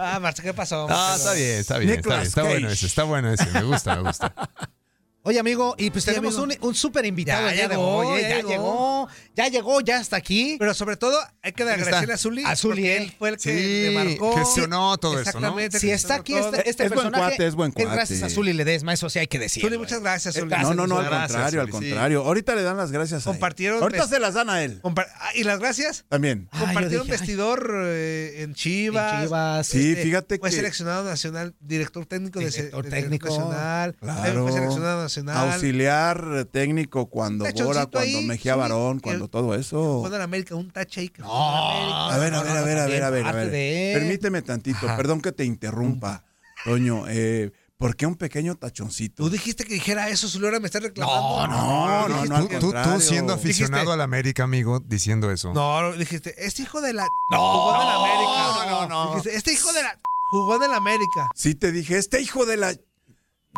ah, 0.00 0.18
Marce, 0.20 0.42
¿qué 0.42 0.54
pasó? 0.54 0.86
Ah, 0.90 1.14
está 1.16 1.32
bien, 1.34 1.58
está 1.58 1.78
bien, 1.78 1.90
está 1.90 2.08
bien. 2.16 2.22
Está 2.22 2.42
bueno 2.42 2.68
ese, 2.70 2.86
está 2.86 3.04
bueno 3.04 3.32
ese. 3.32 3.50
Me 3.50 3.62
gusta, 3.62 3.96
me 3.96 4.02
gusta. 4.02 4.34
Oye, 5.22 5.38
amigo, 5.38 5.74
y 5.76 5.90
pues 5.90 6.04
Sí, 6.04 6.10
tenemos 6.10 6.38
amigo. 6.38 6.56
un, 6.62 6.68
un 6.68 6.74
súper 6.74 7.04
invitado 7.04 7.46
Ya 7.48 7.52
día 7.52 7.68
de 7.68 7.74
llegó, 7.74 7.96
hoy, 7.96 8.20
¿eh? 8.20 8.22
ya 8.22 8.28
ya, 8.40 8.48
llegó. 8.48 9.08
ya 9.36 9.48
llegó, 9.48 9.80
ya 9.82 10.00
está 10.00 10.16
aquí. 10.16 10.56
Pero 10.58 10.72
sobre 10.72 10.96
todo 10.96 11.18
hay 11.42 11.52
que 11.52 11.62
agradecerle 11.62 12.14
a 12.14 12.16
Zuli. 12.16 12.42
A 12.44 12.56
Zuli, 12.56 12.86
¿eh? 12.88 12.96
él 12.96 13.14
fue 13.18 13.28
el 13.28 13.36
que 13.36 13.52
Sí, 13.52 13.82
le 13.82 13.90
marcó. 13.90 14.34
gestionó 14.38 14.96
todo 14.96 15.12
eso, 15.20 15.32
¿no? 15.32 15.38
Exactamente. 15.38 15.78
Si 15.78 15.90
está 15.90 16.14
aquí 16.14 16.32
todo. 16.32 16.54
este, 16.54 16.70
este 16.70 16.84
Es 16.84 16.88
buen 16.90 17.00
personaje, 17.10 17.24
cuate, 17.36 17.46
es 17.46 17.54
buen 17.54 17.70
cuate. 17.72 17.90
gracias 17.94 18.22
a 18.22 18.30
Zuli 18.30 18.54
Ledesma, 18.54 18.94
eso 18.94 19.10
sí 19.10 19.18
hay 19.18 19.26
que 19.26 19.38
decirlo. 19.38 19.68
Zuli, 19.68 19.78
muchas 19.78 20.00
gracias, 20.00 20.34
Zuli. 20.34 20.54
No, 20.62 20.72
no, 20.72 20.86
no, 20.86 20.98
al. 20.98 21.04
Gracias, 21.04 21.32
contrario, 21.32 21.60
al 21.60 21.66
sí. 21.66 21.72
contrario. 21.72 22.24
Ahorita 22.24 22.54
le 22.54 22.62
dan 22.62 22.78
las 22.78 22.90
gracias 22.90 23.26
a 23.26 23.30
él. 23.30 23.34
Compartieron 23.34 23.82
Ahorita 23.82 24.08
se 24.08 24.20
las 24.20 24.32
dan 24.32 24.48
a 24.48 24.64
él. 24.64 24.80
Ah, 24.82 25.30
¿Y 25.34 25.44
las 25.44 25.58
gracias? 25.58 26.06
También. 26.08 26.48
Ah, 26.50 26.60
Compartieron 26.60 27.06
dije, 27.06 27.18
vestidor 27.18 27.70
eh, 27.84 28.36
en 28.42 28.54
Chivas. 28.54 29.14
En 29.16 29.22
Chivas. 29.26 29.66
Sí, 29.66 29.96
fíjate 29.96 30.38
Fue 30.38 30.48
que- 30.48 30.56
seleccionado 30.56 31.04
nacional, 31.04 31.54
director 31.60 32.06
técnico 32.06 32.38
de, 32.40 32.50
se- 32.50 32.56
Director 32.62 32.84
de 32.84 32.90
técnico. 32.90 33.28
nacional. 33.28 33.94
Claro. 34.00 34.44
Fue 34.44 34.52
seleccionado 34.52 35.02
nacional. 35.10 35.52
Auxiliar 35.52 36.46
técnico 36.52 37.06
cuando 37.10 37.44
Bora, 37.44 37.86
cuando 37.86 37.98
ahí, 37.98 38.24
Mejía 38.26 38.56
Barón, 38.56 38.98
que- 38.98 39.02
cuando 39.02 39.28
todo 39.28 39.54
eso. 39.54 39.76
Jugó 40.02 40.14
en 40.14 40.20
América, 40.22 40.54
un 40.54 40.70
tache 40.70 41.00
ahí. 41.00 41.08
que 41.08 41.22
jugó 41.22 41.34
No. 41.34 42.10
A 42.10 42.18
ver, 42.18 42.34
a 42.34 42.42
ver, 42.42 42.56
a 42.56 42.62
ver, 42.62 42.78
a 42.78 42.86
ver, 42.86 43.02
a 43.04 43.10
ver, 43.10 43.26
a 43.26 43.32
ver. 43.32 43.98
Permíteme 43.98 44.42
tantito, 44.42 44.86
Ajá. 44.86 44.96
perdón 44.96 45.20
que 45.20 45.32
te 45.32 45.44
interrumpa, 45.44 46.24
Toño. 46.64 47.04
Eh, 47.08 47.50
¿Por 47.78 47.96
qué 47.96 48.04
un 48.04 48.14
pequeño 48.16 48.56
tachoncito? 48.56 49.22
Tú 49.24 49.30
dijiste 49.30 49.64
que 49.64 49.72
dijera 49.72 50.10
eso, 50.10 50.28
Zuli, 50.28 50.44
ahora 50.44 50.60
me 50.60 50.66
estás 50.66 50.82
reclamando. 50.82 51.46
No, 51.46 52.08
no, 52.08 52.08
no, 52.08 52.24
no, 52.26 52.40
Tú, 52.42 52.48
tú- 52.48 52.54
tú 52.58 52.60
contrario. 52.72 53.00
siendo 53.00 53.32
aficionado 53.32 53.84
Dijiste- 53.84 53.94
al 53.94 54.00
América, 54.02 54.42
amigo, 54.44 54.80
diciendo 54.80 55.30
eso. 55.30 55.54
No, 55.54 55.92
dijiste, 55.94 56.34
este 56.44 56.60
hijo 56.62 56.82
de 56.82 56.92
la... 56.92 57.06
jugó 57.30 57.74
en 57.76 57.80
el 57.80 57.88
América. 57.88 58.70
no, 58.70 58.86
no. 58.88 59.08
Dijiste, 59.14 59.34
este 59.34 59.52
hijo 59.54 59.72
de 59.72 59.82
la... 59.82 59.98
Jugó 60.30 60.56
en 60.56 60.62
el 60.64 60.74
América. 60.74 61.30
Sí 61.34 61.54
te 61.54 61.72
dije, 61.72 61.96
este 61.96 62.20
hijo 62.20 62.44
de 62.44 62.58
la... 62.58 62.74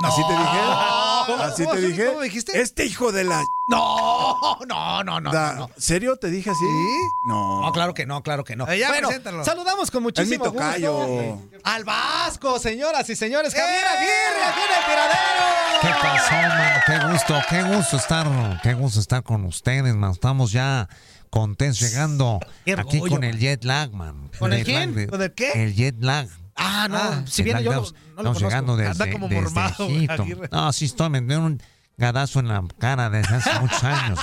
¿Así 0.02 0.22
te 0.26 0.32
dije? 0.32 0.58
¿Cómo, 1.26 1.42
¿Así 1.42 1.64
cómo, 1.64 1.74
te 1.76 1.80
dije? 1.82 2.06
cómo 2.06 2.20
dijiste? 2.22 2.60
Este 2.60 2.84
hijo 2.86 3.12
de 3.12 3.24
la... 3.24 3.42
No, 3.68 4.58
no, 4.66 5.04
no, 5.04 5.20
no. 5.20 5.30
Da- 5.32 5.52
no. 5.54 5.70
¿Serio 5.76 6.16
te 6.16 6.28
dije 6.30 6.50
así? 6.50 6.64
No. 7.26 7.60
No, 7.62 7.72
claro 7.72 7.94
que 7.94 8.06
no, 8.06 8.22
claro 8.22 8.42
que 8.42 8.56
no. 8.56 8.66
Eh, 8.68 8.78
ya, 8.78 8.88
bueno, 8.88 9.08
preséntalo. 9.08 9.44
saludamos 9.44 9.90
con 9.90 9.98
Es 10.00 10.02
mi 10.02 10.04
muchísimo 10.06 10.44
tocayo. 10.44 10.92
gusto 10.94 11.42
al 11.64 11.84
Vasco, 11.84 12.58
señoras 12.58 13.08
y 13.10 13.16
señores. 13.16 13.54
Javier 13.54 13.84
Aguirre, 13.84 14.44
aquí 14.44 14.60
en 14.60 14.78
el 14.78 14.84
tiradero. 14.86 15.80
¿Qué 15.80 15.88
pasó, 16.02 16.34
mano? 16.34 16.80
Qué 16.86 17.12
gusto, 17.12 17.40
qué 17.48 17.62
gusto 17.76 17.96
estar, 17.96 18.60
qué 18.62 18.74
gusto 18.74 19.00
estar 19.00 19.22
con 19.22 19.44
ustedes, 19.44 19.94
man. 19.94 20.10
Estamos 20.12 20.50
ya 20.52 20.88
contentos 21.30 21.80
llegando 21.80 22.40
Qué 22.64 22.72
aquí 22.72 22.96
orgullo, 22.96 23.14
con 23.14 23.24
el 23.24 23.38
jet 23.38 23.62
lag, 23.64 23.92
man. 23.92 24.30
¿Con 24.38 24.52
el 24.52 24.58
jet 24.64 24.66
quién? 24.66 24.90
lag 24.90 24.94
de- 24.96 25.06
¿Con 25.06 25.22
el 25.22 25.32
qué? 25.32 25.52
El 25.62 25.74
jet 25.74 25.94
lag. 26.00 26.28
Ah, 26.56 26.86
no, 26.88 26.96
Ah, 26.96 27.22
si 27.26 27.42
bien 27.42 27.58
yo 27.60 27.72
no, 27.72 27.82
estamos, 27.82 27.94
no 28.16 28.22
lo 28.22 28.34
llegando 28.34 28.76
desde, 28.76 28.90
Anda 28.90 29.10
como 29.12 29.28
desde 29.28 29.42
mormado, 29.42 29.88
Egipto. 29.88 30.26
No, 30.50 30.72
sí 30.72 30.84
estoy, 30.84 31.10
me 31.10 31.20
dieron 31.20 31.44
un 31.44 31.62
gadazo 31.96 32.40
en 32.40 32.48
la 32.48 32.62
cara 32.78 33.10
desde 33.10 33.36
hace 33.36 33.58
muchos 33.60 33.82
años. 33.84 34.18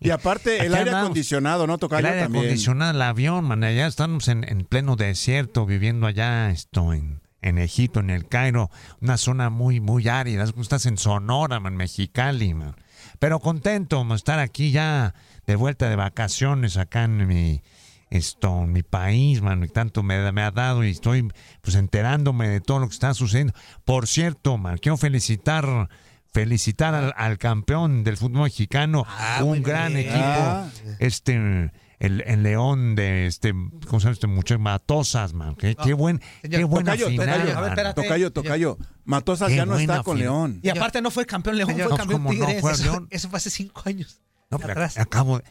Y 0.00 0.10
aparte, 0.10 0.58
el 0.64 0.74
aire 0.74 0.90
andamos. 0.90 1.06
acondicionado, 1.06 1.66
¿no? 1.66 1.76
Tocayo 1.78 2.00
El 2.00 2.06
aire 2.06 2.22
también. 2.22 2.44
acondicionado, 2.44 2.90
el 2.92 3.02
avión, 3.02 3.44
man. 3.44 3.64
Allá 3.64 3.86
estamos 3.86 4.28
en, 4.28 4.44
en 4.48 4.64
pleno 4.64 4.96
desierto, 4.96 5.66
viviendo 5.66 6.06
allá, 6.06 6.50
esto, 6.50 6.92
en, 6.92 7.20
en 7.40 7.58
Egipto, 7.58 8.00
en 8.00 8.10
el 8.10 8.28
Cairo, 8.28 8.70
una 9.00 9.16
zona 9.16 9.50
muy, 9.50 9.80
muy 9.80 10.08
árida. 10.08 10.44
Estás 10.44 10.86
en 10.86 10.98
Sonora, 10.98 11.58
man, 11.58 11.76
Mexicali, 11.76 12.54
man. 12.54 12.76
Pero 13.18 13.40
contento, 13.40 14.02
man, 14.04 14.16
estar 14.16 14.38
aquí 14.38 14.70
ya 14.70 15.14
de 15.46 15.56
vuelta 15.56 15.88
de 15.88 15.96
vacaciones 15.96 16.76
acá 16.76 17.04
en 17.04 17.26
mi, 17.26 17.62
esto, 18.16 18.62
en 18.64 18.72
mi 18.72 18.82
país, 18.82 19.40
man. 19.42 19.62
y 19.64 19.68
Tanto 19.68 20.02
me, 20.02 20.30
me 20.32 20.42
ha 20.42 20.50
dado 20.50 20.84
y 20.84 20.90
estoy, 20.90 21.28
pues, 21.60 21.76
enterándome 21.76 22.48
de 22.48 22.60
todo 22.60 22.78
lo 22.80 22.88
que 22.88 22.94
está 22.94 23.14
sucediendo. 23.14 23.52
Por 23.84 24.06
cierto, 24.06 24.58
man, 24.58 24.78
quiero 24.78 24.96
felicitar... 24.96 25.88
Felicitar 26.34 26.94
al, 26.94 27.12
al 27.18 27.36
campeón 27.36 28.04
del 28.04 28.16
fútbol 28.16 28.44
mexicano, 28.44 29.04
un 29.42 29.62
gran 29.62 29.94
equipo 29.98 30.16
Ah. 30.18 30.66
este 30.98 31.34
el, 31.98 32.22
el 32.26 32.42
león 32.42 32.94
de 32.94 33.26
este 33.26 33.52
¿cómo 33.52 34.00
se 34.00 34.04
llama 34.04 34.12
este 34.14 34.26
muchacho? 34.28 34.58
Matosas, 34.58 35.34
man. 35.34 35.54
Qué, 35.56 35.74
qué 35.74 35.92
buen 35.92 36.22
señor, 36.40 36.58
qué 36.60 36.64
buena 36.64 36.92
Tocayo, 36.92 37.08
final. 37.08 37.38
tocayo, 37.42 37.58
A 37.58 37.60
ver. 37.74 37.94
Tocayo, 37.94 38.32
tocayo. 38.32 38.78
Matosas 39.04 39.48
Qué 39.50 39.56
ya 39.56 39.66
no 39.66 39.78
está 39.78 40.02
con. 40.02 40.18
León. 40.18 40.58
Y 40.62 40.70
aparte 40.70 41.02
no 41.02 41.10
fue 41.10 41.26
campeón 41.26 41.58
León, 41.58 41.68
Señor, 41.68 41.88
fue 41.90 41.98
campeón. 41.98 42.26
Tigres. 42.26 42.60
Fue 42.62 42.72
Eso- 42.72 42.82
León. 42.84 43.08
Eso 43.10 43.28
fue 43.28 43.36
hace 43.36 43.50
cinco 43.50 43.82
años. 43.84 44.22
No, 44.50 44.58
pero 44.58 44.82
acabo 44.96 45.36
de 45.38 45.44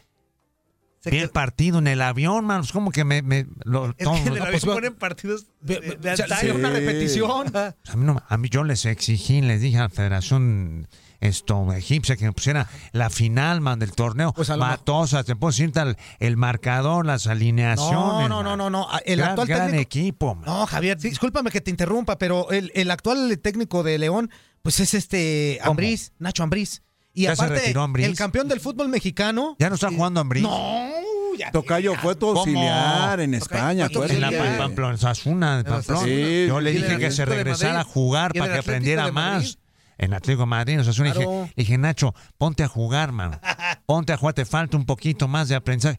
Se 1.02 1.10
vi 1.10 1.18
el 1.18 1.30
partido 1.30 1.78
en 1.80 1.88
el 1.88 2.00
avión, 2.00 2.44
man. 2.44 2.60
Es 2.60 2.70
como 2.72 2.90
que 2.92 3.04
me, 3.04 3.22
me 3.22 3.46
lo, 3.64 3.90
Es 3.90 4.04
todo- 4.04 4.14
que 4.14 4.20
en 4.20 4.28
el 4.28 4.34
no, 4.38 4.44
avión 4.44 4.60
pues, 4.60 4.74
ponen 4.74 4.94
partidos 4.94 5.46
de, 5.60 5.98
de 6.00 6.10
antaño. 6.10 6.36
sí, 6.40 6.50
una 6.50 6.70
repetición. 6.70 7.56
a 7.56 7.96
mí 7.96 8.04
no- 8.04 8.22
a 8.28 8.36
mí 8.36 8.48
yo 8.48 8.62
les 8.62 8.84
exigí, 8.86 9.40
les 9.40 9.60
dije 9.60 9.78
a 9.78 9.82
la 9.82 9.88
Federación 9.88 10.86
esto 11.20 11.72
egipcia 11.72 12.16
que 12.16 12.24
me 12.24 12.32
pusiera 12.32 12.68
la 12.92 13.08
final, 13.08 13.60
man, 13.60 13.78
del 13.78 13.92
torneo. 13.92 14.32
Pues 14.32 14.48
Matosas, 14.56 15.24
te 15.24 15.36
puedo 15.36 15.52
decir 15.52 15.70
tal, 15.70 15.96
el 16.18 16.36
marcador, 16.36 17.06
las 17.06 17.26
alineaciones. 17.28 17.92
No, 18.28 18.28
no, 18.28 18.42
no, 18.42 18.56
no, 18.56 18.70
no. 18.70 18.88
El 19.04 19.18
gran, 19.18 19.30
actual 19.30 19.46
gran 19.48 19.66
técnico. 19.70 19.82
equipo, 19.82 20.34
man. 20.34 20.44
No, 20.46 20.66
Javier, 20.66 20.98
discúlpame 20.98 21.50
que 21.50 21.60
te 21.60 21.70
interrumpa, 21.70 22.18
pero 22.18 22.50
el, 22.50 22.72
el 22.74 22.90
actual 22.90 23.38
técnico 23.40 23.82
de 23.84 23.98
León, 23.98 24.30
pues 24.62 24.80
es 24.80 24.94
este. 24.94 25.60
Ambriz, 25.62 26.12
Nacho 26.18 26.42
Ambriz. 26.42 26.82
Y 27.14 27.22
¿Ya 27.24 27.36
se 27.36 27.46
retiró 27.48 27.82
Ambriz? 27.82 28.06
el 28.06 28.16
campeón 28.16 28.48
del 28.48 28.60
fútbol 28.60 28.88
mexicano. 28.88 29.56
Ya 29.58 29.68
no 29.68 29.74
está 29.74 29.88
jugando 29.90 30.20
Ambrí. 30.20 30.42
No, 30.42 30.90
ya. 31.38 31.50
Tocayo 31.50 31.94
fue 31.96 32.14
tu 32.14 32.26
¿Cómo? 32.28 32.40
auxiliar 32.40 33.20
en 33.20 33.34
España, 33.34 33.88
En 33.92 34.20
la. 34.20 34.30
Pamplona, 34.58 34.96
Sasuna 34.96 35.58
de 35.58 35.64
Pamplona. 35.64 36.02
Sí, 36.04 36.46
Yo 36.48 36.60
le 36.60 36.72
dije 36.72 36.98
que 36.98 37.10
se 37.10 37.24
regresara 37.24 37.80
a 37.80 37.84
jugar 37.84 38.32
para 38.32 38.52
que 38.54 38.58
aprendiera 38.60 39.10
más. 39.12 39.58
En 39.98 40.14
Atlético 40.14 40.42
de 40.42 40.46
Madrid, 40.46 40.74
en 40.74 40.80
Osasuna, 40.80 41.08
dije, 41.12 41.24
Claro. 41.24 41.42
le 41.44 41.52
dije, 41.54 41.78
Nacho, 41.78 42.14
ponte 42.36 42.64
a 42.64 42.68
jugar, 42.68 43.12
man. 43.12 43.38
Ponte 43.86 44.12
a 44.12 44.16
jugar, 44.16 44.34
te 44.34 44.44
falta 44.44 44.76
un 44.76 44.84
poquito 44.84 45.28
más 45.28 45.48
de 45.48 45.54
aprendizaje. 45.54 45.98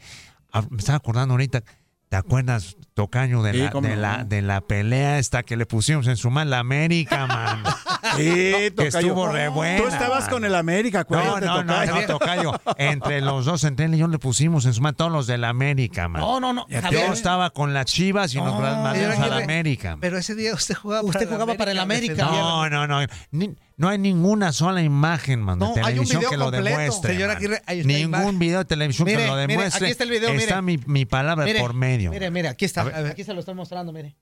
Ah, 0.52 0.64
Me 0.69 0.77
estaba 0.80 0.98
acordando 0.98 1.35
ahorita, 1.35 1.64
¿te 2.10 2.18
acuerdas, 2.18 2.76
Tocaño, 2.95 3.41
de, 3.44 3.53
Sí, 3.53 3.57
la, 3.60 3.69
de, 3.69 3.81
no. 3.81 3.95
la, 3.95 4.23
de 4.26 4.41
la 4.41 4.61
pelea 4.61 5.19
esta 5.19 5.44
que 5.44 5.56
le 5.56 5.65
pusimos 5.65 6.07
en 6.07 6.18
su 6.18 6.30
mano, 6.31 6.49
la 6.52 6.60
América, 6.60 7.27
man? 7.27 7.64
Sí, 8.15 8.23
que 8.23 8.72
Tocayo. 8.76 8.99
estuvo 8.99 9.27
re 9.27 9.48
buena. 9.49 9.81
Tú 9.81 9.88
estabas 9.88 10.22
man. 10.22 10.30
con 10.30 10.45
el 10.45 10.56
América, 10.56 11.06
No, 11.10 11.18
acuérdate, 11.19 11.45
no, 11.45 11.64
no, 11.64 11.73
Tocayo. 11.73 11.95
no, 11.95 12.07
Tocayo. 12.07 12.61
Entre 12.77 13.22
los 13.22 13.45
dos, 13.45 13.64
entre 13.64 13.85
él 13.85 13.95
y 13.95 13.98
yo 13.98 14.07
le 14.07 14.19
pusimos 14.19 14.65
en 14.65 14.73
su 14.73 14.81
mano 14.81 14.95
todos 14.95 15.11
los 15.11 15.27
de 15.27 15.38
la 15.38 15.49
América, 15.49 16.07
man. 16.07 16.22
No, 16.22 16.40
no, 16.40 16.53
no. 16.53 16.68
Yo 16.69 16.81
Javier, 16.81 17.11
estaba 17.14 17.49
con 17.52 17.73
las 17.73 17.85
Chivas 17.85 18.34
y 18.34 18.38
nos 18.38 18.53
No, 18.53 18.60
mandamos 18.61 18.94
señor 18.98 19.11
a 19.11 19.15
la 19.15 19.26
Aguirre, 19.26 19.44
América. 19.44 19.90
man. 19.91 19.99
Pero 20.02 20.18
ese 20.18 20.35
día 20.35 20.53
usted 20.53 20.76
jugaba 20.76 21.02
Usted 21.03 21.14
para 21.14 21.23
el 21.23 21.30
jugaba 21.30 21.53
para 21.56 21.72
el 21.72 21.80
América. 21.80 22.26
No, 22.26 22.69
no, 22.69 22.88
no. 22.88 22.99
Ni- 23.31 23.56
no 23.76 23.90
hay 23.90 23.98
ninguna 23.98 24.52
sola 24.53 24.81
imagen, 24.84 25.41
man, 25.41 25.57
de 25.57 25.65
No, 25.65 25.72
hay 25.73 25.80
un 25.80 26.06
televisión 26.06 26.19
video 26.19 26.30
que 26.30 26.38
lo 26.38 26.44
completo. 26.52 26.69
demuestre. 26.69 27.14
Señor 27.14 27.27
man. 27.30 27.38
Aguirre, 27.38 27.61
ahí 27.65 27.80
está 27.80 27.91
la 27.91 27.98
Ningún 27.98 28.19
imagen. 28.19 28.40
video 28.40 28.60
de 28.60 28.65
televisión 28.65 29.06
Mire, 29.07 29.18
que 29.18 29.26
lo 29.27 29.34
mire, 29.34 29.48
demuestre. 29.48 29.85
aquí 29.88 29.91
está 29.91 30.03
el 30.03 30.10
video, 30.11 30.30
mire. 30.31 30.44
Está 30.44 30.61
mi, 30.61 30.77
mi 30.85 31.06
palabra 31.06 31.45
Mire, 31.45 31.60
por 31.60 31.73
medio. 31.73 32.11
Mire, 32.11 32.30
mire, 32.30 32.49
aquí 32.49 32.65
está. 32.65 32.81
A 32.81 32.84
ver. 32.84 33.07
Aquí 33.07 33.23
se 33.23 33.34
lo 33.34 33.40
estoy 33.40 33.56
mostrando, 33.56 33.91
mire. 33.91 34.15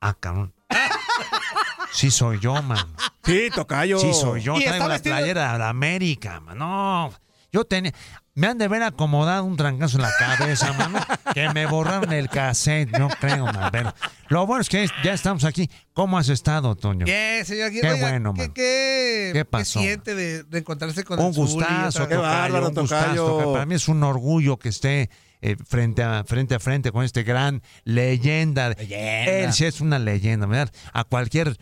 Ah, 0.00 0.16
cabrón. 0.18 0.54
Sí 1.92 2.10
soy 2.10 2.38
yo, 2.40 2.60
man. 2.62 2.78
Sí, 3.24 3.48
Tocayo. 3.54 3.98
Sí 3.98 4.12
soy 4.14 4.42
yo. 4.42 4.54
Y 4.56 4.64
Traigo 4.64 4.74
está 4.74 4.88
la 4.88 4.94
vestido- 4.94 5.16
playera 5.16 5.52
de 5.52 5.58
la 5.58 5.68
América, 5.68 6.40
man. 6.40 6.58
No. 6.58 7.12
Yo 7.52 7.64
tenía... 7.64 7.92
Me 8.32 8.46
han 8.46 8.58
de 8.58 8.68
ver 8.68 8.82
acomodado 8.84 9.44
un 9.44 9.56
trancazo 9.56 9.96
en 9.98 10.02
la 10.02 10.12
cabeza, 10.18 10.72
mano. 10.74 11.00
Que 11.34 11.48
me 11.52 11.66
borraron 11.66 12.12
el 12.12 12.28
cassette, 12.30 12.88
no 12.96 13.08
creo, 13.08 13.44
man. 13.46 13.70
Pero 13.72 13.92
lo 14.28 14.46
bueno 14.46 14.62
es 14.62 14.68
que 14.68 14.88
ya 15.02 15.12
estamos 15.12 15.44
aquí. 15.44 15.68
¿Cómo 15.92 16.16
has 16.16 16.28
estado, 16.28 16.74
Toño? 16.76 17.04
Bien, 17.04 17.44
señor 17.44 17.66
Aguirre. 17.66 17.94
Qué 17.96 18.00
bueno, 18.00 18.32
¿qué, 18.32 18.40
man. 18.40 18.52
qué, 18.52 19.30
¿Qué 19.34 19.44
pasó? 19.44 19.80
siente 19.80 20.14
de, 20.14 20.44
de 20.44 20.58
encontrarse 20.58 21.02
con 21.04 21.18
un 21.18 21.26
el 21.26 21.32
gustazo, 21.34 22.08
Qué 22.08 22.16
bárbaro, 22.16 22.68
un 22.68 22.74
gustazo, 22.74 23.14
Tocayo. 23.14 23.52
Para 23.52 23.66
mí 23.66 23.74
es 23.74 23.88
un 23.88 24.02
orgullo 24.04 24.56
que 24.58 24.68
esté 24.70 25.10
eh, 25.42 25.56
frente, 25.66 26.02
a, 26.04 26.22
frente 26.24 26.54
a 26.54 26.60
frente 26.60 26.92
con 26.92 27.04
este 27.04 27.24
gran 27.24 27.62
leyenda. 27.84 28.70
Leyenda. 28.70 29.32
Él 29.32 29.52
sí 29.52 29.64
es 29.66 29.80
una 29.80 29.98
leyenda, 29.98 30.46
¿verdad? 30.46 30.72
A 30.92 31.04
cualquier 31.04 31.58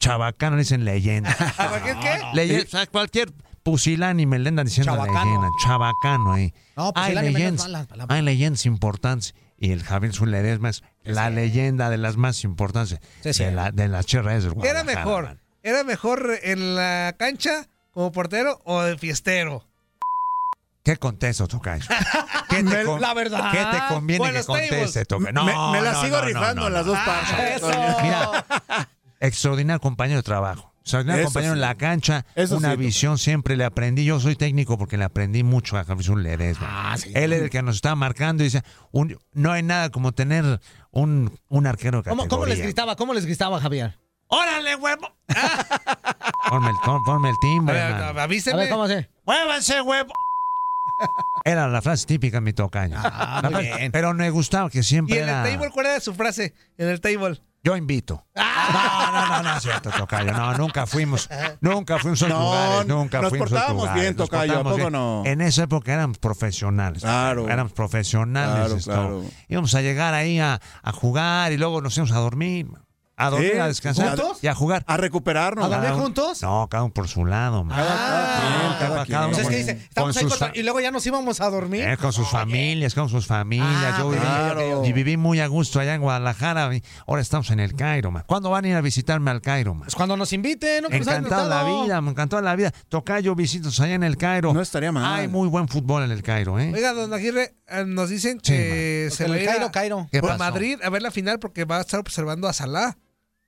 chabacano 0.00 0.56
le 0.56 0.62
dicen 0.62 0.84
leyenda. 0.84 1.30
¿A 1.58 1.68
cualquier 1.68 1.98
qué? 2.00 2.18
Leyenda, 2.34 2.64
o 2.64 2.68
sea, 2.70 2.86
cualquier 2.86 3.32
pusilán 3.62 4.18
y 4.18 4.26
me 4.26 4.38
le 4.38 4.48
andan 4.48 4.66
diciendo 4.66 4.92
Chabacano. 4.94 5.24
leyenda, 5.24 5.48
chabacano 5.62 6.32
ahí. 6.32 6.52
No, 6.76 6.86
hay 6.86 6.92
pusilánime 7.14 7.32
no 7.32 7.38
es 7.56 7.68
leyendas, 7.68 7.88
hay 8.08 8.22
leyendas 8.22 8.66
importantes 8.66 9.34
y 9.58 9.72
el 9.72 9.82
Javier 9.84 10.14
Zuledesma 10.14 10.70
es 10.70 10.82
la 11.04 11.28
leyenda 11.30 11.90
de 11.90 11.98
las 11.98 12.16
más 12.16 12.42
importantes 12.44 12.98
Sí, 13.22 13.34
sí. 13.34 13.44
de, 13.44 13.52
la, 13.52 13.70
de 13.70 13.88
las 13.88 14.06
cherras 14.06 14.42
del 14.42 14.54
¿Era 14.64 14.82
mejor? 14.82 15.24
man. 15.24 15.40
¿Era 15.62 15.84
mejor 15.84 16.38
en 16.42 16.74
la 16.74 17.14
cancha 17.18 17.66
como 17.90 18.10
portero 18.12 18.58
o 18.64 18.80
de 18.80 18.96
fiestero? 18.96 19.66
¿Qué 20.82 20.96
contesto, 20.96 21.46
Tocayo? 21.46 21.84
¿Qué 22.48 22.62
te, 22.64 22.84
con- 22.84 23.02
la 23.02 23.12
verdad. 23.12 23.52
¿Qué 23.52 23.58
te 23.78 23.94
conviene 23.94 24.32
que 24.32 24.42
conteste, 24.44 25.04
Tocayo? 25.04 25.32
No, 25.32 25.44
me, 25.44 25.52
me 25.78 25.82
la 25.84 25.92
no, 25.92 26.02
sigo 26.02 26.16
no, 26.16 26.22
no, 26.22 26.26
rifando 26.28 26.60
no, 26.62 26.66
en 26.68 26.72
las 26.72 26.86
dos 26.86 26.98
partes. 26.98 27.62
Mira, 28.02 28.88
Extraordinario 29.20 29.80
compañero 29.80 30.18
de 30.18 30.22
trabajo. 30.22 30.72
Extraordinario 30.80 31.22
Eso 31.22 31.28
compañero 31.28 31.52
en 31.54 31.60
la 31.60 31.74
cancha. 31.76 32.24
Eso 32.34 32.56
una 32.56 32.74
visión 32.74 33.18
siempre 33.18 33.56
le 33.56 33.64
aprendí. 33.64 34.04
Yo 34.04 34.18
soy 34.18 34.34
técnico 34.34 34.78
porque 34.78 34.96
le 34.96 35.04
aprendí 35.04 35.42
mucho 35.42 35.76
a 35.76 35.84
Javier 35.84 36.16
Ledesma. 36.16 36.92
Ah, 36.92 36.96
sí, 36.96 37.12
Él 37.14 37.32
es 37.32 37.42
el 37.42 37.50
que 37.50 37.62
nos 37.62 37.76
estaba 37.76 37.94
marcando 37.94 38.42
y 38.42 38.46
dice, 38.46 38.62
un, 38.90 39.18
no 39.32 39.52
hay 39.52 39.62
nada 39.62 39.90
como 39.90 40.12
tener 40.12 40.60
un, 40.90 41.38
un 41.48 41.66
arquero 41.66 42.02
de 42.02 42.08
¿Cómo, 42.10 42.26
¿Cómo, 42.28 42.46
les 42.46 42.60
gritaba? 42.60 42.96
¿Cómo 42.96 43.14
les 43.14 43.26
gritaba 43.26 43.60
Javier? 43.60 43.98
¡Órale, 44.28 44.76
huevo! 44.76 45.12
ponme, 47.04 47.30
el, 47.30 47.36
timbre. 47.40 47.80
A 47.80 48.12
ver, 48.26 48.68
¿cómo 48.70 48.86
se? 48.86 49.10
¡Muévanse, 49.26 49.80
huevo! 49.82 50.12
Era 51.44 51.68
la 51.68 51.82
frase 51.82 52.06
típica 52.06 52.38
en 52.38 52.44
mi 52.44 52.52
tocaño. 52.52 52.96
Ah, 53.02 53.42
Pero 53.92 54.14
me 54.14 54.30
gustaba 54.30 54.70
que 54.70 54.82
siempre. 54.82 55.16
¿Y 55.16 55.18
en 55.18 55.28
el 55.28 55.42
table 55.42 55.70
cuál 55.70 55.86
era 55.86 56.00
su 56.00 56.14
frase? 56.14 56.54
En 56.78 56.88
el 56.88 57.00
table. 57.00 57.40
Yo 57.62 57.76
invito. 57.76 58.24
Ah. 58.36 59.10
No, 59.12 59.20
no, 59.20 59.42
no, 59.42 59.50
no 59.50 59.56
es 59.56 59.62
cierto, 59.62 59.90
Tocayo. 59.90 60.32
No, 60.32 60.54
nunca 60.54 60.86
fuimos. 60.86 61.28
Nunca 61.60 61.98
fuimos 61.98 62.22
a 62.22 62.28
no, 62.28 62.40
lugares. 62.40 62.86
Nunca 62.86 63.20
nos 63.20 63.30
fuimos 63.30 63.50
portábamos 63.50 63.82
lugares. 63.82 64.02
bien, 64.02 64.16
Tocayo. 64.16 64.62
Nos 64.62 64.72
¿A 64.72 64.76
poco 64.76 64.90
no? 64.90 65.22
En 65.26 65.40
esa 65.40 65.64
época 65.64 65.92
éramos 65.92 66.18
profesionales. 66.18 67.02
Claro. 67.02 67.48
Éramos 67.48 67.72
profesionales. 67.72 68.84
Claro, 68.84 69.02
claro. 69.02 69.24
Íbamos 69.48 69.74
a 69.74 69.82
llegar 69.82 70.14
ahí 70.14 70.38
a, 70.40 70.60
jugar 70.92 71.52
y 71.52 71.58
luego 71.58 71.82
nos 71.82 71.96
íbamos 71.96 72.12
a 72.12 72.20
dormir. 72.20 72.68
¿A 73.20 73.28
dónde? 73.28 73.56
¿Eh? 73.56 73.60
¿A 73.60 73.66
descansar? 73.66 74.16
¿Juntos? 74.16 74.38
Y 74.42 74.46
a 74.46 74.54
jugar. 74.54 74.82
¿A 74.86 74.96
recuperarnos? 74.96 75.66
¿A 75.66 75.68
dormir 75.68 75.90
juntos? 75.90 76.40
No, 76.42 76.66
cada 76.70 76.84
uno 76.84 76.94
por 76.94 77.06
su 77.06 77.26
lado, 77.26 77.64
man. 77.64 77.78
Ah, 77.78 78.76
cada, 78.80 79.04
cada, 79.04 79.06
cada, 79.06 79.28
pues 79.28 80.16
ahí 80.16 80.26
con... 80.26 80.50
y 80.54 80.62
luego 80.62 80.80
ya 80.80 80.90
nos 80.90 81.06
íbamos 81.06 81.42
a 81.42 81.50
dormir. 81.50 81.86
Eh, 81.86 81.96
con 81.98 82.14
sus 82.14 82.28
familias, 82.28 82.94
con 82.94 83.10
sus 83.10 83.26
familias. 83.26 83.94
Ah, 83.94 83.98
yo 83.98 84.08
viví, 84.08 84.88
y 84.88 84.92
viví 84.94 85.16
muy 85.18 85.40
a 85.40 85.48
gusto 85.48 85.80
allá 85.80 85.94
en 85.94 86.00
Guadalajara. 86.00 86.70
Ahora 87.06 87.20
estamos 87.20 87.50
en 87.50 87.60
el 87.60 87.74
Cairo, 87.74 88.10
man. 88.10 88.24
¿Cuándo 88.26 88.48
van 88.48 88.64
a 88.64 88.68
ir 88.68 88.74
a 88.74 88.80
visitarme 88.80 89.30
al 89.30 89.42
Cairo, 89.42 89.74
man? 89.74 89.84
Pues 89.84 89.94
cuando 89.94 90.16
nos 90.16 90.32
inviten. 90.32 90.84
No, 90.84 90.88
pues 90.88 91.02
encantado 91.02 91.46
la 91.46 91.62
vida, 91.64 92.00
me 92.00 92.12
encantó 92.12 92.40
la 92.40 92.56
vida. 92.56 92.72
Tocayo 92.88 93.34
visitos 93.34 93.78
allá 93.80 93.94
en 93.94 94.02
el 94.02 94.16
Cairo. 94.16 94.54
No 94.54 94.62
estaría 94.62 94.92
mal. 94.92 95.20
Hay 95.20 95.28
muy 95.28 95.48
buen 95.48 95.68
fútbol 95.68 96.04
en 96.04 96.10
el 96.10 96.22
Cairo, 96.22 96.58
¿eh? 96.58 96.72
Oiga, 96.74 96.94
don 96.94 97.12
Aguirre, 97.12 97.54
eh, 97.68 97.84
nos 97.86 98.08
dicen 98.08 98.40
que 98.40 99.10
Cairo, 99.18 99.70
Cairo. 99.70 100.08
Por 100.20 100.38
Madrid 100.38 100.78
a 100.82 100.88
ver 100.88 101.02
la 101.02 101.10
final 101.10 101.38
porque 101.38 101.66
va 101.66 101.76
a 101.76 101.80
estar 101.82 102.00
observando 102.00 102.48
a 102.48 102.54
Salah. 102.54 102.96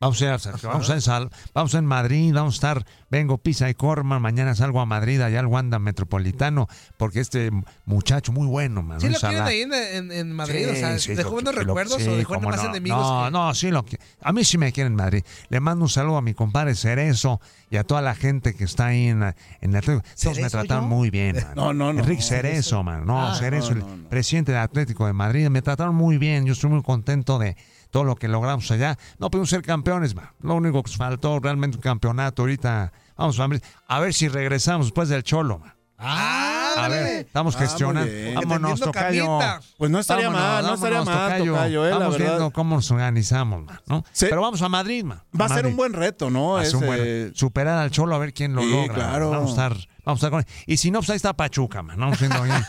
Vamos 0.03 0.21
a 0.21 0.35
ir, 0.35 0.41
Sergio, 0.41 0.69
vamos 0.69 0.91
a, 0.91 0.97
ir, 0.97 1.31
vamos 1.55 1.75
a 1.77 1.83
Madrid, 1.83 2.35
vamos 2.35 2.55
a 2.55 2.57
estar, 2.57 2.87
vengo 3.09 3.39
Pisa 3.39 3.71
y 3.71 3.75
Corman, 3.75 4.21
mañana 4.21 4.53
salgo 4.57 4.81
a 4.81 4.85
Madrid, 4.85 5.21
allá 5.21 5.39
al 5.39 5.47
Wanda 5.47 5.79
Metropolitano, 5.79 6.67
porque 6.97 7.21
este 7.21 7.53
muchacho 7.85 8.33
muy 8.33 8.49
bueno, 8.49 8.83
Manuel 8.83 9.01
Sí 9.01 9.09
lo 9.09 9.29
quieren 9.29 9.43
ahí 9.47 9.63
en, 9.63 10.33
Madrid, 10.33 10.65
sí, 10.65 10.71
o 10.71 10.75
sea, 10.75 10.99
sí, 10.99 11.15
dejó 11.15 11.31
buenos 11.31 11.55
recuerdos 11.55 12.03
sí, 12.03 12.09
o 12.09 12.17
dejó 12.17 12.41
más 12.41 12.65
no, 12.65 12.71
enemigos. 12.71 13.01
No, 13.01 13.31
no, 13.31 13.55
sí 13.55 13.71
lo 13.71 13.85
A 14.23 14.33
mí 14.33 14.45
sí 14.45 14.59
me 14.59 14.73
quieren 14.73 14.95
en 14.95 14.97
Madrid. 14.97 15.23
Le 15.51 15.61
mando 15.61 15.85
un 15.85 15.89
saludo 15.89 16.17
a 16.17 16.23
mi 16.23 16.35
compadre 16.35 16.75
Cerezo 16.75 17.41
y 17.71 17.77
a 17.77 17.85
toda 17.85 18.03
la 18.03 18.17
gente 18.17 18.55
que 18.55 18.65
está 18.65 18.87
ahí 18.87 19.07
en, 19.07 19.23
en 19.61 19.77
Atlético. 19.77 20.05
Todos 20.21 20.41
me 20.41 20.51
trataron 20.51 20.89
muy 20.89 21.11
bien. 21.11 21.37
No, 21.55 21.73
no, 21.73 21.93
no. 21.93 22.01
Enrique 22.01 22.23
Cerezo, 22.23 22.83
man. 22.83 23.07
No, 23.07 23.29
ah, 23.29 23.35
Cerezo, 23.35 23.73
el 23.73 23.85
presidente 24.09 24.53
del 24.53 24.63
Atlético 24.63 25.07
de 25.07 25.13
Madrid, 25.13 25.49
me 25.49 25.63
trataron 25.63 25.95
muy 25.95 26.19
bien. 26.19 26.45
Yo 26.45 26.55
estoy 26.55 26.71
muy 26.71 26.83
contento 26.83 27.39
de 27.39 27.57
todo 27.93 28.05
lo 28.05 28.17
que 28.17 28.27
logramos 28.27 28.69
allá. 28.73 28.99
No 29.19 29.31
pudimos 29.31 29.51
ser 29.51 29.63
campeones, 29.63 30.17
ma 30.17 30.35
lo 30.41 30.55
único 30.55 30.83
que 30.83 30.91
nos 30.91 30.97
faltó 30.97 31.39
realmente 31.39 31.77
un 31.77 31.83
campeonato 31.83 32.43
ahorita. 32.43 32.93
Vamos, 33.17 33.37
familia. 33.37 33.63
a 33.87 34.01
ver 34.01 34.15
si 34.15 34.27
regresamos 34.27 34.87
después 34.87 35.09
del 35.09 35.23
Cholo. 35.23 35.59
ma 35.59 35.77
Ah, 36.05 36.75
a 36.79 37.11
estamos 37.21 37.55
ah, 37.55 37.59
gestionando. 37.61 38.11
Vámonos, 38.35 38.81
tocayo. 38.81 39.39
Pues 39.79 39.91
no 39.91 40.01
estaría 40.01 40.31
mal, 40.31 40.65
no 40.65 40.75
estaría 40.75 41.05
mal, 41.05 41.45
tocayo. 41.45 41.85
estamos 41.87 42.15
¿eh? 42.17 42.19
viendo 42.19 42.51
cómo 42.51 42.77
nos 42.77 42.91
organizamos, 42.91 43.63
ma 43.63 43.81
¿no? 43.87 44.05
Pero 44.19 44.41
vamos 44.41 44.63
a 44.63 44.69
Madrid, 44.69 45.05
man. 45.05 45.23
Va 45.39 45.45
a, 45.45 45.49
ser 45.51 45.67
un 45.67 45.77
buen 45.77 45.93
reto, 45.93 46.31
¿no? 46.31 46.61
Es, 46.61 46.75
eh, 46.75 47.31
superar 47.35 47.79
al 47.79 47.91
Cholo 47.91 48.17
a 48.17 48.19
ver 48.19 48.33
quién 48.33 48.55
lo 48.55 48.65
logra. 48.65 48.95
Claro. 48.95 49.31
Vamos 49.31 49.51
a 49.51 49.69
estar 49.69 49.89
Vamos 50.05 50.25
a 50.25 50.31
con... 50.31 50.45
Y 50.67 50.77
si 50.77 50.91
no, 50.91 50.99
pues 50.99 51.11
ahí 51.11 51.17
está 51.17 51.33
Pachuca, 51.33 51.83
man. 51.83 51.99
Vamos 51.99 52.19
siendo 52.19 52.43
bien. 52.43 52.65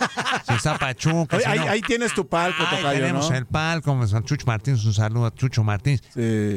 Si 0.48 0.54
está 0.54 0.78
Pachuca. 0.78 1.40
Ahí, 1.46 1.82
tienes 1.82 2.14
tu 2.14 2.28
palco, 2.28 2.64
Tocayo, 2.64 3.00
tenemos 3.00 3.32
el 3.32 3.46
palco. 3.46 4.00
Chucho 4.24 4.46
Martínez, 4.46 4.86
un 4.86 4.94
saludo 4.94 5.26
a 5.26 5.34
Chucho 5.34 5.64
Martínez. 5.64 6.02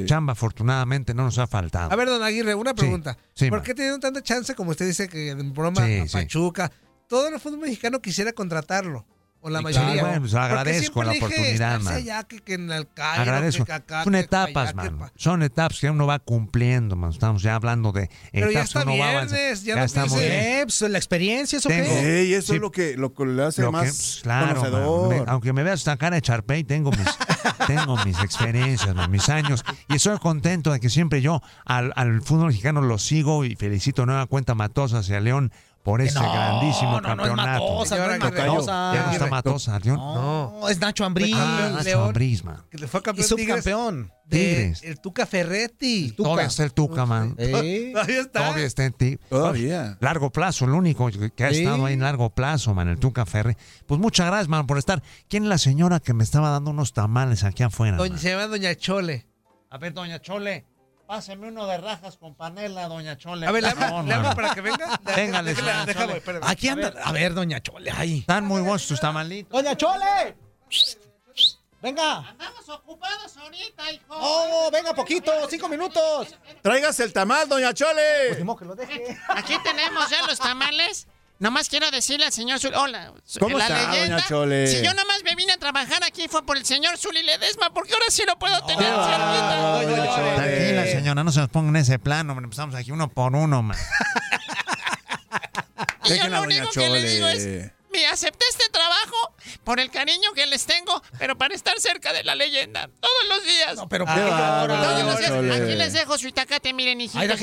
Chamba, 0.07 0.33
afortunadamente, 0.35 1.15
no 1.15 1.25
nos 1.25 1.39
ha 1.39 1.47
faltado. 1.47 1.91
A 1.93 1.97
ver, 1.97 2.09
don 2.09 2.23
Aguirre, 2.23 2.55
una 2.55 2.75
pregunta. 2.75 3.17
¿Por 3.49 3.63
qué 3.63 3.75
te 3.75 3.99
tanta 3.99 4.23
chance, 4.23 4.55
como 4.55 4.73
usted 4.73 4.87
dice, 4.87 5.09
que 5.09 5.31
en 5.31 5.53
broma 5.55 5.83
a 5.83 6.07
Pachuca? 6.13 6.71
Todo 7.09 7.29
el 7.29 7.41
fútbol 7.41 7.61
mexicano 7.61 8.01
quisiera 8.01 8.33
contratarlo. 8.33 9.07
O 9.47 9.49
la 9.49 9.63
mayoría. 9.63 10.03
Claro, 10.03 10.21
pues, 10.23 10.35
agradezco 10.35 11.05
la 11.05 11.13
oportunidad, 11.13 11.77
este 11.77 11.85
man. 11.85 11.95
Allá, 11.95 12.25
que, 12.25 12.41
que 12.41 12.55
en 12.55 12.73
el 12.73 12.89
calle, 12.93 13.23
agradezco. 13.23 13.65
Que 13.65 13.75
acá, 13.75 14.03
Son 14.03 14.17
etapas, 14.17 14.75
man. 14.75 14.99
Son 15.15 15.41
etapas 15.45 15.79
que 15.79 15.89
uno 15.89 16.05
va 16.05 16.19
cumpliendo, 16.19 16.97
man. 16.97 17.13
Estamos 17.13 17.43
ya 17.43 17.55
hablando 17.55 17.93
de 17.93 18.11
Pero 18.33 18.51
etapas 18.51 18.55
ya 18.55 18.63
está 18.63 18.83
uno 18.83 18.95
viernes, 18.95 19.33
va 19.33 19.37
Ya, 19.37 19.55
ya 19.55 19.77
no 19.77 19.85
estamos 19.85 20.19
eh, 20.21 20.63
pues, 20.65 20.81
la 20.81 20.99
experiencia, 20.99 21.59
eso 21.59 21.69
tengo, 21.69 21.85
qué. 21.85 22.37
Eso 22.37 22.49
sí, 22.49 22.55
es 22.57 22.61
lo 22.61 22.73
que, 22.73 22.97
lo 22.97 23.15
que 23.15 23.25
le 23.25 23.45
hace 23.45 23.63
lo 23.63 23.71
más 23.71 24.17
que, 24.17 24.23
claro, 24.23 24.57
conocedor. 24.57 25.09
Me, 25.11 25.31
aunque 25.31 25.53
me 25.53 25.63
veas 25.63 25.85
tan 25.85 25.97
cara 25.97 26.17
de 26.17 26.23
Charpey, 26.23 26.65
tengo 26.65 26.91
mis, 26.91 27.07
tengo 27.69 27.97
mis 28.05 28.19
experiencias, 28.19 28.97
man, 28.97 29.09
mis 29.13 29.29
años. 29.29 29.65
Y 29.89 29.95
estoy 29.95 30.19
contento 30.19 30.73
de 30.73 30.81
que 30.81 30.91
siempre 30.91 31.23
yo 31.23 31.41
al, 31.65 31.93
al 31.95 32.21
fútbol 32.21 32.49
mexicano 32.49 32.83
lo 32.83 32.99
sigo 32.99 33.45
y 33.45 33.55
felicito 33.55 34.07
nueva 34.07 34.27
cuenta 34.27 34.57
Matosas 34.57 35.09
y 35.09 35.15
a 35.15 35.21
León 35.21 35.53
por 35.87 36.03
ese 36.03 36.19
grandísimo 36.19 37.01
campeonato. 37.01 37.61
No, 37.61 37.85
es 37.85 37.91
Matosa, 37.93 37.97
no 37.97 38.13
es 38.13 38.19
Matosa. 38.19 38.93
Ya 38.93 39.07
no 39.07 39.13
está 39.13 39.27
Matosa, 39.29 39.79
¿no? 39.85 40.69
Es 40.69 40.81
Nacho 40.81 41.05
Ambriz. 41.05 41.33
Ah, 41.39 41.71
Nacho 41.77 42.05
Ambriz, 42.07 42.43
man. 42.43 42.65
Que 42.69 42.89
fue 42.89 43.03
campeón. 43.03 43.25
Y 43.25 43.29
subcampeón. 43.29 44.13
Tigres. 44.29 44.83
El 44.83 45.01
Tuca 45.01 45.27
Ferretti. 45.27 46.11
Todavía 46.11 46.47
está 46.47 46.65
el 46.65 46.73
Tuca, 46.73 47.07
man. 47.07 47.37
¿Eh? 47.39 47.93
Todavía 47.93 48.21
está. 48.21 48.41
Todavía 48.41 48.67
está 48.67 48.85
en 48.85 48.93
ti. 48.95 49.19
Todavía. 49.31 49.97
Largo 50.01 50.31
plazo, 50.31 50.65
el 50.65 50.73
único 50.73 51.09
que 51.37 51.45
ha 51.45 51.51
estado 51.51 51.87
ahí 51.87 51.95
en 51.95 52.01
largo 52.01 52.31
plazo, 52.31 52.75
man, 52.75 52.89
el 52.89 52.99
Tuca 52.99 53.25
Ferretti. 53.25 53.63
Pues 53.87 54.01
muchas 54.01 54.27
gracias, 54.27 54.49
man, 54.49 54.67
por 54.67 54.79
estar. 54.79 55.05
¿Quién 55.29 55.45
es 55.45 55.49
la 55.49 55.59
señora 55.59 56.01
que 56.01 56.15
me 56.15 56.25
estaba 56.25 56.51
dando 56.51 56.73
unos 56.73 56.95
tamales 56.95 57.45
aquí 57.45 57.63
afuera? 57.63 57.97
Se 58.19 58.31
llama 58.31 58.49
Doña 58.49 58.75
Chole. 58.75 59.29
A 59.71 59.79
ver, 59.79 59.95
Doña 59.95 60.21
Chole. 60.21 60.67
Páseme 61.07 61.49
uno 61.49 61.67
de 61.67 61.79
rajas 61.79 62.17
con 62.17 62.35
panela, 62.35 62.89
doña 62.89 63.17
Chole. 63.17 63.47
A 63.47 63.53
ver, 63.53 63.63
le 63.63 63.69
hablo, 63.71 64.35
para 64.35 64.55
que 64.55 64.61
venga. 64.61 65.01
Venga, 65.15 65.43
Aquí 66.43 66.69
anda. 66.69 66.93
A 67.05 67.13
ver, 67.13 67.33
doña 67.33 67.61
Chole, 67.61 67.91
ahí. 67.93 68.19
Están 68.21 68.45
muy 68.45 68.61
buenos 68.61 68.87
tus 68.87 68.99
tamalitos. 68.99 69.53
¡Doña 69.53 69.77
Chole! 69.77 70.37
Venga. 71.81 72.29
Andamos 72.31 72.69
ocupados 72.69 73.37
ahorita, 73.37 73.93
hijo. 73.93 74.05
Oh, 74.09 74.69
venga, 74.73 74.93
poquito, 74.95 75.31
cinco 75.49 75.69
minutos. 75.69 76.35
Tráigase 76.61 77.05
el 77.05 77.13
tamal, 77.13 77.49
doña 77.49 77.73
Chole. 77.73 78.35
Pues, 78.45 78.59
que 78.59 78.65
lo 78.65 78.75
deje. 78.75 79.17
Aquí 79.29 79.55
tenemos 79.63 80.11
ya 80.11 80.27
los 80.27 80.39
tamales. 80.39 81.07
Nomás 81.39 81.69
quiero 81.69 81.91
decirle 81.91 82.25
al 82.27 82.33
señor 82.33 82.59
Zuli. 82.59 82.75
Hola. 82.77 83.13
¿Cómo 83.39 83.59
la 83.59 83.67
está, 83.67 83.93
leyenda, 83.93 84.17
doña 84.17 84.29
Chole? 84.29 84.67
Si 84.67 84.83
yo 84.83 84.95
nomás 84.95 85.23
me 85.23 85.35
vine 85.35 85.53
a 85.53 85.59
trabajar 85.59 86.03
aquí 86.03 86.29
fue 86.29 86.47
por 86.47 86.57
el 86.57 86.65
señor 86.65 86.97
Zuli 86.97 87.23
Ledesma, 87.23 87.75
porque 87.75 87.93
ahora 87.93 88.07
sí 88.09 88.23
lo 88.27 88.39
puedo 88.39 88.59
tener. 88.65 88.91
No, 88.91 89.07
Tranquila, 90.37 90.87
señora, 90.87 91.25
no 91.25 91.33
se 91.33 91.41
nos 91.41 91.51
ponga 91.51 91.69
en 91.69 91.77
ese 91.77 91.99
plano. 91.99 92.33
Empezamos 92.33 92.75
aquí 92.75 92.91
uno 92.91 93.09
por 93.09 93.37
uno, 93.37 93.63
man. 93.63 93.77
y 96.05 96.17
yo 96.17 96.29
lo 96.29 96.43
único 96.43 96.71
que 96.71 96.89
le 96.89 97.03
digo 97.03 97.29
es: 97.29 97.71
me 97.97 98.07
acepté 98.07 98.45
este 98.51 98.69
trabajo 98.69 99.35
por 99.65 99.81
el 99.81 99.91
cariño 99.91 100.33
que 100.35 100.47
les 100.47 100.67
tengo, 100.67 101.03
pero 101.19 101.37
para 101.37 101.55
estar 101.55 101.79
cerca 101.81 102.13
de 102.13 102.25
la 102.25 102.35
leyenda. 102.35 102.91
Todos 103.01 103.29
los 103.29 103.45
días. 103.45 103.77
No, 103.77 103.89
pero 103.89 104.05
ah, 104.07 104.15
ah, 104.15 104.67
Todos 104.69 105.03
los 105.05 105.19
días. 105.19 105.61
Aquí 105.61 105.75
les 105.75 105.93
dejo 105.93 106.19
su 106.19 106.29
itacate, 106.29 106.73
miren, 106.73 107.01
hijitos. 107.01 107.41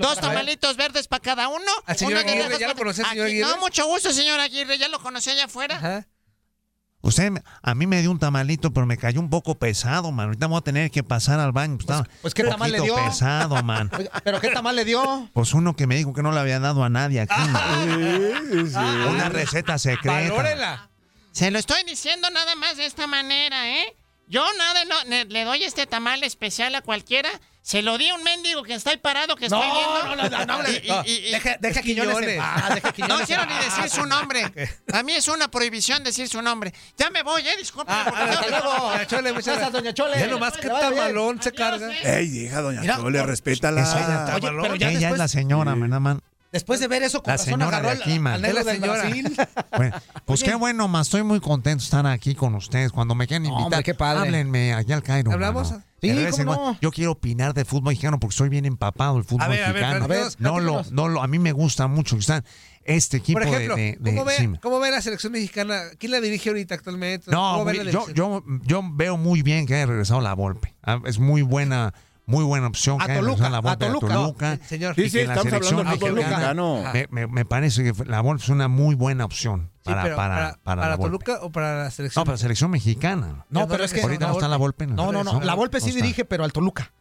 Dos 0.00 0.18
tamalitos 0.18 0.76
verdes 0.76 1.06
para 1.08 1.22
cada 1.22 1.48
uno. 1.48 1.70
Al 1.86 1.96
señor 1.96 2.18
Aguirre, 2.18 2.58
ya 2.58 2.68
lo 2.68 2.92
señor 2.92 3.26
Aguirre. 3.26 3.48
No, 3.48 3.58
mucho 3.58 3.86
gusto, 3.86 4.12
señor 4.12 4.40
Aguirre. 4.40 4.78
Ya 4.78 4.88
lo 4.88 5.00
conocí 5.00 5.30
allá 5.30 5.44
afuera. 5.44 6.06
Usted 7.04 7.32
a 7.62 7.74
mí 7.74 7.86
me 7.86 8.00
dio 8.00 8.10
un 8.10 8.18
tamalito, 8.18 8.72
pero 8.72 8.86
me 8.86 8.96
cayó 8.96 9.20
un 9.20 9.28
poco 9.28 9.56
pesado, 9.56 10.10
man. 10.10 10.26
Ahorita 10.26 10.46
voy 10.46 10.56
a 10.56 10.62
tener 10.62 10.90
que 10.90 11.02
pasar 11.02 11.38
al 11.38 11.52
baño. 11.52 11.76
Pues, 11.76 11.98
pues, 11.98 12.08
pues 12.22 12.34
¿qué 12.34 12.44
tamal 12.44 12.72
le 12.72 12.80
dio? 12.80 12.96
pesado, 12.96 13.62
man. 13.62 13.90
¿Pero 14.24 14.40
qué 14.40 14.48
tamal 14.48 14.74
le 14.74 14.86
dio? 14.86 15.28
Pues 15.34 15.52
uno 15.52 15.76
que 15.76 15.86
me 15.86 15.96
dijo 15.96 16.14
que 16.14 16.22
no 16.22 16.32
le 16.32 16.40
había 16.40 16.60
dado 16.60 16.82
a 16.82 16.88
nadie 16.88 17.20
aquí. 17.20 17.34
sí, 18.52 18.70
sí. 18.70 18.76
Una 18.76 19.28
receta 19.28 19.76
secreta. 19.76 20.30
Valórela. 20.30 20.88
Se 21.32 21.50
lo 21.50 21.58
estoy 21.58 21.82
diciendo 21.84 22.30
nada 22.30 22.54
más 22.54 22.78
de 22.78 22.86
esta 22.86 23.06
manera, 23.06 23.68
¿eh? 23.68 23.96
Yo 24.34 24.44
nada, 24.58 25.04
le, 25.28 25.44
doy 25.44 25.62
este 25.62 25.86
tamal 25.86 26.24
especial 26.24 26.74
a 26.74 26.82
cualquiera. 26.82 27.30
Se 27.62 27.82
lo 27.82 27.96
di 27.96 28.08
a 28.08 28.16
un 28.16 28.24
mendigo 28.24 28.64
que 28.64 28.74
está 28.74 28.90
ahí 28.90 28.96
parado, 28.96 29.36
que 29.36 29.48
no. 29.48 29.60
No, 29.60 30.16
no, 30.16 30.44
no, 30.44 30.62
deja, 30.64 31.56
deja 31.60 31.82
Quiñones. 31.82 32.16
Quiñones. 32.16 32.38
Ah. 32.42 32.80
No 33.08 33.20
quiero 33.20 33.46
ni 33.46 33.54
decir 33.54 33.88
su 33.88 34.04
nombre. 34.06 34.52
A 34.92 35.04
mí 35.04 35.12
es 35.12 35.28
una 35.28 35.46
prohibición 35.46 36.02
decir 36.02 36.28
su 36.28 36.42
nombre. 36.42 36.74
Ya 36.98 37.10
me 37.10 37.22
voy, 37.22 37.46
eh, 37.46 37.56
disculpe. 37.56 37.92
Ah, 37.92 38.12
ah 38.12 38.24
hasta 38.24 38.48
luego. 38.48 38.90
Doña 38.90 39.06
Chole, 39.06 39.32
muchas 39.32 39.54
gracias, 39.54 39.72
Doña 39.72 39.94
Chole. 39.94 40.18
Ya 40.18 40.26
nomás 40.26 40.56
que 40.56 40.68
tamalón 40.68 41.40
se 41.40 41.52
carga. 41.52 41.92
Eh. 41.92 42.18
Ey, 42.18 42.38
hija, 42.46 42.60
Doña 42.60 42.96
Chole, 42.96 43.22
respétala. 43.22 44.34
Oye, 44.34 44.50
pero 44.50 44.74
ya 44.74 44.90
ella 44.90 45.10
es 45.10 45.18
la 45.18 45.28
señora, 45.28 45.76
man. 45.76 46.20
Después 46.54 46.78
de 46.78 46.86
ver 46.86 47.02
eso, 47.02 47.20
con 47.20 47.32
la 47.32 47.36
razón 47.36 47.54
señora 47.54 47.78
agarró 47.78 47.96
de 47.96 48.00
aquí, 48.00 48.12
al, 48.12 48.26
al 48.28 48.42
negro 48.42 48.62
la 48.62 48.72
señora. 48.72 50.02
Pues 50.24 50.44
qué 50.44 50.54
bueno, 50.54 50.86
más 50.86 51.08
estoy 51.08 51.24
muy 51.24 51.40
contento 51.40 51.80
de 51.80 51.84
estar 51.84 52.06
aquí 52.06 52.36
con 52.36 52.54
ustedes. 52.54 52.92
Cuando 52.92 53.16
me 53.16 53.26
quieran 53.26 53.46
invitar, 53.46 53.82
Hombre, 53.84 53.96
háblenme 53.98 54.72
allá 54.72 54.94
al 54.94 55.02
Cairo. 55.02 55.32
¿Hablamos? 55.32 55.74
Sí, 56.00 56.26
¿cómo 56.30 56.44
no? 56.44 56.78
Yo 56.80 56.92
quiero 56.92 57.10
opinar 57.10 57.54
de 57.54 57.64
fútbol 57.64 57.90
mexicano 57.90 58.20
porque 58.20 58.36
soy 58.36 58.50
bien 58.50 58.66
empapado 58.66 59.18
el 59.18 59.24
fútbol 59.24 59.48
mexicano. 59.48 60.04
A 60.04 60.30
no 60.38 60.60
lo, 60.60 60.84
no 60.92 61.08
lo, 61.08 61.22
a 61.22 61.26
mí 61.26 61.40
me 61.40 61.50
gusta 61.50 61.88
mucho 61.88 62.16
están 62.16 62.44
este 62.84 63.16
equipo 63.16 63.40
de, 63.40 63.96
de, 63.98 63.98
¿cómo, 64.04 64.24
ve, 64.24 64.58
¿cómo, 64.62 64.78
ve, 64.78 64.92
la 64.92 65.02
selección 65.02 65.32
mexicana? 65.32 65.80
¿Quién 65.98 66.12
la 66.12 66.20
dirige 66.20 66.50
ahorita 66.50 66.76
actualmente? 66.76 67.32
No, 67.32 67.68
yo, 67.72 68.08
yo, 68.12 68.44
yo, 68.62 68.82
veo 68.92 69.16
muy 69.16 69.42
bien 69.42 69.66
que 69.66 69.74
haya 69.74 69.86
regresado 69.86 70.20
la 70.20 70.34
Volpe. 70.34 70.72
Ah, 70.84 71.00
es 71.04 71.18
muy 71.18 71.42
buena 71.42 71.94
muy 72.26 72.44
buena 72.44 72.68
opción. 72.68 73.00
A 73.00 73.06
Toluca, 73.06 73.46
a 73.46 73.76
Toluca. 73.76 74.58
Señor. 74.66 74.94
Sí, 74.94 75.10
sí, 75.10 75.20
estamos 75.20 75.52
hablando 75.52 75.84
de 75.84 75.98
Toluca. 75.98 76.54
No. 76.54 76.82
Me, 76.92 77.06
me, 77.10 77.26
me, 77.26 77.44
parece 77.44 77.84
que 77.84 78.04
la 78.04 78.20
Volpe 78.20 78.44
es 78.44 78.48
una 78.48 78.68
muy 78.68 78.94
buena 78.94 79.24
opción 79.24 79.70
para, 79.82 80.16
para, 80.16 80.58
para, 80.62 80.96
Toluca 80.96 81.38
o 81.42 81.50
para 81.50 81.84
la 81.84 81.90
selección. 81.90 82.22
No, 82.22 82.24
para 82.24 82.34
la 82.34 82.38
selección 82.38 82.70
mexicana. 82.70 83.44
No, 83.50 83.68
pero 83.68 83.84
es 83.84 83.92
que. 83.92 84.00
Ahorita 84.02 84.28
no 84.28 84.34
está 84.34 84.48
la 84.48 84.56
Volpe. 84.56 84.86
No, 84.86 85.12
no, 85.12 85.24
no. 85.24 85.40
La 85.40 85.54
Volpe 85.54 85.80
sí 85.80 85.92
dirige, 85.92 86.24
pero 86.24 86.44
al 86.44 86.52
Toluca. 86.52 86.92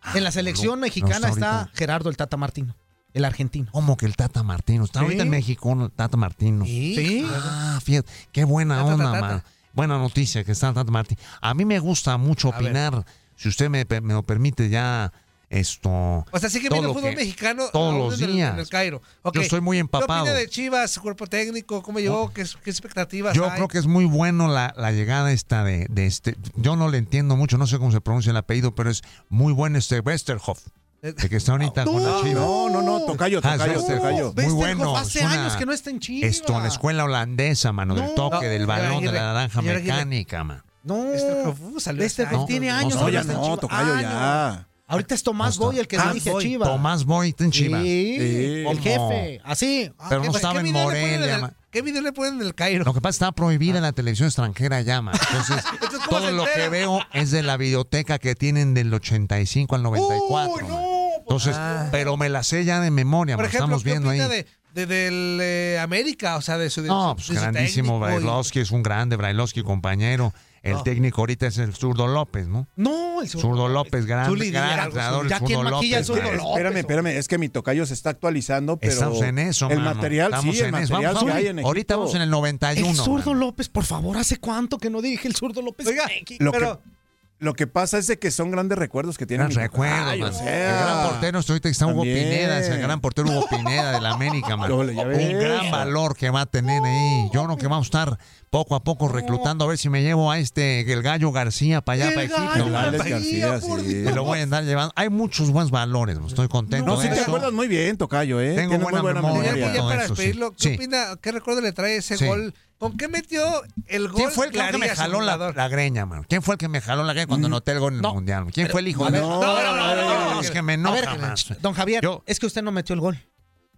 Ah, 0.00 0.12
en 0.16 0.24
la 0.24 0.30
selección 0.30 0.80
mexicana 0.80 1.28
está 1.28 1.70
Gerardo 1.74 2.10
el 2.10 2.16
Tata 2.16 2.36
Martino. 2.36 2.76
El 3.14 3.24
argentino. 3.24 3.70
¿Cómo 3.70 3.96
que 3.96 4.06
el 4.06 4.16
Tata 4.16 4.42
Martino? 4.42 4.84
Está 4.84 5.00
ahorita 5.00 5.22
en 5.22 5.30
México 5.30 5.72
el 5.72 5.90
Tata 5.92 6.16
Martino. 6.16 6.64
Sí. 6.64 7.26
Ah, 7.30 7.78
fíjate. 7.82 8.10
Qué 8.32 8.44
buena 8.44 8.84
onda, 8.84 9.20
man. 9.20 9.42
Buena 9.72 9.98
noticia 9.98 10.44
que 10.44 10.52
está 10.52 10.68
el 10.68 10.74
Tata 10.74 10.90
Martino. 10.90 11.20
A 11.40 11.54
mí 11.54 11.64
me 11.64 11.78
gusta 11.78 12.16
mucho 12.16 12.48
opinar 12.48 13.04
si 13.36 13.48
usted 13.48 13.68
me, 13.68 13.84
me 14.00 14.14
lo 14.14 14.22
permite 14.22 14.68
ya 14.68 15.12
esto. 15.54 15.90
O 15.90 16.38
sea, 16.38 16.50
sigue 16.50 16.68
viendo 16.68 16.92
fútbol 16.92 17.10
que, 17.10 17.16
mexicano 17.16 17.64
todos 17.72 17.94
los 17.94 18.18
días. 18.18 18.30
En 18.30 18.38
el, 18.38 18.52
en 18.54 18.58
el 18.58 18.68
Cairo. 18.68 19.02
Okay. 19.22 19.40
Yo 19.40 19.44
estoy 19.44 19.60
muy 19.60 19.78
empapado. 19.78 20.24
¿Qué 20.24 20.30
opina 20.30 20.40
de 20.40 20.48
Chivas, 20.48 20.98
cuerpo 20.98 21.26
técnico? 21.26 21.82
¿Cómo 21.82 22.00
llegó? 22.00 22.32
¿Qué, 22.32 22.44
qué 22.62 22.70
expectativas? 22.70 23.34
Yo 23.34 23.44
hay? 23.44 23.52
creo 23.52 23.68
que 23.68 23.78
es 23.78 23.86
muy 23.86 24.04
bueno 24.04 24.48
la, 24.48 24.74
la 24.76 24.92
llegada 24.92 25.32
esta 25.32 25.64
de, 25.64 25.86
de, 25.90 26.06
este. 26.06 26.36
Yo 26.56 26.76
no 26.76 26.88
le 26.88 26.98
entiendo 26.98 27.36
mucho, 27.36 27.58
no 27.58 27.66
sé 27.66 27.78
cómo 27.78 27.92
se 27.92 28.00
pronuncia 28.00 28.30
el 28.30 28.36
apellido, 28.36 28.74
pero 28.74 28.90
es 28.90 29.02
muy 29.28 29.52
bueno 29.52 29.78
este 29.78 30.00
Westerhoff. 30.00 30.60
Eh, 31.02 31.12
de 31.12 31.28
que 31.28 31.36
está 31.36 31.52
ahorita 31.52 31.84
no, 31.84 31.92
con 31.92 32.02
la 32.02 32.20
Chivas. 32.22 32.34
No, 32.34 32.70
no, 32.70 32.82
no, 32.82 33.04
tocayo, 33.04 33.40
ah, 33.42 33.58
tocayo, 33.58 33.74
no, 33.74 33.86
tocayo. 33.86 34.32
Muy 34.34 34.52
bueno. 34.52 34.96
Hace 34.96 35.20
una, 35.20 35.42
años 35.42 35.56
que 35.56 35.66
no 35.66 35.72
está 35.72 35.90
en 35.90 36.00
Chivas. 36.00 36.30
Esto, 36.30 36.56
en 36.56 36.62
la 36.62 36.68
escuela 36.68 37.04
holandesa, 37.04 37.72
mano, 37.72 37.94
no, 37.94 38.00
del 38.00 38.14
toque, 38.14 38.46
del 38.46 38.66
balón, 38.66 39.04
de 39.04 39.12
la 39.12 39.32
naranja 39.34 39.60
mecánica, 39.60 40.42
man. 40.44 40.63
No, 40.84 41.12
este 41.12 41.48
Uf, 41.48 41.88
este 41.88 42.26
tiene 42.46 42.70
años. 42.70 42.94
No, 42.94 43.08
ya 43.08 43.24
no, 43.24 43.56
Tocayo 43.56 43.94
ah, 43.94 44.02
ya. 44.02 44.68
Ahorita 44.86 45.14
es 45.14 45.22
Tomás 45.22 45.56
Boy 45.56 45.78
el 45.78 45.88
que 45.88 45.98
dirige 45.98 46.30
a 46.30 46.38
Chivas. 46.38 46.68
Tomás 46.68 47.04
Boy 47.04 47.30
está 47.30 47.44
en 47.44 47.50
Chivas. 47.50 47.82
Sí, 47.82 48.64
el 48.68 48.80
jefe, 48.80 49.40
así. 49.44 49.90
Ah, 49.98 50.06
pero 50.10 50.24
no 50.24 50.30
estaba 50.30 50.60
en 50.60 50.72
Morelia. 50.72 51.54
¿Qué 51.70 51.82
video 51.82 52.02
le 52.02 52.12
ponen 52.12 52.38
del 52.38 52.54
Cairo? 52.54 52.84
Lo 52.84 52.94
que 52.94 53.00
pasa 53.00 53.10
es 53.10 53.18
que 53.18 53.24
está 53.24 53.32
prohibida 53.32 53.78
ah. 53.78 53.82
la 53.82 53.92
televisión 53.92 54.28
extranjera 54.28 54.82
llama. 54.82 55.10
Entonces, 55.28 55.64
todo 56.08 56.30
lo 56.30 56.44
que 56.44 56.68
veo 56.68 57.00
es 57.12 57.32
de 57.32 57.42
la 57.42 57.56
biblioteca 57.56 58.20
que 58.20 58.36
tienen 58.36 58.74
del 58.74 58.94
85 58.94 59.74
al 59.74 59.82
94. 59.82 60.54
Uy, 60.54 60.62
no. 60.62 60.76
Pues, 60.76 61.20
Entonces, 61.20 61.56
ah. 61.58 61.88
pero 61.90 62.16
me 62.16 62.28
la 62.28 62.44
sé 62.44 62.64
ya 62.64 62.80
de 62.80 62.92
memoria, 62.92 63.36
Por 63.36 63.46
estamos 63.46 63.82
viendo 63.82 64.10
ahí. 64.10 64.20
De, 64.20 64.46
eh, 64.76 65.78
América, 65.80 66.36
o 66.36 66.42
sea, 66.42 66.58
de 66.58 66.68
su 66.68 66.82
de 66.82 66.88
No, 66.88 67.16
pues 67.16 67.30
grandísimo 67.30 67.98
Brailovsky, 67.98 68.60
es 68.60 68.70
un 68.70 68.82
grande 68.82 69.16
Brailovsky 69.16 69.62
compañero. 69.62 70.32
El 70.64 70.76
ah. 70.76 70.82
técnico 70.82 71.20
ahorita 71.20 71.46
es 71.46 71.58
el 71.58 71.74
zurdo 71.74 72.06
López, 72.06 72.48
¿no? 72.48 72.66
No, 72.74 73.20
el 73.20 73.28
zurdo, 73.28 73.48
zurdo 73.48 73.68
López, 73.68 74.06
gran, 74.06 74.32
gran 74.34 74.84
entrenador, 74.84 75.26
el 75.26 75.38
zurdo 75.38 75.62
López. 75.62 76.06
Zurdo 76.06 76.32
López. 76.32 76.40
Espérame, 76.40 76.76
espérame, 76.78 77.06
es 77.18 77.28
que 77.28 77.36
mi 77.36 77.50
tocayo 77.50 77.84
se 77.84 77.92
está 77.92 78.10
actualizando, 78.10 78.78
pero 78.78 78.90
estamos 78.90 79.20
en 79.20 79.38
eso, 79.38 79.68
el 79.68 79.80
material, 79.80 80.32
estamos 80.32 80.54
sí, 80.54 80.62
en 80.62 80.66
el 80.66 80.72
material 80.72 81.02
eso. 81.02 81.12
Vamos, 81.12 81.24
que 81.24 81.32
hay 81.32 81.46
en 81.48 81.58
ahorita 81.58 81.96
vamos 81.96 82.14
en 82.14 82.22
el 82.22 82.30
91. 82.30 82.88
El 82.88 82.96
zurdo. 82.96 83.34
López, 83.34 83.68
por 83.68 83.84
favor, 83.84 84.16
¿hace 84.16 84.38
cuánto 84.38 84.78
que 84.78 84.88
no 84.88 85.02
dije 85.02 85.28
el 85.28 85.36
zurdo 85.36 85.60
López? 85.60 85.86
Oiga, 85.86 86.08
lo 86.38 86.50
pero... 86.50 86.80
que 86.80 86.94
lo 87.40 87.54
que 87.54 87.66
pasa 87.66 87.98
es 87.98 88.06
que 88.18 88.30
son 88.30 88.50
grandes 88.50 88.78
recuerdos 88.78 89.18
que 89.18 89.26
tienen. 89.26 89.50
recuerdos, 89.50 90.08
Ay, 90.08 90.22
sea, 90.32 90.78
El 90.78 90.84
gran 90.84 91.10
portero 91.10 91.40
ahorita 91.46 91.68
está 91.68 91.86
Hugo 91.86 92.02
Pineda, 92.02 92.58
es 92.58 92.68
el 92.68 92.80
gran 92.80 93.00
portero 93.00 93.28
Hugo 93.28 93.46
Pineda 93.50 93.92
de 93.92 94.00
la 94.00 94.12
América, 94.12 94.56
man. 94.56 94.72
Un 94.72 94.94
gran 94.94 95.70
valor 95.70 96.16
que 96.16 96.30
va 96.30 96.42
a 96.42 96.46
tener 96.46 96.82
ahí. 96.82 97.28
Yo 97.34 97.46
no 97.46 97.56
que 97.56 97.66
va 97.66 97.76
a 97.76 97.80
estar 97.82 98.18
poco 98.54 98.76
a 98.76 98.84
poco 98.84 99.08
reclutando 99.08 99.64
a 99.64 99.68
ver 99.68 99.78
si 99.78 99.88
me 99.88 100.02
llevo 100.02 100.30
a 100.30 100.38
este 100.38 100.80
el 100.92 101.02
gallo 101.02 101.32
García 101.32 101.80
para 101.80 102.06
allá 102.06 102.14
para 102.14 102.22
Egipto. 102.22 102.70
García, 102.70 104.12
lo 104.14 104.22
voy 104.22 104.38
a 104.38 104.42
andar 104.44 104.62
llevando. 104.62 104.92
Hay 104.94 105.08
muchos 105.08 105.50
buenos 105.50 105.72
valores, 105.72 106.16
pues, 106.20 106.34
estoy 106.34 106.46
contento. 106.46 106.86
No, 106.86 106.96
te 106.96 107.08
acuerdas 107.18 107.52
muy 107.52 107.66
bien, 107.66 107.96
Tocayo, 107.96 108.40
eh. 108.40 108.54
Tengo 108.54 108.78
buena, 108.78 109.02
buena, 109.02 109.20
memoria. 109.20 109.54
memoria. 109.54 109.82
Para 109.82 110.02
despedirlo, 110.06 110.54
¿qué 110.54 110.76
opina? 110.76 111.16
¿Qué 111.20 111.32
recuerdo 111.32 111.62
le 111.62 111.72
trae 111.72 111.96
ese 111.96 112.24
gol? 112.24 112.54
¿Con 112.78 112.96
qué 112.96 113.08
metió 113.08 113.42
el 113.88 114.06
gol? 114.06 114.18
¿Quién 114.18 114.30
fue 114.30 114.46
el 114.46 114.52
que, 114.52 114.78
me 114.78 114.88
jaló 114.88 115.20
la, 115.20 115.68
greña, 115.68 116.06
man? 116.06 116.24
¿Quién 116.28 116.40
fue 116.40 116.54
el 116.54 116.58
que 116.58 116.68
me 116.68 116.80
jaló 116.80 117.02
la 117.02 117.12
greña 117.12 117.26
cuando 117.26 117.48
mm. 117.48 117.50
noté 117.50 117.72
el 117.72 117.80
gol 117.80 117.94
en 117.94 118.04
el 118.04 118.12
mundial? 118.12 118.46
¿Quién 118.54 118.68
fue 118.68 118.82
el 118.82 118.88
hijo 118.88 119.10
de.? 119.10 119.18
No, 119.18 119.42
no, 119.42 119.62
no, 119.62 119.62
no, 119.64 119.74
no, 119.74 119.96
no, 119.96 119.96
no, 119.96 119.96
no, 119.96 120.32
no, 120.32 120.42
no, 120.42 120.76
no, 120.76 120.76
no, 120.76 120.92
no, 120.92 122.62
no, 122.62 122.86
no, 122.86 123.12
no, 123.12 123.33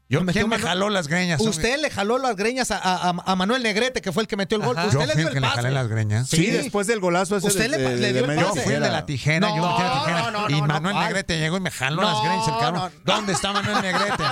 yo, 0.08 0.22
me 0.22 0.58
jaló 0.58 0.88
las 0.88 1.08
greñas? 1.08 1.40
Usted 1.40 1.80
le 1.80 1.90
jaló 1.90 2.18
las 2.18 2.36
greñas 2.36 2.68
a, 2.70 3.12
Manuel 3.36 3.62
Negrete, 3.62 4.00
que 4.00 4.12
fue 4.12 4.22
el 4.22 4.28
que 4.28 4.36
metió 4.36 4.56
el 4.56 4.64
gol. 4.64 4.76
¿Usted 4.76 4.92
yo 4.92 5.06
le 5.06 5.14
dio 5.14 5.28
el 5.28 5.34
que 5.34 5.40
le 5.40 5.48
jalé 5.48 5.70
las 5.70 5.88
greñas. 5.88 6.28
Sí, 6.28 6.46
después 6.46 6.86
del 6.86 7.00
golazo 7.00 7.36
ese 7.36 7.48
Usted 7.48 7.62
de, 7.62 7.68
le, 7.70 7.78
de, 7.78 7.96
le, 7.96 8.12
dio. 8.12 8.26
Yo 8.36 8.54
fui 8.54 8.74
de 8.74 8.80
la 8.80 9.04
tijera, 9.04 9.48
yo 9.48 9.56
metí 9.56 9.82
la 9.82 10.04
tijera. 10.04 10.46
Y 10.48 10.62
Manuel 10.62 10.96
Negrete 10.96 11.38
llegó 11.38 11.56
y 11.56 11.60
me 11.60 11.70
jaló 11.70 12.02
las 12.02 12.22
greñas 12.22 12.48
el 12.48 12.58
cabrón. 12.58 12.92
¿Dónde 13.04 13.32
está 13.32 13.52
Manuel 13.52 13.82
Negrete? 13.82 14.24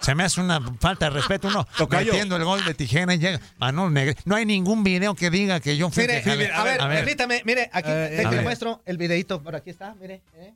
Se 0.00 0.14
me 0.14 0.24
hace 0.24 0.40
una 0.40 0.60
falta 0.78 1.06
de 1.06 1.10
respeto 1.10 1.48
uno 1.48 1.66
metiendo 1.90 2.36
el 2.36 2.44
gol 2.44 2.64
de 2.64 2.74
tijera 2.74 3.12
y 3.14 3.18
llega 3.18 3.40
Manuel 3.58 3.92
Negrete. 3.92 4.22
No 4.24 4.36
hay 4.36 4.46
ningún 4.46 4.82
video 4.82 5.14
que 5.14 5.30
diga 5.30 5.60
que 5.60 5.76
yo 5.76 5.90
fui 5.90 6.04
mire, 6.04 6.18
el 6.18 6.24
que 6.24 6.30
mire, 6.36 6.52
a, 6.52 6.64
ver, 6.64 6.78
permítame, 6.78 7.42
mire, 7.44 7.68
aquí 7.72 7.90
eh, 7.90 8.26
te, 8.30 8.40
muestro 8.40 8.82
el 8.86 8.96
videito, 8.96 9.42
por 9.42 9.56
aquí 9.56 9.70
está, 9.70 9.94
mire. 10.00 10.22
Eh. 10.36 10.54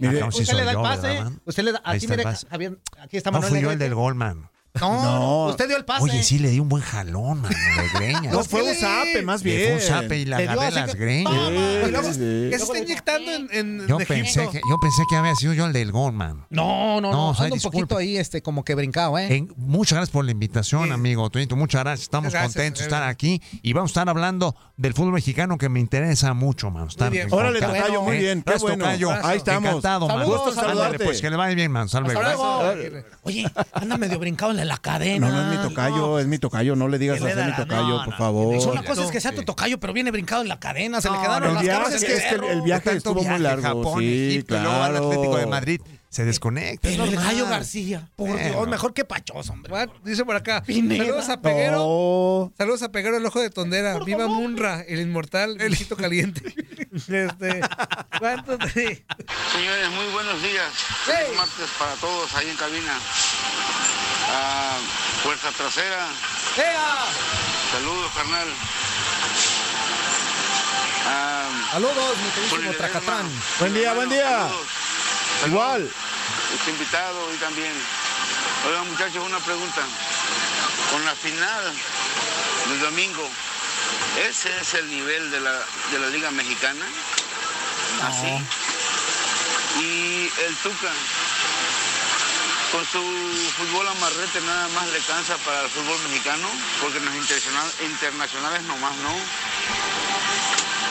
Mire, 0.00 0.22
ah, 0.22 0.26
usted, 0.28 0.44
sí 0.44 0.54
le 0.54 0.64
yo, 0.64 0.82
pase, 0.82 1.24
usted 1.44 1.62
le 1.64 1.72
da 1.72 1.82
el 1.84 2.22
pase. 2.22 2.46
Aquí 3.00 3.16
está 3.16 3.30
Manuel. 3.30 3.52
No 3.52 3.56
fui 3.56 3.62
yo 3.62 3.70
el 3.72 3.78
del 3.78 3.94
Goldman. 3.94 4.48
No, 4.80 5.46
usted 5.46 5.68
dio 5.68 5.76
el 5.76 5.84
pase. 5.84 6.04
Oye, 6.04 6.22
sí, 6.22 6.38
le 6.38 6.50
di 6.50 6.60
un 6.60 6.68
buen 6.68 6.82
jalón, 6.82 7.42
mano, 7.42 7.54
de 7.54 7.88
greñas. 7.98 8.32
No, 8.32 8.44
fue 8.44 8.62
un 8.62 8.74
zape, 8.74 9.22
más 9.22 9.42
bien. 9.42 9.58
Le 9.58 9.66
fue 9.66 9.74
un 9.74 9.80
zape 9.80 10.18
y 10.18 10.24
le 10.24 10.36
agarré 10.36 10.70
las 10.70 10.94
que, 10.94 10.98
greñas. 10.98 12.18
Yeah, 12.18 12.58
se 12.58 12.64
está 12.64 12.78
inyectando 12.78 13.32
en, 13.32 13.48
en 13.52 13.86
yo, 13.86 13.98
pensé 13.98 14.48
que, 14.50 14.60
yo 14.68 14.78
pensé 14.80 15.02
que 15.08 15.16
había 15.16 15.34
sido 15.34 15.52
yo 15.52 15.66
el 15.66 15.72
del 15.72 15.92
gol, 15.92 16.12
man. 16.12 16.46
No, 16.50 17.00
no, 17.00 17.12
no. 17.12 17.32
no 17.32 17.54
un 17.54 17.60
poquito 17.60 17.96
ahí 17.96 18.16
este, 18.16 18.42
como 18.42 18.64
que 18.64 18.74
brincado, 18.74 19.18
¿eh? 19.18 19.46
Muchas 19.56 19.96
gracias 19.96 20.10
por 20.10 20.24
la 20.24 20.32
invitación, 20.32 20.92
amigo 20.92 21.28
Tuito. 21.30 21.56
Muchas 21.56 21.82
gracias. 21.82 22.02
Estamos 22.02 22.34
contentos 22.34 22.80
de 22.80 22.84
eh. 22.84 22.88
estar 22.88 23.02
aquí 23.02 23.42
y 23.62 23.72
vamos 23.72 23.90
a 23.90 23.92
estar 23.92 24.08
hablando 24.08 24.54
del 24.76 24.94
fútbol 24.94 25.12
mexicano 25.12 25.58
que 25.58 25.68
me 25.68 25.80
interesa 25.80 26.34
mucho, 26.34 26.70
man. 26.70 26.88
Estar 26.88 27.10
muy 27.10 27.18
bien. 27.18 27.28
Órale, 27.30 27.60
Tocayo, 27.60 28.02
muy 28.02 28.16
¿Eh? 28.16 28.20
bien. 28.20 28.42
Qué 28.42 28.56
bueno. 28.58 28.86
Ahí 28.86 29.38
estamos. 29.38 29.68
Encantado, 29.68 30.08
man. 30.08 30.24
Gusto 30.24 30.52
saludarte. 30.52 31.04
Pues 31.04 31.20
que 31.20 31.30
le 31.30 31.36
vaya 31.36 31.54
bien, 31.54 31.70
man. 31.72 31.88
Salve. 31.88 32.14
Oye, 33.22 33.50
anda 33.72 33.96
medio 33.96 34.18
brincado 34.18 34.52
en 34.52 34.58
la 34.58 34.64
la 34.68 34.78
cadena. 34.78 35.28
No, 35.28 35.34
no 35.34 35.52
es 35.52 35.58
mi 35.58 35.68
tocayo, 35.68 36.18
es 36.18 36.26
mi 36.26 36.38
tocayo. 36.38 36.76
No 36.76 36.88
le 36.88 36.98
digas 36.98 37.20
así 37.20 37.38
a 37.38 37.46
mi 37.46 37.56
tocayo, 37.56 38.04
por 38.04 38.16
favor. 38.16 38.56
No, 38.56 38.72
una 38.72 38.84
cosa 38.84 39.04
es 39.04 39.10
que 39.10 39.20
sea 39.20 39.32
tu 39.32 39.42
tocayo, 39.42 39.80
pero 39.80 39.92
viene 39.92 40.10
brincado 40.10 40.42
en 40.42 40.48
la 40.48 40.60
cadena. 40.60 41.00
Se 41.00 41.10
le 41.10 41.18
quedaron 41.18 41.54
las 41.54 41.62
viaje, 41.62 41.96
es 41.96 42.04
que 42.04 42.14
es 42.14 42.24
que 42.24 42.34
el, 42.34 42.62
viaje 42.62 42.96
estuvo 42.96 43.20
viaje, 43.20 43.30
muy 43.30 43.42
largo. 43.42 43.62
Japón, 43.62 44.00
sí, 44.00 44.44
y 44.46 44.52
luego 44.52 44.82
al 44.82 44.96
Atlético 44.96 45.36
de 45.36 45.46
Madrid. 45.46 45.80
Se 46.10 46.22
eh, 46.22 46.24
desconecta. 46.24 46.88
El 46.88 47.16
Gallo 47.16 47.46
García. 47.46 48.08
Por 48.16 48.38
Dios, 48.38 48.68
mejor 48.68 48.94
que 48.94 49.04
Pachos, 49.04 49.50
hombre. 49.50 49.72
Dice 50.04 50.24
por 50.24 50.36
acá. 50.36 50.62
Saludos 50.66 51.28
a 51.28 51.40
Peguero. 51.40 52.52
Saludos 52.56 52.82
a 52.82 52.90
Peguero, 52.90 53.18
el 53.18 53.26
ojo 53.26 53.40
de 53.40 53.50
tondera. 53.50 53.98
Viva. 54.00 54.26
Munra, 54.26 54.82
el 54.86 55.00
inmortal, 55.00 55.60
el 55.60 55.74
hito 55.74 55.96
caliente. 55.96 56.42
este, 56.92 57.60
Señores, 59.52 59.90
muy 59.94 60.12
buenos 60.12 60.42
días. 60.42 60.72
Hey. 61.06 61.32
Martes 61.36 61.68
para 61.78 61.94
todos 61.94 62.34
ahí 62.34 62.48
en 62.48 62.56
cabina. 62.56 62.98
Ah, 64.30 64.76
fuerza 65.22 65.50
trasera. 65.52 66.06
¡Ea! 66.56 66.96
Saludos, 67.72 68.10
carnal. 68.14 68.48
Ah, 71.06 71.48
Saludos, 71.72 72.18
mi 72.18 72.30
queridísimo 72.30 72.72
Tracatrán. 72.74 73.30
Buen 73.58 73.74
día, 73.74 73.92
buen 73.94 74.08
día. 74.08 74.48
Igual. 75.46 75.90
Este 76.54 76.70
invitado 76.70 77.24
hoy 77.26 77.36
también. 77.36 77.72
Oigan, 78.66 78.90
muchachos, 78.90 79.24
una 79.24 79.38
pregunta. 79.40 79.82
Con 80.90 81.04
la 81.04 81.14
final 81.14 81.72
del 82.68 82.80
domingo, 82.80 83.28
¿ese 84.28 84.50
es 84.60 84.74
el 84.74 84.90
nivel 84.90 85.30
de 85.30 85.40
la, 85.40 85.52
de 85.92 85.98
la 85.98 86.06
Liga 86.08 86.30
Mexicana? 86.30 86.84
Así. 88.02 88.28
¿Ah, 88.28 89.80
y 89.80 90.30
el 90.46 90.56
Tuca, 90.56 90.90
con 92.72 92.84
su 92.84 93.00
fútbol 93.56 93.88
amarrete 93.88 94.40
nada 94.42 94.68
más 94.68 94.86
le 94.92 94.98
cansa 95.00 95.36
para 95.38 95.62
el 95.62 95.70
fútbol 95.70 95.98
mexicano, 96.10 96.48
porque 96.82 97.00
los 97.00 97.14
internacional, 97.14 97.66
internacionales 97.80 98.62
nomás 98.64 98.94
no. 98.96 99.14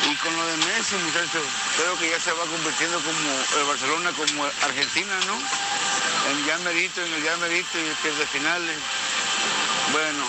Y 0.10 0.16
con 0.16 0.36
lo 0.36 0.46
de 0.48 0.58
Messi, 0.58 0.96
muchachos, 0.96 1.46
creo 1.78 1.98
que 2.00 2.10
ya 2.10 2.20
se 2.20 2.32
va 2.32 2.46
convirtiendo 2.46 2.98
como 2.98 3.62
el 3.62 3.68
Barcelona, 3.68 4.12
como 4.18 4.46
Argentina, 4.64 5.14
¿no? 5.28 5.38
En 6.32 6.46
ya 6.48 6.58
merito, 6.60 7.02
en 7.04 7.14
el 7.14 7.24
ya 7.24 7.38
merito 7.38 7.78
y 7.78 7.94
pierde 8.02 8.26
finales. 8.26 8.78
Bueno, 9.92 10.26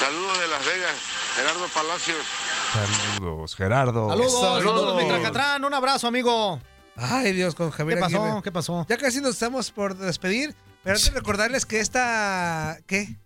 saludos 0.00 0.38
de 0.38 0.48
Las 0.48 0.64
Vegas, 0.66 0.96
Gerardo 1.36 1.68
Palacios. 1.68 2.24
Saludos, 2.72 3.56
Gerardo. 3.56 4.08
Saludos, 4.10 4.32
saludos, 4.32 4.62
saludos. 4.62 5.22
saludos. 5.22 5.66
Un 5.66 5.74
abrazo, 5.74 6.06
amigo. 6.06 6.60
Ay, 6.96 7.32
Dios, 7.32 7.54
con 7.54 7.70
Javier 7.70 7.98
¿Qué 7.98 8.02
pasó? 8.02 8.42
¿Qué 8.42 8.52
pasó? 8.52 8.86
Ya 8.88 8.96
casi 8.96 9.20
nos 9.20 9.32
estamos 9.32 9.70
por 9.70 9.96
despedir, 9.96 10.54
pero 10.82 10.96
antes 10.96 11.12
de 11.12 11.18
recordarles 11.18 11.66
que 11.66 11.80
esta... 11.80 12.78
¿Qué? 12.86 13.16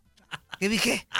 ¿Qué 0.58 0.68
dije? 0.68 1.06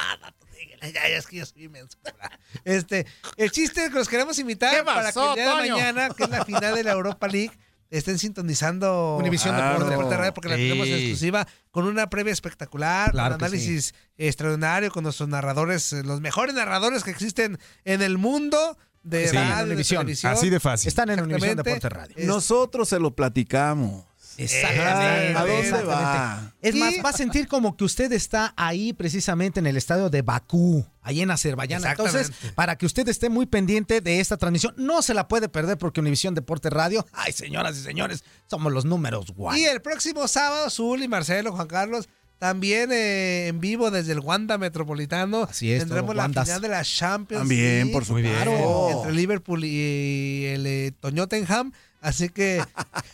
Ah, 0.83 0.87
ya, 0.87 1.09
ya 1.11 1.17
es 1.19 1.27
que 1.27 1.37
yo 1.37 1.45
soy 1.45 1.65
inmenso. 1.65 1.99
Este, 2.65 3.07
el 3.37 3.51
chiste 3.51 3.91
que 3.91 3.95
los 3.95 4.09
queremos 4.09 4.39
invitar 4.39 4.83
para 4.83 5.13
que 5.13 5.21
el 5.21 5.35
día 5.35 5.49
de 5.51 5.69
mañana, 5.69 6.09
que 6.09 6.25
es 6.25 6.31
la 6.31 6.43
final 6.45 6.75
de 6.75 6.85
la 6.85 6.93
Europa 6.93 7.29
League, 7.29 7.53
estén 7.91 8.19
sintonizando 8.19 9.17
Univisión 9.17 9.55
claro, 9.55 9.69
ah, 9.69 9.73
Deporte, 9.73 9.91
Deporte 9.91 10.17
Radio 10.17 10.35
porque 10.35 10.49
la 10.49 10.57
tenemos 10.57 10.87
en 10.87 10.95
exclusiva 10.95 11.47
con 11.71 11.87
una 11.87 12.09
previa 12.09 12.33
espectacular, 12.33 13.13
un 13.13 13.21
análisis 13.21 13.95
extraordinario 14.17 14.91
con 14.91 15.05
nuestros 15.05 15.29
narradores, 15.29 15.93
los 15.93 16.21
mejores 16.21 16.55
narradores 16.55 17.05
que 17.05 17.11
existen 17.11 17.59
en 17.85 18.01
el 18.01 18.17
mundo 18.17 18.79
de 19.03 19.29
Sí. 19.29 19.37
radio, 19.37 19.57
de 19.57 19.65
Univisión. 19.65 20.01
televisión. 20.03 20.33
Así 20.33 20.51
de 20.51 20.61
fácil. 20.61 20.89
Están 20.89 21.11
en 21.11 21.21
Univisión. 21.21 21.57
Deporte 21.57 21.89
Radio. 21.89 22.15
Es- 22.17 22.27
Nosotros 22.27 22.89
se 22.89 22.99
lo 22.99 23.15
platicamos. 23.15 24.05
Exactamente. 24.37 25.35
¿A 25.37 25.41
dónde 25.41 25.59
exactamente. 25.61 25.87
va? 25.95 26.53
Es 26.63 26.75
más, 26.75 26.95
va 27.05 27.11
a 27.11 27.13
sentir 27.13 27.47
como 27.47 27.77
que 27.77 27.85
usted 27.85 28.11
está 28.13 28.55
ahí 28.57 28.93
precisamente 28.95 29.61
en 29.61 29.67
el 29.67 29.77
estadio 29.77 30.09
de 30.09 30.23
Bakú, 30.23 30.87
ahí 31.03 31.21
en 31.21 31.31
Azerbaiyán. 31.31 31.85
Entonces, 31.85 32.33
para 32.55 32.77
que 32.77 32.87
usted 32.87 33.07
esté 33.09 33.29
muy 33.29 33.45
pendiente 33.47 34.01
de 34.01 34.21
esta 34.21 34.37
transmisión, 34.39 34.75
no 34.79 35.03
se 35.03 35.13
la 35.15 35.29
puede 35.29 35.49
perder 35.51 35.77
porque 35.77 36.01
Univisión 36.01 36.35
Deporte 36.35 36.71
Radio, 36.71 37.05
ay 37.13 37.33
señoras 37.33 37.77
y 37.77 37.83
señores, 37.83 38.25
somos 38.49 38.73
los 38.73 38.85
números 38.87 39.31
guay. 39.33 39.61
Y 39.61 39.65
el 39.67 39.83
próximo 39.83 40.27
sábado, 40.27 40.71
Zul 40.71 41.03
y 41.03 41.09
Marcelo, 41.09 41.53
Juan 41.53 41.67
Carlos, 41.67 42.09
también 42.41 42.91
eh, 42.91 43.49
en 43.49 43.61
vivo 43.61 43.91
desde 43.91 44.13
el 44.13 44.21
Wanda 44.21 44.57
Metropolitano. 44.59 45.43
Así 45.43 45.71
es, 45.71 45.81
Tendremos 45.81 46.17
la 46.17 46.23
Wandas. 46.23 46.49
final 46.49 46.63
de 46.63 46.69
la 46.69 46.83
Champions. 46.83 47.43
También, 47.43 47.61
League. 47.77 47.93
por 47.93 48.05
supuesto. 48.07 48.31
Claro. 48.33 48.91
Entre 48.97 49.13
Liverpool 49.13 49.63
y 49.65 50.47
el 50.47 50.67
eh, 50.67 50.93
Toñotenham. 50.99 51.71
Así 52.01 52.31
que 52.31 52.65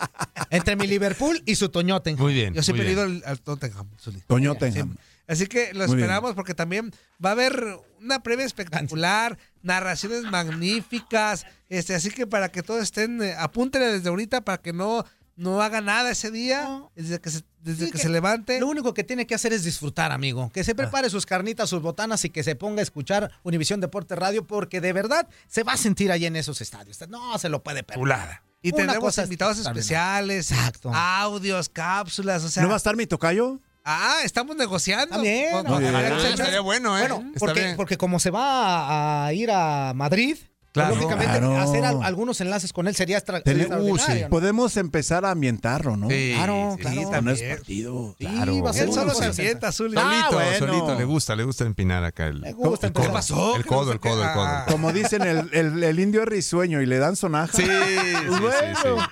Entre 0.50 0.76
mi 0.76 0.86
Liverpool 0.86 1.42
y 1.44 1.56
su 1.56 1.68
Toñote. 1.70 2.14
Muy 2.14 2.34
bien. 2.34 2.54
yo 2.54 2.62
siempre 2.62 2.88
he 2.88 2.92
ido 2.92 3.02
al, 3.02 3.22
al 3.26 3.40
Tottenham. 3.40 3.88
Zuli. 4.00 4.22
Toño 4.28 4.54
Tenham. 4.54 4.92
Sí. 4.92 4.98
Así 5.26 5.46
que 5.48 5.72
lo 5.74 5.86
Muy 5.86 5.96
bien. 5.96 5.98
esperamos 5.98 6.34
porque 6.34 6.54
también 6.54 6.92
va 7.22 7.30
a 7.30 7.32
haber 7.32 7.78
una 8.00 8.22
previa 8.22 8.46
espectacular, 8.46 9.38
narraciones 9.62 10.22
magníficas. 10.22 11.46
Este, 11.68 11.96
así 11.96 12.10
que 12.10 12.28
para 12.28 12.50
que 12.50 12.62
todos 12.62 12.80
estén, 12.84 13.20
eh, 13.20 13.34
apúntenle 13.36 13.88
desde 13.88 14.08
ahorita 14.08 14.42
para 14.42 14.58
que 14.58 14.72
no, 14.72 15.04
no 15.34 15.60
haga 15.62 15.80
nada 15.80 16.12
ese 16.12 16.30
día, 16.30 16.84
desde 16.94 17.20
que 17.20 17.30
se, 17.30 17.42
desde 17.66 17.86
Sí, 17.86 17.90
que 17.92 17.98
que- 17.98 18.02
se 18.02 18.08
levante. 18.08 18.60
Lo 18.60 18.68
único 18.68 18.94
que 18.94 19.04
tiene 19.04 19.26
que 19.26 19.34
hacer 19.34 19.52
es 19.52 19.64
disfrutar, 19.64 20.12
amigo. 20.12 20.50
Que 20.54 20.64
se 20.64 20.74
prepare 20.74 21.10
sus 21.10 21.26
carnitas, 21.26 21.68
sus 21.68 21.82
botanas 21.82 22.24
y 22.24 22.30
que 22.30 22.42
se 22.42 22.54
ponga 22.56 22.80
a 22.80 22.82
escuchar 22.82 23.30
Univisión 23.42 23.80
Deporte 23.80 24.14
Radio 24.16 24.46
porque 24.46 24.80
de 24.80 24.92
verdad 24.92 25.28
se 25.48 25.62
va 25.64 25.72
a 25.72 25.76
sentir 25.76 26.10
ahí 26.12 26.24
en 26.26 26.36
esos 26.36 26.60
estadios. 26.60 26.98
No 27.08 27.36
se 27.38 27.48
lo 27.48 27.62
puede 27.62 27.82
perder. 27.82 28.00
Chulada. 28.00 28.42
Y 28.62 28.72
Una 28.74 28.86
tenemos 28.94 29.18
invitados 29.18 29.58
especiales, 29.58 30.50
Exacto. 30.50 30.90
audios, 30.94 31.68
cápsulas, 31.68 32.42
o 32.44 32.48
sea. 32.48 32.62
¿No 32.62 32.68
va 32.68 32.74
a 32.74 32.78
estar 32.78 32.96
mi 32.96 33.06
tocayo? 33.06 33.60
Ah, 33.84 34.16
estamos 34.24 34.56
negociando. 34.56 35.14
También. 35.14 35.52
No, 35.64 35.76
Ah, 35.76 36.20
se- 36.20 36.30
estaría 36.30 36.60
bueno, 36.60 36.98
¿eh? 36.98 37.08
Bueno, 37.08 37.32
porque 37.76 37.96
como 37.96 38.18
se 38.18 38.30
va 38.30 39.26
a 39.26 39.32
ir 39.32 39.50
a 39.52 39.92
Madrid, 39.94 40.36
Claro. 40.76 40.94
lógicamente 40.96 41.38
Claro. 41.38 41.58
hacer 41.58 41.84
al- 41.84 42.02
algunos 42.02 42.40
enlaces 42.40 42.72
con 42.72 42.86
él 42.88 42.94
sería 42.94 43.16
extra, 43.18 43.40
Tele- 43.42 43.62
extraordinario. 43.62 44.24
¿no? 44.26 44.30
Podemos 44.30 44.76
empezar 44.76 45.24
a 45.24 45.30
ambientarlo, 45.30 45.96
¿no? 45.96 46.08
Sí, 46.08 46.32
Claro, 46.34 46.74
sí, 46.76 46.82
claro. 46.82 46.96
sí, 46.96 47.02
No 47.04 47.10
también. 47.10 47.36
es 47.36 47.56
partido. 47.56 48.14
Sí, 48.18 48.26
Claro. 48.26 48.62
va 48.62 48.70
a 48.70 48.72
ser 48.72 48.88
Él 48.88 48.92
solo 48.94 49.14
se 49.14 49.24
ambienta. 49.26 49.68
Ah, 49.68 49.72
Solito, 49.72 50.02
bueno. 50.32 50.58
solito, 50.58 50.94
le 50.94 51.04
gusta, 51.04 51.34
le 51.36 51.44
gusta 51.44 51.64
empinar 51.64 52.04
acá 52.04 52.26
el, 52.26 52.40
Le 52.40 52.52
gusta 52.52 52.86
el 52.88 52.92
codo. 52.92 53.06
¿Qué 53.06 53.12
pasó? 53.12 53.56
El 53.56 53.62
¿Qué 53.62 53.68
codo, 53.68 53.92
el 53.92 54.00
codo, 54.00 54.22
el 54.22 54.30
codo. 54.32 54.44
Ah. 54.46 54.66
Como 54.68 54.92
dicen, 54.92 55.22
el, 55.22 55.48
el, 55.52 55.82
el 55.82 55.98
indio 56.00 56.22
es 56.22 56.28
risueño 56.28 56.80
y 56.82 56.86
le 56.86 56.98
dan 56.98 57.16
sonaja. 57.16 57.52
Sí, 57.56 57.62
sí, 57.64 57.68
sí, 57.68 58.40
Bueno. 58.40 58.78
sí. 58.82 59.04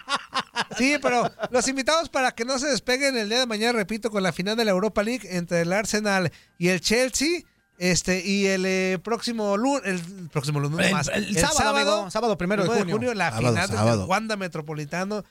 Sí, 0.76 0.96
pero 1.00 1.30
los 1.50 1.66
invitados 1.68 2.08
para 2.08 2.32
que 2.32 2.44
no 2.44 2.58
se 2.58 2.66
despeguen 2.66 3.16
el 3.16 3.28
día 3.28 3.38
de 3.40 3.46
mañana, 3.46 3.72
repito, 3.72 4.10
con 4.10 4.22
la 4.22 4.32
final 4.32 4.56
de 4.56 4.64
la 4.64 4.72
Europa 4.72 5.02
League 5.02 5.26
entre 5.30 5.60
el 5.62 5.72
Arsenal 5.72 6.32
y 6.58 6.68
el 6.68 6.80
Chelsea. 6.80 7.42
Este, 7.84 8.24
y 8.26 8.46
el 8.46 8.64
eh, 8.64 8.98
próximo 9.02 9.58
lunes, 9.58 9.82
el 9.84 10.00
próximo 10.30 10.58
lunes, 10.58 10.86
El- 10.86 10.92
más, 10.94 11.08
el 11.12 11.36
sábado, 11.36 11.76
amigo, 11.76 12.10
sábado 12.10 12.38
primero 12.38 12.62
de 12.62 12.68
nueve 12.68 12.90
junio. 12.90 13.12
la 13.12 13.30
Sábado, 13.30 13.48
final 13.50 13.68
sábado. 13.68 13.98
del 14.00 14.08
Wanda 14.08 14.36
Metropolitano. 14.36 15.22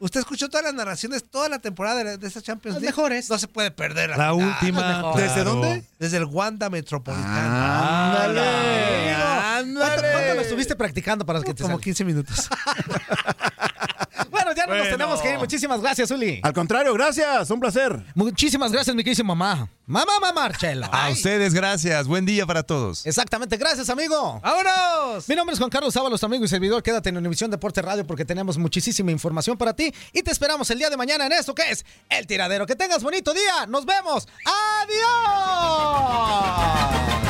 Usted 0.00 0.18
escuchó 0.18 0.48
todas 0.48 0.64
las 0.64 0.74
narraciones, 0.74 1.22
toda 1.30 1.48
la 1.48 1.60
temporada 1.60 1.96
de, 1.98 2.04
la- 2.04 2.16
de 2.16 2.26
esta 2.26 2.42
Champions 2.42 2.74
Las 2.74 2.82
League. 2.82 2.96
mejores. 2.96 3.30
No 3.30 3.38
se 3.38 3.46
puede 3.46 3.70
perder. 3.70 4.08
La 4.10 4.32
final. 4.32 4.32
última. 4.34 5.12
¿Desde 5.14 5.34
claro. 5.34 5.50
dónde? 5.54 5.84
Desde 6.00 6.16
el 6.16 6.24
Wanda 6.24 6.68
Metropolitano. 6.68 7.28
Ándale. 7.30 8.40
¿Cuánto, 9.14 9.84
Ándale. 9.84 10.08
cuánto 10.12 10.34
lo 10.34 10.40
estuviste 10.40 10.74
practicando 10.74 11.24
para 11.24 11.42
que 11.42 11.54
te 11.54 11.62
Como 11.62 11.74
salga? 11.74 11.84
15 11.84 12.04
minutos. 12.04 12.48
Bueno, 14.54 14.56
ya 14.56 14.66
no 14.66 14.76
nos 14.76 14.88
tenemos 14.88 15.20
que 15.22 15.32
ir. 15.32 15.38
Muchísimas 15.38 15.80
gracias, 15.80 16.10
Uli. 16.10 16.40
Al 16.42 16.52
contrario, 16.52 16.92
gracias. 16.94 17.50
Un 17.50 17.60
placer. 17.60 18.02
Muchísimas 18.14 18.72
gracias, 18.72 18.94
mi 18.96 19.04
querísima 19.04 19.34
mamá. 19.34 19.68
Mamá, 19.86 20.20
mamá, 20.20 20.32
Marcelo. 20.32 20.86
A 20.86 21.06
Ay. 21.06 21.12
ustedes, 21.14 21.52
gracias. 21.52 22.06
Buen 22.06 22.24
día 22.24 22.46
para 22.46 22.62
todos. 22.62 23.04
Exactamente, 23.06 23.56
gracias, 23.56 23.90
amigo. 23.90 24.40
¡Vámonos! 24.42 25.28
Mi 25.28 25.34
nombre 25.34 25.52
es 25.54 25.58
Juan 25.58 25.70
Carlos 25.70 25.96
Ábalos, 25.96 26.20
tu 26.20 26.26
amigo 26.26 26.44
y 26.44 26.48
servidor. 26.48 26.82
Quédate 26.82 27.08
en 27.08 27.16
Univisión 27.16 27.50
Deporte 27.50 27.82
Radio 27.82 28.06
porque 28.06 28.24
tenemos 28.24 28.56
muchísima 28.58 29.10
información 29.10 29.56
para 29.58 29.74
ti 29.74 29.92
y 30.12 30.22
te 30.22 30.30
esperamos 30.30 30.70
el 30.70 30.78
día 30.78 30.90
de 30.90 30.96
mañana 30.96 31.26
en 31.26 31.32
esto 31.32 31.54
que 31.54 31.70
es 31.70 31.84
El 32.08 32.26
Tiradero. 32.26 32.66
Que 32.66 32.76
tengas 32.76 33.02
bonito 33.02 33.34
día. 33.34 33.66
Nos 33.66 33.84
vemos. 33.84 34.28
¡Adiós! 37.20 37.29